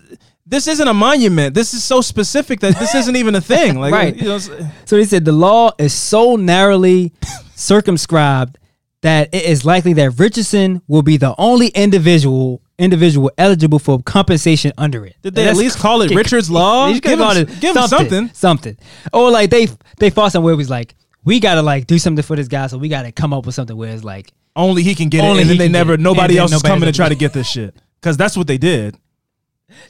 this 0.48 0.66
isn't 0.66 0.88
a 0.88 0.94
monument. 0.94 1.54
This 1.54 1.74
is 1.74 1.84
so 1.84 2.00
specific 2.00 2.60
that 2.60 2.78
this 2.78 2.94
isn't 2.94 3.16
even 3.16 3.34
a 3.34 3.40
thing. 3.40 3.78
Like, 3.80 3.92
Right. 3.92 4.16
You 4.16 4.28
know, 4.28 4.36
uh, 4.36 4.68
So 4.86 4.96
they 4.96 5.04
said 5.04 5.24
the 5.24 5.32
law 5.32 5.72
is 5.78 5.92
so 5.92 6.36
narrowly 6.36 7.12
circumscribed 7.54 8.58
that 9.02 9.28
it 9.32 9.44
is 9.44 9.64
likely 9.64 9.92
that 9.94 10.18
Richardson 10.18 10.82
will 10.88 11.02
be 11.02 11.16
the 11.16 11.34
only 11.38 11.68
individual 11.68 12.62
individual 12.78 13.30
eligible 13.38 13.78
for 13.78 14.00
compensation 14.02 14.72
under 14.78 15.04
it. 15.04 15.16
Did 15.22 15.34
they 15.34 15.48
at 15.48 15.56
least 15.56 15.78
call 15.78 16.02
it 16.02 16.10
Richard's 16.14 16.50
Law? 16.50 16.92
Give 16.92 17.04
him- 17.18 17.20
it 17.36 17.60
give 17.60 17.76
him 17.76 17.86
something. 17.88 18.30
something, 18.32 18.76
or 19.12 19.30
like 19.30 19.50
they 19.50 19.68
they 19.98 20.10
fought 20.10 20.32
somewhere. 20.32 20.54
It 20.54 20.56
was 20.56 20.70
like 20.70 20.94
we 21.24 21.40
gotta 21.40 21.62
like 21.62 21.86
do 21.86 21.98
something 21.98 22.22
for 22.22 22.36
this 22.36 22.48
guy, 22.48 22.66
so 22.68 22.78
we 22.78 22.88
gotta 22.88 23.12
come 23.12 23.32
up 23.32 23.46
with 23.46 23.54
something 23.54 23.76
where 23.76 23.92
it's 23.92 24.04
like 24.04 24.32
only 24.56 24.82
he 24.82 24.94
can 24.94 25.08
get 25.08 25.22
Only 25.22 25.38
it, 25.38 25.42
and 25.42 25.50
then 25.50 25.58
they 25.58 25.68
never, 25.68 25.96
nobody 25.96 26.36
else 26.36 26.52
is 26.52 26.62
coming 26.62 26.86
to 26.86 26.92
try 26.92 27.08
to 27.08 27.14
get 27.14 27.32
this 27.32 27.48
shit. 27.48 27.76
Because 28.00 28.16
that's 28.16 28.36
what 28.36 28.46
they 28.48 28.58
did. 28.58 28.96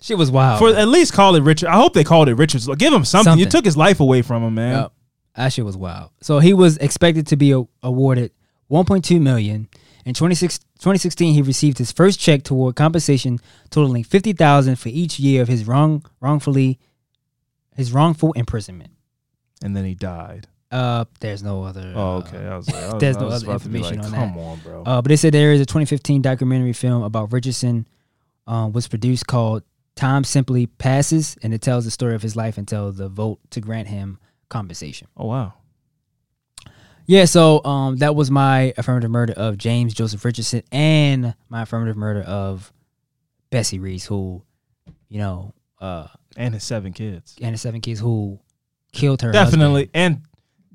Shit 0.01 0.19
was 0.19 0.31
wild. 0.31 0.59
For 0.59 0.69
at 0.75 0.89
least 0.89 1.13
call 1.13 1.35
it 1.37 1.43
Richard. 1.43 1.69
I 1.69 1.77
hope 1.77 1.95
they 1.95 2.05
called 2.05 2.29
it 2.29 2.35
Richard's 2.35 2.67
Give 2.77 2.93
him 2.93 3.05
something. 3.05 3.39
You 3.39 3.47
took 3.47 3.65
his 3.65 3.77
life 3.77 4.01
away 4.01 4.23
from 4.23 4.43
him, 4.43 4.55
man. 4.55 4.83
Yep. 4.83 4.93
That 5.37 5.53
shit 5.53 5.65
was 5.65 5.77
wild. 5.77 6.11
So 6.21 6.41
he 6.41 6.53
was 6.53 6.79
expected 6.79 7.27
to 7.29 7.37
be 7.37 7.53
a- 7.53 7.65
awarded 7.83 8.33
1.2 8.71 9.21
million. 9.21 9.69
In 10.05 10.15
26 10.15 10.59
2016, 10.59 11.35
he 11.35 11.43
received 11.43 11.79
his 11.79 11.93
first 11.93 12.19
check 12.19 12.43
toward 12.43 12.77
compensation 12.77 13.41
totaling 13.69 14.05
50,000 14.05 14.77
for 14.77 14.89
each 14.89 15.19
year 15.19 15.43
of 15.43 15.49
his 15.49 15.67
wrong 15.67 16.05
wrongfully 16.21 16.79
his 17.77 17.93
wrongful 17.93 18.33
imprisonment. 18.33 18.91
And 19.63 19.77
then 19.77 19.85
he 19.85 19.95
died. 19.95 20.49
Uh, 20.71 21.05
there's 21.21 21.43
no 21.43 21.65
other. 21.65 21.93
Oh, 21.95 22.17
uh, 22.17 22.19
okay. 22.19 22.39
I 22.39 22.57
was 22.57 22.67
was, 22.67 22.95
there's 23.01 23.17
no 23.17 23.29
other 23.29 23.47
about 23.47 23.63
to 23.63 23.69
be 23.69 23.79
information 23.79 23.99
like, 23.99 24.07
on 24.07 24.13
that. 24.13 24.35
Come 24.35 24.39
on, 24.39 24.59
bro. 24.59 24.83
Uh, 24.83 25.03
but 25.03 25.09
they 25.09 25.17
said 25.17 25.33
there 25.33 25.53
is 25.53 25.61
a 25.61 25.67
2015 25.67 26.21
documentary 26.23 26.73
film 26.73 27.03
about 27.03 27.33
Richardson, 27.33 27.87
um, 28.49 28.73
was 28.73 28.89
produced 28.89 29.27
called 29.29 29.63
"Time 29.95 30.25
Simply 30.25 30.67
Passes," 30.67 31.37
and 31.43 31.55
it 31.55 31.63
tells 31.63 31.85
the 31.85 31.91
story 31.93 32.15
of 32.17 32.23
his 32.23 32.35
life 32.35 32.59
until 32.59 32.91
the 32.91 33.09
vote 33.09 33.39
to 33.51 33.61
grant 33.61 33.87
him 33.89 34.19
compensation. 34.49 35.07
oh 35.17 35.27
wow. 35.27 35.55
Yeah, 37.07 37.25
so 37.25 37.65
um, 37.65 37.97
that 37.99 38.15
was 38.15 38.31
my 38.31 38.75
affirmative 38.77 39.11
murder 39.11 39.33
of 39.33 39.57
James 39.57 39.95
Joseph 39.95 40.23
Richardson 40.25 40.63
and 40.71 41.35
my 41.49 41.63
affirmative 41.63 41.97
murder 41.97 42.21
of 42.21 42.71
Bessie 43.49 43.79
Reese, 43.79 44.05
who, 44.05 44.43
you 45.09 45.17
know, 45.19 45.55
uh, 45.81 46.09
And 46.37 46.53
his 46.53 46.65
seven 46.65 46.93
kids. 46.93 47.35
and 47.41 47.53
his 47.53 47.63
seven 47.63 47.81
kids 47.81 47.99
who 47.99 48.39
killed 48.93 49.23
her. 49.23 49.33
Definitely 49.33 49.85
husband. 49.85 49.91
and 49.95 50.23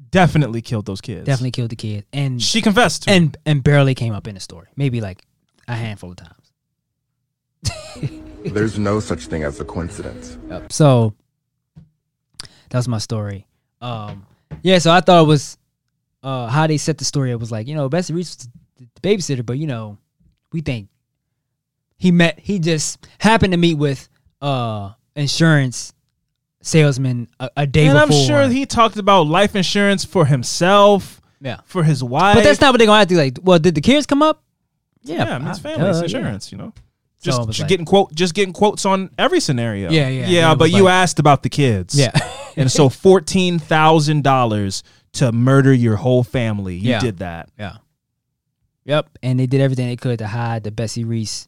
definitely 0.09 0.63
killed 0.63 0.87
those 0.87 1.01
kids. 1.01 1.25
definitely 1.27 1.51
killed 1.51 1.69
the 1.69 1.75
kid, 1.75 2.05
and 2.11 2.41
She 2.41 2.61
confessed 2.63 3.03
to 3.03 3.11
and 3.11 3.37
and 3.45 3.63
barely 3.63 3.93
came 3.93 4.13
up 4.13 4.27
in 4.27 4.33
the 4.33 4.41
story. 4.41 4.69
Maybe 4.75 5.01
like 5.01 5.23
a 5.67 5.75
handful 5.75 6.09
of 6.11 6.17
times. 6.17 6.42
There's 8.45 8.77
no 8.77 8.99
such 8.99 9.27
thing 9.27 9.43
as 9.43 9.59
a 9.59 9.65
coincidence. 9.65 10.37
Yep. 10.49 10.71
So 10.71 11.13
that's 12.69 12.87
my 12.87 12.97
story. 12.97 13.47
Um, 13.81 14.25
yeah, 14.61 14.79
so 14.79 14.91
I 14.91 14.99
thought 15.01 15.23
it 15.23 15.27
was 15.27 15.57
uh, 16.23 16.47
how 16.47 16.67
they 16.67 16.77
set 16.77 16.97
the 16.97 17.05
story. 17.05 17.31
It 17.31 17.39
was 17.39 17.51
like 17.51 17.67
you 17.67 17.75
know 17.75 17.87
Bessie 17.89 18.13
Reese 18.13 18.35
was 18.37 18.47
the, 18.77 18.87
the 18.95 19.01
babysitter, 19.01 19.45
but 19.45 19.57
you 19.57 19.67
know 19.67 19.97
we 20.51 20.61
think 20.61 20.89
he 21.97 22.11
met 22.11 22.39
he 22.39 22.59
just 22.59 23.07
happened 23.19 23.53
to 23.53 23.57
meet 23.57 23.75
with 23.75 24.09
uh 24.41 24.91
insurance 25.15 25.93
salesman 26.61 27.27
a, 27.39 27.49
a 27.57 27.67
day 27.67 27.87
and 27.87 27.97
I'm 27.97 28.11
sure 28.11 28.47
he 28.47 28.65
talked 28.65 28.97
about 28.97 29.27
life 29.27 29.55
insurance 29.55 30.03
for 30.05 30.25
himself, 30.25 31.21
yeah, 31.39 31.59
for 31.65 31.83
his 31.83 32.03
wife. 32.03 32.35
but 32.35 32.43
that's 32.43 32.59
not 32.59 32.73
what 32.73 32.77
they're 32.79 32.87
gonna 32.87 32.99
have 32.99 33.07
to 33.09 33.17
like. 33.17 33.37
Well, 33.41 33.59
did 33.59 33.75
the 33.75 33.81
kids 33.81 34.05
come 34.05 34.21
up? 34.21 34.43
Yeah, 35.01 35.25
yeah, 35.25 35.35
I 35.35 35.39
mean, 35.39 35.47
it's 35.49 35.59
I- 35.59 35.61
family, 35.61 35.89
it's 35.89 35.99
duh, 35.99 36.05
yeah. 36.07 36.17
insurance, 36.17 36.51
you 36.51 36.57
know. 36.57 36.73
So 37.23 37.31
Just, 37.31 37.39
was 37.39 37.47
just 37.47 37.59
like- 37.61 37.69
getting 37.69 37.85
quote, 37.85 38.13
just 38.13 38.33
getting 38.33 38.53
quotes 38.53 38.85
on 38.85 39.09
every 39.17 39.39
scenario. 39.39 39.89
Yeah, 39.89 40.09
yeah, 40.09 40.27
yeah. 40.27 40.55
But 40.55 40.65
was 40.65 40.73
you 40.73 40.87
asked 40.89 41.19
about 41.19 41.41
the 41.43 41.49
kids. 41.49 41.97
Yeah. 41.97 42.11
and 42.57 42.71
so 42.71 42.89
fourteen 42.89 43.59
thousand 43.59 44.23
dollars 44.23 44.83
to 45.13 45.31
murder 45.31 45.73
your 45.73 45.95
whole 45.95 46.23
family. 46.23 46.75
You 46.75 46.91
Yeah. 46.91 46.99
did 46.99 47.17
that. 47.19 47.49
Yeah. 47.57 47.77
Yep. 48.85 49.17
And 49.23 49.39
they 49.39 49.45
did 49.47 49.61
everything 49.61 49.87
they 49.87 49.95
could 49.95 50.19
to 50.19 50.27
hide 50.27 50.63
the 50.63 50.71
Bessie 50.71 51.05
Reese. 51.05 51.47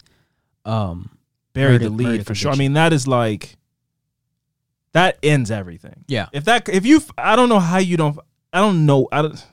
Um. 0.64 1.10
Bury 1.54 1.78
the 1.78 1.90
lead 1.90 2.26
for 2.26 2.36
sure. 2.36 2.52
I 2.52 2.56
mean, 2.56 2.74
that 2.74 2.92
is 2.92 3.08
like 3.08 3.56
that 4.92 5.18
ends 5.24 5.52
everything. 5.52 6.04
Yeah. 6.08 6.28
If 6.32 6.46
that, 6.46 6.68
if 6.70 6.86
you, 6.86 7.02
I 7.18 7.36
don't 7.36 7.50
know 7.50 7.60
how 7.60 7.78
you 7.78 7.98
don't. 7.98 8.18
I 8.54 8.60
don't 8.60 8.86
know. 8.86 9.08
I 9.12 9.22
don't. 9.22 9.46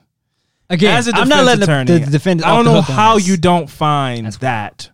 Again, 0.69 0.95
as 0.95 1.07
a 1.07 1.15
I'm 1.15 1.27
not 1.27 1.43
letting 1.45 1.63
attorney, 1.63 1.99
the, 1.99 2.05
the 2.05 2.11
defendant. 2.11 2.47
I 2.47 2.55
don't 2.55 2.65
know 2.65 2.81
how 2.81 3.17
you 3.17 3.37
don't 3.37 3.69
find 3.69 4.27
that. 4.33 4.89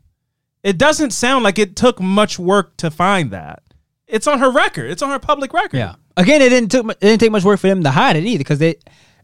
It 0.64 0.78
doesn't 0.78 1.12
sound 1.12 1.44
like 1.44 1.58
it 1.58 1.76
took 1.76 2.00
much 2.02 2.38
work 2.38 2.76
to 2.78 2.92
find 2.92 3.32
that. 3.32 3.64
It's 4.08 4.28
on 4.28 4.40
her 4.40 4.50
record. 4.52 4.90
It's 4.90 5.02
on 5.02 5.10
her 5.10 5.20
public 5.20 5.54
record. 5.54 5.78
Yeah. 5.78 5.96
Again, 6.18 6.42
it 6.42 6.50
didn't 6.50 6.70
took 6.72 6.90
it 6.90 7.00
didn't 7.00 7.20
take 7.20 7.32
much 7.32 7.44
work 7.44 7.60
for 7.60 7.68
them 7.68 7.84
to 7.84 7.92
hide 7.92 8.16
it 8.16 8.26
either 8.26 8.40
because 8.40 8.60
they 8.60 8.72
it 8.72 8.80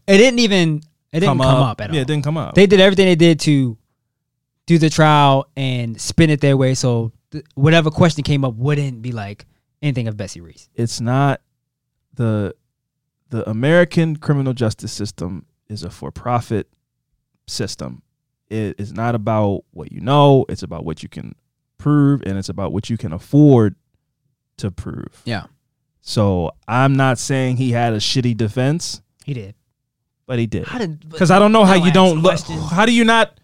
didn't 0.06 0.38
even 0.38 0.80
it 1.12 1.20
didn't 1.20 1.38
come, 1.38 1.40
up. 1.40 1.80
at 1.80 1.90
all. 1.90 1.96
Yeah, 1.96 2.02
it 2.02 2.06
didn't 2.06 2.24
come 2.24 2.36
up. 2.36 2.54
They 2.54 2.66
did 2.66 2.80
everything 2.80 3.06
they 3.06 3.16
did 3.16 3.40
to 3.40 3.76
do 4.66 4.78
the 4.78 4.88
trial 4.88 5.48
and 5.56 6.00
spin 6.00 6.30
it 6.30 6.40
their 6.40 6.56
way, 6.56 6.74
so 6.74 7.12
th- 7.32 7.44
whatever 7.54 7.90
question 7.90 8.24
came 8.24 8.44
up 8.44 8.54
wouldn't 8.54 9.02
be 9.02 9.12
like 9.12 9.46
anything 9.82 10.08
of 10.08 10.16
Bessie 10.16 10.40
Reese. 10.40 10.68
it's 10.74 11.00
not 11.00 11.40
the 12.14 12.54
the 13.28 13.48
American 13.48 14.16
criminal 14.16 14.54
justice 14.54 14.92
system 14.92 15.44
is 15.68 15.82
a 15.82 15.90
for-profit 15.90 16.68
system. 17.46 18.02
It 18.48 18.76
is 18.78 18.92
not 18.92 19.14
about 19.14 19.64
what 19.72 19.90
you 19.92 20.00
know, 20.00 20.44
it's 20.48 20.62
about 20.62 20.84
what 20.84 21.02
you 21.02 21.08
can 21.08 21.34
prove 21.78 22.22
and 22.24 22.38
it's 22.38 22.48
about 22.48 22.72
what 22.72 22.88
you 22.90 22.96
can 22.96 23.12
afford 23.12 23.74
to 24.58 24.70
prove. 24.70 25.20
Yeah, 25.24 25.44
So, 26.00 26.52
I'm 26.66 26.94
not 26.96 27.18
saying 27.18 27.56
he 27.58 27.72
had 27.72 27.92
a 27.92 27.98
shitty 27.98 28.36
defense, 28.36 29.02
he 29.24 29.34
did. 29.34 29.54
but 30.26 30.38
he 30.38 30.46
did. 30.46 30.64
Because 31.10 31.30
I 31.30 31.38
don't 31.38 31.52
know 31.52 31.64
how 31.64 31.74
you 31.74 31.92
don't 31.92 32.20
look. 32.22 32.38
How 32.70 32.86
do 32.86 32.92
you 32.92 33.04
not? 33.04 33.38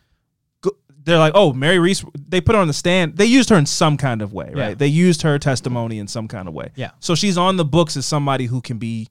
Go, 0.63 0.71
they're 1.05 1.19
like, 1.19 1.33
oh, 1.35 1.53
Mary 1.53 1.79
Reese. 1.79 2.05
They 2.29 2.41
put 2.41 2.55
her 2.55 2.61
on 2.61 2.69
the 2.69 2.73
stand. 2.73 3.17
They 3.17 3.27
used 3.27 3.51
her 3.51 3.57
in 3.57 3.67
some 3.67 3.97
kind 3.97 4.23
of 4.23 4.33
way, 4.33 4.47
right? 4.55 4.69
Yeah. 4.71 4.75
They 4.75 4.87
used 4.87 5.23
her 5.23 5.39
testimony 5.39 5.99
in 5.99 6.07
some 6.09 6.29
kind 6.29 6.47
of 6.49 6.55
way. 6.55 6.71
Yeah. 6.77 6.93
So 7.01 7.15
she's 7.15 7.37
on 7.37 7.57
the 7.57 7.65
books 7.65 7.97
as 7.97 8.07
somebody 8.07 8.47
who 8.47 8.61
can 8.61 8.79
be 8.79 9.09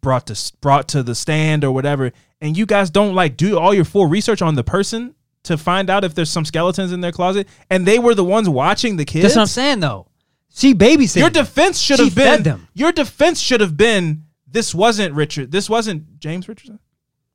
brought 0.00 0.26
to 0.28 0.52
brought 0.60 0.88
to 0.88 1.02
the 1.02 1.14
stand 1.14 1.64
or 1.64 1.72
whatever. 1.72 2.12
And 2.40 2.56
you 2.56 2.66
guys 2.66 2.90
don't 2.90 3.14
like 3.14 3.36
do 3.36 3.58
all 3.58 3.72
your 3.72 3.84
full 3.84 4.06
research 4.06 4.42
on 4.42 4.54
the 4.54 4.64
person 4.64 5.14
to 5.44 5.56
find 5.56 5.88
out 5.90 6.04
if 6.04 6.14
there's 6.14 6.30
some 6.30 6.44
skeletons 6.44 6.92
in 6.92 7.00
their 7.00 7.12
closet. 7.12 7.48
And 7.70 7.86
they 7.86 7.98
were 7.98 8.14
the 8.14 8.24
ones 8.24 8.48
watching 8.48 8.96
the 8.96 9.04
kids. 9.04 9.22
That's 9.22 9.36
what 9.36 9.42
I'm 9.42 9.48
saying 9.48 9.80
though. 9.80 10.06
She 10.54 10.74
babysitted. 10.74 11.20
Your 11.20 11.30
defense 11.30 11.80
should 11.80 11.98
have 11.98 12.14
been. 12.14 12.42
them. 12.42 12.68
Your 12.74 12.92
defense 12.92 13.40
should 13.40 13.60
have 13.60 13.76
been. 13.76 14.24
This 14.46 14.74
wasn't 14.74 15.14
Richard. 15.14 15.50
This 15.50 15.68
wasn't 15.68 16.20
James 16.20 16.48
Richardson. 16.48 16.78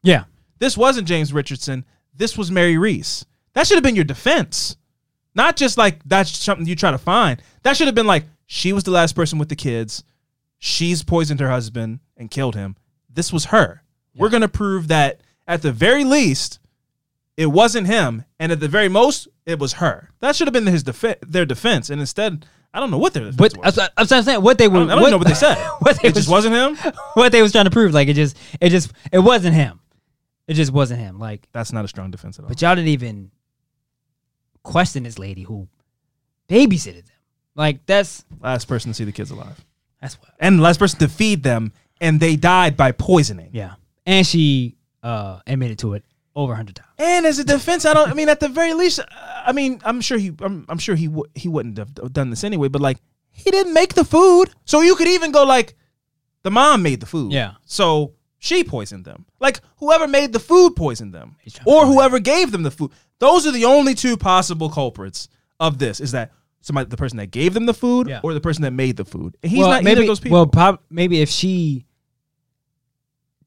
Yeah. 0.04 0.24
This 0.60 0.78
wasn't 0.78 1.08
James 1.08 1.34
Richardson. 1.34 1.84
This 2.14 2.38
was 2.38 2.50
Mary 2.50 2.78
Reese. 2.78 3.26
That 3.54 3.68
should 3.68 3.76
have 3.76 3.84
been 3.84 3.96
your 3.96 4.06
defense. 4.06 4.78
Not 5.36 5.58
just 5.58 5.78
like 5.78 6.00
that's 6.06 6.36
something 6.38 6.66
you 6.66 6.76
try 6.76 6.92
to 6.92 6.98
find. 6.98 7.42
That 7.64 7.76
should 7.76 7.88
have 7.88 7.96
been 7.96 8.08
like 8.08 8.24
she 8.46 8.74
was 8.74 8.84
the 8.84 8.92
last 8.92 9.16
person 9.16 9.38
with 9.38 9.50
the 9.50 9.56
kids. 9.56 10.04
She's 10.60 11.04
poisoned 11.04 11.40
her 11.40 11.50
husband 11.50 12.00
and 12.18 12.30
killed 12.30 12.56
him. 12.56 12.76
This 13.10 13.32
was 13.34 13.46
her. 13.46 13.84
We're 14.16 14.30
going 14.30 14.42
to 14.42 14.50
prove 14.50 14.90
that 14.90 15.22
at 15.48 15.62
the 15.62 15.72
very 15.72 16.04
least 16.04 16.60
it 17.38 17.46
wasn't 17.48 17.88
him 17.88 18.26
and 18.38 18.52
at 18.52 18.60
the 18.60 18.68
very 18.68 18.90
most 18.90 19.30
it 19.46 19.58
was 19.60 19.74
her. 19.74 20.10
That 20.20 20.36
should 20.36 20.48
have 20.48 20.54
been 20.54 20.66
his 20.66 20.84
defe- 20.84 21.20
their 21.26 21.46
defense 21.46 21.90
and 21.90 22.02
instead 22.02 22.46
I 22.74 22.80
don't 22.82 22.92
know 22.92 22.98
what 22.98 23.14
their 23.14 23.24
defense 23.32 23.38
But 23.56 23.58
was. 23.66 23.80
I'm, 23.80 23.90
I'm 23.98 24.24
saying 24.24 24.42
what 24.44 24.58
they 24.58 24.66
I 24.66 24.68
were. 24.68 24.80
don't, 24.80 24.90
I 24.92 24.96
don't 24.96 25.02
what, 25.04 25.10
know 25.12 25.18
what 25.18 25.28
they 25.28 25.34
said. 25.34 25.56
what 25.80 26.02
they 26.02 26.10
it 26.10 26.16
just 26.16 26.30
wasn't 26.30 26.54
him. 26.56 26.94
what 27.14 27.32
they 27.32 27.42
was 27.42 27.52
trying 27.54 27.66
to 27.66 27.72
prove. 27.72 27.94
Like 27.94 28.10
it 28.10 28.14
just, 28.16 28.38
it 28.60 28.70
just, 28.70 28.92
it 29.12 29.20
wasn't 29.20 29.56
him. 29.56 29.80
It 30.48 30.56
just 30.56 30.72
wasn't 30.74 31.00
him. 31.00 31.18
Like, 31.20 31.48
That's 31.54 31.72
not 31.72 31.86
a 31.86 31.88
strong 31.88 32.12
defense 32.12 32.38
at 32.38 32.44
all. 32.44 32.50
but 32.50 32.62
y'all 32.62 32.76
didn't 32.76 32.90
even 32.90 33.32
question 34.64 35.04
this 35.04 35.18
lady 35.18 35.44
who 35.44 35.68
babysitted 36.50 37.06
them. 37.06 37.16
Like 37.56 37.86
that's 37.86 38.26
Last 38.42 38.66
person 38.68 38.92
to 38.92 38.96
see 38.96 39.04
the 39.06 39.12
kids 39.12 39.32
alive. 39.32 39.64
That's 40.02 40.16
what. 40.16 40.30
and 40.40 40.60
the 40.60 40.64
last 40.64 40.80
person 40.80 41.00
to 41.00 41.08
feed 41.08 41.44
them, 41.44 41.74
and 42.02 42.20
they 42.20 42.36
died 42.36 42.78
by 42.78 42.92
poisoning. 42.92 43.50
Yeah, 43.54 43.74
and 44.06 44.26
she 44.26 44.76
uh 45.04 45.40
admitted 45.48 45.80
to 45.80 45.94
it 45.94 46.04
over 46.36 46.54
a 46.54 46.56
hundred 46.56 46.76
times. 46.76 46.90
And 46.98 47.26
as 47.26 47.40
a 47.40 47.44
defense, 47.44 47.86
I 47.86 47.94
don't. 47.94 48.10
I 48.10 48.14
mean, 48.14 48.30
at 48.30 48.40
the 48.40 48.50
very 48.50 48.74
least, 48.74 49.00
uh, 49.00 49.06
I 49.46 49.52
mean, 49.52 49.82
I'm 49.84 50.02
sure 50.02 50.18
he, 50.18 50.32
I'm, 50.40 50.66
I'm 50.70 50.78
sure 50.78 50.96
he, 50.96 51.08
w- 51.08 51.26
he 51.36 51.48
wouldn't 51.48 51.78
have 51.78 51.94
done 52.14 52.30
this 52.30 52.44
anyway. 52.44 52.68
But 52.68 52.82
like, 52.82 52.98
he 53.32 53.52
didn't 53.52 53.74
make 53.74 53.94
the 53.94 54.06
food, 54.06 54.50
so 54.66 54.82
you 54.82 54.96
could 54.96 55.08
even 55.08 55.32
go 55.32 55.44
like, 55.46 55.76
the 56.44 56.52
mom 56.52 56.82
made 56.84 57.00
the 57.00 57.06
food. 57.06 57.32
Yeah. 57.32 57.54
So 57.66 58.14
she 58.38 58.64
poisoned 58.64 59.06
them. 59.06 59.26
Like 59.40 59.60
whoever 59.78 60.08
made 60.08 60.32
the 60.34 60.40
food 60.40 60.76
poisoned 60.76 61.14
them, 61.14 61.36
He's 61.42 61.54
trying 61.54 61.66
to 61.66 61.72
or 61.72 61.86
whoever 61.86 62.20
gave 62.20 62.52
them 62.52 62.64
the 62.64 62.72
food. 62.72 62.92
Those 63.20 63.46
are 63.46 63.52
the 63.52 63.66
only 63.66 63.96
two 63.96 64.16
possible 64.16 64.70
culprits 64.70 65.28
of 65.60 65.78
this. 65.78 66.00
Is 66.00 66.12
that 66.12 66.32
somebody, 66.62 66.90
the 66.90 66.98
person 66.98 67.18
that 67.18 67.32
gave 67.32 67.54
them 67.54 67.66
the 67.66 67.74
food, 67.74 68.08
Yeah. 68.08 68.20
or 68.24 68.34
the 68.34 68.42
person 68.42 68.62
that 68.64 68.72
made 68.72 68.98
the 68.98 69.06
food? 69.06 69.38
And 69.44 69.52
he's 69.52 69.60
well, 69.62 69.70
not 69.70 69.84
maybe, 69.84 69.92
either 69.92 70.02
of 70.02 70.08
those 70.08 70.20
people. 70.20 70.38
Well, 70.38 70.48
prob- 70.48 70.80
maybe 70.90 71.22
if 71.22 71.30
she 71.30 71.86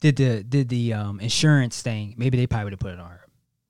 did 0.00 0.16
the 0.16 0.42
did 0.42 0.68
the 0.68 0.94
um 0.94 1.20
insurance 1.20 1.80
thing, 1.82 2.14
maybe 2.16 2.36
they 2.36 2.46
probably 2.46 2.64
would 2.64 2.72
have 2.74 2.80
put 2.80 2.92
it 2.94 3.00
on 3.00 3.10
her. 3.10 3.20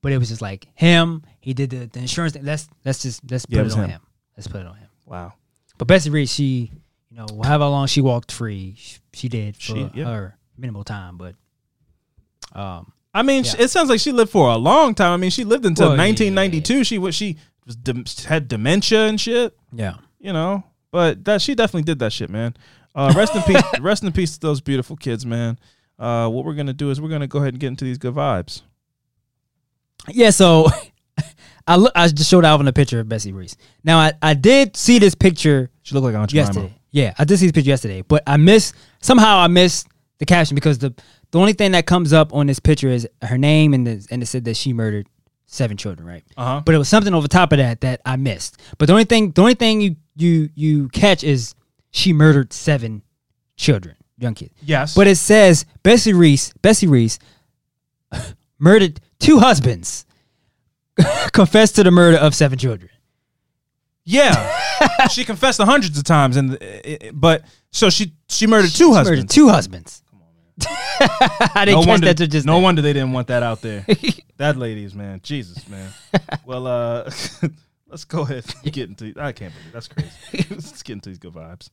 But 0.03 0.13
it 0.13 0.19
was 0.19 0.29
just 0.31 0.43
like 0.43 0.67
him. 0.75 1.23
He 1.41 1.55
did 1.55 1.71
the, 1.71 1.87
the 1.87 2.01
insurance 2.01 2.33
thing. 2.33 2.45
Let's 2.45 2.69
let's 2.85 3.03
just 3.03 3.21
let's 3.31 3.47
Yeah, 3.49 3.59
it 3.59 3.61
put 3.61 3.65
was 3.65 3.75
it 3.75 3.79
on 3.79 3.85
him. 3.85 3.91
him. 3.91 4.01
Let's 4.37 4.49
put 4.49 4.61
it 4.63 4.67
on 4.67 4.77
him. 4.77 4.89
wow. 5.07 5.33
But 5.79 5.89
Bessie 5.89 6.11
Reese, 6.11 6.33
she, 6.33 6.71
you 7.11 7.17
know, 7.17 7.27
however 7.43 7.65
long 7.67 7.87
she 7.87 8.01
walked 8.01 8.31
free, 8.33 8.75
she, 8.77 8.99
she 9.13 9.29
did 9.29 9.57
for 9.57 9.61
She- 9.63 9.91
yeah. 9.95 10.05
her 10.05 10.39
minimal 10.57 10.85
time. 10.85 11.17
But, 11.19 11.35
um, 12.55 12.93
I 13.15 13.23
mean, 13.23 13.45
Yeah. 13.45 13.55
it 13.61 13.69
sounds 13.69 13.89
like 13.91 14.01
she 14.01 14.13
lived 14.13 14.31
for 14.31 14.49
a 14.51 14.57
long 14.57 14.95
time. 14.95 15.13
I 15.13 15.17
mean, 15.17 15.31
she 15.31 15.45
lived 15.45 15.67
until 15.67 15.89
Well, 15.89 15.97
yeah, 15.97 16.03
1992. 16.05 16.85
She 16.85 16.99
was 16.99 17.15
she 17.15 17.37
was 17.67 17.77
dem- 17.77 18.05
had 18.27 18.49
dementia 18.49 19.07
and 19.07 19.21
shit. 19.21 19.57
yeah, 19.73 19.95
You 20.21 20.33
know, 20.33 20.65
but 20.91 21.25
that 21.25 21.41
she 21.43 21.55
definitely 21.55 21.83
did 21.83 21.99
that 22.01 22.13
shit, 22.13 22.31
man. 22.31 22.55
Uh, 22.95 23.13
rest 23.17 23.35
in 23.35 23.43
peace. 23.43 23.63
Rest 23.81 24.03
in 24.05 24.13
peace 24.13 24.35
to 24.35 24.41
those 24.41 24.61
beautiful 24.61 24.97
kids, 24.97 25.25
man. 25.25 25.59
Uh, 25.99 26.29
what 26.29 26.45
we're 26.45 26.55
gonna 26.55 26.73
do 26.75 26.91
is 26.91 27.01
we're 27.01 27.09
gonna 27.09 27.27
go 27.27 27.39
ahead 27.39 27.55
and 27.55 27.61
get 27.61 27.69
into 27.69 27.85
these 27.85 27.97
good 27.99 28.15
vibes. 28.15 28.63
yeah. 30.09 30.31
So, 30.31 30.69
I 31.67 31.77
look. 31.77 31.93
I 31.95 32.09
just 32.09 32.29
showed 32.29 32.45
Alvin 32.45 32.69
a 32.69 32.73
picture 32.73 33.01
of 33.01 33.09
Bessie 33.09 33.33
Reese. 33.33 33.57
Now, 33.85 33.99
I, 33.99 34.13
I 34.21 34.35
did 34.35 34.77
see 34.77 34.99
this 34.99 35.15
picture 35.15 35.71
She 35.83 35.95
looked 35.95 36.05
like 36.05 36.15
Aunt 36.15 36.33
yesterday. 36.33 36.75
Yeah, 36.91 37.15
I 37.19 37.25
did 37.25 37.39
see 37.39 37.47
this 37.47 37.53
picture 37.53 37.69
yesterday, 37.71 38.03
but 38.03 38.23
I 38.27 38.37
missed 38.37 38.75
somehow 39.01 39.39
I 39.39 39.47
missed 39.47 39.87
the 40.19 40.27
caption 40.27 40.55
because 40.55 40.79
the 40.79 40.95
the 41.31 41.39
only 41.39 41.55
thing 41.55 41.73
that 41.73 41.87
comes 41.87 42.13
up 42.13 42.35
on 42.35 42.47
this 42.47 42.59
picture 42.59 42.89
is 42.89 43.09
her 43.23 43.39
name 43.39 43.73
and 43.73 43.87
the, 43.87 44.07
and 44.11 44.23
it 44.23 44.27
said 44.27 44.45
that 44.45 44.57
she 44.57 44.75
murdered 44.75 45.09
seven 45.53 45.77
children, 45.77 46.07
right? 46.09 46.25
Uh 46.37 46.45
huh. 46.45 46.63
But 46.65 46.75
it 46.75 46.79
was 46.79 46.89
something 46.89 47.13
over 47.15 47.29
top 47.29 47.53
of 47.53 47.59
that 47.59 47.83
that 47.83 48.01
I 48.05 48.17
missed. 48.17 48.61
But 48.79 48.87
the 48.87 48.93
only 48.95 49.05
thing 49.05 49.33
the 49.33 49.43
only 49.43 49.55
thing 49.55 49.81
you 49.81 49.97
you 50.17 50.49
you 50.55 50.89
catch 50.89 51.23
is 51.23 51.55
she 51.91 52.13
murdered 52.13 52.53
seven 52.53 53.03
children. 53.57 53.97
young 54.19 54.35
kid. 54.35 54.51
Yes. 54.63 54.95
But 54.95 55.07
it 55.07 55.17
says 55.17 55.67
Bessie 55.83 56.13
Reese, 56.15 56.53
Bessie 56.63 56.87
Reese 56.87 57.19
murdered 58.59 59.01
two 59.19 59.39
husbands, 59.41 60.07
confessed 61.33 61.77
to 61.77 61.83
the 61.85 61.91
murder 61.91 62.17
of 62.17 62.35
seven 62.35 62.59
children. 62.59 62.91
yeah, 64.05 64.57
she 65.11 65.25
confessed 65.25 65.61
hundreds 65.61 65.97
of 65.99 66.05
times, 66.05 66.37
and 66.37 66.59
but 67.13 67.45
so 67.71 67.91
she 67.91 68.13
she 68.29 68.47
murdered 68.47 68.71
two 68.71 68.93
husbands. 68.95 69.11
Murdered 69.21 69.31
two 69.31 69.49
husbands. 69.49 70.02
I 70.69 71.65
didn't 71.65 71.75
no 71.75 71.81
catch 71.81 71.89
wonder, 71.89 72.07
that 72.07 72.17
till 72.19 72.27
just 72.27 72.47
no 72.47 72.59
now. 72.59 72.63
wonder 72.65 72.83
they 72.83 72.93
didn't 72.93 73.13
want 73.13 73.29
that 73.29 73.43
out 73.43 73.61
there. 73.61 73.85
that 74.37 74.57
ladies, 74.57 74.95
man, 74.95 75.21
Jesus, 75.23 75.69
man. 75.69 75.91
well, 76.45 76.67
uh, 76.67 77.11
let's 77.89 78.05
go 78.05 78.23
ahead 78.23 78.45
and 78.63 78.73
get 78.73 78.89
into. 78.89 79.15
I 79.19 79.33
can't 79.33 79.53
believe 79.55 79.73
that's 79.73 79.89
crazy. 79.89 80.11
let's 80.51 80.83
get 80.83 80.95
into 80.95 81.09
these 81.09 81.19
good 81.19 81.35
vibes. 81.35 81.71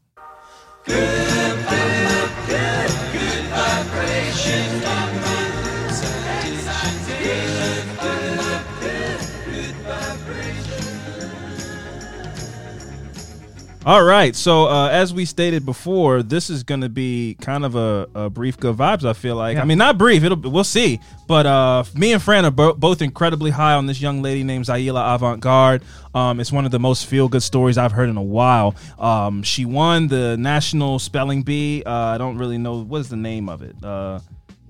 All 13.86 14.04
right. 14.04 14.36
So 14.36 14.68
uh, 14.68 14.90
as 14.90 15.14
we 15.14 15.24
stated 15.24 15.66
before, 15.66 16.22
this 16.22 16.50
is 16.50 16.64
going 16.64 16.82
to 16.82 16.90
be 16.90 17.38
kind 17.40 17.64
of 17.64 17.76
a, 17.76 18.10
a 18.14 18.30
brief 18.30 18.58
good 18.58 18.76
vibes. 18.76 19.06
I 19.06 19.14
feel 19.14 19.38
like. 19.38 19.58
I 19.58 19.64
mean, 19.64 19.78
not 19.78 19.98
brief. 19.98 20.24
It'll 20.24 20.38
we'll 20.38 20.66
see. 20.66 21.00
But 21.28 21.46
uh, 21.46 21.86
me 21.96 22.12
and 22.12 22.22
Fran 22.22 22.44
are 22.46 22.52
bo- 22.52 22.74
both 22.74 23.02
incredibly 23.02 23.52
high 23.52 23.74
on 23.76 23.86
this 23.86 24.02
young 24.02 24.22
lady 24.22 24.44
named 24.44 24.66
Zaila 24.66 25.16
Avant 25.16 25.40
Garde. 25.40 25.84
Um, 26.14 26.42
it's 26.42 26.52
one 26.52 26.66
of 26.66 26.72
the 26.72 26.80
most 26.80 27.06
feel 27.06 27.30
good 27.30 27.44
stories 27.44 27.78
I've 27.78 27.94
heard 27.94 28.10
in 28.10 28.18
a 28.18 28.22
while. 28.22 28.76
Um, 28.98 29.44
she 29.44 29.64
won 29.64 30.10
the 30.10 30.36
national 30.38 31.00
spelling 31.00 31.44
bee. 31.44 31.84
Uh, 31.86 31.92
I 31.92 32.18
don't 32.18 32.38
really 32.38 32.58
know 32.58 32.84
what 32.84 33.00
is 33.00 33.10
the 33.10 33.16
name 33.16 33.48
of 33.48 33.62
it. 33.62 33.82
Uh, 33.82 34.20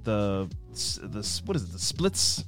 the 0.04 0.48
the 1.02 1.42
what 1.46 1.56
is 1.56 1.64
it? 1.64 1.72
The 1.72 1.80
splits. 1.80 2.46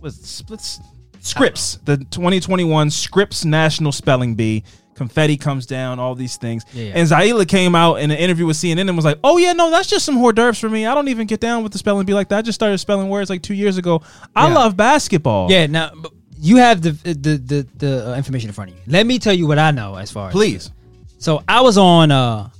What 0.00 0.08
is 0.08 0.18
it? 0.18 0.26
Splits. 0.26 0.80
Scripps, 1.22 1.78
the 1.84 1.98
2021 1.98 2.90
Scripps 2.90 3.44
National 3.44 3.92
Spelling 3.92 4.34
Bee. 4.34 4.64
Confetti 5.00 5.38
comes 5.38 5.64
down, 5.64 5.98
all 5.98 6.14
these 6.14 6.36
things. 6.36 6.62
Yeah, 6.74 6.84
yeah. 6.84 6.92
And 6.96 7.08
Zaila 7.08 7.48
came 7.48 7.74
out 7.74 7.94
in 7.96 8.10
an 8.10 8.18
interview 8.18 8.44
with 8.44 8.58
CNN 8.58 8.86
and 8.88 8.94
was 8.96 9.04
like, 9.06 9.18
"Oh 9.24 9.38
yeah, 9.38 9.54
no, 9.54 9.70
that's 9.70 9.88
just 9.88 10.04
some 10.04 10.18
hors 10.18 10.34
d'oeuvres 10.34 10.58
for 10.58 10.68
me. 10.68 10.84
I 10.84 10.94
don't 10.94 11.08
even 11.08 11.26
get 11.26 11.40
down 11.40 11.62
with 11.62 11.72
the 11.72 11.78
spelling 11.78 12.04
bee 12.04 12.12
like 12.12 12.28
that. 12.28 12.38
I 12.38 12.42
just 12.42 12.56
started 12.56 12.76
spelling 12.76 13.08
words 13.08 13.30
like 13.30 13.40
two 13.42 13.54
years 13.54 13.78
ago. 13.78 14.02
I 14.36 14.48
Yeah. 14.48 14.54
love 14.54 14.76
basketball. 14.76 15.50
Yeah, 15.50 15.66
now 15.66 15.90
you 16.38 16.56
have 16.58 16.82
the 16.82 16.90
the 16.90 17.14
the, 17.38 17.66
the 17.78 18.10
uh, 18.12 18.16
information 18.16 18.50
in 18.50 18.52
front 18.54 18.70
of 18.72 18.76
you. 18.76 18.82
Let 18.86 19.06
me 19.06 19.18
tell 19.18 19.32
you 19.32 19.46
what 19.46 19.58
I 19.58 19.70
know 19.70 19.96
as 19.96 20.10
far 20.10 20.28
as 20.28 20.32
please. 20.32 20.70
So 21.16 21.42
I 21.48 21.62
was 21.62 21.78
on 21.78 22.10
uh 22.10 22.50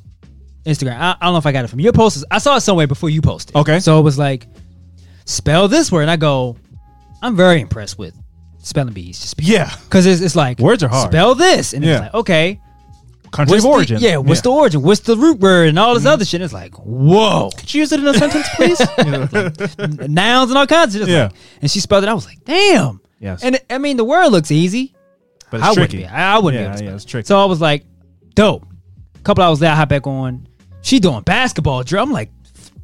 Instagram. 0.65 0.97
I, 0.99 1.17
I 1.21 1.27
don't 1.27 1.35
know 1.35 1.39
if 1.39 1.47
I 1.47 1.53
got 1.53 1.65
it 1.65 1.69
from 1.69 1.81
your 1.81 1.93
posts. 1.93 2.25
I 2.31 2.39
saw 2.39 2.57
it 2.57 2.61
somewhere 2.63 2.87
before 2.87 3.11
you 3.11 3.21
posted. 3.23 3.55
Okay. 3.57 3.81
So 3.81 3.99
it 3.99 4.03
was 4.03 4.19
like, 4.19 4.47
spell 5.25 5.69
this 5.69 5.91
word, 5.93 6.03
and 6.03 6.11
I 6.11 6.17
go, 6.17 6.57
I'm 7.23 7.37
very 7.37 7.61
impressed 7.61 7.99
with 7.99 8.15
spelling 8.63 8.93
bees. 8.95 9.19
Just 9.21 9.41
Yeah, 9.41 9.75
because 9.85 10.07
it's, 10.07 10.21
it's 10.21 10.37
like 10.37 10.59
Words 10.59 10.83
are 10.83 10.89
hard. 10.89 11.11
Spell 11.11 11.35
this, 11.35 11.73
and 11.73 11.85
Yeah. 11.85 11.93
it's 11.93 12.01
like 12.03 12.15
okay, 12.15 12.61
country 13.31 13.55
what's 13.55 13.65
of 13.65 13.71
origin. 13.71 14.01
The, 14.01 14.07
yeah, 14.09 14.17
what's 14.17 14.41
the 14.41 14.51
origin? 14.51 14.83
What's 14.83 15.01
the 15.01 15.17
root 15.17 15.39
word 15.41 15.69
and 15.69 15.79
all 15.79 15.95
this 15.95 16.03
mm-hmm. 16.05 16.13
other 16.13 16.25
shit? 16.25 16.41
It's 16.43 16.53
like 16.53 16.75
whoa, 16.75 17.51
Could 17.57 17.73
you 17.75 17.81
use 17.81 17.93
it 17.93 18.01
in 18.01 18.07
a 18.07 18.15
sentence, 18.15 18.49
please? 18.55 18.81
nouns 20.09 20.51
and 20.51 20.59
all 20.59 20.67
kinds 20.67 20.95
of. 20.97 21.09
Yeah. 21.09 21.25
like- 21.25 21.33
and 21.63 21.71
she 21.71 21.81
spelled 21.81 22.05
it. 22.05 22.09
I 22.09 22.15
was 22.15 22.27
like, 22.27 22.45
damn. 22.45 23.01
Yes. 23.19 23.43
And 23.45 23.59
I 23.69 23.79
mean, 23.79 23.97
the 23.99 24.05
word 24.05 24.29
looks 24.29 24.51
easy. 24.51 24.95
but 25.51 25.61
I 25.61 25.69
it's 25.69 25.79
wouldn't 25.79 25.93
be. 25.93 26.07
I, 26.07 26.39
wouldn't 26.39 26.61
Yeah, 26.63 26.69
be 26.69 26.69
able 26.69 26.79
to 26.79 26.85
yeah, 26.85 26.89
spell. 26.89 26.97
it's 26.97 27.05
tricky. 27.05 27.27
So 27.27 27.39
I 27.41 27.45
was 27.45 27.61
like, 27.61 27.85
dope. 28.35 28.67
A 29.17 29.19
couple 29.23 29.45
hours 29.45 29.61
later, 29.61 29.73
I 29.73 29.77
hop 29.77 29.91
back 29.91 30.07
on. 30.07 30.49
She 30.81 30.99
doing 31.01 31.21
basketball 31.23 31.83
drill. 31.83 32.03
I'm 32.03 32.11
like 32.11 32.31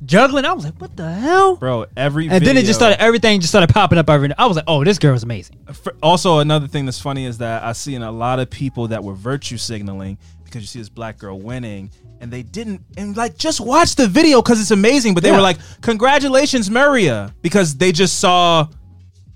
juggling. 0.04 0.44
I 0.44 0.52
was 0.52 0.64
like, 0.64 0.74
what 0.80 0.96
the 0.96 1.10
hell? 1.10 1.56
Bro, 1.56 1.86
every 1.96 2.28
And 2.28 2.44
then 2.44 2.56
it 2.56 2.64
just 2.64 2.78
started. 2.78 3.00
Everything 3.00 3.40
just 3.40 3.50
started 3.52 3.72
popping 3.72 3.98
up. 3.98 4.08
Every. 4.10 4.30
I 4.36 4.46
was 4.46 4.56
like, 4.56 4.64
oh, 4.68 4.84
this 4.84 4.98
girl 4.98 5.14
is 5.14 5.22
amazing. 5.22 5.56
Also 6.02 6.38
another 6.40 6.66
thing 6.68 6.84
that's 6.86 7.00
funny 7.00 7.24
is 7.24 7.38
that 7.38 7.62
I 7.64 7.72
see 7.72 7.94
in 7.94 8.02
a 8.02 8.12
lot 8.12 8.38
of 8.40 8.50
people 8.50 8.88
that 8.88 9.02
were 9.02 9.14
virtue 9.14 9.56
signaling 9.56 10.18
because 10.44 10.62
you 10.62 10.66
see 10.68 10.78
this 10.78 10.88
black 10.88 11.18
girl 11.18 11.40
winning 11.40 11.90
and 12.20 12.30
they 12.32 12.42
didn't 12.42 12.82
and 12.96 13.16
like 13.16 13.36
just 13.36 13.60
watch 13.60 13.94
the 13.96 14.06
video 14.06 14.40
because 14.40 14.60
it's 14.60 14.70
amazing 14.70 15.12
but 15.12 15.22
they 15.22 15.28
Yeah. 15.30 15.36
were 15.36 15.42
like 15.42 15.58
congratulations 15.82 16.70
maria 16.70 17.34
because 17.42 17.76
they 17.76 17.90
just 17.92 18.18
saw 18.20 18.66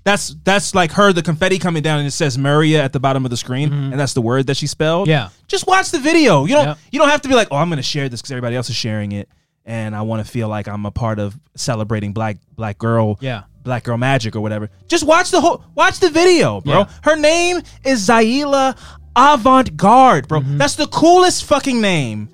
that's 0.03 0.35
that's 0.45 0.73
like 0.73 0.91
her 0.93 1.11
the 1.13 1.21
confetti 1.21 1.59
coming 1.59 1.83
down 1.83 1.99
and 1.99 2.07
it 2.07 2.11
says 2.11 2.37
maria 2.37 2.81
at 2.83 2.91
the 2.93 2.99
bottom 2.99 3.23
of 3.25 3.29
the 3.29 3.37
screen 3.37 3.71
and 3.71 3.99
that's 3.99 4.13
the 4.13 4.21
word 4.21 4.47
that 4.47 4.55
she 4.57 4.65
spelled 4.67 5.07
Mm-hmm. 5.07 5.11
Yeah. 5.11 5.29
just 5.47 5.67
watch 5.67 5.91
the 5.91 5.99
video 5.99 6.45
you 6.45 6.53
don't 6.55 6.65
Yep. 6.69 6.77
you 6.91 6.99
don't 6.99 7.09
have 7.09 7.21
to 7.21 7.27
be 7.29 7.35
like 7.35 7.49
oh 7.51 7.57
i'm 7.57 7.69
gonna 7.69 7.83
share 7.83 8.07
this 8.09 8.21
because 8.21 8.31
everybody 8.31 8.55
else 8.55 8.69
is 8.69 8.75
sharing 8.75 9.11
it 9.11 9.29
and 9.65 9.95
i 9.95 10.01
want 10.01 10.25
to 10.25 10.31
feel 10.31 10.47
like 10.47 10.67
i'm 10.67 10.85
a 10.85 10.91
part 10.91 11.19
of 11.19 11.37
celebrating 11.55 12.13
black 12.13 12.37
black 12.55 12.77
girl 12.77 13.17
Yeah. 13.21 13.43
Black 13.63 13.83
Girl 13.83 13.95
Magic 13.95 14.35
or 14.35 14.41
whatever. 14.41 14.71
Just 14.87 15.03
watch 15.05 15.29
the 15.29 15.39
whole 15.39 15.63
watch 15.75 15.99
the 15.99 16.09
video, 16.09 16.61
bro. 16.61 16.79
Yeah. 16.79 16.89
Her 17.03 17.15
name 17.15 17.61
is 17.85 18.07
Zaila 18.09 18.75
Avant 19.15 19.77
Garde, 19.77 20.27
bro. 20.27 20.39
Mm-hmm. 20.39 20.57
That's 20.57 20.75
the 20.77 20.87
coolest 20.87 21.45
fucking 21.45 21.79
name 21.79 22.29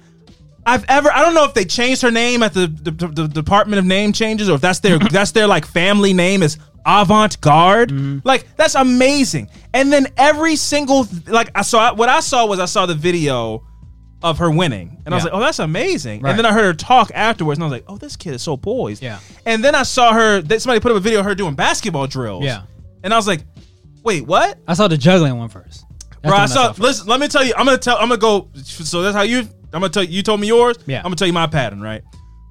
I've 0.66 0.86
ever. 0.88 1.12
I 1.12 1.22
don't 1.22 1.34
know 1.34 1.44
if 1.44 1.54
they 1.54 1.66
changed 1.66 2.02
her 2.04 2.12
name 2.12 2.44
at 2.44 2.54
the, 2.54 2.68
the, 2.68 2.91
the, 2.91 3.08
the 3.08 3.28
Department 3.28 3.78
of 3.78 3.84
Name 3.86 4.14
Changes 4.14 4.49
or 4.49 4.56
if 4.56 4.62
that's 4.62 4.80
their 4.80 4.99
that's 5.12 5.32
their 5.34 5.48
like 5.48 5.66
family 5.66 6.14
name 6.14 6.44
is 6.44 6.58
Avant 6.86 7.41
Garde. 7.41 7.90
Mm-hmm. 7.90 8.20
Like 8.24 8.48
that's 8.56 8.76
amazing. 8.76 9.49
And 9.74 9.91
then 9.91 10.08
every 10.16 10.56
single 10.56 11.08
like 11.28 11.49
I 11.56 11.62
saw 11.64 11.94
what 11.94 12.08
I 12.08 12.22
saw 12.22 12.45
was 12.45 12.62
I 12.62 12.66
saw 12.66 12.86
the 12.86 12.95
video 12.95 13.68
of 14.23 14.39
her 14.39 14.49
winning, 14.49 15.02
and 15.06 15.14
I 15.14 15.18
was 15.18 15.23
Yeah. 15.26 15.31
like, 15.31 15.38
oh, 15.38 15.39
that's 15.41 15.60
amazing. 15.60 16.22
Right. 16.22 16.31
And 16.31 16.39
then 16.39 16.45
I 16.45 16.52
heard 16.53 16.65
her 16.65 16.73
talk 16.73 17.11
afterwards, 17.14 17.57
and 17.60 17.64
I 17.64 17.68
was 17.68 17.72
like, 17.72 17.85
oh, 17.88 17.98
this 17.98 18.15
kid 18.15 18.34
is 18.34 18.41
so 18.41 18.57
poised. 18.57 19.03
Yeah. 19.03 19.19
And 19.45 19.64
then 19.64 19.76
I 19.76 19.84
saw 19.84 20.14
her. 20.14 20.41
That 20.41 20.61
somebody 20.61 20.80
put 20.80 20.91
up 20.91 20.98
a 20.98 21.02
video 21.02 21.19
of 21.19 21.26
her 21.26 21.35
doing 21.35 21.53
basketball 21.56 22.07
drills. 22.07 22.44
Yeah. 22.44 22.64
And 23.03 23.14
I 23.14 23.18
was 23.18 23.27
like, 23.27 23.41
wait, 24.03 24.26
what? 24.26 24.57
I 24.68 24.73
saw 24.73 24.88
the 24.88 24.98
juggling 24.98 25.38
one 25.38 25.49
first. 25.49 25.85
That's 25.99 26.22
the 26.23 26.27
Bro, 26.30 26.38
I 26.38 26.45
saw. 26.48 26.68
first. 26.69 26.80
Listen, 26.80 27.07
let 27.07 27.19
me 27.19 27.27
tell 27.27 27.44
you. 27.45 27.53
I'm 27.56 27.65
gonna 27.65 27.77
tell. 27.77 27.98
I'm 27.98 28.10
gonna 28.10 28.18
go. 28.19 28.49
So 28.64 29.02
that's 29.03 29.15
how 29.15 29.22
you. 29.22 29.39
I'm 29.39 29.81
gonna 29.81 29.89
tell 29.89 30.03
you. 30.03 30.10
You 30.10 30.23
told 30.23 30.39
me 30.39 30.48
yours. 30.48 30.77
Yeah. 30.88 30.98
I'm 30.98 31.03
gonna 31.03 31.15
tell 31.15 31.27
you 31.27 31.34
my 31.34 31.48
pattern, 31.48 31.80
right? 31.81 32.02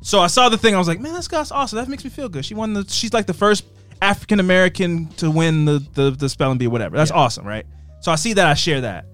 So 0.03 0.21
I 0.21 0.29
saw 0.29 0.49
the 0.49 0.57
thing. 0.59 0.75
I 0.75 0.79
was 0.79 0.87
like, 0.87 1.01
man, 1.01 1.15
this 1.15 1.27
guy's 1.27 1.51
awesome. 1.51 1.79
That 1.79 1.89
makes 1.89 2.05
me 2.05 2.11
feel 2.11 2.29
good. 2.29 2.45
She 2.45 2.55
won 2.55 2.75
the. 2.75 2.85
She's 2.89 3.13
like 3.13 3.27
the 3.27 3.35
first 3.35 3.65
African 4.01 4.39
American 4.39 5.09
to 5.17 5.31
win 5.33 5.65
the, 5.65 5.85
the 5.95 6.11
the 6.13 6.29
spelling 6.29 6.59
bee, 6.59 6.69
whatever. 6.69 6.97
That's 6.97 7.11
awesome, 7.11 7.45
right? 7.45 7.67
So 8.03 8.13
I 8.13 8.15
see 8.15 8.35
that. 8.35 8.47
I 8.47 8.55
share 8.55 8.83
that. 8.83 9.07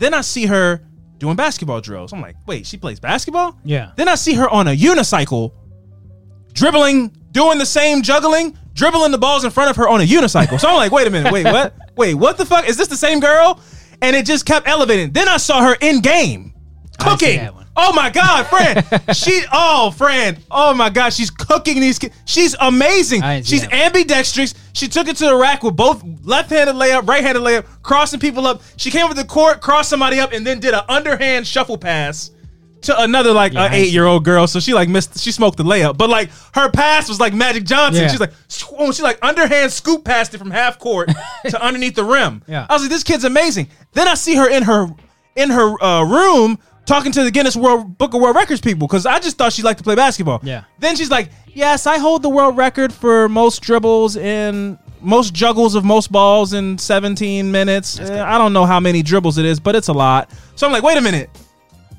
Then 0.00 0.12
I 0.12 0.22
see 0.22 0.46
her 0.46 0.82
doing 1.20 1.36
basketball 1.36 1.80
drills. 1.80 2.12
I'm 2.12 2.20
like, 2.20 2.34
wait, 2.46 2.66
she 2.66 2.76
plays 2.76 2.98
basketball? 2.98 3.56
Yeah. 3.62 3.92
Then 3.96 4.08
I 4.08 4.16
see 4.16 4.34
her 4.34 4.48
on 4.50 4.66
a 4.66 4.76
unicycle, 4.76 5.52
dribbling, 6.52 7.08
doing 7.30 7.58
the 7.58 7.66
same 7.66 8.02
juggling, 8.02 8.58
dribbling 8.72 9.12
the 9.12 9.18
balls 9.18 9.44
in 9.44 9.50
front 9.50 9.70
of 9.70 9.76
her 9.76 9.88
on 9.88 10.00
a 10.00 10.04
unicycle. 10.04 10.58
So 10.58 10.68
I'm 10.68 10.76
like, 10.76 10.90
wait 10.90 11.06
a 11.06 11.10
minute, 11.10 11.32
wait, 11.32 11.44
what? 11.44 11.74
Wait, 11.96 12.14
what 12.14 12.38
the 12.38 12.46
fuck? 12.46 12.66
Is 12.66 12.78
this 12.78 12.88
the 12.88 12.96
same 12.96 13.20
girl? 13.20 13.60
And 14.00 14.16
it 14.16 14.24
just 14.24 14.46
kept 14.46 14.66
elevating. 14.66 15.12
Then 15.12 15.28
I 15.28 15.36
saw 15.36 15.60
her 15.60 15.76
in 15.82 16.00
game 16.00 16.54
I 16.98 17.04
didn't 17.04 17.20
see 17.20 17.26
cooking. 17.36 17.59
Oh 17.82 17.94
my 17.94 18.10
God, 18.10 18.46
Fran. 18.46 18.84
she, 19.14 19.42
oh, 19.50 19.90
Fran. 19.90 20.38
Oh 20.50 20.74
my 20.74 20.90
God, 20.90 21.14
she's 21.14 21.30
cooking 21.30 21.80
these 21.80 21.98
kids. 21.98 22.14
She's 22.26 22.54
amazing. 22.60 23.22
I 23.22 23.40
She's 23.40 23.62
that 23.62 23.72
ambidextrous. 23.72 24.54
She 24.74 24.86
took 24.86 25.08
it 25.08 25.16
to 25.16 25.24
the 25.24 25.34
rack 25.34 25.62
with 25.62 25.76
both 25.76 26.04
left-handed 26.22 26.76
layup, 26.76 27.08
right-handed 27.08 27.42
layup, 27.42 27.64
crossing 27.82 28.20
people 28.20 28.46
up. 28.46 28.60
She 28.76 28.90
came 28.90 29.04
over 29.04 29.14
the 29.14 29.24
court, 29.24 29.62
crossed 29.62 29.88
somebody 29.88 30.20
up, 30.20 30.32
and 30.32 30.46
then 30.46 30.60
did 30.60 30.74
an 30.74 30.82
underhand 30.90 31.46
shuffle 31.46 31.78
pass 31.78 32.30
to 32.82 33.00
another 33.00 33.32
like 33.32 33.54
Yeah, 33.54 33.62
I 33.62 33.70
see 33.70 33.76
eight-year-old 33.76 34.24
girl. 34.24 34.46
So 34.46 34.60
she 34.60 34.74
like 34.74 34.90
missed. 34.90 35.18
She 35.18 35.32
smoked 35.32 35.56
the 35.56 35.64
layup, 35.64 35.96
but 35.96 36.10
like 36.10 36.30
her 36.54 36.70
pass 36.70 37.08
was 37.08 37.18
like 37.18 37.32
Magic 37.32 37.64
Johnson. 37.64 38.02
Yeah. 38.02 38.10
She's 38.10 38.20
like, 38.20 38.32
oh, 38.72 38.92
she 38.92 39.02
like 39.02 39.18
underhand 39.22 39.72
scoop 39.72 40.04
passed 40.04 40.34
it 40.34 40.38
from 40.38 40.50
half 40.50 40.78
court 40.78 41.10
to 41.46 41.62
underneath 41.62 41.94
the 41.94 42.04
rim. 42.04 42.42
Yeah. 42.46 42.66
I 42.68 42.74
was 42.74 42.82
like, 42.82 42.90
this 42.90 43.04
kid's 43.04 43.24
amazing. 43.24 43.68
Then 43.92 44.06
I 44.06 44.14
see 44.14 44.36
her 44.36 44.48
in 44.50 44.64
her 44.64 44.88
in 45.36 45.50
her 45.50 45.82
uh, 45.82 46.04
room 46.04 46.58
talking 46.86 47.12
to 47.12 47.24
the 47.24 47.30
Guinness 47.30 47.56
World 47.56 47.96
Book 47.98 48.14
of 48.14 48.20
World 48.20 48.36
Records 48.36 48.60
people 48.60 48.86
because 48.86 49.06
I 49.06 49.18
just 49.18 49.36
thought 49.38 49.52
she 49.52 49.62
liked 49.62 49.78
to 49.78 49.84
play 49.84 49.94
basketball. 49.94 50.40
Yeah. 50.42 50.64
Then 50.78 50.96
she's 50.96 51.10
like, 51.10 51.30
yes, 51.54 51.86
I 51.86 51.98
hold 51.98 52.22
the 52.22 52.28
world 52.28 52.56
record 52.56 52.92
for 52.92 53.28
most 53.28 53.62
dribbles 53.62 54.16
in 54.16 54.78
most 55.00 55.34
juggles 55.34 55.74
of 55.74 55.84
most 55.84 56.12
balls 56.12 56.52
in 56.52 56.78
17 56.78 57.50
minutes. 57.50 57.98
Eh, 57.98 58.22
I 58.22 58.38
don't 58.38 58.52
know 58.52 58.66
how 58.66 58.80
many 58.80 59.02
dribbles 59.02 59.38
it 59.38 59.44
is, 59.44 59.58
but 59.60 59.74
it's 59.74 59.88
a 59.88 59.92
lot. 59.92 60.30
So 60.56 60.66
I'm 60.66 60.72
like, 60.72 60.82
wait 60.82 60.98
a 60.98 61.00
minute. 61.00 61.30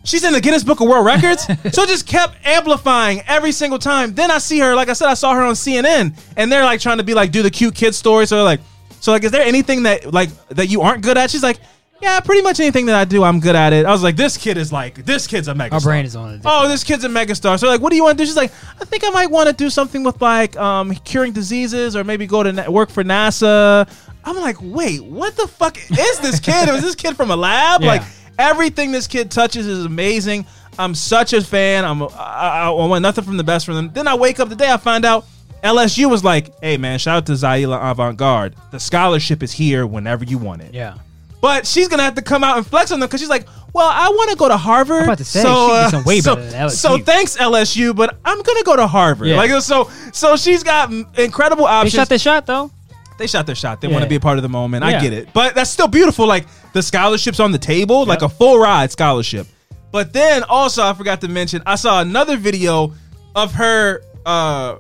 She's 0.04 0.24
in 0.24 0.34
the 0.34 0.42
Guinness 0.42 0.64
Book 0.64 0.82
of 0.82 0.88
World 0.88 1.06
Records. 1.06 1.44
so 1.74 1.84
it 1.84 1.90
just 1.90 2.08
kept 2.08 2.36
amplifying 2.46 3.22
every 3.28 3.52
single 3.52 3.80
time. 3.80 4.14
Then 4.14 4.32
I 4.32 4.40
see 4.40 4.60
her, 4.60 4.76
like 4.76 4.90
I 4.90 4.94
said, 4.94 5.08
I 5.08 5.14
saw 5.14 5.34
her 5.34 5.44
on 5.44 5.54
CNN, 5.54 6.18
and 6.38 6.52
they're 6.52 6.64
like 6.64 6.80
trying 6.80 6.98
to 6.98 7.04
be 7.04 7.14
like, 7.14 7.32
do 7.32 7.44
the 7.44 7.52
cute 7.52 7.76
kid 7.76 7.94
story. 7.94 8.26
So 8.26 8.36
they're 8.36 8.44
like, 8.44 8.62
so 9.00 9.12
like, 9.12 9.24
is 9.24 9.32
there 9.32 9.44
anything 9.44 9.84
that 9.84 10.12
like 10.14 10.30
that 10.50 10.68
you 10.68 10.82
aren't 10.82 11.04
good 11.04 11.18
at? 11.18 11.30
She's 11.30 11.44
like, 11.44 11.60
yeah, 12.02 12.20
pretty 12.20 12.42
much 12.42 12.60
anything 12.60 12.88
that 12.88 12.96
I 12.96 13.06
do, 13.06 13.24
I'm 13.24 13.40
good 13.40 13.56
at 13.56 13.74
it. 13.74 13.86
I 13.86 13.92
was 13.92 14.02
like, 14.02 14.16
this 14.16 14.38
kid 14.38 14.58
is 14.58 14.72
like, 14.72 15.06
this 15.06 15.28
kid's 15.28 15.48
a 15.48 15.56
mega. 15.56 15.76
Our 15.76 15.82
brain 15.82 16.06
is 16.06 16.16
on 16.16 16.34
it. 16.36 16.42
Oh, 16.46 16.68
this 16.68 16.84
kid's 16.84 17.04
a 17.04 17.10
megastar. 17.10 17.60
So 17.60 17.68
like, 17.68 17.82
what 17.82 17.92
do 17.92 17.96
you 17.96 18.04
want 18.04 18.18
to 18.18 18.24
do? 18.24 18.26
She's 18.26 18.36
like, 18.36 18.52
I 18.80 18.86
think 18.86 19.04
I 19.06 19.10
might 19.10 19.30
want 19.30 19.48
to 19.50 19.54
do 19.54 19.70
something 19.70 20.04
with 20.04 20.22
like 20.22 20.58
um, 20.58 20.94
curing 20.96 21.32
diseases, 21.32 21.96
or 21.96 22.04
maybe 22.04 22.26
go 22.26 22.44
to 22.44 22.52
na- 22.52 22.70
work 22.72 22.90
for 22.90 23.04
NASA. 23.04 23.88
I'm 24.24 24.36
like, 24.38 24.58
wait, 24.62 25.04
what 25.04 25.36
the 25.36 25.48
fuck 25.48 25.78
is 25.78 26.20
this 26.20 26.40
kid? 26.40 26.70
is 26.70 26.82
this 26.82 26.96
kid 26.96 27.16
from 27.16 27.32
a 27.32 27.36
lab? 27.36 27.82
Yeah. 27.82 27.88
Like 27.88 28.02
everything 28.40 28.92
this 28.92 29.08
kid 29.08 29.30
touches 29.30 29.68
is 29.68 29.86
amazing. 29.86 30.46
I'm 30.80 30.96
such 30.96 31.34
a 31.34 31.42
fan. 31.42 31.86
I'm 31.86 32.02
I, 32.04 32.08
I, 32.08 32.68
I 32.68 32.70
want 32.72 33.02
nothing 33.04 33.24
from 33.24 33.38
the 33.38 33.44
best 33.44 33.66
from 33.66 33.76
them. 33.76 33.92
Then 33.94 34.08
I 34.08 34.16
wake 34.16 34.40
up 34.40 34.50
the 34.50 34.56
day 34.56 34.72
I 34.72 34.78
find 34.78 35.06
out 35.06 35.26
LSU 35.64 36.10
was 36.10 36.24
like, 36.24 36.52
"Hey 36.62 36.78
man, 36.78 36.98
shout 36.98 37.18
out 37.18 37.26
to 37.28 37.34
Zaila 37.34 37.92
Avant 37.92 38.18
Garde. 38.18 38.56
The 38.72 38.80
scholarship 38.80 39.44
is 39.44 39.52
here 39.52 39.86
whenever 39.86 40.24
you 40.24 40.38
want 40.40 40.62
it." 40.64 40.74
Yeah. 40.74 40.98
But 41.42 41.66
she's 41.66 41.88
gonna 41.88 42.04
have 42.04 42.16
to 42.16 42.22
come 42.22 42.44
out 42.44 42.58
and 42.58 42.66
flex 42.66 42.92
on 42.92 43.00
them 43.00 43.08
because 43.08 43.20
she's 43.20 43.30
like, 43.30 43.48
"Well, 43.74 43.90
I 43.92 44.10
want 44.10 44.30
to 44.30 44.36
go 44.38 44.48
to 44.48 44.58
Harvard." 44.58 44.98
I'm 45.00 45.04
about 45.06 45.18
to 45.18 45.26
say, 45.26 45.42
so, 45.42 45.72
uh, 45.74 45.90
some 45.90 46.04
way 46.04 46.20
so, 46.22 46.70
so 46.70 46.98
thanks 47.00 47.36
LSU, 47.36 47.96
but 47.96 48.18
I'm 48.24 48.42
gonna 48.44 48.64
go 48.64 48.76
to 48.76 48.86
Harvard. 48.88 49.28
Yeah. 49.28 49.38
Like 49.38 49.50
so, 49.62 49.90
so 50.14 50.38
she's 50.38 50.62
got 50.64 50.92
incredible 51.18 51.66
options. 51.66 51.94
They 51.94 51.98
shot 51.98 52.10
their 52.10 52.20
shot 52.20 52.46
though. 52.46 52.72
They 53.18 53.28
shot 53.28 53.46
their 53.46 53.56
shot. 53.56 53.82
They 53.82 53.88
Yeah. 53.88 53.94
want 53.94 54.04
to 54.04 54.10
be 54.10 54.16
a 54.16 54.20
part 54.20 54.38
of 54.38 54.44
the 54.44 54.50
moment. 54.50 54.84
I 54.84 55.00
get 55.00 55.14
it. 55.14 55.30
But 55.34 55.56
that's 55.56 55.70
still 55.70 55.88
beautiful. 55.88 56.28
Like 56.28 56.46
the 56.74 56.82
scholarships 56.84 57.40
on 57.40 57.52
the 57.52 57.60
table, 57.60 58.06
like 58.06 58.22
a 58.22 58.30
full 58.30 58.60
ride 58.60 58.92
scholarship. 58.92 59.48
But 59.92 60.14
then 60.14 60.44
also, 60.44 60.84
I 60.84 60.94
forgot 60.94 61.22
to 61.22 61.28
mention, 61.28 61.62
I 61.66 61.76
saw 61.76 62.02
another 62.02 62.38
video 62.38 62.94
of 63.36 63.54
her 63.56 64.02
uh, 64.26 64.76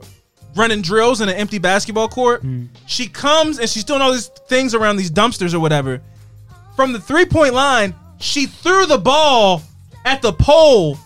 running 0.55 0.81
drills 0.81 1.21
in 1.21 1.29
an 1.29 1.35
empty 1.35 1.57
basketball 1.57 2.07
court. 2.07 2.41
Hmm. 2.41 2.65
She 2.85 3.07
comes 3.07 3.59
and 3.59 3.69
she's 3.69 3.83
doing 3.83 4.01
all 4.01 4.11
these 4.11 4.27
things 4.47 4.73
around 4.73 4.97
these 4.97 5.11
dumpsters 5.11 5.53
or 5.53 5.59
whatever. 5.59 6.01
From 6.81 6.93
the 6.93 6.99
three 6.99 7.25
point 7.25 7.53
line, 7.53 7.93
she 8.19 8.47
threw 8.47 8.87
the 8.87 8.97
ball 8.97 9.61
at 10.03 10.23
the 10.23 10.33
pole 10.33 10.97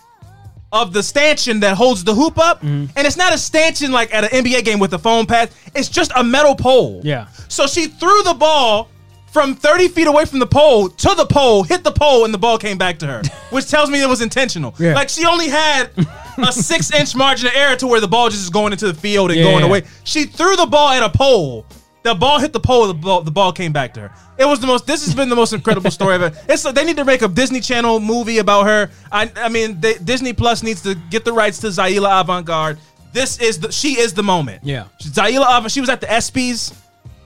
of 0.72 0.94
the 0.94 1.02
stanchion 1.02 1.60
that 1.60 1.76
holds 1.76 2.02
the 2.02 2.14
hoop 2.14 2.38
up. 2.38 2.60
Mm-hmm. 2.62 2.96
And 2.96 3.06
it's 3.06 3.18
not 3.18 3.34
a 3.34 3.36
stanchion 3.36 3.92
like 3.92 4.10
at 4.14 4.24
an 4.24 4.42
NBA 4.42 4.64
game 4.64 4.78
with 4.78 4.94
a 4.94 4.98
foam 4.98 5.26
pad. 5.26 5.50
It's 5.74 5.90
just 5.90 6.12
a 6.16 6.24
metal 6.24 6.54
pole. 6.54 7.02
Yeah. 7.04 7.26
So 7.48 7.66
she 7.66 7.88
threw 7.88 8.22
the 8.22 8.32
ball 8.32 8.88
from 9.32 9.54
30 9.54 9.88
feet 9.88 10.06
away 10.06 10.24
from 10.24 10.38
the 10.38 10.46
pole 10.46 10.88
to 10.88 11.14
the 11.14 11.26
pole, 11.26 11.62
hit 11.62 11.84
the 11.84 11.92
pole, 11.92 12.24
and 12.24 12.32
the 12.32 12.38
ball 12.38 12.56
came 12.56 12.78
back 12.78 12.98
to 13.00 13.06
her, 13.06 13.22
which 13.50 13.68
tells 13.68 13.90
me 13.90 14.02
it 14.02 14.08
was 14.08 14.22
intentional. 14.22 14.74
Yeah. 14.78 14.94
Like 14.94 15.10
she 15.10 15.26
only 15.26 15.50
had 15.50 15.90
a 16.38 16.52
six 16.54 16.90
inch 16.90 17.14
margin 17.14 17.48
of 17.48 17.52
error 17.54 17.76
to 17.76 17.86
where 17.86 18.00
the 18.00 18.08
ball 18.08 18.30
just 18.30 18.40
is 18.44 18.48
going 18.48 18.72
into 18.72 18.86
the 18.86 18.94
field 18.98 19.30
and 19.30 19.38
Yeah. 19.40 19.44
going 19.44 19.62
away. 19.62 19.82
She 20.04 20.24
threw 20.24 20.56
the 20.56 20.64
ball 20.64 20.88
at 20.88 21.02
a 21.02 21.10
pole. 21.10 21.66
The 22.06 22.14
ball 22.14 22.38
hit 22.38 22.52
the 22.52 22.60
pole. 22.60 22.86
The 22.86 22.94
ball, 22.94 23.22
the 23.22 23.32
ball 23.32 23.52
came 23.52 23.72
back 23.72 23.92
to 23.94 24.00
her. 24.02 24.12
It 24.38 24.44
was 24.44 24.60
the 24.60 24.66
most. 24.68 24.86
This 24.86 25.04
has 25.04 25.12
been 25.12 25.28
the 25.28 25.34
most 25.34 25.52
incredible 25.52 25.90
story 25.90 26.14
ever. 26.14 26.32
It's 26.48 26.62
they 26.62 26.84
need 26.84 26.96
to 26.98 27.04
make 27.04 27.22
a 27.22 27.28
Disney 27.28 27.60
Channel 27.60 27.98
movie 27.98 28.38
about 28.38 28.66
her. 28.66 28.90
I, 29.10 29.28
I 29.34 29.48
mean, 29.48 29.80
they, 29.80 29.94
Disney 29.94 30.32
Plus 30.32 30.62
needs 30.62 30.82
to 30.82 30.94
get 31.10 31.24
the 31.24 31.32
rights 31.32 31.58
to 31.60 31.66
Zaila 31.66 32.20
Avant 32.20 32.46
Garde. 32.46 32.78
This 33.12 33.40
is 33.40 33.58
the. 33.58 33.72
She 33.72 33.98
is 33.98 34.14
the 34.14 34.22
moment. 34.22 34.62
Yeah. 34.62 34.84
Zaila 35.00 35.58
Avant. 35.58 35.72
She 35.72 35.80
was 35.80 35.90
at 35.90 36.00
the 36.00 36.06
ESPYS. 36.06 36.76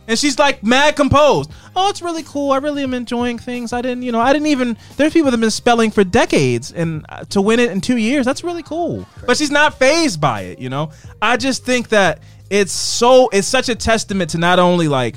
And 0.08 0.18
she's 0.18 0.38
like 0.38 0.64
mad 0.64 0.96
composed. 0.96 1.52
Oh, 1.76 1.88
it's 1.90 2.02
really 2.02 2.24
cool. 2.24 2.50
I 2.50 2.56
really 2.56 2.82
am 2.82 2.94
enjoying 2.94 3.38
things. 3.38 3.72
I 3.72 3.80
didn't, 3.80 4.02
you 4.02 4.10
know, 4.10 4.18
I 4.18 4.32
didn't 4.32 4.48
even. 4.48 4.76
There's 4.96 5.12
people 5.12 5.26
that 5.26 5.32
have 5.32 5.40
been 5.40 5.50
spelling 5.50 5.92
for 5.92 6.02
decades, 6.02 6.72
and 6.72 7.04
uh, 7.10 7.24
to 7.26 7.40
win 7.40 7.60
it 7.60 7.70
in 7.70 7.80
two 7.80 7.96
years, 7.96 8.26
that's 8.26 8.42
really 8.42 8.64
cool. 8.64 9.06
But 9.24 9.36
she's 9.36 9.52
not 9.52 9.78
phased 9.78 10.20
by 10.20 10.40
it. 10.40 10.58
You 10.58 10.68
know, 10.68 10.90
I 11.22 11.36
just 11.36 11.64
think 11.64 11.90
that 11.90 12.22
it's 12.50 12.72
so. 12.72 13.28
It's 13.32 13.46
such 13.46 13.68
a 13.68 13.74
testament 13.74 14.30
to 14.30 14.38
not 14.38 14.58
only 14.58 14.88
like 14.88 15.16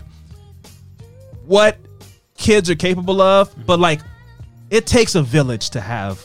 what 1.45 1.77
kids 2.37 2.69
are 2.69 2.75
capable 2.75 3.21
of, 3.21 3.53
but 3.65 3.79
like 3.79 4.01
it 4.69 4.85
takes 4.85 5.15
a 5.15 5.21
village 5.21 5.71
to 5.71 5.81
have 5.81 6.23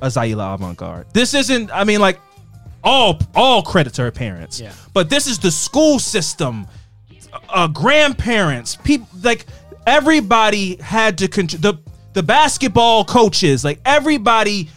a 0.00 0.06
Zaila 0.06 0.54
avant-garde. 0.54 1.06
This 1.12 1.34
isn't. 1.34 1.70
I 1.70 1.84
mean, 1.84 2.00
like 2.00 2.18
all 2.82 3.18
all 3.34 3.62
credit 3.62 3.94
to 3.94 4.02
her 4.02 4.10
parents. 4.10 4.58
Yeah. 4.58 4.72
But 4.94 5.10
this 5.10 5.26
is 5.26 5.38
the 5.38 5.50
school 5.50 5.98
system, 5.98 6.66
uh, 7.50 7.68
grandparents, 7.68 8.76
people 8.76 9.08
like 9.22 9.46
everybody 9.86 10.76
had 10.76 11.18
to 11.18 11.28
con- 11.28 11.46
the 11.46 11.78
the 12.14 12.22
basketball 12.22 13.04
coaches, 13.04 13.64
like 13.64 13.80
everybody 13.84 14.70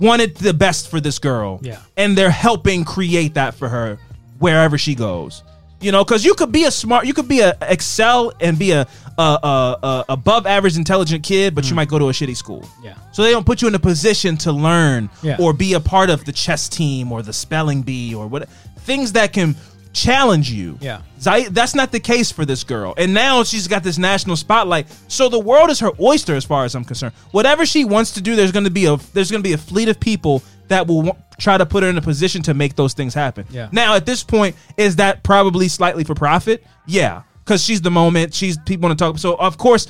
wanted 0.00 0.36
the 0.36 0.52
best 0.52 0.90
for 0.90 1.00
this 1.00 1.20
girl. 1.20 1.60
Yeah. 1.62 1.80
And 1.96 2.18
they're 2.18 2.30
helping 2.30 2.84
create 2.84 3.34
that 3.34 3.54
for 3.54 3.68
her 3.68 3.98
wherever 4.42 4.76
she 4.76 4.94
goes. 4.94 5.42
You 5.80 5.90
know, 5.90 6.04
because 6.04 6.24
you 6.24 6.34
could 6.34 6.52
be 6.52 6.64
a 6.64 6.70
smart, 6.70 7.06
you 7.06 7.14
could 7.14 7.26
be 7.26 7.40
a 7.40 7.56
excel 7.62 8.32
and 8.40 8.56
be 8.56 8.70
a, 8.70 8.86
a, 9.18 9.22
a, 9.22 9.78
a 9.82 10.04
above 10.10 10.46
average 10.46 10.76
intelligent 10.76 11.24
kid, 11.24 11.54
but 11.56 11.68
you 11.68 11.74
might 11.74 11.88
go 11.88 11.98
to 11.98 12.08
a 12.08 12.12
shitty 12.12 12.36
school. 12.36 12.60
Mm. 12.60 12.84
Yeah. 12.84 12.94
So 13.12 13.22
they 13.24 13.32
don't 13.32 13.44
put 13.44 13.62
you 13.62 13.68
in 13.68 13.74
a 13.74 13.80
position 13.80 14.36
to 14.38 14.52
learn 14.52 15.10
Yeah. 15.22 15.38
or 15.40 15.52
be 15.52 15.72
a 15.74 15.80
part 15.80 16.08
of 16.08 16.24
the 16.24 16.30
chess 16.32 16.68
team 16.68 17.10
or 17.10 17.22
the 17.22 17.32
spelling 17.32 17.82
bee 17.82 18.14
or 18.14 18.28
what 18.28 18.48
things 18.80 19.12
that 19.12 19.32
can 19.32 19.56
challenge 19.92 20.50
you. 20.50 20.78
Yeah. 20.80 21.02
That's 21.50 21.74
not 21.74 21.90
the 21.90 22.00
case 22.00 22.30
for 22.30 22.44
this 22.44 22.62
girl. 22.64 22.94
And 22.96 23.12
now 23.12 23.42
she's 23.42 23.66
got 23.66 23.82
this 23.82 23.98
national 23.98 24.36
spotlight. 24.36 24.86
So 25.08 25.28
the 25.28 25.38
world 25.38 25.68
is 25.70 25.80
her 25.80 25.90
oyster 26.00 26.34
as 26.36 26.44
far 26.44 26.64
as 26.64 26.74
I'm 26.76 26.84
concerned. 26.84 27.12
Whatever 27.32 27.66
she 27.66 27.84
wants 27.84 28.12
to 28.12 28.20
do, 28.20 28.36
there's 28.36 28.52
going 28.52 28.64
to 28.64 28.70
be 28.70 28.86
a 28.86 28.96
there's 29.14 29.30
going 29.32 29.42
to 29.42 29.48
be 29.48 29.52
a 29.52 29.58
fleet 29.58 29.88
of 29.88 29.98
people 29.98 30.42
that 30.72 30.86
will 30.86 31.02
wa- 31.02 31.16
try 31.38 31.56
to 31.58 31.64
put 31.66 31.82
her 31.82 31.88
in 31.88 31.96
a 31.98 32.02
position 32.02 32.42
to 32.42 32.54
make 32.54 32.74
those 32.76 32.92
things 32.94 33.14
happen. 33.14 33.46
Yeah. 33.50 33.68
Now 33.72 33.94
at 33.94 34.06
this 34.06 34.22
point, 34.24 34.56
is 34.76 34.96
that 34.96 35.22
probably 35.22 35.68
slightly 35.68 36.04
for 36.04 36.14
profit? 36.14 36.64
Yeah, 36.86 37.22
because 37.44 37.62
she's 37.62 37.80
the 37.82 37.90
moment. 37.90 38.34
She's 38.34 38.58
people 38.58 38.88
want 38.88 38.98
to 38.98 39.04
talk. 39.04 39.18
So 39.18 39.34
of 39.36 39.58
course. 39.58 39.86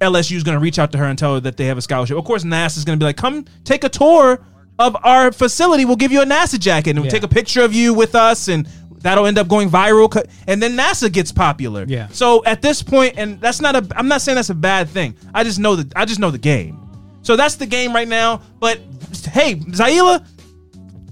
LSU 0.00 0.36
is 0.36 0.44
going 0.44 0.54
to 0.56 0.60
reach 0.60 0.78
out 0.78 0.92
to 0.92 0.98
her 0.98 1.04
and 1.04 1.18
tell 1.18 1.34
her 1.34 1.40
that 1.40 1.56
they 1.56 1.66
have 1.66 1.76
a 1.76 1.82
scholarship. 1.82 2.16
Of 2.16 2.24
course, 2.24 2.44
NASA 2.44 2.78
is 2.78 2.84
going 2.84 2.98
to 2.98 3.02
be 3.02 3.06
like, 3.06 3.16
"Come 3.16 3.44
take 3.64 3.82
a 3.82 3.88
tour 3.88 4.40
of 4.78 4.96
our 5.02 5.32
facility. 5.32 5.84
We'll 5.84 5.96
give 5.96 6.12
you 6.12 6.22
a 6.22 6.24
NASA 6.24 6.58
jacket 6.58 6.90
and 6.90 7.00
we'll 7.00 7.06
Yeah. 7.06 7.10
take 7.18 7.24
a 7.24 7.28
picture 7.28 7.62
of 7.62 7.74
you 7.74 7.92
with 7.92 8.14
us, 8.14 8.46
and 8.48 8.66
that'll 9.00 9.26
end 9.26 9.38
up 9.38 9.48
going 9.48 9.68
viral. 9.68 10.24
And 10.46 10.62
then 10.62 10.76
NASA 10.76 11.12
gets 11.12 11.32
popular. 11.32 11.84
Yeah. 11.86 12.06
So 12.12 12.44
at 12.44 12.62
this 12.62 12.80
point, 12.80 13.14
and 13.18 13.40
that's 13.40 13.60
not 13.60 13.74
a. 13.74 13.86
I'm 13.96 14.06
not 14.08 14.22
saying 14.22 14.36
that's 14.36 14.50
a 14.50 14.54
bad 14.54 14.88
thing. 14.88 15.16
I 15.34 15.42
just 15.42 15.58
know 15.58 15.74
that 15.76 15.92
I 15.96 16.04
just 16.04 16.20
know 16.20 16.30
the 16.30 16.38
game. 16.38 16.78
So 17.22 17.34
that's 17.36 17.56
the 17.56 17.66
game 17.66 17.92
right 17.92 18.08
now. 18.08 18.40
But 18.60 18.80
hey, 19.12 19.56
Zaila, 19.56 20.26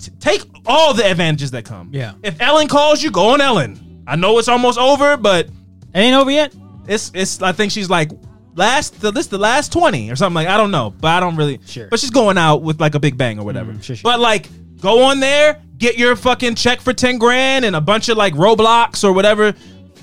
t- 0.00 0.12
take 0.20 0.42
all 0.66 0.94
the 0.94 1.04
advantages 1.08 1.50
that 1.52 1.64
come. 1.64 1.90
Yeah. 1.92 2.14
If 2.22 2.40
Ellen 2.40 2.68
calls 2.68 3.02
you, 3.02 3.10
go 3.10 3.30
on 3.30 3.40
Ellen. 3.40 4.02
I 4.06 4.16
know 4.16 4.38
it's 4.38 4.48
almost 4.48 4.78
over, 4.78 5.16
but 5.16 5.46
It 5.46 5.52
ain't 5.94 6.16
over 6.16 6.30
yet. 6.30 6.54
it's 6.86 7.10
it's. 7.14 7.40
I 7.42 7.52
think 7.52 7.70
she's 7.72 7.88
like 7.90 8.10
last 8.56 9.00
the 9.00 9.10
this 9.10 9.26
the 9.28 9.38
last 9.38 9.72
twenty 9.72 10.10
or 10.10 10.16
something 10.16 10.34
like 10.34 10.48
I 10.48 10.56
don't 10.56 10.70
know, 10.70 10.90
but 11.00 11.08
I 11.08 11.20
don't 11.20 11.36
really. 11.36 11.60
Sure. 11.66 11.86
But 11.88 12.00
she's 12.00 12.10
going 12.10 12.36
out 12.38 12.62
with 12.62 12.80
like 12.80 12.94
a 12.94 13.00
big 13.00 13.16
bang 13.16 13.38
or 13.38 13.44
whatever. 13.44 13.72
Mm, 13.72 13.82
sure, 13.82 13.96
sure. 13.96 14.02
But 14.10 14.20
like, 14.20 14.48
go 14.80 15.02
on 15.04 15.20
there, 15.20 15.60
get 15.78 15.96
your 15.98 16.16
fucking 16.16 16.54
check 16.56 16.80
for 16.80 16.92
ten 16.92 17.18
grand 17.18 17.64
and 17.64 17.76
a 17.76 17.80
bunch 17.80 18.08
of 18.08 18.16
like 18.16 18.34
Roblox 18.34 19.04
or 19.04 19.12
whatever. 19.12 19.52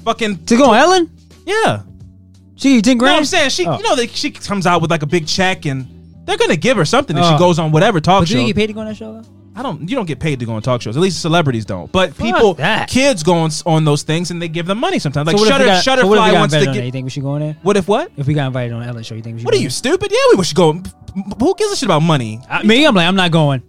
Fucking 0.05 0.45
To 0.45 0.55
go 0.57 0.69
on 0.71 0.77
Ellen. 0.77 1.11
yeah. 1.45 1.83
She 2.55 2.75
you 2.75 2.81
ten 2.81 2.97
grand. 2.97 3.17
I'm 3.17 3.25
saying 3.25 3.49
she, 3.51 3.67
Oh. 3.67 3.77
you 3.77 3.83
know, 3.83 3.95
that 3.95 4.09
she 4.11 4.31
comes 4.31 4.65
out 4.65 4.81
with 4.81 4.89
like 4.89 5.03
a 5.03 5.07
big 5.07 5.27
check 5.27 5.65
and. 5.65 5.87
They're 6.27 6.37
gonna 6.37 6.57
give 6.57 6.75
her 6.77 6.85
something 6.85 7.17
if 7.17 7.25
she 7.25 7.37
goes 7.37 7.57
on 7.57 7.71
whatever 7.71 8.01
talk 8.01 8.19
show. 8.19 8.19
But 8.21 8.27
do 8.27 8.33
show. 8.33 8.39
you 8.41 8.47
get 8.47 8.55
paid 8.57 8.67
to 8.67 8.73
go 8.73 8.81
on 8.81 8.87
that 8.87 8.97
show 8.97 9.13
though? 9.13 9.29
I 9.55 9.63
don't. 9.63 9.89
You 9.89 9.95
don't 9.95 10.05
get 10.05 10.19
paid 10.19 10.39
to 10.41 10.45
go 10.45 10.53
on 10.53 10.61
talk 10.61 10.83
shows. 10.83 10.95
At 10.95 11.01
least 11.01 11.19
celebrities 11.19 11.65
don't. 11.65 11.91
But 11.91 12.15
people, 12.15 12.53
that. 12.55 12.89
kids 12.89 13.23
go 13.23 13.33
on, 13.33 13.49
on 13.65 13.85
those 13.85 14.03
things 14.03 14.29
and 14.29 14.39
they 14.39 14.49
give 14.49 14.67
them 14.67 14.77
money 14.77 14.99
sometimes. 14.99 15.25
Like 15.25 15.35
so 15.37 15.41
what 15.41 15.47
Shutter, 15.47 15.63
if 15.63 15.67
we 15.67 15.73
got, 15.73 15.83
so 15.83 15.91
what 15.91 15.99
if 15.99 16.05
we 16.05 16.15
Shutterfly 16.17 16.31
got 16.31 16.39
wants 16.39 16.53
to 16.53 16.59
invited 16.59 16.67
on 16.67 16.73
there? 16.73 16.81
get. 16.81 16.85
You 16.85 16.91
think 16.91 17.03
we 17.05 17.09
should 17.09 17.23
go 17.23 17.29
on 17.29 17.39
there? 17.39 17.57
What 17.63 17.77
if 17.77 17.87
what? 17.87 18.11
If 18.17 18.27
we 18.27 18.33
got 18.35 18.47
invited 18.47 18.73
on 18.73 18.83
Ellen 18.83 19.01
show, 19.01 19.15
you 19.15 19.23
think 19.23 19.35
we 19.35 19.39
should? 19.39 19.45
What 19.45 19.53
go 19.53 19.57
are 19.57 19.61
you 19.61 19.67
on 19.67 19.71
stupid? 19.71 20.11
Yeah, 20.11 20.37
we 20.37 20.43
should 20.43 20.57
go. 20.57 20.73
Who 20.73 21.55
gives 21.55 21.71
a 21.71 21.75
shit 21.75 21.87
about 21.87 22.01
money? 22.03 22.37
there? 22.47 22.59
Uh, 22.59 22.63
me, 22.63 22.85
I'm 22.85 22.93
like, 22.93 23.07
I'm 23.07 23.15
not 23.15 23.31
going. 23.31 23.63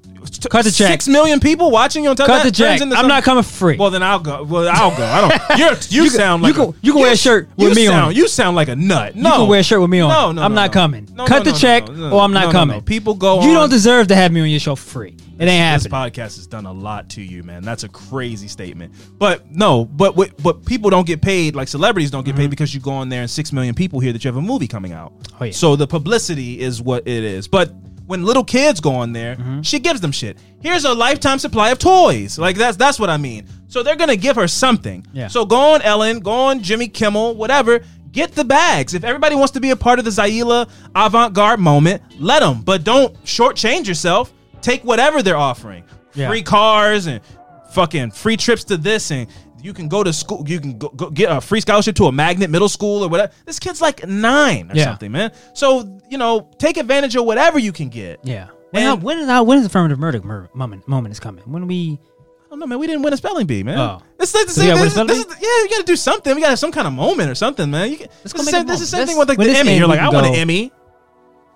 Cut 0.51 0.65
the 0.65 0.71
check. 0.73 0.91
Six 0.93 1.09
million 1.09 1.41
people 1.41 1.71
watching 1.71 2.05
you 2.05 2.11
on 2.11 2.17
Cut 2.17 2.27
television. 2.27 2.89
the 2.89 2.95
check. 2.95 2.99
I'm 3.03 3.09
not 3.09 3.23
coming 3.25 3.43
for 3.45 3.51
free. 3.53 3.77
Well, 3.77 3.91
then 3.91 4.03
I'll 4.03 4.19
go. 4.19 4.43
Well, 4.45 4.69
I'll 4.69 4.97
go. 4.97 5.05
I 5.05 5.29
don't. 5.29 5.59
You're, 5.59 5.73
you, 5.89 6.05
You 6.05 6.11
can- 6.11 6.19
sound 6.19 6.43
you 6.43 6.49
like 6.49 6.55
can- 6.57 6.65
a, 6.71 6.75
you 6.83 6.93
can 6.93 7.03
wear 7.03 7.13
a 7.13 7.17
shirt 7.17 7.49
with 7.57 7.75
me 7.77 7.87
on 7.87 7.93
sound, 7.93 8.13
it. 8.13 8.17
You 8.19 8.29
sound 8.29 8.57
like 8.57 8.69
a 8.69 8.77
nut. 8.77 9.17
No, 9.17 9.29
you 9.31 9.37
can 9.41 9.49
wear 9.49 9.61
a 9.61 9.63
shirt 9.63 9.81
with 9.81 9.91
me 9.91 10.01
on. 10.01 10.11
No, 10.11 10.33
no, 10.33 10.43
I'm 10.43 10.53
no, 10.53 10.63
not 10.63 10.71
no. 10.71 10.73
coming. 10.73 11.09
No, 11.15 11.27
Cut 11.27 11.45
the 11.45 11.53
check, 11.53 11.89
or 11.89 12.21
I'm 12.21 12.33
not 12.33 12.41
no, 12.41 12.47
no, 12.47 12.53
coming. 12.53 12.83
People 12.83 13.15
go. 13.15 13.43
You 13.43 13.49
on- 13.51 13.55
don't 13.55 13.71
deserve 13.71 14.09
to 14.09 14.15
have 14.17 14.33
me 14.33 14.41
on 14.41 14.49
your 14.49 14.61
show 14.61 14.75
free. 14.77 15.17
It 15.39 15.43
ain't 15.47 15.51
happening. 15.63 15.85
This 15.85 15.93
podcast 15.93 16.37
has 16.37 16.49
done 16.49 16.67
a 16.67 16.73
lot 16.73 17.09
to 17.11 17.23
you, 17.23 17.45
man. 17.45 17.63
That's 17.63 17.85
a 17.85 17.89
crazy 17.89 18.49
statement. 18.49 18.93
But 19.19 19.49
no, 19.49 19.85
but 19.85 20.17
what, 20.17 20.37
but 20.43 20.65
people 20.65 20.91
don't 20.91 21.07
get 21.07 21.23
paid 21.23 21.55
like 21.55 21.69
celebrities 21.69 22.11
don't 22.11 22.25
get 22.27 22.35
paid 22.35 22.51
because 22.51 22.75
you 22.75 22.81
go 22.81 22.91
on 22.91 23.09
there 23.09 23.21
and 23.21 23.31
six 23.31 23.53
million 23.53 23.75
people 23.77 24.01
hear 24.01 24.13
that 24.13 24.25
you 24.25 24.29
have 24.29 24.37
a 24.37 24.43
movie 24.43 24.67
coming 24.67 24.93
out. 24.93 25.13
Mm-hmm. 25.19 25.37
Oh, 25.41 25.47
yeah. 25.47 25.53
So 25.53 25.77
the 25.77 25.87
publicity 25.87 26.59
is 26.61 26.83
what 26.83 27.07
it 27.07 27.23
is. 27.23 27.47
But 27.47 27.73
when 28.09 28.25
little 28.25 28.43
kids 28.45 28.81
go 28.81 28.93
on 28.97 29.13
there, 29.13 29.37
Mm-hmm. 29.37 29.61
she 29.63 29.79
gives 29.79 30.01
them 30.01 30.11
shit. 30.13 30.37
Here's 30.61 30.85
a 30.85 30.93
lifetime 30.95 31.39
supply 31.39 31.71
of 31.71 31.79
toys. 31.79 32.39
Like 32.39 32.57
that's 32.57 32.77
that's 32.77 32.99
what 32.99 33.09
I 33.11 33.17
mean. 33.19 33.47
So 33.69 33.83
they're 33.85 33.95
gonna 33.97 34.17
give 34.17 34.35
her 34.37 34.49
something. 34.49 35.07
Yeah. 35.13 35.29
So 35.29 35.45
go 35.45 35.75
on 35.75 35.83
Ellen, 35.83 36.19
go 36.21 36.33
on 36.33 36.61
Jimmy 36.63 36.89
Kimmel, 36.89 37.37
whatever. 37.37 37.81
Get 38.11 38.33
the 38.33 38.45
bags. 38.45 38.95
If 38.95 39.05
everybody 39.05 39.35
wants 39.37 39.53
to 39.53 39.61
be 39.61 39.71
a 39.71 39.77
part 39.77 39.99
of 39.99 40.05
the 40.07 40.11
Zaila 40.11 40.69
avant-garde 40.97 41.61
moment, 41.61 42.03
let 42.19 42.41
them. 42.41 42.63
But 42.63 42.83
don't 42.83 43.15
shortchange 43.25 43.87
yourself. 43.87 44.33
Take 44.63 44.83
whatever 44.83 45.23
they're 45.23 45.37
offering. 45.37 45.85
Yeah. 46.15 46.29
Free 46.31 46.43
cars 46.43 47.07
and 47.07 47.21
fucking 47.71 48.13
free 48.13 48.37
trips 48.39 48.65
to 48.65 48.79
this 48.79 49.11
and 49.11 49.29
you 49.63 49.73
can 49.73 49.89
go 49.89 50.03
to 50.05 50.13
school. 50.13 50.45
You 50.47 50.61
can 50.61 50.79
go, 50.79 50.89
go 50.89 51.11
get 51.11 51.31
a 51.31 51.41
free 51.41 51.61
scholarship 51.61 51.97
to 51.97 52.07
a 52.07 52.13
magnet 52.13 52.51
middle 52.51 52.69
school 52.69 53.05
or 53.05 53.09
whatever. 53.09 53.33
This 53.45 53.59
kid's 53.59 53.81
like 53.81 54.07
nine 54.07 54.71
or 54.71 54.75
Yeah. 54.75 54.85
something, 54.85 55.11
man. 55.13 55.33
So 55.55 56.01
you 56.09 56.19
know, 56.19 56.51
take 56.59 56.77
advantage 56.77 57.17
of 57.17 57.25
whatever 57.25 57.59
you 57.59 57.73
can 57.73 57.89
get. 57.89 58.21
Yeah. 58.23 58.49
When, 58.71 58.83
And- 58.83 59.03
when 59.03 59.19
is 59.19 59.41
when 59.47 59.59
is 59.59 59.67
affirmative 59.67 59.99
murder 59.99 60.21
mur- 60.23 60.51
moment 60.55 60.87
moment 60.87 61.13
is 61.13 61.21
coming? 61.21 61.45
When 61.47 61.67
we 61.67 61.99
I 62.47 62.51
don't 62.53 62.61
know, 62.61 62.67
man. 62.67 62.79
We 62.79 62.87
didn't 62.87 63.03
win 63.03 63.13
a 63.13 63.17
spelling 63.19 63.47
bee, 63.47 63.63
man. 63.63 63.79
Oh. 63.79 64.03
It's 64.19 64.35
like 64.35 64.47
the 64.47 64.53
same. 64.53 64.75
This, 64.77 64.97
is- 64.97 65.07
this 65.07 65.19
is, 65.19 65.27
yeah, 65.29 65.63
you 65.63 65.69
got 65.69 65.79
to 65.79 65.83
do 65.85 65.97
something. 65.97 66.35
We 66.35 66.41
got 66.41 66.47
to 66.47 66.51
have 66.53 66.59
some 66.59 66.73
kind 66.73 66.87
of 66.87 66.95
moment 66.95 67.31
or 67.31 67.35
something, 67.35 67.71
man. 67.71 67.91
You 67.91 67.99
can, 67.99 68.09
this 68.23 68.33
is 68.35 68.45
the 68.47 68.51
same, 68.51 68.67
this 68.67 68.81
is 68.81 68.91
the 68.91 68.97
same 68.97 69.01
moment. 69.01 69.09
thing 69.09 69.19
with 69.19 69.29
like 69.29 69.39
the 69.39 69.59
Emmy. 69.59 69.77
You're 69.77 69.87
like, 69.87 70.01
I 70.01 70.05
can 70.07 70.15
want 70.15 70.27
an 70.29 70.35
Emmy. 70.35 70.73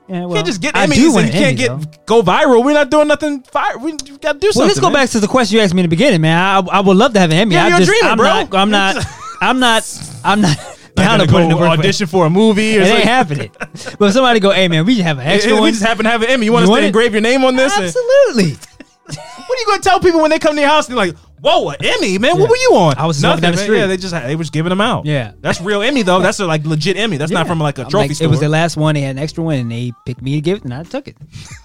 Yeah, 0.09 0.23
You 0.23 0.27
well, 0.29 0.35
can't 0.35 0.47
just 0.47 0.61
get 0.61 0.77
I 0.77 0.87
do 0.87 1.17
and 1.19 1.27
you 1.27 1.33
can't 1.33 1.61
Emmy, 1.61 1.85
get 1.85 2.07
go 2.07 2.23
viral. 2.23 2.65
We're 2.65 2.73
not 2.75 2.91
doing 2.91 3.09
nothing. 3.09 3.43
Fire. 3.45 3.79
We 3.79 3.93
got 3.93 4.35
to 4.35 4.39
do 4.39 4.53
something. 4.53 4.59
Well, 4.61 4.67
let's 4.69 4.81
go 4.81 4.87
man. 4.91 4.95
back 5.05 5.11
to 5.11 5.21
the 5.21 5.29
question 5.29 5.57
you 5.57 5.63
asked 5.63 5.75
me 5.75 5.81
in 5.81 5.85
the 5.85 5.89
beginning, 5.89 6.21
man. 6.21 6.37
I, 6.37 6.59
I 6.79 6.81
would 6.81 6.97
love 6.97 7.13
to 7.15 7.21
have 7.21 7.31
an 7.31 7.37
Emmy. 7.37 7.55
Yeah, 7.55 7.65
I 7.65 7.69
you're 7.69 7.79
just, 7.79 7.91
dreamer, 7.91 8.09
I'm 8.11 8.17
bro. 8.17 8.27
Not, 8.27 8.55
I'm 8.55 8.71
not. 8.71 9.07
I'm 9.41 9.61
not. 9.61 9.89
I'm 10.25 10.41
not 10.41 10.59
down 10.95 11.19
gonna 11.21 11.33
put 11.33 11.43
in 11.43 11.49
the 11.49 11.55
go 11.55 11.61
work 11.63 11.73
for 11.75 11.79
audition 11.81 12.07
for 12.07 12.27
a 12.27 12.31
movie. 12.31 12.79
Or 12.79 12.83
It 12.83 12.87
ain't 12.89 13.05
happening. 13.05 13.51
But 13.99 14.13
somebody 14.13 14.41
go, 14.41 14.51
hey 14.51 14.69
man, 14.69 14.85
we 14.85 14.95
just 14.95 15.07
have 15.07 15.19
an 15.19 15.27
extra 15.27 15.55
we 15.55 15.61
one. 15.61 15.73
just 15.73 15.83
happen 15.83 16.05
to 16.05 16.11
have 16.11 16.21
an 16.23 16.29
Emmy. 16.29 16.45
You 16.47 16.53
want 16.53 16.65
You 16.65 16.67
us 16.67 16.71
want 16.71 16.81
to 16.83 16.87
engrave 16.89 17.13
your 17.13 17.23
name 17.23 17.43
on 17.45 17.57
this? 17.57 17.75
And- 17.75 17.87
Absolutely. 17.87 18.59
What 19.07 19.19
are 19.19 19.61
you 19.61 19.67
going 19.67 19.81
to 19.81 19.89
tell 19.89 20.01
people 20.01 20.21
when 20.21 20.31
they 20.31 20.39
come 20.39 20.55
to 20.55 20.61
your 20.61 20.71
house 20.71 20.89
and 20.89 20.97
they're 20.97 21.07
like, 21.07 21.17
"Whoa, 21.41 21.71
an 21.71 21.77
Emmy, 21.85 22.19
man! 22.19 22.39
What 22.39 22.49
were 22.49 22.57
you 22.57 22.71
on?" 22.77 22.95
I 22.97 23.07
was 23.07 23.21
nothing. 23.21 23.43
down 23.43 23.53
the 23.53 23.57
man. 23.57 23.65
street. 23.65 23.79
Yeah, 23.79 23.87
they 23.87 23.97
just 23.97 24.15
they 24.15 24.37
was 24.37 24.51
giving 24.51 24.71
them 24.71 24.81
out. 24.81 25.05
Yeah. 25.07 25.33
that's 25.41 25.61
real 25.61 25.83
Emmy 25.83 26.03
though. 26.03 26.21
That's 26.21 26.39
a, 26.41 26.47
like 26.47 26.65
legit 26.65 26.97
Emmy. 26.97 27.17
That's 27.17 27.33
not 27.33 27.41
Yeah. 27.47 27.49
from 27.51 27.59
like 27.59 27.79
a 27.79 27.83
I'm 27.85 27.91
trophy 27.91 28.09
like, 28.09 28.17
store. 28.17 28.27
It 28.27 28.31
was 28.31 28.41
the 28.41 28.49
last 28.49 28.77
one. 28.77 28.95
They 28.95 29.01
had 29.03 29.17
an 29.17 29.23
extra 29.23 29.43
one, 29.43 29.57
and 29.57 29.71
they 29.73 29.93
picked 30.07 30.23
me 30.23 30.35
to 30.37 30.41
give 30.41 30.59
it, 30.59 30.65
and 30.65 30.73
I 30.73 30.85
took 30.85 31.09
it. 31.09 31.17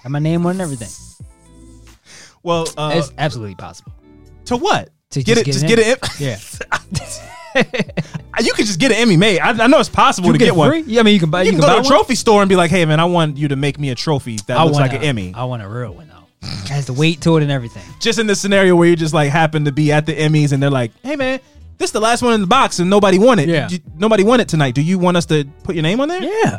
Had 0.02 0.10
my 0.10 0.18
name 0.18 0.44
on 0.46 0.50
it 0.50 0.54
and 0.54 0.60
everything. 0.62 0.88
well, 2.42 2.66
uh, 2.76 2.92
it's 2.96 3.12
absolutely 3.18 3.54
possible. 3.54 3.92
to 4.46 4.56
what? 4.56 4.90
To 5.10 5.22
get 5.22 5.38
it. 5.38 5.46
just 5.46 5.66
get 5.66 5.78
an 5.78 5.84
it. 5.86 6.20
Yeah. 6.20 6.38
You 8.40 8.52
can 8.52 8.66
just 8.66 8.78
get 8.78 8.92
an 8.92 8.98
Emmy 8.98 9.16
made. 9.16 9.40
I, 9.40 9.64
I 9.64 9.66
know 9.66 9.80
it's 9.80 9.88
possible 9.88 10.28
You 10.28 10.34
to 10.34 10.38
get 10.38 10.54
one. 10.54 10.70
free? 10.70 10.80
Yeah, 10.82 11.00
I 11.00 11.02
mean, 11.02 11.14
you 11.14 11.18
can 11.18 11.28
buy. 11.30 11.42
You, 11.42 11.50
can, 11.50 11.58
go 11.60 11.66
buy 11.66 11.72
to 11.72 11.78
a 11.80 11.82
one. 11.82 11.90
trophy 11.90 12.14
store 12.14 12.40
and 12.40 12.48
be 12.48 12.54
like, 12.54 12.70
"Hey, 12.70 12.84
man, 12.84 13.00
I 13.00 13.04
want 13.06 13.36
you 13.36 13.48
to 13.48 13.56
make 13.56 13.80
me 13.80 13.90
a 13.90 13.96
trophy 13.96 14.36
that 14.46 14.56
I 14.56 14.62
looks 14.62 14.74
want 14.78 14.92
like 14.92 15.00
a- 15.00 15.02
an 15.02 15.08
Emmy." 15.08 15.32
I 15.34 15.42
want 15.44 15.62
a 15.62 15.68
real 15.68 15.92
one 15.92 16.06
though. 16.08 16.17
It 16.42 16.68
has 16.68 16.86
the 16.86 16.92
weight 16.92 17.20
to 17.22 17.36
it 17.36 17.42
and 17.42 17.50
everything. 17.50 17.82
Just 18.00 18.18
in 18.18 18.26
the 18.26 18.34
scenario 18.36 18.76
where 18.76 18.88
you 18.88 18.96
just 18.96 19.14
like 19.14 19.30
happen 19.30 19.64
to 19.64 19.72
be 19.72 19.90
at 19.92 20.06
the 20.06 20.14
Emmys 20.14 20.52
and 20.52 20.62
they're 20.62 20.70
like, 20.70 20.92
"Hey, 21.02 21.16
man, 21.16 21.40
this 21.78 21.88
is 21.88 21.92
the 21.92 22.00
last 22.00 22.22
one 22.22 22.34
in 22.34 22.40
the 22.40 22.46
box 22.46 22.78
and 22.78 22.88
nobody 22.88 23.18
won 23.18 23.38
it. 23.38 23.48
Yeah. 23.48 23.68
You- 23.68 23.80
nobody 23.96 24.22
won 24.24 24.40
it 24.40 24.48
tonight. 24.48 24.74
Do 24.74 24.82
you 24.82 24.98
want 24.98 25.16
us 25.16 25.26
to 25.26 25.44
put 25.64 25.74
your 25.74 25.82
name 25.82 26.00
on 26.00 26.08
there?" 26.08 26.22
Yeah. 26.22 26.58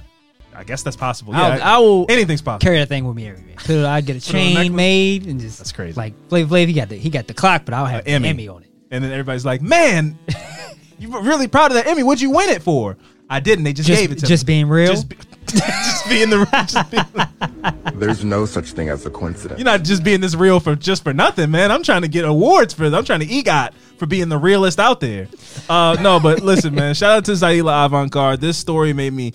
I 0.55 0.63
guess 0.65 0.83
that's 0.83 0.97
possible. 0.97 1.33
I'll- 1.33 1.57
Yeah, 1.57 1.75
I 1.75 1.77
will 1.77 2.05
anything's 2.09 2.41
possible. 2.41 2.59
carry 2.65 2.79
that 2.79 2.89
thing 2.89 3.05
with 3.05 3.15
me 3.15 3.27
everywhere. 3.29 3.55
So 3.59 3.87
I 3.87 4.01
get 4.01 4.13
a 4.13 4.13
on 4.15 4.17
a 4.17 4.21
chain 4.55 4.75
made 4.75 5.25
and 5.27 5.39
just 5.39 5.57
That's 5.59 5.71
crazy. 5.71 5.93
Like 5.95 6.13
Flav 6.29 6.47
Flav, 6.47 6.67
he 6.67 6.73
got 6.73 6.89
the 6.89 6.95
he 6.97 7.09
got 7.09 7.27
the 7.27 7.33
clock, 7.33 7.63
but 7.65 7.73
I'll 7.73 7.85
have 7.85 8.01
Uh, 8.01 8.03
Emmy. 8.07 8.29
Emmy. 8.29 8.43
Emmy 8.43 8.47
on 8.49 8.63
it. 8.63 8.69
And 8.91 9.03
then 9.03 9.11
everybody's 9.11 9.45
like, 9.45 9.61
"Man, 9.61 10.17
you're 10.99 11.21
really 11.21 11.47
proud 11.47 11.71
of 11.71 11.75
that 11.75 11.87
Emmy. 11.87 12.03
What'd 12.03 12.21
you 12.21 12.31
win 12.31 12.49
it 12.49 12.61
for?" 12.61 12.97
I 13.29 13.39
didn't. 13.39 13.63
They 13.63 13.73
just, 13.73 13.87
Just, 13.87 14.01
gave 14.01 14.11
it 14.11 14.17
to 14.19 14.25
me. 14.25 14.27
just 14.27 14.43
me. 14.43 14.53
being 14.53 14.67
real. 14.67 14.87
Just, 14.87 15.07
be, 15.09 15.15
just 15.55 16.07
being 16.09 16.29
the. 16.29 16.45
Just 16.67 16.91
being, 16.91 17.99
There's 17.99 18.23
no 18.23 18.45
such 18.45 18.71
thing 18.71 18.89
as 18.89 19.05
a 19.05 19.09
coincidence. 19.09 19.59
you're 19.59 19.65
not 19.65 19.83
just 19.83 20.03
being 20.03 20.21
this 20.21 20.35
real 20.35 20.59
for 20.59 20.75
just 20.75 21.03
for 21.03 21.13
nothing, 21.13 21.51
man. 21.51 21.71
I'm 21.71 21.83
trying 21.83 22.01
to 22.03 22.07
get 22.07 22.25
awards 22.25 22.73
for. 22.73 22.85
I'm 22.85 23.05
trying 23.05 23.19
to 23.21 23.25
EGOT 23.25 23.73
for 23.97 24.05
being 24.05 24.29
the 24.29 24.37
realest 24.37 24.79
out 24.79 24.99
there. 24.99 25.27
Uh, 25.69 25.97
no, 26.01 26.19
but 26.19 26.41
listen, 26.41 26.73
man. 26.75 26.93
Shout 26.95 27.11
out 27.11 27.25
to 27.25 27.31
Zaila 27.33 27.85
Avant 27.85 28.11
Garde. 28.11 28.39
This 28.41 28.57
story 28.57 28.93
made 28.93 29.13
me 29.13 29.33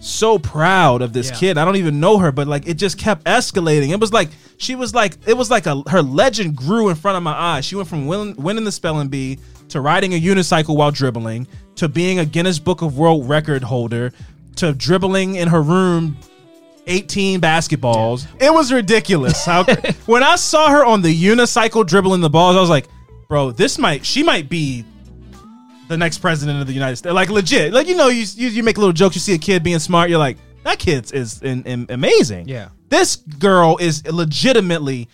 so 0.00 0.38
proud 0.38 1.02
of 1.02 1.12
this 1.12 1.30
Yeah. 1.30 1.36
kid. 1.36 1.58
I 1.58 1.64
don't 1.64 1.76
even 1.76 2.00
know 2.00 2.18
her, 2.18 2.30
but 2.32 2.46
like 2.46 2.66
it 2.66 2.74
just 2.74 2.98
kept 2.98 3.24
escalating. 3.24 3.90
It 3.90 4.00
was 4.00 4.12
like 4.12 4.28
she 4.58 4.74
was 4.74 4.94
like 4.94 5.16
it 5.26 5.36
was 5.36 5.50
like 5.50 5.66
a 5.66 5.82
her 5.88 6.02
legend 6.02 6.56
grew 6.56 6.88
in 6.88 6.94
front 6.96 7.16
of 7.16 7.22
my 7.22 7.32
eyes. 7.32 7.64
She 7.64 7.76
went 7.76 7.88
from 7.88 8.06
winning, 8.06 8.36
winning 8.36 8.64
the 8.64 8.72
spelling 8.72 9.08
bee 9.08 9.38
to 9.68 9.80
riding 9.80 10.14
a 10.14 10.20
unicycle 10.20 10.76
while 10.76 10.90
dribbling 10.92 11.46
to 11.76 11.88
being 11.88 12.18
a 12.20 12.24
Guinness 12.24 12.58
Book 12.58 12.82
of 12.82 12.96
World 12.96 13.28
Record 13.28 13.62
holder 13.64 14.12
to 14.56 14.72
dribbling 14.72 15.36
in 15.36 15.48
her 15.48 15.62
room 15.62 16.16
18 16.86 17.40
basketballs. 17.40 18.26
It 18.40 18.52
was 18.52 18.72
ridiculous. 18.72 19.44
How 19.44 19.64
when 20.06 20.22
I 20.22 20.36
saw 20.36 20.70
her 20.70 20.84
on 20.84 21.02
the 21.02 21.14
unicycle 21.14 21.86
dribbling 21.86 22.20
the 22.20 22.30
balls, 22.30 22.56
I 22.56 22.60
was 22.60 22.70
like, 22.70 22.86
bro, 23.28 23.50
this 23.50 23.78
might 23.78 24.04
she 24.06 24.22
might 24.22 24.48
be 24.48 24.84
the 25.88 25.96
next 25.96 26.18
president 26.18 26.60
of 26.60 26.66
the 26.66 26.72
United 26.72 26.96
States. 26.96 27.14
Like 27.14 27.28
legit. 27.28 27.72
Like 27.72 27.88
you 27.88 27.96
know, 27.96 28.08
you 28.08 28.24
you, 28.34 28.48
you 28.48 28.62
make 28.62 28.78
little 28.78 28.92
jokes. 28.92 29.16
You 29.16 29.20
see 29.20 29.34
a 29.34 29.38
kid 29.38 29.62
being 29.62 29.78
smart. 29.78 30.10
You're 30.10 30.18
like, 30.18 30.38
that 30.64 30.78
kid 30.78 31.12
is 31.12 31.42
in, 31.42 31.62
in- 31.64 31.86
amazing. 31.88 32.48
Yeah. 32.48 32.68
This 32.88 33.16
girl 33.16 33.78
is 33.80 34.06
legitimately 34.06 35.08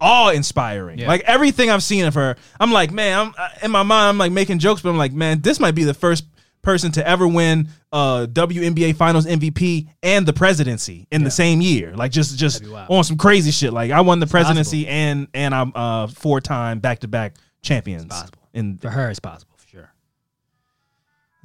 awe 0.00 0.30
inspiring. 0.30 0.98
Yeah. 0.98 1.08
Like 1.08 1.22
everything 1.22 1.70
I've 1.70 1.82
seen 1.82 2.04
of 2.04 2.14
her, 2.14 2.36
I'm 2.58 2.72
like, 2.72 2.92
man. 2.92 3.32
I'm 3.36 3.50
in 3.62 3.70
my 3.70 3.82
mind. 3.82 4.08
I'm 4.10 4.18
like 4.18 4.32
making 4.32 4.60
jokes, 4.60 4.80
but 4.82 4.90
I'm 4.90 4.98
like, 4.98 5.12
man, 5.12 5.40
this 5.40 5.58
might 5.58 5.74
be 5.74 5.84
the 5.84 5.94
first 5.94 6.24
person 6.62 6.92
to 6.92 7.06
ever 7.08 7.26
win 7.26 7.68
uh 7.92 8.26
WNBA 8.30 8.94
Finals 8.96 9.26
MVP 9.26 9.88
and 10.02 10.26
the 10.26 10.32
presidency 10.32 11.06
in 11.10 11.24
the 11.24 11.30
same 11.30 11.60
year. 11.60 11.94
Like 11.96 12.12
just 12.12 12.36
just 12.38 12.56
That'd 12.58 12.68
be 12.68 12.74
wild. 12.74 12.90
on 12.90 13.04
some 13.04 13.16
crazy 13.16 13.50
shit. 13.50 13.72
Like 13.72 13.90
I 13.90 14.00
won 14.02 14.20
the 14.20 14.26
presidency 14.26 14.86
and 14.86 15.28
and 15.34 15.54
I'm 15.54 15.72
uh 15.74 16.06
four 16.08 16.40
time 16.40 16.78
back 16.80 16.98
to 17.00 17.08
back 17.08 17.34
champions. 17.62 18.06
possible. 18.06 18.38
In 18.52 18.78
For 18.78 18.90
her, 18.90 19.08
it's 19.10 19.20
possible 19.20 19.54
for 19.56 19.68
sure. 19.68 19.92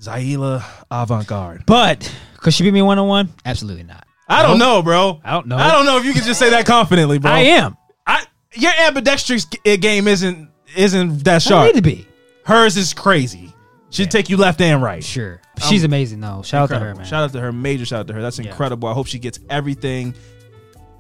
Zaila 0.02 0.64
Avant 0.92 1.26
Garde. 1.28 1.64
But 1.66 2.14
could 2.40 2.54
she 2.54 2.64
beat 2.64 2.72
me 2.74 2.82
one 2.82 3.00
on 3.00 3.08
one? 3.08 3.30
Absolutely 3.46 3.84
not. 3.84 4.06
I 4.28 4.42
don't 4.42 4.58
know, 4.60 4.82
bro. 4.82 5.22
I 5.24 5.32
don't 5.34 5.48
know. 5.48 5.56
I 5.58 5.72
don't 5.72 5.86
know 5.86 5.98
if 5.98 6.06
you 6.06 6.12
can 6.14 6.24
just 6.24 6.40
say 6.40 6.50
that 6.50 6.66
confidently, 6.66 7.20
bro. 7.20 7.32
I 7.32 7.40
am. 7.42 7.78
I 8.08 8.26
your 8.54 8.72
ambidextrous 8.80 9.46
game 9.46 10.08
isn't 10.08 10.50
isn't 10.76 11.24
that 11.26 11.36
I 11.36 11.40
sharp. 11.40 11.68
need 11.68 11.76
to 11.76 11.82
be. 11.82 12.08
Hers 12.44 12.76
is 12.76 12.94
crazy. 12.94 13.54
She'd 13.96 14.12
take 14.12 14.30
you 14.30 14.38
left 14.38 14.60
and 14.62 14.82
right. 14.84 15.04
Sure. 15.04 15.42
She's 15.70 15.84
amazing 15.84 16.20
though. 16.20 16.42
Shout 16.44 16.64
out 16.64 16.70
to 16.70 16.74
her, 16.80 16.90
Incredible. 16.90 16.98
man. 17.00 17.08
Shout 17.08 17.24
out 17.24 17.32
to 17.34 17.40
her. 17.40 17.52
Major 17.52 17.86
shout 17.86 18.02
out 18.02 18.08
to 18.08 18.14
her. 18.14 18.22
That's 18.22 18.38
Yeah. 18.40 18.50
incredible. 18.50 18.90
I 18.90 18.94
hope 18.94 19.08
she 19.08 19.20
gets 19.20 19.40
everything 19.50 20.14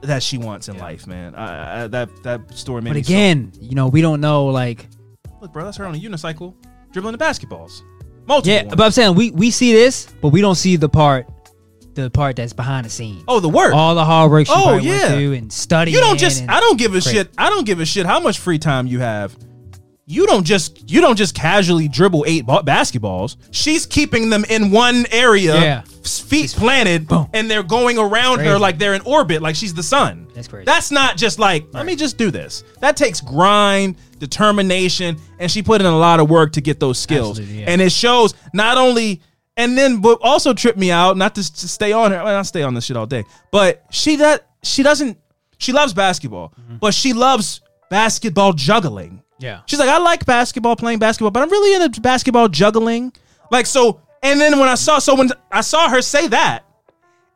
that 0.01 0.23
she 0.23 0.37
wants 0.37 0.69
in 0.69 0.77
life, 0.77 1.07
man. 1.07 1.35
I, 1.35 1.83
I, 1.83 1.87
that 1.87 2.09
that 2.23 2.57
story 2.57 2.81
made 2.81 2.91
but 2.91 2.95
me 2.97 3.03
so- 3.03 3.13
again, 3.13 3.51
you 3.59 3.75
know, 3.75 3.87
we 3.87 4.01
don't 4.01 4.21
know 4.21 4.45
like 4.47 4.87
look, 5.41 5.51
bro. 5.53 5.65
That's 5.65 5.77
her 5.77 5.85
on 5.85 5.95
a 5.95 5.99
unicycle 5.99 6.53
dribbling 6.91 7.17
the 7.17 7.23
basketballs. 7.23 7.81
Multiple. 8.27 8.51
Yeah, 8.53 8.63
ones. 8.63 8.75
but 8.75 8.83
I'm 8.85 8.91
saying 8.91 9.15
we 9.15 9.31
we 9.31 9.51
see 9.51 9.73
this, 9.73 10.07
but 10.21 10.29
we 10.29 10.41
don't 10.41 10.55
see 10.55 10.75
the 10.77 10.89
part 10.89 11.27
the 11.95 12.09
part 12.09 12.35
that's 12.35 12.51
behind 12.53 12.85
the 12.85 12.89
scenes. 12.89 13.23
oh, 13.27 13.39
the 13.39 13.47
work. 13.49 13.73
All 13.73 13.95
the 13.95 14.03
hard 14.05 14.29
work 14.31 14.47
she 14.47 14.53
Oh, 14.53 14.63
probably 14.63 14.87
yeah. 14.89 14.97
went 14.99 15.13
through 15.15 15.33
and 15.33 15.51
studying. 15.53 15.95
you 15.95 16.01
don't 16.01 16.17
just. 16.19 16.41
and- 16.41 16.51
I 16.51 16.59
don't 16.59 16.77
give 16.77 16.93
a 16.95 17.01
shit. 17.01 17.29
I 17.37 17.49
don't 17.49 17.65
give 17.65 17.79
a 17.79 17.85
shit 17.85 18.05
how 18.05 18.19
much 18.19 18.39
free 18.39 18.59
time 18.59 18.87
you 18.87 18.99
have. 18.99 19.35
You 20.07 20.27
don't 20.27 20.43
just. 20.45 20.89
You 20.91 21.01
don't 21.01 21.15
just 21.15 21.33
casually 21.33 21.87
dribble 21.87 22.25
eight 22.27 22.45
ba- 22.45 22.61
basketballs. 22.63 23.37
She's 23.51 23.85
keeping 23.87 24.29
them 24.29 24.45
in 24.49 24.69
one 24.69 25.05
area. 25.11 25.55
Yeah. 25.59 25.81
Feet 26.03 26.51
planted, 26.51 27.07
Boom. 27.07 27.27
and 27.33 27.49
they're 27.49 27.63
going 27.63 27.97
around 27.97 28.37
her 28.39 28.45
Crazy. 28.45 28.59
like 28.59 28.77
they're 28.77 28.93
in 28.93 29.01
orbit, 29.01 29.41
like 29.41 29.55
she's 29.55 29.73
the 29.73 29.81
sun. 29.81 30.27
That's 30.35 30.47
crazy. 30.47 30.65
That's 30.65 30.91
not 30.91 31.17
just 31.17 31.39
like 31.39 31.65
let 31.73 31.85
me 31.87 31.95
just 31.95 32.17
do 32.17 32.29
this. 32.29 32.63
That 32.81 32.95
takes 32.95 33.19
grind, 33.21 33.95
determination, 34.19 35.17
and 35.39 35.49
she 35.49 35.63
put 35.63 35.81
in 35.81 35.87
a 35.87 35.97
lot 35.97 36.19
of 36.19 36.29
work 36.29 36.51
to 36.53 36.61
get 36.61 36.79
those 36.79 36.99
skills. 36.99 37.39
Absolutely, 37.39 37.61
yeah. 37.63 37.69
And 37.71 37.81
it 37.81 37.91
shows 37.91 38.35
not 38.53 38.77
only 38.77 39.21
and 39.57 39.75
then 39.77 40.03
also 40.21 40.53
tripped 40.53 40.77
me 40.77 40.91
out, 40.91 41.17
not 41.17 41.33
to, 41.35 41.39
s- 41.41 41.49
to 41.49 41.67
stay 41.67 41.91
on 41.93 42.11
her, 42.11 42.23
well, 42.23 42.37
I 42.37 42.41
stay 42.43 42.61
on 42.61 42.73
this 42.75 42.85
shit 42.85 42.97
all 42.97 43.05
day, 43.07 43.23
but 43.51 43.83
she 43.89 44.17
that 44.17 44.47
she 44.63 44.83
doesn't 44.83 45.17
she 45.57 45.71
loves 45.71 45.93
basketball, 45.93 46.53
Mm-hmm. 46.59 46.77
but 46.77 46.93
she 46.93 47.13
loves 47.13 47.61
basketball 47.89 48.53
juggling. 48.53 49.21
Yeah. 49.39 49.61
She's 49.65 49.79
like, 49.79 49.89
I 49.89 49.97
like 49.97 50.25
basketball, 50.25 50.75
playing 50.75 50.99
basketball, 50.99 51.31
but 51.31 51.43
I'm 51.43 51.49
really 51.49 51.83
into 51.83 52.01
basketball 52.01 52.47
juggling. 52.47 53.13
Like 53.51 53.65
so, 53.65 54.01
and 54.23 54.39
then 54.39 54.59
when 54.59 54.69
I 54.69 54.75
saw 54.75 54.99
so 54.99 55.15
when 55.15 55.29
I 55.51 55.61
saw 55.61 55.89
her 55.89 56.01
say 56.01 56.27
that, 56.29 56.63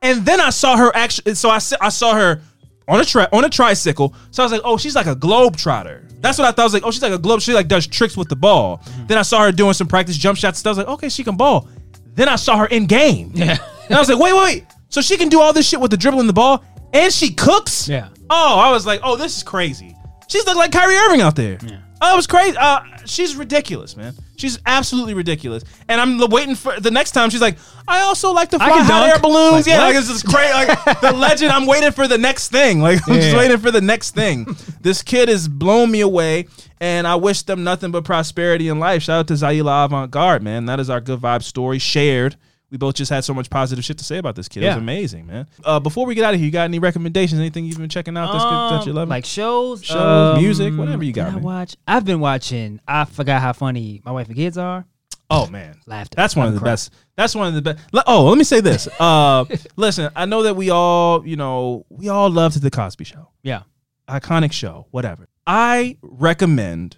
and 0.02 0.26
then 0.26 0.40
I 0.40 0.50
saw 0.50 0.78
her 0.78 0.96
actually. 0.96 1.36
So 1.36 1.50
I 1.50 1.60
I 1.82 1.90
saw 1.90 2.14
her 2.16 2.42
on 2.88 3.00
a 3.00 3.06
tri- 3.06 3.28
on 3.32 3.46
a 3.46 3.50
tricycle. 3.50 4.14
So 4.32 4.42
I 4.42 4.46
was 4.46 4.52
like, 4.52 4.62
oh, 4.64 4.78
she's 4.78 4.96
like 4.96 5.06
a 5.08 5.16
globe 5.16 5.58
trotter. 5.58 6.08
That's 6.22 6.38
what 6.38 6.48
I 6.48 6.52
thought. 6.52 6.62
I 6.62 6.66
was 6.66 6.74
like, 6.74 6.84
oh, 6.84 6.92
she's 6.92 7.02
like 7.02 7.14
a 7.14 7.18
globe. 7.18 7.42
She 7.42 7.54
like 7.54 7.68
does 7.68 7.86
tricks 7.88 8.18
with 8.18 8.28
the 8.30 8.36
ball. 8.36 8.78
Mm-hmm. 8.80 9.08
Then 9.08 9.18
I 9.18 9.22
saw 9.22 9.44
her 9.44 9.52
doing 9.52 9.74
some 9.74 9.88
practice 9.88 10.18
jump 10.18 10.38
shots. 10.38 10.58
and 10.58 10.58
stuff. 10.58 10.70
I 10.70 10.72
was 10.72 10.78
like, 10.80 10.94
okay, 10.96 11.10
she 11.10 11.24
can 11.24 11.38
ball. 11.38 11.70
Then 12.16 12.28
I 12.28 12.36
saw 12.36 12.58
her 12.58 12.66
in 12.66 12.86
game. 12.88 13.32
Yeah. 13.34 13.58
And 13.88 13.96
I 13.96 14.00
was 14.00 14.10
like, 14.10 14.20
wait, 14.20 14.34
wait, 14.34 14.44
wait. 14.44 14.66
So 14.90 15.02
she 15.02 15.18
can 15.18 15.30
do 15.30 15.40
all 15.40 15.54
this 15.54 15.68
shit 15.68 15.80
with 15.80 15.92
the 15.92 15.98
dribbling 15.98 16.28
the 16.28 16.34
ball, 16.34 16.64
and 16.94 17.14
she 17.14 17.34
cooks. 17.34 17.88
Yeah. 17.88 18.10
Oh, 18.30 18.60
I 18.60 18.72
was 18.72 18.86
like, 18.86 19.00
oh, 19.04 19.16
this 19.16 19.38
is 19.38 19.44
crazy. 19.44 19.96
She's 20.28 20.46
look 20.46 20.58
like 20.58 20.72
Kyrie 20.72 20.96
Irving 20.96 21.22
out 21.22 21.36
there. 21.36 21.58
Yeah. 21.66 21.80
Oh, 22.02 22.14
it 22.14 22.16
was 22.16 22.28
crazy. 22.28 22.56
Uh, 22.58 22.80
she's 23.06 23.36
ridiculous, 23.36 23.98
man. 23.98 24.14
She's 24.38 24.58
absolutely 24.66 25.14
ridiculous. 25.14 25.64
And 25.90 26.00
I'm 26.00 26.18
waiting 26.30 26.56
for 26.56 26.80
the 26.80 26.92
next 26.92 27.12
time. 27.12 27.30
She's 27.30 27.42
like, 27.42 27.58
I 27.88 28.02
also 28.02 28.32
like 28.32 28.50
to 28.52 28.58
fly 28.58 28.70
hot 28.70 28.88
dunk. 28.88 29.14
air 29.14 29.20
balloons. 29.20 29.52
Like, 29.52 29.66
yeah, 29.68 29.80
what? 29.80 29.86
like 29.88 29.96
this 29.96 30.10
is 30.10 30.24
crazy. 30.24 30.54
Like 30.54 31.02
the 31.02 31.12
legend. 31.12 31.52
I'm 31.52 31.66
waiting 31.66 31.92
for 31.92 32.08
the 32.08 32.18
next 32.18 32.50
thing. 32.50 32.80
Like 32.80 33.00
I'm 33.08 33.16
just 33.16 33.36
waiting 33.36 33.58
for 33.58 33.72
the 33.72 33.82
next 33.82 34.16
thing. 34.16 34.48
this 34.82 35.02
kid 35.02 35.28
has 35.28 35.48
blown 35.48 35.92
me 35.92 36.00
away, 36.00 36.48
and 36.80 37.06
I 37.06 37.16
wish 37.16 37.42
them 37.44 37.64
nothing 37.64 37.92
but 37.92 38.06
prosperity 38.06 38.70
in 38.70 38.80
life. 38.80 39.04
Shout 39.04 39.20
out 39.20 39.28
to 39.28 39.34
Zaila 39.34 39.86
Avant 39.86 40.10
Garde, 40.10 40.42
man. 40.42 40.66
That 40.68 40.80
is 40.80 40.90
our 40.90 41.02
good 41.02 41.20
vibe 41.20 41.44
story 41.44 41.80
shared. 41.80 42.38
We 42.72 42.78
both 42.78 42.94
just 42.96 43.10
had 43.10 43.24
so 43.24 43.34
much 43.34 43.50
positive 43.50 43.84
shit 43.84 43.98
to 43.98 44.04
say 44.04 44.18
about 44.20 44.36
this 44.36 44.48
kid. 44.48 44.62
It 44.64 44.68
was 44.68 44.76
Yeah. 44.76 44.80
amazing, 44.82 45.26
man. 45.26 45.48
Uh, 45.64 45.80
before 45.80 46.06
we 46.06 46.14
get 46.14 46.24
out 46.24 46.34
of 46.36 46.40
here, 46.40 46.46
you 46.46 46.52
got 46.52 46.66
any 46.66 46.78
recommendations? 46.80 47.40
Anything 47.40 47.66
you've 47.66 47.80
been 47.80 47.90
checking 47.90 48.16
out 48.16 48.32
that's 48.32 48.44
good, 48.44 48.80
that 48.80 48.86
you 48.86 48.92
Um, 48.92 48.96
love? 48.98 49.10
like 49.10 49.26
shows, 49.26 49.84
Shows, 49.84 49.96
um, 50.36 50.42
music, 50.42 50.78
whatever 50.78 51.04
you 51.04 51.12
got, 51.12 51.34
I 51.34 51.38
watch. 51.38 51.76
I've 51.88 52.06
been 52.06 52.20
watching. 52.20 52.80
I 52.88 53.06
forgot 53.06 53.42
how 53.42 53.54
funny 53.54 54.02
my 54.06 54.12
wife 54.12 54.28
and 54.28 54.36
kids 54.36 54.58
are. 54.58 54.86
Oh 55.32 55.48
man, 55.48 55.76
laughter. 55.86 56.16
That's 56.16 56.36
one 56.36 56.46
of 56.48 56.50
I'm 56.50 56.56
the 56.56 56.60
crying. 56.62 56.74
best. 56.74 56.94
That's 57.16 57.36
one 57.36 57.48
of 57.48 57.54
the 57.56 57.62
best. 57.62 57.80
Oh, 58.08 58.26
let 58.26 58.38
me 58.38 58.44
say 58.44 58.62
this. 58.62 58.88
Uh, 59.00 59.46
listen, 59.76 60.10
I 60.16 60.26
know 60.26 60.44
that 60.44 60.56
we 60.56 60.70
all, 60.70 61.26
you 61.26 61.36
know, 61.36 61.86
we 61.90 62.10
all 62.10 62.30
loved 62.30 62.62
the 62.62 62.70
Cosby 62.72 63.04
Show, 63.06 63.30
Yeah. 63.44 63.62
iconic 64.08 64.52
show, 64.52 64.88
whatever. 64.92 65.28
I 65.46 65.98
recommend 66.02 66.98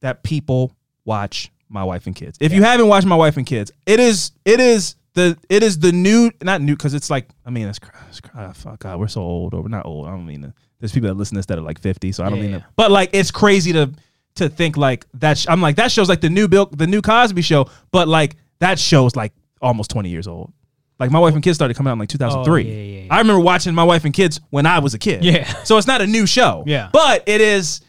that 0.00 0.22
people 0.22 0.72
watch 1.04 1.50
My 1.70 1.84
Wife 1.84 2.06
and 2.06 2.14
Kids. 2.16 2.36
If 2.40 2.52
you 2.52 2.62
haven't 2.62 2.88
watched 2.88 3.06
My 3.06 3.16
Wife 3.16 3.36
and 3.36 3.46
Kids, 3.46 3.70
it 3.86 4.00
is 4.00 4.32
it 4.44 4.60
is 4.60 4.96
the 5.14 5.36
it 5.48 5.62
is 5.62 5.78
the 5.78 5.92
new 5.92 6.30
not 6.42 6.60
new 6.60 6.74
because 6.76 6.94
it's 6.94 7.10
like 7.10 7.28
I 7.46 7.50
mean 7.50 7.66
it's, 7.68 7.80
it's 8.08 8.20
ah, 8.34 8.52
fuck 8.52 8.78
God 8.80 9.00
we're 9.00 9.08
so 9.08 9.22
old 9.22 9.54
or 9.54 9.62
we're 9.62 9.68
not 9.68 9.86
old 9.86 10.06
I 10.06 10.10
don't 10.10 10.24
mean 10.26 10.42
to, 10.42 10.54
there's 10.78 10.92
people 10.92 11.08
that 11.08 11.14
listen 11.14 11.34
to 11.34 11.38
this 11.40 11.46
that 11.46 11.58
are 11.58 11.62
like 11.62 11.80
50 11.80 12.12
so 12.12 12.22
I 12.24 12.28
don't 12.28 12.38
Yeah, 12.38 12.42
mean 12.42 12.50
yeah. 12.52 12.58
to, 12.58 12.66
but 12.76 12.90
like 12.92 13.10
it's 13.12 13.30
crazy 13.32 13.72
to 13.72 13.90
to 14.36 14.48
think 14.48 14.76
like 14.76 15.06
that 15.14 15.36
sh- 15.38 15.46
I'm 15.48 15.60
like 15.60 15.76
that 15.76 15.90
show's 15.90 16.08
like 16.08 16.20
the 16.20 16.30
new 16.30 16.46
Bill 16.46 16.66
the 16.66 16.86
new 16.86 17.02
Cosby 17.02 17.42
show 17.42 17.68
but 17.90 18.06
like 18.06 18.36
that 18.60 18.78
show's 18.78 19.16
like 19.16 19.32
almost 19.60 19.90
20 19.90 20.08
years 20.08 20.28
old 20.28 20.52
like 21.00 21.10
my 21.10 21.18
wife 21.18 21.34
and 21.34 21.42
kids 21.42 21.56
started 21.56 21.74
coming 21.76 21.90
out 21.90 21.94
in 21.94 21.98
like 21.98 22.08
2003 22.08 22.62
Oh, 22.62 22.66
yeah, 22.66 22.72
yeah, 22.82 23.00
yeah. 23.02 23.06
I 23.14 23.18
remember 23.18 23.40
watching 23.40 23.74
my 23.74 23.84
wife 23.84 24.04
and 24.04 24.14
kids 24.14 24.40
when 24.50 24.64
I 24.64 24.78
was 24.78 24.94
a 24.94 24.98
kid 24.98 25.24
Yeah. 25.24 25.44
so 25.64 25.76
it's 25.76 25.88
not 25.88 26.00
a 26.02 26.06
new 26.06 26.24
show 26.24 26.62
Yeah. 26.68 26.88
but 26.92 27.24
it 27.26 27.40
is 27.40 27.80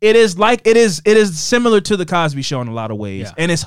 it 0.00 0.16
is 0.16 0.38
like 0.38 0.62
it 0.66 0.76
is 0.76 1.02
it 1.04 1.16
is 1.16 1.38
similar 1.38 1.80
to 1.82 1.96
the 1.96 2.06
Cosby 2.06 2.42
show 2.42 2.60
in 2.60 2.68
a 2.68 2.72
lot 2.74 2.90
of 2.90 2.96
ways 2.98 3.22
Yeah. 3.28 3.32
and 3.36 3.50
it's 3.52 3.64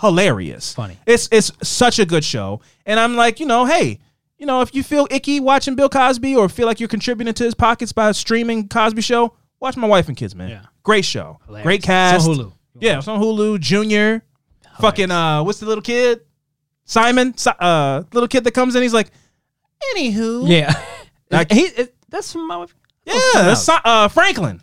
hilarious 0.00 0.74
Funny. 0.74 0.96
it's 1.06 1.28
it's 1.32 1.50
such 1.62 1.98
a 1.98 2.06
good 2.06 2.24
show, 2.24 2.60
and 2.86 2.98
I'm 3.00 3.16
like, 3.16 3.40
you 3.40 3.46
know, 3.46 3.64
hey, 3.64 3.98
you 4.38 4.46
know, 4.46 4.60
if 4.62 4.74
you 4.74 4.82
feel 4.82 5.06
icky 5.10 5.40
watching 5.40 5.74
Bill 5.74 5.88
Cosby 5.88 6.36
or 6.36 6.48
feel 6.48 6.66
like 6.66 6.80
you're 6.80 6.88
contributing 6.88 7.34
to 7.34 7.44
his 7.44 7.54
pockets 7.54 7.92
by 7.92 8.12
streaming 8.12 8.68
Cosby 8.68 9.02
Show, 9.02 9.34
watch 9.58 9.76
My 9.76 9.86
Wife 9.88 10.08
and 10.08 10.16
Kids, 10.16 10.34
man. 10.34 10.48
Yeah. 10.50 10.62
Great 10.82 11.04
show, 11.04 11.38
Hilarious. 11.46 11.64
great 11.64 11.82
cast. 11.82 12.26
It's 12.28 12.38
on 12.38 12.46
Hulu. 12.46 12.52
Yeah, 12.80 12.98
it's 12.98 13.08
on 13.08 13.20
Hulu. 13.20 13.58
Junior, 13.60 14.22
fucking 14.80 15.10
uh, 15.10 15.42
what's 15.42 15.60
the 15.60 15.66
little 15.66 15.82
kid? 15.82 16.20
Simon, 16.84 17.34
uh, 17.58 18.02
little 18.12 18.28
kid 18.28 18.44
that 18.44 18.52
comes 18.52 18.74
in. 18.76 18.82
He's 18.82 18.94
like, 18.94 19.10
anywho, 19.94 20.48
Yeah. 20.48 20.74
Like- 21.30 21.52
he, 21.52 21.68
that's 22.08 22.32
from 22.32 22.48
my 22.48 22.56
wife. 22.56 22.74
yeah, 23.04 23.14
that's 23.34 23.68
uh, 23.68 24.08
Franklin. 24.08 24.60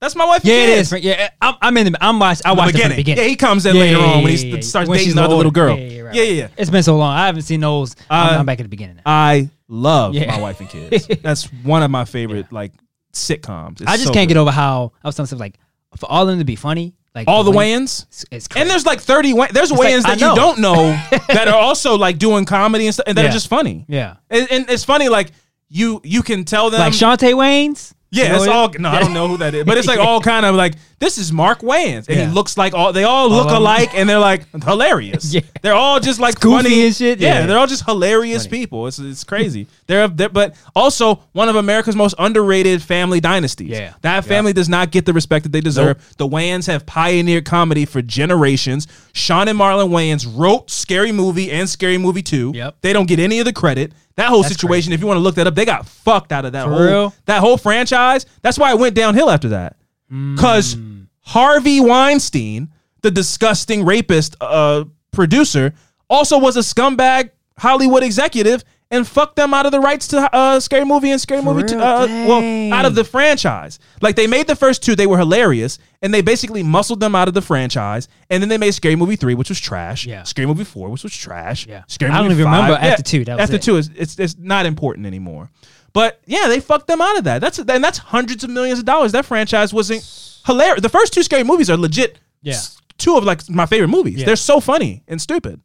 That's 0.00 0.16
my 0.16 0.24
wife. 0.24 0.44
Yeah, 0.44 0.54
it 0.54 0.88
kids. 0.88 0.92
Yeah, 1.04 1.28
I'm, 1.42 1.54
I'm 1.60 1.76
in 1.76 1.92
the. 1.92 1.98
I'm 2.04 2.18
watch. 2.18 2.40
I 2.44 2.54
The 2.54 2.58
watched 2.58 2.74
it 2.74 2.80
from 2.80 2.90
the 2.90 2.96
beginning. 2.96 3.22
Yeah, 3.24 3.28
he 3.28 3.36
comes 3.36 3.66
in 3.66 3.74
Yeah, 3.76 3.80
later 3.82 3.98
yeah, 3.98 4.04
on 4.04 4.22
when 4.22 4.32
yeah, 4.32 4.38
he 4.38 4.50
yeah, 4.50 4.60
starts 4.60 4.88
When 4.88 4.96
dating 4.96 5.08
she's 5.08 5.14
the 5.14 5.20
other 5.22 5.34
older. 5.34 5.36
little 5.36 5.52
girl. 5.52 5.76
Yeah, 5.78 5.84
yeah, 5.84 6.00
right, 6.02 6.14
yeah, 6.14 6.22
right. 6.22 6.32
yeah. 6.32 6.48
It's 6.56 6.70
been 6.70 6.82
so 6.82 6.96
long. 6.96 7.12
I 7.14 7.26
haven't 7.26 7.42
seen 7.42 7.60
those. 7.60 7.94
I'm, 8.08 8.34
Uh, 8.34 8.38
I'm 8.38 8.46
back 8.46 8.60
at 8.60 8.62
the 8.62 8.68
beginning 8.70 8.96
now. 8.96 9.02
I 9.04 9.50
love 9.68 10.14
Yeah. 10.14 10.26
my 10.34 10.40
wife 10.40 10.60
and 10.60 10.68
kids. 10.70 11.06
That's 11.22 11.44
one 11.62 11.82
of 11.82 11.90
my 11.90 12.04
favorite 12.06 12.50
like 12.50 12.72
sitcoms. 13.12 13.80
It's 13.82 13.90
I 13.90 13.96
just 13.96 14.12
can't 14.12 14.28
get 14.28 14.36
over 14.36 14.50
how 14.50 14.92
I 15.04 15.08
was 15.08 15.16
telling 15.16 15.26
myself 15.26 15.40
like 15.40 15.58
for 15.96 16.06
all 16.10 16.22
of 16.22 16.28
them 16.28 16.38
to 16.38 16.44
be 16.44 16.56
funny, 16.56 16.94
like 17.14 17.28
all 17.28 17.44
the 17.44 17.50
Wayans. 17.50 17.56
Wayans. 17.56 18.06
It's, 18.08 18.24
it's 18.30 18.48
crazy. 18.48 18.62
And 18.62 18.70
there's 18.70 18.86
like 18.86 19.00
30 19.00 19.34
Way- 19.34 19.48
there's 19.52 19.70
like, 19.72 19.80
Wayans 19.80 20.06
I 20.06 20.14
that 20.14 20.20
you 20.20 20.34
don't 20.34 20.60
know 20.60 20.74
that 21.28 21.48
are 21.48 21.54
also 21.60 21.96
like 21.98 22.18
doing 22.18 22.44
comedy 22.44 22.86
and 22.86 22.94
stuff 22.94 23.04
and 23.06 23.18
that 23.18 23.22
Yeah. 23.24 23.28
are 23.28 23.32
just 23.32 23.48
funny. 23.48 23.84
yeah, 23.88 24.16
And, 24.30 24.50
and 24.50 24.70
it's 24.70 24.84
funny 24.84 25.08
like 25.08 25.32
you 25.68 26.00
you 26.04 26.22
can 26.22 26.44
tell 26.44 26.70
them 26.70 26.80
like 26.80 26.92
Shantae 26.94 27.34
Wayne's. 27.36 27.94
Yeah, 28.10 28.36
it's 28.36 28.46
all 28.46 28.70
no, 28.78 28.88
I 28.88 29.00
don't 29.00 29.14
know 29.14 29.28
who 29.28 29.36
that 29.38 29.54
is, 29.54 29.64
but 29.64 29.78
it's 29.78 29.86
like 29.86 29.98
all 30.06 30.20
kind 30.20 30.44
of 30.44 30.54
like 30.54 30.74
this 31.00 31.16
is 31.18 31.32
Mark 31.32 31.60
Wayans, 31.60 32.08
and 32.08 32.16
Yeah. 32.18 32.26
he 32.28 32.32
looks 32.32 32.56
like 32.58 32.74
all 32.74 32.92
they 32.92 33.04
all 33.04 33.28
look 33.30 33.48
'em. 33.48 33.56
alike, 33.56 33.90
and 33.94 34.08
they're 34.08 34.18
like 34.18 34.44
hilarious. 34.64 35.32
Yeah. 35.34 35.40
they're 35.62 35.74
all 35.74 35.98
just 35.98 36.20
like 36.20 36.38
funny 36.40 36.84
and 36.86 36.94
shit, 36.94 37.18
Yeah, 37.18 37.40
yeah. 37.40 37.46
they're 37.46 37.58
all 37.58 37.66
just 37.66 37.84
hilarious 37.86 38.46
people. 38.46 38.86
It's 38.86 38.98
it's 38.98 39.24
crazy. 39.24 39.66
they're, 39.86 40.06
they're 40.08 40.28
but 40.28 40.54
also 40.76 41.16
one 41.32 41.48
of 41.48 41.56
America's 41.56 41.96
most 41.96 42.14
underrated 42.18 42.82
family 42.82 43.18
dynasties. 43.20 43.70
Yeah. 43.70 43.94
that 44.02 44.24
family 44.24 44.52
does 44.52 44.68
not 44.68 44.90
get 44.90 45.06
the 45.06 45.12
respect 45.12 45.44
that 45.44 45.52
they 45.52 45.60
deserve. 45.62 45.96
The 46.18 46.28
Wayans 46.28 46.66
have 46.66 46.84
pioneered 46.86 47.44
comedy 47.46 47.84
for 47.86 48.02
generations. 48.02 48.86
Sean 49.12 49.48
and 49.48 49.58
Marlon 49.58 49.88
Wayans 49.88 50.26
wrote 50.36 50.70
Scary 50.70 51.12
Movie 51.12 51.50
and 51.50 51.68
Scary 51.68 51.98
Movie 51.98 52.22
Two. 52.22 52.52
Yep. 52.54 52.76
they 52.82 52.92
don't 52.92 53.06
get 53.08 53.18
any 53.18 53.38
of 53.38 53.46
the 53.46 53.52
credit. 53.52 53.92
That 54.16 54.28
whole 54.28 54.42
That's 54.42 54.54
situation, 54.54 54.92
if 54.92 55.00
you 55.00 55.06
want 55.06 55.16
to 55.16 55.22
look 55.22 55.36
that 55.36 55.46
up, 55.46 55.54
they 55.54 55.64
got 55.64 55.86
fucked 55.86 56.30
out 56.30 56.44
of 56.44 56.52
that 56.52 56.64
For 56.64 56.70
whole 56.72 56.82
real? 56.82 57.14
that 57.24 57.40
whole 57.40 57.56
franchise. 57.56 58.26
That's 58.42 58.58
why 58.58 58.70
it 58.72 58.78
went 58.78 58.94
downhill 58.94 59.30
after 59.30 59.48
that. 59.50 59.76
Because 60.10 60.74
Mm. 60.74 61.06
Harvey 61.20 61.80
Weinstein, 61.80 62.68
the 63.02 63.10
disgusting 63.10 63.84
rapist 63.84 64.36
uh, 64.40 64.84
producer, 65.12 65.72
also 66.08 66.38
was 66.38 66.56
a 66.56 66.60
scumbag 66.60 67.30
Hollywood 67.58 68.02
executive 68.02 68.64
and 68.92 69.06
fucked 69.06 69.36
them 69.36 69.54
out 69.54 69.66
of 69.66 69.70
the 69.72 69.78
rights 69.78 70.08
to 70.08 70.34
uh, 70.34 70.58
Scary 70.58 70.84
Movie 70.84 71.12
and 71.12 71.20
Scary 71.20 71.40
Movie. 71.42 71.62
Two, 71.62 71.76
real? 71.76 71.84
uh, 71.84 72.06
well, 72.26 72.72
out 72.72 72.84
of 72.84 72.96
the 72.96 73.04
franchise. 73.04 73.78
Like 74.02 74.16
they 74.16 74.26
made 74.26 74.48
the 74.48 74.56
first 74.56 74.82
two, 74.82 74.96
they 74.96 75.06
were 75.06 75.18
hilarious, 75.18 75.78
and 76.02 76.12
they 76.12 76.22
basically 76.22 76.64
muscled 76.64 76.98
them 76.98 77.14
out 77.14 77.28
of 77.28 77.34
the 77.34 77.42
franchise. 77.42 78.08
And 78.30 78.42
then 78.42 78.48
they 78.48 78.58
made 78.58 78.72
Scary 78.74 78.96
Movie 78.96 79.14
three, 79.14 79.34
which 79.34 79.48
was 79.50 79.60
trash. 79.60 80.06
Yeah. 80.06 80.24
Scary 80.24 80.46
Movie 80.46 80.64
four, 80.64 80.88
which 80.88 81.04
was 81.04 81.14
trash. 81.16 81.68
Yeah. 81.68 81.84
Scary 81.86 82.10
movie. 82.10 82.18
I 82.18 82.22
don't 82.22 82.28
Movie 82.30 82.40
even 82.40 82.52
remember 82.52 82.74
five- 82.76 82.84
after 82.92 83.02
two, 83.04 83.24
that 83.26 83.34
was 83.36 83.42
after 83.44 83.56
it. 83.56 83.62
two 83.62 83.76
is 83.76 83.90
it's 83.94 84.18
it's 84.18 84.36
not 84.36 84.66
important 84.66 85.06
anymore. 85.06 85.50
But 85.92 86.20
yeah, 86.26 86.46
they 86.48 86.60
fucked 86.60 86.86
them 86.86 87.00
out 87.00 87.18
of 87.18 87.24
that. 87.24 87.40
That's 87.40 87.58
and 87.58 87.82
that's 87.84 87.98
hundreds 87.98 88.44
of 88.44 88.50
millions 88.50 88.78
of 88.78 88.84
dollars. 88.84 89.12
That 89.12 89.24
franchise 89.26 89.72
wasn't 89.74 90.02
hilarious. 90.46 90.82
The 90.82 90.88
first 90.88 91.12
two 91.12 91.22
scary 91.22 91.44
movies 91.44 91.68
are 91.70 91.76
legit. 91.76 92.18
Yeah. 92.42 92.58
Two 92.98 93.16
of 93.16 93.24
like 93.24 93.48
my 93.48 93.66
favorite 93.66 93.88
movies. 93.88 94.16
Yeah. 94.20 94.26
They're 94.26 94.36
so 94.36 94.60
funny 94.60 95.02
and 95.08 95.20
stupid. 95.20 95.60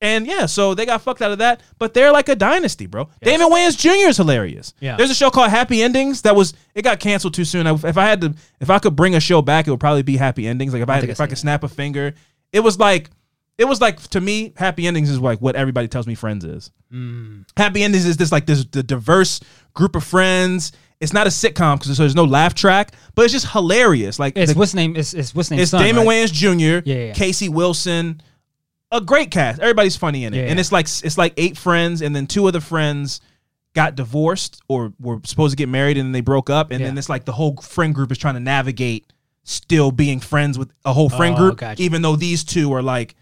And 0.00 0.26
yeah, 0.26 0.44
so 0.46 0.74
they 0.74 0.84
got 0.84 1.00
fucked 1.00 1.22
out 1.22 1.32
of 1.32 1.38
that, 1.38 1.62
but 1.78 1.94
they're 1.94 2.12
like 2.12 2.28
a 2.28 2.34
dynasty, 2.36 2.86
bro. 2.86 3.08
David 3.22 3.46
Wayans 3.46 3.78
Jr. 3.78 4.08
is 4.08 4.18
hilarious. 4.18 4.74
Yeah. 4.78 4.96
There's 4.96 5.08
a 5.10 5.14
show 5.14 5.30
called 5.30 5.50
Happy 5.50 5.82
Endings 5.82 6.22
that 6.22 6.36
was 6.36 6.52
it 6.74 6.82
got 6.82 7.00
canceled 7.00 7.32
too 7.32 7.44
soon. 7.46 7.66
I- 7.66 7.72
If 7.72 7.96
I 7.96 8.04
had 8.04 8.20
to, 8.20 8.34
if 8.60 8.68
I 8.68 8.78
could 8.80 8.94
bring 8.96 9.14
a 9.14 9.20
show 9.20 9.40
back, 9.40 9.66
it 9.66 9.70
would 9.70 9.80
probably 9.80 10.02
be 10.02 10.16
Happy 10.18 10.46
Endings. 10.46 10.74
Like 10.74 10.82
if 10.82 10.88
I, 10.90 10.94
had, 10.96 11.04
if 11.04 11.20
I've 11.20 11.28
could 11.30 11.38
seen 11.38 11.42
snap 11.44 11.64
a 11.64 11.68
finger, 11.68 12.12
it 12.52 12.60
was 12.60 12.78
like, 12.78 13.08
it 13.58 13.64
was 13.66 13.80
like 13.80 14.00
to 14.10 14.20
me, 14.20 14.52
Happy 14.56 14.86
Endings 14.86 15.10
is 15.10 15.20
like 15.20 15.40
what 15.40 15.56
everybody 15.56 15.88
tells 15.88 16.06
me 16.06 16.14
Friends 16.14 16.44
is. 16.44 16.70
Mm. 16.92 17.44
Happy 17.56 17.82
Endings 17.82 18.04
is 18.06 18.16
this 18.16 18.32
like 18.32 18.46
this 18.46 18.64
the 18.64 18.82
diverse 18.82 19.40
group 19.74 19.96
of 19.96 20.04
friends. 20.04 20.72
It's 21.00 21.12
not 21.12 21.26
a 21.26 21.30
sitcom 21.30 21.78
because 21.78 21.98
there's 21.98 22.14
no 22.14 22.24
laugh 22.24 22.54
track, 22.54 22.92
but 23.14 23.24
it's 23.24 23.32
just 23.32 23.48
hilarious. 23.52 24.18
Like 24.18 24.36
It's 24.38 24.52
the- 24.52 24.58
what's 24.58 24.74
name? 24.74 24.96
It's, 24.96 25.12
it's 25.12 25.34
what's 25.34 25.50
name? 25.50 25.60
it's 25.60 25.70
son, 25.72 25.82
Damon 25.82 26.06
right? 26.06 26.24
Wayans 26.24 26.32
Jr., 26.32 26.88
Yeah, 26.88 27.06
yeah. 27.06 27.12
Casey 27.12 27.48
Wilson, 27.48 28.22
a 28.90 29.00
great 29.00 29.30
cast. 29.30 29.60
Everybody's 29.60 29.96
funny 29.96 30.24
in 30.24 30.32
it, 30.34 30.38
Yeah, 30.38 30.50
and 30.50 30.58
it's 30.60 30.72
like 30.72 30.86
it's 30.86 31.18
like 31.18 31.34
eight 31.36 31.58
friends, 31.58 32.00
and 32.00 32.14
then 32.14 32.26
two 32.26 32.46
of 32.46 32.52
the 32.54 32.60
friends 32.60 33.20
got 33.74 33.96
divorced 33.96 34.62
or 34.68 34.92
were 35.00 35.20
supposed 35.24 35.50
to 35.52 35.56
get 35.56 35.68
married, 35.68 35.98
and 35.98 36.06
then 36.06 36.12
they 36.12 36.20
broke 36.20 36.48
up, 36.48 36.70
and 36.70 36.82
then 36.82 36.96
it's 36.96 37.08
like 37.08 37.24
the 37.24 37.32
whole 37.32 37.56
friend 37.56 37.94
group 37.94 38.10
is 38.12 38.16
trying 38.18 38.34
to 38.34 38.40
navigate 38.40 39.12
still 39.42 39.90
being 39.90 40.20
friends 40.20 40.56
with 40.58 40.70
a 40.84 40.92
whole 40.92 41.10
friend 41.10 41.34
Oh, 41.36 41.50
group, 41.52 41.80
even 41.80 42.02
though 42.02 42.16
these 42.16 42.44
two 42.44 42.72
are 42.72 42.82
like 42.82 43.14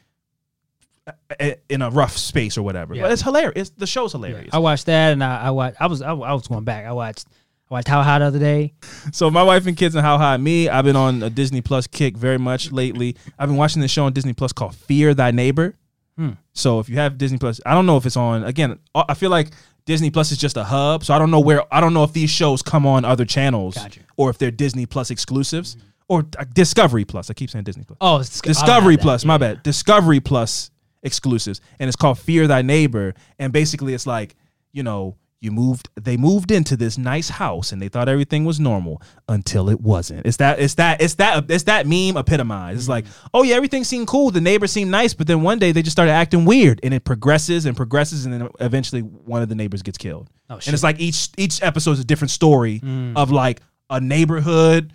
in 1.68 1.82
a 1.82 1.90
rough 1.90 2.16
space 2.16 2.56
or 2.56 2.62
whatever. 2.62 2.94
Yeah. 2.94 3.02
But 3.02 3.12
it's 3.12 3.22
hilarious. 3.22 3.52
It's, 3.56 3.70
the 3.70 3.86
show's 3.86 4.12
hilarious. 4.12 4.50
I 4.52 4.58
watched 4.58 4.86
that, 4.86 5.12
and 5.12 5.22
I, 5.22 5.42
I 5.42 5.50
watched. 5.50 5.80
I 5.80 5.86
was 5.86 6.02
I, 6.02 6.12
I 6.12 6.32
was 6.32 6.46
going 6.46 6.64
back. 6.64 6.86
I 6.86 6.92
watched. 6.92 7.26
I 7.70 7.74
watched 7.74 7.88
How 7.88 8.02
High 8.02 8.18
the 8.18 8.26
other 8.26 8.38
day. 8.38 8.74
So 9.12 9.30
my 9.30 9.42
wife 9.42 9.66
and 9.66 9.76
kids 9.76 9.94
and 9.94 10.04
how 10.04 10.18
high 10.18 10.36
me. 10.36 10.68
I've 10.68 10.84
been 10.84 10.96
on 10.96 11.22
a 11.22 11.30
Disney 11.30 11.62
Plus 11.62 11.86
kick 11.86 12.16
very 12.16 12.38
much 12.38 12.70
lately. 12.70 13.16
I've 13.38 13.48
been 13.48 13.56
watching 13.56 13.80
this 13.80 13.90
show 13.90 14.04
on 14.04 14.12
Disney 14.12 14.34
Plus 14.34 14.52
called 14.52 14.74
Fear 14.74 15.14
Thy 15.14 15.30
Neighbor. 15.30 15.74
Hmm. 16.16 16.32
So 16.52 16.80
if 16.80 16.88
you 16.88 16.96
have 16.96 17.16
Disney 17.16 17.38
Plus, 17.38 17.60
I 17.64 17.72
don't 17.74 17.86
know 17.86 17.96
if 17.96 18.04
it's 18.04 18.16
on. 18.16 18.44
Again, 18.44 18.78
I 18.94 19.14
feel 19.14 19.30
like 19.30 19.52
Disney 19.86 20.10
Plus 20.10 20.30
is 20.32 20.38
just 20.38 20.56
a 20.56 20.64
hub. 20.64 21.02
So 21.02 21.14
I 21.14 21.18
don't 21.18 21.30
know 21.30 21.40
where. 21.40 21.62
I 21.74 21.80
don't 21.80 21.94
know 21.94 22.04
if 22.04 22.12
these 22.12 22.30
shows 22.30 22.62
come 22.62 22.86
on 22.86 23.04
other 23.04 23.24
channels 23.24 23.76
Gotcha. 23.76 24.00
or 24.16 24.28
if 24.28 24.38
they're 24.38 24.50
Disney 24.50 24.84
Plus 24.84 25.10
exclusives 25.10 25.78
or 26.08 26.26
uh, 26.38 26.44
Discovery 26.52 27.06
Plus. 27.06 27.30
I 27.30 27.32
keep 27.32 27.48
saying 27.48 27.64
Disney 27.64 27.84
Plus. 27.84 27.96
Oh, 28.00 28.18
it's, 28.18 28.40
Discovery 28.40 28.74
I'll 28.74 28.82
have 28.82 28.98
that. 28.98 29.02
Plus, 29.02 29.24
my 29.24 29.38
bad. 29.38 29.62
Discovery 29.62 30.20
Plus 30.20 30.70
exclusives, 31.02 31.60
and 31.78 31.88
it's 31.88 31.96
called 31.96 32.18
Fear 32.18 32.46
Thy 32.46 32.62
Neighbor. 32.62 33.14
And 33.38 33.52
basically, 33.52 33.94
it's 33.94 34.06
like 34.06 34.36
you 34.72 34.82
know, 34.82 35.16
you 35.40 35.50
moved. 35.50 35.90
They 36.00 36.16
moved 36.16 36.50
into 36.50 36.76
this 36.76 36.96
nice 36.96 37.28
house, 37.28 37.72
and 37.72 37.82
they 37.82 37.88
thought 37.88 38.08
everything 38.08 38.44
was 38.44 38.60
normal 38.60 39.02
until 39.28 39.68
it 39.68 39.80
wasn't. 39.80 40.24
It's 40.24 40.36
that. 40.38 40.60
It's 40.60 40.74
that. 40.74 41.02
It's 41.02 41.14
that. 41.14 41.50
It's 41.50 41.64
that 41.64 41.86
meme 41.86 42.16
epitomized. 42.16 42.78
It's 42.78 42.88
like, 42.88 43.04
mm-hmm. 43.04 43.26
oh 43.34 43.42
yeah, 43.42 43.56
everything 43.56 43.84
seemed 43.84 44.06
cool. 44.06 44.30
The 44.30 44.40
neighbors 44.40 44.70
seemed 44.70 44.90
nice, 44.90 45.14
but 45.14 45.26
then 45.26 45.42
one 45.42 45.58
day 45.58 45.72
they 45.72 45.82
just 45.82 45.94
started 45.94 46.12
acting 46.12 46.44
weird, 46.44 46.80
and 46.82 46.94
it 46.94 47.04
progresses 47.04 47.66
and 47.66 47.76
progresses, 47.76 48.24
and 48.24 48.32
then 48.32 48.48
eventually 48.60 49.00
one 49.00 49.42
of 49.42 49.48
the 49.48 49.54
neighbors 49.56 49.82
gets 49.82 49.98
killed. 49.98 50.30
Oh, 50.48 50.58
shit. 50.58 50.68
and 50.68 50.74
it's 50.74 50.82
like 50.82 51.00
each 51.00 51.30
each 51.36 51.62
episode 51.62 51.92
is 51.92 52.00
a 52.00 52.04
different 52.04 52.30
story 52.30 52.80
mm. 52.80 53.16
of 53.16 53.30
like 53.30 53.60
a 53.90 54.00
neighborhood 54.00 54.92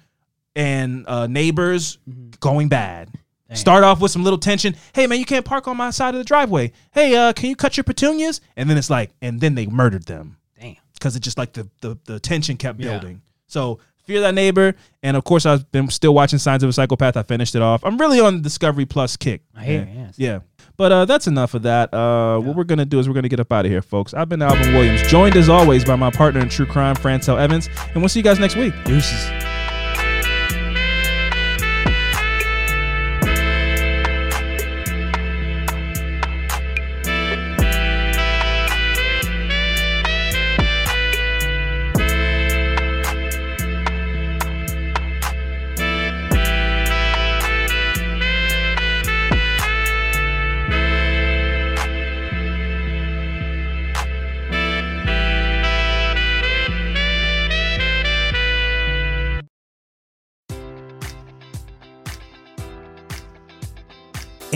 and 0.55 1.05
uh, 1.07 1.27
neighbors 1.27 1.99
mm-hmm. 2.09 2.29
going 2.39 2.69
bad. 2.69 3.11
Start 3.53 3.83
off 3.83 4.01
with 4.01 4.11
some 4.11 4.23
little 4.23 4.39
tension. 4.39 4.75
Hey 4.93 5.07
man, 5.07 5.19
you 5.19 5.25
can't 5.25 5.45
park 5.45 5.67
on 5.67 5.77
my 5.77 5.89
side 5.91 6.13
of 6.13 6.19
the 6.19 6.25
driveway. 6.25 6.71
Hey, 6.91 7.15
uh, 7.15 7.31
can 7.33 7.49
you 7.49 7.55
cut 7.55 7.77
your 7.77 7.83
petunias? 7.85 8.41
And 8.57 8.69
then 8.69 8.77
it's 8.77 8.89
like, 8.89 9.11
and 9.21 9.39
then 9.39 9.55
they 9.55 9.67
murdered 9.67 10.03
them 10.05 10.37
Damn. 10.59 10.75
because 10.93 11.15
it 11.15 11.21
just 11.21 11.37
like 11.37 11.53
the, 11.53 11.67
the 11.81 11.97
the 12.05 12.19
tension 12.19 12.57
kept 12.57 12.79
Yeah. 12.79 12.91
building. 12.91 13.21
So 13.47 13.79
fear 14.05 14.19
that 14.21 14.33
neighbor, 14.35 14.73
and 15.03 15.15
of 15.15 15.23
course 15.23 15.45
I've 15.45 15.69
been 15.71 15.89
still 15.89 16.13
watching 16.13 16.39
Signs 16.39 16.63
of 16.63 16.69
a 16.69 16.73
Psychopath. 16.73 17.15
I 17.15 17.23
finished 17.23 17.55
it 17.55 17.61
off. 17.61 17.83
I'm 17.85 17.97
really 17.97 18.19
on 18.19 18.35
the 18.37 18.41
Discovery 18.41 18.85
Plus 18.85 19.15
kick. 19.15 19.43
I 19.55 19.63
hear 19.63 19.87
Yeah. 19.89 20.01
yes. 20.03 20.13
Yeah. 20.17 20.39
But 20.75 20.91
uh, 20.91 21.05
that's 21.05 21.25
enough 21.27 21.53
of 21.53 21.63
that. 21.63 21.93
Uh, 21.93 22.39
What 22.39 22.55
we're 22.55 22.63
gonna 22.65 22.85
do 22.85 22.99
is 22.99 23.07
we're 23.07 23.15
gonna 23.15 23.29
get 23.29 23.39
up 23.39 23.51
out 23.51 23.65
of 23.65 23.71
here, 23.71 23.81
folks. 23.81 24.13
I've 24.13 24.27
been 24.29 24.41
Alvin 24.41 24.73
Williams, 24.73 25.03
joined 25.09 25.35
as 25.37 25.47
always 25.49 25.85
by 25.85 25.95
my 25.95 26.11
partner 26.11 26.41
in 26.41 26.49
true 26.49 26.65
crime, 26.67 26.95
Francel 26.95 27.37
Evans, 27.37 27.69
and 27.93 28.01
we'll 28.01 28.09
see 28.09 28.19
you 28.19 28.23
guys 28.23 28.39
next 28.39 28.57
week. 28.57 28.73
Deuces. 28.83 29.46